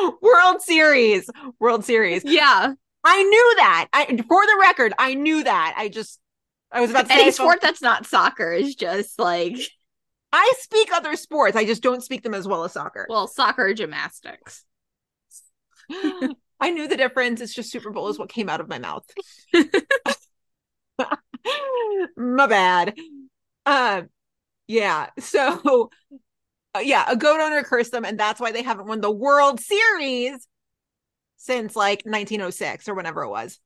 World 0.22 0.62
Series, 0.62 1.28
World 1.60 1.84
Series. 1.84 2.22
yeah. 2.24 2.72
I 3.04 3.22
knew 3.24 3.54
that. 3.56 3.88
I 3.92 4.04
for 4.06 4.46
the 4.46 4.58
record, 4.60 4.92
I 4.98 5.14
knew 5.14 5.42
that. 5.42 5.74
I 5.76 5.88
just 5.88 6.20
I 6.70 6.80
was 6.80 6.90
about 6.90 7.02
to 7.02 7.08
say 7.08 7.14
Any 7.14 7.22
felt- 7.24 7.34
sport 7.34 7.60
that's 7.60 7.82
not 7.82 8.06
soccer 8.06 8.52
is 8.52 8.74
just 8.76 9.18
like, 9.18 9.56
I 10.32 10.52
speak 10.60 10.92
other 10.92 11.16
sports. 11.16 11.56
I 11.56 11.64
just 11.64 11.82
don't 11.82 12.02
speak 12.02 12.22
them 12.22 12.32
as 12.34 12.46
well 12.46 12.62
as 12.64 12.72
soccer. 12.72 13.06
well, 13.08 13.26
soccer 13.26 13.74
gymnastics. 13.74 14.64
I 16.60 16.70
knew 16.70 16.86
the 16.86 16.96
difference. 16.96 17.40
It's 17.40 17.52
just 17.54 17.72
Super 17.72 17.90
Bowl 17.90 18.08
is 18.08 18.18
what 18.20 18.28
came 18.28 18.48
out 18.48 18.60
of 18.60 18.68
my 18.68 18.78
mouth. 18.78 19.04
my 22.16 22.46
bad. 22.46 22.94
Uh, 23.66 24.02
yeah. 24.68 25.08
So, 25.18 25.90
yeah, 26.80 27.04
a 27.08 27.16
goat 27.16 27.40
owner 27.40 27.62
cursed 27.62 27.92
them, 27.92 28.04
and 28.04 28.18
that's 28.18 28.40
why 28.40 28.52
they 28.52 28.62
haven't 28.62 28.86
won 28.86 29.00
the 29.00 29.10
World 29.10 29.60
Series 29.60 30.46
since 31.36 31.76
like 31.76 32.02
1906 32.04 32.88
or 32.88 32.94
whenever 32.94 33.22
it 33.22 33.28
was. 33.28 33.58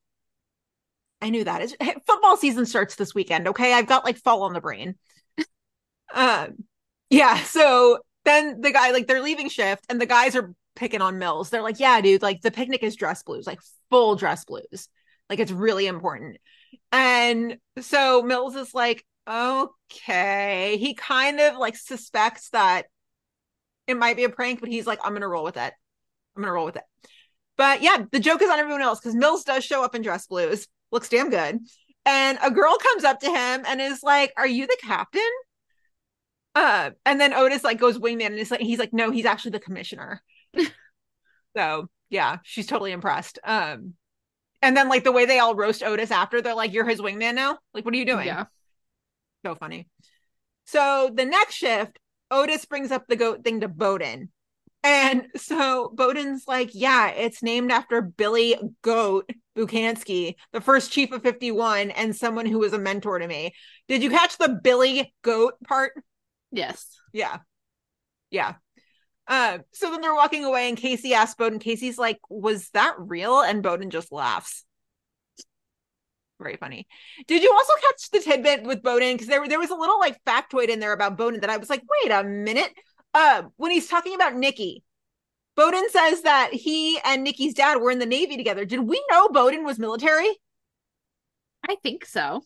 I 1.20 1.30
knew 1.30 1.44
that. 1.44 1.62
It's, 1.62 1.74
hey, 1.80 1.94
football 2.06 2.36
season 2.36 2.66
starts 2.66 2.96
this 2.96 3.14
weekend. 3.14 3.48
Okay, 3.48 3.72
I've 3.72 3.86
got 3.86 4.04
like 4.04 4.18
fall 4.18 4.42
on 4.42 4.52
the 4.52 4.60
brain. 4.60 4.96
um, 6.14 6.64
yeah. 7.10 7.36
So 7.42 7.98
then 8.24 8.60
the 8.60 8.72
guy, 8.72 8.90
like, 8.90 9.06
they're 9.06 9.22
leaving 9.22 9.48
shift, 9.48 9.86
and 9.88 10.00
the 10.00 10.06
guys 10.06 10.34
are 10.36 10.54
picking 10.74 11.00
on 11.00 11.18
Mills. 11.18 11.50
They're 11.50 11.62
like, 11.62 11.80
"Yeah, 11.80 12.00
dude, 12.00 12.22
like 12.22 12.42
the 12.42 12.50
picnic 12.50 12.82
is 12.82 12.96
dress 12.96 13.22
blues, 13.22 13.46
like 13.46 13.60
full 13.90 14.16
dress 14.16 14.44
blues. 14.44 14.88
Like 15.30 15.38
it's 15.38 15.52
really 15.52 15.86
important." 15.86 16.38
And 16.92 17.58
so 17.80 18.22
Mills 18.22 18.56
is 18.56 18.74
like, 18.74 19.04
"Okay." 19.28 20.76
He 20.78 20.94
kind 20.94 21.40
of 21.40 21.56
like 21.56 21.76
suspects 21.76 22.50
that 22.50 22.86
it 23.86 23.96
might 23.96 24.16
be 24.16 24.24
a 24.24 24.28
prank, 24.28 24.60
but 24.60 24.68
he's 24.68 24.86
like, 24.86 25.00
"I'm 25.04 25.12
gonna 25.12 25.28
roll 25.28 25.44
with 25.44 25.56
it. 25.56 25.72
I'm 26.36 26.42
gonna 26.42 26.52
roll 26.52 26.66
with 26.66 26.76
it." 26.76 26.84
But 27.56 27.82
yeah, 27.82 28.04
the 28.10 28.20
joke 28.20 28.42
is 28.42 28.50
on 28.50 28.58
everyone 28.58 28.82
else 28.82 29.00
because 29.00 29.14
Mills 29.14 29.44
does 29.44 29.64
show 29.64 29.82
up 29.82 29.94
in 29.94 30.02
dress 30.02 30.26
blues, 30.26 30.68
looks 30.90 31.08
damn 31.08 31.30
good. 31.30 31.60
And 32.04 32.38
a 32.42 32.50
girl 32.50 32.76
comes 32.78 33.04
up 33.04 33.20
to 33.20 33.26
him 33.26 33.64
and 33.66 33.80
is 33.80 34.02
like, 34.02 34.32
Are 34.36 34.46
you 34.46 34.66
the 34.66 34.78
captain? 34.82 35.22
Uh, 36.54 36.90
and 37.04 37.20
then 37.20 37.34
Otis 37.34 37.64
like 37.64 37.78
goes 37.78 37.98
wingman 37.98 38.26
and 38.26 38.38
is 38.38 38.50
like, 38.50 38.60
he's 38.60 38.78
like, 38.78 38.92
No, 38.92 39.10
he's 39.10 39.26
actually 39.26 39.50
the 39.52 39.60
commissioner. 39.60 40.22
so 41.56 41.88
yeah, 42.08 42.38
she's 42.44 42.66
totally 42.66 42.92
impressed. 42.92 43.38
Um, 43.42 43.94
and 44.62 44.76
then 44.76 44.88
like 44.88 45.04
the 45.04 45.12
way 45.12 45.26
they 45.26 45.40
all 45.40 45.54
roast 45.54 45.82
Otis 45.82 46.10
after, 46.10 46.40
they're 46.40 46.54
like, 46.54 46.72
You're 46.72 46.88
his 46.88 47.00
wingman 47.00 47.34
now? 47.34 47.58
Like, 47.74 47.84
what 47.84 47.92
are 47.92 47.98
you 47.98 48.06
doing? 48.06 48.26
Yeah. 48.26 48.44
So 49.44 49.56
funny. 49.56 49.88
So 50.66 51.10
the 51.12 51.24
next 51.24 51.54
shift, 51.54 51.98
Otis 52.30 52.64
brings 52.64 52.90
up 52.90 53.06
the 53.06 53.16
goat 53.16 53.44
thing 53.44 53.60
to 53.60 53.68
Boden. 53.68 54.30
And 54.82 55.26
so 55.36 55.90
Boden's 55.94 56.44
like, 56.46 56.70
yeah, 56.72 57.08
it's 57.08 57.42
named 57.42 57.72
after 57.72 58.02
Billy 58.02 58.56
Goat 58.82 59.28
Bukansky, 59.56 60.34
the 60.52 60.60
first 60.60 60.92
chief 60.92 61.10
of 61.12 61.22
51 61.22 61.90
and 61.90 62.14
someone 62.14 62.46
who 62.46 62.58
was 62.58 62.72
a 62.72 62.78
mentor 62.78 63.18
to 63.18 63.26
me. 63.26 63.52
Did 63.88 64.02
you 64.02 64.10
catch 64.10 64.38
the 64.38 64.60
Billy 64.62 65.12
Goat 65.22 65.54
part? 65.66 65.92
Yes. 66.52 66.86
Yeah. 67.12 67.38
Yeah. 68.30 68.54
Uh, 69.26 69.58
so 69.72 69.90
then 69.90 70.02
they're 70.02 70.14
walking 70.14 70.44
away 70.44 70.68
and 70.68 70.78
Casey 70.78 71.14
asks 71.14 71.34
Boden, 71.36 71.58
Casey's 71.58 71.98
like, 71.98 72.20
was 72.30 72.70
that 72.70 72.94
real? 72.98 73.40
And 73.40 73.62
Boden 73.64 73.90
just 73.90 74.12
laughs. 74.12 74.65
Very 76.40 76.56
funny. 76.56 76.86
Did 77.26 77.42
you 77.42 77.50
also 77.52 77.72
catch 77.80 78.10
the 78.10 78.20
tidbit 78.20 78.64
with 78.64 78.82
Boden? 78.82 79.14
Because 79.14 79.26
there, 79.28 79.46
there 79.48 79.58
was 79.58 79.70
a 79.70 79.74
little 79.74 79.98
like 79.98 80.22
factoid 80.24 80.68
in 80.68 80.80
there 80.80 80.92
about 80.92 81.16
Boden 81.16 81.40
that 81.40 81.50
I 81.50 81.56
was 81.56 81.70
like, 81.70 81.82
wait 82.02 82.10
a 82.12 82.24
minute. 82.24 82.72
Uh, 83.14 83.44
when 83.56 83.70
he's 83.70 83.88
talking 83.88 84.14
about 84.14 84.34
Nikki, 84.36 84.82
Boden 85.56 85.88
says 85.88 86.22
that 86.22 86.50
he 86.52 86.98
and 87.04 87.24
Nikki's 87.24 87.54
dad 87.54 87.80
were 87.80 87.90
in 87.90 87.98
the 87.98 88.04
Navy 88.06 88.36
together. 88.36 88.66
Did 88.66 88.80
we 88.80 89.02
know 89.10 89.28
Boden 89.30 89.64
was 89.64 89.78
military? 89.78 90.28
I 91.66 91.76
think 91.82 92.04
so. 92.04 92.42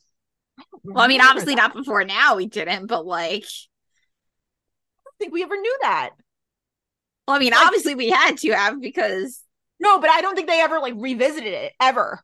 Well, 0.84 1.02
I 1.04 1.08
mean, 1.08 1.20
obviously 1.20 1.56
that. 1.56 1.68
not 1.68 1.74
before 1.74 2.04
now 2.04 2.36
we 2.36 2.46
didn't, 2.46 2.86
but 2.86 3.04
like, 3.04 3.44
I 3.44 5.00
don't 5.04 5.18
think 5.18 5.32
we 5.32 5.42
ever 5.42 5.56
knew 5.60 5.78
that. 5.82 6.10
well, 7.26 7.36
I 7.36 7.40
mean, 7.40 7.50
Like- 7.52 7.66
obviously 7.66 7.94
we 7.96 8.10
had 8.10 8.36
to 8.38 8.50
have 8.52 8.80
because 8.80 9.42
No, 9.80 9.98
but 9.98 10.10
I 10.10 10.20
don't 10.20 10.36
think 10.36 10.48
they 10.48 10.60
ever 10.60 10.78
like 10.78 10.94
revisited 10.96 11.52
it 11.52 11.72
ever. 11.80 12.22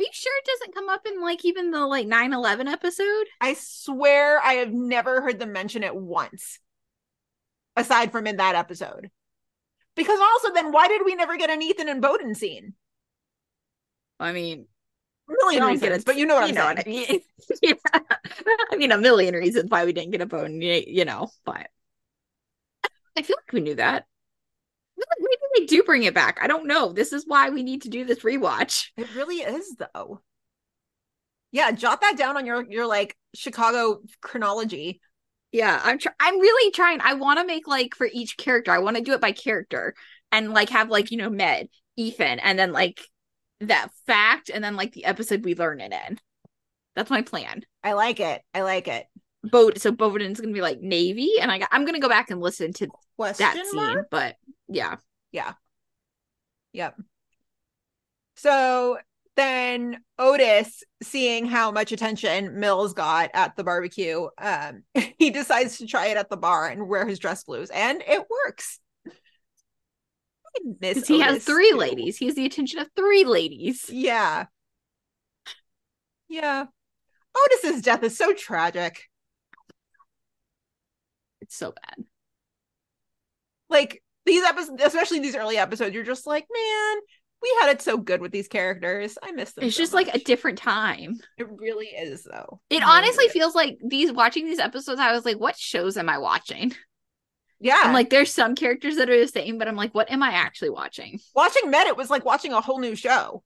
Are 0.00 0.02
you 0.02 0.08
sure 0.12 0.32
it 0.38 0.46
doesn't 0.46 0.74
come 0.74 0.88
up 0.88 1.06
in 1.06 1.20
like 1.20 1.44
even 1.44 1.72
the 1.72 1.86
like 1.86 2.06
9 2.06 2.32
11 2.32 2.68
episode? 2.68 3.26
I 3.38 3.52
swear 3.52 4.40
I 4.40 4.54
have 4.54 4.72
never 4.72 5.20
heard 5.20 5.38
them 5.38 5.52
mention 5.52 5.82
it 5.82 5.94
once, 5.94 6.58
aside 7.76 8.10
from 8.10 8.26
in 8.26 8.38
that 8.38 8.54
episode. 8.54 9.10
Because 9.96 10.18
also, 10.18 10.54
then 10.54 10.72
why 10.72 10.88
did 10.88 11.02
we 11.04 11.14
never 11.14 11.36
get 11.36 11.50
an 11.50 11.60
Ethan 11.60 11.90
and 11.90 12.00
Boden 12.00 12.34
scene? 12.34 12.72
I 14.18 14.32
mean, 14.32 14.68
A 15.28 15.32
million 15.44 15.60
don't 15.60 15.70
reasons, 15.72 15.90
get 15.90 16.00
it, 16.00 16.04
but 16.06 16.16
you 16.16 16.24
know 16.24 16.36
what 16.36 16.44
I'm 16.44 16.54
know 16.54 16.72
saying. 16.74 16.78
I 16.78 16.88
mean. 16.88 17.20
yeah. 17.62 18.00
I 18.72 18.76
mean, 18.76 18.92
a 18.92 18.98
million 18.98 19.34
reasons 19.34 19.70
why 19.70 19.84
we 19.84 19.92
didn't 19.92 20.12
get 20.12 20.22
a 20.22 20.26
bone, 20.26 20.62
you 20.62 21.04
know, 21.04 21.30
but 21.44 21.68
I 23.16 23.22
feel 23.22 23.36
like 23.36 23.52
we 23.52 23.60
knew 23.60 23.74
that. 23.74 24.06
Maybe 25.18 25.42
they 25.56 25.66
do 25.66 25.82
bring 25.82 26.02
it 26.04 26.14
back. 26.14 26.38
I 26.42 26.46
don't 26.46 26.66
know. 26.66 26.92
This 26.92 27.12
is 27.12 27.24
why 27.26 27.50
we 27.50 27.62
need 27.62 27.82
to 27.82 27.88
do 27.88 28.04
this 28.04 28.20
rewatch. 28.20 28.88
It 28.96 29.14
really 29.14 29.36
is, 29.36 29.76
though. 29.76 30.20
Yeah, 31.52 31.72
jot 31.72 32.00
that 32.00 32.16
down 32.16 32.36
on 32.36 32.46
your 32.46 32.64
your 32.70 32.86
like 32.86 33.16
Chicago 33.34 34.00
chronology. 34.20 35.00
Yeah, 35.52 35.80
I'm 35.82 35.98
tr- 35.98 36.08
I'm 36.20 36.38
really 36.38 36.70
trying. 36.70 37.00
I 37.00 37.14
want 37.14 37.40
to 37.40 37.46
make 37.46 37.66
like 37.66 37.94
for 37.94 38.08
each 38.12 38.36
character. 38.36 38.70
I 38.70 38.78
want 38.78 38.96
to 38.96 39.02
do 39.02 39.14
it 39.14 39.20
by 39.20 39.32
character 39.32 39.94
and 40.30 40.52
like 40.52 40.70
have 40.70 40.90
like 40.90 41.10
you 41.10 41.16
know 41.18 41.30
Med, 41.30 41.68
Ethan, 41.96 42.38
and 42.38 42.58
then 42.58 42.72
like 42.72 43.00
that 43.60 43.88
fact 44.06 44.50
and 44.50 44.62
then 44.62 44.76
like 44.76 44.92
the 44.92 45.04
episode 45.04 45.44
we 45.44 45.54
learn 45.54 45.80
it 45.80 45.92
in. 45.92 46.20
That's 46.94 47.10
my 47.10 47.22
plan. 47.22 47.62
I 47.82 47.94
like 47.94 48.20
it. 48.20 48.42
I 48.54 48.62
like 48.62 48.88
it. 48.88 49.06
Boat 49.42 49.80
so 49.80 49.90
Boden's 49.90 50.40
gonna 50.40 50.52
be 50.52 50.60
like 50.60 50.80
Navy, 50.80 51.32
and 51.40 51.50
I 51.50 51.58
got, 51.58 51.70
I'm 51.72 51.84
gonna 51.84 51.98
go 51.98 52.08
back 52.08 52.30
and 52.30 52.40
listen 52.40 52.72
to 52.74 52.88
Question 53.16 53.46
that 53.46 53.66
scene. 53.66 53.74
mark? 53.74 54.06
But 54.10 54.36
yeah, 54.70 54.96
Yeah. 55.32 55.54
Yep. 56.72 57.00
So 58.36 58.98
then 59.36 60.02
Otis, 60.18 60.82
seeing 61.02 61.46
how 61.46 61.70
much 61.70 61.92
attention 61.92 62.58
Mills 62.58 62.94
got 62.94 63.30
at 63.34 63.56
the 63.56 63.64
barbecue, 63.64 64.28
um, 64.38 64.84
he 65.18 65.30
decides 65.30 65.78
to 65.78 65.86
try 65.86 66.06
it 66.06 66.16
at 66.16 66.30
the 66.30 66.36
bar 66.36 66.68
and 66.68 66.88
wear 66.88 67.06
his 67.06 67.18
dress 67.18 67.44
blues, 67.44 67.70
and 67.70 68.02
it 68.06 68.24
works. 68.30 68.78
I 69.06 70.58
miss 70.80 70.94
because 70.94 71.08
he 71.08 71.20
has 71.20 71.44
three 71.44 71.70
too. 71.70 71.76
ladies. 71.76 72.16
He 72.16 72.26
has 72.26 72.34
the 72.34 72.46
attention 72.46 72.80
of 72.80 72.88
three 72.96 73.24
ladies. 73.24 73.88
Yeah. 73.88 74.46
Yeah. 76.28 76.66
Otis's 77.36 77.82
death 77.82 78.02
is 78.02 78.16
so 78.16 78.32
tragic. 78.34 79.08
It's 81.40 81.56
so 81.56 81.72
bad. 81.72 82.04
Like 83.68 83.99
these 84.26 84.44
episodes, 84.44 84.82
especially 84.82 85.20
these 85.20 85.36
early 85.36 85.56
episodes, 85.56 85.94
you're 85.94 86.04
just 86.04 86.26
like, 86.26 86.46
man, 86.52 86.96
we 87.42 87.56
had 87.60 87.70
it 87.70 87.82
so 87.82 87.96
good 87.96 88.20
with 88.20 88.32
these 88.32 88.48
characters. 88.48 89.16
I 89.22 89.32
miss 89.32 89.52
them. 89.52 89.64
It's 89.64 89.76
so 89.76 89.82
just 89.82 89.94
like 89.94 90.14
a 90.14 90.18
different 90.18 90.58
time. 90.58 91.18
it 91.38 91.48
really 91.48 91.86
is 91.86 92.24
though. 92.24 92.60
It 92.68 92.80
really 92.80 92.84
honestly 92.84 93.24
is. 93.24 93.32
feels 93.32 93.54
like 93.54 93.78
these 93.86 94.12
watching 94.12 94.44
these 94.44 94.58
episodes. 94.58 95.00
I 95.00 95.12
was 95.12 95.24
like, 95.24 95.38
what 95.38 95.56
shows 95.56 95.96
am 95.96 96.08
I 96.08 96.18
watching? 96.18 96.74
yeah. 97.60 97.80
I'm 97.82 97.94
like, 97.94 98.10
there's 98.10 98.32
some 98.32 98.54
characters 98.54 98.96
that 98.96 99.08
are 99.08 99.18
the 99.18 99.28
same, 99.28 99.58
but 99.58 99.68
I'm 99.68 99.76
like, 99.76 99.94
what 99.94 100.10
am 100.10 100.22
I 100.22 100.32
actually 100.32 100.70
watching? 100.70 101.18
watching 101.34 101.70
Med, 101.70 101.86
it 101.86 101.96
was 101.96 102.10
like 102.10 102.24
watching 102.24 102.52
a 102.52 102.60
whole 102.60 102.80
new 102.80 102.94
show. 102.94 103.42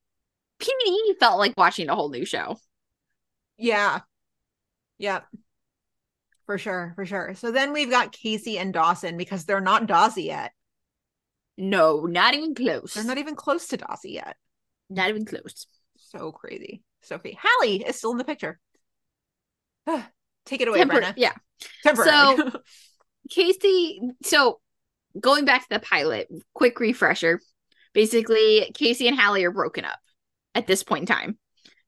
PD 0.60 1.18
felt 1.18 1.38
like 1.38 1.54
watching 1.56 1.88
a 1.88 1.94
whole 1.94 2.10
new 2.10 2.24
show. 2.24 2.56
Yeah. 3.58 4.00
Yep. 4.98 5.26
For 6.46 6.58
sure, 6.58 6.92
for 6.94 7.06
sure. 7.06 7.34
So 7.36 7.50
then 7.52 7.72
we've 7.72 7.90
got 7.90 8.12
Casey 8.12 8.58
and 8.58 8.72
Dawson 8.72 9.16
because 9.16 9.44
they're 9.44 9.60
not 9.60 9.86
Dawsey 9.86 10.26
yet. 10.26 10.52
No, 11.56 12.00
not 12.06 12.34
even 12.34 12.54
close. 12.54 12.94
They're 12.94 13.04
not 13.04 13.18
even 13.18 13.36
close 13.36 13.68
to 13.68 13.76
Dawsey 13.78 14.12
yet. 14.14 14.36
not 14.90 15.08
even 15.08 15.24
close. 15.24 15.66
So 15.96 16.32
crazy. 16.32 16.82
So 17.02 17.18
crazy. 17.18 17.38
Hallie 17.40 17.82
is 17.84 17.96
still 17.96 18.12
in 18.12 18.18
the 18.18 18.24
picture. 18.24 18.58
Take 20.46 20.60
it 20.60 20.68
away, 20.68 20.80
Tempor- 20.80 21.00
Brenna. 21.02 21.14
yeah. 21.16 21.32
Temporary. 21.82 22.10
So- 22.10 22.52
Casey, 23.30 24.00
so 24.22 24.60
going 25.18 25.46
back 25.46 25.62
to 25.62 25.68
the 25.70 25.80
pilot, 25.80 26.28
quick 26.54 26.78
refresher. 26.78 27.40
Basically, 27.94 28.70
Casey 28.74 29.08
and 29.08 29.18
Hallie 29.18 29.44
are 29.44 29.50
broken 29.52 29.84
up 29.86 29.98
at 30.54 30.66
this 30.66 30.82
point 30.82 31.02
in 31.02 31.06
time 31.06 31.38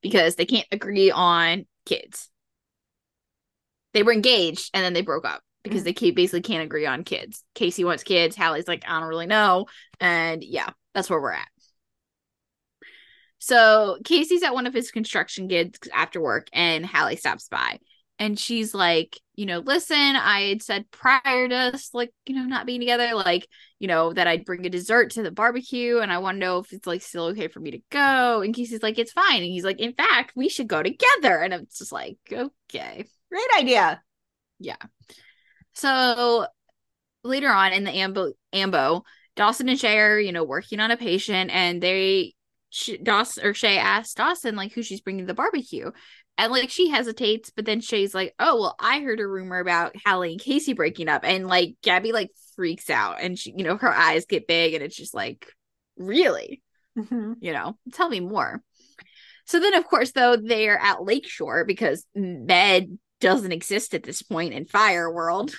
because 0.01 0.37
they 0.37 0.47
can't 0.47 0.67
agree 0.73 1.11
on 1.11 1.67
kids. 1.85 2.31
They 3.93 4.03
were 4.03 4.13
engaged 4.13 4.71
and 4.73 4.83
then 4.85 4.93
they 4.95 5.03
broke 5.03 5.27
up 5.27 5.43
because 5.69 5.83
mm-hmm. 5.83 5.87
they 5.87 6.11
ca- 6.11 6.11
basically 6.13 6.43
can't 6.43 6.65
agree 6.65 6.87
on 6.87 7.05
kids. 7.05 7.45
Casey 7.55 7.85
wants 7.85 8.03
kids. 8.03 8.37
Hallie's 8.37 8.69
like, 8.69 8.85
I 8.87 9.01
don't 9.01 9.09
really 9.09 9.27
know. 9.27 9.67
And 10.01 10.43
yeah, 10.43 10.71
that's 10.95 11.11
where 11.11 11.21
we're 11.21 11.33
at. 11.33 11.49
So 13.39 13.99
Casey's 14.05 14.43
at 14.43 14.55
one 14.55 14.67
of 14.67 14.75
his 14.75 14.91
construction 14.91 15.47
gigs 15.47 15.79
after 15.95 16.21
work, 16.21 16.49
and 16.53 16.85
Hallie 16.85 17.17
stops 17.17 17.49
by. 17.49 17.79
And 18.19 18.39
she's 18.39 18.75
like, 18.75 19.21
you 19.35 19.45
know, 19.45 19.59
listen, 19.59 19.95
I 19.95 20.49
had 20.49 20.63
said 20.63 20.91
prior 20.91 21.49
to 21.49 21.55
us, 21.55 21.91
like, 21.93 22.13
you 22.25 22.35
know, 22.35 22.45
not 22.45 22.65
being 22.65 22.81
together, 22.81 23.15
like, 23.15 23.47
you 23.79 23.89
know, 23.89 24.11
that 24.15 24.27
I'd 24.27 24.47
bring 24.47 24.65
a 24.65 24.71
dessert 24.71 25.11
to 25.13 25.23
the 25.23 25.31
barbecue, 25.31 25.99
and 25.99 26.11
I 26.11 26.17
want 26.19 26.37
to 26.37 26.41
know 26.41 26.59
if 26.59 26.73
it's 26.73 26.87
like 26.87 27.03
still 27.03 27.27
okay 27.27 27.49
for 27.49 27.61
me 27.61 27.73
to 27.73 27.81
go. 27.91 28.41
And 28.41 28.55
Casey's 28.55 28.83
like, 28.83 28.99
it's 28.99 29.13
fine. 29.13 29.43
And 29.43 29.53
he's 29.53 29.65
like, 29.65 29.81
in 29.81 29.93
fact, 29.93 30.33
we 30.35 30.49
should 30.49 30.67
go 30.67 30.83
together. 30.83 31.39
And 31.43 31.53
it's 31.53 31.79
just 31.79 31.93
like, 31.93 32.17
okay. 32.33 33.05
Great 33.31 33.51
idea. 33.59 34.03
Yeah. 34.59 34.77
So 35.77 36.47
later 37.23 37.49
on 37.51 37.73
in 37.73 37.85
the 37.85 37.93
Ambo, 37.93 38.33
Ambo, 38.53 39.05
Dawson 39.37 39.69
and 39.69 39.79
Shay 39.79 39.99
are, 39.99 40.19
you 40.19 40.33
know, 40.33 40.45
working 40.45 40.81
on 40.81 40.91
a 40.91 40.97
patient, 40.97 41.51
and 41.53 41.83
they, 41.83 42.35
she, 42.71 42.97
Dawson 42.97 43.47
or 43.47 43.55
Shay 43.55 43.77
asks 43.77 44.15
Dawson 44.15 44.57
like 44.57 44.73
who 44.73 44.83
she's 44.83 45.03
bringing 45.03 45.25
to 45.25 45.27
the 45.27 45.35
barbecue, 45.35 45.91
and 46.39 46.51
like 46.51 46.71
she 46.71 46.89
hesitates, 46.89 47.51
but 47.55 47.67
then 47.67 47.81
Shay's 47.81 48.15
like, 48.15 48.35
"Oh 48.39 48.61
well, 48.61 48.77
I 48.81 49.01
heard 49.01 49.21
a 49.21 49.27
rumor 49.27 49.59
about 49.61 49.95
Hallie 50.05 50.33
and 50.33 50.41
Casey 50.41 50.73
breaking 50.73 51.09
up," 51.09 51.23
and 51.25 51.47
like 51.47 51.77
Gabby 51.83 52.13
like 52.13 52.31
freaks 52.57 52.89
out, 52.89 53.19
and 53.21 53.39
she, 53.39 53.53
you 53.57 53.65
know, 53.65 53.77
her 53.77 53.95
eyes 53.95 54.25
get 54.25 54.49
big, 54.49 54.75
and 54.75 54.83
it's 54.83 54.97
just 54.97 55.15
like, 55.15 55.47
really, 55.99 56.63
Mhm. 56.97 57.37
you 57.41 57.53
know, 57.53 57.77
tell 57.93 58.09
me 58.09 58.21
more. 58.21 58.63
So 59.45 59.61
then, 59.61 59.75
of 59.75 59.85
course, 59.85 60.13
though, 60.13 60.37
they're 60.37 60.79
at 60.79 61.05
Lakeshore 61.05 61.65
because 61.67 62.05
Med 62.15 62.99
doesn't 63.21 63.53
exist 63.53 63.95
at 63.95 64.03
this 64.03 64.23
point 64.23 64.55
in 64.55 64.67
Fire 64.67 65.11
World. 65.11 65.55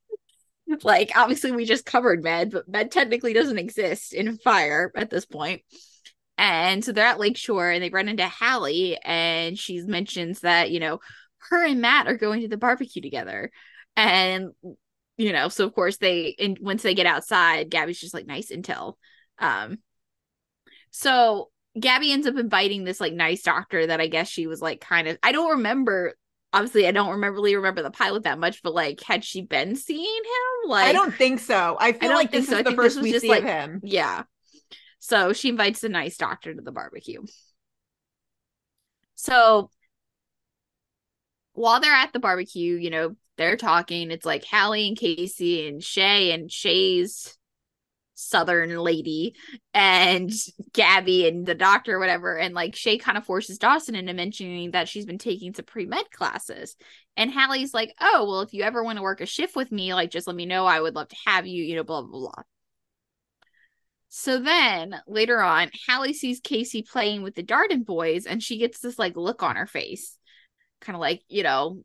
like, 0.82 1.12
obviously, 1.16 1.52
we 1.52 1.64
just 1.64 1.86
covered 1.86 2.22
Med, 2.22 2.50
but 2.50 2.68
Med 2.68 2.90
technically 2.90 3.32
doesn't 3.32 3.58
exist 3.58 4.12
in 4.12 4.38
Fire 4.38 4.92
at 4.96 5.10
this 5.10 5.24
point. 5.24 5.62
And 6.38 6.84
so 6.84 6.92
they're 6.92 7.06
at 7.06 7.20
Lakeshore 7.20 7.70
and 7.70 7.82
they 7.82 7.90
run 7.90 8.08
into 8.08 8.26
Hallie, 8.26 8.98
and 9.04 9.58
she 9.58 9.80
mentions 9.82 10.40
that, 10.40 10.70
you 10.70 10.80
know, 10.80 11.00
her 11.50 11.64
and 11.64 11.80
Matt 11.80 12.08
are 12.08 12.16
going 12.16 12.40
to 12.42 12.48
the 12.48 12.56
barbecue 12.56 13.02
together. 13.02 13.50
And, 13.96 14.50
you 15.18 15.32
know, 15.32 15.48
so 15.48 15.66
of 15.66 15.74
course 15.74 15.98
they, 15.98 16.34
and 16.38 16.58
once 16.60 16.82
they 16.82 16.94
get 16.94 17.06
outside, 17.06 17.70
Gabby's 17.70 18.00
just 18.00 18.14
like, 18.14 18.26
nice 18.26 18.50
intel. 18.50 18.94
Um, 19.38 19.78
so 20.90 21.50
Gabby 21.78 22.12
ends 22.12 22.26
up 22.26 22.36
inviting 22.36 22.84
this 22.84 23.00
like 23.00 23.12
nice 23.12 23.42
doctor 23.42 23.86
that 23.86 24.00
I 24.00 24.06
guess 24.06 24.28
she 24.28 24.46
was 24.46 24.60
like 24.60 24.80
kind 24.80 25.08
of 25.08 25.18
I 25.22 25.32
don't 25.32 25.52
remember 25.52 26.14
obviously 26.52 26.86
I 26.86 26.92
don't 26.92 27.10
remember 27.10 27.36
really 27.36 27.56
remember 27.56 27.82
the 27.82 27.90
pilot 27.90 28.24
that 28.24 28.38
much, 28.38 28.62
but 28.62 28.74
like 28.74 29.00
had 29.02 29.24
she 29.24 29.42
been 29.42 29.76
seeing 29.76 30.04
him? 30.04 30.70
Like 30.70 30.88
I 30.88 30.92
don't 30.92 31.14
think 31.14 31.40
so. 31.40 31.76
I 31.80 31.92
feel 31.92 32.10
don't 32.10 32.18
like 32.18 32.30
this 32.30 32.48
so. 32.48 32.56
I 32.56 32.60
is 32.60 32.64
the 32.64 32.72
first 32.72 33.00
we 33.00 33.18
see 33.18 33.28
like- 33.28 33.42
of 33.42 33.48
him. 33.48 33.80
yeah. 33.82 34.24
So 34.98 35.32
she 35.32 35.48
invites 35.48 35.80
the 35.80 35.88
nice 35.88 36.16
doctor 36.16 36.54
to 36.54 36.62
the 36.62 36.70
barbecue. 36.70 37.22
So 39.16 39.70
while 41.54 41.80
they're 41.80 41.92
at 41.92 42.12
the 42.12 42.20
barbecue, 42.20 42.76
you 42.76 42.90
know, 42.90 43.16
they're 43.36 43.56
talking. 43.56 44.10
It's 44.10 44.26
like 44.26 44.44
Hallie 44.44 44.88
and 44.88 44.96
Casey 44.96 45.66
and 45.66 45.82
Shay 45.82 46.32
and 46.32 46.50
Shay's 46.50 47.36
southern 48.14 48.76
lady 48.78 49.34
and 49.74 50.30
Gabby 50.72 51.26
and 51.26 51.46
the 51.46 51.54
doctor 51.54 51.96
or 51.96 51.98
whatever. 51.98 52.36
And 52.36 52.54
like 52.54 52.76
Shay 52.76 52.98
kind 52.98 53.18
of 53.18 53.24
forces 53.24 53.58
Dawson 53.58 53.94
into 53.94 54.14
mentioning 54.14 54.72
that 54.72 54.88
she's 54.88 55.06
been 55.06 55.18
taking 55.18 55.54
some 55.54 55.64
pre-med 55.64 56.10
classes. 56.10 56.76
And 57.16 57.30
Hallie's 57.30 57.74
like, 57.74 57.94
oh, 58.00 58.26
well, 58.28 58.40
if 58.40 58.52
you 58.52 58.62
ever 58.62 58.82
want 58.82 58.96
to 58.96 59.02
work 59.02 59.20
a 59.20 59.26
shift 59.26 59.56
with 59.56 59.72
me, 59.72 59.94
like 59.94 60.10
just 60.10 60.26
let 60.26 60.36
me 60.36 60.46
know. 60.46 60.66
I 60.66 60.80
would 60.80 60.94
love 60.94 61.08
to 61.08 61.16
have 61.26 61.46
you, 61.46 61.64
you 61.64 61.76
know, 61.76 61.84
blah, 61.84 62.02
blah, 62.02 62.20
blah. 62.20 62.42
So 64.08 64.38
then 64.40 64.94
later 65.06 65.40
on, 65.40 65.70
Hallie 65.88 66.12
sees 66.12 66.40
Casey 66.40 66.82
playing 66.82 67.22
with 67.22 67.34
the 67.34 67.42
Darden 67.42 67.84
boys 67.84 68.26
and 68.26 68.42
she 68.42 68.58
gets 68.58 68.78
this 68.80 68.98
like 68.98 69.16
look 69.16 69.42
on 69.42 69.56
her 69.56 69.66
face. 69.66 70.18
Kind 70.82 70.96
of 70.96 71.00
like, 71.00 71.22
you 71.28 71.42
know, 71.42 71.82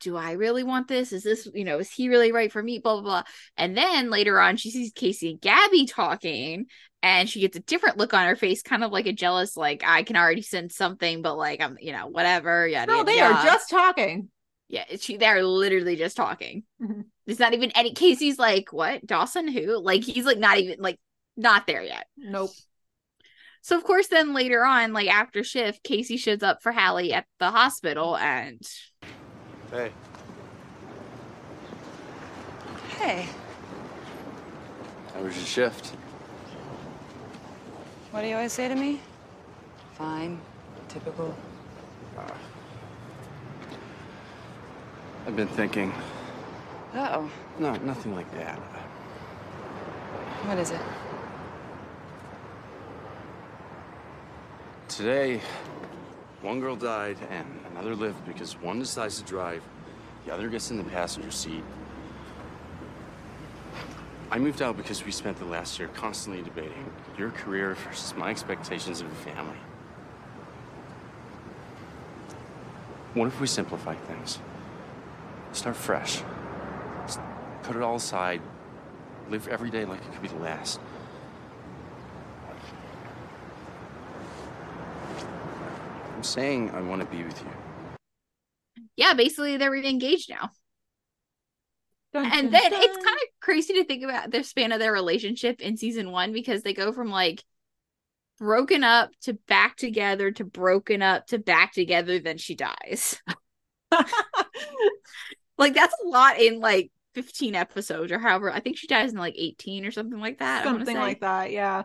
do 0.00 0.16
I 0.16 0.32
really 0.32 0.62
want 0.62 0.88
this? 0.88 1.12
Is 1.12 1.22
this, 1.22 1.48
you 1.54 1.64
know, 1.64 1.78
is 1.78 1.90
he 1.90 2.08
really 2.08 2.32
right 2.32 2.52
for 2.52 2.62
me? 2.62 2.78
Blah, 2.78 2.94
blah, 2.94 3.02
blah. 3.02 3.22
And 3.56 3.76
then 3.76 4.10
later 4.10 4.40
on, 4.40 4.56
she 4.56 4.70
sees 4.70 4.92
Casey 4.92 5.30
and 5.30 5.40
Gabby 5.40 5.86
talking 5.86 6.66
and 7.02 7.28
she 7.28 7.40
gets 7.40 7.56
a 7.56 7.60
different 7.60 7.98
look 7.98 8.14
on 8.14 8.26
her 8.26 8.36
face, 8.36 8.62
kind 8.62 8.84
of 8.84 8.92
like 8.92 9.06
a 9.06 9.12
jealous, 9.12 9.56
like, 9.56 9.82
I 9.86 10.02
can 10.02 10.16
already 10.16 10.42
sense 10.42 10.76
something, 10.76 11.22
but 11.22 11.36
like, 11.36 11.60
I'm, 11.60 11.76
you 11.80 11.92
know, 11.92 12.06
whatever. 12.06 12.66
Yeah. 12.66 12.84
No, 12.84 13.04
they 13.04 13.20
are 13.20 13.44
just 13.44 13.70
talking. 13.70 14.28
Yeah, 14.68 14.84
she 14.98 15.16
they're 15.16 15.44
literally 15.44 15.96
just 15.96 16.16
talking. 16.16 16.64
Mhm. 16.82 17.04
There's 17.24 17.38
not 17.38 17.54
even 17.54 17.70
any 17.72 17.92
Casey's 17.92 18.38
like, 18.38 18.72
what? 18.72 19.06
Dawson 19.06 19.48
who? 19.48 19.80
Like 19.80 20.02
he's 20.02 20.24
like 20.24 20.38
not 20.38 20.58
even 20.58 20.80
like 20.80 20.98
not 21.36 21.66
there 21.66 21.82
yet. 21.82 22.06
Nope. 22.16 22.50
So 23.62 23.76
of 23.76 23.84
course 23.84 24.08
then 24.08 24.34
later 24.34 24.64
on, 24.64 24.92
like 24.92 25.08
after 25.08 25.44
shift, 25.44 25.84
Casey 25.84 26.16
shows 26.16 26.42
up 26.42 26.62
for 26.62 26.72
Hallie 26.72 27.12
at 27.12 27.26
the 27.38 27.50
hospital 27.50 28.16
and 28.16 28.60
Hey. 29.76 29.92
Hey, 32.98 33.28
How 35.12 35.20
was 35.20 35.36
your 35.36 35.44
shift? 35.44 35.88
what 38.10 38.22
do 38.22 38.28
you 38.28 38.36
always 38.36 38.54
say 38.54 38.68
to 38.68 38.74
me? 38.74 39.00
Fine. 39.92 40.40
Typical. 40.88 41.36
I've 45.26 45.36
been 45.36 45.46
thinking. 45.48 45.92
Uh 46.94 47.08
oh. 47.12 47.30
No, 47.58 47.74
nothing 47.76 48.14
like 48.14 48.32
that. 48.32 48.56
What 50.46 50.56
is 50.56 50.70
it? 50.70 50.80
Today, 54.88 55.42
one 56.40 56.60
girl 56.60 56.76
died 56.76 57.18
and 57.28 57.65
another 57.76 57.94
lived 57.94 58.24
because 58.26 58.54
one 58.60 58.78
decides 58.78 59.20
to 59.20 59.24
drive, 59.24 59.62
the 60.24 60.32
other 60.32 60.48
gets 60.48 60.70
in 60.70 60.78
the 60.78 60.84
passenger 60.84 61.30
seat. 61.30 61.62
I 64.30 64.38
moved 64.38 64.62
out 64.62 64.78
because 64.78 65.04
we 65.04 65.12
spent 65.12 65.38
the 65.38 65.44
last 65.44 65.78
year 65.78 65.88
constantly 65.88 66.42
debating 66.42 66.90
your 67.18 67.30
career 67.30 67.74
versus 67.74 68.16
my 68.16 68.30
expectations 68.30 69.02
of 69.02 69.12
a 69.12 69.14
family. 69.16 69.58
What 73.12 73.26
if 73.26 73.38
we 73.40 73.46
simplify 73.46 73.94
things? 73.94 74.40
Start 75.52 75.76
fresh. 75.76 76.22
Put 77.62 77.76
it 77.76 77.82
all 77.82 77.96
aside. 77.96 78.40
Live 79.28 79.48
every 79.48 79.70
day 79.70 79.84
like 79.84 80.00
it 80.00 80.12
could 80.12 80.22
be 80.22 80.28
the 80.28 80.36
last. 80.36 80.80
I'm 86.14 86.22
saying 86.22 86.70
I 86.70 86.80
want 86.80 87.02
to 87.02 87.06
be 87.06 87.22
with 87.22 87.38
you. 87.42 87.65
Yeah, 88.96 89.14
basically 89.14 89.56
they're 89.56 89.74
engaged 89.74 90.30
now. 90.30 90.50
and 92.14 92.52
then 92.52 92.72
it's 92.72 93.04
kind 93.04 93.16
of 93.16 93.40
crazy 93.40 93.74
to 93.74 93.84
think 93.84 94.02
about 94.02 94.30
the 94.30 94.42
span 94.42 94.72
of 94.72 94.78
their 94.78 94.92
relationship 94.92 95.60
in 95.60 95.76
season 95.76 96.10
one 96.10 96.32
because 96.32 96.62
they 96.62 96.72
go 96.72 96.92
from 96.92 97.10
like 97.10 97.44
broken 98.38 98.84
up 98.84 99.10
to 99.22 99.34
back 99.46 99.76
together 99.76 100.30
to 100.30 100.44
broken 100.44 101.02
up 101.02 101.26
to 101.28 101.38
back 101.38 101.72
together, 101.72 102.18
then 102.18 102.38
she 102.38 102.54
dies. 102.54 103.20
like 105.58 105.74
that's 105.74 105.94
a 106.04 106.08
lot 106.08 106.40
in 106.40 106.60
like 106.60 106.90
15 107.14 107.54
episodes 107.54 108.12
or 108.12 108.18
however. 108.18 108.50
I 108.50 108.60
think 108.60 108.76
she 108.76 108.86
dies 108.86 109.12
in 109.12 109.18
like 109.18 109.34
18 109.36 109.86
or 109.86 109.90
something 109.90 110.20
like 110.20 110.38
that. 110.38 110.64
Something 110.64 110.96
like 110.96 111.20
that, 111.20 111.50
yeah. 111.50 111.84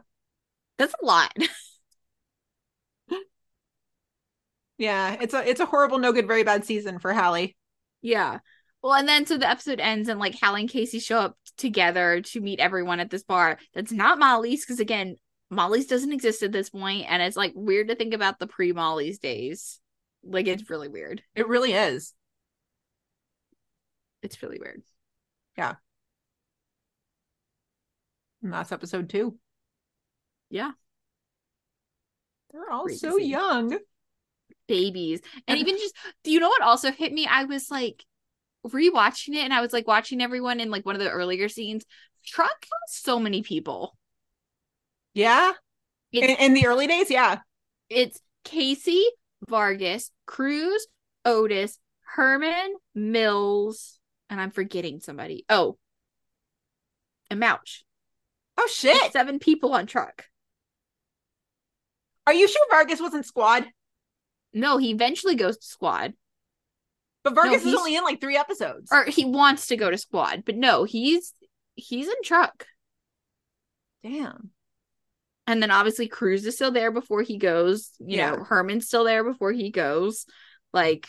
That's 0.77 0.93
a 1.01 1.05
lot. 1.05 1.33
Yeah, 4.82 5.16
it's 5.22 5.36
a 5.36 5.48
it's 5.48 5.60
a 5.60 5.68
horrible, 5.68 5.99
no 5.99 6.12
good, 6.12 6.26
very 6.26 6.41
bad 6.41 6.66
season 6.66 6.98
for 6.98 7.14
Hallie. 7.14 7.56
Yeah. 8.02 8.40
Well, 8.82 8.95
and 8.95 9.08
then 9.08 9.28
so 9.28 9.38
the 9.38 9.48
episode 9.48 9.80
ends 9.80 10.10
and 10.10 10.20
like 10.20 10.34
Hallie 10.41 10.62
and 10.62 10.70
Casey 10.70 10.98
show 10.98 11.20
up 11.20 11.38
together 11.56 12.22
to 12.22 12.41
meet 12.41 12.60
everyone 12.60 12.99
at 12.99 13.12
this 13.12 13.22
bar. 13.22 13.60
That's 13.76 13.91
not 13.91 14.18
Molly's 14.18 14.66
because 14.66 14.80
again, 14.80 15.18
Molly's 15.52 15.86
doesn't 15.86 16.12
exist 16.12 16.41
at 16.41 16.52
this 16.52 16.72
point, 16.72 17.06
and 17.08 17.22
it's 17.22 17.38
like 17.38 17.52
weird 17.53 17.90
to 17.90 17.95
think 17.95 18.16
about 18.16 18.40
the 18.40 18.48
pre 18.48 18.72
Molly's 18.72 19.20
days. 19.20 19.80
Like 20.24 20.48
it's 20.48 20.68
really 20.68 20.88
weird. 20.88 21.22
It 21.36 21.48
really 21.48 21.74
is. 21.74 22.16
It's 24.24 24.41
really 24.41 24.58
weird. 24.60 24.82
Yeah. 25.60 25.76
And 28.41 28.52
that's 28.52 28.72
episode 28.72 29.10
two. 29.10 29.38
Yeah. 30.49 30.72
They're 32.52 32.72
all 32.72 32.86
Crazy. 32.86 32.98
so 32.98 33.18
young. 33.18 33.78
Babies. 34.72 35.22
And 35.48 35.60
even 35.60 35.77
just 35.77 35.95
do 36.23 36.31
you 36.31 36.39
know 36.39 36.48
what 36.48 36.61
also 36.61 36.91
hit 36.91 37.11
me? 37.11 37.27
I 37.27 37.43
was 37.43 37.69
like 37.69 38.06
rewatching 38.65 39.35
it 39.35 39.43
and 39.43 39.53
I 39.53 39.61
was 39.61 39.73
like 39.73 39.88
watching 39.88 40.22
everyone 40.22 40.60
in 40.60 40.72
like 40.72 40.85
one 40.85 40.95
of 40.95 41.02
the 41.02 41.10
earlier 41.10 41.49
scenes. 41.49 41.85
Truck 42.26 42.64
has 42.64 42.95
so 42.95 43.19
many 43.19 43.41
people. 43.41 43.98
Yeah. 45.14 45.52
In, 46.14 46.23
in 46.23 46.53
the 46.53 46.68
early 46.68 46.88
days, 46.88 47.10
yeah. 47.10 47.39
it's 47.89 48.19
Casey, 48.43 49.06
Vargas, 49.49 50.11
Cruz, 50.26 50.88
Otis, 51.26 51.77
Herman, 52.02 52.76
Mills, 52.95 53.99
and 54.30 54.39
I'm 54.39 54.52
forgetting 54.52 54.99
somebody. 54.99 55.45
Oh, 55.49 55.77
and 57.30 57.39
Mouch. 57.39 57.84
Oh 58.57 58.68
shit. 58.72 58.95
It's 58.95 59.14
seven 59.14 59.39
people 59.39 59.73
on 59.73 59.85
truck. 59.85 60.26
Are 62.27 62.34
you 62.34 62.48
sure 62.48 62.65
Vargas 62.69 63.02
wasn't 63.02 63.26
squad? 63.26 63.65
No, 64.53 64.78
he 64.78 64.91
eventually 64.91 65.36
goes 65.36 65.57
to 65.57 65.65
squad. 65.65 66.14
But 67.23 67.36
Vargas 67.36 67.64
is 67.65 67.76
only 67.76 67.95
in 67.95 68.03
like 68.03 68.19
three 68.19 68.36
episodes. 68.38 68.90
Or 68.91 69.06
he 69.06 69.26
wants 69.26 69.68
to 69.68 69.78
go 69.78 69.91
to 69.91 69.98
squad, 69.98 70.44
but 70.45 70.56
no, 70.56 70.84
he's 70.86 71.34
he's 71.76 72.07
in 72.07 72.15
truck. 72.23 72.65
Damn. 74.03 74.49
And 75.48 75.61
then 75.61 75.69
obviously 75.72 76.07
Cruz 76.07 76.45
is 76.45 76.56
still 76.56 76.72
there 76.72 76.91
before 76.91 77.22
he 77.22 77.38
goes. 77.38 77.91
You 77.99 78.18
Yeah. 78.18 78.32
know, 78.32 78.44
Herman's 78.44 78.88
still 78.88 79.03
there 79.03 79.23
before 79.23 79.52
he 79.52 79.69
goes. 79.69 80.26
Like 80.73 81.07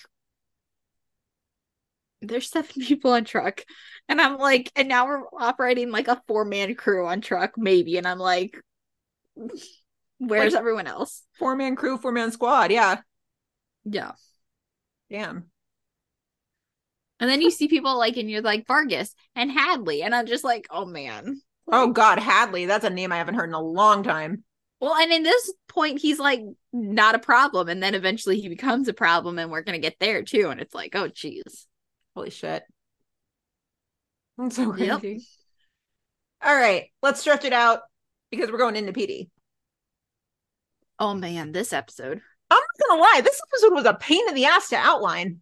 there's 2.21 2.49
seven 2.51 2.71
people 2.87 3.13
on 3.13 3.25
truck. 3.25 3.65
And 4.09 4.21
I'm 4.21 4.37
like, 4.39 4.71
and 4.77 4.89
now 4.89 5.07
we're 5.07 5.23
operating 5.39 5.91
like 5.91 6.09
a 6.09 6.21
four 6.29 6.45
man 6.45 6.75
crew 6.75 7.07
on 7.07 7.21
truck, 7.21 7.53
maybe. 7.57 7.97
And 7.99 8.07
I'm 8.07 8.19
like, 8.19 8.61
where's 10.19 10.53
Like- 10.53 10.59
everyone 10.61 10.87
else? 10.87 11.23
Four 11.39 11.57
man 11.57 11.77
crew, 11.77 11.97
four 11.99 12.13
man 12.13 12.31
squad. 12.33 12.71
Yeah. 12.71 13.01
Yeah. 13.85 14.13
Damn. 15.11 15.51
And 17.21 17.31
then 17.31 17.41
you 17.41 17.51
see 17.51 17.69
people 17.69 17.97
like, 17.97 18.17
and 18.17 18.31
you're 18.31 18.43
like 18.43 18.67
Vargas 18.67 19.15
and 19.37 19.51
Hadley. 19.51 20.03
And 20.03 20.15
I'm 20.15 20.27
just 20.27 20.45
like, 20.45 20.67
oh 20.71 20.85
man. 20.85 21.41
Oh 21.69 21.89
God, 21.93 22.19
Hadley. 22.19 22.67
That's 22.67 22.85
a 22.85 22.91
name 22.91 23.13
I 23.13 23.19
haven't 23.19 23.35
heard 23.35 23.49
in 23.49 23.55
a 23.55 23.61
long 23.61 24.03
time. 24.03 24.45
Well, 24.81 24.97
and 24.97 25.13
in 25.13 25.23
this 25.23 25.53
point, 25.69 26.01
he's 26.01 26.19
like 26.19 26.43
not 26.73 27.15
a 27.15 27.21
problem. 27.21 27.69
And 27.69 27.81
then 27.81 27.95
eventually 27.95 28.41
he 28.41 28.49
becomes 28.49 28.89
a 28.89 28.93
problem, 28.93 29.39
and 29.39 29.51
we're 29.51 29.63
going 29.63 29.81
to 29.81 29.89
get 29.89 30.01
there 30.01 30.25
too. 30.25 30.49
And 30.51 30.61
it's 30.61 30.75
like, 30.75 30.97
oh, 30.97 31.07
geez. 31.07 31.69
Holy 32.17 32.31
shit. 32.31 32.65
That's 34.37 34.57
so 34.57 34.75
Yep. 34.75 35.01
crazy. 35.01 35.27
All 36.43 36.55
right, 36.55 36.87
let's 37.03 37.21
stretch 37.21 37.45
it 37.45 37.53
out 37.53 37.83
because 38.33 38.51
we're 38.51 38.59
going 38.59 38.75
into 38.75 38.93
PD. 38.93 39.31
Oh 40.99 41.15
man, 41.15 41.53
this 41.53 41.73
episode. 41.73 42.21
I'm 42.55 42.61
not 42.79 42.89
gonna 42.89 43.01
lie, 43.01 43.21
this 43.23 43.41
episode 43.49 43.75
was 43.75 43.87
a 43.87 43.95
pain 43.95 44.29
in 44.29 44.35
the 44.35 44.47
ass 44.47 44.69
to 44.71 44.77
outline. 44.77 45.41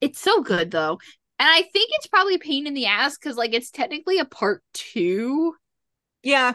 It's 0.00 0.20
so 0.20 0.42
good 0.42 0.70
though. 0.70 0.98
And 1.40 1.48
I 1.48 1.62
think 1.62 1.90
it's 1.92 2.08
probably 2.08 2.34
a 2.34 2.40
pain 2.40 2.66
in 2.66 2.74
the 2.74 2.86
ass 2.86 3.16
because 3.16 3.36
like 3.36 3.54
it's 3.54 3.70
technically 3.70 4.18
a 4.18 4.24
part 4.24 4.62
two. 4.74 5.54
Yeah. 6.22 6.54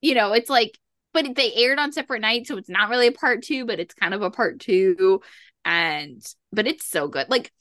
You 0.00 0.14
know, 0.14 0.32
it's 0.32 0.50
like, 0.50 0.78
but 1.12 1.34
they 1.34 1.52
aired 1.54 1.78
on 1.78 1.92
separate 1.92 2.20
nights, 2.20 2.48
so 2.48 2.56
it's 2.56 2.68
not 2.68 2.90
really 2.90 3.06
a 3.06 3.12
part 3.12 3.42
two, 3.42 3.64
but 3.64 3.80
it's 3.80 3.94
kind 3.94 4.14
of 4.14 4.22
a 4.22 4.30
part 4.30 4.60
two. 4.60 5.20
And 5.64 6.22
but 6.52 6.66
it's 6.66 6.86
so 6.86 7.08
good. 7.08 7.28
Like 7.28 7.52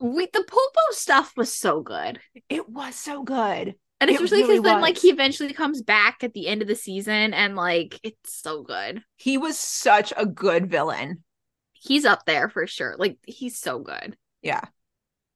we 0.00 0.26
the 0.26 0.40
Pulpo 0.40 0.92
stuff 0.92 1.32
was 1.36 1.52
so 1.52 1.80
good. 1.80 2.20
It 2.48 2.68
was 2.68 2.94
so 2.94 3.22
good. 3.22 3.74
And 4.00 4.10
especially 4.10 4.38
because 4.42 4.48
really 4.48 4.60
then 4.60 4.80
like 4.82 4.98
he 4.98 5.08
eventually 5.08 5.52
comes 5.52 5.82
back 5.82 6.22
at 6.22 6.34
the 6.34 6.48
end 6.48 6.62
of 6.62 6.68
the 6.68 6.74
season 6.74 7.32
and 7.32 7.56
like 7.56 7.98
it's 8.02 8.40
so 8.42 8.62
good. 8.62 9.02
He 9.16 9.38
was 9.38 9.58
such 9.58 10.12
a 10.16 10.26
good 10.26 10.70
villain. 10.70 11.24
He's 11.72 12.04
up 12.04 12.26
there 12.26 12.48
for 12.48 12.66
sure. 12.66 12.94
Like 12.98 13.18
he's 13.26 13.58
so 13.58 13.78
good. 13.78 14.16
Yeah. 14.42 14.60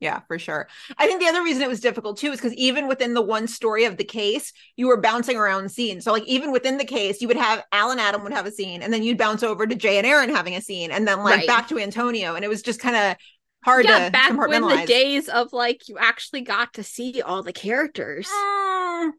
Yeah, 0.00 0.20
for 0.28 0.38
sure. 0.38 0.66
I 0.96 1.06
think 1.06 1.20
the 1.20 1.28
other 1.28 1.42
reason 1.42 1.62
it 1.62 1.68
was 1.68 1.80
difficult 1.80 2.16
too 2.16 2.32
is 2.32 2.40
because 2.40 2.54
even 2.54 2.88
within 2.88 3.12
the 3.12 3.20
one 3.20 3.46
story 3.46 3.84
of 3.84 3.98
the 3.98 4.04
case, 4.04 4.50
you 4.74 4.88
were 4.88 4.96
bouncing 4.96 5.36
around 5.36 5.70
scenes. 5.70 6.04
So, 6.04 6.12
like, 6.12 6.24
even 6.24 6.52
within 6.52 6.78
the 6.78 6.86
case, 6.86 7.20
you 7.20 7.28
would 7.28 7.36
have 7.36 7.62
Al 7.70 7.90
and 7.90 8.00
Adam 8.00 8.22
would 8.22 8.32
have 8.32 8.46
a 8.46 8.50
scene, 8.50 8.82
and 8.82 8.94
then 8.94 9.02
you'd 9.02 9.18
bounce 9.18 9.42
over 9.42 9.66
to 9.66 9.74
Jay 9.74 9.98
and 9.98 10.06
Erin 10.06 10.30
having 10.34 10.54
a 10.56 10.62
scene, 10.62 10.90
and 10.90 11.06
then 11.06 11.22
like 11.22 11.36
Right. 11.40 11.46
back 11.46 11.68
to 11.68 11.78
Antonio. 11.78 12.34
And 12.34 12.46
it 12.46 12.48
was 12.48 12.62
just 12.62 12.80
kind 12.80 12.96
of 12.96 13.16
hard 13.64 13.84
yeah, 13.86 14.06
to 14.06 14.10
back 14.10 14.36
when 14.36 14.62
the 14.62 14.84
days 14.86 15.28
of 15.28 15.52
like 15.52 15.88
you 15.88 15.98
actually 15.98 16.42
got 16.42 16.74
to 16.74 16.82
see 16.82 17.22
all 17.22 17.42
the 17.42 17.52
characters. 17.52 18.28
Mm, 18.28 19.12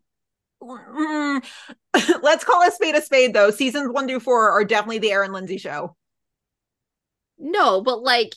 mm. 0.62 1.44
Let's 2.22 2.44
call 2.44 2.68
a 2.68 2.72
spade 2.72 2.96
a 2.96 3.02
spade, 3.02 3.34
though. 3.34 3.52
Seasons 3.52 3.92
one 3.92 4.08
through 4.08 4.20
four 4.20 4.52
are 4.52 4.66
definitely 4.66 5.00
the 5.00 5.12
Erin 5.12 5.34
Lindsay 5.34 5.58
show. 5.58 5.96
No, 7.38 7.82
but 7.82 8.02
like 8.02 8.36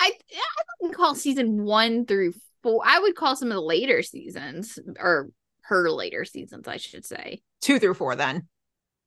I 0.00 0.12
I 0.30 0.62
wouldn't 0.80 0.96
call 0.96 1.14
season 1.14 1.64
one 1.64 2.06
through 2.06 2.34
four. 2.62 2.82
I 2.84 2.98
would 2.98 3.14
call 3.14 3.36
some 3.36 3.48
of 3.48 3.54
the 3.54 3.60
later 3.60 4.02
seasons 4.02 4.78
or 4.98 5.30
her 5.62 5.90
later 5.90 6.24
seasons, 6.24 6.66
I 6.68 6.76
should 6.76 7.04
say. 7.04 7.42
Two 7.60 7.78
through 7.78 7.94
four, 7.94 8.16
then. 8.16 8.48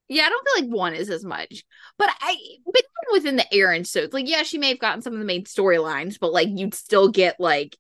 Yeah, 0.07 0.23
I 0.23 0.30
don't 0.30 0.48
feel 0.48 0.65
like 0.65 0.76
one 0.76 0.94
is 0.94 1.10
as 1.10 1.23
much. 1.23 1.64
But 1.98 2.10
I 2.22 2.36
but 2.65 2.76
even 2.76 3.14
within 3.14 3.36
the 3.38 3.53
Erin 3.53 3.86
so 3.86 4.02
it's 4.02 4.14
like 4.14 4.30
yeah, 4.30 4.44
she 4.44 4.57
may 4.57 4.69
have 4.69 4.80
gotten 4.80 5.02
some 5.02 5.14
of 5.14 5.19
the 5.19 5.26
main 5.26 5.45
storylines, 5.45 6.19
but 6.19 6.34
like 6.34 6.49
you'd 6.52 6.73
still 6.73 7.10
get 7.10 7.40
like 7.40 7.77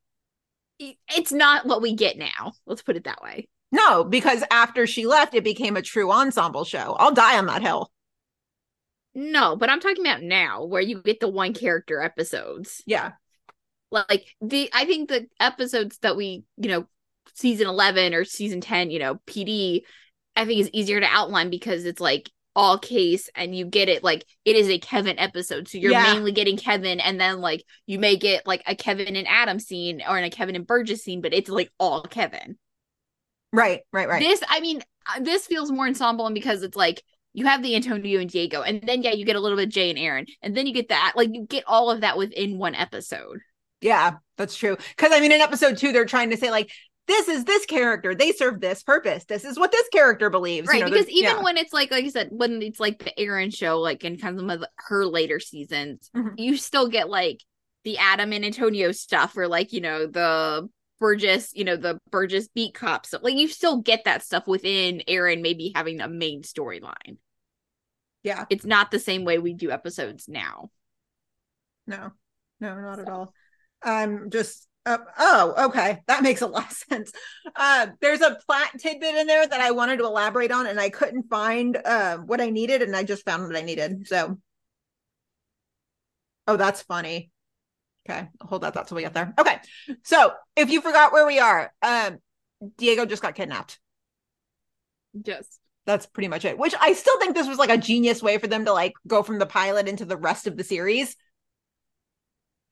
it's 0.79 1.31
not 1.31 1.65
what 1.65 1.81
we 1.81 1.95
get 1.95 2.17
now. 2.17 2.53
Let's 2.65 2.81
put 2.81 2.97
it 2.97 3.05
that 3.05 3.21
way. 3.21 3.47
No, 3.71 4.03
because 4.03 4.43
after 4.51 4.87
she 4.87 5.05
left, 5.05 5.33
it 5.33 5.43
became 5.43 5.75
a 5.75 5.81
true 5.81 6.11
ensemble 6.11 6.63
show. 6.63 6.95
I'll 6.99 7.13
die 7.13 7.37
on 7.37 7.45
that 7.47 7.61
hill. 7.61 7.91
No, 9.13 9.55
but 9.55 9.69
I'm 9.69 9.79
talking 9.79 10.05
about 10.05 10.21
now 10.21 10.65
where 10.65 10.81
you 10.81 11.01
get 11.01 11.19
the 11.19 11.27
one 11.27 11.53
character 11.53 12.01
episodes. 12.01 12.83
Yeah. 12.85 13.13
Like 13.91 14.25
the 14.41 14.69
I 14.73 14.85
think 14.85 15.09
the 15.09 15.27
episodes 15.39 15.97
that 15.99 16.17
we, 16.17 16.43
you 16.57 16.69
know, 16.69 16.87
season 17.33 17.67
11 17.67 18.13
or 18.13 18.25
season 18.25 18.59
10, 18.59 18.91
you 18.91 18.99
know, 18.99 19.15
PD, 19.25 19.81
I 20.35 20.45
think 20.45 20.59
is 20.61 20.69
easier 20.73 20.99
to 20.99 21.05
outline 21.05 21.49
because 21.49 21.85
it's 21.85 22.01
like 22.01 22.29
all 22.55 22.77
case 22.77 23.29
and 23.35 23.53
you 23.55 23.65
get 23.65 23.89
it 23.89 24.03
like 24.03 24.25
it 24.45 24.55
is 24.55 24.69
a 24.69 24.79
Kevin 24.79 25.19
episode. 25.19 25.67
So 25.67 25.77
you're 25.77 25.91
Yeah. 25.91 26.13
mainly 26.13 26.31
getting 26.31 26.57
Kevin 26.57 26.99
and 26.99 27.19
then 27.19 27.41
like 27.41 27.63
you 27.85 27.99
may 27.99 28.15
get 28.15 28.47
like 28.47 28.63
a 28.65 28.75
Kevin 28.75 29.15
and 29.15 29.27
Adam 29.27 29.59
scene 29.59 30.01
or 30.07 30.17
in 30.17 30.23
a 30.23 30.29
Kevin 30.29 30.55
and 30.55 30.65
Burgess 30.65 31.03
scene, 31.03 31.21
but 31.21 31.33
it's 31.33 31.49
like 31.49 31.71
all 31.79 32.01
Kevin. 32.03 32.57
Right, 33.51 33.81
right, 33.93 34.07
right. 34.07 34.19
This, 34.21 34.41
I 34.49 34.59
mean, 34.59 34.81
uh, 35.07 35.21
this 35.21 35.47
feels 35.47 35.71
more 35.71 35.87
ensemble 35.87 36.29
because 36.33 36.63
it's 36.63 36.75
like 36.75 37.01
you 37.33 37.45
have 37.45 37.61
the 37.63 37.75
Antonio 37.75 38.19
and 38.19 38.29
Diego, 38.29 38.61
and 38.61 38.81
then 38.81 39.01
yeah, 39.01 39.11
you 39.11 39.25
get 39.25 39.35
a 39.35 39.39
little 39.39 39.57
bit 39.57 39.67
of 39.67 39.73
Jay 39.73 39.89
and 39.89 39.99
Erin, 39.99 40.25
and 40.41 40.55
then 40.55 40.67
you 40.67 40.73
get 40.73 40.89
that, 40.89 41.13
like 41.15 41.29
you 41.33 41.45
get 41.45 41.63
all 41.67 41.91
of 41.91 42.01
that 42.01 42.17
within 42.17 42.57
one 42.57 42.75
episode. 42.75 43.39
Yeah, 43.81 44.17
that's 44.37 44.55
true. 44.55 44.77
Because 44.95 45.11
I 45.13 45.19
mean, 45.19 45.31
in 45.31 45.41
episode 45.41 45.77
two, 45.77 45.91
they're 45.91 46.05
trying 46.05 46.29
to 46.31 46.37
say 46.37 46.49
like 46.49 46.71
this 47.07 47.27
is 47.27 47.43
this 47.45 47.65
character. 47.65 48.15
They 48.15 48.31
serve 48.31 48.59
this 48.61 48.81
purpose. 48.83 49.25
This 49.25 49.45
is 49.45 49.59
what 49.59 49.71
this 49.71 49.87
character 49.89 50.29
believes. 50.29 50.67
right 50.67 50.79
You 50.79 50.85
know, 50.85 50.91
because 50.91 51.07
even 51.09 51.37
yeah. 51.37 51.43
when 51.43 51.57
it's 51.57 51.71
like 51.73 51.91
like 51.91 52.03
you 52.03 52.09
said 52.11 52.29
when 52.31 52.61
it's 52.61 52.79
like 52.79 53.03
the 53.03 53.17
erin 53.19 53.51
show 53.51 53.79
like 53.79 54.03
in 54.03 54.17
kind 54.17 54.35
of 54.35 54.39
some 54.41 54.49
of 54.49 54.59
the- 54.61 54.69
her 54.77 55.05
later 55.05 55.39
seasons 55.39 56.09
Mhm. 56.15 56.33
you 56.37 56.57
still 56.57 56.87
get 56.87 57.09
like 57.09 57.41
the 57.83 57.97
adam 57.99 58.33
and 58.33 58.43
antonio 58.43 58.91
stuff 58.91 59.37
or 59.37 59.47
like 59.47 59.71
you 59.73 59.81
know 59.81 60.07
the 60.07 60.67
burgess 60.99 61.51
you 61.53 61.63
know 61.63 61.75
the 61.75 61.99
burgess 62.09 62.47
beat 62.47 62.73
cops. 62.73 63.09
stuff 63.09 63.21
like 63.21 63.35
you 63.35 63.47
still 63.47 63.81
get 63.81 64.05
that 64.05 64.23
stuff 64.23 64.47
within 64.47 65.03
erin 65.07 65.41
maybe 65.43 65.71
having 65.75 66.01
a 66.01 66.07
main 66.07 66.41
storyline 66.41 67.17
yeah, 68.23 68.45
it's 68.49 68.65
not 68.65 68.89
the 68.89 68.97
same 68.97 69.23
way 69.23 69.37
we 69.37 69.53
do 69.53 69.69
episodes 69.69 70.27
now 70.27 70.69
no, 71.85 72.11
no, 72.59 72.81
not 72.81 72.99
at 72.99 73.07
all. 73.09 73.31
I'm 73.83 74.31
just 74.31 74.67
uh, 74.85 74.97
oh, 75.17 75.65
okay, 75.67 76.01
that 76.07 76.23
makes 76.23 76.41
a 76.41 76.47
lot 76.47 76.71
of 76.71 76.77
sense. 76.89 77.11
Uh, 77.55 77.87
there's 78.01 78.21
a 78.21 78.37
plat 78.47 78.71
tidbit 78.79 79.15
in 79.15 79.27
there 79.27 79.45
that 79.47 79.61
I 79.61 79.71
wanted 79.71 79.97
to 79.97 80.05
elaborate 80.05 80.51
on, 80.51 80.67
and 80.67 80.79
I 80.79 80.89
couldn't 80.89 81.29
find 81.29 81.77
uh, 81.83 82.17
what 82.17 82.41
I 82.41 82.49
needed, 82.49 82.81
and 82.81 82.95
I 82.95 83.03
just 83.03 83.25
found 83.25 83.45
what 83.47 83.55
I 83.55 83.61
needed. 83.61 84.07
So, 84.07 84.37
oh, 86.47 86.57
that's 86.57 86.81
funny. 86.81 87.31
Okay, 88.07 88.27
hold 88.41 88.61
that 88.61 88.73
thought 88.73 88.87
till 88.87 88.95
we 88.95 89.01
get 89.01 89.13
there. 89.13 89.33
Okay, 89.39 89.57
so 90.03 90.31
if 90.55 90.69
you 90.69 90.81
forgot 90.81 91.11
where 91.11 91.25
we 91.25 91.39
are, 91.39 91.73
um, 91.81 92.19
Diego 92.77 93.05
just 93.05 93.21
got 93.21 93.33
kidnapped. 93.35 93.79
just 95.21 95.59
That's 95.85 96.05
pretty 96.05 96.27
much 96.27 96.45
it. 96.45 96.57
Which 96.57 96.75
I 96.79 96.93
still 96.93 97.19
think 97.19 97.35
this 97.35 97.47
was 97.47 97.57
like 97.57 97.69
a 97.69 97.77
genius 97.77 98.21
way 98.21 98.37
for 98.37 98.47
them 98.47 98.65
to 98.65 98.73
like 98.73 98.93
go 99.07 99.23
from 99.23 99.39
the 99.39 99.45
pilot 99.45 99.87
into 99.87 100.05
the 100.05 100.17
rest 100.17 100.47
of 100.47 100.57
the 100.57 100.63
series. 100.63 101.15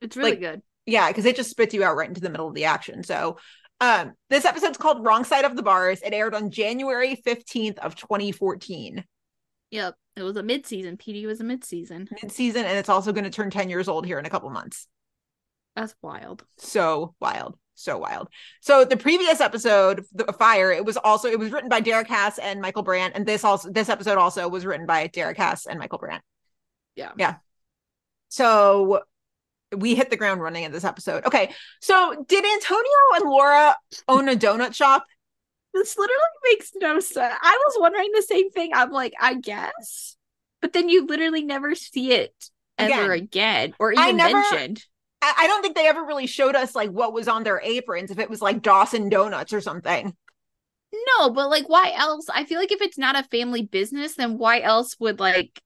it's 0.02 0.18
really 0.18 0.32
Like, 0.32 0.40
good 0.40 0.62
Yeah, 0.86 1.08
because 1.08 1.26
it 1.26 1.36
just 1.36 1.50
spits 1.50 1.74
you 1.74 1.84
out 1.84 1.96
right 1.96 2.08
into 2.08 2.22
the 2.22 2.30
middle 2.30 2.48
of 2.48 2.56
the 2.56 2.66
action. 2.66 3.04
So 3.04 3.38
um 3.80 4.14
this 4.30 4.46
episode's 4.46 4.78
called 4.78 5.06
Wrong 5.06 5.24
Side 5.24 5.46
of 5.46 5.56
the 5.56 5.64
Bars. 5.64 6.02
It 6.02 6.14
aired 6.14 6.36
on 6.36 6.52
January 6.52 7.16
15th 7.26 7.80
of 7.80 7.96
2014. 7.96 9.04
yep 9.72 9.96
it 10.16 10.22
was 10.24 10.38
a 10.38 10.44
mid-season 10.44 10.96
pd 10.98 11.26
was 11.26 11.40
a 11.42 11.44
mid-season 11.44 12.08
Mid-season, 12.22 12.66
and 12.66 12.78
it's 12.78 12.90
also 12.90 13.12
going 13.12 13.24
to 13.24 13.30
turn 13.32 13.50
10 13.50 13.70
years 13.70 13.88
old 13.88 14.06
here 14.06 14.20
in 14.20 14.26
a 14.26 14.30
couple 14.30 14.50
months. 14.52 14.88
that's 15.76 15.96
wild 16.02 16.44
So 16.58 17.16
wild. 17.20 17.58
So 17.76 17.98
wild. 17.98 18.30
So 18.62 18.86
the 18.86 18.96
previous 18.96 19.42
episode, 19.42 20.06
The 20.14 20.32
Fire, 20.32 20.72
it 20.72 20.86
was 20.86 20.96
also 20.96 21.28
it 21.28 21.40
was 21.40 21.52
written 21.52 21.70
by 21.70 21.80
Derek 21.80 22.08
Haas 22.08 22.38
and 22.38 22.62
Michael 22.62 22.84
Brandt. 22.84 23.16
And 23.16 23.26
this 23.26 23.44
also 23.44 23.72
this 23.72 23.90
episode 23.90 24.20
also 24.20 24.48
was 24.48 24.64
written 24.64 24.86
by 24.86 25.08
Derek 25.08 25.38
Haas 25.38 25.66
and 25.66 25.80
Michael 25.80 25.98
Brandt. 25.98 26.24
yeah 26.96 27.14
Yeah. 27.18 27.38
So 28.30 29.02
we 29.76 29.96
hit 29.96 30.10
the 30.10 30.18
ground 30.18 30.42
running 30.42 30.64
in 30.64 30.72
this 30.72 30.84
episode. 30.84 31.26
Okay. 31.26 31.52
So 31.82 32.26
did 32.28 32.44
Antonio 32.46 32.92
and 33.16 33.30
Laura 33.30 33.76
own 34.08 34.30
a 34.30 34.36
donut 34.36 34.74
shop? 34.74 35.06
This 35.74 35.98
literally 35.98 36.20
makes 36.52 36.72
no 36.76 37.00
sense. 37.00 37.36
I 37.42 37.60
was 37.66 37.78
wondering 37.80 38.12
the 38.14 38.22
same 38.22 38.52
thing. 38.52 38.72
I'm 38.74 38.92
like, 38.92 39.14
I 39.20 39.36
guess. 39.36 40.16
But 40.62 40.74
then 40.74 40.88
you 40.88 41.06
literally 41.08 41.44
never 41.44 41.76
see 41.76 42.12
it 42.12 42.34
ever 42.78 43.12
again, 43.12 43.74
or 43.80 43.94
I 43.98 44.04
even 44.04 44.18
never- 44.18 44.40
mentioned. 44.40 44.84
I, 45.22 45.34
I 45.40 45.48
don't 45.48 45.62
think 45.62 45.76
they 45.76 45.88
ever 45.88 46.04
really 46.04 46.28
showed 46.28 46.56
us 46.56 46.76
like 46.76 46.90
what 46.90 47.14
was 47.14 47.28
on 47.28 47.44
their 47.44 47.62
aprons, 47.64 48.12
if 48.12 48.20
it 48.20 48.30
was 48.30 48.42
like 48.42 48.62
Dawson 48.62 49.10
Donuts 49.10 49.54
or 49.54 49.62
something. 49.62 50.14
No, 51.18 51.32
but 51.32 51.50
like 51.50 51.68
why 51.70 51.94
else? 51.96 52.28
I 52.30 52.44
feel 52.44 52.60
like 52.60 52.72
if 52.72 52.82
it's 52.82 52.98
not 52.98 53.18
a 53.18 53.24
family 53.24 53.64
business, 53.64 54.16
then 54.16 54.38
why 54.38 54.60
else 54.60 54.96
would 55.00 55.20
like 55.20 55.60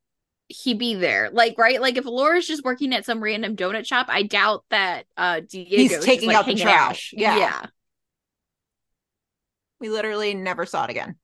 he 0.47 0.73
be 0.73 0.95
there? 0.95 1.29
Like, 1.31 1.57
right? 1.57 1.81
Like 1.81 1.97
if 1.97 2.05
Laura's 2.05 2.47
just 2.47 2.63
working 2.63 2.93
at 2.93 3.05
some 3.05 3.21
random 3.21 3.55
donut 3.55 3.85
shop, 3.85 4.07
I 4.09 4.23
doubt 4.23 4.63
that 4.69 5.05
uh 5.17 5.41
Diego's 5.41 5.89
just, 5.89 6.05
taking 6.05 6.29
like, 6.29 6.37
out 6.37 6.45
the 6.45 6.55
trash. 6.55 7.13
Yeah. 7.15 7.37
Yeah. 7.37 7.65
We 9.79 9.89
literally 9.89 10.33
never 10.33 10.65
saw 10.65 10.85
it 10.85 10.89
again. 10.89 11.15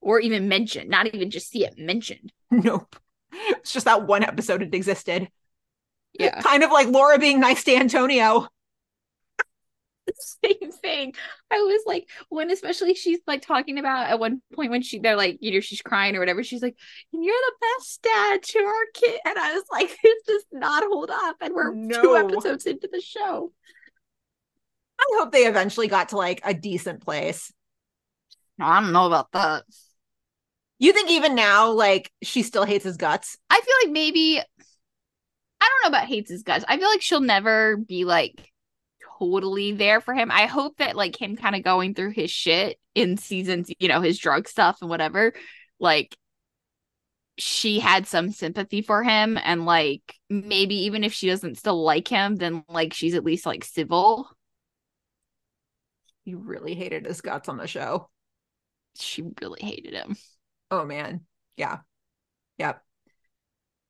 Or 0.00 0.20
even 0.20 0.48
mentioned, 0.48 0.90
not 0.90 1.06
even 1.06 1.30
just 1.30 1.50
see 1.50 1.64
it 1.64 1.78
mentioned. 1.78 2.32
Nope. 2.50 2.96
It's 3.32 3.72
just 3.72 3.86
that 3.86 4.06
one 4.06 4.22
episode 4.22 4.62
it 4.62 4.72
existed. 4.72 5.28
Yeah. 6.18 6.40
Kind 6.40 6.62
of 6.62 6.70
like 6.70 6.86
Laura 6.86 7.18
being 7.18 7.40
nice 7.40 7.64
to 7.64 7.74
Antonio. 7.74 8.46
same 10.44 10.72
thing. 10.72 11.14
I 11.50 11.56
was 11.56 11.82
like, 11.86 12.08
when 12.28 12.50
especially 12.50 12.94
she's 12.94 13.20
like 13.26 13.42
talking 13.42 13.78
about 13.78 14.08
at 14.08 14.18
one 14.18 14.42
point 14.54 14.70
when 14.70 14.82
she 14.82 14.98
they're 14.98 15.16
like, 15.16 15.38
you 15.40 15.52
know, 15.52 15.60
she's 15.60 15.82
crying 15.82 16.16
or 16.16 16.20
whatever. 16.20 16.42
She's 16.42 16.62
like, 16.62 16.76
"You're 17.12 17.34
the 17.34 17.52
best 17.60 18.02
dad 18.02 18.42
to 18.42 18.58
our 18.60 18.84
kid," 18.94 19.20
and 19.24 19.38
I 19.38 19.54
was 19.54 19.64
like, 19.70 19.88
"This 20.02 20.22
does 20.26 20.44
not 20.52 20.84
hold 20.84 21.10
up." 21.10 21.36
And 21.40 21.54
we're 21.54 21.72
two 22.00 22.16
episodes 22.16 22.66
into 22.66 22.88
the 22.90 23.00
show. 23.00 23.52
I 24.98 25.04
hope 25.18 25.32
they 25.32 25.46
eventually 25.46 25.88
got 25.88 26.10
to 26.10 26.16
like 26.16 26.40
a 26.44 26.54
decent 26.54 27.02
place. 27.02 27.52
I 28.58 28.80
don't 28.80 28.92
know 28.92 29.06
about 29.06 29.32
that. 29.32 29.64
You 30.78 30.92
think 30.92 31.10
even 31.10 31.34
now, 31.34 31.72
like 31.72 32.10
she 32.22 32.42
still 32.42 32.64
hates 32.64 32.84
his 32.84 32.96
guts? 32.96 33.36
I 33.50 33.60
feel 33.60 33.74
like 33.84 33.92
maybe 33.92 34.40
I 35.60 35.68
don't 35.68 35.92
know 35.92 35.96
about 35.96 36.08
hates 36.08 36.30
his 36.30 36.42
guts. 36.42 36.64
I 36.68 36.76
feel 36.76 36.88
like 36.88 37.02
she'll 37.02 37.20
never 37.20 37.76
be 37.76 38.04
like 38.04 38.52
totally 39.18 39.72
there 39.72 40.00
for 40.00 40.14
him. 40.14 40.30
I 40.30 40.46
hope 40.46 40.78
that 40.78 40.96
like 40.96 41.20
him 41.20 41.36
kind 41.36 41.56
of 41.56 41.62
going 41.62 41.94
through 41.94 42.10
his 42.10 42.30
shit 42.30 42.78
in 42.94 43.16
seasons, 43.16 43.70
you 43.78 43.88
know, 43.88 44.00
his 44.00 44.18
drug 44.18 44.48
stuff 44.48 44.78
and 44.80 44.90
whatever, 44.90 45.32
like 45.78 46.16
she 47.38 47.80
had 47.80 48.06
some 48.06 48.30
sympathy 48.30 48.80
for 48.80 49.02
him 49.02 49.38
and 49.42 49.66
like 49.66 50.02
maybe 50.30 50.84
even 50.84 51.04
if 51.04 51.12
she 51.12 51.28
doesn't 51.28 51.58
still 51.58 51.82
like 51.82 52.08
him, 52.08 52.36
then 52.36 52.64
like 52.68 52.94
she's 52.94 53.14
at 53.14 53.24
least 53.24 53.46
like 53.46 53.64
civil. 53.64 54.28
You 56.24 56.38
really 56.38 56.74
hated 56.74 57.06
his 57.06 57.20
guts 57.20 57.48
on 57.48 57.56
the 57.56 57.66
show. 57.66 58.08
She 58.98 59.22
really 59.42 59.60
hated 59.62 59.92
him. 59.94 60.16
Oh 60.70 60.84
man. 60.84 61.26
Yeah. 61.56 61.78
Yep. 62.58 62.82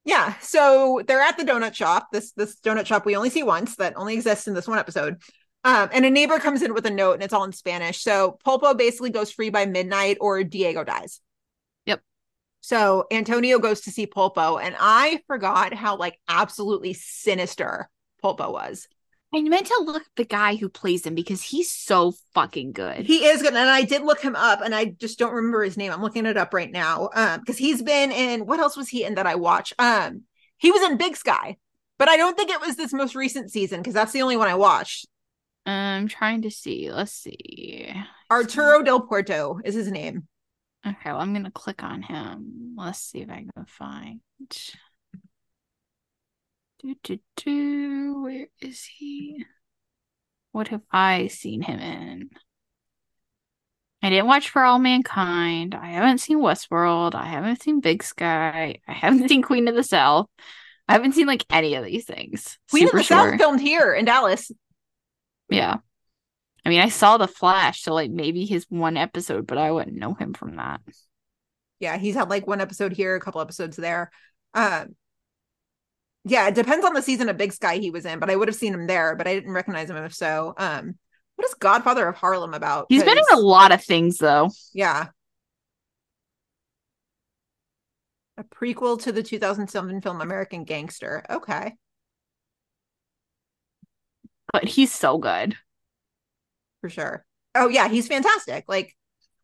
Yeah. 0.07 0.39
So 0.39 1.03
they're 1.07 1.21
at 1.21 1.37
the 1.37 1.45
donut 1.45 1.75
shop. 1.75 2.09
This 2.13 2.31
this 2.33 2.59
donut 2.61 2.87
shop 2.87 3.05
we 3.05 3.17
only 3.17 3.29
see 3.29 3.43
once 3.43 3.75
that 3.77 3.95
only 3.97 4.15
exists 4.15 4.47
in 4.47 4.55
this 4.55 4.69
one 4.69 4.79
episode. 4.79 5.21
Um, 5.65 5.89
and 5.93 6.07
a 6.07 6.11
neighbor 6.11 6.39
comes 6.39 6.63
in 6.63 6.75
with 6.75 6.87
a 6.87 6.91
note 6.91 7.15
and 7.15 7.25
it's 7.25 7.35
all 7.35 7.43
in 7.43 7.51
Spanish. 7.51 8.01
So 8.01 8.39
Pulpo 8.47 8.79
basically 8.79 9.11
goes 9.11 9.33
free 9.33 9.51
by 9.51 9.67
midnight 9.67 10.19
or 10.21 10.45
Diego 10.45 10.85
dies. 10.85 11.21
Yep. 11.87 12.03
So 12.61 13.07
Antonio 13.11 13.59
goes 13.59 13.81
to 13.83 13.91
see 13.91 14.07
Pulpo, 14.07 14.63
and 14.63 14.77
I 14.79 15.23
forgot 15.27 15.75
how 15.75 15.97
like 15.97 16.21
absolutely 16.29 16.93
sinister 16.93 17.91
Pulpo 18.23 18.53
was. 18.53 18.87
I 19.35 19.43
meant 19.43 19.67
to 19.67 19.83
look 19.85 20.05
the 20.17 20.25
guy 20.25 20.55
who 20.55 20.69
plays 20.69 21.05
him 21.05 21.15
because 21.15 21.43
he's 21.43 21.71
so 21.71 22.15
fucking 22.33 22.73
good. 22.73 23.05
He 23.07 23.25
is 23.25 23.43
good, 23.43 23.55
and 23.55 23.69
I 23.69 23.83
did 23.83 24.03
look 24.03 24.21
him 24.21 24.37
up, 24.37 24.61
and 24.63 24.75
I 24.75 24.87
just 24.87 25.19
don't 25.19 25.35
remember 25.35 25.63
his 25.65 25.77
name. 25.77 25.93
I'm 25.93 26.03
looking 26.03 26.27
it 26.27 26.37
up 26.37 26.55
right 26.55 26.71
now, 26.71 27.11
um, 27.15 27.41
because 27.41 27.59
he's 27.59 27.83
been 27.83 28.13
in 28.13 28.47
what 28.47 28.61
else 28.61 28.77
was 28.77 28.89
he 28.89 29.05
in 29.05 29.17
that 29.17 29.27
I 29.27 29.35
watch? 29.35 29.75
Um, 29.79 30.23
he 30.59 30.71
was 30.71 30.83
in 30.83 30.97
Big 30.97 31.17
Sky, 31.17 31.57
but 31.99 32.09
I 32.09 32.17
don't 32.17 32.37
think 32.37 32.51
it 32.51 32.61
was 32.61 32.77
this 32.77 32.93
most 32.93 33.15
recent 33.15 33.51
season 33.51 33.81
because 33.81 33.95
that's 33.95 34.13
the 34.13 34.23
only 34.23 34.37
one 34.37 34.49
I 34.49 34.55
watched. 34.55 35.07
I'm 35.67 36.07
trying 36.07 36.43
to 36.43 36.51
see. 36.51 36.91
Let's 36.93 37.13
see. 37.13 37.93
Arturo 38.31 38.83
Del 38.83 39.01
Puerto 39.01 39.61
is 39.65 39.75
his 39.75 39.91
name. 39.91 40.29
Okay, 40.87 41.11
well, 41.11 41.19
I'm 41.19 41.33
gonna 41.33 41.51
click 41.51 41.83
on 41.83 42.01
him. 42.01 42.75
Let's 42.77 43.01
see 43.01 43.21
if 43.21 43.29
I 43.29 43.45
can 43.53 43.67
find. 43.67 44.21
Do, 46.87 46.95
do, 47.03 47.19
do. 47.35 48.23
Where 48.23 48.47
is 48.61 48.85
he? 48.85 49.45
What 50.53 50.69
have 50.69 50.83
I 50.93 51.27
seen 51.27 51.63
him 51.63 51.81
in? 51.81 52.31
I 54.05 54.11
didn't 54.11 54.29
watch 54.29 54.51
For 54.51 54.63
All 54.63 54.79
Mankind. 54.79 55.75
I 55.75 55.89
haven't 55.89 56.19
seen 56.19 56.39
Westworld. 56.39 57.17
I 57.17 57.27
haven't 57.27 57.61
seen 57.61 57.81
Big 57.81 58.05
Sky. 58.05 58.79
I 58.87 58.93
haven't 58.93 59.29
seen 59.29 59.43
Queen 59.43 59.67
of 59.67 59.75
the 59.75 59.83
South. 59.83 60.29
I 60.87 60.93
haven't 60.93 61.15
seen 61.15 61.27
like 61.27 61.45
any 61.51 61.75
of 61.75 61.85
these 61.85 62.05
things. 62.05 62.57
Queen 62.71 62.87
Super 62.87 62.99
of 62.99 63.03
the 63.03 63.09
South 63.09 63.37
filmed 63.37 63.61
here 63.61 63.93
in 63.93 64.05
Dallas. 64.05 64.53
Yeah. 65.51 65.79
I 66.65 66.69
mean, 66.69 66.81
I 66.81 66.89
saw 66.89 67.17
The 67.17 67.27
Flash, 67.27 67.83
so 67.83 67.95
like 67.95 68.13
maybe 68.13 68.45
his 68.45 68.65
one 68.69 68.97
episode, 68.97 69.49
but 69.49 69.59
I 69.59 69.73
wouldn't 69.73 69.97
know 69.97 70.15
him 70.15 70.35
from 70.35 70.55
that. 70.55 70.83
Yeah, 71.81 71.97
he's 71.97 72.15
had 72.15 72.31
like 72.31 72.47
one 72.47 72.61
episode 72.61 72.93
here, 72.93 73.17
a 73.17 73.21
couple 73.21 73.41
episodes 73.41 73.77
there. 73.77 74.13
Um, 74.55 74.95
yeah, 76.29 76.49
it 76.49 76.57
depends 76.57 76.85
on 76.85 76.93
the 76.93 77.03
season 77.03 77.29
of 77.29 77.37
Big 77.37 77.53
Sky 77.53 77.77
he 77.77 77.93
was 77.93 78.05
in, 78.05 78.19
but 78.19 78.29
I 78.31 78.35
would 78.35 78.49
have 78.49 78.57
seen 78.57 78.75
him 78.75 78.89
there, 78.89 79.15
but 79.15 79.29
I 79.29 79.35
didn't 79.35 79.53
recognize 79.53 79.89
him 79.89 79.97
if 79.97 80.13
so. 80.13 80.55
Um, 80.59 80.97
what 81.37 81.47
is 81.47 81.55
Godfather 81.55 82.09
of 82.09 82.17
Harlem 82.17 82.53
about? 82.53 82.87
He's 82.89 83.05
been 83.05 83.17
in 83.17 83.25
a 83.33 83.39
lot 83.39 83.71
of 83.71 83.85
things 83.85 84.19
though. 84.19 84.51
Yeah. 84.75 85.09
A 88.37 88.43
prequel 88.43 89.01
to 89.03 89.13
the 89.13 89.23
2007 89.23 90.01
film 90.01 90.21
American 90.21 90.65
Gangster. 90.65 91.25
Okay. 91.31 91.75
But 94.53 94.65
he's 94.65 94.93
so 94.93 95.19
good. 95.19 95.57
For 96.81 96.91
sure. 96.91 97.25
Oh 97.55 97.69
yeah, 97.69 97.87
he's 97.89 98.09
fantastic. 98.09 98.65
Like 98.67 98.97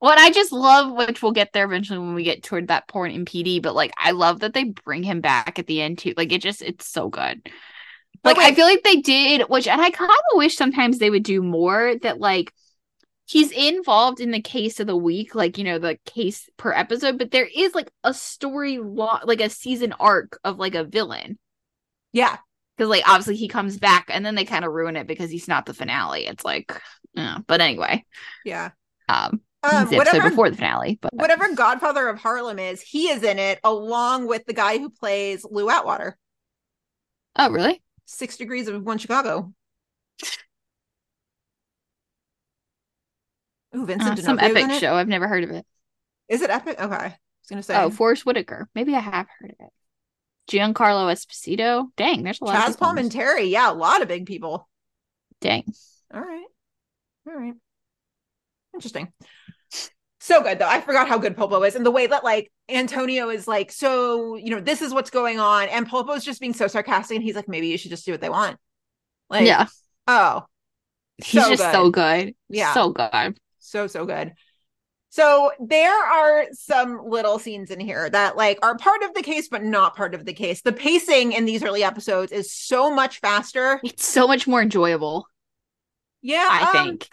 What 0.02 0.18
I 0.18 0.32
just 0.32 0.50
love, 0.50 0.90
which 0.96 1.22
we'll 1.22 1.30
get 1.30 1.52
there 1.52 1.64
eventually 1.64 2.00
when 2.00 2.14
we 2.14 2.24
get 2.24 2.42
toward 2.42 2.66
that 2.66 2.88
point 2.88 3.14
in 3.14 3.24
PD, 3.24 3.62
but 3.62 3.76
like 3.76 3.92
I 3.96 4.10
love 4.10 4.40
that 4.40 4.52
they 4.52 4.64
bring 4.64 5.04
him 5.04 5.20
back 5.20 5.60
at 5.60 5.68
the 5.68 5.80
end 5.80 5.98
too. 5.98 6.12
Like 6.16 6.32
it 6.32 6.42
just 6.42 6.60
it's 6.60 6.88
so 6.88 7.08
good. 7.08 7.48
Like 8.24 8.36
I 8.36 8.52
feel 8.52 8.64
like 8.64 8.82
they 8.82 8.96
did, 8.96 9.42
which 9.42 9.68
and 9.68 9.80
I 9.80 9.90
kind 9.90 10.10
of 10.10 10.36
wish 10.36 10.56
sometimes 10.56 10.98
they 10.98 11.08
would 11.08 11.22
do 11.22 11.40
more 11.40 11.94
that 12.02 12.18
like 12.18 12.52
he's 13.26 13.52
involved 13.52 14.18
in 14.18 14.32
the 14.32 14.42
case 14.42 14.80
of 14.80 14.88
the 14.88 14.96
week, 14.96 15.36
like 15.36 15.56
you 15.56 15.62
know, 15.62 15.78
the 15.78 15.96
case 16.04 16.50
per 16.56 16.72
episode, 16.72 17.16
but 17.16 17.30
there 17.30 17.48
is 17.54 17.72
like 17.72 17.88
a 18.02 18.12
story 18.12 18.80
like 18.80 19.40
a 19.40 19.50
season 19.50 19.92
arc 20.00 20.36
of 20.42 20.58
like 20.58 20.74
a 20.74 20.82
villain. 20.82 21.38
Yeah. 22.10 22.38
Because 22.76 22.90
like 22.90 23.08
obviously 23.08 23.36
he 23.36 23.46
comes 23.46 23.78
back 23.78 24.06
and 24.08 24.26
then 24.26 24.34
they 24.34 24.46
kind 24.46 24.64
of 24.64 24.72
ruin 24.72 24.96
it 24.96 25.06
because 25.06 25.30
he's 25.30 25.46
not 25.46 25.64
the 25.64 25.74
finale. 25.74 26.26
It's 26.26 26.44
like 26.44 26.82
uh, 27.16 27.38
but 27.46 27.60
anyway. 27.60 28.04
Yeah. 28.44 28.72
Um, 29.08 29.42
Um, 29.64 29.82
he's 29.82 29.90
the 29.90 29.96
episode 29.96 29.98
whatever- 30.16 30.30
before 30.30 30.50
the 30.50 30.56
finale, 30.56 30.98
but 31.00 31.14
Whatever 31.14 31.54
Godfather 31.54 32.08
of 32.08 32.18
Harlem 32.18 32.58
is, 32.58 32.80
he 32.82 33.08
is 33.08 33.22
in 33.22 33.38
it 33.38 33.60
along 33.62 34.26
with 34.26 34.44
the 34.46 34.52
guy 34.52 34.78
who 34.78 34.90
plays 34.90 35.44
Lou 35.48 35.70
Atwater. 35.70 36.18
Oh, 37.36 37.50
really? 37.50 37.80
Six 38.04 38.36
Degrees 38.36 38.66
of 38.68 38.82
One 38.82 38.98
Chicago. 38.98 39.52
Ooh, 43.74 43.86
Vincent 43.86 44.18
Uh, 44.18 44.22
some 44.22 44.38
epic 44.38 44.70
show. 44.80 44.94
I've 44.94 45.08
never 45.08 45.26
heard 45.28 45.44
of 45.44 45.50
it. 45.50 45.64
Is 46.28 46.42
it 46.42 46.50
epic? 46.50 46.78
Okay. 46.80 46.94
I 46.94 47.04
was 47.06 47.48
gonna 47.48 47.62
say 47.62 47.76
Oh, 47.76 47.90
Forest 47.90 48.26
Whitaker. 48.26 48.68
Maybe 48.74 48.94
I 48.94 49.00
have 49.00 49.26
heard 49.38 49.50
of 49.58 49.66
it. 49.66 49.72
Giancarlo 50.50 51.10
Esposito. 51.10 51.86
Dang, 51.96 52.22
there's 52.22 52.40
a 52.40 52.44
lot. 52.44 52.68
of 52.68 52.76
Chaz. 52.76 52.78
Palminteri. 52.78 53.48
Yeah, 53.50 53.70
a 53.70 53.74
lot 53.74 54.02
of 54.02 54.08
big 54.08 54.26
people. 54.26 54.68
Dang. 55.40 55.64
All 56.12 56.20
right. 56.20 56.46
All 57.28 57.34
right. 57.34 57.54
Interesting. 58.74 59.12
So 60.20 60.40
good 60.40 60.60
though. 60.60 60.68
I 60.68 60.80
forgot 60.80 61.08
how 61.08 61.18
good 61.18 61.36
Pulpo 61.36 61.66
is 61.66 61.74
and 61.74 61.84
the 61.84 61.90
way 61.90 62.06
that 62.06 62.22
like 62.22 62.52
Antonio 62.68 63.28
is 63.28 63.48
like, 63.48 63.72
so 63.72 64.36
you 64.36 64.50
know, 64.50 64.60
this 64.60 64.80
is 64.80 64.94
what's 64.94 65.10
going 65.10 65.40
on. 65.40 65.68
And 65.68 65.88
Pulpo's 65.88 66.24
just 66.24 66.40
being 66.40 66.54
so 66.54 66.68
sarcastic 66.68 67.16
and 67.16 67.24
he's 67.24 67.34
like, 67.34 67.48
maybe 67.48 67.66
you 67.66 67.76
should 67.76 67.90
just 67.90 68.06
do 68.06 68.12
what 68.12 68.20
they 68.20 68.28
want. 68.28 68.56
Like, 69.28 69.46
yeah, 69.46 69.66
oh, 70.06 70.46
he's 71.18 71.42
so 71.42 71.50
just 71.50 71.62
good. 71.62 71.72
so 71.72 71.90
good. 71.90 72.34
Yeah. 72.48 72.72
so 72.72 72.90
good. 72.90 73.36
so 73.58 73.88
so 73.88 74.06
good. 74.06 74.32
So 75.10 75.50
there 75.60 75.92
are 75.92 76.46
some 76.52 77.00
little 77.04 77.38
scenes 77.40 77.70
in 77.70 77.80
here 77.80 78.08
that 78.08 78.36
like 78.36 78.58
are 78.62 78.78
part 78.78 79.02
of 79.02 79.12
the 79.14 79.22
case, 79.22 79.48
but 79.48 79.64
not 79.64 79.96
part 79.96 80.14
of 80.14 80.24
the 80.24 80.32
case. 80.32 80.62
The 80.62 80.72
pacing 80.72 81.32
in 81.32 81.46
these 81.46 81.64
early 81.64 81.82
episodes 81.82 82.30
is 82.30 82.52
so 82.52 82.94
much 82.94 83.18
faster. 83.18 83.80
It's 83.82 84.06
so 84.06 84.28
much 84.28 84.46
more 84.46 84.62
enjoyable. 84.62 85.26
Yeah, 86.22 86.48
I 86.48 86.62
um, 86.78 86.86
think. 86.86 87.10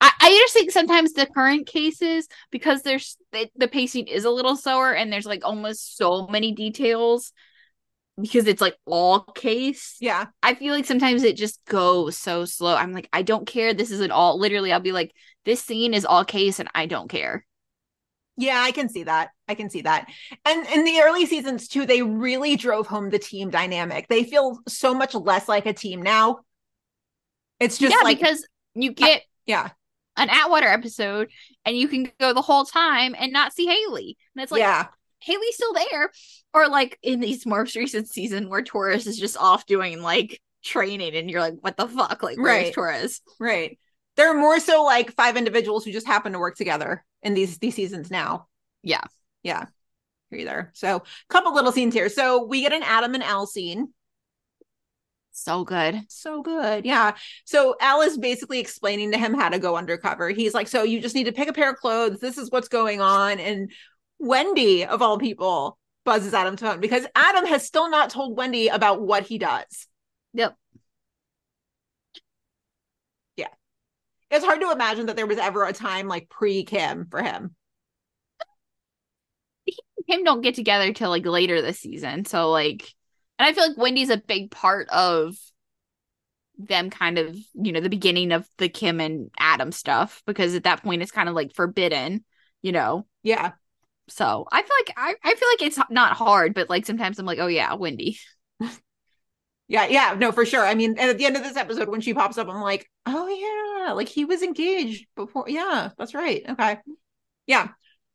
I, 0.00 0.12
I 0.20 0.30
just 0.30 0.54
think 0.54 0.70
sometimes 0.70 1.12
the 1.12 1.26
current 1.26 1.66
cases 1.66 2.28
because 2.50 2.82
there's 2.82 3.16
the, 3.32 3.48
the 3.56 3.68
pacing 3.68 4.06
is 4.06 4.24
a 4.24 4.30
little 4.30 4.56
slower 4.56 4.92
and 4.92 5.12
there's 5.12 5.26
like 5.26 5.44
almost 5.44 5.96
so 5.96 6.26
many 6.28 6.52
details 6.52 7.32
because 8.20 8.46
it's 8.46 8.60
like 8.60 8.76
all 8.84 9.20
case. 9.20 9.96
Yeah. 10.00 10.26
I 10.42 10.54
feel 10.54 10.74
like 10.74 10.84
sometimes 10.84 11.22
it 11.22 11.36
just 11.36 11.64
goes 11.64 12.16
so 12.16 12.44
slow. 12.44 12.74
I'm 12.74 12.92
like, 12.92 13.08
I 13.12 13.22
don't 13.22 13.46
care. 13.46 13.74
This 13.74 13.90
isn't 13.90 14.12
all. 14.12 14.38
Literally, 14.38 14.72
I'll 14.72 14.80
be 14.80 14.92
like, 14.92 15.12
this 15.44 15.62
scene 15.62 15.94
is 15.94 16.04
all 16.04 16.24
case 16.24 16.60
and 16.60 16.68
I 16.74 16.86
don't 16.86 17.08
care. 17.08 17.44
Yeah, 18.36 18.60
I 18.60 18.70
can 18.70 18.88
see 18.88 19.02
that. 19.02 19.30
I 19.48 19.54
can 19.54 19.68
see 19.68 19.80
that. 19.82 20.08
And 20.44 20.64
in 20.68 20.84
the 20.84 21.00
early 21.00 21.26
seasons 21.26 21.66
too, 21.66 21.86
they 21.86 22.02
really 22.02 22.54
drove 22.54 22.86
home 22.86 23.10
the 23.10 23.18
team 23.18 23.50
dynamic. 23.50 24.06
They 24.06 24.22
feel 24.22 24.60
so 24.68 24.94
much 24.94 25.14
less 25.14 25.48
like 25.48 25.66
a 25.66 25.72
team 25.72 26.02
now. 26.02 26.40
It's 27.58 27.78
just 27.78 27.96
yeah, 27.96 28.04
like 28.04 28.18
because 28.18 28.46
you 28.74 28.92
get 28.92 29.22
yeah, 29.44 29.70
an 30.18 30.28
Atwater 30.30 30.66
episode 30.66 31.30
and 31.64 31.76
you 31.76 31.88
can 31.88 32.10
go 32.20 32.32
the 32.32 32.42
whole 32.42 32.64
time 32.64 33.14
and 33.18 33.32
not 33.32 33.52
see 33.52 33.66
Hailey. 33.66 34.16
And 34.34 34.42
it's 34.42 34.52
like, 34.52 34.60
yeah, 34.60 34.86
Hailey's 35.20 35.54
still 35.54 35.72
there. 35.72 36.10
Or 36.54 36.68
like 36.68 36.98
in 37.02 37.20
these 37.20 37.46
most 37.46 37.76
recent 37.76 38.08
season 38.08 38.48
where 38.48 38.62
Torres 38.62 39.06
is 39.06 39.18
just 39.18 39.36
off 39.36 39.66
doing 39.66 40.02
like 40.02 40.40
training 40.64 41.14
and 41.14 41.30
you're 41.30 41.40
like, 41.40 41.54
what 41.60 41.76
the 41.76 41.86
fuck? 41.86 42.22
Like, 42.22 42.36
where's 42.36 42.64
Right. 42.64 42.74
Torres? 42.74 43.20
right. 43.38 43.78
There 44.16 44.30
are 44.30 44.38
more 44.38 44.58
so 44.58 44.82
like 44.82 45.12
five 45.12 45.36
individuals 45.36 45.84
who 45.84 45.92
just 45.92 46.06
happen 46.06 46.32
to 46.32 46.40
work 46.40 46.56
together 46.56 47.04
in 47.22 47.34
these 47.34 47.58
these 47.58 47.76
seasons 47.76 48.10
now. 48.10 48.48
Yeah. 48.82 49.02
Yeah. 49.42 49.66
There. 50.30 50.72
So 50.74 50.96
a 50.96 51.02
couple 51.32 51.54
little 51.54 51.72
scenes 51.72 51.94
here. 51.94 52.08
So 52.10 52.44
we 52.44 52.60
get 52.60 52.72
an 52.72 52.82
Adam 52.82 53.14
and 53.14 53.22
Al 53.22 53.46
scene. 53.46 53.94
So 55.38 55.64
good. 55.64 56.00
So 56.08 56.42
good. 56.42 56.84
Yeah. 56.84 57.14
So 57.44 57.76
Al 57.80 58.00
is 58.00 58.18
basically 58.18 58.58
explaining 58.58 59.12
to 59.12 59.18
him 59.18 59.34
how 59.34 59.48
to 59.48 59.58
go 59.58 59.76
undercover. 59.76 60.30
He's 60.30 60.54
like, 60.54 60.68
so 60.68 60.82
you 60.82 61.00
just 61.00 61.14
need 61.14 61.24
to 61.24 61.32
pick 61.32 61.48
a 61.48 61.52
pair 61.52 61.70
of 61.70 61.76
clothes. 61.76 62.20
This 62.20 62.38
is 62.38 62.50
what's 62.50 62.68
going 62.68 63.00
on. 63.00 63.38
And 63.38 63.70
Wendy, 64.18 64.84
of 64.84 65.00
all 65.00 65.18
people, 65.18 65.78
buzzes 66.04 66.34
Adam's 66.34 66.60
phone 66.60 66.80
because 66.80 67.06
Adam 67.14 67.46
has 67.46 67.66
still 67.66 67.90
not 67.90 68.10
told 68.10 68.36
Wendy 68.36 68.68
about 68.68 69.00
what 69.00 69.24
he 69.24 69.38
does. 69.38 69.86
Yep. 70.34 70.56
Yeah. 73.36 73.48
It's 74.30 74.44
hard 74.44 74.60
to 74.60 74.72
imagine 74.72 75.06
that 75.06 75.16
there 75.16 75.26
was 75.26 75.38
ever 75.38 75.64
a 75.64 75.72
time 75.72 76.08
like 76.08 76.28
pre 76.28 76.64
Kim 76.64 77.06
for 77.10 77.22
him. 77.22 77.54
Him 80.06 80.24
don't 80.24 80.40
get 80.40 80.54
together 80.54 80.92
till 80.94 81.10
like 81.10 81.26
later 81.26 81.60
this 81.60 81.78
season. 81.78 82.24
So 82.24 82.50
like 82.50 82.90
and 83.38 83.46
I 83.46 83.52
feel 83.52 83.68
like 83.68 83.76
Wendy's 83.76 84.10
a 84.10 84.16
big 84.16 84.50
part 84.50 84.88
of 84.90 85.36
them 86.58 86.90
kind 86.90 87.18
of, 87.18 87.36
you 87.54 87.72
know, 87.72 87.80
the 87.80 87.88
beginning 87.88 88.32
of 88.32 88.48
the 88.58 88.68
Kim 88.68 89.00
and 89.00 89.30
Adam 89.38 89.70
stuff 89.70 90.22
because 90.26 90.54
at 90.54 90.64
that 90.64 90.82
point 90.82 91.02
it's 91.02 91.12
kind 91.12 91.28
of 91.28 91.34
like 91.34 91.54
forbidden, 91.54 92.24
you 92.62 92.72
know. 92.72 93.06
Yeah. 93.22 93.52
So 94.08 94.46
I 94.52 94.62
feel 94.62 94.76
like 94.80 94.94
I, 94.96 95.14
I 95.24 95.34
feel 95.34 95.48
like 95.50 95.62
it's 95.62 95.78
not 95.90 96.14
hard, 96.16 96.54
but 96.54 96.70
like 96.70 96.86
sometimes 96.86 97.18
I'm 97.18 97.26
like, 97.26 97.40
oh 97.40 97.48
yeah, 97.48 97.74
Wendy. 97.74 98.18
Yeah, 99.70 99.86
yeah, 99.86 100.16
no, 100.18 100.32
for 100.32 100.46
sure. 100.46 100.64
I 100.64 100.74
mean, 100.74 100.98
at 100.98 101.18
the 101.18 101.26
end 101.26 101.36
of 101.36 101.42
this 101.42 101.56
episode, 101.56 101.88
when 101.90 102.00
she 102.00 102.14
pops 102.14 102.38
up, 102.38 102.48
I'm 102.48 102.62
like, 102.62 102.88
oh 103.04 103.28
yeah, 103.86 103.92
like 103.92 104.08
he 104.08 104.24
was 104.24 104.42
engaged 104.42 105.06
before. 105.14 105.44
Yeah, 105.46 105.90
that's 105.98 106.14
right. 106.14 106.42
Okay. 106.48 106.78
Yeah. 107.46 107.68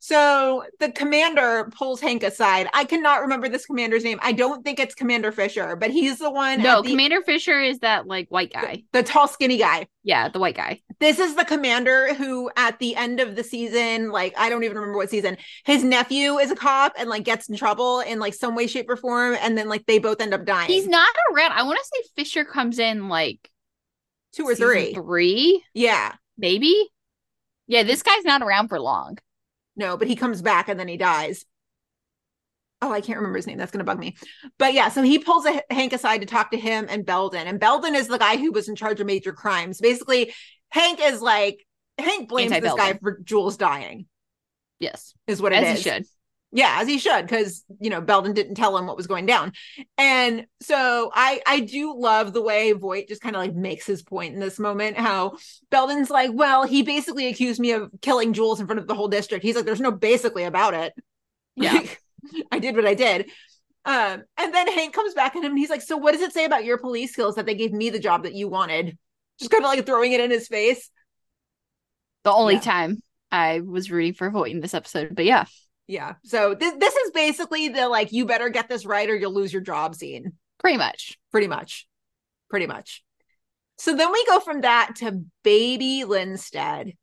So 0.04 0.64
the 0.80 0.92
commander 0.92 1.72
pulls 1.74 1.98
Hank 1.98 2.24
aside. 2.24 2.68
I 2.74 2.84
cannot 2.84 3.22
remember 3.22 3.48
this 3.48 3.64
commander's 3.64 4.04
name. 4.04 4.18
I 4.20 4.32
don't 4.32 4.62
think 4.62 4.78
it's 4.78 4.94
Commander 4.94 5.32
Fisher, 5.32 5.76
but 5.76 5.90
he's 5.90 6.18
the 6.18 6.30
one. 6.30 6.60
No, 6.60 6.82
the, 6.82 6.90
Commander 6.90 7.22
Fisher 7.22 7.58
is 7.58 7.78
that 7.78 8.06
like 8.06 8.28
white 8.28 8.52
guy. 8.52 8.82
the 8.92 9.02
tall, 9.02 9.26
skinny 9.28 9.56
guy. 9.56 9.86
Yeah, 10.02 10.28
the 10.28 10.38
white 10.38 10.56
guy. 10.56 10.82
This 11.00 11.18
is 11.18 11.36
the 11.36 11.44
commander 11.46 12.12
who, 12.12 12.50
at 12.54 12.78
the 12.80 12.94
end 12.96 13.18
of 13.18 13.34
the 13.34 13.42
season, 13.42 14.10
like 14.10 14.34
I 14.36 14.50
don't 14.50 14.62
even 14.62 14.76
remember 14.76 14.98
what 14.98 15.08
season, 15.08 15.38
his 15.64 15.82
nephew 15.82 16.36
is 16.36 16.50
a 16.50 16.54
cop 16.54 16.92
and 16.98 17.08
like 17.08 17.24
gets 17.24 17.48
in 17.48 17.56
trouble 17.56 18.00
in 18.00 18.18
like 18.18 18.34
some 18.34 18.54
way, 18.54 18.66
shape, 18.66 18.90
or 18.90 18.96
form, 18.96 19.38
and 19.40 19.56
then 19.56 19.70
like 19.70 19.86
they 19.86 19.98
both 19.98 20.20
end 20.20 20.34
up 20.34 20.44
dying. 20.44 20.68
He's 20.68 20.86
not 20.86 21.08
around. 21.32 21.52
I 21.52 21.62
want 21.62 21.78
to 21.78 21.84
say 21.84 22.08
Fisher 22.14 22.44
comes 22.44 22.78
in 22.78 23.08
like 23.08 23.50
two 24.34 24.44
or 24.44 24.54
three. 24.54 24.92
Three, 24.92 25.64
Yeah. 25.72 26.12
maybe. 26.36 26.90
Yeah, 27.66 27.84
this 27.84 28.02
guy's 28.02 28.24
not 28.24 28.42
around 28.42 28.68
for 28.68 28.78
long. 28.78 29.16
No, 29.76 29.96
but 29.96 30.08
he 30.08 30.16
comes 30.16 30.42
back 30.42 30.68
and 30.68 30.78
then 30.78 30.88
he 30.88 30.96
dies. 30.96 31.44
Oh, 32.82 32.92
I 32.92 33.00
can't 33.00 33.18
remember 33.18 33.38
his 33.38 33.46
name. 33.46 33.56
That's 33.56 33.70
going 33.72 33.78
to 33.78 33.84
bug 33.84 33.98
me. 33.98 34.16
But 34.58 34.74
yeah, 34.74 34.88
so 34.90 35.02
he 35.02 35.18
pulls 35.18 35.46
a, 35.46 35.62
Hank 35.70 35.92
aside 35.92 36.18
to 36.18 36.26
talk 36.26 36.50
to 36.50 36.58
him 36.58 36.86
and 36.90 37.06
Belden. 37.06 37.46
And 37.46 37.58
Belden 37.58 37.94
is 37.94 38.08
the 38.08 38.18
guy 38.18 38.36
who 38.36 38.52
was 38.52 38.68
in 38.68 38.76
charge 38.76 39.00
of 39.00 39.06
major 39.06 39.32
crimes. 39.32 39.80
Basically, 39.80 40.34
Hank 40.68 41.00
is 41.02 41.22
like, 41.22 41.64
Hank 41.96 42.28
blames 42.28 42.50
this 42.50 42.74
guy 42.74 42.94
for 42.94 43.20
Jules 43.24 43.56
dying, 43.56 44.06
Yes, 44.80 45.14
is 45.26 45.40
what 45.40 45.52
it 45.52 45.62
as 45.62 45.78
is. 45.78 45.84
he 45.84 45.90
should. 45.90 46.06
Yeah, 46.56 46.76
as 46.78 46.86
he 46.86 46.98
should, 46.98 47.22
because 47.22 47.64
you 47.80 47.90
know 47.90 48.00
Belden 48.00 48.32
didn't 48.32 48.54
tell 48.54 48.78
him 48.78 48.86
what 48.86 48.96
was 48.96 49.08
going 49.08 49.26
down, 49.26 49.52
and 49.98 50.46
so 50.62 51.10
I 51.12 51.42
I 51.44 51.60
do 51.60 51.98
love 51.98 52.32
the 52.32 52.42
way 52.42 52.70
Voight 52.70 53.08
just 53.08 53.20
kind 53.22 53.34
of 53.34 53.42
like 53.42 53.54
makes 53.56 53.86
his 53.86 54.02
point 54.04 54.34
in 54.34 54.40
this 54.40 54.60
moment. 54.60 54.96
How 54.96 55.36
Belden's 55.70 56.10
like, 56.10 56.30
well, 56.32 56.62
he 56.64 56.82
basically 56.82 57.26
accused 57.26 57.58
me 57.58 57.72
of 57.72 57.90
killing 58.02 58.32
Jules 58.32 58.60
in 58.60 58.66
front 58.66 58.78
of 58.78 58.86
the 58.86 58.94
whole 58.94 59.08
district. 59.08 59.44
He's 59.44 59.56
like, 59.56 59.64
there's 59.64 59.80
no 59.80 59.90
basically 59.90 60.44
about 60.44 60.74
it. 60.74 60.94
Yeah. 61.56 61.72
Like, 61.82 62.00
I 62.50 62.58
did 62.58 62.74
what 62.74 62.86
I 62.86 62.94
did. 62.94 63.30
Um, 63.84 64.22
and 64.38 64.54
then 64.54 64.66
Hank 64.72 64.94
comes 64.94 65.12
back 65.12 65.36
at 65.36 65.44
him 65.44 65.50
and 65.52 65.58
he's 65.58 65.68
like, 65.68 65.82
so 65.82 65.98
what 65.98 66.12
does 66.12 66.22
it 66.22 66.32
say 66.32 66.46
about 66.46 66.64
your 66.64 66.78
police 66.78 67.12
skills 67.12 67.34
that 67.34 67.44
they 67.46 67.54
gave 67.54 67.72
me 67.72 67.90
the 67.90 67.98
job 67.98 68.22
that 68.22 68.32
you 68.34 68.48
wanted? 68.48 68.96
Just 69.38 69.50
kind 69.50 69.62
of 69.62 69.68
like 69.68 69.84
throwing 69.84 70.12
it 70.12 70.20
in 70.20 70.30
his 70.30 70.48
face. 70.48 70.88
The 72.24 72.32
only 72.32 72.54
Yeah. 72.54 72.60
time 72.60 73.02
I 73.30 73.60
was 73.60 73.90
rooting 73.90 74.14
for 74.14 74.30
Voight 74.30 74.52
in 74.52 74.60
this 74.60 74.74
episode, 74.74 75.14
but 75.14 75.24
yeah, 75.24 75.44
Yeah. 75.86 76.14
So 76.24 76.54
this 76.54 76.74
this 76.78 76.94
is 76.94 77.10
basically 77.10 77.68
the 77.68 77.88
like 77.88 78.12
you 78.12 78.24
better 78.26 78.48
get 78.48 78.68
this 78.68 78.86
right 78.86 79.08
or 79.08 79.14
you'll 79.16 79.34
lose 79.34 79.52
your 79.52 79.62
job 79.62 79.94
scene. 79.94 80.32
pretty 80.58 80.78
much. 80.78 81.18
Pretty 81.30 81.46
much. 81.48 81.86
Pretty 82.48 82.66
much. 82.66 83.02
So 83.76 83.94
then 83.96 84.12
we 84.12 84.24
go 84.26 84.40
from 84.40 84.60
that 84.62 84.96
to 84.96 85.24
baby 85.42 86.04
Linstead. 86.06 86.96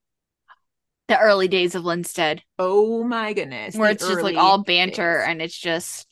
The 1.08 1.20
early 1.20 1.50
days 1.50 1.76
of 1.76 1.84
Linstead, 1.84 2.40
Oh 2.58 3.04
my 3.04 3.34
goodness. 3.34 3.76
where 3.76 3.92
it's 3.92 4.08
just 4.08 4.22
like 4.24 4.38
all 4.38 4.64
banter 4.64 5.18
days. 5.20 5.26
and 5.28 5.42
it's 5.42 5.58
just, 5.58 6.08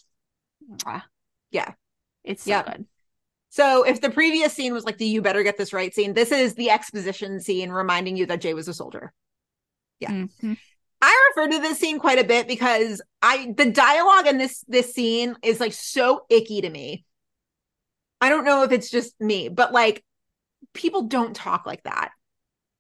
mwah. 0.70 1.04
Yeah. 1.52 1.72
it's 2.26 2.44
so 2.44 2.50
Yeah. 2.50 2.64
good. 2.64 2.86
So 3.50 3.84
if 3.84 4.02
the 4.02 4.10
previous 4.12 4.54
scene 4.54 4.74
was 4.74 4.84
like 4.84 4.98
the 4.98 5.06
you 5.06 5.22
better 5.22 5.42
get 5.42 5.58
this 5.58 5.72
right 5.72 5.96
scene, 5.96 6.14
this 6.14 6.32
is 6.34 6.54
the 6.56 6.70
exposition 6.70 7.40
scene 7.40 7.70
reminding 7.72 8.18
you 8.18 8.26
that 8.26 8.42
Jay 8.42 8.54
was 8.54 8.68
a 8.68 8.74
soldier. 8.74 9.14
Yeah. 10.02 10.12
Mhm. 10.12 10.58
I 11.02 11.30
refer 11.30 11.52
to 11.52 11.60
this 11.60 11.80
scene 11.80 12.00
quite 12.00 12.20
a 12.20 12.24
bit 12.24 12.48
because 12.48 13.02
I 13.22 13.54
the 13.56 13.72
dialogue 13.72 14.28
in 14.28 14.38
this 14.38 14.64
this 14.68 14.94
scene 14.94 15.36
is 15.44 15.60
like 15.60 15.74
so 15.74 16.26
icky 16.30 16.62
to 16.62 16.70
me. 16.70 17.06
I 18.22 18.30
don't 18.30 18.46
know 18.46 18.64
if 18.64 18.72
it's 18.72 18.90
just 18.90 19.20
me, 19.22 19.48
but 19.48 19.72
like 19.72 20.04
people 20.74 21.04
don't 21.04 21.36
talk 21.36 21.66
like 21.66 21.84
that. 21.84 22.12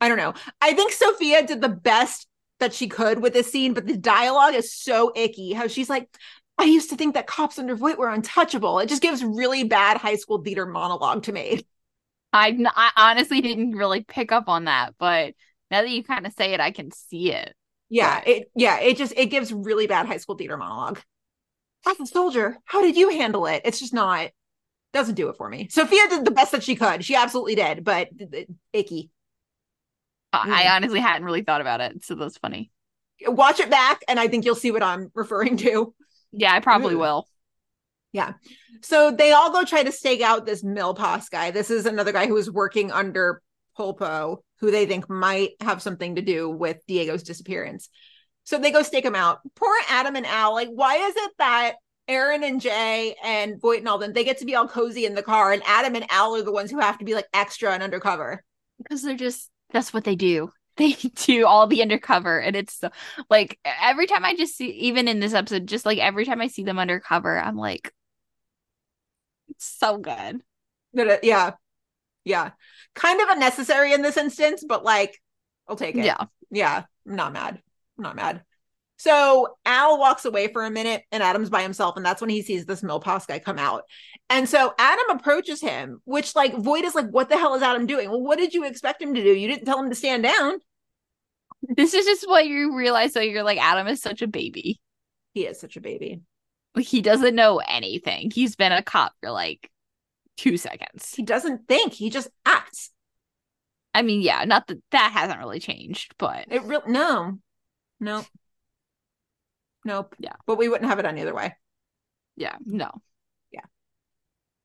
I 0.02 0.08
don't 0.08 0.18
know. 0.18 0.34
I 0.62 0.74
think 0.74 0.92
Sophia 0.92 1.46
did 1.46 1.62
the 1.62 1.70
best 1.70 2.28
that 2.60 2.74
she 2.74 2.88
could 2.88 3.22
with 3.22 3.34
this 3.34 3.52
scene, 3.52 3.74
but 3.74 3.88
the 3.88 3.98
dialogue 3.98 4.54
is 4.54 4.74
so 4.74 5.14
icky. 5.16 5.54
How 5.54 5.68
she's 5.68 5.90
like, 5.90 6.10
I 6.58 6.66
used 6.66 6.90
to 6.90 6.98
think 6.98 7.14
that 7.14 7.28
cops 7.28 7.58
under 7.58 7.76
Voight 7.76 7.98
were 7.98 8.10
untouchable. 8.10 8.80
It 8.80 8.90
just 8.90 9.02
gives 9.02 9.24
really 9.24 9.64
bad 9.64 9.98
high 9.98 10.16
school 10.16 10.42
theater 10.42 10.66
monologue 10.66 11.24
to 11.24 11.32
me. 11.32 11.66
I, 12.34 12.58
I 12.76 13.12
honestly 13.12 13.42
didn't 13.42 13.72
really 13.72 14.04
pick 14.04 14.32
up 14.32 14.50
on 14.50 14.66
that, 14.66 14.94
but 15.00 15.34
now 15.72 15.82
that 15.82 15.90
you 15.90 16.04
kind 16.04 16.28
of 16.28 16.34
say 16.34 16.54
it, 16.54 16.60
I 16.60 16.72
can 16.72 16.92
see 16.92 17.32
it. 17.32 17.56
Yeah, 17.90 18.22
it 18.26 18.52
yeah, 18.56 18.80
it 18.80 18.98
just 18.98 19.14
it 19.18 19.28
gives 19.28 19.52
really 19.52 19.88
bad 19.88 20.06
high 20.06 20.18
school 20.18 20.36
theater 20.36 20.58
monologue. 20.58 21.00
As 21.88 22.00
a 22.00 22.06
soldier, 22.06 22.58
how 22.66 22.82
did 22.82 22.96
you 22.96 23.10
handle 23.10 23.46
it? 23.46 23.62
It's 23.66 23.80
just 23.80 23.94
not 23.94 24.30
doesn't 24.94 25.16
do 25.16 25.30
it 25.30 25.38
for 25.38 25.50
me. 25.50 25.68
Sophia 25.70 26.08
did 26.10 26.26
the 26.26 26.32
best 26.32 26.52
that 26.52 26.64
she 26.64 26.76
could. 26.76 27.06
She 27.06 27.16
absolutely 27.16 27.56
did, 27.56 27.84
but 27.84 28.10
icky. 28.74 29.10
I 30.32 30.68
honestly 30.76 31.00
hadn't 31.00 31.26
really 31.26 31.42
thought 31.42 31.62
about 31.62 31.82
it, 31.82 32.04
so 32.04 32.16
that's 32.16 32.38
funny. 32.38 32.72
Watch 33.26 33.60
it 33.60 33.70
back, 33.70 34.02
and 34.08 34.20
I 34.20 34.28
think 34.28 34.46
you'll 34.46 34.56
see 34.56 34.72
what 34.72 34.84
I'm 34.84 35.12
referring 35.16 35.58
to. 35.58 35.94
Yeah, 36.32 36.54
I 36.54 36.60
probably 36.60 36.96
will. 36.96 37.28
Yeah. 38.12 38.34
So 38.82 39.12
they 39.12 39.32
all 39.32 39.52
go 39.52 39.64
try 39.64 39.84
to 39.84 39.92
stake 39.92 40.22
out 40.22 40.46
this 40.46 40.64
Milpas 40.64 41.30
guy. 41.30 41.52
This 41.52 41.70
is 41.70 41.86
another 41.86 42.12
guy 42.12 42.28
who 42.28 42.38
is 42.38 42.50
working 42.50 42.92
under 42.92 43.42
Pulpo, 43.80 44.40
who 44.60 44.72
they 44.72 44.86
think 44.86 45.10
might 45.10 45.52
have 45.62 45.82
something 45.82 46.16
to 46.16 46.22
do 46.22 46.50
with 46.50 46.86
Diego's 46.88 47.24
disappearance. 47.24 47.90
So 48.44 48.60
they 48.60 48.72
go 48.72 48.84
stake 48.84 49.06
him 49.06 49.16
out. 49.16 49.40
Poor 49.56 49.74
Adam 49.90 50.16
and 50.16 50.26
Al. 50.26 50.54
Like, 50.54 50.70
why 50.70 50.96
is 50.96 51.16
it 51.16 51.32
that 51.38 51.76
Erin 52.10 52.44
and 52.44 52.60
Jay 52.60 53.16
and 53.24 53.62
Voight 53.62 53.80
and 53.80 53.88
all 53.88 54.00
them, 54.00 54.12
they 54.12 54.24
get 54.24 54.40
to 54.40 54.46
be 54.46 54.56
all 54.56 54.68
cozy 54.68 55.06
in 55.06 55.14
the 55.14 55.22
car, 55.24 55.54
and 55.54 55.62
Adam 55.66 55.96
and 55.96 56.06
Al 56.10 56.36
are 56.36 56.42
the 56.42 56.52
ones 56.52 56.72
who 56.72 56.80
have 56.80 56.98
to 56.98 57.06
be 57.06 57.14
like 57.14 57.28
extra 57.34 57.72
and 57.72 57.84
undercover? 57.84 58.44
Because 58.80 59.04
they're 59.04 59.16
just 59.16 59.50
that's 59.70 59.94
what 59.94 60.04
they 60.04 60.16
do. 60.16 60.52
They 60.80 60.94
do 60.94 61.46
all 61.46 61.68
the 61.68 61.82
undercover, 61.82 62.40
and 62.40 62.56
it's 62.56 62.76
so, 62.76 62.90
like 63.30 63.60
every 63.66 64.08
time 64.08 64.24
I 64.24 64.34
just 64.34 64.56
see, 64.56 64.70
even 64.70 65.10
in 65.10 65.20
this 65.20 65.34
episode, 65.34 65.68
just 65.68 65.86
like 65.86 65.98
every 65.98 66.24
time 66.24 66.40
I 66.40 66.48
see 66.48 66.64
them 66.64 66.80
undercover, 66.80 67.38
I'm 67.38 67.58
like, 67.58 67.94
it's 69.50 69.66
so 69.66 69.98
good. 69.98 70.42
Uh, 70.98 71.18
yeah, 71.22 71.52
yeah, 72.24 72.52
kind 72.96 73.22
of 73.22 73.30
unnecessary 73.30 73.94
in 73.94 74.02
this 74.02 74.18
instance, 74.18 74.64
but 74.68 74.84
like, 74.84 75.20
I'll 75.68 75.76
take 75.76 75.96
it. 75.96 76.06
Yeah, 76.06 76.26
yeah, 76.52 76.84
I'm 77.08 77.16
not 77.16 77.34
mad. 77.34 77.62
I'm 77.98 78.04
not 78.04 78.16
mad. 78.16 78.44
So 78.98 79.56
Al 79.66 79.98
walks 79.98 80.26
away 80.26 80.52
for 80.52 80.66
a 80.66 80.70
minute 80.70 81.04
and 81.14 81.24
Adam's 81.24 81.50
by 81.50 81.62
himself. 81.62 81.96
And 81.96 82.06
that's 82.06 82.20
when 82.20 82.30
he 82.30 82.42
sees 82.42 82.66
this 82.66 82.82
Milpas 82.82 83.26
guy 83.26 83.40
come 83.40 83.58
out. 83.58 83.84
And 84.30 84.48
so 84.48 84.74
Adam 84.78 85.18
approaches 85.18 85.62
him, 85.62 86.02
which 86.04 86.36
like 86.36 86.54
Voight 86.54 86.84
is 86.84 86.96
like, 86.96 87.08
what 87.10 87.30
the 87.30 87.38
hell 87.38 87.56
is 87.56 87.64
Adam 87.64 87.88
doing? 87.88 88.10
Well, 88.10 88.22
what 88.22 88.38
did 88.38 88.54
you 88.54 88.66
expect 88.66 89.02
him 89.02 89.14
to 89.14 89.24
do? 89.24 89.30
You 89.30 89.48
didn't 89.48 89.66
tell 89.66 89.80
him 89.82 89.90
to 89.90 89.96
stand 89.96 90.24
down. 90.24 90.60
This 91.62 91.94
is 91.94 92.06
just 92.06 92.28
what 92.28 92.46
you 92.46 92.76
realize. 92.76 93.14
So 93.14 93.22
you're 93.22 93.44
like, 93.44 93.58
Adam 93.58 93.88
is 93.88 94.02
such 94.02 94.22
a 94.22 94.28
baby. 94.28 94.82
He 95.34 95.46
is 95.46 95.60
such 95.62 95.78
a 95.78 95.82
baby. 95.82 96.20
He 96.78 97.02
doesn't 97.02 97.36
know 97.36 97.62
anything. 97.66 98.32
He's 98.32 98.58
been 98.58 98.74
a 98.74 98.84
cop 98.84 99.14
for 99.22 99.32
like 99.32 99.70
two 100.40 100.58
seconds. 100.58 101.14
He 101.14 101.24
doesn't 101.24 101.68
think, 101.68 101.94
he 101.94 102.10
just 102.10 102.30
acts. 102.46 102.92
I 103.94 104.04
mean, 104.04 104.22
yeah, 104.22 104.46
not 104.46 104.68
that 104.68 104.78
that 104.92 105.12
hasn't 105.14 105.40
really 105.40 105.60
changed, 105.60 106.16
but 106.18 106.46
it 106.50 106.64
real 106.64 106.84
no, 106.88 107.40
no. 108.00 108.26
Nope. 109.86 110.16
Yeah. 110.20 110.36
But 110.46 110.58
we 110.58 110.70
wouldn't 110.70 110.90
have 110.90 111.00
it 111.00 111.06
on 111.06 111.18
either 111.18 111.34
way. 111.34 111.56
Yeah. 112.36 112.56
No. 112.66 112.92
Yeah. 113.52 113.62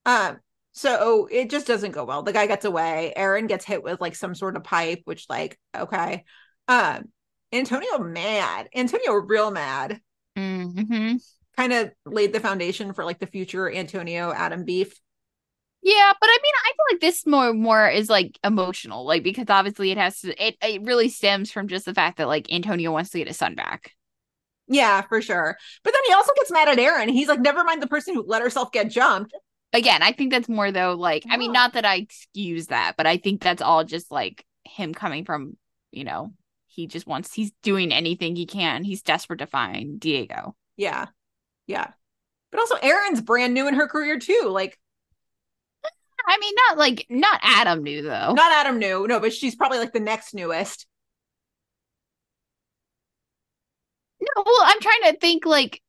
Um, 0.05 0.41
so 0.73 1.29
it 1.31 1.51
just 1.51 1.67
doesn't 1.67 1.93
go 1.93 2.05
well. 2.05 2.23
The 2.23 2.33
guy 2.33 2.47
gets 2.47 2.65
away. 2.65 3.13
Erin 3.15 3.47
gets 3.47 3.65
hit 3.65 3.83
with 3.83 4.01
like 4.01 4.17
some 4.17 4.35
sort 4.35 4.57
of 4.57 4.65
pipe, 4.65 5.03
which 5.05 5.27
like, 5.31 5.59
okay. 5.75 6.25
Um, 6.69 7.11
Antonio 7.53 7.99
mad. 7.99 8.69
Antonio 8.75 9.15
real 9.15 9.51
mad. 9.51 10.01
Mm-hmm. 10.37 11.17
Kind 11.57 11.73
of 11.73 11.93
laid 12.05 12.33
the 12.33 12.41
foundation 12.41 12.93
for 12.93 13.05
like 13.05 13.21
the 13.21 13.27
future 13.27 13.73
Antonio 13.73 14.33
Adam 14.33 14.65
beef. 14.65 15.01
Yeah, 15.85 16.13
but 16.19 16.29
I 16.31 16.39
mean, 16.43 16.53
I 16.65 16.73
feel 16.73 16.85
like 16.95 17.01
this 17.03 17.27
more 17.27 17.53
more 17.53 17.87
is 17.89 18.09
like 18.09 18.39
emotional, 18.43 19.05
like 19.05 19.23
because 19.23 19.51
obviously 19.51 19.91
it 19.91 19.99
has 19.99 20.19
to. 20.21 20.45
It 20.45 20.57
it 20.63 20.83
really 20.83 21.11
stems 21.11 21.53
from 21.53 21.69
just 21.69 21.85
the 21.85 21.93
fact 21.93 22.17
that 22.17 22.27
like 22.27 22.51
Antonio 22.51 22.91
wants 22.91 23.11
to 23.11 23.19
get 23.19 23.29
his 23.29 23.37
son 23.37 23.55
back. 23.55 23.93
Yeah, 24.67 25.03
for 25.03 25.21
sure. 25.21 25.59
But 25.83 25.93
then 25.93 26.03
he 26.07 26.15
also 26.15 26.33
gets 26.37 26.51
mad 26.51 26.69
at 26.69 26.79
Erin. 26.79 27.11
He's 27.11 27.29
like, 27.29 27.41
never 27.41 27.65
mind 27.65 27.83
the 27.83 27.87
person 27.87 28.15
who 28.15 28.25
let 28.27 28.41
herself 28.41 28.73
get 28.73 28.91
jumped. 28.91 29.35
Again, 29.75 30.03
I 30.03 30.13
think 30.13 30.31
that's 30.31 30.49
more 30.49 30.73
though, 30.73 30.95
like, 30.95 31.25
I 31.29 31.37
mean, 31.37 31.53
not 31.53 31.73
that 31.75 31.85
I 31.85 31.97
excuse 31.97 32.69
that, 32.69 32.95
but 32.97 33.07
I 33.07 33.17
think 33.17 33.43
that's 33.43 33.61
all 33.61 33.85
just 33.85 34.11
like 34.11 34.47
him 34.65 34.95
coming 34.95 35.25
from, 35.25 35.57
you 35.91 36.05
know, 36.05 36.33
he 36.67 36.87
just 36.87 37.07
wants, 37.07 37.35
he's 37.35 37.53
doing 37.63 37.93
anything 37.93 38.37
he 38.37 38.47
can. 38.47 38.85
He's 38.85 39.03
desperate 39.03 39.41
to 39.41 39.47
find 39.47 40.01
Diego. 40.01 40.55
Yeah. 40.77 41.09
Yeah. 41.67 41.89
But 42.53 42.61
also, 42.61 42.77
Erin's 42.77 43.21
brand 43.21 43.53
new 43.53 43.67
in 43.67 43.75
her 43.75 43.89
career 43.89 44.19
too. 44.19 44.49
Like, 44.49 44.79
I 46.27 46.39
mean, 46.39 46.55
not 46.69 46.79
like, 46.79 47.07
not 47.11 47.39
Adam 47.43 47.83
new 47.83 48.03
though. 48.03 48.33
Not 48.35 48.53
Adam 48.53 48.79
new. 48.79 49.07
No, 49.07 49.21
but 49.21 49.33
she's 49.33 49.55
probably 49.55 49.79
like 49.79 49.93
the 49.93 50.01
next 50.01 50.35
newest. 50.35 50.87
No, 54.21 54.43
well, 54.45 54.63
I'm 54.63 54.81
trying 54.81 55.13
to 55.13 55.19
think 55.21 55.45
like 55.45 55.83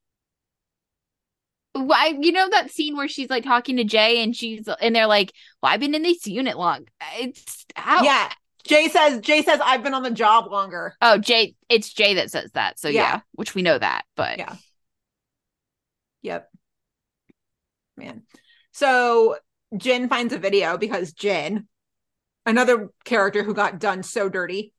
why 1.74 2.18
you 2.20 2.32
know 2.32 2.50
that 2.50 2.72
scene 2.72 2.96
where 2.96 3.08
she's 3.08 3.30
like 3.30 3.44
talking 3.44 3.78
to 3.78 3.84
Jay 3.84 4.24
and 4.24 4.36
she's 4.36 4.68
and 4.82 4.96
they're 4.96 5.08
like, 5.08 5.34
Well, 5.62 5.72
I've 5.72 5.80
been 5.80 5.96
in 5.96 6.04
this 6.04 6.26
unit 6.28 6.58
long. 6.58 6.86
It's 7.20 7.66
how 7.76 8.04
Yeah. 8.04 8.32
Jay 8.64 8.88
says 8.88 9.20
Jay 9.22 9.42
says 9.44 9.60
I've 9.64 9.84
been 9.84 9.94
on 9.94 10.04
the 10.04 10.12
job 10.12 10.52
longer. 10.52 10.96
Oh, 11.02 11.18
Jay 11.18 11.56
it's 11.70 11.94
Jay 11.94 12.16
that 12.16 12.32
says 12.32 12.52
that. 12.54 12.80
So 12.80 12.88
yeah, 12.88 13.02
Yeah. 13.02 13.20
which 13.34 13.56
we 13.56 13.62
know 13.62 13.78
that, 13.78 14.04
but 14.16 14.38
Yeah. 14.38 14.56
Yep. 16.24 16.50
Man. 17.98 18.24
So 18.72 19.38
Jin 19.78 20.10
finds 20.10 20.34
a 20.34 20.40
video 20.40 20.78
because 20.78 21.14
Jin, 21.14 21.68
another 22.46 22.90
character 23.04 23.44
who 23.44 23.54
got 23.54 23.80
done 23.80 24.04
so 24.04 24.30
dirty. 24.30 24.74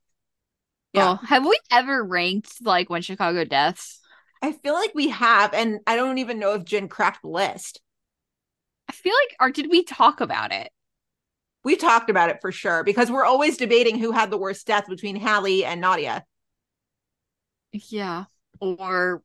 Yeah. 0.93 1.17
Oh, 1.21 1.25
have 1.25 1.45
we 1.45 1.59
ever 1.71 2.03
ranked 2.03 2.65
like 2.65 2.89
when 2.89 3.01
Chicago 3.01 3.43
deaths? 3.43 3.99
I 4.41 4.51
feel 4.51 4.73
like 4.73 4.91
we 4.93 5.09
have, 5.09 5.53
and 5.53 5.79
I 5.87 5.95
don't 5.95 6.19
even 6.19 6.39
know 6.39 6.53
if 6.53 6.63
Jin 6.63 6.87
cracked 6.87 7.23
the 7.23 7.29
list. 7.29 7.81
I 8.89 8.93
feel 8.93 9.13
like 9.13 9.35
or 9.39 9.51
did 9.51 9.69
we 9.69 9.83
talk 9.83 10.21
about 10.21 10.51
it? 10.51 10.69
We 11.63 11.75
talked 11.75 12.09
about 12.09 12.29
it 12.29 12.39
for 12.39 12.51
sure 12.51 12.83
because 12.83 13.11
we're 13.11 13.25
always 13.25 13.57
debating 13.57 13.99
who 13.99 14.11
had 14.11 14.31
the 14.31 14.37
worst 14.37 14.65
death 14.65 14.87
between 14.87 15.17
Hallie 15.17 15.65
and 15.65 15.81
Nadia. 15.81 16.23
Yeah. 17.73 18.25
Or 18.59 19.21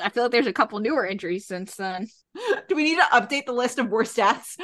I 0.00 0.08
feel 0.08 0.24
like 0.24 0.32
there's 0.32 0.46
a 0.46 0.52
couple 0.52 0.78
newer 0.80 1.06
entries 1.06 1.46
since 1.46 1.74
then. 1.76 2.08
Do 2.68 2.74
we 2.74 2.84
need 2.84 2.96
to 2.96 3.02
update 3.12 3.46
the 3.46 3.52
list 3.52 3.78
of 3.78 3.88
worst 3.88 4.16
deaths? 4.16 4.56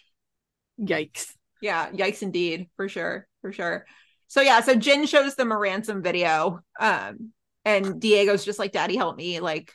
Yikes. 0.80 1.32
Yeah, 1.62 1.90
yikes 1.90 2.22
indeed, 2.22 2.68
for 2.76 2.88
sure, 2.88 3.26
for 3.42 3.52
sure. 3.52 3.84
So 4.28 4.40
yeah, 4.40 4.60
so 4.60 4.74
Jin 4.74 5.04
shows 5.06 5.34
them 5.34 5.52
a 5.52 5.58
ransom 5.58 6.02
video. 6.02 6.60
Um, 6.78 7.32
and 7.64 8.00
Diego's 8.00 8.44
just 8.44 8.58
like, 8.58 8.72
Daddy, 8.72 8.96
help 8.96 9.16
me. 9.16 9.40
Like, 9.40 9.72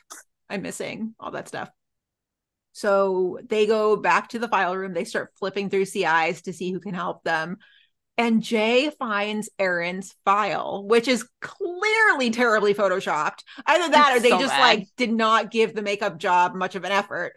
I'm 0.50 0.62
missing 0.62 1.14
all 1.20 1.30
that 1.30 1.46
stuff. 1.46 1.70
So 2.72 3.38
they 3.48 3.66
go 3.66 3.96
back 3.96 4.30
to 4.30 4.38
the 4.38 4.48
file 4.48 4.76
room. 4.76 4.92
They 4.92 5.04
start 5.04 5.32
flipping 5.38 5.70
through 5.70 5.84
CIs 5.84 6.42
to 6.42 6.52
see 6.52 6.72
who 6.72 6.80
can 6.80 6.94
help 6.94 7.22
them. 7.22 7.58
And 8.18 8.42
Jay 8.42 8.90
finds 8.98 9.50
Erin's 9.58 10.14
file, 10.24 10.84
which 10.86 11.06
is 11.06 11.28
clearly 11.42 12.30
terribly 12.30 12.72
photoshopped. 12.74 13.40
Either 13.66 13.90
that 13.92 14.12
It's 14.12 14.20
or 14.20 14.20
they 14.20 14.30
so 14.30 14.38
just 14.38 14.52
bad. 14.52 14.60
like 14.60 14.88
did 14.96 15.12
not 15.12 15.50
give 15.50 15.74
the 15.74 15.82
makeup 15.82 16.18
job 16.18 16.54
much 16.54 16.74
of 16.76 16.84
an 16.84 16.92
effort. 16.92 17.34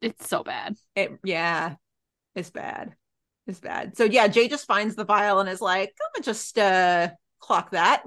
It's 0.00 0.28
so 0.28 0.42
bad. 0.44 0.76
It 0.94 1.18
yeah, 1.24 1.74
it's 2.34 2.50
bad. 2.50 2.94
It's 3.46 3.60
bad. 3.60 3.96
So 3.96 4.04
yeah, 4.04 4.28
Jay 4.28 4.48
just 4.48 4.66
finds 4.66 4.94
the 4.94 5.04
file 5.04 5.40
and 5.40 5.48
is 5.48 5.60
like, 5.60 5.90
I'm 6.00 6.22
gonna 6.22 6.24
just 6.24 6.58
uh 6.58 7.10
clock 7.40 7.72
that. 7.72 8.02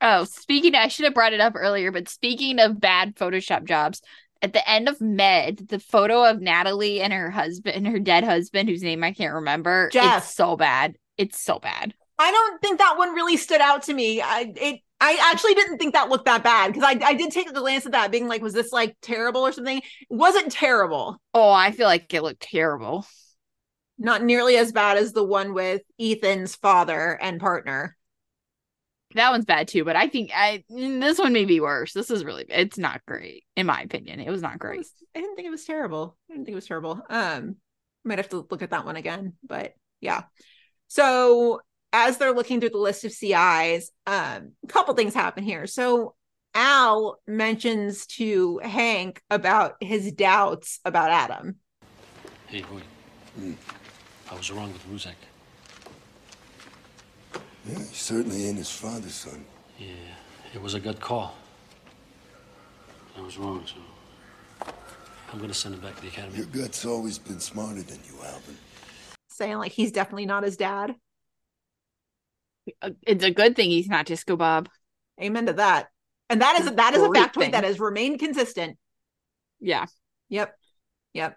Oh, 0.00 0.24
speaking, 0.24 0.74
I 0.74 0.88
should 0.88 1.04
have 1.04 1.14
brought 1.14 1.32
it 1.32 1.40
up 1.40 1.54
earlier, 1.56 1.92
but 1.92 2.08
speaking 2.08 2.58
of 2.58 2.80
bad 2.80 3.14
Photoshop 3.16 3.64
jobs, 3.64 4.02
at 4.42 4.52
the 4.52 4.68
end 4.68 4.88
of 4.88 5.00
Med, 5.00 5.68
the 5.68 5.78
photo 5.78 6.24
of 6.28 6.40
Natalie 6.40 7.00
and 7.00 7.12
her 7.12 7.30
husband, 7.30 7.86
her 7.86 8.00
dead 8.00 8.24
husband, 8.24 8.68
whose 8.68 8.82
name 8.82 9.04
I 9.04 9.12
can't 9.12 9.34
remember, 9.34 9.88
Jeff. 9.92 10.24
it's 10.24 10.34
so 10.34 10.56
bad. 10.56 10.96
It's 11.22 11.40
so 11.40 11.58
bad. 11.58 11.94
I 12.18 12.30
don't 12.30 12.60
think 12.60 12.78
that 12.78 12.98
one 12.98 13.14
really 13.14 13.36
stood 13.36 13.60
out 13.60 13.84
to 13.84 13.94
me. 13.94 14.20
I 14.20 14.52
it 14.56 14.80
I 15.00 15.30
actually 15.32 15.54
didn't 15.54 15.78
think 15.78 15.94
that 15.94 16.08
looked 16.08 16.26
that 16.26 16.44
bad 16.44 16.72
because 16.72 16.84
I 16.84 16.98
I 17.04 17.14
did 17.14 17.30
take 17.30 17.48
a 17.48 17.52
glance 17.52 17.86
at 17.86 17.92
that, 17.92 18.10
being 18.10 18.28
like, 18.28 18.42
was 18.42 18.52
this 18.54 18.72
like 18.72 18.96
terrible 19.02 19.42
or 19.42 19.52
something? 19.52 19.78
It 19.78 19.84
wasn't 20.10 20.52
terrible. 20.52 21.20
Oh, 21.32 21.50
I 21.50 21.70
feel 21.72 21.86
like 21.86 22.12
it 22.12 22.22
looked 22.22 22.42
terrible. 22.42 23.06
Not 23.98 24.22
nearly 24.22 24.56
as 24.56 24.72
bad 24.72 24.96
as 24.98 25.12
the 25.12 25.22
one 25.24 25.54
with 25.54 25.82
Ethan's 26.00 26.56
father 26.56 27.18
and 27.20 27.40
partner. 27.40 27.96
That 29.14 29.30
one's 29.30 29.44
bad 29.44 29.68
too, 29.68 29.84
but 29.84 29.94
I 29.94 30.08
think 30.08 30.30
I 30.34 30.64
mm, 30.70 31.00
this 31.00 31.18
one 31.18 31.32
may 31.32 31.44
be 31.44 31.60
worse. 31.60 31.92
This 31.92 32.10
is 32.10 32.24
really 32.24 32.46
it's 32.48 32.78
not 32.78 33.04
great 33.06 33.44
in 33.56 33.66
my 33.66 33.80
opinion. 33.82 34.20
It 34.20 34.30
was 34.30 34.42
not 34.42 34.58
great. 34.58 34.78
was- 34.78 34.92
I 35.14 35.20
didn't 35.20 35.36
think 35.36 35.46
it 35.46 35.50
was 35.50 35.64
terrible. 35.64 36.16
I 36.28 36.34
didn't 36.34 36.46
think 36.46 36.54
it 36.54 36.56
was 36.56 36.66
terrible. 36.66 37.00
Um, 37.10 37.56
might 38.04 38.18
have 38.18 38.30
to 38.30 38.46
look 38.50 38.62
at 38.62 38.70
that 38.70 38.86
one 38.86 38.96
again, 38.96 39.34
but 39.46 39.74
yeah. 40.00 40.22
So 40.92 41.62
as 41.94 42.18
they're 42.18 42.34
looking 42.34 42.60
through 42.60 42.68
the 42.68 42.76
list 42.76 43.02
of 43.06 43.12
CIs, 43.12 43.90
um, 44.06 44.52
a 44.62 44.66
couple 44.68 44.92
things 44.92 45.14
happen 45.14 45.42
here. 45.42 45.66
So 45.66 46.14
Al 46.54 47.16
mentions 47.26 48.06
to 48.18 48.58
Hank 48.58 49.22
about 49.30 49.76
his 49.80 50.12
doubts 50.12 50.80
about 50.84 51.10
Adam. 51.10 51.56
Hey, 52.46 52.60
boy. 52.60 52.82
I 54.30 54.34
was 54.34 54.50
wrong 54.50 54.70
with 54.70 54.86
Ruzek. 54.86 55.14
Yeah, 57.66 57.78
he 57.78 57.94
certainly 57.94 58.46
ain't 58.46 58.58
his 58.58 58.70
father's 58.70 59.14
son. 59.14 59.46
Yeah, 59.78 59.94
it 60.52 60.60
was 60.60 60.74
a 60.74 60.80
good 60.80 61.00
call. 61.00 61.34
I 63.16 63.22
was 63.22 63.38
wrong, 63.38 63.64
so 63.64 64.70
I'm 65.32 65.38
gonna 65.38 65.54
send 65.54 65.74
him 65.74 65.80
back 65.80 65.96
to 65.96 66.02
the 66.02 66.08
academy. 66.08 66.36
Your 66.36 66.46
gut's 66.48 66.84
always 66.84 67.16
been 67.16 67.40
smarter 67.40 67.80
than 67.80 67.98
you, 68.06 68.22
Alvin. 68.22 68.58
Saying 69.42 69.58
like 69.58 69.72
he's 69.72 69.90
definitely 69.90 70.26
not 70.26 70.44
his 70.44 70.56
dad. 70.56 70.94
Uh, 72.80 72.90
It's 73.04 73.24
a 73.24 73.30
good 73.32 73.56
thing 73.56 73.70
he's 73.70 73.88
not 73.88 74.06
Disco 74.06 74.36
Bob. 74.36 74.68
Amen 75.20 75.46
to 75.46 75.54
that. 75.54 75.88
And 76.30 76.42
that 76.42 76.60
is 76.60 76.70
that 76.72 76.94
is 76.94 77.02
a 77.02 77.08
factoid 77.08 77.34
thing. 77.34 77.50
that 77.50 77.64
has 77.64 77.80
remained 77.80 78.20
consistent. 78.20 78.78
Yeah. 79.58 79.86
Yep. 80.28 80.56
Yep. 81.14 81.36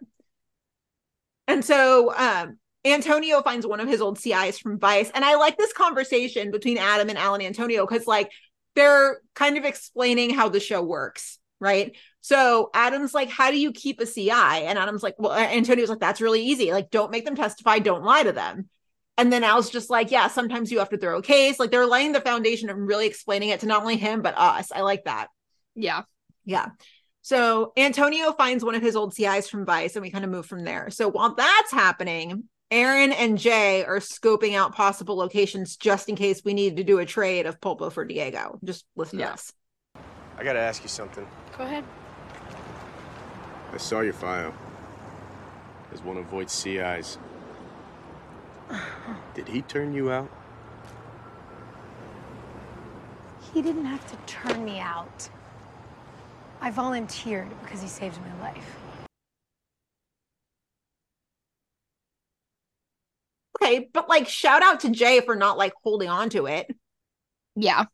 And 1.47 1.65
so 1.65 2.13
um 2.15 2.59
Antonio 2.85 3.41
finds 3.41 3.65
one 3.65 3.79
of 3.79 3.87
his 3.87 4.01
old 4.01 4.19
CIs 4.19 4.59
from 4.59 4.77
Vice. 4.77 5.09
And 5.15 5.25
I 5.25 5.37
like 5.37 5.57
this 5.57 5.73
conversation 5.73 6.51
between 6.51 6.77
Adam 6.77 7.09
and 7.09 7.17
Al 7.17 7.33
and 7.33 7.41
Antonio 7.41 7.87
because 7.87 8.05
like 8.05 8.31
they're 8.75 9.19
kind 9.33 9.57
of 9.57 9.65
explaining 9.65 10.29
how 10.29 10.49
the 10.49 10.59
show 10.59 10.83
works, 10.83 11.39
right? 11.59 11.95
So 12.25 12.71
Adam's 12.73 13.13
like, 13.13 13.29
How 13.29 13.51
do 13.51 13.59
you 13.59 13.71
keep 13.71 13.99
a 13.99 14.05
CI? 14.07 14.31
And 14.31 14.79
Adam's 14.79 15.03
like, 15.03 15.13
Well, 15.19 15.31
Antonio's 15.31 15.89
like, 15.89 15.99
That's 15.99 16.19
really 16.19 16.41
easy. 16.41 16.71
Like, 16.71 16.89
don't 16.89 17.11
make 17.11 17.23
them 17.23 17.35
testify, 17.35 17.77
don't 17.77 18.03
lie 18.03 18.23
to 18.23 18.31
them. 18.31 18.67
And 19.15 19.31
then 19.31 19.43
Al's 19.43 19.69
just 19.69 19.91
like, 19.91 20.09
Yeah, 20.09 20.27
sometimes 20.27 20.71
you 20.71 20.79
have 20.79 20.89
to 20.89 20.97
throw 20.97 21.19
a 21.19 21.21
case. 21.21 21.59
Like 21.59 21.69
they're 21.69 21.85
laying 21.85 22.13
the 22.13 22.21
foundation 22.21 22.67
and 22.71 22.87
really 22.87 23.05
explaining 23.05 23.49
it 23.49 23.59
to 23.59 23.67
not 23.67 23.81
only 23.83 23.95
him, 23.95 24.23
but 24.23 24.35
us. 24.39 24.71
I 24.71 24.81
like 24.81 25.03
that. 25.03 25.27
Yeah. 25.75 26.01
Yeah. 26.45 26.69
So 27.21 27.73
Antonio 27.77 28.31
finds 28.31 28.65
one 28.65 28.73
of 28.73 28.81
his 28.81 28.95
old 28.95 29.13
CIs 29.13 29.47
from 29.47 29.63
Vice, 29.63 29.95
and 29.95 30.01
we 30.01 30.09
kind 30.09 30.25
of 30.25 30.31
move 30.31 30.47
from 30.47 30.63
there. 30.63 30.89
So 30.89 31.07
while 31.07 31.35
that's 31.35 31.71
happening, 31.71 32.45
Erin 32.71 33.11
and 33.11 33.37
Jay 33.37 33.85
are 33.85 33.99
scoping 33.99 34.55
out 34.55 34.73
possible 34.73 35.15
locations 35.15 35.77
just 35.77 36.09
in 36.09 36.15
case 36.15 36.41
we 36.43 36.55
need 36.55 36.77
to 36.77 36.83
do 36.83 36.97
a 36.97 37.05
trade 37.05 37.45
of 37.45 37.61
Pulpo 37.61 37.91
for 37.91 38.03
Diego. 38.03 38.57
Just 38.63 38.83
listen 38.95 39.19
to 39.19 39.31
us. 39.31 39.53
I 40.39 40.43
gotta 40.43 40.59
ask 40.59 40.81
you 40.81 40.89
something. 40.89 41.27
Go 41.55 41.65
ahead. 41.65 41.83
I 43.75 43.77
saw 43.77 43.99
your 43.99 44.13
file. 44.13 44.53
As 45.93 46.01
one 46.01 46.15
of 46.15 46.25
Voight's 46.27 46.53
CIs. 46.53 47.19
Did 49.33 49.49
he 49.49 49.61
turn 49.63 49.93
you 49.93 50.09
out? 50.11 50.31
He 53.53 53.61
didn't 53.61 53.83
have 53.83 54.05
to 54.07 54.17
turn 54.33 54.63
me 54.63 54.79
out. 54.79 55.29
I 56.61 56.71
volunteered 56.71 57.49
because 57.61 57.81
he 57.81 57.89
saved 57.89 58.17
my 58.21 58.47
life. 58.47 58.75
Okay, 63.61 63.89
but 63.93 64.07
like 64.07 64.29
shout 64.29 64.63
out 64.63 64.79
to 64.81 64.89
Jay 64.89 65.19
for 65.19 65.35
not 65.35 65.57
like 65.57 65.73
holding 65.83 66.07
on 66.07 66.29
to 66.29 66.45
it. 66.45 66.67
Yeah. 67.57 67.85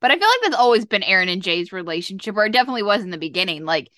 But 0.00 0.10
I 0.10 0.18
feel 0.18 0.28
like 0.28 0.40
that's 0.42 0.56
always 0.56 0.84
been 0.84 1.04
Erin 1.04 1.28
and 1.28 1.42
Jay's 1.42 1.72
relationship, 1.72 2.36
or 2.36 2.46
it 2.46 2.52
definitely 2.52 2.82
was 2.82 3.02
in 3.02 3.10
the 3.10 3.18
beginning. 3.18 3.64
Like 3.64 3.88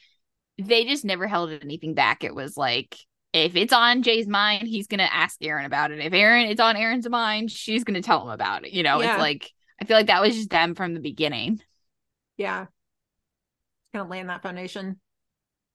they 0.59 0.85
just 0.85 1.05
never 1.05 1.27
held 1.27 1.51
anything 1.51 1.95
back. 1.95 2.25
It 2.25 2.35
was 2.35 2.57
like 2.57 2.97
if 3.33 3.57
it's 3.57 3.73
on 3.73 4.03
Jay's 4.03 4.29
mind, 4.29 4.69
he's 4.69 4.87
gonna 4.87 5.09
ask 5.11 5.37
Erin 5.43 5.65
about 5.65 5.91
it. 5.91 5.99
If 6.01 6.13
Erin 6.13 6.47
it's 6.47 6.61
on 6.61 6.77
Erin's 6.77 7.09
mind, 7.09 7.51
she's 7.51 7.85
gonna 7.85 8.03
tell 8.03 8.23
him 8.23 8.29
about 8.31 8.65
it. 8.65 8.73
You 8.73 8.83
know, 8.83 9.01
Yeah. 9.01 9.13
it's 9.15 9.21
like 9.21 9.51
I 9.81 9.85
feel 9.85 9.97
like 9.97 10.07
that 10.07 10.23
was 10.23 10.35
just 10.37 10.51
them 10.51 10.75
from 10.75 10.95
the 10.95 11.01
beginning. 11.01 11.61
Yeah. 12.37 12.67
Gonna 13.93 14.09
lay 14.09 14.21
in 14.21 14.29
that 14.29 14.43
foundation. 14.43 15.01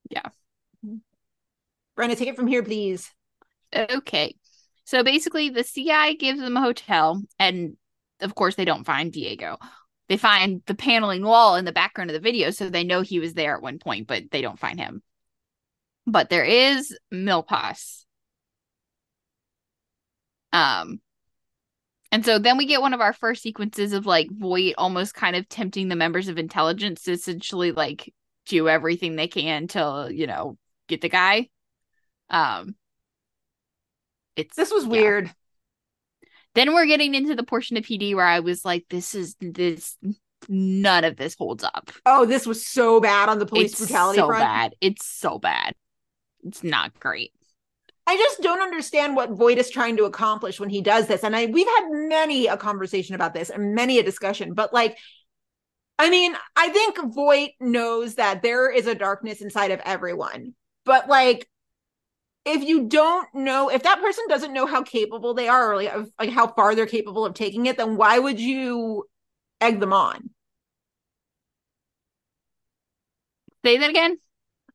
Yeah. 0.09 0.29
Brenda, 1.95 2.15
take 2.15 2.29
it 2.29 2.35
from 2.37 2.47
here, 2.47 2.63
please. 2.63 3.11
Okay. 3.75 4.35
So 4.85 5.03
basically, 5.03 5.49
the 5.49 5.63
CI 5.63 6.15
gives 6.15 6.39
them 6.39 6.57
a 6.57 6.61
hotel, 6.61 7.21
and 7.37 7.75
of 8.21 8.33
course, 8.35 8.55
they 8.55 8.65
don't 8.65 8.85
find 8.85 9.11
Diego. 9.11 9.57
They 10.09 10.17
find 10.17 10.63
the 10.65 10.73
paneling 10.73 11.23
wall 11.23 11.55
in 11.55 11.65
the 11.65 11.71
background 11.71 12.09
of 12.09 12.15
the 12.15 12.19
video, 12.19 12.49
so 12.49 12.69
they 12.69 12.83
know 12.83 13.01
he 13.01 13.19
was 13.19 13.35
there 13.35 13.55
at 13.55 13.61
one 13.61 13.77
point, 13.77 14.07
but 14.07 14.23
they 14.31 14.41
don't 14.41 14.59
find 14.59 14.79
him. 14.79 15.03
But 16.07 16.29
there 16.29 16.43
is 16.43 16.97
Milpas. 17.13 18.05
Um, 20.51 20.99
and 22.11 22.25
so 22.25 22.39
then 22.39 22.57
we 22.57 22.65
get 22.65 22.81
one 22.81 22.95
of 22.95 23.01
our 23.01 23.13
first 23.13 23.43
sequences 23.43 23.93
of 23.93 24.07
like 24.07 24.29
Voight 24.31 24.73
almost 24.79 25.13
kind 25.13 25.35
of 25.35 25.47
tempting 25.47 25.89
the 25.89 25.95
members 25.95 26.27
of 26.27 26.39
intelligence 26.39 27.03
to 27.03 27.11
essentially 27.11 27.71
like 27.71 28.11
do 28.47 28.67
everything 28.67 29.15
they 29.15 29.27
can 29.27 29.67
to, 29.67 30.09
you 30.11 30.25
know, 30.25 30.57
get 30.87 31.01
the 31.01 31.09
guy. 31.09 31.49
Um, 32.31 32.75
it's 34.35 34.55
this 34.55 34.71
was 34.71 34.85
yeah. 34.85 34.89
weird. 34.89 35.31
Then 36.59 36.73
we're 36.73 36.87
getting 36.87 37.15
into 37.15 37.35
the 37.35 37.43
portion 37.43 37.77
of 37.77 37.85
PD 37.85 38.13
where 38.13 38.25
I 38.25 38.41
was 38.41 38.65
like, 38.65 38.83
this 38.89 39.15
is 39.15 39.37
this 39.39 39.97
none 40.49 41.05
of 41.05 41.15
this 41.15 41.33
holds 41.35 41.63
up. 41.63 41.89
Oh, 42.05 42.25
this 42.25 42.45
was 42.45 42.67
so 42.67 42.99
bad 42.99 43.29
on 43.29 43.39
the 43.39 43.45
police 43.45 43.71
it's 43.71 43.79
brutality 43.79 44.17
so 44.17 44.27
front. 44.27 44.43
bad. 44.43 44.75
It's 44.81 45.05
so 45.05 45.39
bad. 45.39 45.73
It's 46.43 46.61
not 46.61 46.99
great. 46.99 47.31
I 48.05 48.17
just 48.17 48.41
don't 48.41 48.61
understand 48.61 49.15
what 49.15 49.29
Voight 49.29 49.57
is 49.57 49.69
trying 49.69 49.95
to 49.95 50.03
accomplish 50.03 50.59
when 50.59 50.69
he 50.69 50.81
does 50.81 51.07
this. 51.07 51.23
And 51.23 51.33
I 51.33 51.45
we've 51.45 51.65
had 51.65 51.91
many 51.91 52.47
a 52.47 52.57
conversation 52.57 53.15
about 53.15 53.33
this 53.33 53.49
and 53.49 53.73
many 53.73 53.97
a 53.97 54.03
discussion, 54.03 54.53
but 54.53 54.73
like 54.73 54.97
I 55.97 56.09
mean, 56.09 56.35
I 56.57 56.67
think 56.67 56.97
Voight 57.13 57.51
knows 57.61 58.15
that 58.15 58.41
there 58.41 58.69
is 58.69 58.85
a 58.85 58.95
darkness 58.95 59.39
inside 59.39 59.71
of 59.71 59.79
everyone. 59.85 60.55
But 60.83 61.07
like 61.07 61.47
if 62.45 62.63
you 62.63 62.87
don't 62.87 63.27
know 63.33 63.69
if 63.69 63.83
that 63.83 64.01
person 64.01 64.25
doesn't 64.27 64.53
know 64.53 64.65
how 64.65 64.83
capable 64.83 65.33
they 65.33 65.47
are 65.47 65.71
or 65.71 65.75
like, 65.75 65.93
of- 65.93 66.11
like 66.19 66.29
how 66.29 66.47
far 66.47 66.75
they're 66.75 66.85
capable 66.85 67.25
of 67.25 67.33
taking 67.33 67.65
it, 67.65 67.77
then 67.77 67.97
why 67.97 68.17
would 68.19 68.39
you 68.39 69.07
egg 69.61 69.79
them 69.79 69.93
on? 69.93 70.29
Say 73.65 73.77
that 73.77 73.89
again. 73.89 74.17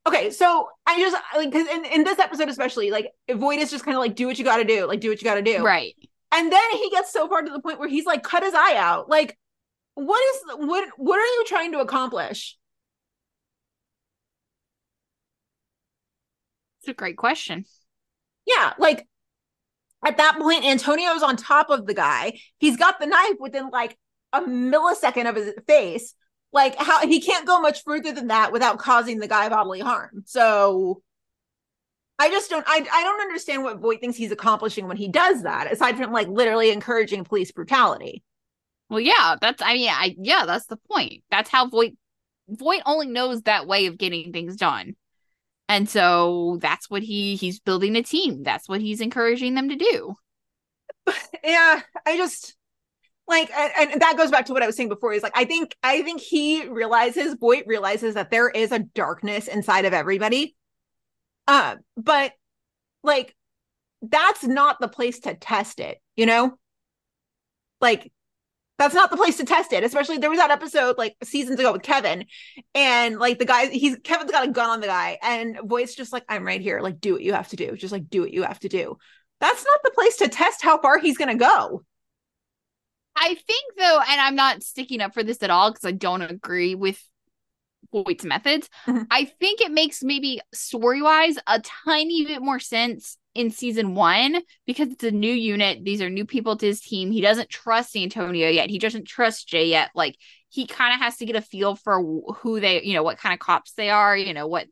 Okay, 0.07 0.29
so 0.29 0.69
I 0.85 0.99
just 0.99 1.17
like 1.35 1.51
because 1.51 1.67
in, 1.67 1.85
in 1.85 2.03
this 2.03 2.19
episode 2.19 2.49
especially, 2.49 2.91
like 2.91 3.11
Voight 3.31 3.59
is 3.59 3.71
just 3.71 3.83
kind 3.83 3.97
of 3.97 4.01
like 4.01 4.15
do 4.15 4.27
what 4.27 4.37
you 4.37 4.45
got 4.45 4.57
to 4.57 4.63
do, 4.63 4.85
like 4.85 4.99
do 4.99 5.09
what 5.09 5.19
you 5.19 5.25
got 5.25 5.35
to 5.35 5.41
do, 5.41 5.63
Right. 5.63 5.95
And 6.31 6.51
then 6.51 6.71
he 6.73 6.89
gets 6.89 7.11
so 7.11 7.27
far 7.27 7.41
to 7.41 7.51
the 7.51 7.61
point 7.61 7.79
where 7.79 7.87
he's 7.87 8.05
like 8.05 8.21
cut 8.21 8.43
his 8.43 8.53
eye 8.53 8.75
out. 8.77 9.09
Like, 9.09 9.37
what 9.95 10.21
is 10.35 10.41
what 10.67 10.89
what 10.97 11.17
are 11.17 11.25
you 11.25 11.45
trying 11.47 11.71
to 11.71 11.79
accomplish? 11.79 12.57
It's 16.85 16.91
a 16.91 16.93
great 16.93 17.17
question. 17.17 17.65
Yeah, 18.45 18.73
like 18.77 19.07
at 20.05 20.17
that 20.17 20.37
point, 20.37 20.65
Antonio's 20.65 21.23
on 21.23 21.35
top 21.35 21.71
of 21.71 21.87
the 21.87 21.95
guy. 21.95 22.39
He's 22.59 22.77
got 22.77 22.99
the 22.99 23.07
knife 23.07 23.37
within 23.39 23.71
like 23.71 23.97
a 24.31 24.41
millisecond 24.41 25.27
of 25.27 25.35
his 25.35 25.51
face. 25.65 26.13
Like 26.53 26.75
how 26.75 27.07
he 27.07 27.21
can't 27.21 27.47
go 27.47 27.59
much 27.59 27.83
further 27.83 28.13
than 28.13 28.27
that 28.27 28.51
without 28.51 28.77
causing 28.77 29.17
the 29.17 29.27
guy 29.27 29.49
bodily 29.49 29.79
harm. 29.79 30.21
So 30.25 31.01
I 32.19 32.29
just 32.29 32.51
don't 32.51 32.63
I 32.67 32.85
I 32.93 33.03
don't 33.03 33.21
understand 33.21 33.63
what 33.63 33.79
Voight 33.79 33.99
thinks 33.99 34.15
he's 34.15 34.31
accomplishing 34.31 34.87
when 34.87 34.95
he 34.95 35.07
does 35.07 35.41
that, 35.41 35.71
aside 35.71 35.97
from 35.97 36.13
like 36.13 36.27
literally 36.27 36.69
encouraging 36.69 37.23
police 37.23 37.51
brutality. 37.51 38.23
Well, 38.91 38.99
yeah, 38.99 39.37
that's 39.41 39.63
I 39.63 39.73
mean, 39.73 39.89
I 39.89 40.15
yeah, 40.19 40.45
that's 40.45 40.67
the 40.67 40.77
point. 40.77 41.23
That's 41.31 41.49
how 41.49 41.67
Voight 41.67 41.97
Voight 42.47 42.83
only 42.85 43.07
knows 43.07 43.41
that 43.41 43.65
way 43.65 43.87
of 43.87 43.97
getting 43.97 44.31
things 44.31 44.55
done. 44.55 44.95
And 45.67 45.89
so 45.89 46.59
that's 46.61 46.89
what 46.89 47.03
he 47.03 47.35
he's 47.35 47.59
building 47.59 47.95
a 47.95 48.03
team. 48.03 48.43
That's 48.43 48.69
what 48.69 48.81
he's 48.81 49.01
encouraging 49.01 49.55
them 49.55 49.69
to 49.69 49.75
do. 49.75 50.15
yeah 51.43 51.81
i 52.05 52.17
just 52.17 52.55
like 53.27 53.49
and, 53.51 53.91
and 53.91 54.01
that 54.01 54.17
goes 54.17 54.31
back 54.31 54.45
to 54.45 54.53
what 54.53 54.63
i 54.63 54.67
was 54.67 54.75
saying 54.75 54.89
before 54.89 55.13
is 55.13 55.23
like 55.23 55.35
i 55.35 55.45
think 55.45 55.75
i 55.83 56.01
think 56.01 56.21
he 56.21 56.65
realizes 56.67 57.35
Voight 57.35 57.65
realizes 57.67 58.15
that 58.15 58.31
there 58.31 58.49
is 58.49 58.71
a 58.71 58.79
darkness 58.79 59.47
inside 59.47 59.85
of 59.85 59.93
everybody 59.93 60.55
uh 61.47 61.75
but 61.97 62.33
like 63.03 63.35
that's 64.01 64.43
not 64.43 64.79
the 64.79 64.87
place 64.87 65.19
to 65.21 65.35
test 65.35 65.79
it 65.79 65.99
you 66.15 66.25
know 66.25 66.57
like 67.81 68.11
that's 68.77 68.95
not 68.95 69.09
the 69.09 69.17
place 69.17 69.37
to 69.37 69.45
test 69.45 69.73
it 69.73 69.83
especially 69.83 70.17
there 70.17 70.29
was 70.29 70.39
that 70.39 70.51
episode 70.51 70.97
like 70.97 71.15
seasons 71.23 71.59
ago 71.59 71.71
with 71.71 71.81
kevin 71.81 72.25
and 72.73 73.19
like 73.19 73.39
the 73.39 73.45
guy 73.45 73.67
he's 73.67 73.97
kevin's 74.03 74.31
got 74.31 74.47
a 74.47 74.51
gun 74.51 74.69
on 74.69 74.81
the 74.81 74.87
guy 74.87 75.17
and 75.21 75.57
Voight's 75.63 75.95
just 75.95 76.13
like 76.13 76.23
i'm 76.29 76.45
right 76.45 76.61
here 76.61 76.81
like 76.81 76.99
do 76.99 77.13
what 77.13 77.21
you 77.21 77.33
have 77.33 77.47
to 77.49 77.55
do 77.55 77.75
just 77.75 77.91
like 77.93 78.09
do 78.09 78.21
what 78.21 78.33
you 78.33 78.43
have 78.43 78.59
to 78.59 78.69
do 78.69 78.97
that's 79.39 79.65
not 79.65 79.79
the 79.83 79.91
place 79.91 80.17
to 80.17 80.27
test 80.27 80.61
how 80.61 80.79
far 80.79 80.99
he's 80.99 81.17
to 81.17 81.35
go. 81.35 81.83
I 83.15 83.35
think 83.35 83.77
though, 83.77 83.99
and 84.09 84.21
I'm 84.21 84.35
not 84.35 84.63
sticking 84.63 85.01
up 85.01 85.13
for 85.13 85.23
this 85.23 85.41
at 85.43 85.49
all 85.49 85.71
because 85.71 85.85
I 85.85 85.91
don't 85.91 86.21
agree 86.21 86.75
with 86.75 87.01
Voight's 87.91 88.25
methods. 88.25 88.69
Mm-hmm. 88.87 89.03
I 89.09 89.25
think 89.25 89.61
it 89.61 89.71
makes 89.71 90.03
maybe 90.03 90.41
story 90.53 91.01
wise 91.01 91.37
a 91.47 91.61
tiny 91.85 92.25
bit 92.25 92.41
more 92.41 92.59
sense 92.59 93.17
in 93.35 93.51
season 93.51 93.93
one 93.95 94.41
because 94.65 94.87
it's 94.89 95.03
a 95.03 95.11
new 95.11 95.31
unit. 95.31 95.83
These 95.83 96.01
are 96.01 96.09
new 96.09 96.25
people 96.25 96.55
to 96.57 96.65
his 96.65 96.81
team. 96.81 97.11
He 97.11 97.21
doesn't 97.21 97.49
trust 97.49 97.95
Antonio 97.95 98.49
yet. 98.49 98.69
He 98.69 98.79
doesn't 98.79 99.05
trust 99.07 99.47
Jay 99.47 99.67
yet. 99.67 99.91
Like 99.93 100.15
he 100.49 100.65
kind 100.65 100.93
of 100.93 101.01
has 101.01 101.17
to 101.17 101.25
get 101.25 101.35
a 101.35 101.41
feel 101.41 101.75
for 101.75 102.01
who 102.37 102.59
they, 102.59 102.81
you 102.83 102.93
know, 102.93 103.03
what 103.03 103.17
kind 103.17 103.33
of 103.33 103.39
cops 103.39 103.73
they 103.73 103.89
are, 103.89 104.17
you 104.17 104.33
know, 104.33 104.47
what, 104.47 104.67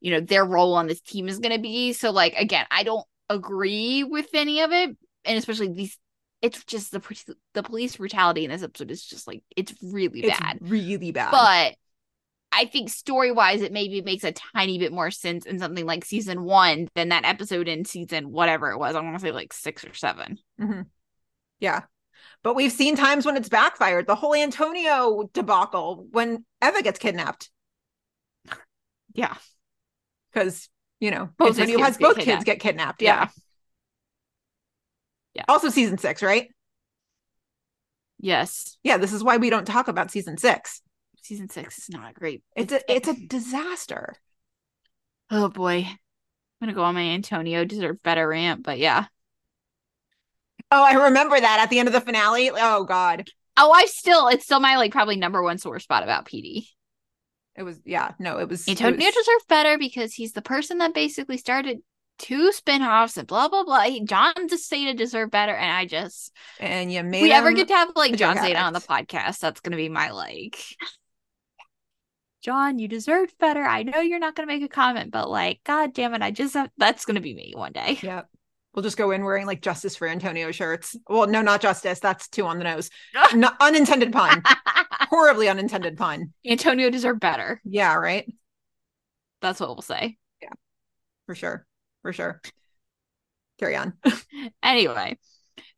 you 0.00 0.12
know, 0.12 0.20
their 0.20 0.44
role 0.44 0.74
on 0.74 0.86
this 0.86 1.00
team 1.00 1.28
is 1.28 1.40
going 1.40 1.54
to 1.54 1.60
be. 1.60 1.92
So, 1.92 2.10
like, 2.12 2.34
again, 2.36 2.66
I 2.70 2.84
don't 2.84 3.04
agree 3.28 4.04
with 4.04 4.28
any 4.34 4.60
of 4.60 4.72
it. 4.72 4.96
And 5.24 5.38
especially 5.38 5.72
these, 5.72 5.98
it's 6.42 6.64
just 6.64 6.92
the 6.92 7.02
the 7.54 7.62
police 7.62 7.96
brutality 7.96 8.44
in 8.44 8.50
this 8.50 8.62
episode 8.62 8.90
is 8.90 9.04
just 9.04 9.26
like, 9.26 9.42
it's 9.56 9.74
really 9.82 10.20
It's 10.20 10.38
bad. 10.38 10.58
really 10.60 11.10
bad. 11.10 11.32
But 11.32 11.74
I 12.56 12.64
think 12.64 12.88
story 12.88 13.32
wise, 13.32 13.60
it 13.62 13.72
maybe 13.72 14.00
makes 14.00 14.24
a 14.24 14.32
tiny 14.32 14.78
bit 14.78 14.92
more 14.92 15.10
sense 15.10 15.44
in 15.46 15.58
something 15.58 15.84
like 15.86 16.04
season 16.04 16.42
one 16.42 16.88
than 16.94 17.10
that 17.10 17.24
episode 17.24 17.68
in 17.68 17.84
season 17.84 18.32
whatever 18.32 18.70
it 18.70 18.78
was. 18.78 18.96
I 18.96 19.00
want 19.00 19.14
to 19.16 19.20
say 19.20 19.30
like 19.32 19.52
six 19.52 19.84
or 19.84 19.94
7 19.94 20.38
hmm 20.58 20.82
Yeah. 21.60 21.82
But 22.42 22.54
we've 22.56 22.72
seen 22.72 22.96
times 22.96 23.26
when 23.26 23.36
it's 23.36 23.48
backfired. 23.48 24.06
The 24.06 24.14
whole 24.14 24.34
Antonio 24.34 25.28
debacle 25.32 26.06
when 26.10 26.44
Eva 26.64 26.82
gets 26.82 26.98
kidnapped. 26.98 27.50
Yeah. 29.14 29.34
Because, 30.32 30.68
you 31.00 31.10
know, 31.10 31.30
Both 31.38 31.58
Antonio 31.58 31.78
kids 31.78 31.86
has 31.86 31.96
get 31.96 32.04
both 32.04 32.16
kidnapped. 32.18 32.38
kids 32.38 32.44
get 32.44 32.60
kidnapped. 32.60 33.02
Yeah. 33.02 33.20
Yeah. 33.20 33.28
Yeah. 35.34 35.44
Also 35.48 35.70
season 35.70 35.96
six, 35.96 36.22
right? 36.22 36.48
Yes. 38.18 38.76
Yeah, 38.82 38.96
this 38.98 39.12
is 39.12 39.22
why 39.24 39.36
we 39.36 39.50
don't 39.50 39.66
talk 39.66 39.88
about 39.88 40.10
season 40.10 40.36
six. 40.36 40.82
Season 41.26 41.48
six 41.48 41.78
is 41.78 41.88
not 41.88 42.14
great. 42.14 42.44
It's 42.54 42.72
a 42.72 42.80
it's 42.92 43.08
a 43.08 43.14
disaster. 43.14 44.14
Oh 45.28 45.48
boy. 45.48 45.78
I'm 45.88 45.98
gonna 46.60 46.72
go 46.72 46.84
on 46.84 46.94
my 46.94 47.02
Antonio 47.02 47.64
deserve 47.64 48.00
better 48.02 48.28
rant, 48.28 48.62
but 48.62 48.78
yeah. 48.78 49.06
Oh, 50.70 50.84
I 50.84 51.06
remember 51.06 51.38
that 51.38 51.58
at 51.60 51.68
the 51.68 51.80
end 51.80 51.88
of 51.88 51.92
the 51.94 52.00
finale. 52.00 52.50
Oh 52.54 52.84
God. 52.84 53.28
Oh, 53.56 53.72
I 53.72 53.86
still 53.86 54.28
it's 54.28 54.44
still 54.44 54.60
my 54.60 54.76
like 54.76 54.92
probably 54.92 55.16
number 55.16 55.42
one 55.42 55.58
sore 55.58 55.80
spot 55.80 56.04
about 56.04 56.26
PD. 56.26 56.68
It 57.56 57.64
was 57.64 57.80
yeah, 57.84 58.12
no, 58.20 58.38
it 58.38 58.48
was 58.48 58.68
it 58.68 58.80
Antonio 58.80 59.04
was- 59.04 59.14
deserved 59.14 59.48
better 59.48 59.78
because 59.78 60.14
he's 60.14 60.32
the 60.32 60.42
person 60.42 60.78
that 60.78 60.94
basically 60.94 61.38
started 61.38 61.78
two 62.18 62.52
spin-offs 62.52 63.16
and 63.16 63.26
blah 63.26 63.48
blah 63.48 63.64
blah. 63.64 63.80
He- 63.82 64.04
Jon 64.04 64.32
Seda 64.48 64.96
deserved 64.96 65.32
better, 65.32 65.54
and 65.54 65.72
I 65.72 65.86
just 65.86 66.32
and 66.60 66.92
you 66.92 67.02
made 67.02 67.22
we 67.22 67.32
ever 67.32 67.52
get 67.52 67.66
to 67.68 67.74
have 67.74 67.90
like 67.96 68.16
Jon 68.16 68.36
Seda 68.36 68.62
on 68.62 68.74
the 68.74 68.80
podcast, 68.80 69.40
that's 69.40 69.60
gonna 69.60 69.76
be 69.76 69.88
my 69.88 70.10
like 70.10 70.62
John, 72.46 72.78
you 72.78 72.86
deserved 72.86 73.36
better. 73.40 73.64
I 73.64 73.82
know 73.82 73.98
you're 73.98 74.20
not 74.20 74.36
gonna 74.36 74.46
make 74.46 74.62
a 74.62 74.68
comment, 74.68 75.10
but 75.10 75.28
like, 75.28 75.58
god 75.64 75.92
damn 75.92 76.14
it, 76.14 76.22
I 76.22 76.30
just 76.30 76.54
have 76.54 76.70
that's 76.78 77.04
gonna 77.04 77.20
be 77.20 77.34
me 77.34 77.52
one 77.56 77.72
day. 77.72 77.98
Yep. 78.06 78.28
We'll 78.72 78.84
just 78.84 78.96
go 78.96 79.10
in 79.10 79.24
wearing 79.24 79.46
like 79.46 79.62
justice 79.62 79.96
for 79.96 80.06
Antonio 80.06 80.52
shirts. 80.52 80.94
Well, 81.08 81.26
no, 81.26 81.42
not 81.42 81.60
justice. 81.60 81.98
That's 81.98 82.28
two 82.28 82.46
on 82.46 82.58
the 82.58 82.64
nose. 82.64 82.88
no, 83.34 83.50
unintended 83.58 84.12
pun. 84.12 84.44
Horribly 85.10 85.48
unintended 85.48 85.96
pun. 85.96 86.32
Antonio 86.46 86.88
deserved 86.88 87.18
better. 87.18 87.60
Yeah, 87.64 87.94
right. 87.94 88.32
That's 89.40 89.58
what 89.58 89.70
we'll 89.70 89.82
say. 89.82 90.16
Yeah. 90.40 90.50
For 91.26 91.34
sure. 91.34 91.66
For 92.02 92.12
sure. 92.12 92.40
Carry 93.58 93.74
on. 93.74 93.94
anyway, 94.62 95.18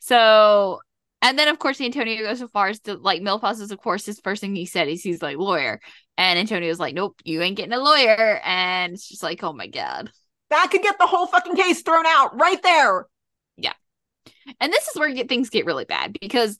so 0.00 0.80
and 1.22 1.38
then 1.38 1.48
of 1.48 1.58
course 1.58 1.80
Antonio 1.80 2.22
goes 2.22 2.38
so 2.38 2.48
far 2.48 2.68
as 2.68 2.80
to 2.80 2.94
like 2.94 3.22
Milhouse 3.22 3.60
is 3.60 3.70
of 3.70 3.78
course 3.78 4.06
his 4.06 4.20
first 4.20 4.40
thing 4.40 4.54
he 4.54 4.66
said 4.66 4.88
is 4.88 5.02
he's 5.02 5.22
like 5.22 5.36
lawyer, 5.36 5.80
and 6.16 6.38
Antonio's 6.38 6.80
like, 6.80 6.94
nope, 6.94 7.20
you 7.24 7.42
ain't 7.42 7.56
getting 7.56 7.72
a 7.72 7.78
lawyer, 7.78 8.40
and 8.44 8.94
it's 8.94 9.08
just 9.08 9.22
like, 9.22 9.42
oh 9.42 9.52
my 9.52 9.66
god, 9.66 10.10
That 10.50 10.68
could 10.70 10.82
get 10.82 10.98
the 10.98 11.06
whole 11.06 11.26
fucking 11.26 11.56
case 11.56 11.82
thrown 11.82 12.06
out 12.06 12.38
right 12.38 12.62
there. 12.62 13.06
yeah. 13.56 13.74
And 14.60 14.72
this 14.72 14.88
is 14.88 14.96
where 14.96 15.12
get, 15.12 15.28
things 15.28 15.50
get 15.50 15.66
really 15.66 15.84
bad 15.84 16.16
because 16.20 16.58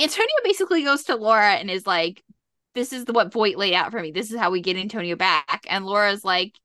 Antonio 0.00 0.34
basically 0.44 0.82
goes 0.84 1.04
to 1.04 1.16
Laura 1.16 1.52
and 1.54 1.70
is 1.70 1.86
like, 1.86 2.22
this 2.74 2.92
is 2.92 3.04
the, 3.04 3.12
what 3.12 3.32
Voight 3.32 3.58
laid 3.58 3.74
out 3.74 3.90
for 3.92 4.00
me. 4.00 4.10
This 4.10 4.32
is 4.32 4.38
how 4.38 4.50
we 4.50 4.60
get 4.60 4.76
Antonio 4.76 5.16
back, 5.16 5.66
and 5.68 5.84
Laura's 5.84 6.24
like, 6.24 6.58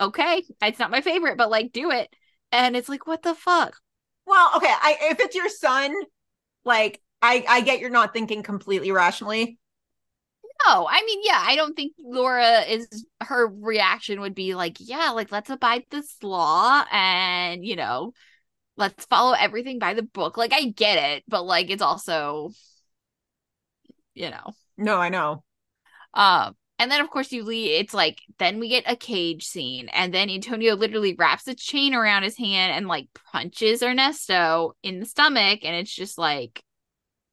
okay, 0.00 0.42
it's 0.62 0.78
not 0.78 0.90
my 0.90 1.00
favorite, 1.00 1.38
but 1.38 1.50
like, 1.50 1.72
do 1.72 1.90
it. 1.90 2.12
And 2.50 2.76
it's 2.76 2.88
like, 2.88 3.06
what 3.06 3.22
the 3.22 3.34
fuck? 3.34 3.76
Well, 4.26 4.52
okay. 4.56 4.68
I 4.68 4.96
if 5.10 5.20
it's 5.20 5.34
your 5.34 5.48
son, 5.48 5.94
like 6.64 7.00
I 7.22 7.44
I 7.48 7.60
get 7.62 7.80
you're 7.80 7.90
not 7.90 8.12
thinking 8.12 8.42
completely 8.42 8.92
rationally. 8.92 9.58
No, 10.66 10.86
I 10.88 11.02
mean, 11.04 11.20
yeah, 11.24 11.42
I 11.44 11.56
don't 11.56 11.74
think 11.74 11.94
Laura 11.98 12.60
is 12.62 13.04
her 13.20 13.48
reaction 13.48 14.20
would 14.20 14.34
be 14.34 14.54
like, 14.54 14.76
yeah, 14.78 15.10
like 15.10 15.32
let's 15.32 15.50
abide 15.50 15.84
this 15.90 16.16
law 16.22 16.84
and, 16.92 17.64
you 17.64 17.74
know, 17.74 18.12
let's 18.76 19.06
follow 19.06 19.34
everything 19.34 19.78
by 19.78 19.94
the 19.94 20.02
book. 20.02 20.36
Like 20.36 20.52
I 20.52 20.66
get 20.66 20.98
it, 21.16 21.24
but 21.28 21.44
like 21.46 21.70
it's 21.70 21.82
also 21.82 22.50
you 24.14 24.30
know. 24.30 24.52
No, 24.76 24.96
I 24.96 25.08
know. 25.08 25.44
Um 26.14 26.54
and 26.82 26.90
then 26.90 27.00
of 27.00 27.08
course 27.10 27.30
you 27.30 27.44
leave 27.44 27.80
it's 27.80 27.94
like 27.94 28.20
then 28.38 28.58
we 28.58 28.68
get 28.68 28.82
a 28.86 28.96
cage 28.96 29.46
scene 29.46 29.88
and 29.90 30.12
then 30.12 30.28
Antonio 30.28 30.74
literally 30.74 31.14
wraps 31.14 31.46
a 31.46 31.54
chain 31.54 31.94
around 31.94 32.24
his 32.24 32.36
hand 32.36 32.72
and 32.72 32.88
like 32.88 33.06
punches 33.32 33.84
Ernesto 33.84 34.74
in 34.82 34.98
the 34.98 35.06
stomach 35.06 35.60
and 35.62 35.76
it's 35.76 35.94
just 35.94 36.18
like 36.18 36.62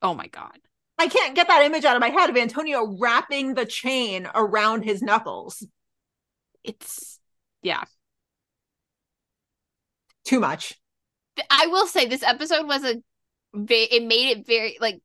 oh 0.02 0.14
my 0.14 0.28
god. 0.28 0.60
I 0.98 1.08
can't 1.08 1.36
get 1.36 1.48
that 1.48 1.64
image 1.66 1.86
out 1.86 1.96
of 1.96 2.02
my 2.02 2.10
head 2.10 2.30
of 2.30 2.38
Antonio 2.38 2.98
wrapping 3.00 3.54
the 3.54 3.66
chain 3.66 4.28
around 4.36 4.84
his 4.84 5.02
knuckles. 5.02 5.66
It's 6.64 7.20
yeah. 7.64 7.84
Too 10.26 10.40
much. 10.40 10.78
I 11.50 11.68
will 11.68 11.88
say 11.88 12.06
this 12.06 12.22
episode 12.22 12.68
was 12.68 12.84
a 12.84 13.02
it 13.54 14.04
made 14.04 14.38
it 14.38 14.46
very 14.46 14.78
like 14.80 15.02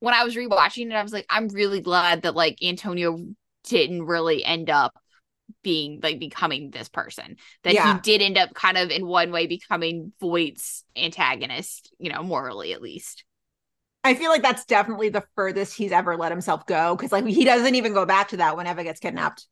when 0.00 0.14
I 0.14 0.24
was 0.24 0.34
rewatching 0.34 0.90
it, 0.90 0.94
I 0.94 1.02
was 1.02 1.12
like, 1.12 1.26
I'm 1.30 1.48
really 1.48 1.80
glad 1.80 2.22
that 2.22 2.34
like 2.34 2.58
Antonio 2.62 3.18
didn't 3.66 4.02
really 4.04 4.44
end 4.44 4.70
up 4.70 4.94
being 5.62 6.00
like 6.02 6.18
becoming 6.18 6.70
this 6.70 6.88
person. 6.88 7.36
That 7.64 7.74
Yeah. 7.74 7.94
he 7.94 8.00
did 8.00 8.22
end 8.22 8.38
up 8.38 8.54
kind 8.54 8.76
of 8.78 8.90
in 8.90 9.06
one 9.06 9.30
way 9.32 9.46
becoming 9.46 10.12
Voight's 10.20 10.84
antagonist, 10.96 11.92
you 11.98 12.10
know, 12.12 12.22
morally 12.22 12.72
at 12.72 12.82
least. 12.82 13.24
I 14.04 14.14
feel 14.14 14.30
like 14.30 14.42
that's 14.42 14.64
definitely 14.64 15.08
the 15.08 15.24
furthest 15.34 15.76
he's 15.76 15.90
ever 15.92 16.16
let 16.16 16.30
himself 16.30 16.64
go 16.66 16.94
because 16.94 17.10
like 17.12 17.26
he 17.26 17.44
doesn't 17.44 17.74
even 17.74 17.92
go 17.92 18.06
back 18.06 18.28
to 18.28 18.36
that 18.38 18.56
when 18.56 18.66
Eva 18.66 18.84
gets 18.84 19.00
kidnapped. 19.00 19.46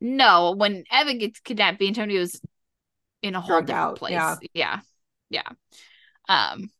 No, 0.00 0.52
when 0.56 0.84
Evan 0.90 1.18
gets 1.18 1.40
kidnapped, 1.40 1.82
Antonio's 1.82 2.40
in 3.22 3.34
a 3.34 3.40
whole 3.40 3.62
Drugged 3.62 3.66
different 3.66 3.94
out, 3.94 3.96
place. 3.96 4.12
yeah. 4.12 4.36
yeah. 4.54 4.80
Yeah. 5.30 5.48
Um 6.28 6.70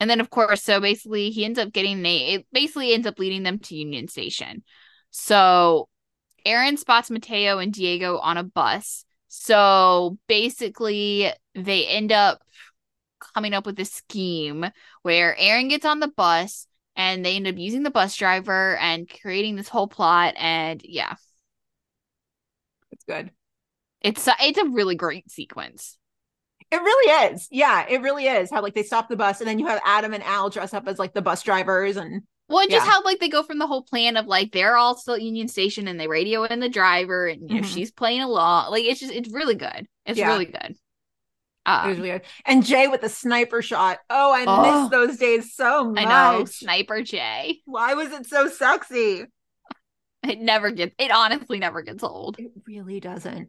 and 0.00 0.10
then 0.10 0.20
of 0.20 0.30
course, 0.30 0.62
so 0.62 0.80
basically 0.80 1.30
he 1.30 1.44
ends 1.44 1.58
up 1.58 1.72
getting 1.72 2.02
they 2.02 2.18
it 2.34 2.46
basically 2.52 2.92
ends 2.94 3.06
up 3.06 3.18
leading 3.18 3.42
them 3.44 3.58
to 3.60 3.76
Union 3.76 4.08
Station. 4.08 4.64
So 5.16 5.88
Erin 6.44 6.76
spots 6.76 7.08
Mateo 7.08 7.58
and 7.58 7.72
Diego 7.72 8.18
on 8.18 8.36
a 8.36 8.42
bus. 8.42 9.04
So 9.28 10.18
basically 10.26 11.32
they 11.54 11.86
end 11.86 12.10
up 12.10 12.42
coming 13.34 13.54
up 13.54 13.66
with 13.66 13.78
a 13.80 13.84
scheme 13.84 14.66
where 15.02 15.36
Erin 15.38 15.68
gets 15.68 15.84
on 15.86 16.00
the 16.00 16.08
bus 16.08 16.66
and 16.96 17.24
they 17.24 17.36
end 17.36 17.46
up 17.46 17.56
using 17.58 17.84
the 17.84 17.90
bus 17.90 18.16
driver 18.16 18.76
and 18.78 19.08
creating 19.22 19.56
this 19.56 19.68
whole 19.68 19.88
plot 19.88 20.34
and 20.36 20.82
yeah 20.84 21.14
It's 22.92 23.04
good. 23.04 23.30
it's 24.00 24.26
a, 24.28 24.34
it's 24.42 24.58
a 24.58 24.68
really 24.68 24.94
great 24.96 25.30
sequence 25.30 25.98
It 26.70 26.76
really 26.76 27.32
is. 27.32 27.48
Yeah, 27.50 27.86
it 27.88 28.02
really 28.02 28.26
is. 28.26 28.50
How 28.50 28.62
like 28.62 28.74
they 28.74 28.82
stop 28.82 29.08
the 29.08 29.16
bus 29.16 29.40
and 29.40 29.48
then 29.48 29.58
you 29.58 29.66
have 29.66 29.80
Adam 29.84 30.12
and 30.14 30.22
Al 30.24 30.50
dress 30.50 30.74
up 30.74 30.88
as 30.88 30.98
like 30.98 31.14
the 31.14 31.22
bus 31.22 31.42
drivers 31.42 31.96
and 31.96 32.22
well 32.54 32.62
and 32.62 32.70
just 32.70 32.86
Yeah. 32.86 32.92
how 32.92 33.02
like 33.04 33.18
they 33.20 33.28
go 33.28 33.42
from 33.42 33.58
the 33.58 33.66
whole 33.66 33.82
plan 33.82 34.16
of 34.16 34.26
like 34.26 34.52
they're 34.52 34.76
all 34.76 34.96
still 34.96 35.14
at 35.14 35.22
union 35.22 35.48
station 35.48 35.88
and 35.88 35.98
they 36.00 36.08
radio 36.08 36.44
in 36.44 36.60
the 36.60 36.68
driver 36.68 37.26
and 37.26 37.50
you 37.50 37.56
know 37.56 37.62
Mhm. 37.66 37.74
she's 37.74 37.90
playing 37.90 38.22
along 38.22 38.70
like 38.70 38.84
it's 38.84 39.00
just 39.00 39.12
it's 39.12 39.28
really 39.30 39.54
good 39.56 39.86
it's 40.06 40.18
Yeah. 40.18 40.28
really 40.28 40.46
good 40.46 40.76
uh, 41.66 41.84
it 41.86 41.88
was 41.88 41.96
really 41.98 42.10
good. 42.10 42.22
And 42.44 42.62
Jay 42.64 42.88
with 42.88 43.00
the 43.00 43.08
sniper 43.08 43.62
shot. 43.62 43.98
Oh, 44.10 44.30
I 44.32 44.44
Oh. 44.46 44.82
miss 44.82 44.90
those 44.90 45.16
days 45.16 45.54
so 45.54 45.90
much. 45.90 46.04
i 46.04 46.36
know 46.38 46.44
sniper 46.44 47.00
Jay. 47.02 47.62
Why 47.64 47.94
was 47.94 48.12
it 48.12 48.26
so 48.26 48.48
sexy? 48.48 49.24
it 50.22 50.38
never 50.40 50.70
gets 50.70 50.94
it 50.98 51.10
honestly 51.10 51.58
never 51.58 51.80
gets 51.80 52.02
old 52.02 52.36
It 52.38 52.52
really 52.66 53.00
doesn't. 53.00 53.48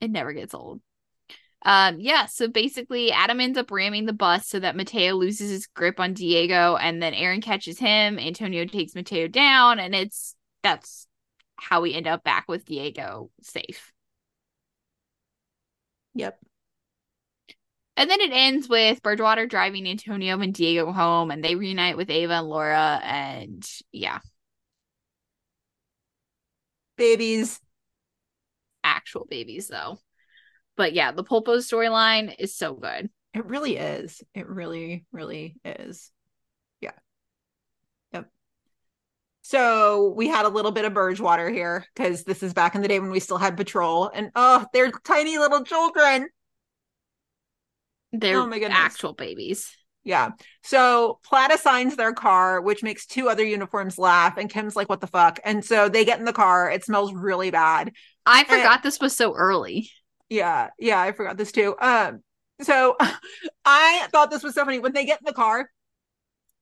It 0.00 0.10
never 0.12 0.32
gets 0.32 0.54
old. 0.54 0.80
Um, 1.64 1.98
yeah, 1.98 2.26
so 2.26 2.46
basically 2.48 3.10
Adam 3.10 3.40
ends 3.40 3.56
up 3.56 3.70
ramming 3.70 4.04
the 4.04 4.12
bus 4.12 4.46
so 4.46 4.60
that 4.60 4.76
Mateo 4.76 5.14
loses 5.14 5.50
his 5.50 5.66
grip 5.66 5.98
on 5.98 6.12
Diego 6.12 6.76
and 6.76 7.02
then 7.02 7.14
Erin 7.14 7.40
catches 7.40 7.78
him, 7.78 8.18
Antonio 8.18 8.66
takes 8.66 8.94
Mateo 8.94 9.28
down, 9.28 9.78
and 9.78 9.94
it's 9.94 10.34
that's 10.62 11.06
how 11.56 11.80
we 11.80 11.94
end 11.94 12.06
up 12.06 12.22
back 12.22 12.46
with 12.48 12.66
Diego 12.66 13.30
safe. 13.42 13.92
Yep. 16.14 16.38
And 17.96 18.10
then 18.10 18.20
it 18.20 18.32
ends 18.32 18.68
with 18.68 19.02
Burgewater 19.02 19.46
driving 19.46 19.86
Antonio 19.86 20.38
and 20.40 20.52
Diego 20.52 20.90
home 20.92 21.30
and 21.30 21.44
they 21.44 21.54
reunite 21.54 21.96
with 21.96 22.10
Eva 22.10 22.34
and 22.34 22.48
Laura 22.48 23.00
and 23.04 23.64
yeah, 23.92 24.18
Babies. 26.96 27.60
actual 28.82 29.26
babies 29.26 29.68
though. 29.68 29.98
But 30.76 30.92
yeah, 30.92 31.12
the 31.12 31.24
Pulpo 31.24 31.56
storyline 31.58 32.34
is 32.38 32.54
so 32.56 32.74
good. 32.74 33.10
It 33.32 33.46
really 33.46 33.76
is. 33.76 34.22
It 34.34 34.48
really, 34.48 35.04
really 35.12 35.56
is. 35.64 36.10
Yeah. 36.80 36.92
Yep. 38.12 38.28
So 39.42 40.12
we 40.16 40.28
had 40.28 40.46
a 40.46 40.48
little 40.48 40.72
bit 40.72 40.84
of 40.84 40.94
Burgewater 40.94 41.50
here 41.50 41.84
because 41.94 42.24
this 42.24 42.42
is 42.42 42.54
back 42.54 42.74
in 42.74 42.82
the 42.82 42.88
day 42.88 42.98
when 43.00 43.10
we 43.10 43.20
still 43.20 43.38
had 43.38 43.56
patrol, 43.56 44.10
and 44.12 44.30
oh, 44.34 44.64
they're 44.72 44.90
tiny 44.90 45.38
little 45.38 45.64
children. 45.64 46.28
They're 48.12 48.38
Oh 48.38 48.46
my 48.46 48.58
goodness. 48.58 48.78
actual 48.78 49.12
babies. 49.12 49.76
Yeah. 50.04 50.30
So 50.62 51.18
Platt 51.24 51.52
assigns 51.52 51.96
their 51.96 52.12
car, 52.12 52.60
which 52.60 52.82
makes 52.82 53.06
two 53.06 53.28
other 53.28 53.44
uniforms 53.44 53.98
laugh, 53.98 54.36
and 54.36 54.50
Kim's 54.50 54.76
like, 54.76 54.88
"What 54.88 55.00
the 55.00 55.06
fuck?" 55.06 55.40
And 55.44 55.64
so 55.64 55.88
they 55.88 56.04
get 56.04 56.18
in 56.18 56.24
the 56.24 56.32
car. 56.32 56.70
It 56.70 56.84
smells 56.84 57.12
really 57.14 57.50
bad. 57.50 57.92
I 58.26 58.40
And- 58.40 58.48
forgot 58.48 58.82
this 58.82 59.00
was 59.00 59.16
so 59.16 59.34
early. 59.34 59.90
Yeah, 60.34 60.70
yeah, 60.80 61.00
I 61.00 61.12
forgot 61.12 61.36
this 61.36 61.52
too. 61.52 61.76
Um, 61.80 62.22
so 62.60 62.96
I 63.64 64.08
thought 64.10 64.30
this 64.32 64.42
was 64.42 64.54
so 64.54 64.64
funny 64.64 64.80
when 64.80 64.92
they 64.92 65.04
get 65.06 65.20
in 65.20 65.26
the 65.26 65.32
car 65.32 65.70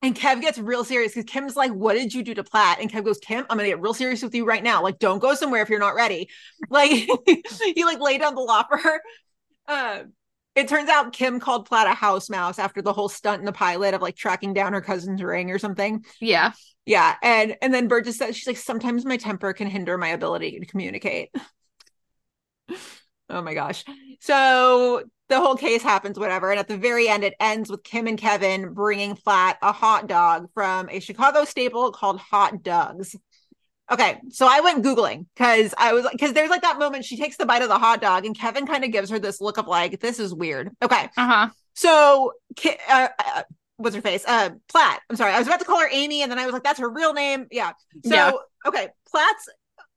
and 0.03 0.15
Kev 0.15 0.43
gets 0.43 0.59
real 0.59 0.85
serious 0.85 1.15
because 1.15 1.31
Kim's 1.31 1.57
like, 1.57 1.73
What 1.73 1.95
did 1.95 2.13
you 2.13 2.23
do 2.23 2.35
to 2.35 2.45
Platt? 2.45 2.81
And 2.81 2.93
Kev 2.93 3.05
goes, 3.05 3.19
Kim, 3.19 3.47
I'm 3.49 3.57
gonna 3.57 3.71
get 3.71 3.81
real 3.81 3.95
serious 3.95 4.23
with 4.23 4.35
you 4.35 4.45
right 4.45 4.63
now. 4.63 4.83
Like, 4.83 4.99
don't 4.99 5.21
go 5.21 5.35
somewhere 5.35 5.63
if 5.63 5.71
you're 5.71 5.79
not 5.79 5.95
ready. 5.95 6.29
Like 6.69 6.91
he 7.75 7.85
like 7.85 8.01
laid 8.01 8.21
down 8.21 8.35
the 8.35 8.43
law 8.43 8.63
for 8.69 8.77
her. 8.77 9.01
Um, 9.69 10.13
it 10.55 10.69
turns 10.69 10.91
out 10.91 11.15
Kim 11.15 11.41
called 11.41 11.67
Platt 11.67 11.87
a 11.87 11.95
house 11.95 12.29
mouse 12.29 12.59
after 12.59 12.83
the 12.83 12.93
whole 12.93 13.09
stunt 13.09 13.41
in 13.41 13.47
the 13.47 13.53
pilot 13.53 13.95
of 13.95 14.03
like 14.03 14.17
tracking 14.17 14.53
down 14.53 14.75
her 14.75 14.83
cousin's 14.83 15.23
ring 15.23 15.51
or 15.51 15.59
something. 15.59 16.05
Yeah. 16.21 16.53
Yeah. 16.85 17.17
And 17.23 17.57
and 17.63 17.73
then 17.73 17.89
Burgess 17.89 18.19
says 18.19 18.37
she's 18.37 18.47
like, 18.47 18.59
sometimes 18.59 19.07
my 19.07 19.17
temper 19.17 19.55
can 19.55 19.67
hinder 19.67 19.97
my 19.97 20.09
ability 20.09 20.61
to 20.61 20.67
communicate. 20.67 21.31
Oh 23.31 23.43
my 23.43 23.55
gosh. 23.55 23.85
So 24.21 25.03
the 25.29 25.41
whole 25.41 25.57
case 25.57 25.83
happens, 25.83 26.19
whatever. 26.19 26.51
And 26.51 26.61
at 26.61 26.69
the 26.69 26.77
very 26.77 27.09
end, 27.09 27.25
it 27.25 27.35
ends 27.41 27.71
with 27.71 27.83
Kim 27.83 28.07
and 28.07 28.19
Kevin 28.19 28.73
bringing 28.75 29.17
Platt 29.17 29.59
a 29.63 29.73
hot 29.73 30.07
dog 30.07 30.49
from 30.55 30.89
a 30.91 31.01
Chicago 31.01 31.45
staple 31.45 31.93
called 31.93 32.21
Hot 32.21 32.63
Doug's. 32.63 33.17
Okay, 33.91 34.19
so 34.31 34.47
I 34.49 34.61
went 34.61 34.85
Googling 34.85 35.27
because 35.35 35.75
I 35.77 35.93
was 35.93 36.05
like 36.05 36.13
because 36.13 36.33
there's 36.33 36.51
like 36.51 36.63
that 36.63 36.79
moment 36.79 37.05
she 37.05 37.17
takes 37.17 37.37
the 37.37 37.45
bite 37.47 37.63
of 37.63 37.69
the 37.69 37.79
hot 37.79 38.01
dog 38.01 38.25
and 38.25 38.39
Kevin 38.39 38.67
kind 38.67 38.85
of 38.85 38.93
gives 38.93 39.11
her 39.11 39.19
this 39.19 39.41
look 39.41 39.59
of 39.59 39.67
like, 39.67 40.01
this 40.01 40.19
is 40.19 40.33
weird. 40.33 40.71
Okay. 40.83 41.05
Uh 41.17 41.27
huh. 41.27 41.49
So, 41.75 42.33
uh, 42.89 43.09
uh, 43.19 43.43
what's 43.79 43.97
her 43.97 44.03
face? 44.03 44.25
Uh, 44.27 44.51
Platt. 44.69 45.01
I'm 45.11 45.17
sorry. 45.17 45.33
I 45.33 45.39
was 45.39 45.47
about 45.47 45.59
to 45.61 45.67
call 45.67 45.81
her 45.81 45.89
Amy, 45.91 46.23
and 46.23 46.31
then 46.31 46.39
I 46.39 46.45
was 46.45 46.53
like, 46.53 46.63
"That's 46.63 46.79
her 46.81 46.89
real 46.89 47.13
name." 47.13 47.47
Yeah. 47.51 47.73
So, 48.05 48.15
Yeah. 48.15 48.33
okay, 48.67 48.89
Platt's. 49.11 49.49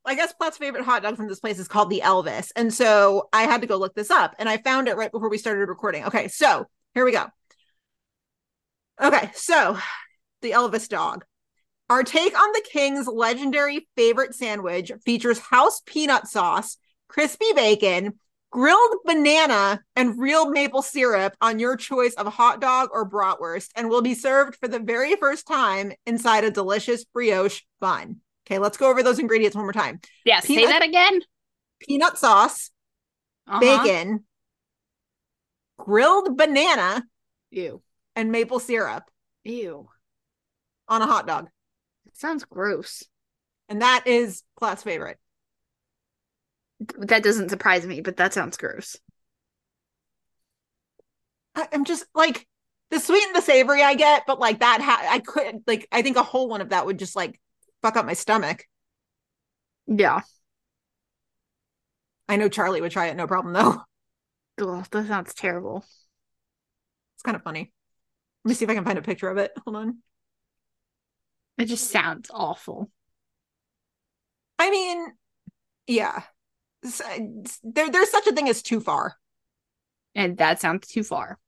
I 0.06 0.16
guess 0.16 0.34
Platt's 0.34 0.58
favorite 0.58 0.84
hot 0.84 1.04
dog 1.04 1.16
from 1.16 1.28
this 1.28 1.40
place 1.40 1.60
is 1.60 1.68
called 1.68 1.90
the 1.90 2.02
Elvis, 2.04 2.52
and 2.56 2.74
so 2.74 3.30
I 3.34 3.44
had 3.44 3.62
to 3.62 3.68
go 3.68 3.78
look 3.78 3.96
this 3.96 4.12
up, 4.12 4.36
and 4.38 4.48
I 4.48 4.58
found 4.58 4.88
it 4.88 4.98
right 4.98 5.12
before 5.12 5.30
we 5.30 5.38
started 5.38 5.68
recording. 5.68 6.06
Okay, 6.06 6.28
so 6.28 6.68
here 6.94 7.06
we 7.06 7.12
go. 7.12 7.26
Okay, 9.02 9.32
so 9.34 9.78
the 10.42 10.52
Elvis 10.52 10.88
dog. 10.88 11.26
Our 11.90 12.04
take 12.04 12.38
on 12.38 12.52
the 12.54 12.66
King's 12.72 13.08
legendary 13.08 13.88
favorite 13.96 14.34
sandwich 14.34 14.92
features 15.04 15.40
house 15.40 15.82
peanut 15.86 16.28
sauce, 16.28 16.78
crispy 17.08 17.52
bacon, 17.56 18.20
grilled 18.52 18.98
banana, 19.06 19.82
and 19.96 20.20
real 20.20 20.50
maple 20.50 20.82
syrup 20.82 21.36
on 21.42 21.60
your 21.60 21.76
choice 21.76 22.14
of 22.14 22.26
hot 22.28 22.62
dog 22.62 22.90
or 22.92 23.10
bratwurst, 23.10 23.70
and 23.76 23.90
will 23.90 24.02
be 24.02 24.16
served 24.16 24.56
for 24.56 24.68
the 24.68 24.80
very 24.80 25.16
first 25.18 25.46
time 25.46 25.92
inside 26.06 26.44
a 26.44 26.52
delicious 26.52 27.04
brioche 27.06 27.62
bun. 27.80 28.22
Okay, 28.46 28.60
let's 28.60 28.78
go 28.78 28.90
over 28.90 29.02
those 29.04 29.20
ingredients 29.20 29.56
one 29.56 29.66
more 29.66 29.74
time. 29.74 30.00
Yeah. 30.24 30.40
Say 30.40 30.56
Peanut- 30.56 30.70
that 30.70 30.84
again. 30.84 31.22
Peanut 31.80 32.18
sauce, 32.18 32.72
Uh-huh. 33.48 33.60
bacon, 33.60 34.26
grilled 35.78 36.38
banana, 36.38 37.04
Ew. 37.52 37.82
and 38.16 38.32
maple 38.32 38.60
syrup 38.60 39.04
Ew. 39.44 39.90
on 40.88 41.02
a 41.02 41.06
hot 41.08 41.28
dog. 41.28 41.50
It 42.06 42.16
Sounds 42.18 42.46
gross. 42.46 43.04
And 43.68 43.82
that 43.82 44.06
is 44.06 44.44
class 44.56 44.84
favorite. 44.84 45.18
That 46.98 47.24
doesn't 47.24 47.50
surprise 47.50 47.86
me, 47.86 48.02
but 48.02 48.18
that 48.18 48.34
sounds 48.34 48.58
gross. 48.58 48.96
I, 51.56 51.68
I'm 51.74 51.86
just 51.86 52.06
like 52.14 52.48
the 52.92 53.00
sweet 53.00 53.24
and 53.26 53.36
the 53.36 53.42
savory 53.42 53.82
I 53.82 53.96
get, 53.96 54.24
but 54.28 54.40
like 54.40 54.60
that, 54.60 54.82
ha- 54.82 55.08
I 55.10 55.20
could 55.20 55.64
like 55.68 55.88
I 55.92 56.02
think 56.02 56.18
a 56.18 56.24
whole 56.24 56.48
one 56.48 56.62
of 56.62 56.70
that 56.70 56.86
would 56.86 57.00
just 57.00 57.16
like 57.16 57.40
fuck 57.86 57.98
up 57.98 58.06
my 58.08 58.14
stomach. 58.14 58.66
Yeah. 59.88 60.22
I 62.30 62.36
know 62.38 62.50
Charlie 62.50 62.82
would 62.82 62.92
try 62.92 63.08
it, 63.08 63.16
no 63.16 63.28
problem 63.28 63.54
though. 63.54 63.82
Ugh, 64.62 64.88
that 64.92 65.08
sounds 65.08 65.34
terrible. 65.34 65.86
It's 67.16 67.24
kind 67.24 67.36
of 67.36 67.44
funny. 67.44 67.72
Let 68.44 68.50
me 68.50 68.56
see 68.56 68.66
if 68.66 68.72
I 68.72 68.76
can 68.76 68.86
find 68.86 69.00
a 69.00 69.02
picture 69.04 69.30
of 69.30 69.38
it. 69.38 69.52
Hold 69.66 69.78
on. 69.78 70.00
It 71.58 71.66
just 71.66 71.90
sounds 71.92 72.32
awful. 72.34 72.92
I 74.60 74.70
mean, 74.72 75.14
yeah, 75.88 76.24
s- 76.86 77.02
uh, 77.02 77.20
there 77.64 77.92
there's 77.92 78.12
such 78.12 78.28
a 78.28 78.34
thing 78.34 78.50
as 78.50 78.62
too 78.64 78.80
far. 78.82 79.18
And 80.16 80.38
that 80.38 80.60
sounds 80.62 80.88
too 80.88 81.04
far. 81.04 81.40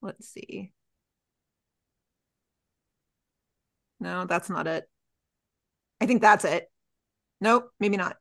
Let's 0.00 0.28
see. 0.28 0.72
No, 4.00 4.24
that's 4.26 4.50
not 4.50 4.66
it. 4.66 4.84
I 6.00 6.06
think 6.06 6.20
that's 6.22 6.44
it. 6.44 6.70
Nope, 7.40 7.70
maybe 7.80 7.96
not. 7.96 8.16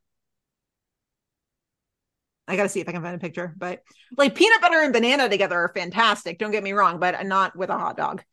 I 2.47 2.55
gotta 2.55 2.69
see 2.69 2.79
if 2.79 2.87
I 2.87 2.91
can 2.91 3.01
find 3.01 3.15
a 3.15 3.19
picture, 3.19 3.53
but 3.57 3.81
like 4.17 4.35
peanut 4.35 4.61
butter 4.61 4.79
and 4.81 4.93
banana 4.93 5.27
together 5.29 5.55
are 5.55 5.71
fantastic. 5.73 6.37
Don't 6.37 6.51
get 6.51 6.63
me 6.63 6.73
wrong, 6.73 6.99
but 6.99 7.25
not 7.25 7.55
with 7.55 7.69
a 7.69 7.77
hot 7.77 7.97
dog. 7.97 8.23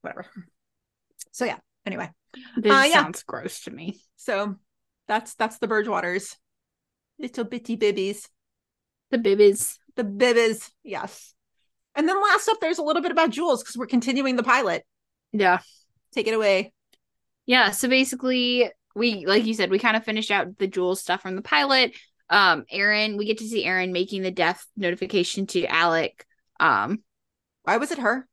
Whatever. 0.00 0.26
So 1.32 1.44
yeah. 1.44 1.58
Anyway, 1.84 2.10
This 2.56 2.72
Uh, 2.72 2.84
yeah. 2.86 3.02
sounds 3.02 3.22
gross 3.24 3.60
to 3.64 3.70
me. 3.70 4.00
so 4.16 4.56
that's 5.06 5.34
that's 5.34 5.58
the 5.58 5.68
Burgewaters, 5.68 6.34
little 7.18 7.44
bitty 7.44 7.76
bibbies, 7.76 8.26
The 9.10 9.18
bibbies. 9.18 9.76
the 9.96 10.04
bibbies. 10.04 10.70
Yes. 10.82 11.34
And 11.94 12.08
then 12.08 12.20
last 12.22 12.48
up, 12.48 12.56
there's 12.60 12.78
a 12.78 12.82
little 12.82 13.02
bit 13.02 13.12
about 13.12 13.30
Jules 13.30 13.62
because 13.62 13.76
we're 13.76 13.86
continuing 13.86 14.36
the 14.36 14.42
pilot. 14.42 14.82
Yeah. 15.32 15.58
Take 16.14 16.28
it 16.28 16.34
away. 16.34 16.72
Yeah. 17.46 17.72
So 17.72 17.88
basically, 17.88 18.70
we, 18.94 19.26
like 19.26 19.44
you 19.44 19.54
said, 19.54 19.70
we 19.70 19.78
kind 19.78 19.96
of 19.96 20.04
finished 20.04 20.30
out 20.30 20.58
the 20.58 20.66
Jules 20.66 21.00
stuff 21.00 21.22
from 21.22 21.36
the 21.36 21.42
pilot. 21.42 21.96
Um, 22.30 22.64
Erin, 22.70 23.16
we 23.16 23.26
get 23.26 23.38
to 23.38 23.48
see 23.48 23.64
Erin 23.64 23.92
making 23.92 24.22
the 24.22 24.30
death 24.30 24.64
notification 24.76 25.46
to 25.48 25.66
Alec. 25.66 26.24
Um, 26.60 27.02
Why 27.64 27.76
was 27.76 27.90
it 27.90 27.98
her? 27.98 28.26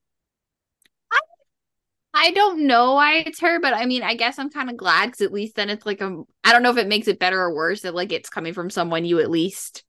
I 2.14 2.32
don't 2.32 2.68
know 2.68 2.96
why 2.96 3.18
it's 3.20 3.40
her, 3.40 3.60
but 3.60 3.74
I 3.74 3.86
mean, 3.86 4.04
I 4.04 4.16
guess 4.16 4.38
I'm 4.38 4.50
kind 4.50 4.70
of 4.70 4.76
glad 4.76 5.08
because 5.08 5.22
at 5.22 5.32
least 5.32 5.56
then 5.56 5.70
it's 5.70 5.86
like 5.86 6.02
a. 6.02 6.24
I 6.44 6.52
don't 6.52 6.62
know 6.62 6.72
if 6.72 6.78
it 6.78 6.88
makes 6.88 7.08
it 7.08 7.20
better 7.20 7.40
or 7.40 7.54
worse 7.56 7.82
that 7.82 7.96
like 7.96 8.12
it's 8.12 8.30
coming 8.30 8.54
from 8.54 8.70
someone 8.70 9.06
you 9.06 9.20
at 9.20 9.32
least 9.32 9.84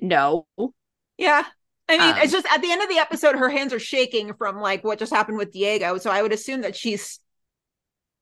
know. 0.00 0.46
Yeah. 1.16 1.44
I 1.88 1.98
mean, 1.98 2.14
Um, 2.16 2.22
it's 2.22 2.32
just 2.32 2.46
at 2.50 2.62
the 2.62 2.70
end 2.72 2.82
of 2.82 2.88
the 2.88 2.98
episode, 2.98 3.36
her 3.36 3.50
hands 3.50 3.72
are 3.72 3.78
shaking 3.78 4.34
from 4.34 4.58
like 4.60 4.84
what 4.84 4.98
just 4.98 5.12
happened 5.12 5.36
with 5.36 5.52
Diego. 5.52 5.98
So 5.98 6.10
I 6.10 6.22
would 6.22 6.32
assume 6.32 6.62
that 6.62 6.76
she's 6.76 7.20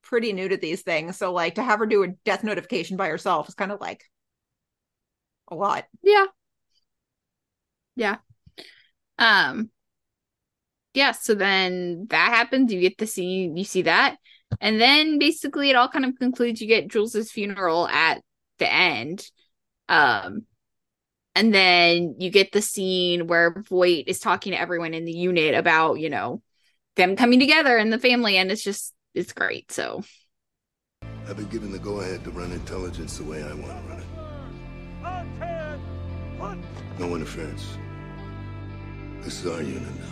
pretty 0.02 0.32
new 0.32 0.48
to 0.48 0.56
these 0.56 0.82
things. 0.82 1.16
So 1.16 1.32
like 1.32 1.54
to 1.54 1.62
have 1.62 1.78
her 1.78 1.86
do 1.86 2.02
a 2.02 2.08
death 2.24 2.42
notification 2.44 2.96
by 2.96 3.08
herself 3.08 3.48
is 3.48 3.54
kind 3.54 3.72
of 3.72 3.80
like 3.80 4.04
a 5.48 5.54
lot. 5.54 5.84
Yeah. 6.02 6.26
Yeah. 7.94 8.16
Um 9.18 9.70
yeah, 10.94 11.12
so 11.12 11.34
then 11.34 12.06
that 12.10 12.32
happens, 12.34 12.72
you 12.72 12.80
get 12.80 12.98
to 12.98 13.06
see 13.06 13.50
you 13.54 13.64
see 13.64 13.82
that. 13.82 14.16
And 14.60 14.80
then 14.80 15.18
basically 15.18 15.70
it 15.70 15.76
all 15.76 15.88
kind 15.88 16.04
of 16.04 16.18
concludes 16.18 16.60
you 16.60 16.66
get 16.66 16.88
Jules's 16.88 17.30
funeral 17.30 17.88
at 17.88 18.22
the 18.58 18.70
end. 18.70 19.26
Um 19.88 20.46
and 21.34 21.54
then 21.54 22.16
you 22.18 22.30
get 22.30 22.52
the 22.52 22.62
scene 22.62 23.26
where 23.26 23.62
Voight 23.68 24.04
is 24.06 24.18
talking 24.18 24.52
to 24.52 24.60
everyone 24.60 24.94
in 24.94 25.04
the 25.04 25.12
unit 25.12 25.54
about, 25.54 25.94
you 25.94 26.10
know, 26.10 26.42
them 26.96 27.16
coming 27.16 27.40
together 27.40 27.76
and 27.78 27.92
the 27.92 27.98
family 27.98 28.36
and 28.36 28.50
it's 28.50 28.62
just 28.62 28.92
it's 29.14 29.32
great. 29.32 29.72
So 29.72 30.02
I've 31.28 31.36
been 31.36 31.48
given 31.48 31.72
the 31.72 31.78
go-ahead 31.78 32.24
to 32.24 32.30
run 32.30 32.52
intelligence 32.52 33.16
the 33.18 33.24
way 33.24 33.42
I 33.42 33.54
want 33.54 33.66
to 33.66 33.88
run 33.88 33.98
it. 34.00 34.06
No 36.98 37.14
interference. 37.14 37.78
This 39.22 39.44
is 39.44 39.50
our 39.50 39.62
unit 39.62 39.82
now. 39.82 40.06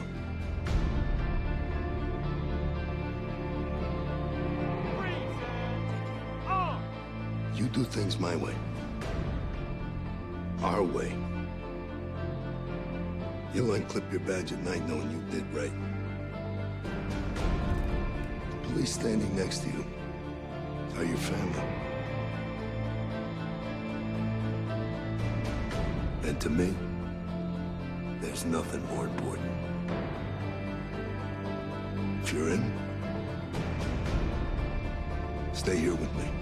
You 7.55 7.67
do 7.67 7.85
things 7.85 8.19
my 8.19 8.37
way 8.37 8.55
our 10.63 10.83
way. 10.83 11.13
You'll 13.55 13.77
unclip 13.77 14.11
your 14.11 14.21
badge 14.21 14.53
at 14.53 14.59
night 14.61 14.87
knowing 14.89 15.11
you 15.11 15.23
did 15.31 15.45
right. 15.55 15.73
The 18.51 18.69
police 18.69 18.93
standing 18.93 19.35
next 19.35 19.59
to 19.63 19.69
you 19.69 19.85
are 20.97 21.05
your 21.05 21.17
family. 21.17 21.63
And 26.25 26.41
to 26.41 26.51
me, 26.51 26.75
there's 28.21 28.45
nothing 28.45 28.85
more 28.95 29.07
important. 29.07 29.51
If 32.23 32.33
you're 32.33 32.51
in, 32.51 32.73
stay 35.53 35.77
here 35.77 35.95
with 35.95 36.15
me. 36.17 36.40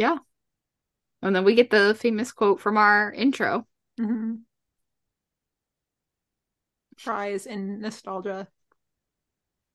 Yeah. 0.00 0.16
And 1.20 1.36
then 1.36 1.44
we 1.44 1.54
get 1.54 1.68
the 1.68 1.94
famous 1.94 2.32
quote 2.32 2.58
from 2.58 2.78
our 2.78 3.12
intro. 3.12 3.66
Mm-hmm. 4.00 4.36
Fries 6.96 7.44
and 7.44 7.82
nostalgia. 7.82 8.48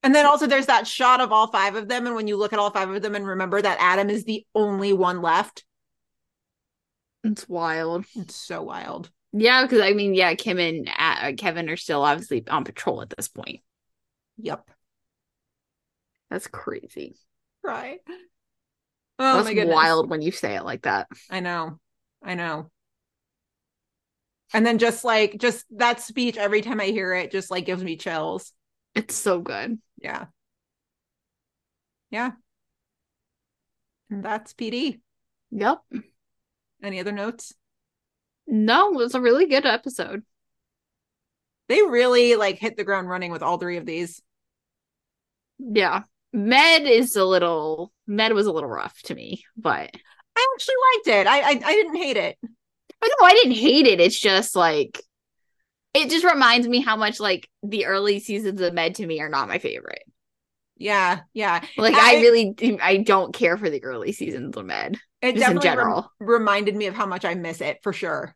And 0.01 0.15
then 0.15 0.25
also 0.25 0.47
there's 0.47 0.65
that 0.65 0.87
shot 0.87 1.21
of 1.21 1.31
all 1.31 1.51
five 1.51 1.75
of 1.75 1.87
them. 1.87 2.07
And 2.07 2.15
when 2.15 2.27
you 2.27 2.37
look 2.37 2.53
at 2.53 2.57
all 2.59 2.71
five 2.71 2.89
of 2.89 3.03
them 3.03 3.13
and 3.13 3.27
remember 3.27 3.61
that 3.61 3.77
Adam 3.79 4.09
is 4.09 4.23
the 4.23 4.47
only 4.55 4.93
one 4.93 5.21
left. 5.21 5.63
It's 7.23 7.47
wild. 7.47 8.05
It's 8.15 8.35
so 8.35 8.63
wild. 8.63 9.11
Yeah, 9.31 9.61
because 9.61 9.81
I 9.81 9.93
mean, 9.93 10.15
yeah, 10.15 10.33
Kim 10.33 10.57
and 10.57 10.89
uh, 10.97 11.33
Kevin 11.37 11.69
are 11.69 11.77
still 11.77 12.01
obviously 12.01 12.43
on 12.47 12.63
patrol 12.63 13.03
at 13.03 13.13
this 13.15 13.27
point. 13.27 13.61
Yep. 14.37 14.71
That's 16.31 16.47
crazy. 16.47 17.15
Right. 17.63 17.99
Oh 19.17 19.35
That's 19.35 19.45
my 19.45 19.53
goodness. 19.53 19.73
wild 19.75 20.09
when 20.09 20.21
you 20.21 20.31
say 20.31 20.55
it 20.55 20.63
like 20.65 20.83
that. 20.83 21.07
I 21.29 21.39
know. 21.39 21.79
I 22.23 22.35
know. 22.35 22.69
And 24.53 24.65
then 24.65 24.77
just 24.77 25.03
like 25.03 25.37
just 25.39 25.65
that 25.77 26.01
speech 26.01 26.37
every 26.37 26.61
time 26.61 26.79
I 26.79 26.85
hear 26.85 27.13
it 27.13 27.31
just 27.31 27.51
like 27.51 27.65
gives 27.65 27.83
me 27.83 27.97
chills. 27.97 28.51
It's 28.93 29.15
so 29.15 29.39
good. 29.41 29.79
Yeah. 30.01 30.25
Yeah. 32.11 32.31
And 34.09 34.23
that's 34.23 34.53
PD. 34.53 35.01
Yep. 35.51 35.81
Any 36.83 36.99
other 36.99 37.11
notes? 37.11 37.53
No, 38.47 38.91
it 38.93 38.97
was 38.97 39.15
a 39.15 39.21
really 39.21 39.47
good 39.47 39.65
episode. 39.65 40.23
They 41.67 41.81
really 41.81 42.35
like 42.35 42.59
hit 42.59 42.77
the 42.77 42.83
ground 42.83 43.09
running 43.09 43.31
with 43.31 43.41
all 43.41 43.57
three 43.57 43.77
of 43.77 43.85
these. 43.85 44.21
Yeah. 45.57 46.03
Med 46.35 46.83
is 46.83 47.15
a 47.15 47.25
little 47.25 47.91
Med 48.05 48.33
was 48.33 48.45
a 48.45 48.51
little 48.51 48.69
rough 48.69 49.01
to 49.03 49.15
me, 49.15 49.43
but 49.57 49.89
I 50.37 50.53
actually 50.55 50.75
liked 50.93 51.19
it. 51.19 51.27
I 51.27 51.39
I, 51.39 51.61
I 51.65 51.73
didn't 51.73 51.95
hate 51.95 52.17
it. 52.17 52.37
Oh, 52.43 52.47
I 53.01 53.07
know 53.07 53.27
I 53.27 53.33
didn't 53.33 53.57
hate 53.57 53.87
it. 53.87 53.99
It's 53.99 54.19
just 54.19 54.55
like 54.55 55.01
it 55.93 56.09
just 56.09 56.25
reminds 56.25 56.67
me 56.67 56.81
how 56.81 56.97
much 56.97 57.19
like 57.19 57.49
the 57.63 57.85
early 57.85 58.19
seasons 58.19 58.59
of 58.59 58.73
Med 58.73 58.95
to 58.95 59.07
me 59.07 59.21
are 59.21 59.29
not 59.29 59.47
my 59.47 59.59
favorite. 59.59 60.03
Yeah, 60.77 61.21
yeah. 61.33 61.63
Like 61.77 61.95
I, 61.95 62.15
really 62.15 62.53
I 62.81 62.97
don't 62.97 63.33
care 63.33 63.55
for 63.57 63.69
the 63.69 63.81
early 63.83 64.11
seasons 64.11 64.57
of 64.57 64.65
Med. 64.65 64.99
it 65.21 65.35
just 65.35 65.49
in 65.49 65.55
definitely 65.55 65.69
rem- 65.69 65.77
general. 65.77 66.11
reminded 66.19 66.75
me 66.75 66.87
of 66.87 66.95
how 66.95 67.05
much 67.05 67.23
I 67.23 67.33
miss 67.35 67.61
it 67.61 67.79
for 67.81 67.93
sure. 67.93 68.35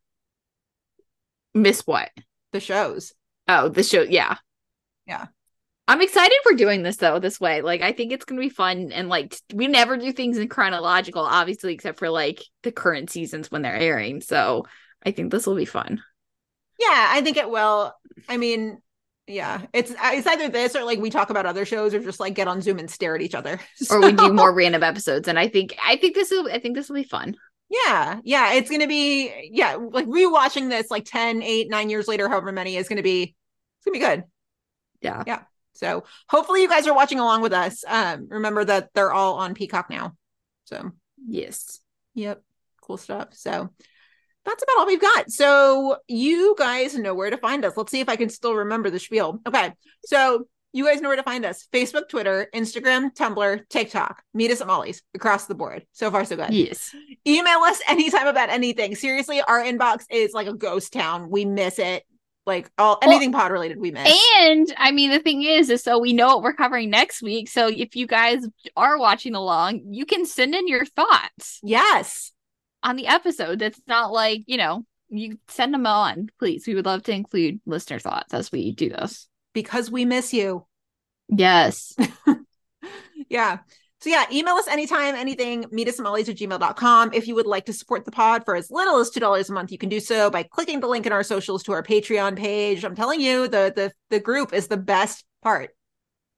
Miss 1.53 1.81
what? 1.85 2.09
The 2.53 2.61
shows. 2.61 3.13
Oh, 3.49 3.67
the 3.67 3.83
show, 3.83 4.03
yeah. 4.03 4.37
Yeah. 5.05 5.25
I'm 5.89 6.03
excited 6.03 6.37
for 6.43 6.53
doing 6.53 6.83
this 6.83 6.97
though, 6.97 7.17
this 7.17 7.39
way. 7.39 7.63
Like 7.63 7.81
I 7.81 7.93
think 7.93 8.11
it's 8.11 8.23
gonna 8.23 8.39
be 8.39 8.49
fun 8.49 8.91
and 8.91 9.09
like 9.09 9.35
we 9.51 9.65
never 9.65 9.97
do 9.97 10.11
things 10.11 10.37
in 10.37 10.47
chronological, 10.47 11.23
obviously, 11.23 11.73
except 11.73 11.97
for 11.97 12.11
like 12.11 12.43
the 12.61 12.71
current 12.71 13.09
seasons 13.09 13.49
when 13.49 13.63
they're 13.63 13.75
airing. 13.75 14.21
So 14.21 14.67
I 15.03 15.09
think 15.09 15.31
this 15.31 15.47
will 15.47 15.55
be 15.55 15.65
fun. 15.65 16.03
Yeah, 16.79 17.07
I 17.09 17.21
think 17.21 17.37
it 17.37 17.49
will. 17.49 17.91
I 18.27 18.37
mean, 18.37 18.77
yeah, 19.25 19.63
it's 19.73 19.89
uh, 19.89 20.11
it's 20.13 20.27
either 20.27 20.49
this 20.49 20.75
or 20.75 20.83
like 20.83 20.99
we 20.99 21.09
talk 21.09 21.31
about 21.31 21.47
other 21.47 21.65
shows 21.65 21.95
or 21.95 21.99
just 21.99 22.19
like 22.19 22.35
get 22.35 22.47
on 22.47 22.61
Zoom 22.61 22.77
and 22.77 22.89
stare 22.89 23.15
at 23.15 23.23
each 23.23 23.33
other. 23.33 23.59
Or 23.89 23.99
we 23.99 24.11
do 24.11 24.31
more 24.31 24.53
random 24.53 24.83
episodes. 24.83 25.27
And 25.27 25.39
I 25.39 25.47
think 25.47 25.75
I 25.83 25.95
think 25.95 26.13
this 26.13 26.29
will 26.29 26.51
I 26.51 26.59
think 26.59 26.75
this 26.75 26.87
will 26.87 26.97
be 26.97 27.03
fun. 27.03 27.35
Yeah, 27.67 28.19
yeah, 28.23 28.53
it's 28.53 28.69
gonna 28.69 28.87
be 28.87 29.49
yeah, 29.51 29.73
like 29.73 30.05
rewatching 30.05 30.69
this 30.69 30.91
like 30.91 31.05
10, 31.05 31.41
8, 31.41 31.67
9 31.71 31.89
years 31.89 32.07
later, 32.07 32.29
however 32.29 32.51
many 32.51 32.75
is 32.75 32.87
gonna 32.87 33.01
be 33.01 33.23
it's 33.23 33.85
gonna 33.85 33.93
be 33.93 33.99
good. 33.99 34.23
Yeah. 35.01 35.23
Yeah. 35.25 35.39
So 35.79 36.03
hopefully 36.29 36.61
you 36.61 36.69
guys 36.69 36.87
are 36.87 36.93
watching 36.93 37.19
along 37.19 37.41
with 37.41 37.53
us. 37.53 37.83
Um, 37.87 38.27
remember 38.29 38.65
that 38.65 38.89
they're 38.93 39.13
all 39.13 39.35
on 39.35 39.53
Peacock 39.53 39.89
now. 39.89 40.15
So 40.65 40.91
Yes. 41.27 41.79
Yep. 42.15 42.41
Cool 42.81 42.97
stuff. 42.97 43.29
So 43.31 43.69
that's 44.45 44.63
about 44.63 44.77
all 44.77 44.87
we've 44.87 45.01
got. 45.01 45.31
So 45.31 45.97
you 46.07 46.55
guys 46.57 46.95
know 46.95 47.13
where 47.13 47.29
to 47.29 47.37
find 47.37 47.65
us. 47.65 47.73
Let's 47.75 47.91
see 47.91 47.99
if 47.99 48.09
I 48.09 48.15
can 48.15 48.29
still 48.29 48.55
remember 48.55 48.89
the 48.89 48.99
spiel. 48.99 49.39
Okay. 49.47 49.73
So 50.05 50.45
you 50.71 50.85
guys 50.85 51.01
know 51.01 51.09
where 51.09 51.17
to 51.17 51.23
find 51.23 51.45
us. 51.45 51.67
Facebook, 51.73 52.09
Twitter, 52.09 52.47
Instagram, 52.53 53.13
Tumblr, 53.13 53.69
TikTok. 53.69 54.21
Meet 54.33 54.51
us 54.51 54.61
at 54.61 54.67
Molly's 54.67 55.01
across 55.15 55.47
the 55.47 55.55
board. 55.55 55.85
So 55.93 56.11
far, 56.11 56.25
so 56.25 56.35
good. 56.35 56.53
Yes. 56.53 56.95
Email 57.27 57.59
us 57.59 57.81
anytime 57.87 58.27
about 58.27 58.49
anything. 58.49 58.95
Seriously, 58.95 59.41
our 59.41 59.61
inbox 59.61 60.05
is 60.09 60.33
like 60.33 60.47
a 60.47 60.53
ghost 60.53 60.93
town. 60.93 61.29
We 61.29 61.45
miss 61.45 61.79
it. 61.79 62.05
Like 62.49 62.69
all 62.77 62.97
anything 63.03 63.31
pod 63.31 63.51
related, 63.51 63.79
we 63.79 63.91
miss. 63.91 64.11
And 64.39 64.73
I 64.77 64.91
mean, 64.91 65.11
the 65.11 65.19
thing 65.19 65.43
is, 65.43 65.69
is 65.69 65.83
so 65.83 65.99
we 65.99 66.13
know 66.13 66.27
what 66.27 66.41
we're 66.43 66.53
covering 66.53 66.89
next 66.89 67.21
week. 67.21 67.47
So 67.47 67.67
if 67.67 67.95
you 67.95 68.07
guys 68.07 68.43
are 68.75 68.97
watching 68.97 69.35
along, 69.35 69.81
you 69.91 70.05
can 70.05 70.25
send 70.25 70.55
in 70.55 70.67
your 70.67 70.85
thoughts. 70.85 71.59
Yes. 71.61 72.31
On 72.81 72.95
the 72.95 73.07
episode. 73.07 73.59
That's 73.59 73.79
not 73.87 74.11
like, 74.11 74.41
you 74.47 74.57
know, 74.57 74.83
you 75.09 75.37
send 75.47 75.73
them 75.73 75.85
on, 75.85 76.29
please. 76.39 76.65
We 76.65 76.73
would 76.75 76.85
love 76.85 77.03
to 77.03 77.11
include 77.13 77.61
listener 77.65 77.99
thoughts 77.99 78.33
as 78.33 78.51
we 78.51 78.71
do 78.73 78.89
this. 78.89 79.27
because 79.53 79.91
we 79.91 80.05
miss 80.05 80.33
you. 80.33 80.65
Yes. 81.29 81.95
yeah. 83.29 83.59
So 84.01 84.09
yeah, 84.09 84.25
email 84.31 84.55
us 84.55 84.67
anytime, 84.67 85.15
anything, 85.15 85.65
meet 85.71 85.87
us 85.89 85.99
at 85.99 86.03
mollies 86.03 86.29
at 86.29 86.37
gmail.com. 86.37 87.11
If 87.13 87.27
you 87.27 87.35
would 87.35 87.45
like 87.45 87.65
to 87.65 87.73
support 87.73 88.05
the 88.05 88.11
pod 88.11 88.45
for 88.45 88.55
as 88.55 88.71
little 88.71 88.97
as 88.99 89.09
two 89.09 89.19
dollars 89.19 89.49
a 89.49 89.53
month, 89.53 89.71
you 89.71 89.77
can 89.77 89.89
do 89.89 89.99
so 89.99 90.29
by 90.29 90.43
clicking 90.43 90.79
the 90.79 90.87
link 90.87 91.05
in 91.05 91.11
our 91.11 91.23
socials 91.23 91.63
to 91.63 91.73
our 91.73 91.83
Patreon 91.83 92.37
page. 92.37 92.85
I'm 92.85 92.95
telling 92.95 93.19
you, 93.19 93.47
the 93.47 93.73
the 93.75 93.91
the 94.09 94.19
group 94.19 94.53
is 94.53 94.67
the 94.67 94.77
best 94.77 95.25
part. 95.43 95.71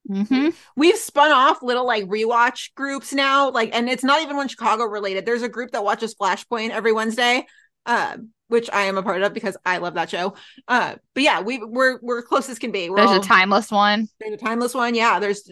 Mm-hmm. 0.10 0.50
We've 0.76 0.98
spun 0.98 1.32
off 1.32 1.62
little 1.62 1.86
like 1.86 2.06
rewatch 2.06 2.74
groups 2.74 3.14
now, 3.14 3.52
like, 3.52 3.70
and 3.76 3.88
it's 3.88 4.04
not 4.04 4.24
even 4.24 4.36
one 4.36 4.48
Chicago 4.48 4.86
related. 4.86 5.28
There's 5.28 5.44
a 5.44 5.50
group 5.50 5.72
that 5.72 5.84
watches 5.84 6.16
Flashpoint 6.16 6.72
every 6.72 6.92
Wednesday, 6.92 7.46
uh, 7.86 8.18
which 8.48 8.68
I 8.74 8.82
am 8.86 8.98
a 8.98 9.04
part 9.04 9.22
of 9.22 9.32
because 9.36 9.56
I 9.64 9.78
love 9.78 9.94
that 9.94 10.10
show. 10.10 10.34
Uh, 10.68 10.96
but 11.14 11.22
yeah, 11.22 11.42
we 11.42 11.60
we're 11.60 12.00
we're 12.02 12.24
close 12.24 12.50
as 12.50 12.58
can 12.58 12.72
be. 12.72 12.90
We're 12.90 12.96
There's 12.98 13.12
all- 13.12 13.20
a 13.20 13.24
timeless 13.24 13.70
one. 13.70 14.08
there's 14.20 14.34
a 14.34 14.38
timeless 14.38 14.74
one. 14.74 14.96
Yeah, 14.96 15.20
there's 15.20 15.48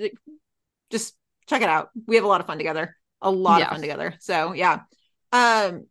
just 0.90 1.16
check 1.50 1.62
it 1.62 1.70
out. 1.70 1.90
We 2.08 2.16
have 2.16 2.26
a 2.26 2.28
lot 2.28 2.42
of 2.42 2.48
fun 2.48 2.58
together. 2.58 2.96
A 3.22 3.32
lot 3.32 3.60
Yeah. 3.60 3.66
of 3.66 3.72
fun 3.72 3.82
together. 3.82 4.16
So 4.20 4.54
yeah. 4.54 4.82
Um 5.32 5.86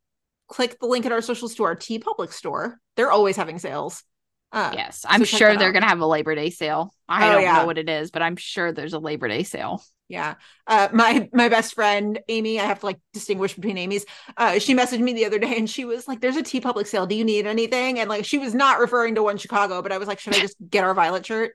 click 0.48 0.78
the 0.80 0.86
link 0.86 1.04
in 1.04 1.12
our 1.12 1.20
socials 1.20 1.54
to 1.56 1.64
our 1.64 1.76
TeePublic 1.76 2.32
store. 2.32 2.78
They're 2.96 3.10
always 3.10 3.36
having 3.36 3.58
sales. 3.58 4.02
Uh, 4.50 4.72
Yes. 4.74 5.04
I'm 5.06 5.20
so 5.26 5.36
sure 5.36 5.56
they're 5.56 5.68
out. 5.68 5.74
gonna 5.74 5.86
have 5.88 6.00
a 6.00 6.06
Labor 6.06 6.34
Day 6.34 6.48
sale. 6.50 6.94
I 7.08 7.28
Oh, 7.28 7.32
don't 7.34 7.42
yeah. 7.42 7.58
know 7.58 7.66
what 7.66 7.76
it 7.76 7.88
is, 7.88 8.10
but 8.10 8.22
I'm 8.22 8.36
sure 8.36 8.72
there's 8.72 8.94
a 8.94 8.98
Labor 8.98 9.28
Day 9.28 9.42
sale. 9.42 9.82
Yeah. 10.08 10.36
Uh 10.66 10.88
my 10.94 11.28
my 11.34 11.50
best 11.50 11.74
friend 11.74 12.18
Amy, 12.28 12.58
I 12.58 12.64
have 12.64 12.80
to 12.80 12.86
like 12.86 12.98
distinguish 13.12 13.52
between 13.54 13.76
Amy's. 13.76 14.06
Uh 14.38 14.58
she 14.58 14.74
messaged 14.74 15.00
me 15.00 15.12
the 15.12 15.26
other 15.26 15.38
day 15.38 15.54
and 15.58 15.68
she 15.68 15.84
was 15.84 16.08
like, 16.08 16.22
There's 16.22 16.38
a 16.38 16.42
TeePublic 16.42 16.86
sale. 16.86 17.04
Do 17.06 17.14
you 17.14 17.24
need 17.24 17.46
anything? 17.46 17.98
And 18.00 18.08
like 18.08 18.24
she 18.24 18.38
was 18.38 18.54
not 18.54 18.80
referring 18.80 19.16
to 19.16 19.22
one 19.22 19.36
Chicago, 19.36 19.82
but 19.82 19.92
I 19.92 19.98
was 19.98 20.08
like, 20.08 20.18
Should 20.18 20.34
I 20.34 20.40
just 20.40 20.56
get 20.70 20.82
our 20.82 20.94
violet 20.94 21.26
shirt? 21.26 21.52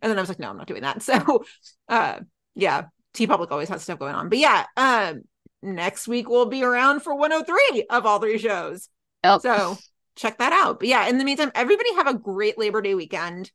And 0.00 0.08
then 0.08 0.16
I 0.16 0.20
was 0.20 0.28
like, 0.28 0.38
No, 0.38 0.48
I'm 0.50 0.56
not 0.56 0.68
doing 0.68 0.82
that. 0.82 1.02
So 1.02 1.44
uh 1.88 2.20
yeah, 2.54 2.84
TeePublic 3.16 3.50
always 3.50 3.68
has 3.68 3.82
stuff 3.82 3.98
going 3.98 4.14
on. 4.14 4.28
But 4.28 4.38
yeah, 4.38 4.66
um 4.76 5.22
next 5.62 6.06
week 6.06 6.28
we'll 6.28 6.46
be 6.46 6.62
around 6.62 7.00
for 7.00 7.14
103 7.14 7.86
of 7.90 8.06
all 8.06 8.18
three 8.20 8.38
shows. 8.38 8.88
Yep. 9.24 9.40
So 9.40 9.78
check 10.16 10.38
that 10.38 10.52
out. 10.52 10.78
But 10.78 10.88
yeah, 10.88 11.08
in 11.08 11.18
the 11.18 11.24
meantime, 11.24 11.52
everybody 11.54 11.94
have 11.94 12.06
a 12.06 12.14
great 12.14 12.58
Labor 12.58 12.82
Day 12.82 12.94
weekend. 12.94 13.50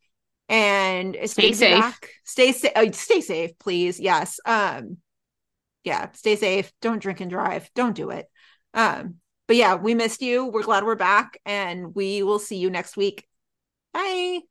And 0.50 1.16
Stay 1.26 1.26
good 1.26 1.34
to 1.36 1.42
be 1.42 1.54
safe. 1.54 1.80
back. 1.80 2.10
Stay 2.26 2.52
safe. 2.52 2.72
Uh, 2.76 2.92
stay 2.92 3.22
safe, 3.22 3.58
please. 3.60 4.00
Yes. 4.00 4.40
Um. 4.46 4.98
Yeah. 5.84 6.12
Stay 6.12 6.36
safe. 6.36 6.72
Don't 6.82 7.02
drink 7.02 7.22
and 7.22 7.32
drive. 7.32 7.70
Don't 7.74 7.96
do 7.96 8.10
it. 8.10 8.28
Um. 8.74 9.16
But 9.48 9.56
yeah, 9.58 9.76
we 9.76 9.96
missed 9.96 10.22
you. 10.22 10.46
We're 10.48 10.64
glad 10.64 10.84
we're 10.84 10.96
back, 10.96 11.40
and 11.46 11.96
we 11.96 12.24
will 12.24 12.40
see 12.40 12.58
you 12.58 12.70
next 12.70 12.96
week. 12.98 13.26
Bye. 13.94 14.51